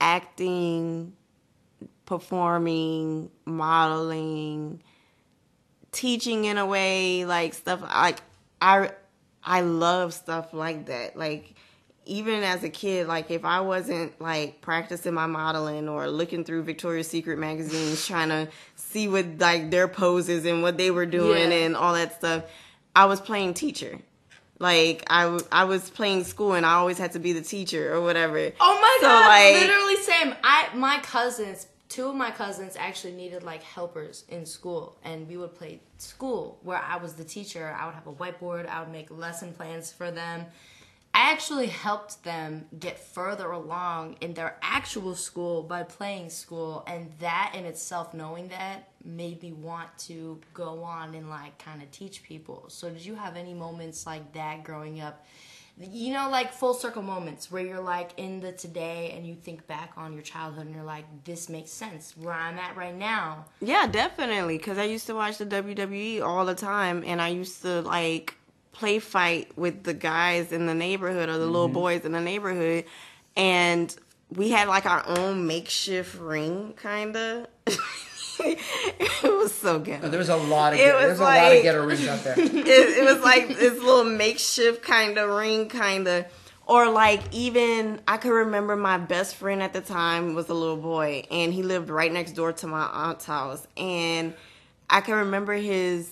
acting, 0.00 1.14
performing, 2.04 3.30
modeling, 3.44 4.82
teaching 5.92 6.44
in 6.44 6.58
a 6.58 6.66
way, 6.66 7.24
like 7.24 7.54
stuff 7.54 7.80
like 7.82 8.20
I 8.60 8.90
I 9.42 9.60
love 9.62 10.12
stuff 10.14 10.52
like 10.52 10.86
that. 10.86 11.16
Like 11.16 11.54
even 12.04 12.42
as 12.44 12.62
a 12.62 12.68
kid, 12.68 13.08
like 13.08 13.30
if 13.30 13.44
I 13.44 13.60
wasn't 13.60 14.20
like 14.20 14.60
practicing 14.60 15.14
my 15.14 15.26
modeling 15.26 15.88
or 15.88 16.08
looking 16.08 16.44
through 16.44 16.62
Victoria's 16.62 17.08
Secret 17.08 17.38
magazines 17.38 18.06
trying 18.06 18.28
to 18.28 18.48
see 18.76 19.08
what 19.08 19.38
like 19.38 19.70
their 19.70 19.88
poses 19.88 20.44
and 20.44 20.62
what 20.62 20.76
they 20.76 20.90
were 20.90 21.06
doing 21.06 21.50
Yeah. 21.50 21.58
and 21.58 21.76
all 21.76 21.94
that 21.94 22.14
stuff, 22.14 22.44
I 22.94 23.06
was 23.06 23.20
playing 23.20 23.54
teacher. 23.54 23.98
Like 24.58 25.04
I, 25.10 25.38
I 25.52 25.64
was 25.64 25.90
playing 25.90 26.24
school 26.24 26.54
and 26.54 26.64
I 26.64 26.74
always 26.74 26.98
had 26.98 27.12
to 27.12 27.18
be 27.18 27.32
the 27.32 27.42
teacher 27.42 27.92
or 27.94 28.00
whatever. 28.00 28.52
Oh 28.60 28.78
my 28.80 28.98
So, 29.00 29.06
god! 29.08 29.28
like- 29.28 29.60
literally 29.60 29.96
same. 29.96 30.34
I 30.42 30.68
my 30.74 30.98
cousins, 31.00 31.66
two 31.88 32.08
of 32.08 32.14
my 32.16 32.30
cousins 32.30 32.74
actually 32.78 33.12
needed 33.12 33.42
like 33.42 33.62
helpers 33.62 34.24
in 34.28 34.46
school, 34.46 34.96
and 35.04 35.28
we 35.28 35.36
would 35.36 35.54
play 35.54 35.80
school 35.98 36.58
where 36.62 36.78
I 36.82 36.96
was 36.96 37.14
the 37.14 37.24
teacher. 37.24 37.74
I 37.78 37.86
would 37.86 37.94
have 37.94 38.06
a 38.06 38.12
whiteboard. 38.12 38.66
I 38.68 38.80
would 38.80 38.90
make 38.92 39.10
lesson 39.10 39.52
plans 39.52 39.92
for 39.92 40.10
them. 40.10 40.46
I 41.16 41.32
actually 41.32 41.68
helped 41.68 42.24
them 42.24 42.66
get 42.78 42.98
further 42.98 43.50
along 43.50 44.16
in 44.20 44.34
their 44.34 44.58
actual 44.60 45.14
school 45.14 45.62
by 45.62 45.82
playing 45.82 46.28
school, 46.28 46.84
and 46.86 47.10
that 47.20 47.54
in 47.56 47.64
itself, 47.64 48.12
knowing 48.12 48.48
that, 48.48 48.90
made 49.02 49.42
me 49.42 49.52
want 49.52 49.88
to 50.00 50.38
go 50.52 50.82
on 50.82 51.14
and 51.14 51.30
like 51.30 51.56
kind 51.58 51.80
of 51.82 51.90
teach 51.90 52.22
people. 52.22 52.66
So, 52.68 52.90
did 52.90 53.02
you 53.02 53.14
have 53.14 53.34
any 53.34 53.54
moments 53.54 54.04
like 54.06 54.34
that 54.34 54.62
growing 54.62 55.00
up? 55.00 55.24
you 55.78 56.10
know 56.14 56.30
like 56.30 56.54
full 56.54 56.72
circle 56.72 57.02
moments 57.02 57.50
where 57.50 57.62
you're 57.62 57.82
like 57.82 58.12
in 58.16 58.40
the 58.40 58.50
today 58.50 59.12
and 59.14 59.26
you 59.26 59.34
think 59.34 59.66
back 59.66 59.92
on 59.98 60.14
your 60.14 60.22
childhood 60.22 60.64
and 60.64 60.74
you're 60.74 60.82
like 60.82 61.04
this 61.24 61.50
makes 61.50 61.70
sense 61.70 62.16
where 62.16 62.32
i'm 62.32 62.58
at 62.58 62.74
right 62.78 62.96
now 62.96 63.44
Yeah, 63.60 63.86
definitely. 63.86 64.56
Because 64.56 64.78
I 64.78 64.84
used 64.84 65.06
to 65.08 65.14
watch 65.14 65.36
the 65.36 65.44
WWE 65.44 66.22
all 66.22 66.46
the 66.46 66.54
time, 66.54 67.04
and 67.06 67.20
I 67.20 67.28
used 67.28 67.60
to 67.60 67.82
like 67.82 68.34
play 68.78 68.98
fight 68.98 69.56
with 69.56 69.84
the 69.84 69.94
guys 69.94 70.52
in 70.52 70.66
the 70.66 70.74
neighborhood 70.74 71.28
or 71.28 71.38
the 71.38 71.46
little 71.46 71.66
mm-hmm. 71.66 71.74
boys 71.74 72.04
in 72.04 72.12
the 72.12 72.20
neighborhood, 72.20 72.84
and 73.36 73.94
we 74.34 74.50
had 74.50 74.68
like 74.68 74.86
our 74.86 75.04
own 75.06 75.46
makeshift 75.46 76.18
ring, 76.18 76.74
kind 76.76 77.16
of. 77.16 77.46
it 78.38 79.22
was 79.22 79.54
so 79.54 79.78
good. 79.78 80.00
Oh, 80.02 80.08
there 80.08 80.18
was 80.18 80.28
a 80.28 80.36
lot 80.36 80.74
of 80.74 80.78
It 80.78 80.84
get, 80.84 80.94
was 80.94 81.04
there's 81.04 81.20
a 81.20 81.22
lot 81.22 81.36
of 81.38 81.52
like- 81.52 81.62
ghetto 81.62 81.86
rings 81.86 82.06
out 82.06 82.22
there 82.24 82.34
it, 82.38 82.66
it 82.66 83.04
was 83.04 83.22
like 83.22 83.48
this 83.48 83.78
little 83.82 84.04
makeshift 84.04 84.82
kind 84.82 85.18
of 85.18 85.30
ring, 85.30 85.68
kind 85.68 86.06
of. 86.06 86.26
Or 86.66 86.90
like 86.90 87.22
even 87.32 88.00
I 88.08 88.16
could 88.16 88.32
remember 88.32 88.74
my 88.74 88.98
best 88.98 89.36
friend 89.36 89.62
at 89.62 89.72
the 89.72 89.80
time 89.80 90.34
was 90.34 90.48
a 90.48 90.54
little 90.54 90.76
boy, 90.76 91.24
and 91.30 91.54
he 91.54 91.62
lived 91.62 91.90
right 91.90 92.12
next 92.12 92.32
door 92.32 92.52
to 92.54 92.66
my 92.66 92.84
aunt's 92.86 93.24
house, 93.24 93.64
and 93.76 94.34
I 94.90 95.00
can 95.00 95.14
remember 95.14 95.52
his 95.54 96.10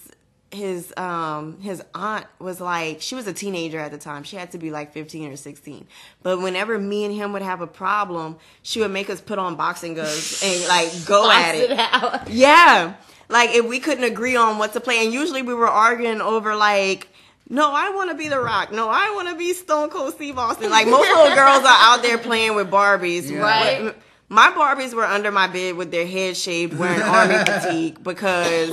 his 0.55 0.93
um 0.97 1.61
his 1.61 1.83
aunt 1.95 2.27
was 2.39 2.61
like 2.61 3.01
she 3.01 3.15
was 3.15 3.27
a 3.27 3.33
teenager 3.33 3.79
at 3.79 3.91
the 3.91 3.99
time 3.99 4.23
she 4.23 4.37
had 4.37 4.51
to 4.53 4.59
be 4.59 4.71
like 4.71 4.93
15 4.93 5.33
or 5.33 5.37
16 5.37 5.87
but 6.23 6.41
whenever 6.41 6.79
me 6.79 7.05
and 7.05 7.15
him 7.15 7.33
would 7.33 7.43
have 7.43 7.61
a 7.61 7.67
problem 7.67 8.37
she 8.63 8.81
would 8.81 8.91
make 8.91 9.11
us 9.11 9.21
put 9.21 9.39
on 9.39 9.57
boxing 9.57 9.95
gloves 9.95 10.43
and 10.45 10.69
like 10.69 10.91
go 11.07 11.31
at 11.31 11.53
Box 11.53 11.59
it 11.59 11.71
out. 11.79 12.31
yeah. 12.31 12.95
Like 13.29 13.51
if 13.55 13.67
we 13.67 13.81
couldn't 13.81 14.05
agree 14.05 14.37
on 14.37 14.59
what 14.59 14.75
to 14.75 14.81
play, 14.81 15.03
and 15.05 15.13
usually 15.13 15.43
we 15.43 15.55
were 15.55 15.67
arguing 15.69 16.21
over 16.21 16.55
like, 16.55 17.09
no, 17.49 17.73
I 17.73 17.91
want 17.91 18.11
to 18.11 18.17
be 18.17 18.29
The 18.29 18.39
Rock. 18.39 18.71
No, 18.71 18.89
I 18.91 19.13
want 19.15 19.29
to 19.29 19.35
be 19.35 19.53
Stone 19.55 19.91
Cold 19.91 20.15
Steve 20.15 20.39
Austin. 20.39 20.71
Like 20.71 20.87
most 20.87 21.09
little 21.09 21.35
girls 21.35 21.65
are 21.65 21.67
out 21.67 22.03
there 22.03 22.19
playing 22.19 22.55
with 22.55 22.71
Barbies. 22.71 23.31
Yeah. 23.31 23.39
Right. 23.39 23.95
My 24.29 24.51
Barbies 24.51 24.95
were 24.95 25.05
under 25.05 25.31
my 25.31 25.47
bed 25.47 25.77
with 25.77 25.91
their 25.91 26.07
head 26.07 26.37
shaved, 26.37 26.79
wearing 26.79 27.03
army 27.03 27.35
fatigue 27.45 28.03
because 28.03 28.73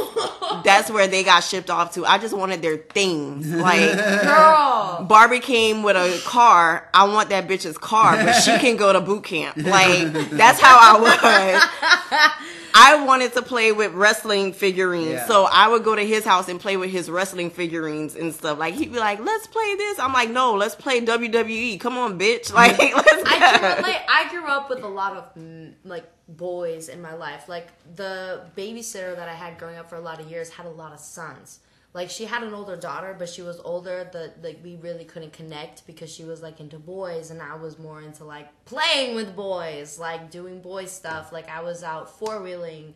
that's 0.64 0.90
where 0.90 1.08
they 1.08 1.24
got 1.24 1.42
shipped 1.42 1.70
off 1.70 1.94
to. 1.96 2.06
I 2.06 2.18
just 2.18 2.36
wanted 2.36 2.62
their 2.62 2.78
things. 2.78 3.52
Like 3.52 3.96
girl 4.24 5.06
Barbie 5.08 5.40
came 5.40 5.84
with 5.84 5.96
a 5.98 6.22
car. 6.26 6.90
I 6.94 7.04
want 7.06 7.30
that 7.30 7.48
bitch's 7.48 7.78
car, 7.78 8.16
but 8.16 8.34
she 8.34 8.58
can 8.60 8.78
go 8.78 8.94
to 8.94 9.02
boot 9.02 9.24
camp. 9.26 9.58
Like 9.58 10.12
that's 10.32 10.60
how 10.60 10.78
I 10.80 11.00
was. 11.00 12.52
I 12.74 13.04
wanted 13.06 13.34
to 13.34 13.42
play 13.42 13.72
with 13.72 13.94
wrestling 13.94 14.54
figurines, 14.54 15.12
Yeah. 15.12 15.28
so 15.28 15.46
I 15.52 15.68
would 15.68 15.84
go 15.84 15.96
to 15.96 16.02
his 16.06 16.24
house 16.26 16.48
and 16.50 16.60
play 16.60 16.78
with 16.78 16.90
his 16.90 17.10
wrestling 17.10 17.50
figurines 17.50 18.16
and 18.16 18.34
stuff. 18.34 18.58
Like 18.58 18.74
he'd 18.76 18.92
be 18.94 19.00
like, 19.00 19.20
"Let's 19.20 19.48
play 19.48 19.76
this." 19.76 20.00
I'm 20.00 20.14
like, 20.14 20.30
"No, 20.30 20.54
let's 20.56 20.76
play 20.76 21.02
WWE. 21.02 21.80
Come 21.80 21.98
on, 21.98 22.18
bitch!" 22.20 22.52
Like 22.62 22.78
let's 22.80 23.24
I 23.26 23.38
can 23.38 23.62
go. 23.62 23.76
relate. 23.78 24.02
I 24.10 24.30
grew 24.30 24.46
up 24.46 24.70
with 24.70 24.84
a 24.84 24.88
lot 24.88 25.18
of 25.18 25.36
mm, 25.36 25.74
like 25.84 26.06
boys 26.28 26.88
in 26.90 27.02
my 27.02 27.14
life. 27.14 27.50
Like 27.50 27.68
the 27.96 28.42
babysitter 28.56 29.16
that 29.16 29.28
I 29.30 29.34
had 29.34 29.58
growing 29.58 29.78
up 29.78 29.90
for 29.90 29.96
a 29.96 30.02
lot 30.02 30.20
of 30.22 30.30
years 30.30 30.50
had 30.50 30.66
a 30.66 30.70
lot 30.70 30.94
of 30.94 31.00
sons. 31.00 31.60
Like 31.94 32.10
she 32.10 32.26
had 32.26 32.44
an 32.44 32.54
older 32.54 32.78
daughter, 32.78 33.16
but 33.18 33.28
she 33.28 33.42
was 33.42 33.60
older. 33.60 34.10
That 34.14 34.44
like 34.44 34.60
we 34.64 34.76
really 34.78 35.04
couldn't 35.04 35.34
connect 35.34 35.86
because 35.86 36.12
she 36.12 36.24
was 36.24 36.42
like 36.42 36.60
into 36.60 36.80
boys, 36.80 37.32
and 37.32 37.42
I 37.42 37.56
was 37.56 37.78
more 37.78 38.02
into 38.02 38.24
like 38.24 38.48
playing 38.66 39.16
with 39.16 39.36
boys, 39.36 40.00
like 40.00 40.32
doing 40.32 40.62
boy 40.62 40.86
stuff. 40.86 41.32
Like 41.32 41.50
I 41.50 41.62
was 41.62 41.84
out 41.84 42.18
four 42.18 42.42
wheeling. 42.42 42.94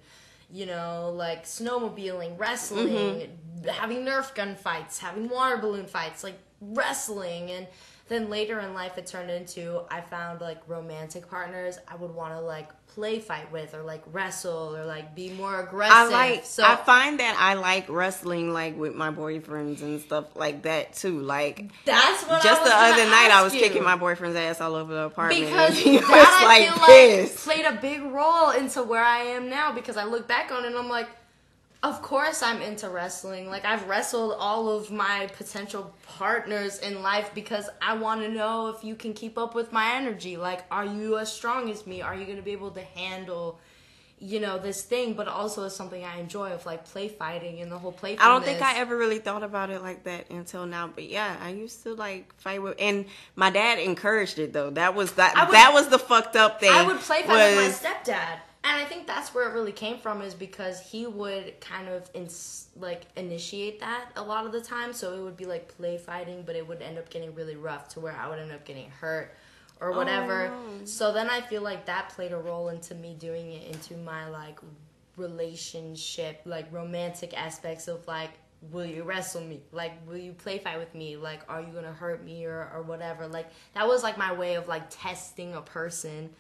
You 0.51 0.67
know, 0.67 1.11
like 1.13 1.45
snowmobiling, 1.45 2.37
wrestling, 2.37 2.87
mm-hmm. 2.87 3.67
having 3.67 4.05
Nerf 4.05 4.35
gun 4.35 4.55
fights, 4.55 4.99
having 4.99 5.27
water 5.27 5.57
balloon 5.57 5.87
fights, 5.87 6.23
like 6.23 6.37
wrestling, 6.61 7.49
and 7.49 7.67
then 8.07 8.29
later 8.29 8.59
in 8.59 8.73
life 8.73 8.97
it 8.97 9.07
turned 9.07 9.31
into 9.31 9.81
I 9.89 10.01
found 10.01 10.41
like 10.41 10.61
romantic 10.67 11.27
partners 11.29 11.79
I 11.87 11.95
would 11.95 12.13
want 12.13 12.33
to 12.33 12.39
like 12.39 12.69
play 12.95 13.19
fight 13.19 13.51
with 13.51 13.73
or 13.75 13.83
like 13.83 14.01
wrestle 14.11 14.75
or 14.75 14.85
like 14.85 15.13
be 15.13 15.29
more 15.31 15.59
aggressive. 15.59 15.95
I 15.95 16.07
like. 16.07 16.45
so 16.45 16.63
I 16.63 16.77
find 16.77 17.19
that 17.19 17.35
I 17.37 17.55
like 17.55 17.89
wrestling, 17.89 18.53
like 18.53 18.77
with 18.77 18.95
my 18.95 19.11
boyfriends 19.11 19.81
and 19.81 20.01
stuff 20.01 20.33
like 20.35 20.63
that 20.63 20.93
too. 20.93 21.19
Like 21.19 21.69
that's 21.85 22.23
what 22.23 22.41
just 22.41 22.63
the 22.63 22.73
other 22.73 23.05
night, 23.05 23.29
I 23.31 23.43
was 23.43 23.53
you. 23.53 23.59
kicking 23.59 23.83
my 23.83 23.97
boyfriend's 23.97 24.37
ass 24.37 24.61
all 24.61 24.75
over 24.75 24.93
the 24.93 25.01
apartment. 25.01 25.45
because 25.45 25.77
he 25.77 25.91
was 25.97 26.07
that 26.07 26.41
I 26.41 26.45
like 26.45 27.19
feel 27.19 27.21
like 27.21 27.35
played 27.35 27.65
a 27.65 27.81
big 27.81 28.01
role 28.01 28.51
into 28.51 28.81
where 28.81 29.03
I 29.03 29.19
am 29.19 29.49
now 29.49 29.73
because 29.73 29.97
I 29.97 30.05
look 30.05 30.27
back 30.27 30.51
on 30.51 30.63
it 30.63 30.67
and 30.67 30.77
I'm 30.77 30.89
like, 30.89 31.09
of 31.89 32.01
course 32.01 32.41
I'm 32.43 32.61
into 32.61 32.89
wrestling. 32.89 33.49
Like 33.49 33.65
I've 33.65 33.87
wrestled 33.87 34.35
all 34.39 34.69
of 34.69 34.91
my 34.91 35.29
potential 35.37 35.93
partners 36.07 36.79
in 36.79 37.01
life 37.01 37.31
because 37.33 37.69
I 37.81 37.93
want 37.95 38.21
to 38.21 38.29
know 38.29 38.67
if 38.69 38.83
you 38.83 38.95
can 38.95 39.13
keep 39.13 39.37
up 39.37 39.55
with 39.55 39.71
my 39.71 39.93
energy. 39.95 40.37
Like, 40.37 40.63
are 40.71 40.85
you 40.85 41.17
as 41.17 41.31
strong 41.31 41.69
as 41.69 41.85
me? 41.85 42.01
Are 42.01 42.15
you 42.15 42.25
going 42.25 42.37
to 42.37 42.43
be 42.43 42.51
able 42.51 42.71
to 42.71 42.81
handle? 42.81 43.59
You 44.17 44.39
know 44.39 44.57
this 44.57 44.81
thing, 44.81 45.13
but 45.13 45.27
also 45.27 45.65
it's 45.65 45.75
something 45.75 46.03
I 46.03 46.19
enjoy 46.19 46.51
of 46.53 46.65
like 46.65 46.85
play 46.85 47.09
fighting 47.09 47.59
and 47.59 47.69
the 47.69 47.77
whole 47.77 47.91
play. 47.91 48.17
I 48.17 48.29
don't 48.29 48.45
think 48.45 48.61
I 48.61 48.77
ever 48.79 48.95
really 48.95 49.19
thought 49.19 49.43
about 49.43 49.69
it 49.69 49.81
like 49.81 50.05
that 50.05 50.29
until 50.29 50.65
now. 50.65 50.87
But 50.87 51.03
yeah, 51.03 51.35
I 51.43 51.49
used 51.49 51.83
to 51.83 51.93
like 51.93 52.33
fight 52.37 52.61
with, 52.63 52.75
and 52.79 53.05
my 53.35 53.49
dad 53.49 53.77
encouraged 53.77 54.39
it 54.39 54.53
though. 54.53 54.69
That 54.69 54.95
was 54.95 55.11
that. 55.13 55.35
Would- 55.35 55.53
that 55.53 55.71
was 55.73 55.89
the 55.89 55.99
fucked 55.99 56.37
up 56.37 56.61
thing. 56.61 56.71
I 56.71 56.87
would 56.87 56.99
play 57.01 57.23
fight 57.23 57.55
with 57.57 57.83
my 57.83 57.89
stepdad, 57.89 58.39
and 58.67 58.81
I 58.81 58.83
think 58.85 59.05
that's 59.05 59.33
where 59.33 59.47
it 59.47 59.53
really 59.53 59.71
came 59.71 59.99
from, 59.99 60.23
is 60.23 60.33
because 60.33 60.81
he 60.81 61.05
would 61.05 61.59
kind 61.61 61.87
of 61.87 62.09
ins- 62.15 62.69
like 62.75 63.03
initiate 63.15 63.79
that 63.81 64.09
a 64.15 64.23
lot 64.23 64.47
of 64.47 64.51
the 64.51 64.61
time. 64.61 64.91
So 64.91 65.13
it 65.13 65.21
would 65.21 65.37
be 65.37 65.45
like 65.45 65.67
play 65.77 65.99
fighting, 65.99 66.41
but 66.43 66.55
it 66.55 66.67
would 66.67 66.81
end 66.81 66.97
up 66.97 67.09
getting 67.11 67.35
really 67.35 67.55
rough 67.55 67.89
to 67.89 67.99
where 67.99 68.15
I 68.15 68.27
would 68.27 68.39
end 68.39 68.51
up 68.51 68.65
getting 68.65 68.89
hurt 68.89 69.35
or 69.79 69.93
oh, 69.93 69.97
whatever. 69.97 70.51
Oh. 70.51 70.85
So 70.85 71.13
then 71.13 71.29
I 71.29 71.41
feel 71.41 71.61
like 71.61 71.85
that 71.85 72.09
played 72.09 72.31
a 72.31 72.37
role 72.37 72.69
into 72.69 72.95
me 72.95 73.15
doing 73.19 73.51
it 73.51 73.67
into 73.71 73.97
my 73.97 74.27
like 74.29 74.59
relationship, 75.15 76.41
like 76.45 76.65
romantic 76.71 77.39
aspects 77.39 77.87
of 77.87 78.07
like. 78.07 78.31
Will 78.71 78.85
you 78.85 79.03
wrestle 79.03 79.41
me? 79.41 79.61
Like, 79.71 79.91
will 80.07 80.17
you 80.17 80.31
play 80.31 80.57
fight 80.57 80.79
with 80.79 80.95
me? 80.95 81.17
Like, 81.17 81.41
are 81.47 81.61
you 81.61 81.67
gonna 81.67 81.93
hurt 81.93 82.23
me 82.23 82.45
or, 82.45 82.71
or 82.73 82.81
whatever? 82.81 83.27
Like, 83.27 83.47
that 83.75 83.87
was 83.87 84.01
like 84.01 84.17
my 84.17 84.33
way 84.33 84.55
of 84.55 84.67
like 84.67 84.85
testing 84.89 85.53
a 85.53 85.61
person. 85.61 86.31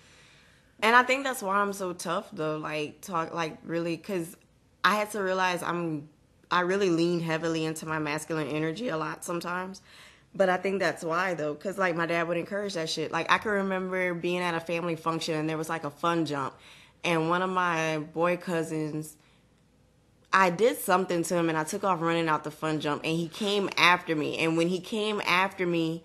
And 0.81 0.95
I 0.95 1.03
think 1.03 1.23
that's 1.23 1.41
why 1.41 1.57
I'm 1.57 1.73
so 1.73 1.93
tough 1.93 2.29
though. 2.31 2.57
Like 2.57 3.01
talk 3.01 3.33
like 3.33 3.57
really 3.63 3.95
because 3.95 4.35
I 4.83 4.95
had 4.95 5.11
to 5.11 5.21
realize 5.21 5.63
I'm 5.63 6.09
I 6.51 6.61
really 6.61 6.89
lean 6.89 7.21
heavily 7.21 7.65
into 7.65 7.85
my 7.85 7.99
masculine 7.99 8.47
energy 8.47 8.89
a 8.89 8.97
lot 8.97 9.25
sometimes 9.25 9.81
But 10.35 10.49
I 10.49 10.57
think 10.57 10.79
that's 10.79 11.03
why 11.03 11.33
though, 11.33 11.53
because 11.53 11.77
like 11.77 11.95
my 11.95 12.05
dad 12.05 12.27
would 12.27 12.37
encourage 12.37 12.73
that 12.73 12.89
shit. 12.89 13.11
Like 13.11 13.31
I 13.31 13.37
can 13.37 13.51
remember 13.51 14.13
being 14.13 14.41
at 14.41 14.53
a 14.53 14.59
family 14.59 14.97
function 14.97 15.35
and 15.35 15.49
there 15.49 15.57
was 15.57 15.69
like 15.69 15.85
a 15.85 15.89
fun 15.89 16.25
jump, 16.25 16.53
and 17.03 17.29
one 17.29 17.41
of 17.41 17.49
my 17.49 17.99
boy 17.99 18.35
cousins, 18.35 19.15
I 20.33 20.49
did 20.49 20.77
something 20.77 21.23
to 21.23 21.35
him 21.35 21.47
and 21.47 21.57
I 21.57 21.63
took 21.63 21.85
off 21.85 22.01
running 22.01 22.27
out 22.27 22.43
the 22.43 22.51
fun 22.51 22.81
jump 22.81 23.03
and 23.05 23.15
he 23.15 23.29
came 23.29 23.69
after 23.77 24.13
me. 24.15 24.37
And 24.39 24.57
when 24.57 24.67
he 24.67 24.81
came 24.81 25.21
after 25.25 25.65
me, 25.65 26.03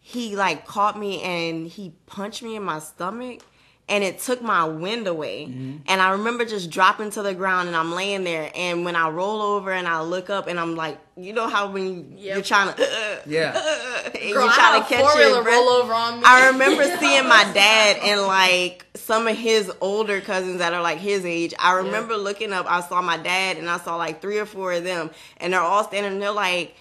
he 0.00 0.34
like 0.34 0.66
caught 0.66 0.98
me 0.98 1.22
and 1.22 1.68
he 1.68 1.92
punched 2.06 2.42
me 2.42 2.56
in 2.56 2.64
my 2.64 2.80
stomach 2.80 3.42
and 3.88 4.04
it 4.04 4.18
took 4.20 4.42
my 4.42 4.64
wind 4.64 5.06
away. 5.06 5.46
Mm-hmm. 5.46 5.76
And 5.86 6.02
I 6.02 6.10
remember 6.10 6.44
just 6.44 6.70
dropping 6.70 7.10
to 7.12 7.22
the 7.22 7.32
ground 7.34 7.68
and 7.68 7.76
I'm 7.76 7.92
laying 7.94 8.22
there. 8.24 8.50
And 8.54 8.84
when 8.84 8.94
I 8.96 9.08
roll 9.08 9.40
over 9.40 9.72
and 9.72 9.88
I 9.88 10.02
look 10.02 10.28
up 10.28 10.46
and 10.46 10.60
I'm 10.60 10.76
like, 10.76 10.98
you 11.16 11.32
know 11.32 11.48
how 11.48 11.70
when 11.70 11.86
you, 11.86 12.06
Yep. 12.16 12.34
you're 12.36 12.44
trying 12.44 12.74
to, 12.74 12.82
uh, 12.82 13.16
Yeah. 13.26 13.52
Uh, 13.54 13.58
uh, 13.58 14.02
and 14.04 14.12
Girl, 14.14 14.22
you're 14.28 14.42
I 14.42 14.54
trying 14.54 14.72
had 14.74 14.88
to 14.88 14.94
catch 14.94 15.00
four-wheeler 15.04 15.30
your 15.30 15.42
breath. 15.42 15.54
roll 15.54 15.68
over 15.70 15.92
on 15.94 16.18
me. 16.18 16.22
I 16.26 16.48
remember 16.48 16.84
seeing 17.00 17.26
my 17.28 17.50
dad 17.54 17.96
and 18.02 18.22
like 18.22 18.84
some 18.94 19.26
of 19.26 19.36
his 19.36 19.72
older 19.80 20.20
cousins 20.20 20.58
that 20.58 20.74
are 20.74 20.82
like 20.82 20.98
his 20.98 21.24
age. 21.24 21.54
I 21.58 21.72
remember 21.78 22.16
looking 22.16 22.52
up, 22.52 22.66
I 22.70 22.82
saw 22.82 23.00
my 23.00 23.16
dad 23.16 23.56
and 23.56 23.70
I 23.70 23.78
saw 23.78 23.96
like 23.96 24.20
three 24.20 24.38
or 24.38 24.46
four 24.46 24.72
of 24.74 24.84
them, 24.84 25.10
and 25.38 25.52
they're 25.52 25.60
all 25.60 25.84
standing 25.84 26.12
and 26.12 26.22
they're 26.22 26.30
like, 26.30 26.74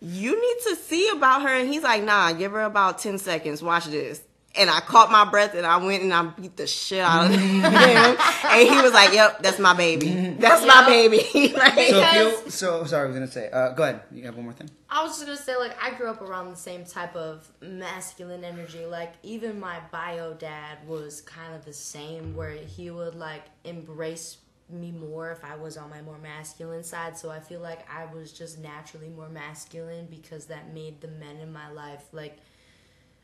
You 0.00 0.32
need 0.40 0.56
to 0.70 0.76
see 0.76 1.08
about 1.10 1.42
her. 1.42 1.48
And 1.48 1.68
he's 1.68 1.82
like, 1.84 2.02
Nah, 2.02 2.32
give 2.32 2.52
her 2.52 2.62
about 2.62 2.98
10 2.98 3.18
seconds. 3.18 3.62
Watch 3.62 3.86
this. 3.86 4.22
And 4.58 4.68
I 4.68 4.80
caught 4.80 5.10
my 5.10 5.24
breath 5.24 5.54
and 5.54 5.64
I 5.64 5.76
went 5.76 6.02
and 6.02 6.12
I 6.12 6.22
beat 6.24 6.56
the 6.56 6.66
shit 6.66 7.00
out 7.00 7.26
of 7.26 7.32
him. 7.32 7.64
and 7.64 8.68
he 8.68 8.82
was 8.82 8.92
like, 8.92 9.12
Yep, 9.12 9.42
that's 9.42 9.58
my 9.58 9.74
baby. 9.74 10.36
That's 10.38 10.66
my 10.66 10.84
baby. 10.86 11.54
Like, 11.58 11.88
So, 11.88 12.00
if 12.00 12.14
you, 12.44 12.50
so 12.50 12.84
sorry, 12.84 13.04
I 13.04 13.06
was 13.06 13.14
gonna 13.14 13.30
say. 13.30 13.50
Uh, 13.50 13.72
go 13.72 13.84
ahead. 13.84 14.02
You 14.12 14.24
have 14.24 14.34
one 14.36 14.44
more 14.44 14.52
thing. 14.52 14.70
I 14.90 15.02
was 15.02 15.12
just 15.12 15.26
gonna 15.26 15.36
say, 15.38 15.56
like, 15.56 15.76
I 15.82 15.96
grew 15.96 16.08
up 16.08 16.22
around 16.22 16.50
the 16.50 16.56
same 16.56 16.84
type 16.84 17.14
of 17.14 17.48
masculine 17.60 18.44
energy. 18.44 18.84
Like, 18.86 19.14
even 19.22 19.60
my 19.60 19.80
bio 19.92 20.34
dad 20.34 20.78
was 20.86 21.20
kind 21.22 21.54
of 21.54 21.64
the 21.64 21.72
same, 21.72 22.34
where 22.34 22.50
he 22.50 22.90
would 22.90 23.14
like 23.14 23.44
embrace 23.64 24.38
me 24.70 24.90
more 24.92 25.30
if 25.30 25.44
I 25.44 25.56
was 25.56 25.76
on 25.76 25.90
my 25.90 26.02
more 26.02 26.18
masculine 26.18 26.84
side. 26.84 27.16
So 27.16 27.30
I 27.30 27.40
feel 27.40 27.60
like 27.60 27.88
I 27.90 28.04
was 28.14 28.32
just 28.32 28.58
naturally 28.58 29.08
more 29.08 29.28
masculine 29.28 30.06
because 30.10 30.46
that 30.46 30.74
made 30.74 31.00
the 31.00 31.08
men 31.08 31.36
in 31.38 31.52
my 31.52 31.70
life 31.70 32.04
like 32.12 32.38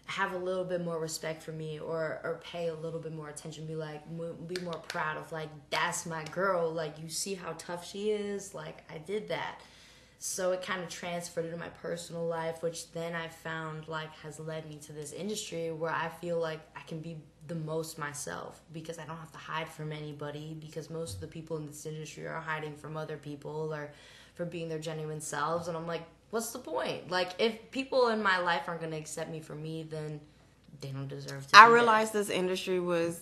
have 0.07 0.33
a 0.33 0.37
little 0.37 0.65
bit 0.65 0.85
more 0.85 0.99
respect 0.99 1.43
for 1.43 1.53
me 1.53 1.79
or 1.79 2.21
or 2.23 2.41
pay 2.45 2.69
a 2.69 2.75
little 2.75 3.01
bit 3.01 3.15
more 3.15 3.31
attention 3.31 3.67
be 3.67 3.75
like 3.75 4.03
be 4.47 4.61
more 4.63 4.81
proud 4.89 5.17
of 5.17 5.31
like 5.33 5.49
that's 5.71 6.05
my 6.05 6.23
girl 6.25 6.71
like 6.71 6.99
you 7.03 7.09
see 7.09 7.35
how 7.35 7.55
tough 7.57 7.89
she 7.89 8.11
is 8.11 8.55
like 8.55 8.83
I 8.93 8.99
did 8.99 9.29
that. 9.29 9.61
So 10.19 10.53
it 10.53 10.63
kind 10.63 10.83
of 10.83 10.89
transferred 10.89 11.45
into 11.45 11.57
my 11.57 11.69
personal 11.69 12.27
life 12.27 12.63
which 12.63 12.93
then 12.93 13.15
I 13.15 13.29
found 13.29 13.89
like 13.89 14.15
has 14.17 14.39
led 14.39 14.69
me 14.69 14.77
to 14.87 14.93
this 14.93 15.13
industry 15.13 15.71
where 15.73 15.91
I 15.91 16.09
feel 16.21 16.39
like 16.39 16.61
I 16.77 16.81
can 16.83 17.01
be 17.01 17.17
the 17.47 17.55
most 17.55 17.99
myself 17.99 18.61
because 18.73 18.99
I 18.99 19.05
don't 19.05 19.19
have 19.19 19.33
to 19.33 19.39
hide 19.39 19.69
from 19.69 19.93
anybody 19.93 20.57
because 20.61 20.89
most 20.91 21.17
of 21.17 21.21
the 21.21 21.27
people 21.27 21.57
in 21.57 21.67
this 21.67 21.85
industry 21.87 22.27
are 22.27 22.41
hiding 22.41 22.75
from 22.75 22.97
other 22.97 23.17
people 23.17 23.75
or 23.75 23.91
for 24.35 24.45
being 24.45 24.69
their 24.69 24.79
genuine 24.79 25.21
selves. 25.21 25.69
And 25.69 25.77
I'm 25.77 25.87
like 25.87 26.03
what's 26.35 26.51
the 26.51 26.59
point 26.59 27.09
like 27.13 27.31
if 27.39 27.71
people 27.71 28.09
in 28.09 28.21
my 28.21 28.39
life 28.39 28.63
aren't 28.67 28.81
going 28.81 28.91
to 28.91 28.99
accept 28.99 29.31
me 29.31 29.39
for 29.39 29.55
me 29.55 29.85
then 29.89 30.21
they 30.81 30.89
don't 30.89 31.07
deserve 31.07 31.47
to 31.47 31.57
I 31.57 31.69
realized 31.69 32.13
this 32.13 32.29
industry 32.29 32.81
was 32.81 33.21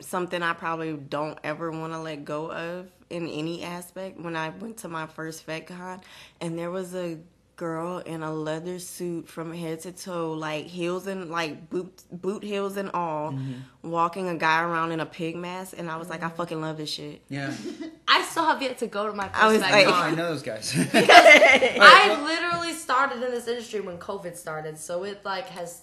something 0.00 0.42
I 0.42 0.52
probably 0.52 0.94
don't 0.94 1.38
ever 1.44 1.70
want 1.70 1.92
to 1.92 2.00
let 2.00 2.24
go 2.24 2.50
of 2.50 2.90
in 3.10 3.28
any 3.28 3.62
aspect. 3.62 4.18
When 4.18 4.36
I 4.36 4.48
went 4.48 4.78
to 4.78 4.88
my 4.88 5.06
first 5.06 5.46
FetCon, 5.46 6.02
and 6.40 6.58
there 6.58 6.70
was 6.70 6.94
a 6.94 7.18
girl 7.56 7.98
in 7.98 8.22
a 8.22 8.32
leather 8.32 8.78
suit 8.78 9.28
from 9.28 9.52
head 9.52 9.80
to 9.80 9.92
toe, 9.92 10.32
like 10.32 10.66
heels 10.66 11.06
and 11.06 11.30
like 11.30 11.70
boot 11.70 12.02
boot 12.10 12.42
heels 12.42 12.76
and 12.76 12.90
all, 12.92 13.34
walking 13.82 14.28
a 14.28 14.36
guy 14.36 14.62
around 14.62 14.92
in 14.92 15.00
a 15.00 15.06
pig 15.06 15.36
mask, 15.36 15.74
and 15.76 15.90
I 15.90 15.96
was 15.96 16.08
like, 16.08 16.22
I 16.22 16.28
fucking 16.28 16.60
love 16.60 16.76
this 16.76 16.90
shit. 16.90 17.22
Yeah. 17.28 17.52
I 18.08 18.22
still 18.22 18.44
have 18.44 18.60
yet 18.62 18.78
to 18.78 18.86
go 18.86 19.06
to 19.06 19.12
my 19.12 19.28
first 19.28 19.42
I 19.42 19.52
was 19.52 19.60
like- 19.60 19.86
Oh, 19.86 19.92
I 19.92 20.10
know 20.14 20.28
those 20.30 20.42
guys. 20.42 20.74
I 20.94 22.22
literally 22.24 22.72
started 22.72 23.22
in 23.22 23.30
this 23.30 23.46
industry 23.46 23.80
when 23.80 23.98
COVID 23.98 24.36
started, 24.36 24.78
so 24.78 25.04
it 25.04 25.24
like 25.24 25.48
has 25.48 25.82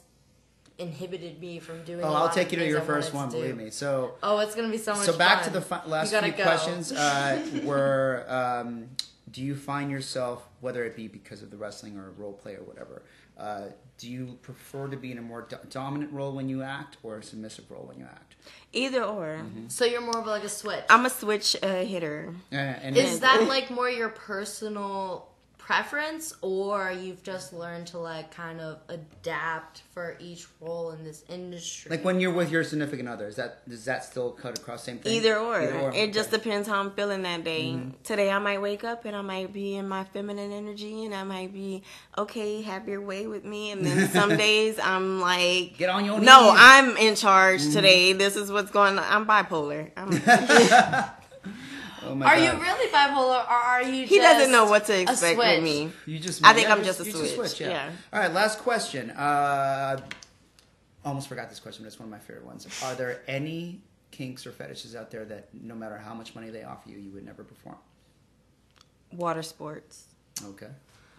inhibited 0.78 1.40
me 1.40 1.60
from 1.60 1.84
doing. 1.84 2.04
oh, 2.04 2.14
I'll 2.14 2.30
take 2.30 2.52
you 2.52 2.58
to 2.60 2.66
your 2.68 2.82
I 2.82 2.86
first 2.86 3.14
one. 3.14 3.30
Believe 3.30 3.58
me. 3.58 3.70
So. 3.70 4.16
Oh, 4.24 4.40
it's 4.40 4.56
gonna 4.56 4.70
be 4.70 4.78
so 4.78 4.94
much. 4.96 5.06
So 5.06 5.18
back 5.18 5.44
to 5.44 5.50
the 5.50 5.62
fi- 5.62 5.86
last 5.86 6.14
few 6.16 6.32
go. 6.32 6.44
questions. 6.44 6.92
Uh, 6.92 7.62
were 7.64 8.26
um, 8.28 8.90
do 9.32 9.42
you 9.42 9.56
find 9.56 9.92
yourself, 9.92 10.48
whether 10.62 10.84
it 10.86 10.96
be 10.96 11.08
because 11.08 11.42
of 11.42 11.52
the 11.52 11.58
wrestling 11.58 11.98
or 11.98 12.12
role 12.12 12.34
play 12.34 12.56
or 12.56 12.64
whatever, 12.64 13.04
uh, 13.38 13.66
do 13.98 14.10
you 14.10 14.38
prefer 14.42 14.88
to 14.88 14.98
be 14.98 15.12
in 15.12 15.18
a 15.18 15.22
more 15.22 15.46
do- 15.48 15.58
dominant 15.70 16.12
role 16.12 16.32
when 16.32 16.50
you 16.50 16.62
act 16.62 16.98
or 17.04 17.18
a 17.18 17.24
submissive 17.24 17.70
role 17.70 17.86
when 17.88 17.98
you 18.00 18.06
act? 18.06 18.36
Either 18.74 19.04
or, 19.04 19.42
So 19.68 19.86
you're 19.86 20.02
more 20.02 20.18
of 20.20 20.26
like 20.26 20.44
a 20.44 20.50
switch. 20.50 20.84
I'm 20.90 21.06
a 21.06 21.10
switch 21.10 21.56
uh, 21.62 21.84
hitter. 21.84 22.34
Uh, 22.52 22.56
and 22.56 22.98
Is 22.98 23.20
that 23.20 23.44
like 23.48 23.70
more 23.70 23.90
your 23.90 24.10
personal 24.10 25.30
preference, 25.70 26.34
or 26.42 26.92
you've 26.92 27.22
just 27.22 27.54
learned 27.54 27.86
to 27.86 28.00
like 28.00 28.34
kind 28.34 28.60
of 28.60 28.80
adapt 28.90 29.84
for 29.92 30.18
each 30.20 30.48
role 30.60 30.90
in 30.90 31.04
this 31.04 31.24
industry? 31.30 31.92
like 31.92 32.04
when 32.04 32.20
you're 32.20 32.34
with 32.34 32.50
your 32.50 32.64
significant 32.64 33.08
other? 33.08 33.28
Is 33.28 33.36
that 33.36 33.70
does 33.70 33.86
that 33.86 34.04
still 34.04 34.32
cut 34.32 34.58
across 34.58 34.84
same 34.84 34.98
thing? 34.98 35.14
Either 35.14 35.38
or. 35.38 35.58
okay. 35.58 36.06
It 36.06 36.12
just 36.12 36.32
depends 36.32 36.68
how 36.68 36.80
I'm 36.80 36.90
feeling 36.94 37.22
that 37.22 37.44
day. 37.44 37.74
Mm-hmm. 37.74 37.92
Today 38.04 38.32
I 38.32 38.40
might 38.40 38.60
wake 38.60 38.84
up 38.84 39.06
and 39.06 39.16
I 39.16 39.22
might 39.22 39.54
be 39.54 39.76
in 39.76 39.88
my 39.88 40.06
feminine 40.06 40.52
energy 40.52 41.06
and 41.06 41.14
I 41.14 41.24
might 41.24 41.54
be, 41.54 41.84
okay, 42.18 42.64
have 42.64 42.88
your 42.88 43.02
way 43.02 43.28
with 43.28 43.46
me. 43.46 43.70
And 43.70 43.86
then 43.86 44.10
some 44.20 44.36
days 44.38 44.80
I'm 44.80 45.22
like, 45.22 45.78
Get 45.78 45.92
on 45.92 46.04
your 46.04 46.20
no. 46.20 46.52
I'm 46.58 46.98
in 46.98 47.14
charge 47.14 47.62
mm-hmm. 47.62 47.74
today. 47.74 48.14
This 48.14 48.36
is 48.36 48.52
what's 48.52 48.72
going 48.72 48.98
on. 48.98 49.06
I'm 49.08 49.28
bipolar. 49.28 49.92
I'm, 49.96 50.10
Oh 52.06 52.16
my 52.16 52.26
Are 52.26 52.36
God. 52.36 52.44
you 52.44 52.62
really 52.62 52.92
bipolar, 52.92 53.46
or 53.46 53.54
are 53.54 53.84
you? 53.84 54.06
he 54.06 54.18
just 54.18 54.22
doesn't 54.38 54.52
know 54.52 54.66
what 54.66 54.86
to 54.86 54.94
a 54.94 55.02
expect 55.02 55.36
switch? 55.36 55.38
with 55.38 55.64
me. 55.64 55.92
You 56.06 56.20
just. 56.20 56.46
I 56.46 56.54
think 56.54 56.68
yeah, 56.68 56.74
I'm 56.76 56.84
just 56.84 57.00
a 57.00 57.06
you 57.06 57.12
switch, 57.12 57.60
yeah. 57.60 57.92
All 58.14 58.20
right. 58.20 58.34
Last 58.34 58.60
question. 58.60 59.10
Uh, 59.12 60.00
almost 61.06 61.28
forgot 61.28 61.50
this 61.50 61.60
question, 61.60 61.84
but 61.84 61.88
it's 61.88 62.00
one 62.00 62.08
of 62.08 62.12
my 62.12 62.20
favorite 62.20 62.46
ones. 62.46 62.68
Are 62.84 62.96
there 62.96 63.22
any 63.28 63.82
kinks 64.12 64.46
or 64.46 64.52
fetishes 64.52 64.96
out 64.96 65.12
there 65.12 65.26
that 65.26 65.50
no 65.54 65.76
matter 65.76 65.98
how 65.98 66.14
much 66.14 66.36
money 66.36 66.50
they 66.50 66.64
offer 66.64 66.90
you, 66.90 66.98
you 66.98 67.12
would 67.12 67.26
never 67.26 67.44
perform? 67.44 67.78
Water 69.12 69.42
sports. 69.42 70.06
Okay. 70.44 70.70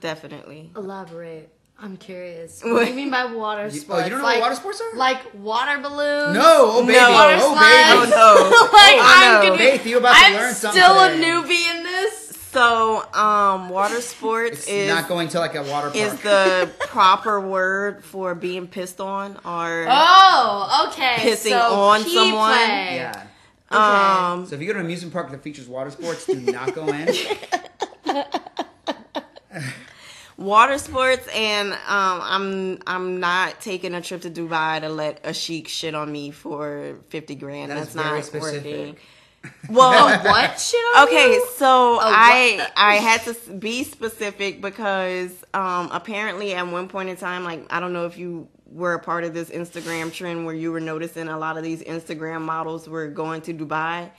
Definitely. 0.01 0.71
Elaborate. 0.77 1.51
I'm 1.83 1.97
curious. 1.97 2.63
What? 2.63 2.73
What 2.75 2.85
do 2.85 2.91
you 2.91 2.97
mean 2.97 3.11
by 3.11 3.25
water 3.33 3.63
You- 3.63 3.69
oh, 3.69 3.71
sports? 3.71 4.05
you 4.05 4.11
don't 4.11 4.19
know 4.19 4.25
like, 4.25 4.37
what 4.41 4.51
water 4.51 4.55
sports 4.57 4.81
are? 4.83 4.97
Like 4.99 5.21
water 5.35 5.79
balloons? 5.81 6.35
No, 6.35 6.43
oh 6.77 6.81
baby, 6.87 6.99
No. 6.99 7.11
Water 7.11 7.37
oh 7.41 7.53
slides? 7.55 8.01
baby. 8.01 8.13
Oh, 8.17 8.69
no. 8.71 8.73
like 8.79 8.97
Oh, 8.99 9.15
I'm 9.17 9.43
no. 9.45 9.49
gonna. 9.51 9.59
Faith, 9.59 9.87
you 9.87 9.99
about 9.99 10.15
to 10.15 10.25
I'm 10.27 10.33
learn 10.35 10.55
something 10.55 10.83
still 10.83 10.99
a 11.01 11.09
newbie 11.11 11.77
in 11.77 11.83
this. 11.85 12.27
So, 12.53 13.05
um, 13.15 13.69
water 13.69 14.01
sports 14.01 14.59
It's 14.63 14.69
is 14.69 14.89
not 14.89 15.07
going 15.09 15.29
to 15.29 15.39
like 15.39 15.55
a 15.55 15.63
water 15.63 15.89
park. 15.91 15.95
is 15.97 16.21
the 16.21 16.69
proper 16.89 17.41
word 17.41 18.03
for 18.05 18.35
being 18.35 18.67
pissed 18.67 19.01
on 19.01 19.37
or 19.45 19.87
Oh, 19.89 20.89
okay. 20.91 21.15
Pissing 21.19 21.51
so 21.51 21.61
on 21.81 22.01
someone? 22.03 22.51
play. 22.51 22.97
yeah. 22.97 23.27
um 23.71 24.47
So 24.47 24.57
if 24.57 24.61
you 24.61 24.67
go 24.67 24.73
to 24.73 24.81
an 24.81 24.85
amusement 24.85 25.13
park 25.15 25.31
that 25.31 25.45
features 25.45 25.69
water 25.69 25.93
sports, 25.93 26.27
do 26.27 26.35
not 26.41 26.75
go 26.75 26.89
in. 26.89 27.09
Water 30.41 30.79
sports 30.79 31.29
and 31.35 31.73
um 31.73 31.79
I'm 31.87 32.79
I'm 32.87 33.21
not 33.21 33.61
taking 33.61 33.95
a 33.95 34.01
trip 34.01 34.23
to 34.23 34.31
Dubai 34.31 34.81
to 34.81 34.89
let 34.89 35.21
a 35.23 35.33
chic 35.35 35.69
shit 35.69 35.95
on 35.95 36.11
me 36.11 36.31
for 36.33 36.97
50 37.11 37.35
grand. 37.37 37.71
That 37.71 37.79
is 37.79 37.93
That's 37.93 37.95
very 38.07 38.17
not 38.19 38.25
specific. 38.25 38.65
worthy. 38.65 38.95
Well, 39.69 40.19
What 40.25 40.59
shit? 40.61 40.81
on 40.97 41.09
okay, 41.09 41.35
you? 41.35 41.47
so 41.57 41.99
I 42.01 42.57
what? 42.59 42.73
I 42.77 42.95
had 42.97 43.23
to 43.25 43.53
be 43.53 43.85
specific 43.85 44.61
because 44.63 45.31
um 45.55 45.91
apparently 45.93 46.55
at 46.55 46.67
one 46.67 46.89
point 46.89 47.09
in 47.11 47.17
time 47.17 47.45
like 47.45 47.71
I 47.73 47.79
don't 47.81 47.93
know 47.93 48.07
if 48.07 48.17
you 48.19 48.49
were 48.73 48.95
a 48.95 49.01
part 49.01 49.25
of 49.25 49.35
this 49.35 49.51
Instagram 49.51 50.13
trend 50.13 50.47
where 50.47 50.55
you 50.55 50.73
were 50.73 50.81
noticing 50.81 51.29
a 51.29 51.39
lot 51.39 51.57
of 51.59 51.63
these 51.65 51.83
Instagram 51.83 52.43
models 52.43 52.89
were 52.89 53.09
going 53.09 53.43
to 53.43 53.53
Dubai 53.53 54.11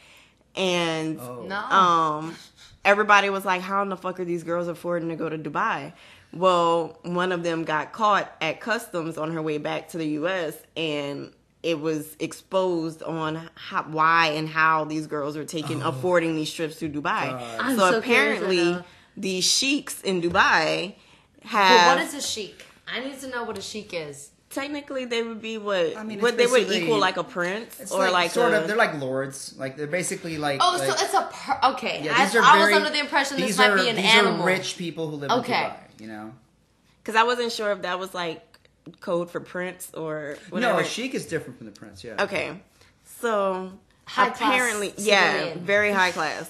and 0.56 1.20
Oh. 1.20 1.46
No. 1.48 1.58
um 1.58 2.36
everybody 2.84 3.30
was 3.30 3.46
like 3.46 3.62
how 3.62 3.82
in 3.82 3.90
the 3.90 3.98
fuck 3.98 4.20
are 4.20 4.26
these 4.26 4.44
girls 4.44 4.68
affording 4.68 5.10
to 5.10 5.16
go 5.16 5.30
to 5.30 5.38
dubai 5.38 5.94
well 6.34 7.00
one 7.04 7.32
of 7.32 7.44
them 7.44 7.64
got 7.64 7.92
caught 7.92 8.36
at 8.42 8.60
customs 8.60 9.18
on 9.18 9.32
her 9.32 9.42
way 9.42 9.58
back 9.58 9.90
to 9.90 9.98
the 9.98 10.06
us 10.06 10.56
and 10.76 11.32
it 11.64 11.80
was 11.80 12.16
exposed 12.20 13.04
on 13.04 13.50
how, 13.54 13.84
why 13.84 14.30
and 14.30 14.50
how 14.50 14.84
these 14.84 15.06
girls 15.06 15.38
are 15.38 15.46
taking 15.46 15.84
oh. 15.84 15.90
affording 15.90 16.36
these 16.36 16.52
trips 16.52 16.78
to 16.80 16.90
dubai 16.90 17.40
I'm 17.60 17.78
so, 17.78 17.92
so 17.92 17.98
apparently 18.00 18.64
know. 18.64 18.84
these 19.16 19.44
sheiks 19.44 20.02
in 20.02 20.22
dubai 20.22 20.96
But 21.42 21.50
have 21.50 21.98
what 21.98 22.06
is 22.06 22.14
a 22.14 22.22
sheik? 22.22 22.66
I 22.88 23.00
need 23.00 23.20
to 23.20 23.28
know 23.28 23.44
what 23.44 23.58
a 23.58 23.62
sheik 23.62 23.94
is. 23.94 24.31
Technically 24.52 25.06
they 25.06 25.24
would 25.24 25.42
be 25.42 25.58
what 25.58 25.98
I 25.98 26.04
mean, 26.04 26.20
what 26.22 26.38
they 26.38 26.46
would 26.46 26.72
equal 26.72 27.00
like 27.00 27.18
a 27.18 27.24
prince 27.24 27.80
It's 27.80 27.92
or 27.92 28.00
like, 28.06 28.12
like, 28.14 28.32
sort 28.32 28.54
a, 28.54 28.62
of. 28.62 28.68
They're 28.68 28.78
like 28.78 29.00
lords. 29.00 29.56
Like 29.58 29.78
they're 29.78 29.88
basically 29.88 30.38
like. 30.38 30.60
Oh, 30.62 30.76
like, 30.78 30.90
so 30.90 30.94
it's 31.04 31.14
a 31.14 31.30
per- 31.32 31.70
okay. 31.74 32.02
yeah, 32.04 32.14
I, 32.18 32.26
these 32.26 32.36
are 32.36 32.42
I 32.44 32.60
was 32.66 32.74
under 32.76 32.90
the 32.90 33.00
impression 33.00 33.38
this 33.38 33.48
these 33.48 33.58
might 33.58 33.72
are- 33.72 33.78
be 33.78 33.90
an 33.90 33.96
these 33.96 34.06
animal. 34.06 34.44
are 34.44 34.46
rich 34.46 34.78
people 34.78 35.10
who 35.10 35.16
live 35.18 35.32
Okay. 35.32 35.54
in 35.54 35.70
Dubai. 35.70 35.76
You 36.02 36.08
know. 36.08 36.34
because 37.02 37.16
I 37.16 37.24
wasn't 37.24 37.52
sure 37.52 37.72
if 37.72 37.82
that 37.84 38.00
was 38.00 38.14
like 38.14 38.42
code 39.00 39.30
for 39.30 39.40
Prince 39.40 39.92
or 39.94 40.38
whatever. 40.50 40.74
No, 40.74 40.80
a 40.80 40.84
sheik 40.84 41.14
is 41.14 41.26
different 41.28 41.58
from 41.58 41.68
the 41.68 41.72
prince. 41.74 42.04
Yeah. 42.04 42.24
Okay, 42.24 42.60
so 43.20 43.72
High 44.06 44.30
class 44.32 44.38
apparently, 44.42 44.94
yeah, 44.98 45.34
civilian. 45.34 45.60
very 45.60 45.92
high 45.92 46.12
class. 46.12 46.50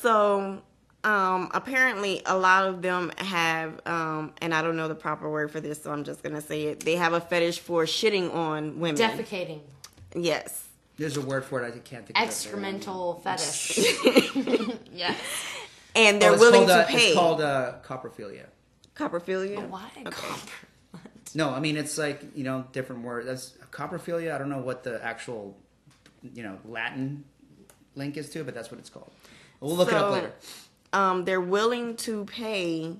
So, 0.00 0.60
um, 1.04 1.50
apparently, 1.52 2.22
a 2.26 2.36
lot 2.36 2.66
of 2.68 2.80
them 2.82 3.10
have, 3.18 3.80
um, 3.86 4.32
and 4.40 4.54
I 4.54 4.62
don't 4.62 4.76
know 4.76 4.88
the 4.88 4.94
proper 4.94 5.28
word 5.30 5.50
for 5.50 5.60
this, 5.60 5.82
so 5.82 5.90
I'm 5.92 6.04
just 6.04 6.22
gonna 6.22 6.40
say 6.40 6.64
it. 6.66 6.80
They 6.80 6.96
have 6.96 7.12
a 7.12 7.20
fetish 7.20 7.58
for 7.58 7.84
shitting 7.84 8.32
on 8.32 8.78
women. 8.78 9.00
Defecating. 9.00 9.60
Yes, 10.14 10.64
There's 10.96 11.16
a 11.16 11.20
word 11.20 11.44
for 11.44 11.62
it. 11.62 11.66
I 11.66 11.70
can't 11.78 12.06
think. 12.06 12.16
of 12.18 12.22
it. 12.24 12.28
Excremental 12.28 13.22
fetish. 13.22 13.78
yes. 14.92 15.16
and 15.96 16.16
Oh, 16.16 16.20
they're 16.20 16.32
it's 16.34 16.40
willing 16.40 16.66
called, 16.66 16.70
uh, 16.70 16.84
to 16.84 16.92
pay. 16.92 17.06
It's 17.06 17.14
called 17.16 17.40
uh, 17.40 17.74
coprophilia. 17.84 18.46
coprophilia. 18.94 19.68
Why 19.68 19.88
copper? 20.04 20.50
No, 21.34 21.50
I 21.50 21.60
mean 21.60 21.76
it's 21.76 21.96
like 21.98 22.22
you 22.34 22.44
know 22.44 22.66
different 22.72 23.02
word. 23.02 23.26
That's 23.26 23.54
coprophilia. 23.70 24.34
I 24.34 24.38
don't 24.38 24.50
know 24.50 24.60
what 24.60 24.84
the 24.84 25.02
actual 25.04 25.56
you 26.22 26.42
know 26.42 26.58
Latin 26.64 27.24
link 27.96 28.16
is 28.16 28.30
to 28.30 28.44
but 28.44 28.54
that's 28.54 28.70
what 28.70 28.78
it's 28.78 28.90
called. 28.90 29.10
We'll 29.60 29.76
look 29.76 29.88
it 29.88 29.94
up 29.94 30.12
later. 30.12 30.32
Um, 30.92 31.24
they're 31.24 31.40
willing 31.40 31.96
to 31.98 32.24
pay 32.26 32.96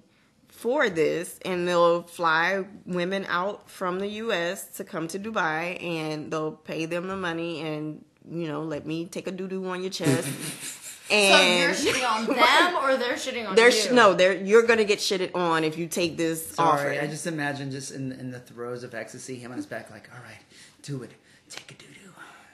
for 0.48 0.89
this, 0.89 1.39
and 1.44 1.66
they'll 1.66 2.02
fly 2.02 2.64
women 2.86 3.27
out 3.28 3.69
from 3.69 3.98
the 3.98 4.09
U.S. 4.09 4.66
to 4.77 4.85
come 4.85 5.09
to 5.09 5.19
Dubai, 5.19 5.82
and 5.82 6.31
they'll 6.32 6.52
pay 6.52 6.86
them 6.86 7.09
the 7.09 7.16
money, 7.16 7.60
and 7.60 8.05
you 8.31 8.47
know, 8.48 8.62
let 8.62 8.86
me 8.86 9.06
take 9.06 9.27
a 9.27 9.32
doo 9.32 9.48
doo 9.48 9.66
on 9.69 9.82
your 9.82 9.90
chest. 9.90 10.28
So 11.09 11.16
and 11.19 11.60
you're 11.60 11.93
shitting 11.93 12.09
on 12.10 12.27
them 12.36 12.74
or 12.77 12.97
they're 12.97 13.16
shitting 13.16 13.47
on 13.47 13.55
they're 13.55 13.66
you? 13.69 13.73
sh- 13.73 13.90
no, 13.90 14.14
they're 14.14 14.32
you're 14.32 14.62
gonna 14.62 14.85
get 14.85 14.98
shitted 14.98 15.35
on 15.35 15.62
if 15.62 15.77
you 15.77 15.86
take 15.86 16.16
this 16.16 16.52
Sorry, 16.52 16.97
offer. 16.97 17.05
I 17.05 17.06
just 17.06 17.27
imagine 17.27 17.70
just 17.70 17.90
in 17.93 18.12
in 18.12 18.31
the 18.31 18.39
throes 18.40 18.82
of 18.82 18.94
ecstasy, 18.94 19.35
him 19.36 19.51
on 19.51 19.59
his 19.59 19.66
back, 19.66 19.90
like, 19.90 20.09
all 20.14 20.23
right, 20.23 20.40
do 20.82 21.02
it, 21.02 21.10
take 21.51 21.70
a 21.73 21.74
doo 21.74 21.86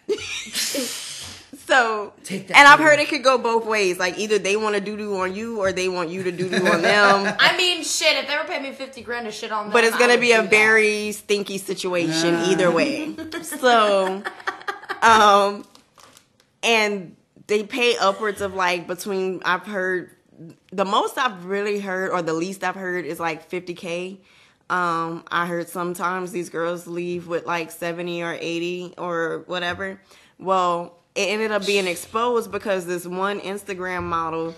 doo. 0.09 0.17
so, 1.57 2.13
Take 2.25 2.49
that 2.49 2.59
and 2.59 2.69
I've 2.69 2.79
heard 2.79 2.99
it 2.99 3.09
could 3.09 3.25
go 3.25 3.39
both 3.39 3.65
ways. 3.65 3.99
Like 3.99 4.19
either 4.19 4.39
they 4.39 4.57
want 4.57 4.75
to 4.75 4.81
doo 4.81 4.97
doo 4.97 5.17
on 5.17 5.35
you, 5.35 5.61
or 5.61 5.73
they 5.73 5.89
want 5.89 6.11
you 6.11 6.23
to 6.25 6.33
doo 6.33 6.49
doo 6.49 6.67
on 6.67 6.83
them. 6.83 7.37
I 7.41 7.57
mean, 7.57 7.83
shit. 7.83 8.17
If 8.17 8.29
they 8.29 8.37
were 8.37 8.45
paying 8.45 8.63
me 8.63 8.73
fifty 8.73 9.03
grand 9.03 9.27
to 9.27 9.33
shit 9.33 9.51
on 9.51 9.67
them, 9.67 9.73
but 9.73 9.85
it's 9.85 9.97
gonna 9.97 10.15
would 10.15 10.21
be 10.21 10.33
a 10.33 10.37
do 10.39 10.43
that. 10.43 10.51
very 10.51 11.13
stinky 11.13 11.59
situation 11.59 12.35
either 12.35 12.71
way. 12.71 13.15
so, 13.43 14.23
um, 15.03 15.65
and 16.63 17.17
they 17.47 17.63
pay 17.63 17.97
upwards 17.97 18.43
of 18.43 18.55
like 18.55 18.87
between 18.87 19.41
I've 19.45 19.67
heard 19.67 20.11
the 20.71 20.85
most 20.85 21.17
I've 21.17 21.47
really 21.47 21.81
heard 21.81 22.11
or 22.11 22.21
the 22.21 22.35
least 22.35 22.63
I've 22.63 22.75
heard 22.75 23.07
is 23.07 23.19
like 23.19 23.49
fifty 23.49 23.75
k. 23.75 24.21
Um, 24.71 25.25
I 25.31 25.47
heard 25.47 25.71
sometimes 25.71 26.31
these 26.31 26.51
girls 26.51 26.87
leave 26.87 27.27
with 27.27 27.47
like 27.47 27.71
seventy 27.71 28.23
or 28.23 28.37
eighty 28.39 28.93
or 28.99 29.45
whatever. 29.47 29.99
Well, 30.39 30.99
it 31.19 31.31
ended 31.31 31.51
up 31.51 31.67
being 31.67 31.89
exposed 31.89 32.53
because 32.53 32.87
this 32.87 33.05
one 33.05 33.41
Instagram 33.41 34.05
model 34.05 34.55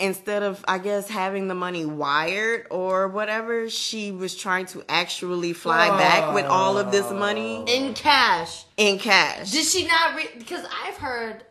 instead 0.00 0.42
of 0.42 0.64
I 0.66 0.78
guess 0.78 1.08
having 1.08 1.46
the 1.46 1.54
money 1.54 1.84
wired 1.84 2.66
or 2.70 3.06
whatever, 3.08 3.68
she 3.68 4.10
was 4.10 4.34
trying 4.34 4.64
to 4.66 4.82
actually 4.88 5.52
fly 5.52 5.88
back 5.90 6.34
with 6.34 6.46
all 6.46 6.78
of 6.78 6.90
this 6.90 7.10
money 7.10 7.64
in 7.68 7.92
cash. 7.92 8.64
in 8.78 8.98
cash. 8.98 9.52
Did 9.52 9.66
she 9.66 9.86
not? 9.86 10.16
Re- 10.16 10.30
because 10.38 10.66
I've 10.84 10.96
heard, 10.96 11.44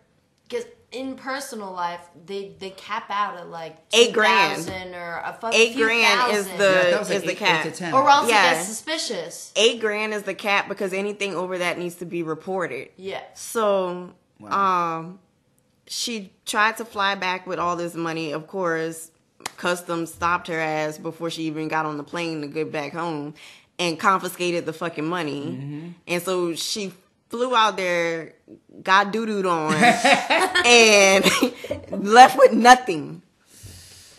in 0.92 1.16
personal 1.16 1.72
life 1.72 2.02
they 2.26 2.52
they 2.60 2.70
cap 2.72 3.06
out 3.10 3.38
at 3.38 3.50
like 3.50 3.78
Eight 3.94 4.14
grand. 4.14 4.68
or 4.94 5.22
a 5.24 5.38
fucking 5.40 5.60
Eight 5.60 5.74
few 5.74 5.86
grand 5.86 6.34
is 6.36 6.46
the- 6.46 6.52
Yeah, 6.52 6.58
that 6.58 7.02
like 7.08 7.12
is 7.12 7.22
the 7.24 7.32
eight, 7.32 7.38
cap. 7.38 7.66
eight 7.66 7.94
or 7.94 8.10
else 8.10 8.30
Yeah. 8.30 8.52
it 8.52 8.56
gets 8.56 8.68
suspicious. 8.68 9.52
Eight 9.56 9.80
grand 9.80 10.14
is 10.14 10.24
the 10.24 10.34
cap 10.34 10.68
because 10.68 10.92
anything 10.94 11.34
over 11.36 11.58
that 11.60 11.78
needs 11.80 11.96
to 11.96 12.06
be 12.06 12.24
reported. 12.24 12.90
Yeah. 12.98 13.22
So, 13.36 14.12
Wow. 14.40 14.98
um, 15.00 15.20
she 15.88 16.32
tried 16.46 16.78
to 16.78 16.86
fly 16.86 17.16
back 17.16 17.48
with 17.48 17.60
all 17.60 17.76
this 17.78 17.96
money. 17.96 18.32
Of 18.34 18.48
course, 18.48 19.12
customs 19.58 20.14
stopped 20.14 20.48
her 20.48 20.60
ass 20.60 20.98
before 20.98 21.30
she 21.30 21.44
even 21.44 21.68
got 21.68 21.86
on 21.86 21.98
the 21.98 22.04
plane 22.04 22.42
to 22.42 22.48
get 22.48 22.72
back 22.72 22.94
home 22.94 23.34
and 23.80 24.00
confiscated 24.00 24.66
the 24.66 24.74
fucking 24.74 25.06
money. 25.08 25.42
Mm-hmm. 25.46 25.88
And 26.08 26.22
so 26.24 26.54
she 26.56 26.94
flew 27.32 27.56
out 27.56 27.78
there, 27.78 28.34
got 28.84 29.12
doo 29.12 29.26
dooed 29.26 29.50
on, 29.50 29.74
and 30.66 32.04
left 32.06 32.38
with 32.38 32.54
nothing. 32.54 33.22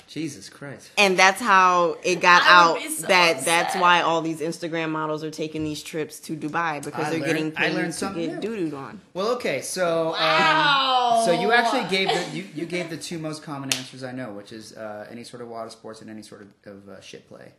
Jesus 0.09 0.51
Christ. 0.51 0.90
And 0.98 1.18
that's 1.18 1.40
how 1.40 1.97
it 2.05 2.20
got 2.20 2.43
out 2.44 2.78
so 2.82 3.06
that 3.06 3.47
that's 3.47 3.74
why 3.76 4.02
all 4.02 4.20
these 4.20 4.40
Instagram 4.43 4.90
models 4.90 5.24
are 5.24 5.30
taking 5.30 5.64
these 5.64 5.82
trips 5.82 6.20
to 6.20 6.36
Dubai 6.36 6.84
because 6.84 7.06
I 7.06 7.10
they're 7.12 7.20
learned- 7.20 7.24
getting 7.24 7.56
I 7.56 7.68
paid 7.68 7.74
learned 7.74 7.93
to 7.94 8.06
get 8.14 8.14
new. 8.14 8.40
doo 8.40 8.70
dooed 8.70 8.76
on. 8.78 9.01
Well, 9.14 9.28
okay, 9.36 9.62
so 9.62 10.14
um, 10.14 11.24
so 11.24 11.32
you 11.40 11.51
actually 11.52 11.84
gave 11.89 12.09
the 12.09 12.36
you, 12.36 12.44
you 12.55 12.66
gave 12.66 12.90
the 12.90 12.98
two 12.98 13.18
most 13.18 13.43
common 13.43 13.72
answers 13.74 14.05
I 14.05 14.12
know, 14.12 14.32
which 14.32 14.52
is 14.52 14.74
uh, 14.76 15.06
any 15.10 15.24
sort 15.24 15.43
of 15.43 15.48
water 15.48 15.70
sports 15.70 16.02
and 16.02 16.10
any 16.10 16.20
sort 16.22 16.43
of, 16.43 16.48
of 16.66 16.89
uh, 16.90 17.01
shit 17.01 17.26
play. 17.26 17.52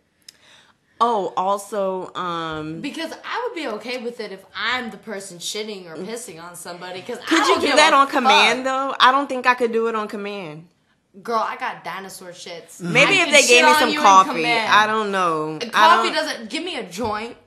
Oh, 1.02 1.34
also, 1.36 2.14
um, 2.16 2.80
Because 2.82 3.12
I 3.12 3.46
would 3.48 3.56
be 3.56 3.68
okay 3.78 4.02
with 4.04 4.20
it 4.20 4.32
if 4.32 4.46
I'm 4.56 4.90
the 4.90 4.98
person 4.98 5.38
shitting 5.40 5.86
or 5.88 5.96
pissing 5.98 6.42
on 6.42 6.56
somebody. 6.56 7.02
Because 7.02 7.20
could 7.26 7.46
you 7.48 7.60
do 7.60 7.76
that 7.76 7.94
on 7.94 8.08
command 8.08 8.66
though? 8.66 8.96
I 9.00 9.12
don't 9.12 9.28
think 9.28 9.46
I 9.46 9.54
could 9.56 9.72
do 9.72 9.88
it 9.88 9.96
on 9.96 10.08
command. 10.08 10.68
Girl, 11.22 11.46
I 11.46 11.58
got 11.58 11.84
dinosaur 11.84 12.30
shits. 12.30 12.80
Maybe 12.82 13.20
I 13.20 13.26
if 13.26 13.32
they 13.32 13.48
gave 13.48 13.66
me 13.66 13.74
some 13.74 13.96
coffee. 14.02 14.46
I 14.48 14.88
don't 14.88 15.12
know. 15.12 15.60
And 15.62 15.66
I 15.74 15.96
coffee 15.98 16.10
don't- 16.10 16.16
doesn't 16.26 16.50
give 16.50 16.64
me 16.64 16.78
a 16.78 16.84
joint, 16.84 17.38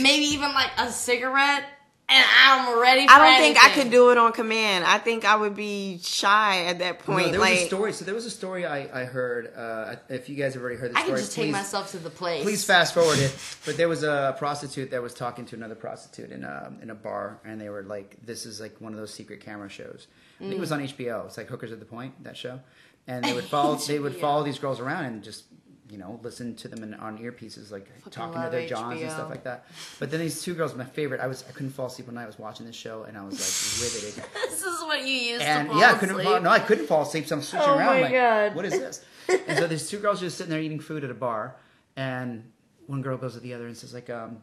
maybe 0.00 0.24
even 0.26 0.52
like 0.54 0.70
a 0.78 0.90
cigarette, 0.90 1.64
and 2.08 2.24
I'm 2.44 2.80
ready. 2.80 3.06
For 3.06 3.12
I 3.12 3.18
don't 3.18 3.40
think 3.40 3.58
I 3.58 3.70
could 3.70 3.90
do 3.90 4.10
it 4.10 4.18
on 4.18 4.32
command. 4.32 4.84
I 4.84 4.98
think 4.98 5.24
I 5.24 5.34
would 5.34 5.56
be 5.56 5.98
shy 6.02 6.66
at 6.66 6.78
that 6.78 7.00
point. 7.00 7.18
No, 7.18 7.22
point. 7.24 7.32
there 7.32 7.40
was 7.40 7.62
a 7.62 7.66
story. 7.66 7.92
So 7.92 8.04
there 8.04 8.14
was 8.14 8.26
a 8.26 8.30
story 8.30 8.64
I, 8.64 9.02
I 9.02 9.04
heard. 9.04 9.52
Uh, 9.56 9.96
if 10.08 10.28
you 10.28 10.36
guys 10.36 10.54
have 10.54 10.62
already 10.62 10.78
heard 10.78 10.92
the 10.92 10.98
story. 11.00 11.12
I 11.12 11.16
can 11.16 11.16
story, 11.16 11.20
just 11.20 11.34
take 11.34 11.44
please, 11.46 11.52
myself 11.52 11.90
to 11.92 11.98
the 11.98 12.10
place. 12.10 12.44
please 12.44 12.64
fast 12.64 12.94
forward 12.94 13.18
it. 13.18 13.34
But 13.64 13.76
there 13.76 13.88
was 13.88 14.04
a 14.04 14.36
prostitute 14.38 14.92
that 14.92 15.02
was 15.02 15.14
talking 15.14 15.46
to 15.46 15.56
another 15.56 15.74
prostitute 15.74 16.30
in 16.30 16.44
a 16.44 16.72
in 16.80 16.90
a 16.90 16.94
bar, 16.94 17.40
and 17.44 17.60
they 17.60 17.70
were 17.70 17.82
like, 17.82 18.16
"This 18.24 18.46
is 18.46 18.60
like 18.60 18.80
one 18.80 18.92
of 18.92 18.98
those 18.98 19.12
secret 19.12 19.40
camera 19.40 19.68
shows." 19.68 20.06
I 20.38 20.44
think 20.44 20.54
it 20.54 20.60
was 20.60 20.72
on 20.72 20.80
HBO. 20.80 21.26
It's 21.26 21.36
like 21.36 21.48
Hookers 21.48 21.72
at 21.72 21.80
the 21.80 21.86
Point, 21.86 22.22
that 22.22 22.36
show, 22.36 22.60
and 23.08 23.24
they 23.24 23.32
would 23.32 23.44
follow 23.56 23.74
they 23.76 23.98
would 23.98 24.14
follow 24.14 24.44
these 24.44 24.60
girls 24.60 24.78
around 24.78 25.06
and 25.06 25.24
just 25.24 25.44
you 25.88 25.98
know 25.98 26.18
listen 26.22 26.54
to 26.56 26.68
them 26.68 26.82
in, 26.82 26.94
on 26.94 27.18
earpieces, 27.18 27.70
like 27.70 27.86
talking 28.10 28.42
to 28.42 28.48
their 28.50 28.66
johns 28.66 29.00
and 29.00 29.10
stuff 29.10 29.30
like 29.30 29.44
that. 29.44 29.66
But 29.98 30.10
then 30.10 30.20
these 30.20 30.42
two 30.42 30.54
girls, 30.54 30.74
my 30.74 30.84
favorite. 30.84 31.20
I 31.20 31.26
was 31.26 31.44
I 31.48 31.52
couldn't 31.52 31.70
fall 31.70 31.86
asleep 31.86 32.08
one 32.08 32.14
night. 32.16 32.24
I 32.24 32.26
was 32.26 32.38
watching 32.38 32.66
this 32.66 32.76
show, 32.76 33.04
and 33.04 33.16
I 33.16 33.24
was 33.24 33.34
like 33.38 33.92
riveted. 33.94 34.24
This 34.50 34.62
is 34.62 34.80
what 34.82 35.00
you 35.06 35.14
used 35.14 35.42
And 35.42 35.68
yeah, 35.78 35.92
I 35.92 35.98
couldn't 35.98 36.20
fall. 36.22 36.40
No, 36.40 36.50
I 36.50 36.58
couldn't 36.60 36.86
fall 36.86 37.02
asleep. 37.02 37.26
So 37.26 37.36
I'm 37.36 37.42
switching 37.42 37.68
Oh 37.68 37.76
around. 37.78 37.96
my 37.96 38.00
like, 38.02 38.12
God. 38.12 38.54
what 38.54 38.64
is 38.64 38.72
this? 38.72 39.04
and 39.28 39.58
so 39.58 39.66
there's 39.66 39.88
two 39.88 39.98
girls 39.98 40.20
just 40.20 40.36
sitting 40.38 40.50
there 40.50 40.60
eating 40.60 40.80
food 40.80 41.04
at 41.04 41.10
a 41.10 41.14
bar, 41.14 41.56
and 41.96 42.50
one 42.86 43.02
girl 43.02 43.16
goes 43.16 43.34
to 43.34 43.40
the 43.40 43.54
other 43.54 43.66
and 43.66 43.76
says 43.76 43.92
like, 43.94 44.08
um, 44.10 44.38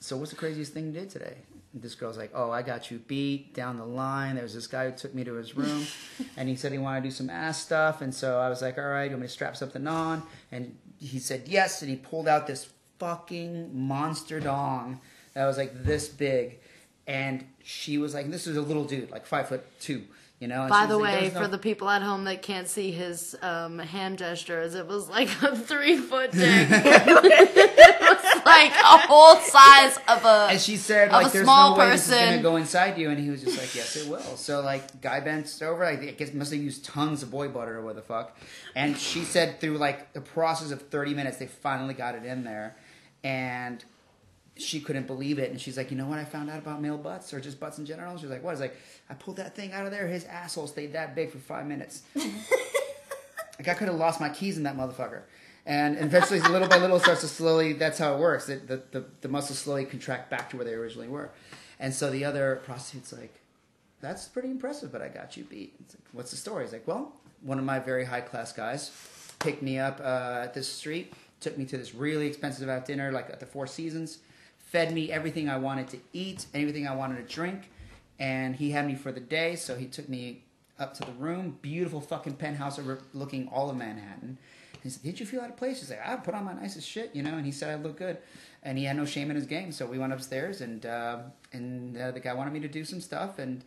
"So 0.00 0.16
what's 0.16 0.30
the 0.30 0.36
craziest 0.36 0.72
thing 0.72 0.86
you 0.86 0.92
did 0.92 1.10
today?" 1.10 1.36
And 1.72 1.82
this 1.82 1.94
girl's 1.94 2.16
like, 2.16 2.30
"Oh, 2.34 2.50
I 2.50 2.62
got 2.62 2.90
you 2.90 2.98
beat 2.98 3.54
down 3.54 3.76
the 3.76 3.86
line. 3.86 4.34
There 4.34 4.44
was 4.44 4.54
this 4.54 4.66
guy 4.66 4.90
who 4.90 4.96
took 4.96 5.14
me 5.14 5.24
to 5.24 5.34
his 5.34 5.56
room, 5.56 5.86
and 6.36 6.48
he 6.48 6.56
said 6.56 6.72
he 6.72 6.78
wanted 6.78 7.02
to 7.02 7.08
do 7.08 7.10
some 7.10 7.30
ass 7.30 7.60
stuff, 7.60 8.00
and 8.00 8.14
so 8.14 8.38
I 8.38 8.48
was 8.48 8.62
like, 8.62 8.78
all 8.78 8.84
right, 8.84 9.04
you 9.04 9.10
want 9.10 9.22
me 9.22 9.26
to 9.26 9.32
strap 9.32 9.56
something 9.56 9.86
on?" 9.86 10.22
And 10.50 10.76
he 10.98 11.18
said 11.18 11.42
yes, 11.46 11.82
and 11.82 11.90
he 11.90 11.96
pulled 11.96 12.28
out 12.28 12.46
this 12.46 12.68
fucking 12.98 13.70
monster 13.72 14.40
dong 14.40 15.00
that 15.38 15.46
was 15.46 15.56
like 15.56 15.84
this 15.84 16.08
big. 16.08 16.58
And 17.06 17.46
she 17.62 17.96
was 17.96 18.12
like, 18.12 18.30
this 18.30 18.46
was 18.46 18.56
a 18.56 18.62
little 18.62 18.84
dude, 18.84 19.10
like 19.10 19.24
five 19.24 19.48
foot 19.48 19.64
two, 19.80 20.02
you 20.40 20.48
know. 20.48 20.66
By 20.68 20.86
the 20.86 20.98
like, 20.98 21.20
way, 21.20 21.30
no- 21.32 21.40
for 21.42 21.48
the 21.48 21.56
people 21.58 21.88
at 21.88 22.02
home 22.02 22.24
that 22.24 22.42
can't 22.42 22.68
see 22.68 22.90
his 22.90 23.36
um, 23.40 23.78
hand 23.78 24.18
gestures, 24.18 24.74
it 24.74 24.86
was 24.86 25.08
like 25.08 25.28
a 25.42 25.56
three 25.70 25.96
foot 25.96 26.32
dick. 26.32 26.68
was 28.22 28.44
like 28.44 28.72
a 28.72 29.06
whole 29.06 29.36
size 29.36 29.96
of 30.08 30.24
a. 30.24 30.48
And 30.50 30.60
she 30.60 30.76
said, 30.76 31.10
like, 31.12 31.32
there's 31.32 31.44
small 31.44 31.72
no 31.72 31.78
way 31.78 31.90
this 31.90 32.04
is 32.04 32.10
person. 32.10 32.28
gonna 32.30 32.42
go 32.42 32.56
inside 32.56 32.98
you. 32.98 33.10
And 33.10 33.18
he 33.18 33.30
was 33.30 33.42
just 33.42 33.58
like, 33.58 33.74
yes, 33.74 33.96
it 33.96 34.08
will. 34.08 34.20
So, 34.20 34.60
like, 34.60 35.00
guy 35.00 35.20
bent 35.20 35.60
over. 35.62 35.84
I 35.84 35.96
guess 35.96 36.32
must 36.32 36.52
have 36.52 36.60
used 36.60 36.84
tons 36.84 37.22
of 37.22 37.30
boy 37.30 37.48
butter 37.48 37.78
or 37.78 37.82
what 37.82 37.96
the 37.96 38.02
fuck. 38.02 38.36
And 38.74 38.96
she 38.96 39.24
said 39.24 39.60
through, 39.60 39.78
like, 39.78 40.12
the 40.12 40.20
process 40.20 40.70
of 40.70 40.82
30 40.82 41.14
minutes, 41.14 41.38
they 41.38 41.46
finally 41.46 41.94
got 41.94 42.14
it 42.14 42.24
in 42.24 42.44
there. 42.44 42.76
And 43.24 43.84
she 44.58 44.80
couldn't 44.80 45.06
believe 45.06 45.38
it. 45.38 45.50
And 45.50 45.60
she's 45.60 45.76
like, 45.76 45.90
you 45.90 45.96
know 45.96 46.06
what 46.06 46.18
I 46.18 46.24
found 46.24 46.50
out 46.50 46.58
about 46.58 46.82
male 46.82 46.98
butts 46.98 47.32
or 47.32 47.40
just 47.40 47.60
butts 47.60 47.78
in 47.78 47.86
general? 47.86 48.16
She's 48.18 48.30
like, 48.30 48.42
what? 48.42 48.52
It's 48.52 48.60
like, 48.60 48.76
I 49.08 49.14
pulled 49.14 49.36
that 49.36 49.54
thing 49.54 49.72
out 49.72 49.86
of 49.86 49.92
there. 49.92 50.06
His 50.06 50.24
asshole 50.24 50.66
stayed 50.66 50.92
that 50.94 51.14
big 51.14 51.30
for 51.30 51.38
five 51.38 51.66
minutes. 51.66 52.02
like, 52.14 53.68
I 53.68 53.74
could 53.74 53.88
have 53.88 53.96
lost 53.96 54.20
my 54.20 54.28
keys 54.28 54.56
in 54.56 54.64
that 54.64 54.76
motherfucker. 54.76 55.22
And 55.68 55.98
eventually, 55.98 56.40
little 56.40 56.66
by 56.66 56.78
little, 56.78 56.98
starts 56.98 57.20
to 57.20 57.28
slowly. 57.28 57.74
That's 57.74 57.98
how 57.98 58.14
it 58.14 58.18
works. 58.18 58.46
The, 58.46 58.56
the, 58.56 58.82
the, 58.90 59.04
the 59.20 59.28
muscles 59.28 59.58
slowly 59.58 59.84
contract 59.84 60.30
back 60.30 60.48
to 60.50 60.56
where 60.56 60.64
they 60.64 60.72
originally 60.72 61.08
were. 61.08 61.30
And 61.78 61.92
so 61.92 62.08
the 62.10 62.24
other 62.24 62.62
prostitute's 62.64 63.12
like, 63.12 63.34
"That's 64.00 64.26
pretty 64.28 64.50
impressive, 64.50 64.90
but 64.90 65.02
I 65.02 65.08
got 65.08 65.36
you 65.36 65.44
beat." 65.44 65.74
Like, 65.78 66.00
What's 66.12 66.30
the 66.30 66.38
story? 66.38 66.64
He's 66.64 66.72
like, 66.72 66.88
"Well, 66.88 67.12
one 67.42 67.58
of 67.58 67.66
my 67.66 67.78
very 67.80 68.06
high 68.06 68.22
class 68.22 68.50
guys 68.50 68.90
picked 69.40 69.60
me 69.62 69.78
up 69.78 70.00
uh, 70.00 70.40
at 70.44 70.54
this 70.54 70.66
street, 70.66 71.12
took 71.40 71.58
me 71.58 71.66
to 71.66 71.76
this 71.76 71.94
really 71.94 72.26
expensive 72.26 72.70
out 72.70 72.86
dinner, 72.86 73.12
like 73.12 73.28
at 73.28 73.38
the 73.38 73.46
Four 73.46 73.66
Seasons, 73.66 74.20
fed 74.56 74.94
me 74.94 75.12
everything 75.12 75.50
I 75.50 75.58
wanted 75.58 75.88
to 75.88 75.98
eat, 76.14 76.46
everything 76.54 76.88
I 76.88 76.94
wanted 76.94 77.28
to 77.28 77.34
drink, 77.34 77.70
and 78.18 78.56
he 78.56 78.70
had 78.70 78.86
me 78.86 78.94
for 78.94 79.12
the 79.12 79.20
day. 79.20 79.54
So 79.54 79.76
he 79.76 79.84
took 79.84 80.08
me 80.08 80.44
up 80.78 80.94
to 80.94 81.04
the 81.04 81.12
room, 81.12 81.58
beautiful 81.60 82.00
fucking 82.00 82.36
penthouse 82.36 82.78
overlooking 82.78 83.48
all 83.52 83.68
of 83.68 83.76
Manhattan. 83.76 84.38
He 84.88 84.92
said, 84.92 85.02
"Did 85.02 85.20
you 85.20 85.26
feel 85.26 85.40
out 85.40 85.50
of 85.50 85.56
place?" 85.56 85.80
He's 85.80 85.90
like, 85.90 86.06
"I 86.06 86.16
put 86.16 86.34
on 86.34 86.44
my 86.44 86.54
nicest 86.54 86.88
shit, 86.88 87.14
you 87.14 87.22
know." 87.22 87.36
And 87.36 87.44
he 87.44 87.52
said, 87.52 87.78
"I 87.78 87.82
look 87.82 87.98
good," 87.98 88.18
and 88.62 88.78
he 88.78 88.84
had 88.84 88.96
no 88.96 89.04
shame 89.04 89.30
in 89.30 89.36
his 89.36 89.46
game. 89.46 89.72
So 89.72 89.86
we 89.86 89.98
went 89.98 90.12
upstairs, 90.12 90.60
and 90.60 90.84
uh, 90.86 91.18
and 91.52 91.96
uh, 91.96 92.10
the 92.10 92.20
guy 92.20 92.32
wanted 92.32 92.52
me 92.52 92.60
to 92.60 92.68
do 92.68 92.84
some 92.84 93.00
stuff, 93.00 93.38
and 93.38 93.64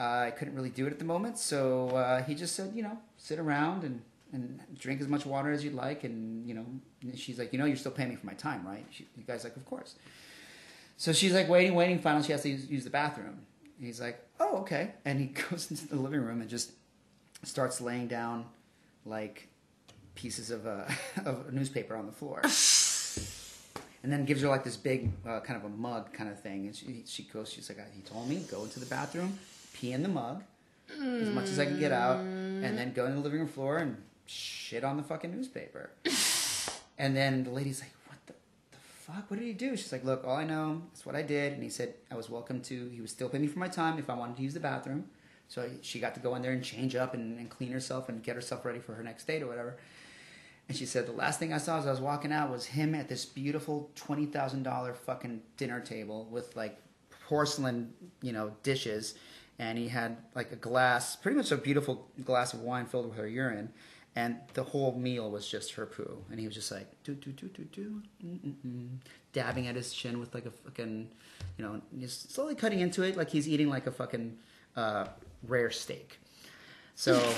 uh, 0.00 0.26
I 0.26 0.30
couldn't 0.30 0.54
really 0.54 0.70
do 0.70 0.86
it 0.86 0.92
at 0.92 0.98
the 0.98 1.04
moment. 1.04 1.38
So 1.38 1.88
uh, 1.90 2.22
he 2.22 2.34
just 2.34 2.54
said, 2.56 2.72
you 2.74 2.82
know, 2.82 2.98
sit 3.16 3.38
around 3.38 3.84
and 3.84 4.02
and 4.32 4.60
drink 4.76 5.00
as 5.00 5.08
much 5.08 5.24
water 5.24 5.52
as 5.52 5.64
you'd 5.64 5.74
like. 5.74 6.04
And 6.04 6.46
you 6.46 6.54
know, 6.54 6.66
and 7.02 7.18
she's 7.18 7.38
like, 7.38 7.52
you 7.52 7.58
know, 7.58 7.66
you're 7.66 7.76
still 7.76 7.92
paying 7.92 8.08
me 8.08 8.16
for 8.16 8.26
my 8.26 8.34
time, 8.34 8.66
right? 8.66 8.86
She, 8.90 9.06
the 9.16 9.22
guy's 9.22 9.44
like, 9.44 9.56
of 9.56 9.64
course. 9.64 9.94
So 10.96 11.12
she's 11.12 11.32
like 11.32 11.48
waiting, 11.48 11.74
waiting. 11.74 11.98
Finally, 11.98 12.24
she 12.24 12.32
has 12.32 12.42
to 12.42 12.48
use, 12.48 12.70
use 12.70 12.84
the 12.84 12.90
bathroom. 12.90 13.42
He's 13.80 14.00
like, 14.00 14.24
oh, 14.40 14.58
okay. 14.58 14.92
And 15.04 15.20
he 15.20 15.26
goes 15.50 15.70
into 15.70 15.88
the 15.88 15.96
living 15.96 16.20
room 16.20 16.40
and 16.40 16.48
just 16.48 16.72
starts 17.42 17.80
laying 17.80 18.08
down 18.08 18.46
like 19.04 19.48
pieces 20.14 20.50
of, 20.50 20.66
uh, 20.66 20.84
of 21.24 21.52
newspaper 21.52 21.96
on 21.96 22.06
the 22.06 22.12
floor. 22.12 22.40
and 24.02 24.12
then 24.12 24.24
gives 24.24 24.42
her 24.42 24.48
like 24.48 24.64
this 24.64 24.76
big 24.76 25.10
uh, 25.26 25.40
kind 25.40 25.58
of 25.58 25.64
a 25.64 25.74
mug 25.74 26.12
kind 26.12 26.30
of 26.30 26.40
thing. 26.40 26.66
And 26.66 26.76
she, 26.76 27.02
she 27.06 27.22
goes, 27.24 27.50
she's 27.50 27.68
like, 27.68 27.78
he 27.94 28.02
told 28.02 28.28
me, 28.28 28.44
go 28.50 28.62
into 28.64 28.80
the 28.80 28.86
bathroom, 28.86 29.38
pee 29.72 29.92
in 29.92 30.02
the 30.02 30.08
mug 30.08 30.42
as 30.90 31.28
much 31.30 31.48
as 31.48 31.58
I 31.58 31.64
can 31.66 31.78
get 31.80 31.92
out, 31.92 32.20
and 32.20 32.78
then 32.78 32.92
go 32.92 33.06
in 33.06 33.14
the 33.14 33.20
living 33.20 33.40
room 33.40 33.48
floor 33.48 33.78
and 33.78 33.96
shit 34.26 34.84
on 34.84 34.96
the 34.96 35.02
fucking 35.02 35.30
newspaper. 35.34 35.90
and 36.98 37.16
then 37.16 37.44
the 37.44 37.50
lady's 37.50 37.80
like, 37.80 37.90
what 38.06 38.18
the, 38.26 38.32
the 38.72 38.78
fuck? 38.78 39.30
What 39.30 39.40
did 39.40 39.46
he 39.46 39.52
do? 39.52 39.76
She's 39.76 39.92
like, 39.92 40.04
look, 40.04 40.24
all 40.24 40.36
I 40.36 40.44
know 40.44 40.82
is 40.94 41.04
what 41.04 41.14
I 41.14 41.22
did. 41.22 41.54
And 41.54 41.62
he 41.62 41.68
said 41.68 41.94
I 42.10 42.16
was 42.16 42.30
welcome 42.30 42.60
to, 42.62 42.88
he 42.90 43.00
was 43.00 43.10
still 43.10 43.28
paying 43.28 43.42
me 43.42 43.48
for 43.48 43.58
my 43.58 43.68
time 43.68 43.98
if 43.98 44.08
I 44.08 44.14
wanted 44.14 44.36
to 44.36 44.42
use 44.42 44.54
the 44.54 44.60
bathroom. 44.60 45.06
So 45.48 45.68
she 45.82 46.00
got 46.00 46.14
to 46.14 46.20
go 46.20 46.34
in 46.36 46.42
there 46.42 46.52
and 46.52 46.64
change 46.64 46.94
up 46.94 47.14
and, 47.14 47.38
and 47.38 47.50
clean 47.50 47.70
herself 47.70 48.08
and 48.08 48.22
get 48.22 48.34
herself 48.34 48.64
ready 48.64 48.78
for 48.78 48.94
her 48.94 49.02
next 49.02 49.26
date 49.26 49.42
or 49.42 49.46
whatever. 49.46 49.76
And 50.68 50.76
she 50.76 50.86
said 50.86 51.06
the 51.06 51.12
last 51.12 51.38
thing 51.38 51.52
I 51.52 51.58
saw 51.58 51.78
as 51.78 51.86
I 51.86 51.90
was 51.90 52.00
walking 52.00 52.32
out 52.32 52.50
was 52.50 52.64
him 52.64 52.94
at 52.94 53.08
this 53.08 53.24
beautiful 53.24 53.90
twenty 53.94 54.26
thousand 54.26 54.62
dollar 54.62 54.94
fucking 54.94 55.42
dinner 55.56 55.80
table 55.80 56.26
with 56.30 56.56
like 56.56 56.78
porcelain, 57.28 57.92
you 58.22 58.32
know, 58.32 58.52
dishes, 58.62 59.14
and 59.58 59.76
he 59.76 59.88
had 59.88 60.16
like 60.34 60.52
a 60.52 60.56
glass, 60.56 61.16
pretty 61.16 61.36
much 61.36 61.52
a 61.52 61.56
beautiful 61.56 62.08
glass 62.24 62.54
of 62.54 62.60
wine 62.60 62.86
filled 62.86 63.08
with 63.08 63.18
her 63.18 63.28
urine, 63.28 63.70
and 64.16 64.36
the 64.54 64.62
whole 64.62 64.98
meal 64.98 65.30
was 65.30 65.46
just 65.46 65.72
her 65.74 65.84
poo, 65.84 66.24
and 66.30 66.40
he 66.40 66.46
was 66.46 66.54
just 66.54 66.72
like 66.72 66.86
do 67.04 67.14
do 67.14 67.30
do 67.32 67.46
do 67.48 67.64
do, 67.64 68.02
mm-mm-mm, 68.24 68.88
dabbing 69.34 69.66
at 69.66 69.76
his 69.76 69.92
chin 69.92 70.18
with 70.18 70.34
like 70.34 70.46
a 70.46 70.50
fucking, 70.50 71.10
you 71.58 71.64
know, 71.64 71.82
just 72.00 72.32
slowly 72.32 72.54
cutting 72.54 72.80
into 72.80 73.02
it 73.02 73.18
like 73.18 73.28
he's 73.28 73.46
eating 73.46 73.68
like 73.68 73.86
a 73.86 73.92
fucking 73.92 74.38
uh, 74.76 75.06
rare 75.46 75.70
steak. 75.70 76.18
So. 76.94 77.34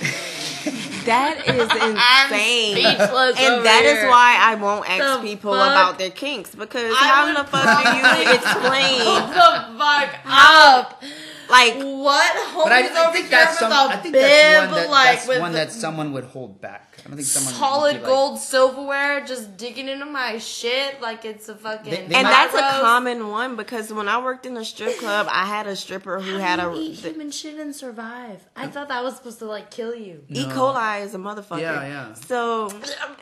That 1.06 1.38
is 1.48 1.62
insane. 1.72 2.76
speechless 2.76 3.36
and 3.38 3.54
over 3.54 3.62
that 3.64 3.82
is 3.84 3.98
here. 4.00 4.08
why 4.08 4.36
I 4.38 4.54
won't 4.56 4.88
ask 4.88 5.20
The 5.22 5.26
people 5.28 5.52
fuck? 5.54 5.70
about 5.70 5.98
their 5.98 6.10
kinks 6.10 6.54
because 6.54 6.92
I 6.92 7.06
how 7.08 7.42
the 7.42 7.48
fuck 7.48 7.82
do 7.82 7.90
you 7.96 8.34
explain 8.34 8.98
the 9.32 9.78
fuck 9.78 10.10
up. 10.26 11.02
like 11.48 11.74
What? 11.76 12.32
Homie's 12.52 12.64
But 12.64 12.72
I, 12.72 13.08
I 13.08 13.12
think 13.12 13.28
here 13.28 13.30
that's 13.30 13.52
with 13.52 13.58
some. 13.60 13.72
a 13.72 13.92
I 13.92 13.96
think 13.96 14.14
that's 14.14 14.70
one 14.70 14.74
that, 14.82 14.90
like 14.90 15.24
that's 15.24 15.40
one 15.40 15.52
the 15.52 15.58
that 15.58 15.72
someone 15.72 16.12
would 16.12 16.24
hold 16.24 16.60
back. 16.60 16.89
I 17.04 17.08
don't 17.08 17.16
think 17.16 17.26
someone 17.28 17.54
solid 17.54 17.92
be 17.94 17.98
like- 18.00 18.06
gold 18.06 18.38
silverware, 18.38 19.24
just 19.24 19.56
digging 19.56 19.88
into 19.88 20.06
my 20.06 20.38
shit 20.38 21.00
like 21.00 21.24
it's 21.24 21.48
a 21.48 21.54
fucking. 21.54 21.90
They- 21.90 21.96
they 22.06 22.14
and 22.14 22.24
might- 22.24 22.30
that's 22.30 22.54
a 22.54 22.80
common 22.80 23.28
one 23.28 23.56
because 23.56 23.92
when 23.92 24.08
I 24.08 24.22
worked 24.22 24.46
in 24.46 24.56
a 24.56 24.64
strip 24.64 24.98
club, 24.98 25.26
I 25.30 25.46
had 25.46 25.66
a 25.66 25.76
stripper 25.76 26.20
who 26.20 26.36
had 26.36 26.60
How 26.60 26.70
a 26.70 26.74
do 26.74 26.80
you 26.80 26.90
eat 26.92 26.98
human 26.98 27.30
shit 27.30 27.58
and 27.58 27.74
survive. 27.74 28.42
I 28.56 28.66
thought 28.66 28.88
that 28.88 29.02
was 29.02 29.16
supposed 29.16 29.38
to 29.40 29.46
like 29.46 29.70
kill 29.70 29.94
you. 29.94 30.24
E. 30.28 30.44
Coli 30.44 31.02
is 31.02 31.14
a 31.14 31.18
motherfucker. 31.18 31.60
Yeah, 31.60 31.82
yeah. 31.86 32.14
So 32.14 32.70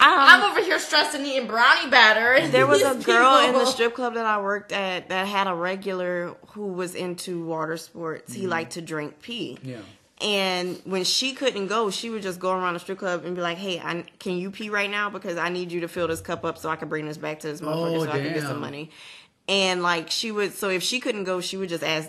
I'm 0.00 0.42
um, 0.42 0.50
over 0.50 0.60
here 0.62 0.78
stressing 0.78 1.24
eating 1.24 1.46
brownie 1.46 1.90
batter. 1.90 2.46
there 2.48 2.66
was 2.66 2.82
a 2.82 2.94
these 2.94 3.04
girl 3.04 3.38
in 3.46 3.52
the 3.52 3.64
strip 3.66 3.94
club 3.94 4.14
that 4.14 4.26
I 4.26 4.40
worked 4.40 4.72
at 4.72 5.08
that 5.08 5.26
had 5.26 5.46
a 5.46 5.54
regular 5.54 6.34
who 6.48 6.68
was 6.68 6.94
into 6.94 7.44
water 7.44 7.76
sports. 7.76 8.32
He 8.32 8.46
liked 8.46 8.72
to 8.72 8.82
drink 8.82 9.20
pee. 9.20 9.58
Yeah. 9.62 9.78
And 10.20 10.80
when 10.84 11.02
she 11.04 11.34
couldn't 11.34 11.66
go, 11.66 11.90
she 11.90 12.08
would 12.08 12.22
just 12.22 12.38
go 12.38 12.52
around 12.52 12.74
the 12.74 12.80
strip 12.80 12.98
club 12.98 13.24
and 13.24 13.34
be 13.34 13.42
like, 13.42 13.58
"Hey, 13.58 13.80
I, 13.80 14.04
can 14.20 14.38
you 14.38 14.50
pee 14.50 14.70
right 14.70 14.90
now? 14.90 15.10
Because 15.10 15.36
I 15.36 15.48
need 15.48 15.72
you 15.72 15.80
to 15.80 15.88
fill 15.88 16.06
this 16.06 16.20
cup 16.20 16.44
up 16.44 16.56
so 16.56 16.68
I 16.68 16.76
can 16.76 16.88
bring 16.88 17.06
this 17.06 17.18
back 17.18 17.40
to 17.40 17.48
this 17.48 17.60
motherfucker 17.60 17.96
Oh, 17.96 18.04
so 18.04 18.10
I 18.10 18.20
can 18.20 18.32
get 18.34 18.42
some 18.42 18.60
money." 18.60 18.90
And 19.48 19.82
like 19.82 20.10
she 20.10 20.30
would, 20.30 20.54
so 20.54 20.70
if 20.70 20.82
she 20.82 21.00
couldn't 21.00 21.24
go, 21.24 21.40
she 21.40 21.56
would 21.56 21.68
just 21.68 21.82
ask 21.82 22.08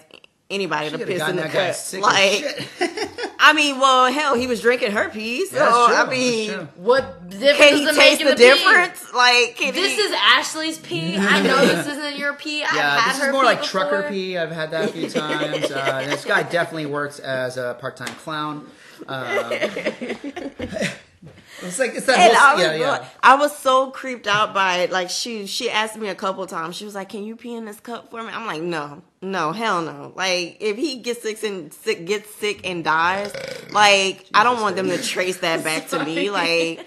anybody 0.50 0.90
She 0.90 0.98
to 0.98 1.06
piss 1.06 1.28
in 1.28 1.36
the 1.36 1.44
cup. 1.44 1.76
Like. 2.02 3.10
I 3.48 3.54
mean, 3.54 3.80
well, 3.80 4.12
hell, 4.12 4.34
he 4.36 4.48
was 4.48 4.60
drinking 4.62 4.92
her 4.94 5.08
pee, 5.10 5.46
so 5.46 5.58
That's 5.58 5.86
true, 5.86 5.96
I 5.96 6.10
mean, 6.10 6.50
true. 6.52 6.68
What 6.78 7.30
difference 7.30 7.58
can 7.60 7.76
he 7.78 7.86
does 7.86 7.96
it 7.96 8.00
taste 8.00 8.20
make 8.24 8.30
the, 8.30 8.44
the, 8.44 8.50
pee? 8.52 8.56
difference? 8.64 9.14
Like, 9.14 9.56
can 9.56 9.74
This 9.76 9.96
he, 9.96 10.02
is 10.02 10.16
Ashley's 10.20 10.80
pee. 10.80 11.16
I 11.18 11.42
know 11.44 11.64
this 11.66 11.86
isn't 11.96 12.18
your 12.18 12.34
pee. 12.34 12.64
I've 12.64 12.76
Yeah, 12.76 13.00
had 13.00 13.12
this 13.14 13.22
her 13.22 13.28
is 13.28 13.32
more 13.34 13.42
pee 13.42 13.46
like 13.46 13.62
before. 13.62 13.82
trucker 13.82 14.10
pee. 14.10 14.38
I've 14.38 14.52
had 14.52 14.72
that 14.72 14.86
a 14.90 14.92
few 14.92 15.10
times. 15.10 15.72
Uh, 15.72 16.06
this 16.10 16.26
guy 16.26 16.42
definitely 16.44 16.88
works 16.88 17.20
as 17.20 17.58
a 17.58 17.78
part-time 17.80 18.16
clown. 18.16 18.68
Um, 19.08 19.54
it's 21.62 21.80
like 21.80 21.96
it's 21.96 22.06
that 22.06 22.18
And 22.18 22.38
I 22.38 22.54
was, 22.54 22.64
yeah 22.64 22.76
yeah. 22.76 23.06
I 23.22 23.36
was 23.36 23.56
so 23.58 23.92
creeped 23.92 24.28
out 24.28 24.54
by 24.54 24.80
it. 24.80 24.92
Like 24.92 25.10
she, 25.10 25.46
she 25.46 25.70
asked 25.70 25.98
me 25.98 26.08
a 26.10 26.16
couple 26.16 26.46
times. 26.48 26.76
She 26.76 26.86
was 26.86 26.96
like, 26.96 27.10
"Can 27.10 27.24
you 27.24 27.36
pee 27.36 27.56
in 27.56 27.66
this 27.66 27.80
cup 27.80 28.12
for 28.12 28.22
me?" 28.22 28.30
I'm 28.32 28.46
like, 28.46 28.62
"No, 28.62 29.02
no, 29.22 29.52
hell 29.52 29.82
no." 29.82 30.14
Like 30.16 30.58
if 30.60 30.78
he 30.78 30.98
gets 30.98 31.22
sick 31.22 31.44
and 31.44 31.74
sick, 31.74 32.06
gets 32.06 32.34
sick 32.36 32.62
and 32.68 32.84
dies, 32.84 33.34
like 33.72 34.26
I 34.34 34.44
don't 34.44 34.62
want 34.62 34.76
them 34.76 34.90
to 34.90 35.02
trace 35.02 35.38
that 35.38 35.64
back 35.64 35.90
to 35.90 36.04
me. 36.04 36.30
Like, 36.30 36.86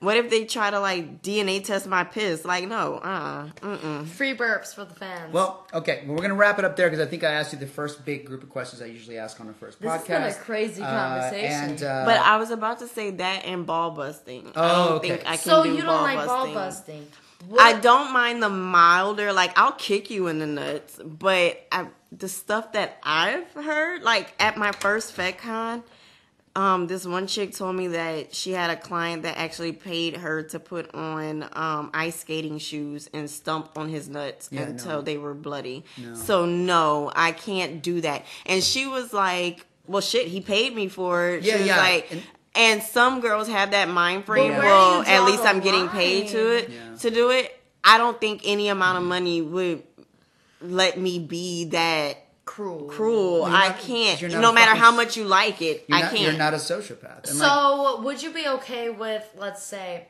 what 0.00 0.16
if 0.16 0.28
they 0.30 0.44
try 0.44 0.70
to 0.70 0.78
like 0.80 1.22
DNA 1.22 1.64
test 1.64 1.86
my 1.86 2.04
piss? 2.04 2.44
Like, 2.44 2.68
no, 2.68 2.96
uh, 2.96 3.46
mm-mm. 3.60 4.06
Free 4.06 4.34
burps 4.36 4.74
for 4.74 4.84
the 4.84 4.94
fans. 4.94 5.32
Well, 5.32 5.66
okay, 5.72 6.02
well, 6.06 6.14
we're 6.16 6.22
gonna 6.22 6.34
wrap 6.34 6.58
it 6.58 6.64
up 6.64 6.76
there 6.76 6.88
because 6.90 7.04
I 7.04 7.08
think 7.08 7.24
I 7.24 7.32
asked 7.32 7.52
you 7.52 7.58
the 7.58 7.66
first 7.66 8.04
big 8.04 8.26
group 8.26 8.42
of 8.42 8.50
questions 8.50 8.82
I 8.82 8.86
usually 8.86 9.18
ask 9.18 9.40
on 9.40 9.46
the 9.46 9.52
first 9.54 9.80
This 9.80 9.90
has 9.90 10.02
podcast. 10.02 10.06
been 10.06 10.22
a 10.22 10.34
crazy 10.34 10.82
Uh, 10.82 10.86
conversation. 10.90 11.46
and 11.70 11.82
uh, 11.82 12.04
But 12.04 12.20
I 12.20 12.36
was 12.36 12.50
about 12.50 12.78
to 12.80 12.88
say 12.88 13.10
that 13.12 13.44
and 13.46 13.64
ball 13.66 13.90
busting. 13.92 14.52
I 14.54 14.60
Oh, 14.70 14.88
don't 14.88 14.92
okay. 14.98 15.08
think 15.08 15.20
I 15.22 15.36
can 15.36 15.38
so 15.38 15.62
do 15.64 15.70
you 15.70 15.76
don't 15.78 15.86
ball 15.86 16.02
like 16.02 16.26
ball 16.26 16.52
busting. 16.52 16.54
busting? 16.54 17.06
I 17.60 17.74
don't 17.74 18.12
mind 18.12 18.42
the 18.42 18.48
milder, 18.48 19.32
like 19.32 19.56
I'll 19.58 19.72
kick 19.72 20.10
you 20.10 20.26
in 20.28 20.38
the 20.38 20.46
nuts, 20.46 20.98
but 21.04 21.66
I, 21.70 21.86
the 22.10 22.28
stuff 22.28 22.72
that 22.72 22.98
I've 23.02 23.50
heard, 23.52 24.02
like 24.02 24.32
at 24.40 24.56
my 24.56 24.72
first 24.72 25.14
FetCon, 25.16 25.82
um, 26.56 26.86
this 26.88 27.06
one 27.06 27.26
chick 27.28 27.54
told 27.54 27.76
me 27.76 27.88
that 27.88 28.34
she 28.34 28.50
had 28.52 28.70
a 28.70 28.76
client 28.76 29.22
that 29.24 29.36
actually 29.38 29.72
paid 29.72 30.16
her 30.16 30.42
to 30.44 30.58
put 30.58 30.92
on 30.94 31.44
um, 31.52 31.90
ice 31.94 32.18
skating 32.20 32.58
shoes 32.58 33.08
and 33.12 33.28
stomp 33.30 33.76
on 33.76 33.88
his 33.88 34.08
nuts 34.08 34.48
Yeah, 34.50 34.62
until 34.62 34.92
no. 34.96 35.02
they 35.02 35.18
were 35.18 35.34
bloody. 35.34 35.84
No. 35.98 36.14
So 36.14 36.46
no, 36.46 37.12
I 37.14 37.32
can't 37.32 37.82
do 37.82 38.00
that. 38.00 38.24
And 38.46 38.62
she 38.64 38.86
was 38.86 39.12
like, 39.12 39.64
"Well, 39.86 40.00
shit, 40.02 40.26
he 40.28 40.40
paid 40.40 40.74
me 40.74 40.88
for 40.88 41.28
it." 41.28 41.44
She 41.44 41.50
Yeah, 41.50 41.58
was 41.58 41.66
yeah. 41.66 41.76
like, 41.78 42.10
And- 42.12 42.22
and 42.58 42.82
some 42.82 43.20
girls 43.20 43.48
have 43.48 43.72
that 43.72 43.88
mind 43.90 44.24
frame. 44.24 44.52
Well, 44.56 45.02
at 45.02 45.24
least 45.24 45.44
I'm 45.44 45.60
getting 45.60 45.88
paid 45.90 46.28
to 46.28 46.56
it 46.56 46.70
Yeah. 46.70 46.96
to 47.00 47.10
do 47.10 47.28
it. 47.30 47.52
I 47.84 47.98
don't 47.98 48.18
think 48.18 48.40
any 48.46 48.68
amount 48.68 48.96
of 48.98 49.04
money 49.04 49.42
would 49.42 49.82
let 50.62 50.98
me 50.98 51.18
be 51.18 51.66
that 51.66 52.25
cruel. 52.46 52.86
cruel. 52.88 53.38
You're 53.48 53.56
I 53.56 53.68
not- 53.68 53.78
can't. 53.80 54.22
No 54.22 54.50
a 54.50 54.52
matter 54.54 54.66
fucking 54.68 54.80
how 54.82 54.90
much 54.92 55.16
you 55.16 55.24
like 55.24 55.60
it, 55.60 55.84
you're 55.88 55.98
I 55.98 56.02
not, 56.02 56.10
can't. 56.12 56.22
You're 56.22 56.32
not 56.38 56.54
a 56.54 56.56
sociopath. 56.56 57.28
And 57.30 57.38
like, 57.38 57.48
So 57.48 58.00
would 58.02 58.22
you 58.22 58.32
be 58.32 58.48
okay 58.48 58.88
with, 58.88 59.28
let's 59.36 59.62
say, 59.62 60.06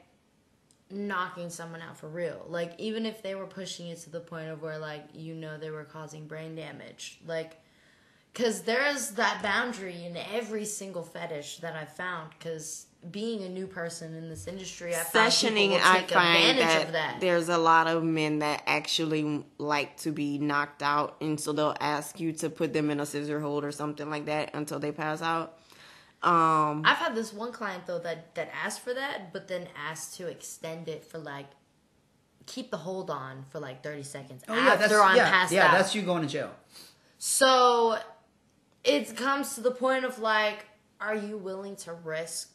knocking 0.90 1.50
someone 1.50 1.80
out 1.82 1.98
for 1.98 2.08
real? 2.08 2.46
Like 2.48 2.72
even 2.78 3.04
if 3.06 3.22
they 3.22 3.34
were 3.34 3.46
pushing 3.46 3.88
it 3.88 3.98
to 4.02 4.10
the 4.10 4.20
point 4.20 4.48
of 4.48 4.62
where 4.62 4.78
like 4.78 5.04
you 5.14 5.34
know 5.34 5.58
they 5.58 5.70
were 5.70 5.84
causing 5.84 6.26
brain 6.28 6.54
damage, 6.54 7.18
like. 7.26 7.58
Cause 8.34 8.60
there's 8.64 9.12
that 9.12 9.40
boundary 9.42 10.04
in 10.04 10.14
every 10.14 10.66
single 10.66 11.02
fetish 11.02 11.56
that 11.60 11.74
I've 11.74 11.96
found. 11.96 12.38
Cause 12.38 12.84
being 13.10 13.42
a 13.44 13.48
new 13.48 13.66
person 13.66 14.14
in 14.14 14.28
this 14.28 14.46
industry, 14.46 14.94
I 14.94 14.98
found 14.98 15.30
Sessioning, 15.32 15.70
people 15.70 15.76
will 15.78 15.84
I 15.84 15.98
take 16.00 16.10
find 16.10 16.38
advantage 16.38 16.64
that, 16.64 16.86
of 16.86 16.92
that. 16.92 17.20
there's 17.20 17.48
a 17.48 17.58
lot 17.58 17.86
of 17.86 18.02
men 18.02 18.40
that 18.40 18.62
actually 18.66 19.44
like 19.58 19.96
to 19.98 20.12
be 20.12 20.38
knocked 20.38 20.82
out, 20.82 21.16
and 21.20 21.38
so 21.38 21.52
they'll 21.52 21.76
ask 21.80 22.18
you 22.20 22.32
to 22.34 22.50
put 22.50 22.72
them 22.72 22.90
in 22.90 23.00
a 23.00 23.06
scissor 23.06 23.40
hold 23.40 23.64
or 23.64 23.72
something 23.72 24.10
like 24.10 24.26
that 24.26 24.50
until 24.54 24.78
they 24.78 24.92
pass 24.92 25.22
out. 25.22 25.58
Um, 26.22 26.82
I've 26.84 26.96
had 26.96 27.14
this 27.14 27.32
one 27.32 27.52
client 27.52 27.86
though 27.86 27.98
that 28.00 28.34
that 28.34 28.50
asked 28.64 28.80
for 28.80 28.94
that, 28.94 29.32
but 29.32 29.48
then 29.48 29.68
asked 29.76 30.16
to 30.16 30.26
extend 30.26 30.88
it 30.88 31.04
for 31.04 31.18
like 31.18 31.46
keep 32.46 32.70
the 32.70 32.76
hold 32.78 33.10
on 33.10 33.44
for 33.50 33.60
like 33.60 33.82
thirty 33.82 34.02
seconds 34.02 34.44
oh 34.48 34.54
yeah, 34.54 34.76
that's 34.76 34.92
I'm 34.92 35.16
yeah, 35.16 35.30
passed 35.30 35.52
yeah, 35.52 35.66
out. 35.66 35.72
that's 35.72 35.94
you 35.94 36.02
going 36.02 36.22
to 36.22 36.28
jail. 36.28 36.50
So 37.18 37.98
it 38.82 39.16
comes 39.16 39.54
to 39.56 39.60
the 39.60 39.70
point 39.70 40.04
of 40.04 40.18
like, 40.18 40.66
are 41.00 41.14
you 41.14 41.36
willing 41.36 41.76
to 41.76 41.92
risk 41.92 42.50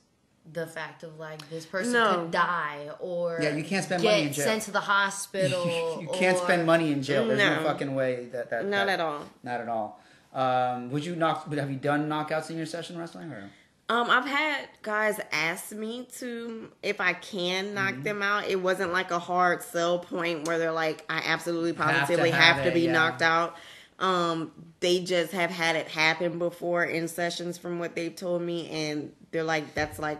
the 0.53 0.65
fact 0.67 1.03
of 1.03 1.17
like 1.19 1.47
this 1.49 1.65
person 1.65 1.93
No. 1.93 2.15
could 2.23 2.31
die 2.31 2.89
or 2.99 3.39
Yeah, 3.41 3.55
you 3.55 3.63
can't 3.63 3.85
spend 3.85 4.01
get 4.01 4.09
money 4.11 4.27
in 4.27 4.33
jail. 4.33 4.45
sent 4.45 4.63
to 4.63 4.71
the 4.71 4.79
hospital. 4.81 5.65
you 6.01 6.09
can't 6.13 6.37
or- 6.37 6.43
spend 6.43 6.65
money 6.65 6.91
in 6.91 7.01
jail. 7.03 7.25
There's 7.27 7.37
no, 7.39 7.57
No. 7.57 7.63
fucking 7.63 7.93
way 7.95 8.25
that 8.31 8.49
that. 8.49 8.65
Not 8.65 8.87
that- 8.87 8.93
at 8.93 8.99
all. 8.99 9.23
Not 9.43 9.61
at 9.61 9.69
all. 9.69 9.99
Um, 10.33 10.89
would 10.91 11.05
you 11.05 11.15
knock? 11.15 11.47
Would 11.49 11.59
have 11.59 11.69
you 11.69 11.77
done 11.77 12.07
knockouts 12.09 12.49
in 12.49 12.57
your 12.57 12.65
session 12.65 12.97
wrestling 12.97 13.31
or? 13.31 13.49
Um, 13.89 14.09
I've 14.09 14.25
had 14.25 14.69
guys 14.83 15.19
ask 15.33 15.73
me 15.73 16.07
to 16.19 16.71
if 16.81 17.01
I 17.01 17.11
can 17.13 17.73
knock 17.73 17.95
Mm-hmm. 17.95 18.03
them 18.03 18.21
out. 18.23 18.47
It 18.47 18.55
wasn't 18.61 18.93
like 18.93 19.11
a 19.11 19.19
hard 19.19 19.61
sell 19.61 19.99
point 19.99 20.47
where 20.47 20.57
they're 20.57 20.71
like, 20.71 21.03
I 21.09 21.21
absolutely 21.25 21.73
Have 21.73 21.87
to 21.89 21.93
positively 21.99 22.31
have 22.31 22.55
have, 22.55 22.63
to 22.63 22.71
it, 22.71 22.73
be 22.73 22.81
yeah. 22.81 22.93
knocked 22.93 23.21
out. 23.21 23.57
Um, 23.99 24.51
they 24.79 25.01
just 25.03 25.33
have 25.33 25.51
had 25.51 25.75
it 25.75 25.87
happen 25.89 26.39
before 26.39 26.85
in 26.85 27.07
sessions 27.09 27.57
from 27.57 27.77
what 27.79 27.93
they've 27.95 28.15
told 28.15 28.41
me, 28.41 28.69
and 28.69 29.11
they're 29.31 29.43
like, 29.43 29.75
that's 29.75 29.99
like 29.99 30.19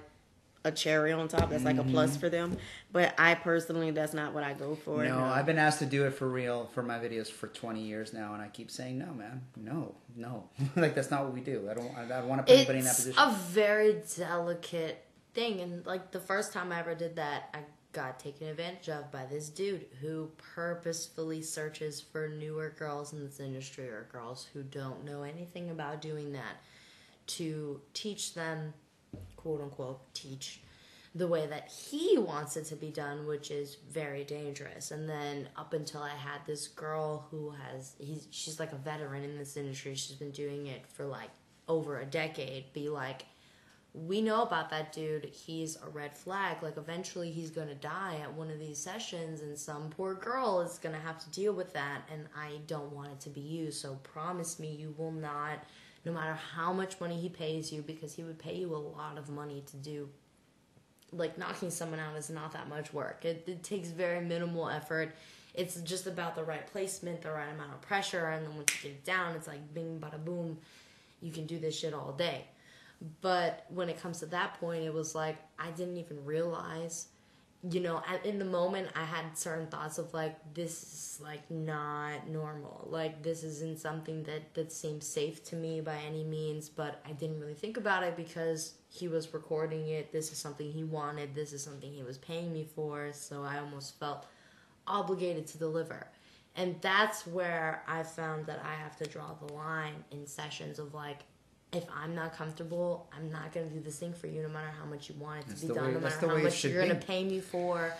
a 0.63 0.71
cherry 0.71 1.11
on 1.11 1.27
top. 1.27 1.49
That's 1.49 1.63
like 1.63 1.77
a 1.77 1.81
Mm-hmm. 1.81 1.91
plus 1.91 2.15
for 2.17 2.29
them. 2.29 2.57
But 2.91 3.15
I 3.17 3.35
personally, 3.35 3.91
that's 3.91 4.13
not 4.13 4.33
what 4.33 4.43
I 4.43 4.53
go 4.53 4.75
for. 4.75 5.03
No, 5.03 5.19
I've 5.19 5.45
been 5.45 5.57
asked 5.57 5.79
to 5.79 5.85
do 5.85 6.05
it 6.05 6.11
for 6.13 6.27
real 6.27 6.69
for 6.73 6.83
my 6.83 6.99
videos 6.99 7.27
for 7.31 7.47
20 7.47 7.81
years 7.81 8.13
now, 8.13 8.33
and 8.33 8.41
I 8.41 8.47
keep 8.49 8.69
saying 8.69 8.99
no, 8.99 9.07
man, 9.13 9.41
no, 9.57 9.95
no. 10.15 10.49
like 10.75 10.93
that's 10.95 11.09
not 11.11 11.23
what 11.23 11.33
we 11.33 11.41
do. 11.41 11.67
I 11.69 11.73
don't. 11.73 11.95
I 11.97 12.05
don't 12.05 12.27
want 12.27 12.45
to 12.45 12.51
put 12.51 12.57
anybody 12.57 12.79
in 12.79 12.85
that 12.85 12.91
It's 12.91 12.99
position. 13.05 13.23
a 13.23 13.31
very 13.31 14.01
delicate 14.17 15.03
thing, 15.33 15.61
and 15.61 15.85
like 15.85 16.11
the 16.11 16.19
first 16.19 16.53
time 16.53 16.71
I 16.71 16.79
ever 16.79 16.93
did 16.95 17.15
that, 17.15 17.49
I 17.53 17.59
got 17.93 18.19
taken 18.19 18.47
advantage 18.47 18.87
of 18.89 19.11
by 19.11 19.25
this 19.25 19.49
dude 19.49 19.85
who 19.99 20.29
purposefully 20.55 21.41
searches 21.41 21.99
for 21.99 22.29
newer 22.29 22.73
girls 22.77 23.11
in 23.13 23.21
this 23.25 23.39
industry 23.41 23.89
or 23.89 24.07
girls 24.11 24.47
who 24.53 24.63
don't 24.63 25.03
know 25.03 25.23
anything 25.23 25.69
about 25.69 26.01
doing 26.01 26.31
that 26.31 26.61
to 27.27 27.81
teach 27.93 28.33
them, 28.33 28.73
quote 29.41 29.61
unquote, 29.61 30.13
teach 30.13 30.61
the 31.13 31.27
way 31.27 31.45
that 31.45 31.67
he 31.67 32.17
wants 32.17 32.55
it 32.55 32.65
to 32.65 32.75
be 32.75 32.89
done, 32.89 33.27
which 33.27 33.51
is 33.51 33.77
very 33.91 34.23
dangerous. 34.23 34.91
And 34.91 35.09
then 35.09 35.49
up 35.57 35.73
until 35.73 36.01
I 36.01 36.15
had 36.15 36.39
this 36.45 36.67
girl 36.67 37.27
who 37.29 37.51
has 37.51 37.95
he's 37.99 38.27
she's 38.31 38.59
like 38.59 38.71
a 38.71 38.77
veteran 38.77 39.23
in 39.23 39.37
this 39.37 39.57
industry. 39.57 39.95
She's 39.95 40.15
been 40.15 40.31
doing 40.31 40.67
it 40.67 40.87
for 40.87 41.05
like 41.05 41.29
over 41.67 41.99
a 41.99 42.05
decade. 42.05 42.71
Be 42.71 42.87
like, 42.87 43.25
we 43.93 44.21
know 44.21 44.43
about 44.43 44.69
that 44.69 44.93
dude. 44.93 45.25
He's 45.25 45.75
a 45.75 45.89
red 45.89 46.15
flag. 46.15 46.63
Like 46.63 46.77
eventually 46.77 47.29
he's 47.29 47.51
gonna 47.51 47.75
die 47.75 48.19
at 48.23 48.33
one 48.33 48.49
of 48.49 48.59
these 48.59 48.77
sessions, 48.77 49.41
and 49.41 49.57
some 49.57 49.89
poor 49.89 50.13
girl 50.13 50.61
is 50.61 50.77
gonna 50.77 50.99
have 50.99 51.19
to 51.25 51.29
deal 51.31 51.51
with 51.51 51.73
that. 51.73 52.03
And 52.09 52.25
I 52.37 52.59
don't 52.67 52.93
want 52.93 53.11
it 53.11 53.19
to 53.21 53.29
be 53.29 53.41
you. 53.41 53.71
So 53.71 53.95
promise 54.03 54.59
me 54.59 54.73
you 54.73 54.95
will 54.97 55.11
not. 55.11 55.65
No 56.03 56.11
matter 56.11 56.37
how 56.55 56.73
much 56.73 56.99
money 56.99 57.19
he 57.19 57.29
pays 57.29 57.71
you, 57.71 57.81
because 57.81 58.13
he 58.13 58.23
would 58.23 58.39
pay 58.39 58.55
you 58.55 58.73
a 58.73 58.77
lot 58.77 59.17
of 59.17 59.29
money 59.29 59.63
to 59.67 59.77
do 59.77 60.09
like 61.13 61.37
knocking 61.37 61.69
someone 61.69 61.99
out 61.99 62.15
is 62.15 62.29
not 62.29 62.53
that 62.53 62.69
much 62.69 62.93
work. 62.93 63.25
It, 63.25 63.43
it 63.47 63.63
takes 63.63 63.89
very 63.89 64.23
minimal 64.23 64.69
effort. 64.69 65.13
It's 65.53 65.81
just 65.81 66.07
about 66.07 66.35
the 66.35 66.43
right 66.43 66.65
placement, 66.67 67.21
the 67.21 67.31
right 67.31 67.49
amount 67.53 67.73
of 67.73 67.81
pressure, 67.81 68.27
and 68.27 68.45
then 68.45 68.55
once 68.55 68.73
you 68.75 68.89
get 68.89 68.97
it 68.97 69.03
down, 69.03 69.35
it's 69.35 69.47
like 69.47 69.73
bing, 69.73 69.99
bada, 69.99 70.23
boom. 70.23 70.57
You 71.21 71.31
can 71.31 71.45
do 71.45 71.59
this 71.59 71.77
shit 71.77 71.93
all 71.93 72.13
day. 72.13 72.45
But 73.19 73.65
when 73.69 73.89
it 73.89 74.01
comes 74.01 74.19
to 74.19 74.27
that 74.27 74.59
point, 74.59 74.83
it 74.83 74.93
was 74.93 75.13
like 75.13 75.37
I 75.59 75.71
didn't 75.71 75.97
even 75.97 76.23
realize, 76.23 77.07
you 77.69 77.79
know, 77.79 78.01
in 78.23 78.39
the 78.39 78.45
moment, 78.45 78.89
I 78.95 79.03
had 79.03 79.37
certain 79.37 79.67
thoughts 79.67 79.99
of 79.99 80.13
like 80.13 80.53
this 80.55 80.71
is 80.71 81.19
like 81.21 81.49
not 81.51 82.27
normal. 82.27 82.87
Like 82.89 83.21
this 83.21 83.43
isn't 83.43 83.79
something 83.79 84.23
that 84.23 84.55
that 84.55 84.71
seems 84.71 85.05
safe 85.05 85.43
to 85.45 85.55
me 85.55 85.79
by 85.79 85.97
any 86.07 86.23
means. 86.23 86.69
But 86.69 87.01
I 87.07 87.11
didn't 87.11 87.39
really 87.39 87.53
think 87.53 87.77
about 87.77 88.03
it 88.03 88.17
because 88.17 88.73
he 88.89 89.07
was 89.07 89.31
recording 89.33 89.87
it. 89.89 90.11
This 90.11 90.31
is 90.31 90.39
something 90.39 90.71
he 90.71 90.83
wanted. 90.83 91.35
This 91.35 91.53
is 91.53 91.63
something 91.63 91.91
he 91.91 92.01
was 92.03 92.17
paying 92.17 92.51
me 92.51 92.67
for. 92.75 93.11
So 93.13 93.43
I 93.43 93.59
almost 93.59 93.99
felt 93.99 94.25
obligated 94.87 95.45
to 95.47 95.57
deliver. 95.59 96.07
And 96.55 96.75
that's 96.81 97.25
where 97.27 97.83
I 97.87 98.03
found 98.03 98.47
that 98.47 98.61
I 98.65 98.73
have 98.73 98.97
to 98.97 99.05
draw 99.05 99.33
the 99.35 99.53
line 99.53 100.03
in 100.11 100.25
sessions 100.25 100.79
of 100.79 100.93
like, 100.93 101.19
if 101.73 101.85
I'm 101.95 102.13
not 102.15 102.35
comfortable, 102.35 103.07
I'm 103.15 103.31
not 103.31 103.53
gonna 103.53 103.67
do 103.67 103.79
this 103.79 103.97
thing 103.99 104.13
for 104.13 104.27
you, 104.27 104.41
no 104.43 104.49
matter 104.49 104.71
how 104.77 104.85
much 104.85 105.09
you 105.09 105.15
want 105.15 105.39
it 105.39 105.43
to 105.43 105.47
That's 105.49 105.61
be 105.61 105.67
done, 105.73 105.85
way- 105.87 105.91
no 105.93 105.99
that's 105.99 106.21
matter 106.21 106.37
how 106.37 106.43
much 106.43 106.63
you're 106.63 106.81
gonna 106.81 106.95
pay 106.99 107.23
me 107.23 107.39
for. 107.39 107.93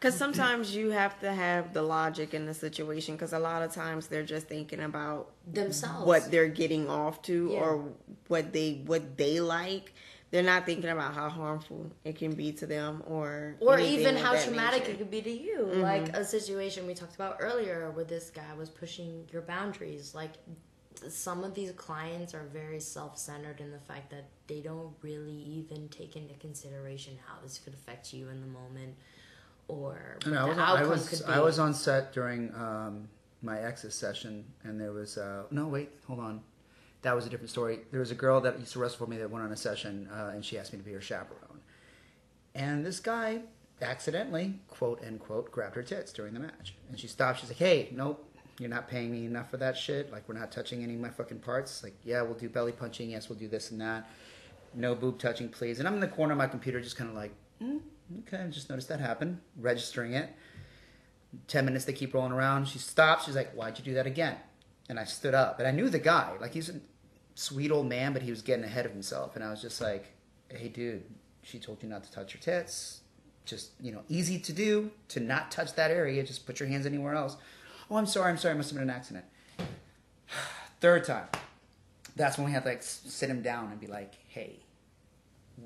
Because 0.00 0.16
sometimes 0.18 0.74
you 0.76 0.90
have 0.90 1.18
to 1.20 1.32
have 1.32 1.72
the 1.72 1.80
logic 1.82 2.34
in 2.34 2.44
the 2.44 2.52
situation. 2.52 3.14
Because 3.14 3.32
a 3.32 3.38
lot 3.38 3.62
of 3.62 3.72
times 3.72 4.06
they're 4.08 4.22
just 4.22 4.46
thinking 4.48 4.80
about 4.80 5.32
Themselves. 5.50 6.06
what 6.06 6.30
they're 6.30 6.48
getting 6.48 6.90
off 6.90 7.22
to 7.22 7.50
Yeah. 7.52 7.60
or 7.60 7.92
what 8.28 8.52
they 8.52 8.82
what 8.86 9.16
they 9.16 9.40
like. 9.40 9.94
They're 10.30 10.42
not 10.42 10.66
thinking 10.66 10.90
about 10.90 11.14
how 11.14 11.28
harmful 11.30 11.90
it 12.04 12.16
can 12.16 12.32
be 12.34 12.52
to 12.52 12.66
them 12.66 13.02
or 13.06 13.56
or 13.60 13.78
even 13.78 14.16
how 14.16 14.34
traumatic 14.36 14.80
nature. 14.80 14.92
it 14.92 14.98
could 14.98 15.10
be 15.10 15.22
to 15.22 15.30
you. 15.30 15.58
Mm-hmm. 15.70 15.80
Like 15.80 16.08
a 16.14 16.24
situation 16.24 16.86
we 16.86 16.92
talked 16.94 17.14
about 17.14 17.36
earlier 17.40 17.90
where 17.92 18.04
this 18.04 18.30
guy 18.30 18.52
was 18.58 18.68
pushing 18.68 19.26
your 19.32 19.42
boundaries. 19.42 20.14
Like 20.14 20.32
some 21.08 21.44
of 21.44 21.54
these 21.54 21.72
clients 21.72 22.34
are 22.34 22.44
very 22.52 22.80
self-centered 22.80 23.60
in 23.60 23.70
the 23.70 23.78
fact 23.78 24.10
that 24.10 24.24
they 24.46 24.60
don't 24.60 24.92
really 25.02 25.32
even 25.32 25.88
take 25.88 26.16
into 26.16 26.34
consideration 26.34 27.18
how 27.26 27.34
this 27.42 27.58
could 27.58 27.74
affect 27.74 28.12
you 28.12 28.28
in 28.28 28.40
the 28.40 28.46
moment 28.46 28.94
or 29.68 30.18
No, 30.26 30.46
I 30.46 30.48
was, 30.48 30.58
I 30.58 30.82
was, 30.84 31.08
could 31.08 31.26
be. 31.26 31.32
I 31.32 31.40
was 31.40 31.58
on 31.58 31.74
set 31.74 32.12
during 32.12 32.54
um, 32.54 33.08
my 33.42 33.60
ex's 33.60 33.94
session, 33.94 34.44
and 34.62 34.80
there 34.80 34.92
was 34.92 35.16
uh, 35.16 35.44
no 35.50 35.68
wait, 35.68 35.90
hold 36.06 36.20
on, 36.20 36.42
that 37.02 37.14
was 37.14 37.26
a 37.26 37.30
different 37.30 37.50
story. 37.50 37.80
There 37.90 38.00
was 38.00 38.10
a 38.10 38.14
girl 38.14 38.40
that 38.42 38.58
used 38.58 38.72
to 38.72 38.78
wrestle 38.78 38.98
for 38.98 39.06
me 39.06 39.18
that 39.18 39.30
went 39.30 39.44
on 39.44 39.52
a 39.52 39.56
session, 39.56 40.08
uh, 40.12 40.32
and 40.34 40.44
she 40.44 40.58
asked 40.58 40.72
me 40.72 40.78
to 40.78 40.84
be 40.84 40.92
her 40.92 41.00
chaperone, 41.00 41.60
and 42.54 42.84
this 42.84 43.00
guy 43.00 43.42
accidentally, 43.82 44.54
quote 44.68 45.02
unquote, 45.04 45.50
grabbed 45.50 45.76
her 45.76 45.82
tits 45.82 46.12
during 46.12 46.34
the 46.34 46.40
match, 46.40 46.74
and 46.88 46.98
she 46.98 47.06
stopped. 47.06 47.40
She's 47.40 47.48
like, 47.48 47.58
"Hey, 47.58 47.88
nope." 47.92 48.30
You're 48.58 48.70
not 48.70 48.88
paying 48.88 49.10
me 49.10 49.26
enough 49.26 49.50
for 49.50 49.56
that 49.56 49.76
shit. 49.76 50.12
Like, 50.12 50.28
we're 50.28 50.38
not 50.38 50.52
touching 50.52 50.82
any 50.82 50.94
of 50.94 51.00
my 51.00 51.08
fucking 51.10 51.40
parts. 51.40 51.82
Like, 51.82 51.94
yeah, 52.04 52.22
we'll 52.22 52.34
do 52.34 52.48
belly 52.48 52.72
punching. 52.72 53.10
Yes, 53.10 53.28
we'll 53.28 53.38
do 53.38 53.48
this 53.48 53.70
and 53.70 53.80
that. 53.80 54.08
No 54.74 54.94
boob 54.94 55.18
touching, 55.18 55.48
please. 55.48 55.78
And 55.78 55.88
I'm 55.88 55.94
in 55.94 56.00
the 56.00 56.08
corner 56.08 56.32
of 56.32 56.38
my 56.38 56.46
computer, 56.46 56.80
just 56.80 56.96
kind 56.96 57.10
of 57.10 57.16
like, 57.16 57.32
mm, 57.60 57.80
okay, 58.20 58.38
I 58.44 58.46
just 58.48 58.70
noticed 58.70 58.88
that 58.88 59.00
happen, 59.00 59.40
registering 59.56 60.14
it. 60.14 60.32
10 61.48 61.64
minutes, 61.64 61.84
they 61.84 61.92
keep 61.92 62.14
rolling 62.14 62.32
around. 62.32 62.68
She 62.68 62.78
stops. 62.78 63.24
She's 63.24 63.34
like, 63.34 63.52
Why'd 63.52 63.78
you 63.78 63.84
do 63.84 63.94
that 63.94 64.06
again? 64.06 64.36
And 64.88 65.00
I 65.00 65.04
stood 65.04 65.34
up. 65.34 65.58
And 65.58 65.66
I 65.66 65.72
knew 65.72 65.88
the 65.88 65.98
guy. 65.98 66.32
Like, 66.40 66.52
he's 66.52 66.68
a 66.68 66.74
sweet 67.34 67.72
old 67.72 67.88
man, 67.88 68.12
but 68.12 68.22
he 68.22 68.30
was 68.30 68.42
getting 68.42 68.64
ahead 68.64 68.86
of 68.86 68.92
himself. 68.92 69.34
And 69.34 69.44
I 69.44 69.50
was 69.50 69.60
just 69.60 69.80
like, 69.80 70.12
Hey, 70.48 70.68
dude, 70.68 71.02
she 71.42 71.58
told 71.58 71.82
you 71.82 71.88
not 71.88 72.04
to 72.04 72.12
touch 72.12 72.34
your 72.34 72.40
tits. 72.40 73.00
Just, 73.44 73.72
you 73.80 73.92
know, 73.92 74.02
easy 74.08 74.38
to 74.38 74.52
do 74.52 74.90
to 75.08 75.20
not 75.20 75.50
touch 75.50 75.74
that 75.74 75.90
area. 75.90 76.22
Just 76.22 76.46
put 76.46 76.60
your 76.60 76.68
hands 76.68 76.86
anywhere 76.86 77.14
else. 77.14 77.36
Oh, 77.90 77.96
I'm 77.96 78.06
sorry. 78.06 78.30
I'm 78.30 78.38
sorry. 78.38 78.54
It 78.54 78.56
must 78.56 78.70
have 78.70 78.78
been 78.78 78.88
an 78.88 78.94
accident. 78.94 79.24
Third 80.80 81.04
time. 81.04 81.26
That's 82.16 82.38
when 82.38 82.46
we 82.46 82.52
have 82.52 82.62
to 82.62 82.68
like 82.68 82.82
sit 82.82 83.28
him 83.28 83.42
down 83.42 83.70
and 83.70 83.80
be 83.80 83.86
like, 83.86 84.14
Hey, 84.28 84.60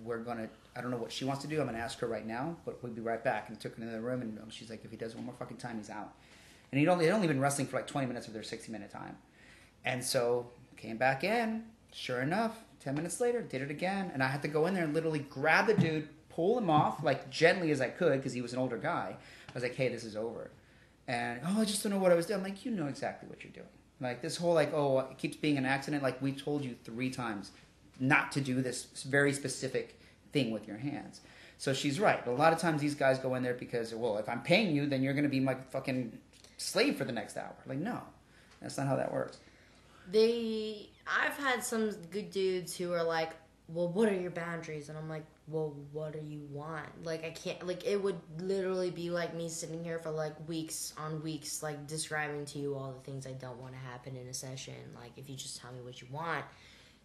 we're 0.05 0.19
gonna 0.19 0.49
I 0.77 0.81
don't 0.81 0.91
know 0.91 0.97
what 0.97 1.11
she 1.11 1.25
wants 1.25 1.43
to 1.43 1.49
do. 1.49 1.61
I'm 1.61 1.67
gonna 1.67 1.79
ask 1.79 1.99
her 1.99 2.07
right 2.07 2.27
now, 2.27 2.57
but 2.65 2.83
we'll 2.83 2.93
be 2.93 3.01
right 3.01 3.23
back. 3.23 3.49
And 3.49 3.59
took 3.59 3.77
her 3.77 3.83
into 3.83 3.95
the 3.95 4.01
room, 4.01 4.23
and 4.23 4.39
um, 4.39 4.51
she's 4.51 4.71
like, 4.71 4.85
if 4.85 4.91
he 4.91 4.97
does 4.97 5.15
one 5.15 5.25
more 5.25 5.35
fucking 5.39 5.57
time, 5.57 5.77
he's 5.79 5.91
out. 5.91 6.13
And 6.71 6.79
he'd 6.79 6.89
only 6.89 7.07
they'd 7.07 7.13
only 7.13 7.27
been 7.27 7.41
wrestling 7.41 7.67
for 7.67 7.77
like 7.77 7.87
20 7.87 8.07
minutes 8.07 8.29
of 8.29 8.33
their 8.33 8.43
60 8.43 8.71
minute 8.71 8.91
time, 8.91 9.17
and 9.85 10.05
so 10.05 10.47
came 10.77 10.97
back 10.97 11.25
in. 11.25 11.65
Sure 11.93 12.21
enough, 12.21 12.59
10 12.81 12.95
minutes 12.95 13.19
later, 13.19 13.41
did 13.41 13.63
it 13.63 13.71
again, 13.71 14.11
and 14.13 14.23
I 14.23 14.29
had 14.29 14.43
to 14.43 14.49
go 14.49 14.67
in 14.67 14.75
there 14.75 14.85
and 14.85 14.93
literally 14.93 15.21
grab 15.21 15.67
the 15.67 15.75
dude, 15.75 16.09
pull 16.29 16.59
him 16.59 16.69
off 16.69 17.03
like 17.03 17.31
gently 17.31 17.71
as 17.71 17.81
I 17.81 17.89
could 17.89 18.19
because 18.19 18.35
he 18.35 18.43
was 18.43 18.53
an 18.53 18.59
older 18.59 18.77
guy. 18.77 19.17
I 19.17 19.53
was 19.55 19.63
like, 19.63 19.75
hey, 19.75 19.89
this 19.89 20.05
is 20.05 20.15
over. 20.15 20.51
And 21.09 21.41
oh, 21.45 21.63
I 21.63 21.65
just 21.65 21.83
don't 21.83 21.91
know 21.93 21.99
what 21.99 22.13
I 22.13 22.15
was 22.15 22.27
doing. 22.27 22.39
I'm 22.39 22.45
like, 22.45 22.65
you 22.65 22.71
know 22.71 22.87
exactly 22.87 23.29
what 23.29 23.43
you're 23.43 23.53
doing. 23.53 23.67
Like 24.01 24.23
this 24.23 24.37
whole 24.37 24.55
like, 24.55 24.73
oh, 24.75 25.01
it 25.01 25.19
keeps 25.19 25.37
being 25.37 25.59
an 25.59 25.65
accident. 25.65 26.03
Like 26.05 26.23
we 26.23 26.33
told 26.33 26.65
you 26.65 26.77
three 26.85 27.11
times 27.11 27.51
not 27.99 28.31
to 28.33 28.41
do 28.41 28.63
this 28.63 28.85
very 29.09 29.33
specific 29.33 29.99
thing 30.33 30.53
with 30.53 30.69
your 30.69 30.77
hands. 30.77 31.21
So 31.57 31.73
she's 31.75 31.99
right. 31.99 32.25
A 32.27 32.31
lot 32.31 32.53
of 32.53 32.61
times 32.61 32.81
these 32.81 32.95
guys 32.95 33.19
go 33.19 33.35
in 33.35 33.43
there 33.43 33.55
because, 33.55 33.93
well, 33.93 34.19
if 34.19 34.29
I'm 34.29 34.43
paying 34.43 34.77
you, 34.77 34.87
then 34.87 35.03
you're 35.03 35.15
going 35.15 35.25
to 35.25 35.31
be 35.31 35.41
my 35.41 35.57
fucking 35.71 36.17
slave 36.59 36.97
for 36.97 37.05
the 37.05 37.11
next 37.13 37.37
hour. 37.37 37.55
Like, 37.67 37.79
no, 37.79 38.01
that's 38.61 38.77
not 38.79 38.87
how 38.87 38.95
that 38.97 39.13
works. 39.13 39.39
they 40.11 40.91
I've 41.07 41.37
had 41.39 41.65
some 41.65 41.91
good 42.11 42.31
dudes 42.31 42.77
who 42.77 42.93
are 42.93 43.03
like, 43.03 43.31
"Well, 43.69 43.89
what 43.89 44.09
are 44.09 44.15
your 44.15 44.31
boundaries?" 44.31 44.89
And 44.91 44.99
I'm 44.99 45.09
like, 45.09 45.25
"Well, 45.49 45.75
what 45.93 46.13
do 46.13 46.21
you 46.27 46.41
want?" 46.51 47.05
Like 47.05 47.25
I 47.25 47.31
can't 47.31 47.67
like 47.67 47.85
it 47.87 48.03
would 48.03 48.19
literally 48.39 48.91
be 48.91 49.11
like 49.11 49.35
me 49.35 49.49
sitting 49.49 49.83
here 49.83 49.99
for 49.99 50.11
like 50.11 50.35
weeks 50.49 50.93
on 50.99 51.23
weeks 51.23 51.63
like 51.63 51.87
describing 51.87 52.45
to 52.47 52.59
you 52.59 52.75
all 52.75 52.93
the 52.93 53.01
things 53.11 53.27
I 53.27 53.33
don't 53.33 53.59
want 53.61 53.73
to 53.75 53.79
happen 53.79 54.17
in 54.17 54.27
a 54.29 54.35
session. 54.35 54.75
Like 54.95 55.13
if 55.17 55.29
you 55.29 55.37
just 55.37 55.61
tell 55.61 55.73
me 55.73 55.81
what 55.81 56.01
you 56.01 56.09
want, 56.11 56.45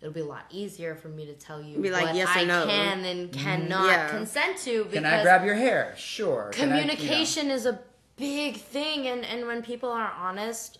it'll 0.02 0.14
be 0.14 0.20
a 0.22 0.26
lot 0.26 0.46
easier 0.52 0.96
for 0.96 1.08
me 1.08 1.26
to 1.26 1.34
tell 1.34 1.62
you 1.62 1.80
Be 1.80 1.90
like, 1.92 2.06
what 2.08 2.16
yes 2.16 2.28
or 2.36 2.40
I 2.40 2.44
no. 2.44 2.66
can 2.66 3.06
and 3.06 3.32
mm, 3.32 3.34
cannot 3.34 3.88
Yeah. 3.88 4.10
consent 4.10 4.58
to 4.60 4.84
because 4.86 4.94
Can 4.96 5.06
I 5.06 5.22
grab 5.24 5.46
your 5.46 5.56
hair? 5.56 5.94
Sure. 5.98 6.50
Can 6.54 6.72
I- 6.72 6.82
you 6.82 6.86
know. 6.88 6.94
communication 6.96 7.50
is 7.50 7.66
a 7.66 7.80
big 8.18 8.58
thing 8.58 9.08
and 9.08 9.26
and 9.26 9.48
when 9.48 9.64
people 9.64 9.90
are 9.90 10.12
honest 10.12 10.78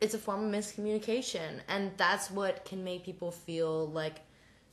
it's 0.00 0.14
a 0.14 0.18
form 0.18 0.44
of 0.44 0.50
miscommunication 0.52 1.60
and 1.68 1.90
that's 1.96 2.30
what 2.30 2.64
can 2.64 2.84
make 2.84 3.02
people 3.04 3.30
feel 3.32 3.88
like 3.88 4.20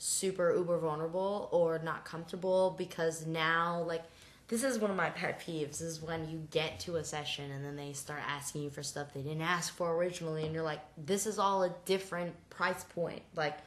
super 0.06 0.56
uber 0.56 0.78
vulnerable 0.78 1.50
or 1.52 1.80
not 1.80 2.06
comfortable 2.06 2.76
because 2.78 3.26
now 3.26 3.82
like 3.88 4.04
this 4.50 4.64
is 4.64 4.78
one 4.78 4.92
of 4.92 4.96
my 4.96 5.10
pet 5.10 5.42
peeves 5.42 5.82
is 5.82 6.00
when 6.00 6.30
you 6.30 6.48
get 6.52 6.80
to 6.80 6.98
a 6.98 7.04
session 7.04 7.50
and 7.50 7.66
then 7.66 7.76
they 7.76 7.92
start 7.92 8.20
asking 8.28 8.62
you 8.62 8.70
for 8.70 8.84
stuff 8.84 9.12
they 9.16 9.22
didn't 9.22 9.42
ask 9.42 9.76
for 9.76 9.96
originally 9.96 10.46
and 10.46 10.54
you're 10.54 10.64
like 10.64 10.82
this 10.96 11.26
is 11.26 11.40
all 11.40 11.64
a 11.64 11.74
different 11.86 12.36
price 12.52 12.84
point. 12.84 13.24
Like 13.36 13.58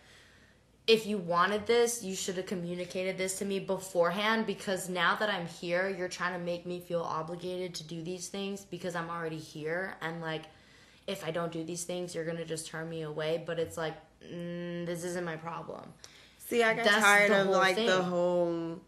if 0.87 1.07
you 1.07 1.19
wanted 1.19 1.67
this 1.67 2.05
you 2.05 2.15
should 2.15 2.37
have 2.37 2.47
communicated 2.47 3.19
this 3.19 3.37
to 3.39 3.45
me 3.45 3.59
beforehand 3.59 4.47
because 4.47 4.89
now 4.89 5.17
that 5.17 5.29
i'm 5.29 5.47
here 5.47 5.89
you're 5.89 6.09
trying 6.09 6.33
to 6.33 6.39
make 6.39 6.65
me 6.65 6.79
feel 6.79 7.03
obligated 7.03 7.75
to 7.75 7.83
do 7.85 8.01
these 8.01 8.29
things 8.29 8.65
because 8.65 8.95
i'm 8.95 9.11
already 9.11 9.37
here 9.37 9.97
and 10.03 10.23
like 10.23 10.45
if 11.07 11.27
i 11.27 11.31
don't 11.33 11.53
do 11.53 11.65
these 11.65 11.83
things 11.83 12.15
you're 12.15 12.25
gonna 12.25 12.45
just 12.45 12.69
turn 12.69 12.89
me 12.89 13.03
away. 13.03 13.43
But 13.45 13.59
it's 13.59 13.77
like 13.77 13.97
mm, 14.23 14.87
this 14.87 15.03
isn't 15.03 15.25
my 15.25 15.37
problem 15.37 15.83
See, 16.49 16.63
I 16.63 16.75
got 16.75 16.85
That's 16.85 17.03
tired 17.05 17.31
of 17.33 17.49
like 17.49 17.77
thing. 17.77 17.87
the 17.87 18.03
whole. 18.03 18.81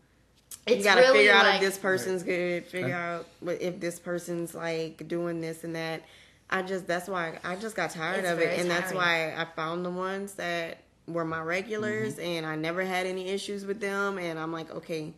it's 0.66 0.78
you 0.78 0.84
gotta 0.84 1.00
really 1.02 1.18
figure 1.18 1.32
out 1.32 1.44
like, 1.44 1.54
if 1.56 1.60
this 1.60 1.78
person's 1.78 2.22
good. 2.22 2.64
Figure 2.66 2.94
out 2.94 3.26
if 3.60 3.80
this 3.80 3.98
person's 3.98 4.54
like 4.54 5.06
doing 5.08 5.40
this 5.40 5.64
and 5.64 5.76
that. 5.76 6.02
I 6.48 6.62
just 6.62 6.86
that's 6.86 7.06
why 7.08 7.38
I 7.44 7.56
just 7.56 7.76
got 7.76 7.90
tired 7.90 8.20
It's 8.24 8.28
of 8.30 8.38
it, 8.40 8.44
very 8.46 8.56
and 8.60 8.70
that's 8.70 8.92
why 8.92 9.34
I 9.36 9.44
found 9.54 9.84
the 9.84 9.90
ones 9.90 10.34
that 10.34 10.78
were 11.06 11.24
my 11.24 11.40
regulars, 11.42 12.14
Mm-hmm. 12.16 12.24
and 12.24 12.46
I 12.46 12.56
never 12.56 12.82
had 12.84 13.06
any 13.06 13.28
issues 13.28 13.64
with 13.66 13.80
them. 13.80 14.18
And 14.18 14.38
I'm 14.38 14.52
like, 14.52 14.70
okay, 14.74 15.12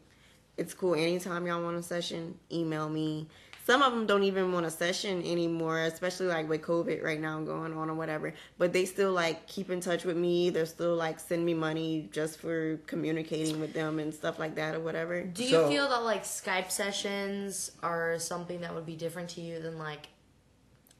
it's 0.56 0.74
cool. 0.74 0.94
Anytime 0.94 1.46
y'all 1.46 1.62
want 1.62 1.76
a 1.76 1.82
session, 1.82 2.38
email 2.50 2.88
me. 2.88 3.28
Some 3.64 3.80
of 3.82 3.92
them 3.92 4.06
don't 4.06 4.24
even 4.24 4.52
want 4.52 4.66
a 4.66 4.70
session 4.70 5.22
anymore, 5.24 5.78
especially 5.82 6.26
like 6.26 6.48
with 6.48 6.62
COVID 6.62 7.02
right 7.02 7.20
now 7.20 7.40
going 7.42 7.72
on 7.76 7.88
or 7.88 7.94
whatever. 7.94 8.34
But 8.58 8.72
they 8.72 8.84
still 8.86 9.12
like 9.12 9.46
keep 9.46 9.70
in 9.70 9.80
touch 9.80 10.04
with 10.04 10.16
me. 10.16 10.50
They're 10.50 10.66
still 10.66 10.96
like 10.96 11.20
send 11.20 11.44
me 11.46 11.54
money 11.54 12.08
just 12.12 12.40
for 12.40 12.78
communicating 12.86 13.60
with 13.60 13.72
them 13.72 14.00
and 14.00 14.12
stuff 14.12 14.38
like 14.40 14.56
that 14.56 14.74
or 14.74 14.80
whatever. 14.80 15.22
Do 15.22 15.44
you 15.44 15.50
So- 15.50 15.68
feel 15.68 15.88
that 15.88 16.02
like 16.02 16.24
Skype 16.24 16.70
sessions 16.72 17.70
are 17.82 18.18
something 18.18 18.60
that 18.62 18.74
would 18.74 18.86
be 18.86 18.96
different 18.96 19.28
to 19.30 19.40
you 19.40 19.60
than 19.60 19.78
like 19.78 20.08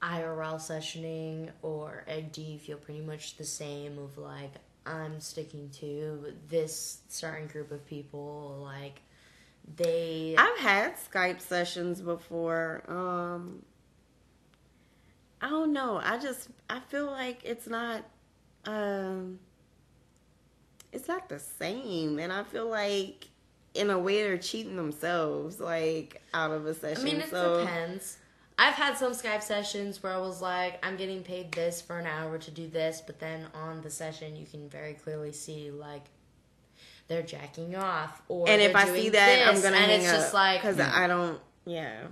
IRL 0.00 0.56
sessioning, 0.56 1.50
or 1.62 2.04
uh, 2.08 2.20
do 2.32 2.42
you 2.42 2.58
feel 2.58 2.76
pretty 2.76 3.00
much 3.02 3.36
the 3.36 3.44
same 3.44 3.98
of 3.98 4.18
like 4.18 4.52
I'm 4.84 5.20
sticking 5.20 5.70
to 5.80 6.32
this 6.48 6.98
certain 7.08 7.46
group 7.46 7.70
of 7.70 7.86
people, 7.86 8.60
like 8.64 9.00
they 9.76 10.34
I've 10.38 10.58
had 10.58 10.94
Skype 10.96 11.40
sessions 11.40 12.00
before. 12.00 12.82
Um 12.88 13.64
I 15.40 15.48
don't 15.48 15.72
know. 15.72 16.00
I 16.02 16.18
just 16.18 16.48
I 16.68 16.80
feel 16.80 17.06
like 17.06 17.40
it's 17.44 17.66
not 17.66 18.04
um 18.64 19.38
it's 20.92 21.08
not 21.08 21.28
the 21.28 21.38
same 21.38 22.18
and 22.18 22.32
I 22.32 22.44
feel 22.44 22.68
like 22.68 23.28
in 23.74 23.90
a 23.90 23.98
way 23.98 24.22
they're 24.22 24.38
cheating 24.38 24.76
themselves 24.76 25.58
like 25.58 26.22
out 26.34 26.50
of 26.50 26.66
a 26.66 26.74
session. 26.74 27.02
I 27.02 27.04
mean, 27.04 27.20
it 27.20 27.30
so 27.30 27.60
depends. 27.60 28.18
I've 28.58 28.74
had 28.74 28.96
some 28.96 29.12
Skype 29.12 29.42
sessions 29.42 30.02
where 30.02 30.12
I 30.12 30.18
was 30.18 30.42
like, 30.42 30.84
I'm 30.86 30.96
getting 30.96 31.22
paid 31.22 31.50
this 31.52 31.80
for 31.80 31.98
an 31.98 32.06
hour 32.06 32.38
to 32.38 32.50
do 32.50 32.68
this, 32.68 33.02
but 33.04 33.18
then 33.18 33.46
on 33.54 33.80
the 33.80 33.90
session, 33.90 34.36
you 34.36 34.46
can 34.46 34.68
very 34.68 34.94
clearly 34.94 35.32
see 35.32 35.70
like 35.70 36.04
they're 37.08 37.22
jacking 37.22 37.74
off, 37.76 38.22
or 38.28 38.48
and 38.48 38.60
if 38.62 38.72
they're 38.72 38.82
I 38.82 38.86
see 38.86 39.00
doing 39.00 39.12
that, 39.12 39.48
I'm 39.48 39.62
gonna 39.62 39.76
and 39.76 39.84
hang 39.90 40.00
it's 40.00 40.08
up 40.10 40.16
just 40.16 40.34
like 40.34 40.60
because 40.62 40.80
I 40.80 41.06
don't. 41.06 41.38
Yeah, 41.64 42.02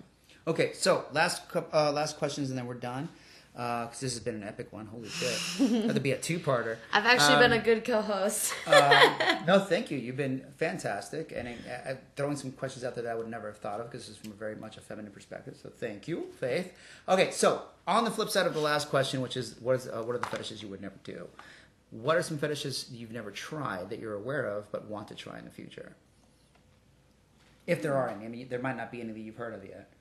Okay, 0.47 0.73
so 0.73 1.05
last 1.13 1.49
cou- 1.49 1.65
uh, 1.73 1.93
last 1.93 2.17
questions 2.19 2.51
and 2.51 2.59
then 2.59 2.67
we're 2.67 2.75
done. 2.75 3.09
Because 3.53 4.01
this 4.01 4.15
has 4.15 4.21
been 4.21 4.37
an 4.37 4.45
epic 4.45 4.73
one. 4.73 4.87
Holy 4.87 5.09
shit! 5.09 5.37
Had 5.85 5.95
to 5.97 6.01
be 6.01 6.13
a 6.13 6.17
two-parter. 6.19 6.77
I've 6.93 7.05
actually 7.05 7.35
Um, 7.35 7.41
been 7.41 7.53
a 7.53 7.59
good 7.59 7.85
co-host. 7.85 8.55
uh, 8.67 9.41
no, 9.47 9.59
thank 9.73 9.91
you. 9.91 9.99
You've 9.99 10.17
been 10.17 10.47
fantastic, 10.57 11.33
and 11.37 11.49
uh, 11.49 11.91
uh, 11.91 11.95
throwing 12.17 12.37
some 12.37 12.53
questions 12.53 12.85
out 12.85 12.95
there 12.95 13.05
that 13.05 13.11
I 13.11 13.15
would 13.17 13.29
never 13.29 13.49
have 13.49 13.59
thought 13.59 13.81
of 13.81 13.91
because 13.91 14.07
this 14.07 14.17
is 14.17 14.23
from 14.23 14.31
a 14.31 14.35
very 14.35 14.55
much 14.55 14.77
a 14.79 14.81
feminine 14.81 15.11
perspective. 15.13 15.59
So 15.61 15.69
thank 15.69 16.07
you, 16.09 16.27
Faith. 16.39 16.73
Okay, 17.09 17.33
so 17.33 17.63
on 17.89 18.05
the 18.05 18.11
flip 18.11 18.31
side 18.31 18.47
of 18.47 18.55
the 18.55 18.61
last 18.61 18.89
question, 18.89 19.21
which 19.21 19.37
is 19.37 19.57
what 19.61 19.75
is 19.77 19.89
uh, 19.89 20.03
what 20.05 20.15
are 20.15 20.19
the 20.19 20.29
fetishes 20.29 20.63
you 20.63 20.69
would 20.69 20.81
never 20.81 20.95
do? 21.05 21.27
What 21.91 22.17
are 22.17 22.23
some 22.23 22.39
fetishes 22.39 22.89
you've 22.93 23.11
never 23.13 23.31
tried 23.31 23.91
that 23.91 23.99
you're 23.99 24.15
aware 24.15 24.47
of 24.47 24.71
but 24.71 24.87
want 24.89 25.09
to 25.09 25.15
try 25.15 25.39
in 25.39 25.45
the 25.45 25.51
future? 25.51 25.97
If 27.67 27.83
there 27.83 27.95
are 27.95 28.09
any, 28.09 28.25
I 28.25 28.29
mean, 28.29 28.49
there 28.49 28.61
might 28.61 28.77
not 28.77 28.91
be 28.91 29.01
any 29.01 29.13
that 29.13 29.21
you've 29.21 29.37
heard 29.37 29.55
of 29.55 29.65
yet. 29.65 29.93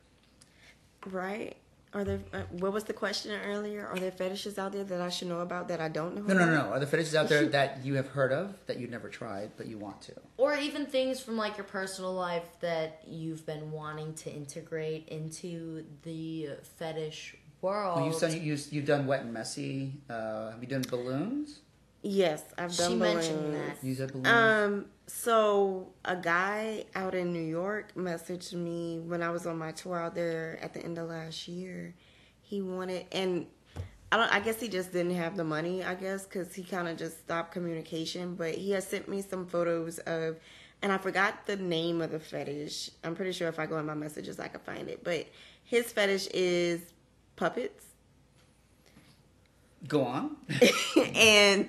right. 1.07 1.55
Are 1.91 2.03
there? 2.03 2.19
Uh, 2.31 2.41
what 2.51 2.71
was 2.71 2.83
the 2.83 2.93
question 2.93 3.31
earlier? 3.47 3.87
Are 3.87 3.97
there 3.97 4.11
fetishes 4.11 4.59
out 4.59 4.73
there 4.73 4.83
that 4.83 5.01
I 5.01 5.09
should 5.09 5.27
know 5.27 5.39
about 5.39 5.67
that 5.69 5.81
I 5.81 5.89
don't 5.89 6.13
know? 6.15 6.21
No, 6.21 6.35
no, 6.35 6.43
about? 6.43 6.51
no, 6.51 6.67
no. 6.67 6.73
Are 6.73 6.77
there 6.79 6.87
fetishes 6.87 7.15
out 7.15 7.29
there 7.29 7.45
that 7.57 7.83
you 7.83 7.95
have 7.95 8.07
heard 8.09 8.31
of 8.31 8.63
that 8.67 8.79
you've 8.79 8.91
never 8.91 9.09
tried 9.09 9.49
but 9.57 9.65
you 9.65 9.79
want 9.79 9.99
to? 10.03 10.13
or 10.37 10.55
even 10.55 10.85
things 10.85 11.19
from 11.19 11.35
like 11.35 11.57
your 11.57 11.63
personal 11.65 12.13
life 12.13 12.45
that 12.59 13.01
you've 13.07 13.43
been 13.47 13.71
wanting 13.71 14.13
to 14.13 14.31
integrate 14.31 15.07
into 15.07 15.83
the 16.03 16.49
fetish 16.77 17.35
world. 17.61 17.97
Well, 18.01 18.05
you've 18.05 18.19
done 18.19 18.39
you, 18.39 18.57
you've 18.69 18.85
done 18.85 19.07
wet 19.07 19.21
and 19.21 19.33
messy. 19.33 19.93
Uh, 20.07 20.51
have 20.51 20.61
you 20.61 20.67
done 20.67 20.83
balloons? 20.87 21.61
Yes, 22.01 22.43
I've 22.57 22.75
done 22.75 22.91
she 22.91 22.97
mentioned 22.97 23.55
that. 23.55 23.83
You 23.83 23.93
said 23.93 24.11
balloons. 24.11 24.27
Um, 24.27 24.85
so 25.07 25.87
a 26.05 26.15
guy 26.15 26.85
out 26.95 27.13
in 27.13 27.33
New 27.33 27.43
York 27.43 27.93
messaged 27.95 28.53
me 28.53 28.99
when 28.99 29.21
I 29.21 29.31
was 29.31 29.45
on 29.45 29.57
my 29.57 29.71
tour 29.71 29.99
out 29.99 30.15
there 30.15 30.59
at 30.61 30.73
the 30.73 30.81
end 30.81 30.97
of 30.97 31.09
last 31.09 31.47
year. 31.47 31.93
He 32.41 32.61
wanted, 32.61 33.05
and 33.11 33.47
I 34.11 34.17
don't. 34.17 34.33
I 34.33 34.39
guess 34.39 34.61
he 34.61 34.69
just 34.69 34.93
didn't 34.93 35.15
have 35.15 35.35
the 35.35 35.43
money. 35.43 35.83
I 35.83 35.93
guess 35.93 36.23
because 36.23 36.55
he 36.55 36.63
kind 36.63 36.87
of 36.87 36.97
just 36.97 37.19
stopped 37.19 37.51
communication. 37.51 38.35
But 38.35 38.55
he 38.55 38.71
has 38.71 38.87
sent 38.87 39.09
me 39.09 39.21
some 39.21 39.45
photos 39.45 39.99
of, 39.99 40.37
and 40.81 40.93
I 40.93 40.97
forgot 40.97 41.45
the 41.47 41.57
name 41.57 42.01
of 42.01 42.11
the 42.11 42.19
fetish. 42.19 42.91
I'm 43.03 43.13
pretty 43.13 43.33
sure 43.33 43.49
if 43.49 43.59
I 43.59 43.65
go 43.65 43.77
in 43.77 43.85
my 43.85 43.93
messages, 43.93 44.39
I 44.39 44.47
can 44.47 44.61
find 44.61 44.87
it. 44.87 45.03
But 45.03 45.27
his 45.65 45.91
fetish 45.91 46.27
is 46.33 46.81
puppets. 47.35 47.88
Go 49.87 50.03
on. 50.03 50.35
and 51.15 51.67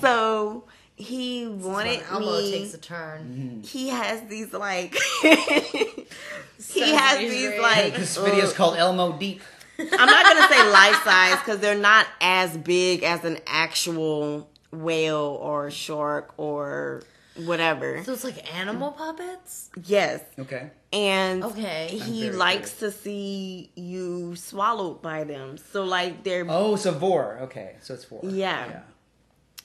so 0.00 0.64
he 0.96 1.46
wanted 1.46 2.00
When 2.00 2.06
Elmo 2.10 2.38
me. 2.40 2.50
takes 2.52 2.74
a 2.74 2.78
turn. 2.78 3.22
Mm-hmm. 3.24 3.60
he 3.62 3.88
has 3.88 4.22
these 4.28 4.52
like 4.52 4.94
he 5.22 6.92
has 6.94 7.18
Sesame's 7.18 7.30
these 7.30 7.48
Ray. 7.50 7.60
like 7.60 7.96
this 7.96 8.16
video 8.16 8.44
is 8.44 8.52
called 8.52 8.76
Elmo 8.76 9.18
Deep. 9.18 9.42
I'm 9.78 10.06
not 10.06 10.24
gonna 10.24 10.48
say 10.48 10.70
life 10.72 11.02
size 11.04 11.36
because 11.40 11.58
they're 11.60 11.74
not 11.78 12.06
as 12.20 12.56
big 12.56 13.02
as 13.02 13.24
an 13.24 13.38
actual 13.46 14.48
whale 14.72 15.38
or 15.42 15.70
shark 15.70 16.32
or 16.38 17.02
whatever. 17.44 18.02
So 18.04 18.12
it's 18.14 18.24
like 18.24 18.54
animal 18.56 18.92
puppets. 18.92 19.70
Yes, 19.84 20.22
Okay. 20.38 20.70
And 20.96 21.44
Okay. 21.44 21.88
he 21.88 22.24
very 22.24 22.36
likes 22.36 22.78
to 22.78 22.90
see 22.90 23.70
you 23.74 24.34
swallowed 24.34 25.02
by 25.02 25.24
them. 25.24 25.58
So 25.58 25.84
like 25.84 26.22
they're 26.24 26.46
Oh, 26.48 26.76
so 26.76 26.92
vore. 26.92 27.38
Okay, 27.42 27.76
so 27.82 27.92
it's 27.94 28.04
vore. 28.04 28.20
Yeah. 28.24 28.80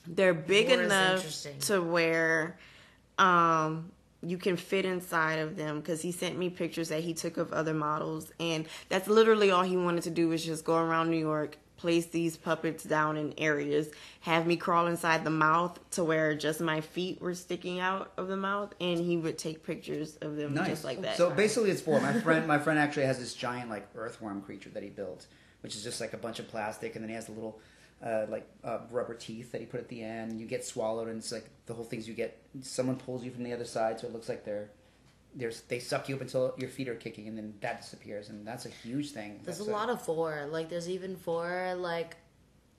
they're 0.06 0.34
big 0.34 0.68
Vore 0.68 0.82
enough 0.82 1.24
to 1.60 1.80
where 1.80 2.58
um 3.18 3.90
you 4.24 4.36
can 4.36 4.56
fit 4.56 4.84
inside 4.84 5.38
of 5.38 5.56
them 5.56 5.80
because 5.80 6.02
he 6.02 6.12
sent 6.12 6.36
me 6.38 6.48
pictures 6.50 6.88
that 6.90 7.02
he 7.02 7.12
took 7.14 7.36
of 7.38 7.52
other 7.52 7.74
models 7.74 8.32
and 8.38 8.66
that's 8.88 9.08
literally 9.08 9.50
all 9.50 9.62
he 9.62 9.76
wanted 9.76 10.02
to 10.04 10.10
do 10.10 10.28
was 10.28 10.44
just 10.44 10.64
go 10.64 10.76
around 10.76 11.10
new 11.10 11.18
york 11.18 11.56
place 11.82 12.06
these 12.06 12.36
puppets 12.36 12.84
down 12.84 13.16
in 13.16 13.34
areas 13.36 13.90
have 14.20 14.46
me 14.46 14.56
crawl 14.56 14.86
inside 14.86 15.24
the 15.24 15.30
mouth 15.30 15.78
to 15.90 16.04
where 16.04 16.34
just 16.34 16.60
my 16.60 16.80
feet 16.80 17.20
were 17.20 17.34
sticking 17.34 17.80
out 17.80 18.12
of 18.16 18.28
the 18.28 18.36
mouth 18.36 18.72
and 18.80 19.00
he 19.00 19.16
would 19.16 19.36
take 19.36 19.64
pictures 19.66 20.16
of 20.22 20.36
them 20.36 20.54
Nice. 20.54 20.68
just 20.68 20.84
like 20.84 21.02
that 21.02 21.16
So 21.16 21.28
basically, 21.30 21.70
it's 21.70 21.80
for 21.82 22.00
My 22.00 22.18
friend, 22.20 22.46
my 22.46 22.58
friend 22.58 22.78
actually 22.78 23.06
has 23.06 23.18
this 23.18 23.34
giant 23.34 23.68
like 23.68 23.86
earthworm 23.96 24.40
creature 24.42 24.70
that 24.70 24.82
he 24.84 24.88
built, 24.88 25.26
which 25.62 25.74
is 25.74 25.82
just 25.82 26.00
like 26.00 26.12
a 26.12 26.16
bunch 26.16 26.38
of 26.38 26.46
plastic, 26.48 26.94
and 26.94 27.02
then 27.04 27.08
he 27.10 27.14
has 27.16 27.28
a 27.28 27.32
little. 27.32 27.60
Uh, 28.04 28.26
like 28.28 28.44
uh, 28.64 28.78
rubber 28.90 29.14
teeth 29.14 29.52
that 29.52 29.60
he 29.60 29.64
put 29.64 29.78
at 29.78 29.86
the 29.86 30.02
end, 30.02 30.40
you 30.40 30.44
get 30.44 30.64
swallowed, 30.64 31.06
and 31.06 31.18
it's 31.18 31.30
like 31.30 31.48
the 31.66 31.72
whole 31.72 31.84
thing's 31.84 32.08
you 32.08 32.14
get 32.14 32.36
someone 32.60 32.96
pulls 32.96 33.22
you 33.22 33.30
from 33.30 33.44
the 33.44 33.52
other 33.52 33.64
side, 33.64 34.00
so 34.00 34.08
it 34.08 34.12
looks 34.12 34.28
like 34.28 34.44
they're 34.44 34.70
there's 35.34 35.62
they 35.62 35.78
suck 35.78 36.08
you 36.08 36.14
up 36.14 36.20
until 36.20 36.54
your 36.58 36.68
feet 36.68 36.88
are 36.88 36.94
kicking, 36.94 37.28
and 37.28 37.36
then 37.36 37.54
that 37.60 37.80
disappears, 37.80 38.28
and 38.28 38.46
that's 38.46 38.66
a 38.66 38.68
huge 38.68 39.12
thing. 39.12 39.40
There's 39.44 39.58
That's 39.58 39.68
a 39.68 39.72
lot 39.72 39.88
of 39.90 40.04
vore. 40.04 40.46
Like 40.50 40.68
there's 40.68 40.88
even 40.88 41.16
vore 41.16 41.74
like 41.76 42.16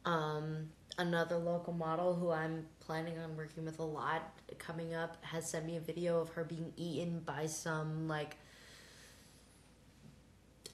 um 0.06 0.70
another 0.98 1.38
local 1.38 1.74
model 1.74 2.14
who 2.14 2.30
I'm 2.30 2.66
planning 2.80 3.18
on 3.18 3.36
working 3.36 3.66
with 3.66 3.80
a 3.80 3.84
lot 3.84 4.34
coming 4.60 4.94
up 4.94 5.18
has 5.24 5.50
sent 5.50 5.66
me 5.66 5.78
a 5.78 5.80
video 5.80 6.20
of 6.20 6.30
her 6.30 6.44
being 6.44 6.72
eaten 6.76 7.20
by 7.26 7.48
some 7.48 8.08
like 8.08 8.38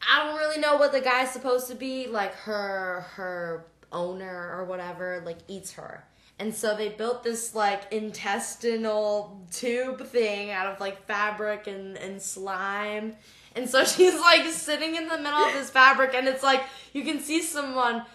I 0.08 0.26
don't 0.26 0.38
really 0.38 0.60
know 0.60 0.78
what 0.78 0.92
the 0.92 1.02
guy's 1.02 1.32
supposed 1.32 1.68
to 1.68 1.76
be, 1.76 2.08
like 2.08 2.34
her 2.34 3.06
her 3.16 3.66
owner 3.92 4.56
or 4.58 4.66
whatever, 4.66 5.22
like 5.26 5.38
eats 5.48 5.74
her. 5.74 6.06
And 6.40 6.56
so 6.56 6.76
they 6.76 6.90
built 6.90 7.24
this 7.24 7.54
like 7.54 7.92
intestinal 7.92 9.46
tube 9.52 10.08
thing 10.08 10.52
out 10.52 10.68
of 10.68 10.80
like 10.80 11.06
fabric 11.06 11.68
and, 11.68 11.98
and 11.98 12.22
slime. 12.22 13.16
And 13.56 13.70
so 13.70 13.84
she's 13.86 14.20
like 14.20 14.46
sitting 14.48 14.96
in 14.96 15.08
the 15.08 15.18
middle 15.18 15.40
of 15.40 15.54
this 15.54 15.70
fabric 15.70 16.14
and 16.16 16.28
it's 16.28 16.44
like 16.44 16.64
you 16.94 17.04
can 17.04 17.20
see 17.20 17.42
someone 17.42 18.06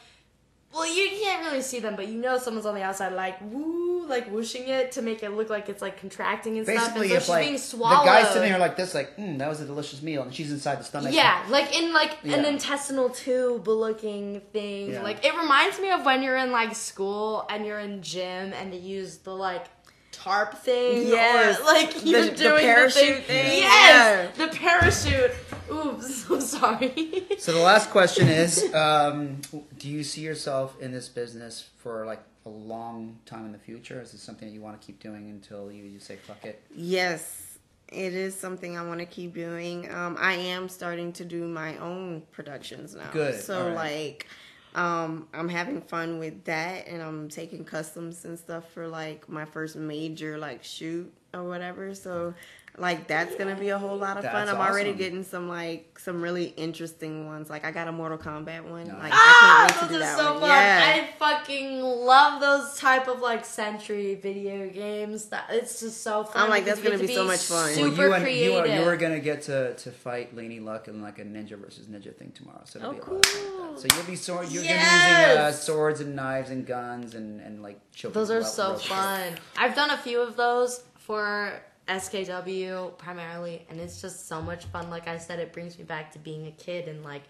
well 0.72 0.86
you 0.86 1.10
can't 1.22 1.44
really 1.46 1.62
see 1.62 1.80
them, 1.80 1.96
but 1.96 2.08
you 2.08 2.20
know 2.20 2.38
someone's 2.38 2.66
on 2.66 2.74
the 2.74 2.82
outside 2.82 3.12
like 3.12 3.40
woo 3.42 3.83
like 4.08 4.30
whooshing 4.30 4.68
it 4.68 4.92
to 4.92 5.02
make 5.02 5.22
it 5.22 5.30
look 5.30 5.50
like 5.50 5.68
it's 5.68 5.82
like 5.82 5.98
contracting 6.00 6.56
and 6.58 6.66
stuff. 6.66 6.76
And 6.92 6.94
Basically, 6.94 7.08
so 7.08 7.18
she's 7.20 7.28
like 7.28 7.42
being 7.42 7.52
the 7.54 7.58
swallowed. 7.58 8.06
guy's 8.06 8.28
sitting 8.32 8.50
there 8.50 8.58
like 8.58 8.76
this, 8.76 8.94
like, 8.94 9.16
mm, 9.16 9.38
that 9.38 9.48
was 9.48 9.60
a 9.60 9.66
delicious 9.66 10.02
meal, 10.02 10.22
and 10.22 10.34
she's 10.34 10.50
inside 10.52 10.78
the 10.80 10.84
stomach. 10.84 11.12
Yeah, 11.14 11.44
like 11.48 11.76
in 11.78 11.92
like 11.92 12.24
an 12.24 12.44
intestinal 12.44 13.10
tube 13.10 13.66
looking 13.68 14.40
thing. 14.52 14.92
Yeah. 14.92 15.02
Like 15.02 15.24
it 15.24 15.36
reminds 15.36 15.78
me 15.80 15.90
of 15.90 16.04
when 16.04 16.22
you're 16.22 16.36
in 16.36 16.52
like 16.52 16.74
school 16.74 17.46
and 17.50 17.64
you're 17.66 17.78
in 17.80 18.02
gym 18.02 18.52
and 18.52 18.72
they 18.72 18.78
use 18.78 19.18
the 19.18 19.34
like 19.34 19.66
tarp 20.12 20.54
thing. 20.58 21.08
Yes. 21.08 21.60
Or, 21.60 21.64
like 21.64 21.94
The- 21.94 22.08
you're 22.08 22.26
the 22.26 22.36
doing 22.36 22.60
parachute 22.62 23.24
thing. 23.24 23.24
thing. 23.24 23.58
Yes, 23.62 24.36
the 24.36 24.48
parachute. 24.48 25.32
Oops, 25.72 26.30
I'm 26.30 26.40
sorry. 26.40 27.26
So 27.38 27.52
the 27.52 27.60
last 27.60 27.90
question 27.90 28.28
is: 28.28 28.72
um, 28.74 29.40
Do 29.78 29.88
you 29.88 30.04
see 30.04 30.20
yourself 30.20 30.80
in 30.80 30.92
this 30.92 31.08
business 31.08 31.68
for 31.78 32.04
like 32.06 32.22
a 32.46 32.50
long 32.50 33.18
time 33.26 33.46
in 33.46 33.52
the 33.52 33.58
future? 33.58 34.00
Is 34.00 34.12
this 34.12 34.20
something 34.20 34.48
that 34.48 34.54
you 34.54 34.60
want 34.60 34.80
to 34.80 34.86
keep 34.86 35.00
doing 35.00 35.30
until 35.30 35.70
you, 35.72 35.84
you 35.84 35.98
say 35.98 36.16
fuck 36.16 36.44
it? 36.44 36.62
Yes, 36.74 37.58
it 37.88 38.14
is 38.14 38.34
something 38.38 38.76
I 38.76 38.84
want 38.84 39.00
to 39.00 39.06
keep 39.06 39.34
doing. 39.34 39.92
Um, 39.92 40.16
I 40.18 40.34
am 40.34 40.68
starting 40.68 41.12
to 41.14 41.24
do 41.24 41.46
my 41.46 41.76
own 41.78 42.22
productions 42.32 42.94
now. 42.94 43.10
Good, 43.12 43.40
So 43.40 43.68
right. 43.68 43.74
like, 43.74 44.26
um, 44.74 45.28
I'm 45.32 45.48
having 45.48 45.80
fun 45.80 46.18
with 46.18 46.44
that, 46.44 46.88
and 46.88 47.00
I'm 47.00 47.28
taking 47.28 47.64
customs 47.64 48.24
and 48.24 48.38
stuff 48.38 48.70
for 48.72 48.88
like 48.88 49.28
my 49.28 49.44
first 49.44 49.76
major 49.76 50.36
like 50.36 50.64
shoot 50.64 51.12
or 51.32 51.44
whatever. 51.44 51.94
So. 51.94 52.34
Like 52.76 53.06
that's 53.06 53.36
gonna 53.36 53.54
be 53.54 53.68
a 53.68 53.78
whole 53.78 53.96
lot 53.96 54.16
of 54.16 54.24
fun. 54.24 54.48
I'm 54.48 54.56
already 54.56 54.94
getting 54.94 55.22
some 55.22 55.48
like 55.48 55.96
some 56.00 56.20
really 56.20 56.46
interesting 56.46 57.26
ones. 57.26 57.48
Like 57.48 57.64
I 57.64 57.70
got 57.70 57.86
a 57.86 57.92
Mortal 57.92 58.18
Kombat 58.18 58.64
one. 58.68 58.88
Nice. 58.88 59.02
Like 59.02 59.12
Ah, 59.14 59.64
I 59.64 59.68
can't 59.68 59.80
wait 59.82 59.86
to 59.86 59.92
do 59.92 59.96
are 59.96 59.98
that 60.00 60.18
so 60.18 60.32
one. 60.32 60.40
fun. 60.40 60.48
Yeah. 60.50 60.92
I 60.96 61.10
fucking 61.18 61.80
love 61.80 62.40
those 62.40 62.76
type 62.76 63.06
of 63.06 63.20
like 63.20 63.44
century 63.44 64.16
video 64.16 64.68
games. 64.68 65.26
That 65.26 65.44
it's 65.50 65.78
just 65.78 66.02
so 66.02 66.24
fun. 66.24 66.42
I'm 66.42 66.50
like, 66.50 66.64
that's 66.64 66.80
gonna 66.82 66.98
get 66.98 67.06
be 67.06 67.14
so 67.14 67.24
much 67.24 67.42
fun. 67.44 67.70
Super 67.74 67.86
well, 67.96 68.08
you 68.08 68.12
and 68.14 68.24
creative. 68.24 68.52
you 68.52 68.58
are, 68.58 68.66
you 68.82 68.88
are 68.88 68.96
gonna 68.96 69.20
get 69.20 69.42
to, 69.42 69.74
to 69.74 69.90
fight 69.92 70.34
Laney 70.34 70.58
Luck 70.58 70.88
in 70.88 71.00
like 71.00 71.20
a 71.20 71.24
ninja 71.24 71.56
versus 71.56 71.86
ninja 71.86 72.12
thing 72.16 72.32
tomorrow. 72.34 72.62
So 72.64 72.80
it'll 72.80 72.90
Oh, 72.90 72.94
be 72.94 72.98
a 72.98 73.02
lot 73.04 73.24
of 73.24 73.24
fun 73.26 73.42
cool. 73.52 73.72
that. 73.74 73.80
So 73.88 73.96
you'll 73.96 74.06
be 74.06 74.16
sword, 74.16 74.48
you're 74.48 74.64
gonna 74.64 74.74
be 74.74 74.80
using 74.80 75.38
uh, 75.42 75.52
swords 75.52 76.00
and 76.00 76.16
knives 76.16 76.50
and 76.50 76.66
guns 76.66 77.14
and 77.14 77.40
and 77.40 77.62
like 77.62 77.78
choke 77.92 78.14
Those 78.14 78.32
are 78.32 78.42
so 78.42 78.74
fun. 78.74 79.34
I've 79.56 79.76
done 79.76 79.90
a 79.90 79.96
few 79.98 80.20
of 80.20 80.34
those 80.34 80.82
for 80.98 81.52
SKW 81.88 82.96
primarily, 82.96 83.66
and 83.68 83.78
it's 83.80 84.00
just 84.00 84.26
so 84.28 84.40
much 84.40 84.64
fun. 84.66 84.90
Like 84.90 85.08
I 85.08 85.18
said, 85.18 85.38
it 85.38 85.52
brings 85.52 85.78
me 85.78 85.84
back 85.84 86.12
to 86.12 86.18
being 86.18 86.46
a 86.46 86.50
kid 86.52 86.88
and 86.88 87.04
like 87.04 87.22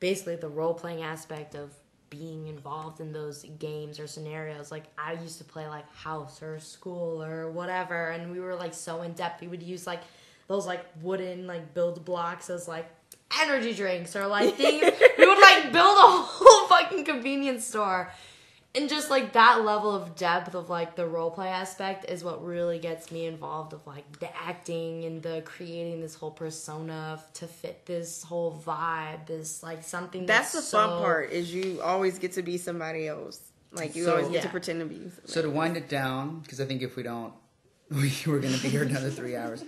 basically 0.00 0.36
the 0.36 0.48
role 0.48 0.74
playing 0.74 1.02
aspect 1.02 1.54
of 1.54 1.72
being 2.10 2.46
involved 2.48 3.00
in 3.00 3.12
those 3.12 3.44
games 3.58 3.98
or 4.00 4.06
scenarios. 4.06 4.70
Like 4.70 4.84
I 4.98 5.12
used 5.14 5.38
to 5.38 5.44
play 5.44 5.66
like 5.68 5.90
house 5.94 6.42
or 6.42 6.58
school 6.58 7.22
or 7.22 7.50
whatever, 7.50 8.10
and 8.10 8.32
we 8.32 8.40
were 8.40 8.54
like 8.54 8.74
so 8.74 9.02
in 9.02 9.12
depth. 9.12 9.40
We 9.40 9.48
would 9.48 9.62
use 9.62 9.86
like 9.86 10.02
those 10.48 10.66
like 10.66 10.84
wooden 11.00 11.46
like 11.46 11.72
build 11.72 12.04
blocks 12.04 12.50
as 12.50 12.66
like 12.66 12.90
energy 13.40 13.72
drinks 13.72 14.16
or 14.16 14.26
like 14.26 14.56
things. 14.56 14.82
we 15.18 15.26
would 15.26 15.40
like 15.40 15.72
build 15.72 15.96
a 15.96 16.10
whole 16.22 16.68
fucking 16.68 17.04
convenience 17.04 17.64
store 17.66 18.12
and 18.74 18.88
just 18.88 19.10
like 19.10 19.32
that 19.34 19.64
level 19.64 19.94
of 19.94 20.16
depth 20.16 20.54
of 20.54 20.70
like 20.70 20.96
the 20.96 21.06
role 21.06 21.30
play 21.30 21.48
aspect 21.48 22.08
is 22.10 22.24
what 22.24 22.44
really 22.44 22.78
gets 22.78 23.10
me 23.12 23.26
involved 23.26 23.72
of 23.72 23.86
like 23.86 24.18
the 24.18 24.34
acting 24.36 25.04
and 25.04 25.22
the 25.22 25.42
creating 25.44 26.00
this 26.00 26.14
whole 26.14 26.30
persona 26.30 27.18
f- 27.18 27.32
to 27.34 27.46
fit 27.46 27.84
this 27.86 28.22
whole 28.22 28.62
vibe 28.66 29.28
is 29.28 29.62
like 29.62 29.82
something 29.82 30.24
That's 30.26 30.52
that's, 30.52 30.70
the 30.70 30.76
fun 30.78 30.88
part 31.02 31.30
is 31.32 31.52
you 31.52 31.80
always 31.82 32.18
get 32.18 32.32
to 32.32 32.42
be 32.42 32.56
somebody 32.58 33.06
else. 33.08 33.40
Like 33.72 33.94
you 33.96 34.04
So- 34.04 34.16
always 34.16 34.28
get 34.30 34.42
to 34.42 34.48
pretend 34.48 34.80
to 34.80 34.86
be. 34.86 34.96
somebody 34.96 35.22
So 35.26 35.42
to 35.42 35.50
wind 35.50 35.76
it 35.76 35.88
down, 35.88 36.40
because 36.40 36.60
I 36.60 36.64
think 36.64 36.82
if 36.82 36.96
we 36.96 37.02
don't, 37.02 37.32
we, 37.90 38.10
we're 38.26 38.40
going 38.40 38.54
to 38.54 38.62
be 38.62 38.70
here 38.70 38.82
another 38.84 39.10
three 39.10 39.36
hours. 39.36 39.62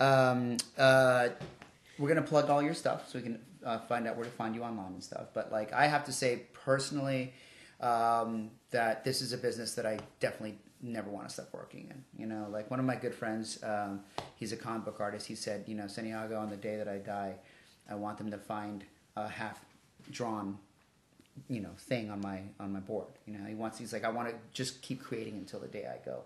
Um, 0.00 0.56
uh, 0.76 1.28
we're 1.98 2.08
going 2.08 2.22
to 2.22 2.28
plug 2.28 2.50
all 2.50 2.60
your 2.62 2.74
stuff 2.74 3.08
so 3.08 3.18
we 3.18 3.22
can 3.22 3.40
uh, 3.64 3.78
find 3.80 4.06
out 4.08 4.16
where 4.16 4.24
to 4.24 4.30
find 4.32 4.54
you 4.56 4.62
online 4.64 4.94
and 4.94 5.02
stuff. 5.04 5.28
But 5.32 5.52
like, 5.52 5.72
I 5.72 5.86
have 5.86 6.04
to 6.06 6.12
say 6.12 6.42
personally 6.64 7.34
um, 7.80 8.50
that 8.70 9.04
this 9.04 9.22
is 9.22 9.32
a 9.32 9.38
business 9.38 9.74
that 9.74 9.86
I 9.86 9.98
definitely 10.20 10.58
never 10.82 11.10
want 11.10 11.28
to 11.28 11.32
stop 11.32 11.48
working 11.52 11.88
in. 11.90 12.20
You 12.20 12.26
know, 12.26 12.46
like 12.50 12.70
one 12.70 12.80
of 12.80 12.86
my 12.86 12.96
good 12.96 13.14
friends, 13.14 13.62
um, 13.62 14.00
he's 14.36 14.52
a 14.52 14.56
comic 14.56 14.84
book 14.84 15.00
artist. 15.00 15.26
He 15.26 15.34
said, 15.34 15.64
you 15.66 15.74
know, 15.74 15.86
Santiago, 15.86 16.38
on 16.38 16.50
the 16.50 16.56
day 16.56 16.76
that 16.76 16.88
I 16.88 16.98
die, 16.98 17.34
I 17.90 17.94
want 17.94 18.18
them 18.18 18.30
to 18.30 18.38
find 18.38 18.84
a 19.16 19.28
half 19.28 19.64
drawn 20.10 20.58
you 21.48 21.60
know 21.60 21.70
thing 21.76 22.10
on 22.10 22.20
my 22.20 22.40
on 22.58 22.72
my 22.72 22.80
board 22.80 23.06
you 23.26 23.32
know 23.36 23.44
he 23.46 23.54
wants 23.54 23.78
he's 23.78 23.92
like 23.92 24.04
i 24.04 24.08
want 24.08 24.28
to 24.28 24.34
just 24.52 24.82
keep 24.82 25.02
creating 25.02 25.34
until 25.34 25.60
the 25.60 25.68
day 25.68 25.86
i 25.86 26.04
go 26.04 26.22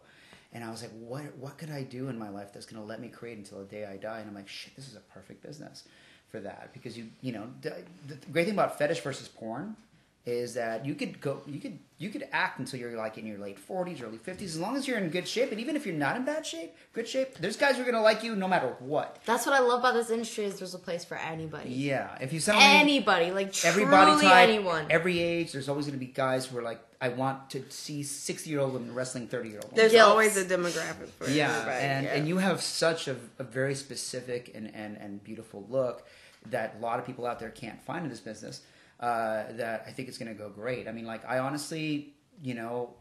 and 0.53 0.65
i 0.65 0.71
was 0.71 0.83
like 0.83 0.91
what 1.01 1.23
what 1.37 1.59
could 1.59 1.71
i 1.71 1.83
do 1.83 2.09
in 2.09 2.19
my 2.19 2.29
life 2.29 2.53
that's 2.53 2.67
going 2.67 2.81
to 2.81 2.87
let 2.87 3.01
me 3.01 3.09
create 3.09 3.37
until 3.37 3.59
the 3.59 3.65
day 3.65 3.85
i 3.85 3.97
die 3.97 4.21
and 4.21 4.29
i'm 4.29 4.35
like 4.35 4.49
shit 4.49 4.75
this 4.75 4.89
is 4.89 4.97
a 4.97 5.01
perfect 5.13 5.43
business 5.43 5.85
for 6.31 6.41
that 6.41 6.71
because 6.73 6.97
you 6.97 7.07
you 7.21 7.33
know 7.33 7.47
the, 7.61 7.75
the 8.09 8.17
great 8.33 8.47
thing 8.47 8.55
about 8.55 8.79
fetish 8.79 9.01
versus 9.01 9.29
porn 9.29 9.77
is 10.25 10.55
that 10.55 10.87
you 10.87 10.95
could 10.95 11.21
go 11.21 11.43
you 11.47 11.59
could 11.59 11.79
you 11.99 12.09
could 12.09 12.27
act 12.33 12.61
until 12.61 12.79
you're 12.79 12.97
like 12.97 13.19
in 13.19 13.27
your 13.27 13.39
late 13.39 13.59
40s 13.69 14.01
early 14.03 14.19
50s 14.19 14.43
as 14.43 14.59
long 14.59 14.77
as 14.77 14.87
you're 14.87 14.99
in 14.99 15.09
good 15.09 15.27
shape 15.27 15.51
and 15.51 15.61
even 15.61 15.75
if 15.75 15.85
you're 15.85 15.97
not 15.97 16.15
in 16.17 16.25
bad 16.25 16.47
shape 16.47 16.75
good 16.93 17.09
shape 17.09 17.37
there's 17.39 17.57
guys 17.57 17.75
who 17.75 17.83
are 17.83 17.85
going 17.85 17.97
to 17.97 18.01
like 18.01 18.23
you 18.23 18.37
no 18.37 18.47
matter 18.47 18.77
what 18.79 19.19
That's 19.27 19.47
what 19.47 19.55
I 19.55 19.59
love 19.61 19.81
about 19.81 19.95
this 19.95 20.11
industry 20.11 20.45
is 20.45 20.59
there's 20.61 20.75
a 20.75 20.79
place 20.79 21.05
for 21.05 21.17
anybody. 21.17 21.71
yeah 21.71 22.17
if 22.21 22.33
you 22.33 22.39
suddenly 22.39 22.67
Anybody, 22.67 23.33
like 23.33 23.65
every 23.65 23.83
truly 23.85 23.97
body 23.97 24.23
type, 24.27 24.49
anyone. 24.49 24.87
every 24.91 25.19
age. 25.19 25.51
There's 25.53 25.69
always 25.69 25.87
going 25.87 25.99
to 25.99 26.05
be 26.05 26.13
guys 26.13 26.47
who 26.47 26.57
are 26.59 26.63
like, 26.63 26.81
I 27.01 27.09
want 27.09 27.51
to 27.51 27.65
see 27.71 28.03
60 28.05 28.49
year 28.49 28.61
old 28.61 28.75
women 28.75 28.95
wrestling 28.95 29.27
30 29.27 29.49
year 29.49 29.61
old. 29.63 29.75
There's 29.75 29.91
Guilt. 29.93 30.09
always 30.09 30.37
a 30.37 30.45
demographic 30.45 31.09
for 31.19 31.29
yeah, 31.29 31.51
everybody. 31.51 31.85
and 31.85 32.05
yeah. 32.07 32.15
and 32.15 32.29
you 32.29 32.37
have 32.39 32.63
such 32.63 33.09
a, 33.09 33.17
a 33.41 33.45
very 33.45 33.75
specific 33.75 34.53
and, 34.55 34.73
and 34.75 34.97
and 34.99 35.23
beautiful 35.25 35.65
look 35.69 36.07
that 36.51 36.77
a 36.79 36.83
lot 36.83 36.99
of 37.01 37.07
people 37.07 37.27
out 37.27 37.39
there 37.41 37.51
can't 37.51 37.81
find 37.83 38.05
in 38.05 38.11
this 38.11 38.21
business. 38.21 38.63
Uh, 39.03 39.53
that 39.55 39.85
I 39.85 39.91
think 39.91 40.09
it's 40.09 40.17
going 40.17 40.33
to 40.33 40.39
go 40.39 40.49
great. 40.49 40.87
I 40.87 40.93
mean, 40.93 41.07
like 41.07 41.29
I 41.29 41.41
honestly, 41.41 42.15
you 42.41 42.55
know, 42.55 42.95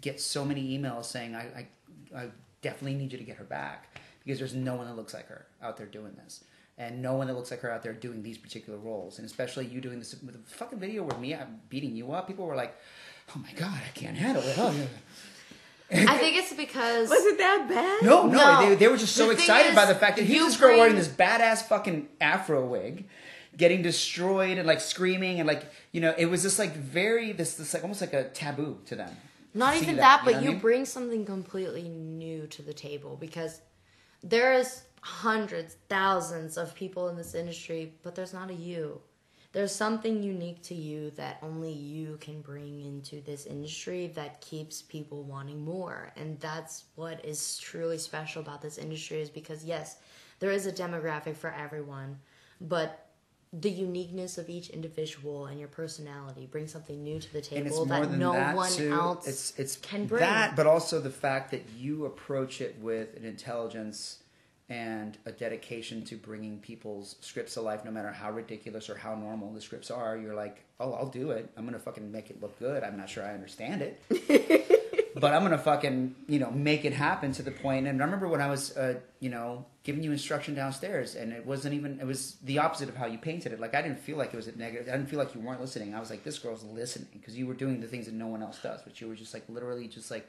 get 0.00 0.20
so 0.20 0.42
many 0.42 0.78
emails 0.78 1.04
saying 1.04 1.34
I, 1.34 1.42
I 1.42 1.66
I 2.16 2.28
definitely 2.62 2.94
need 2.94 3.12
you 3.12 3.18
to 3.18 3.24
get 3.24 3.36
her 3.36 3.44
back 3.44 4.00
because 4.24 4.38
there's 4.38 4.54
no 4.54 4.74
one 4.74 4.86
that 4.86 4.96
looks 4.96 5.12
like 5.12 5.28
her 5.28 5.46
out 5.62 5.76
there 5.76 5.86
doing 5.86 6.14
this. 6.24 6.44
And 6.78 7.02
no 7.02 7.14
one 7.14 7.26
that 7.26 7.34
looks 7.34 7.50
like 7.50 7.60
her 7.60 7.70
out 7.70 7.82
there 7.82 7.92
doing 7.92 8.22
these 8.22 8.38
particular 8.38 8.78
roles, 8.78 9.18
and 9.18 9.26
especially 9.26 9.66
you 9.66 9.82
doing 9.82 9.98
this 9.98 10.16
with 10.24 10.34
a 10.34 10.38
fucking 10.38 10.78
video 10.78 11.02
with 11.02 11.18
me 11.18 11.34
I'm 11.34 11.60
beating 11.68 11.94
you 11.94 12.12
up. 12.12 12.26
People 12.26 12.46
were 12.46 12.56
like, 12.56 12.74
"Oh 13.36 13.38
my 13.38 13.52
god, 13.52 13.78
I 13.86 13.90
can't 13.92 14.16
handle 14.16 14.42
it." 14.42 14.54
Oh, 14.56 14.70
yeah. 14.72 14.86
I 16.08 16.16
think 16.16 16.38
it's 16.38 16.54
because 16.54 17.10
was 17.10 17.24
it 17.26 17.36
that 17.36 17.66
bad? 17.68 18.02
No, 18.02 18.26
no, 18.26 18.38
No. 18.38 18.68
They, 18.68 18.74
they 18.76 18.88
were 18.88 18.96
just 18.96 19.14
so 19.14 19.26
The 19.26 19.32
excited 19.32 19.70
is, 19.70 19.74
by 19.74 19.84
the 19.84 19.94
fact 19.94 20.16
that 20.16 20.22
here's 20.22 20.38
you 20.38 20.46
this 20.46 20.56
girl 20.56 20.78
wearing 20.78 20.96
this 20.96 21.08
badass 21.08 21.68
fucking 21.68 22.08
afro 22.18 22.64
wig, 22.64 23.06
getting 23.56 23.82
destroyed 23.82 24.58
and 24.58 24.66
like 24.66 24.80
screaming 24.80 25.38
and 25.38 25.46
like 25.46 25.64
you 25.92 26.00
know 26.00 26.14
it 26.16 26.26
was 26.26 26.42
just 26.42 26.58
like 26.58 26.74
very 26.74 27.32
this 27.32 27.54
this 27.54 27.74
like 27.74 27.82
almost 27.82 28.00
like 28.00 28.12
a 28.12 28.28
taboo 28.30 28.78
to 28.86 28.96
them. 28.96 29.14
Not 29.54 29.76
even 29.76 29.96
that, 29.96 30.02
that, 30.02 30.18
you 30.20 30.24
but 30.24 30.34
know 30.34 30.40
you 30.40 30.48
I 30.48 30.52
mean? 30.52 30.60
bring 30.60 30.84
something 30.86 31.26
completely 31.26 31.88
new 31.88 32.46
to 32.46 32.62
the 32.62 32.72
table 32.72 33.18
because 33.20 33.60
there's 34.22 34.84
hundreds, 35.02 35.76
thousands 35.88 36.56
of 36.56 36.74
people 36.74 37.08
in 37.08 37.16
this 37.16 37.34
industry, 37.34 37.92
but 38.02 38.14
there's 38.14 38.32
not 38.32 38.50
a 38.50 38.54
you. 38.54 39.00
There's 39.52 39.74
something 39.74 40.22
unique 40.22 40.62
to 40.62 40.74
you 40.74 41.10
that 41.10 41.38
only 41.42 41.72
you 41.72 42.16
can 42.22 42.40
bring 42.40 42.80
into 42.80 43.20
this 43.20 43.44
industry 43.44 44.06
that 44.14 44.40
keeps 44.40 44.80
people 44.80 45.24
wanting 45.24 45.62
more. 45.62 46.10
And 46.16 46.40
that's 46.40 46.84
what 46.94 47.22
is 47.22 47.58
truly 47.58 47.98
special 47.98 48.40
about 48.40 48.62
this 48.62 48.78
industry 48.78 49.20
is 49.20 49.28
because 49.28 49.62
yes, 49.62 49.98
there 50.38 50.50
is 50.50 50.66
a 50.66 50.72
demographic 50.72 51.36
for 51.36 51.52
everyone, 51.52 52.18
but 52.62 53.11
the 53.52 53.70
uniqueness 53.70 54.38
of 54.38 54.48
each 54.48 54.70
individual 54.70 55.46
and 55.46 55.58
your 55.58 55.68
personality 55.68 56.48
bring 56.50 56.66
something 56.66 57.02
new 57.02 57.20
to 57.20 57.32
the 57.34 57.40
table 57.40 57.84
that 57.84 58.10
no 58.12 58.32
that 58.32 58.56
one 58.56 58.72
too. 58.72 58.90
else 58.90 59.28
It's 59.28 59.52
it's 59.58 59.76
can 59.76 60.06
bring. 60.06 60.20
that, 60.20 60.56
but 60.56 60.66
also 60.66 61.00
the 61.00 61.10
fact 61.10 61.50
that 61.50 61.62
you 61.76 62.06
approach 62.06 62.62
it 62.62 62.76
with 62.80 63.14
an 63.16 63.24
intelligence 63.24 64.20
and 64.70 65.18
a 65.26 65.32
dedication 65.32 66.02
to 66.02 66.16
bringing 66.16 66.58
people's 66.60 67.16
scripts 67.20 67.54
to 67.54 67.60
life, 67.60 67.84
no 67.84 67.90
matter 67.90 68.10
how 68.10 68.30
ridiculous 68.30 68.88
or 68.88 68.96
how 68.96 69.14
normal 69.14 69.52
the 69.52 69.60
scripts 69.60 69.90
are. 69.90 70.16
You're 70.16 70.34
like, 70.34 70.64
oh, 70.80 70.94
I'll 70.94 71.10
do 71.10 71.32
it. 71.32 71.50
I'm 71.54 71.66
gonna 71.66 71.78
fucking 71.78 72.10
make 72.10 72.30
it 72.30 72.40
look 72.40 72.58
good. 72.58 72.82
I'm 72.82 72.96
not 72.96 73.10
sure 73.10 73.22
I 73.22 73.34
understand 73.34 73.82
it. 73.82 75.12
but 75.14 75.34
I'm 75.34 75.42
gonna 75.42 75.58
fucking 75.58 76.14
you 76.26 76.38
know 76.38 76.50
make 76.50 76.86
it 76.86 76.94
happen 76.94 77.32
to 77.32 77.42
the 77.42 77.50
point. 77.50 77.86
And 77.86 78.00
I 78.00 78.04
remember 78.06 78.28
when 78.28 78.40
I 78.40 78.48
was 78.48 78.74
uh, 78.78 79.00
you 79.20 79.28
know 79.28 79.66
giving 79.84 80.02
you 80.02 80.12
instruction 80.12 80.54
downstairs, 80.54 81.14
and 81.14 81.32
it 81.32 81.44
wasn't 81.44 81.74
even 81.74 81.98
it 82.00 82.06
was 82.06 82.36
the 82.44 82.58
opposite 82.58 82.88
of 82.88 82.96
how 82.96 83.06
you 83.06 83.18
painted 83.18 83.52
it. 83.52 83.60
Like 83.60 83.74
I 83.74 83.82
didn't 83.82 83.98
feel 83.98 84.16
like 84.16 84.32
it 84.32 84.36
was 84.36 84.46
a 84.46 84.56
negative. 84.56 84.88
I 84.88 84.96
didn't 84.96 85.08
feel 85.08 85.18
like 85.18 85.34
you 85.34 85.40
weren't 85.40 85.60
listening. 85.60 85.94
I 85.94 86.00
was 86.00 86.10
like, 86.10 86.24
this 86.24 86.38
girl's 86.38 86.64
listening 86.64 87.08
because 87.12 87.36
you 87.36 87.46
were 87.46 87.54
doing 87.54 87.80
the 87.80 87.86
things 87.86 88.06
that 88.06 88.14
no 88.14 88.28
one 88.28 88.42
else 88.42 88.60
does. 88.62 88.80
But 88.82 89.00
you 89.00 89.08
were 89.08 89.14
just 89.14 89.34
like 89.34 89.44
literally 89.48 89.88
just 89.88 90.10
like 90.10 90.28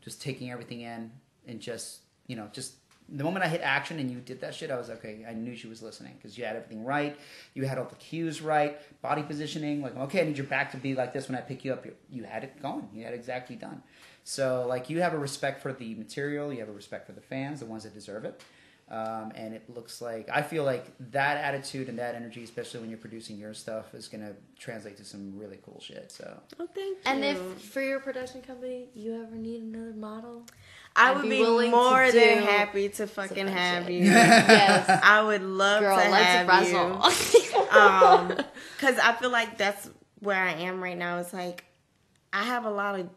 just 0.00 0.22
taking 0.22 0.50
everything 0.50 0.82
in 0.82 1.10
and 1.46 1.60
just 1.60 2.00
you 2.26 2.36
know 2.36 2.48
just. 2.52 2.74
The 3.06 3.22
moment 3.22 3.44
I 3.44 3.48
hit 3.48 3.60
action 3.60 3.98
and 3.98 4.10
you 4.10 4.18
did 4.20 4.40
that 4.40 4.54
shit, 4.54 4.70
I 4.70 4.78
was 4.78 4.88
okay. 4.88 5.26
I 5.28 5.34
knew 5.34 5.54
she 5.54 5.66
was 5.66 5.82
listening 5.82 6.14
because 6.16 6.38
you 6.38 6.46
had 6.46 6.56
everything 6.56 6.86
right. 6.86 7.14
You 7.52 7.66
had 7.66 7.76
all 7.76 7.84
the 7.84 7.96
cues 7.96 8.40
right, 8.40 8.78
body 9.02 9.22
positioning. 9.22 9.82
Like, 9.82 9.94
okay, 9.94 10.22
I 10.22 10.24
need 10.24 10.38
your 10.38 10.46
back 10.46 10.70
to 10.70 10.78
be 10.78 10.94
like 10.94 11.12
this 11.12 11.28
when 11.28 11.36
I 11.36 11.42
pick 11.42 11.66
you 11.66 11.74
up. 11.74 11.84
You, 11.84 11.92
you 12.10 12.24
had 12.24 12.44
it 12.44 12.62
going. 12.62 12.88
You 12.94 13.04
had 13.04 13.12
it 13.12 13.16
exactly 13.16 13.56
done. 13.56 13.82
So 14.24 14.64
like 14.66 14.88
you 14.88 15.02
have 15.02 15.12
a 15.12 15.18
respect 15.18 15.60
for 15.60 15.74
the 15.74 15.94
material, 15.96 16.50
you 16.50 16.60
have 16.60 16.70
a 16.70 16.72
respect 16.72 17.06
for 17.06 17.12
the 17.12 17.20
fans, 17.20 17.60
the 17.60 17.66
ones 17.66 17.84
that 17.84 17.92
deserve 17.92 18.24
it. 18.24 18.40
Um, 18.90 19.32
and 19.34 19.54
it 19.54 19.68
looks 19.74 20.02
like 20.02 20.28
I 20.30 20.42
feel 20.42 20.62
like 20.62 20.84
that 21.12 21.38
attitude 21.38 21.88
and 21.88 21.98
that 21.98 22.14
energy, 22.14 22.44
especially 22.44 22.80
when 22.80 22.90
you're 22.90 22.98
producing 22.98 23.38
your 23.38 23.54
stuff, 23.54 23.94
is 23.94 24.08
gonna 24.08 24.34
translate 24.58 24.98
to 24.98 25.04
some 25.04 25.38
really 25.38 25.58
cool 25.64 25.80
shit. 25.80 26.12
So 26.12 26.38
Oh, 26.60 26.66
thank 26.74 26.98
you. 26.98 27.02
And 27.06 27.24
if 27.24 27.38
for 27.62 27.80
your 27.80 27.98
production 28.00 28.42
company 28.42 28.88
you 28.94 29.22
ever 29.22 29.36
need 29.36 29.62
another 29.62 29.94
model, 29.94 30.44
I 30.94 31.10
I'd 31.10 31.16
would 31.16 31.22
be 31.22 31.42
be, 31.42 31.70
more 31.70 32.12
than 32.12 32.42
happy 32.42 32.90
to 32.90 33.06
fucking 33.06 33.48
have 33.48 33.84
shit. 33.84 33.92
you. 33.94 34.04
yes, 34.04 35.00
I 35.02 35.22
would 35.22 35.42
love 35.42 35.80
girl, 35.80 35.98
to 35.98 36.10
let's 36.10 36.24
have 36.24 36.68
you. 36.68 36.76
wrestle. 36.76 37.68
um 37.70 38.28
because 38.76 38.98
i 38.98 39.12
feel 39.14 39.30
like 39.30 39.56
that's 39.56 39.88
where 40.20 40.40
i 40.42 40.52
am 40.52 40.82
right 40.82 40.98
now 40.98 41.18
it's 41.18 41.32
like 41.32 41.64
i 42.32 42.42
have 42.42 42.64
a 42.66 42.70
lot 42.70 42.98
of 43.00 43.08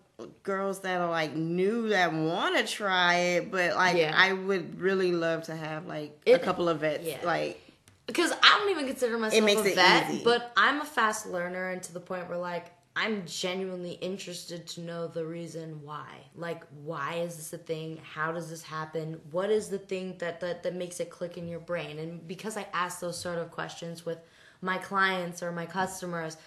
girls 0.43 0.79
that 0.81 0.99
are 0.99 1.09
like 1.09 1.35
new 1.35 1.89
that 1.89 2.11
want 2.11 2.57
to 2.57 2.65
try 2.65 3.15
it 3.15 3.51
but 3.51 3.75
like 3.75 3.97
Yeah. 3.97 4.13
i 4.17 4.33
would 4.33 4.81
really 4.81 5.11
love 5.11 5.43
to 5.43 5.55
have 5.55 5.85
like 5.85 6.19
a 6.25 6.39
couple 6.39 6.67
of 6.69 6.79
vets 6.79 7.05
yeah. 7.05 7.19
like 7.23 7.61
because 8.07 8.31
I 8.31 8.57
don't 8.59 8.71
even 8.71 8.87
consider 8.87 9.17
myself 9.17 9.43
makes 9.43 9.61
a 9.61 9.71
it 9.71 9.75
vet, 9.75 10.09
easy. 10.09 10.23
but 10.23 10.53
I'm 10.55 10.81
a 10.81 10.85
fast 10.85 11.27
learner, 11.27 11.69
and 11.71 11.83
to 11.83 11.93
the 11.93 11.99
point 11.99 12.27
where 12.29 12.37
like 12.37 12.71
I'm 12.95 13.23
genuinely 13.27 13.91
interested 13.91 14.65
to 14.69 14.81
know 14.81 15.07
the 15.07 15.23
reason 15.23 15.81
why. 15.83 16.07
Like, 16.35 16.63
why 16.83 17.15
is 17.15 17.35
this 17.35 17.53
a 17.53 17.57
thing? 17.59 17.99
How 18.01 18.31
does 18.31 18.49
this 18.49 18.63
happen? 18.63 19.19
What 19.29 19.51
is 19.51 19.69
the 19.69 19.77
thing 19.77 20.15
that 20.17 20.39
that, 20.39 20.63
that 20.63 20.73
makes 20.73 20.99
it 20.99 21.11
click 21.11 21.37
in 21.37 21.47
your 21.47 21.59
brain? 21.59 21.99
And 21.99 22.27
because 22.27 22.57
I 22.57 22.65
ask 22.73 22.99
those 22.99 23.19
sort 23.19 23.37
of 23.37 23.51
questions 23.51 24.03
with 24.03 24.17
my 24.61 24.79
clients 24.79 25.43
or 25.43 25.51
my 25.51 25.67
customers, 25.67 26.37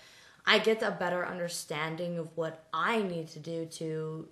I 0.46 0.58
get 0.58 0.82
a 0.82 0.90
better 0.90 1.26
understanding 1.26 2.18
of 2.18 2.36
what 2.36 2.66
I 2.72 3.02
need 3.02 3.28
to 3.28 3.38
do 3.38 3.66
to 3.66 4.28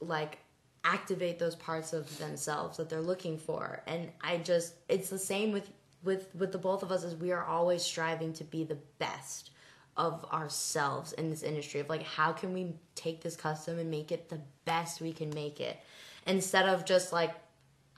like 0.00 0.38
activate 0.84 1.38
those 1.38 1.54
parts 1.56 1.92
of 1.92 2.18
themselves 2.18 2.78
that 2.78 2.88
they're 2.88 3.00
looking 3.00 3.36
for. 3.36 3.82
And 3.86 4.10
i 4.22 4.38
just 4.38 4.74
it's 4.88 5.10
the 5.10 5.18
same 5.18 5.52
with 5.52 5.70
with 6.02 6.34
with 6.34 6.52
the 6.52 6.58
both 6.58 6.82
of 6.82 6.90
us 6.90 7.04
is 7.04 7.14
we 7.14 7.32
are 7.32 7.44
always 7.44 7.82
striving 7.82 8.32
to 8.34 8.44
be 8.44 8.64
the 8.64 8.78
best 8.98 9.50
of 9.96 10.24
ourselves 10.32 11.12
in 11.14 11.28
this 11.28 11.42
industry 11.42 11.80
of 11.80 11.88
like 11.88 12.02
how 12.02 12.32
can 12.32 12.54
we 12.54 12.74
take 12.94 13.20
this 13.20 13.36
custom 13.36 13.78
and 13.78 13.90
make 13.90 14.10
it 14.10 14.28
the 14.28 14.40
best 14.64 15.00
we 15.00 15.12
can 15.12 15.30
make 15.30 15.60
it? 15.60 15.78
Instead 16.26 16.68
of 16.68 16.84
just 16.84 17.12
like 17.12 17.34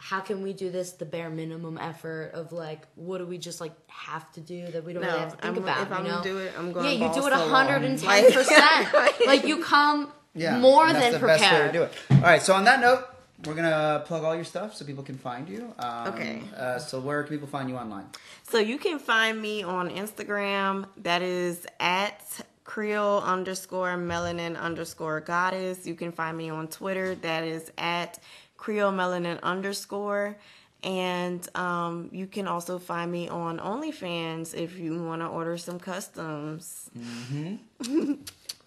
how 0.05 0.19
can 0.19 0.43
we 0.43 0.53
do 0.53 0.69
this 0.69 0.93
the 0.93 1.05
bare 1.05 1.31
minimum 1.31 1.79
effort 1.79 2.33
of 2.35 2.51
like 2.51 2.81
what 2.97 3.19
do 3.19 3.25
we 3.27 3.39
just 3.39 3.61
like 3.61 3.73
have 3.89 4.31
to 4.33 4.41
do 4.41 4.67
that 4.73 4.83
we 4.85 4.93
don't 4.93 5.05
really 5.05 5.17
have 5.19 5.31
to 5.31 5.37
think 5.37 5.55
I'm- 5.55 5.63
about 5.63 5.83
if 5.83 5.89
you 5.91 5.95
I'm 5.95 6.03
know? 6.05 6.11
gonna 6.11 6.23
do 6.25 6.39
it, 6.39 6.53
I'm 6.59 6.73
going 6.73 6.85
yeah 6.87 6.91
you 7.09 7.15
do 7.15 7.27
it 7.27 7.31
to 7.31 7.37
the 7.37 7.37
wall. 7.37 7.51
110 7.51 8.33
percent 8.37 8.93
Like- 8.95 9.27
like 9.27 9.45
you 9.47 9.63
come 9.63 10.11
yeah, 10.35 10.59
more 10.59 10.87
that's 10.93 10.99
than 11.05 11.13
the 11.13 11.19
prepared 11.19 11.41
best 11.41 11.53
way 11.53 11.67
to 11.67 11.73
do 11.73 11.83
it. 11.85 11.93
All 12.11 12.23
right, 12.23 12.41
so 12.43 12.55
on 12.55 12.65
that 12.65 12.81
note, 12.81 13.05
we're 13.45 13.55
gonna 13.55 14.03
plug 14.07 14.25
all 14.25 14.35
your 14.35 14.45
stuff 14.45 14.75
so 14.75 14.85
people 14.85 15.05
can 15.05 15.19
find 15.19 15.47
you. 15.49 15.73
Um, 15.79 16.09
Okay. 16.09 16.43
Uh, 16.57 16.79
so 16.79 16.99
where 17.01 17.23
can 17.23 17.31
people 17.35 17.49
find 17.49 17.69
you 17.69 17.77
online? 17.77 18.07
so 18.45 18.59
you 18.59 18.79
can 18.79 18.99
find 18.99 19.41
me 19.41 19.63
on 19.63 19.89
instagram 19.91 20.87
that 20.99 21.23
is 21.23 21.65
at 21.81 22.23
creole 22.65 23.21
underscore 23.23 23.97
melanin 23.97 24.59
underscore 24.61 25.21
goddess 25.21 25.87
you 25.87 25.95
can 25.95 26.13
find 26.13 26.37
me 26.37 26.49
on 26.51 26.69
twitter 26.69 27.15
that 27.17 27.43
is 27.45 27.71
at 27.79 28.19
creole 28.63 28.93
melanin 28.93 29.39
underscore 29.43 30.37
and 30.85 31.41
um, 31.57 32.09
you 32.13 32.27
can 32.27 32.47
also 32.49 32.79
find 32.79 33.09
me 33.11 33.29
on 33.29 33.59
OnlyFans 33.59 34.53
if 34.55 34.79
you 34.79 34.91
want 35.09 35.21
to 35.23 35.29
order 35.29 35.57
some 35.57 35.79
customs. 35.79 36.91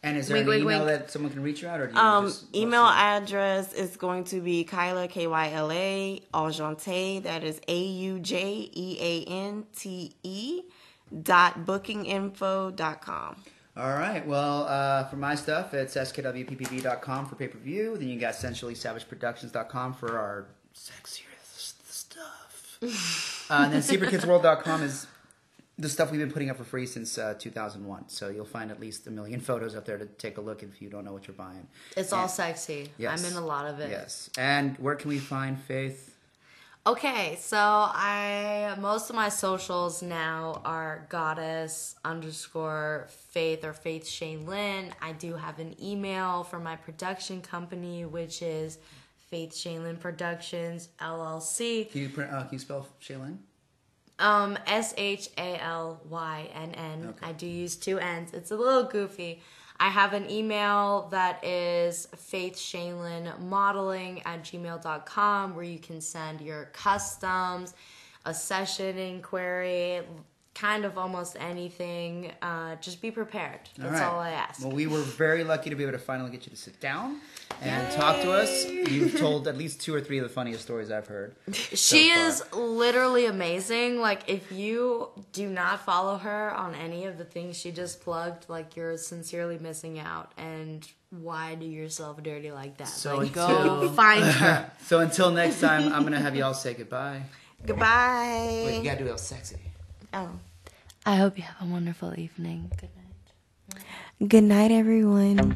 And 0.07 0.17
is 0.19 0.27
there 0.27 0.35
Wink, 0.37 0.45
an 0.45 0.49
wink, 0.49 0.61
email 0.61 0.85
wink. 0.85 0.99
that 0.99 1.09
someone 1.11 1.31
can 1.31 1.41
reach 1.41 1.63
you 1.63 1.67
at, 1.67 1.79
or 1.79 1.87
do 1.87 1.93
you 1.95 1.99
Um, 1.99 2.25
just 2.27 2.55
email 2.55 2.83
mostly- 2.83 3.01
address 3.01 3.73
is 3.73 3.97
going 3.97 4.23
to 4.25 4.39
be 4.39 4.63
Kyla 4.63 5.07
K 5.07 5.25
Y 5.25 5.51
L 5.51 5.71
A 5.71 6.21
Aujeante. 6.31 7.23
That 7.23 7.43
is 7.43 7.59
A 7.67 7.79
U 8.09 8.19
J 8.19 8.69
E 8.71 8.97
A 9.01 9.13
N 9.47 9.65
T 9.75 10.15
E 10.21 10.61
dot 11.23 11.65
bookinginfo 11.65 12.75
dot 12.75 13.01
com. 13.01 13.35
All 13.77 13.93
right. 13.93 14.25
Well, 14.25 14.67
uh, 14.67 15.03
for 15.05 15.17
my 15.17 15.35
stuff, 15.35 15.73
it's 15.73 15.95
skwppv.com 15.95 17.25
for 17.25 17.35
pay 17.35 17.47
per 17.47 17.57
view. 17.57 17.97
Then 17.97 18.07
you 18.07 18.19
got 18.19 18.33
essentiallysavageproductions.com 18.33 19.93
for 19.95 20.17
our 20.17 20.47
sexier 20.73 21.25
stuff. 21.43 22.77
uh, 23.49 23.53
and 23.65 23.73
then 23.73 23.81
secretkidsworld.com 23.81 24.83
is 24.83 25.07
the 25.77 25.89
stuff 25.89 26.09
we've 26.09 26.21
been 26.21 26.31
putting 26.31 26.49
up 26.49 26.55
for 26.55 26.63
free 26.63 26.85
since 26.85 27.17
uh, 27.17 27.35
2001. 27.37 28.07
So 28.07 28.29
you'll 28.29 28.45
find 28.45 28.71
at 28.71 28.79
least 28.79 29.07
a 29.07 29.11
million 29.11 29.41
photos 29.41 29.75
up 29.75 29.85
there 29.85 29.97
to 29.97 30.05
take 30.05 30.37
a 30.37 30.41
look 30.41 30.63
if 30.63 30.81
you 30.81 30.89
don't 30.89 31.03
know 31.03 31.11
what 31.11 31.27
you're 31.27 31.35
buying. 31.35 31.67
It's 31.97 32.13
all 32.13 32.29
sexy. 32.29 32.91
Yes. 32.97 33.19
I'm 33.19 33.29
in 33.29 33.37
a 33.37 33.45
lot 33.45 33.65
of 33.65 33.81
it. 33.81 33.89
Yes. 33.89 34.29
And 34.37 34.77
where 34.77 34.95
can 34.95 35.09
we 35.09 35.19
find 35.19 35.59
Faith? 35.59 36.14
Okay, 36.87 37.35
so 37.41 37.57
I 37.57 38.75
most 38.79 39.09
of 39.09 39.15
my 39.15 39.29
socials 39.29 40.03
now 40.03 40.61
are 40.63 41.07
goddess 41.09 41.95
underscore 42.05 43.07
faith 43.09 43.65
or 43.65 43.73
faith 43.73 44.03
Shalynn. 44.03 44.91
I 45.01 45.13
do 45.13 45.33
have 45.33 45.57
an 45.57 45.75
email 45.81 46.43
for 46.43 46.59
my 46.59 46.75
production 46.75 47.41
company, 47.41 48.05
which 48.05 48.43
is 48.43 48.77
Faith 49.31 49.53
Shalynn 49.53 49.99
Productions 49.99 50.89
LLC. 51.01 51.89
Can 51.89 52.01
you, 52.01 52.23
uh, 52.23 52.43
can 52.43 52.49
you 52.51 52.59
spell 52.59 52.87
Shalynn? 53.01 53.37
Um, 54.19 54.55
S 54.67 54.93
H 54.95 55.29
A 55.39 55.59
L 55.63 55.99
Y 56.07 56.47
N 56.53 56.71
N. 56.75 57.15
I 57.23 57.31
do 57.31 57.47
use 57.47 57.75
two 57.77 57.97
N's. 57.97 58.31
It's 58.31 58.51
a 58.51 58.55
little 58.55 58.83
goofy. 58.83 59.41
I 59.79 59.89
have 59.89 60.13
an 60.13 60.29
email 60.29 61.07
that 61.11 61.43
is 61.43 62.07
faithshaylin 62.15 63.27
at 63.27 64.43
gmail.com 64.43 65.55
where 65.55 65.65
you 65.65 65.79
can 65.79 66.01
send 66.01 66.41
your 66.41 66.65
customs, 66.73 67.73
a 68.25 68.33
session 68.33 68.97
inquiry, 68.97 70.01
kind 70.53 70.85
of 70.85 70.97
almost 70.97 71.35
anything. 71.39 72.31
Uh, 72.41 72.75
just 72.77 73.01
be 73.01 73.11
prepared. 73.11 73.59
That's 73.77 74.01
all, 74.01 74.19
I 74.19 74.31
ask. 74.31 74.61
Well, 74.61 74.71
we 74.71 74.87
were 74.87 75.01
very 75.01 75.43
lucky 75.43 75.69
to 75.69 75.75
be 75.75 75.83
able 75.83 75.93
to 75.93 75.99
finally 75.99 76.31
get 76.31 76.45
you 76.45 76.51
to 76.51 76.57
sit 76.57 76.79
down 76.79 77.19
and 77.61 77.91
talk 77.93 78.21
to 78.21 78.31
us. 78.31 78.65
You've 78.69 79.17
told 79.17 79.47
at 79.47 79.57
least 79.57 79.81
two 79.81 79.93
or 79.93 80.01
three 80.01 80.17
of 80.17 80.23
the 80.23 80.29
funniest 80.29 80.63
stories 80.63 80.91
I've 80.91 81.07
heard. 81.07 81.35
She 81.53 82.09
far. 82.13 82.27
is 82.27 82.43
literally 82.53 83.25
amazing. 83.25 83.99
Like, 83.99 84.23
if 84.29 84.51
you 84.51 85.09
do 85.31 85.49
not 85.49 85.85
follow 85.85 86.17
her 86.17 86.53
on 86.53 86.75
any 86.75 87.05
of 87.05 87.17
the 87.17 87.25
things 87.25 87.57
she 87.57 87.71
just 87.71 88.01
plugged, 88.01 88.49
like, 88.49 88.75
you're 88.75 88.97
sincerely 88.97 89.57
missing 89.59 89.99
out. 89.99 90.31
And 90.37 90.87
why 91.11 91.55
do 91.55 91.65
yourself 91.65 92.21
dirty 92.21 92.51
like 92.51 92.77
that? 92.77 92.87
So 92.87 93.17
like, 93.17 93.27
until- 93.27 93.47
go 93.81 93.89
find 93.95 94.23
her. 94.23 94.71
So 94.85 94.99
until 94.99 95.31
next 95.31 95.59
time, 95.61 95.91
I'm 95.93 96.03
gonna 96.03 96.19
have 96.19 96.35
you 96.35 96.43
all 96.43 96.53
say 96.53 96.73
goodbye. 96.73 97.23
Goodbye. 97.65 98.63
Wait, 98.65 98.77
you 98.79 98.83
gotta 98.83 99.03
do 99.03 99.11
it 99.11 99.19
sexy. 99.19 99.57
oh. 100.13 100.29
I 101.07 101.17
hope 101.17 101.37
you 101.37 101.43
have 101.43 101.67
a 101.67 101.71
wonderful 101.71 102.19
evening. 102.19 102.71
Good 102.81 102.89
night. 102.95 103.83
Good 104.27 104.43
night, 104.43 104.71
everyone. 104.71 105.53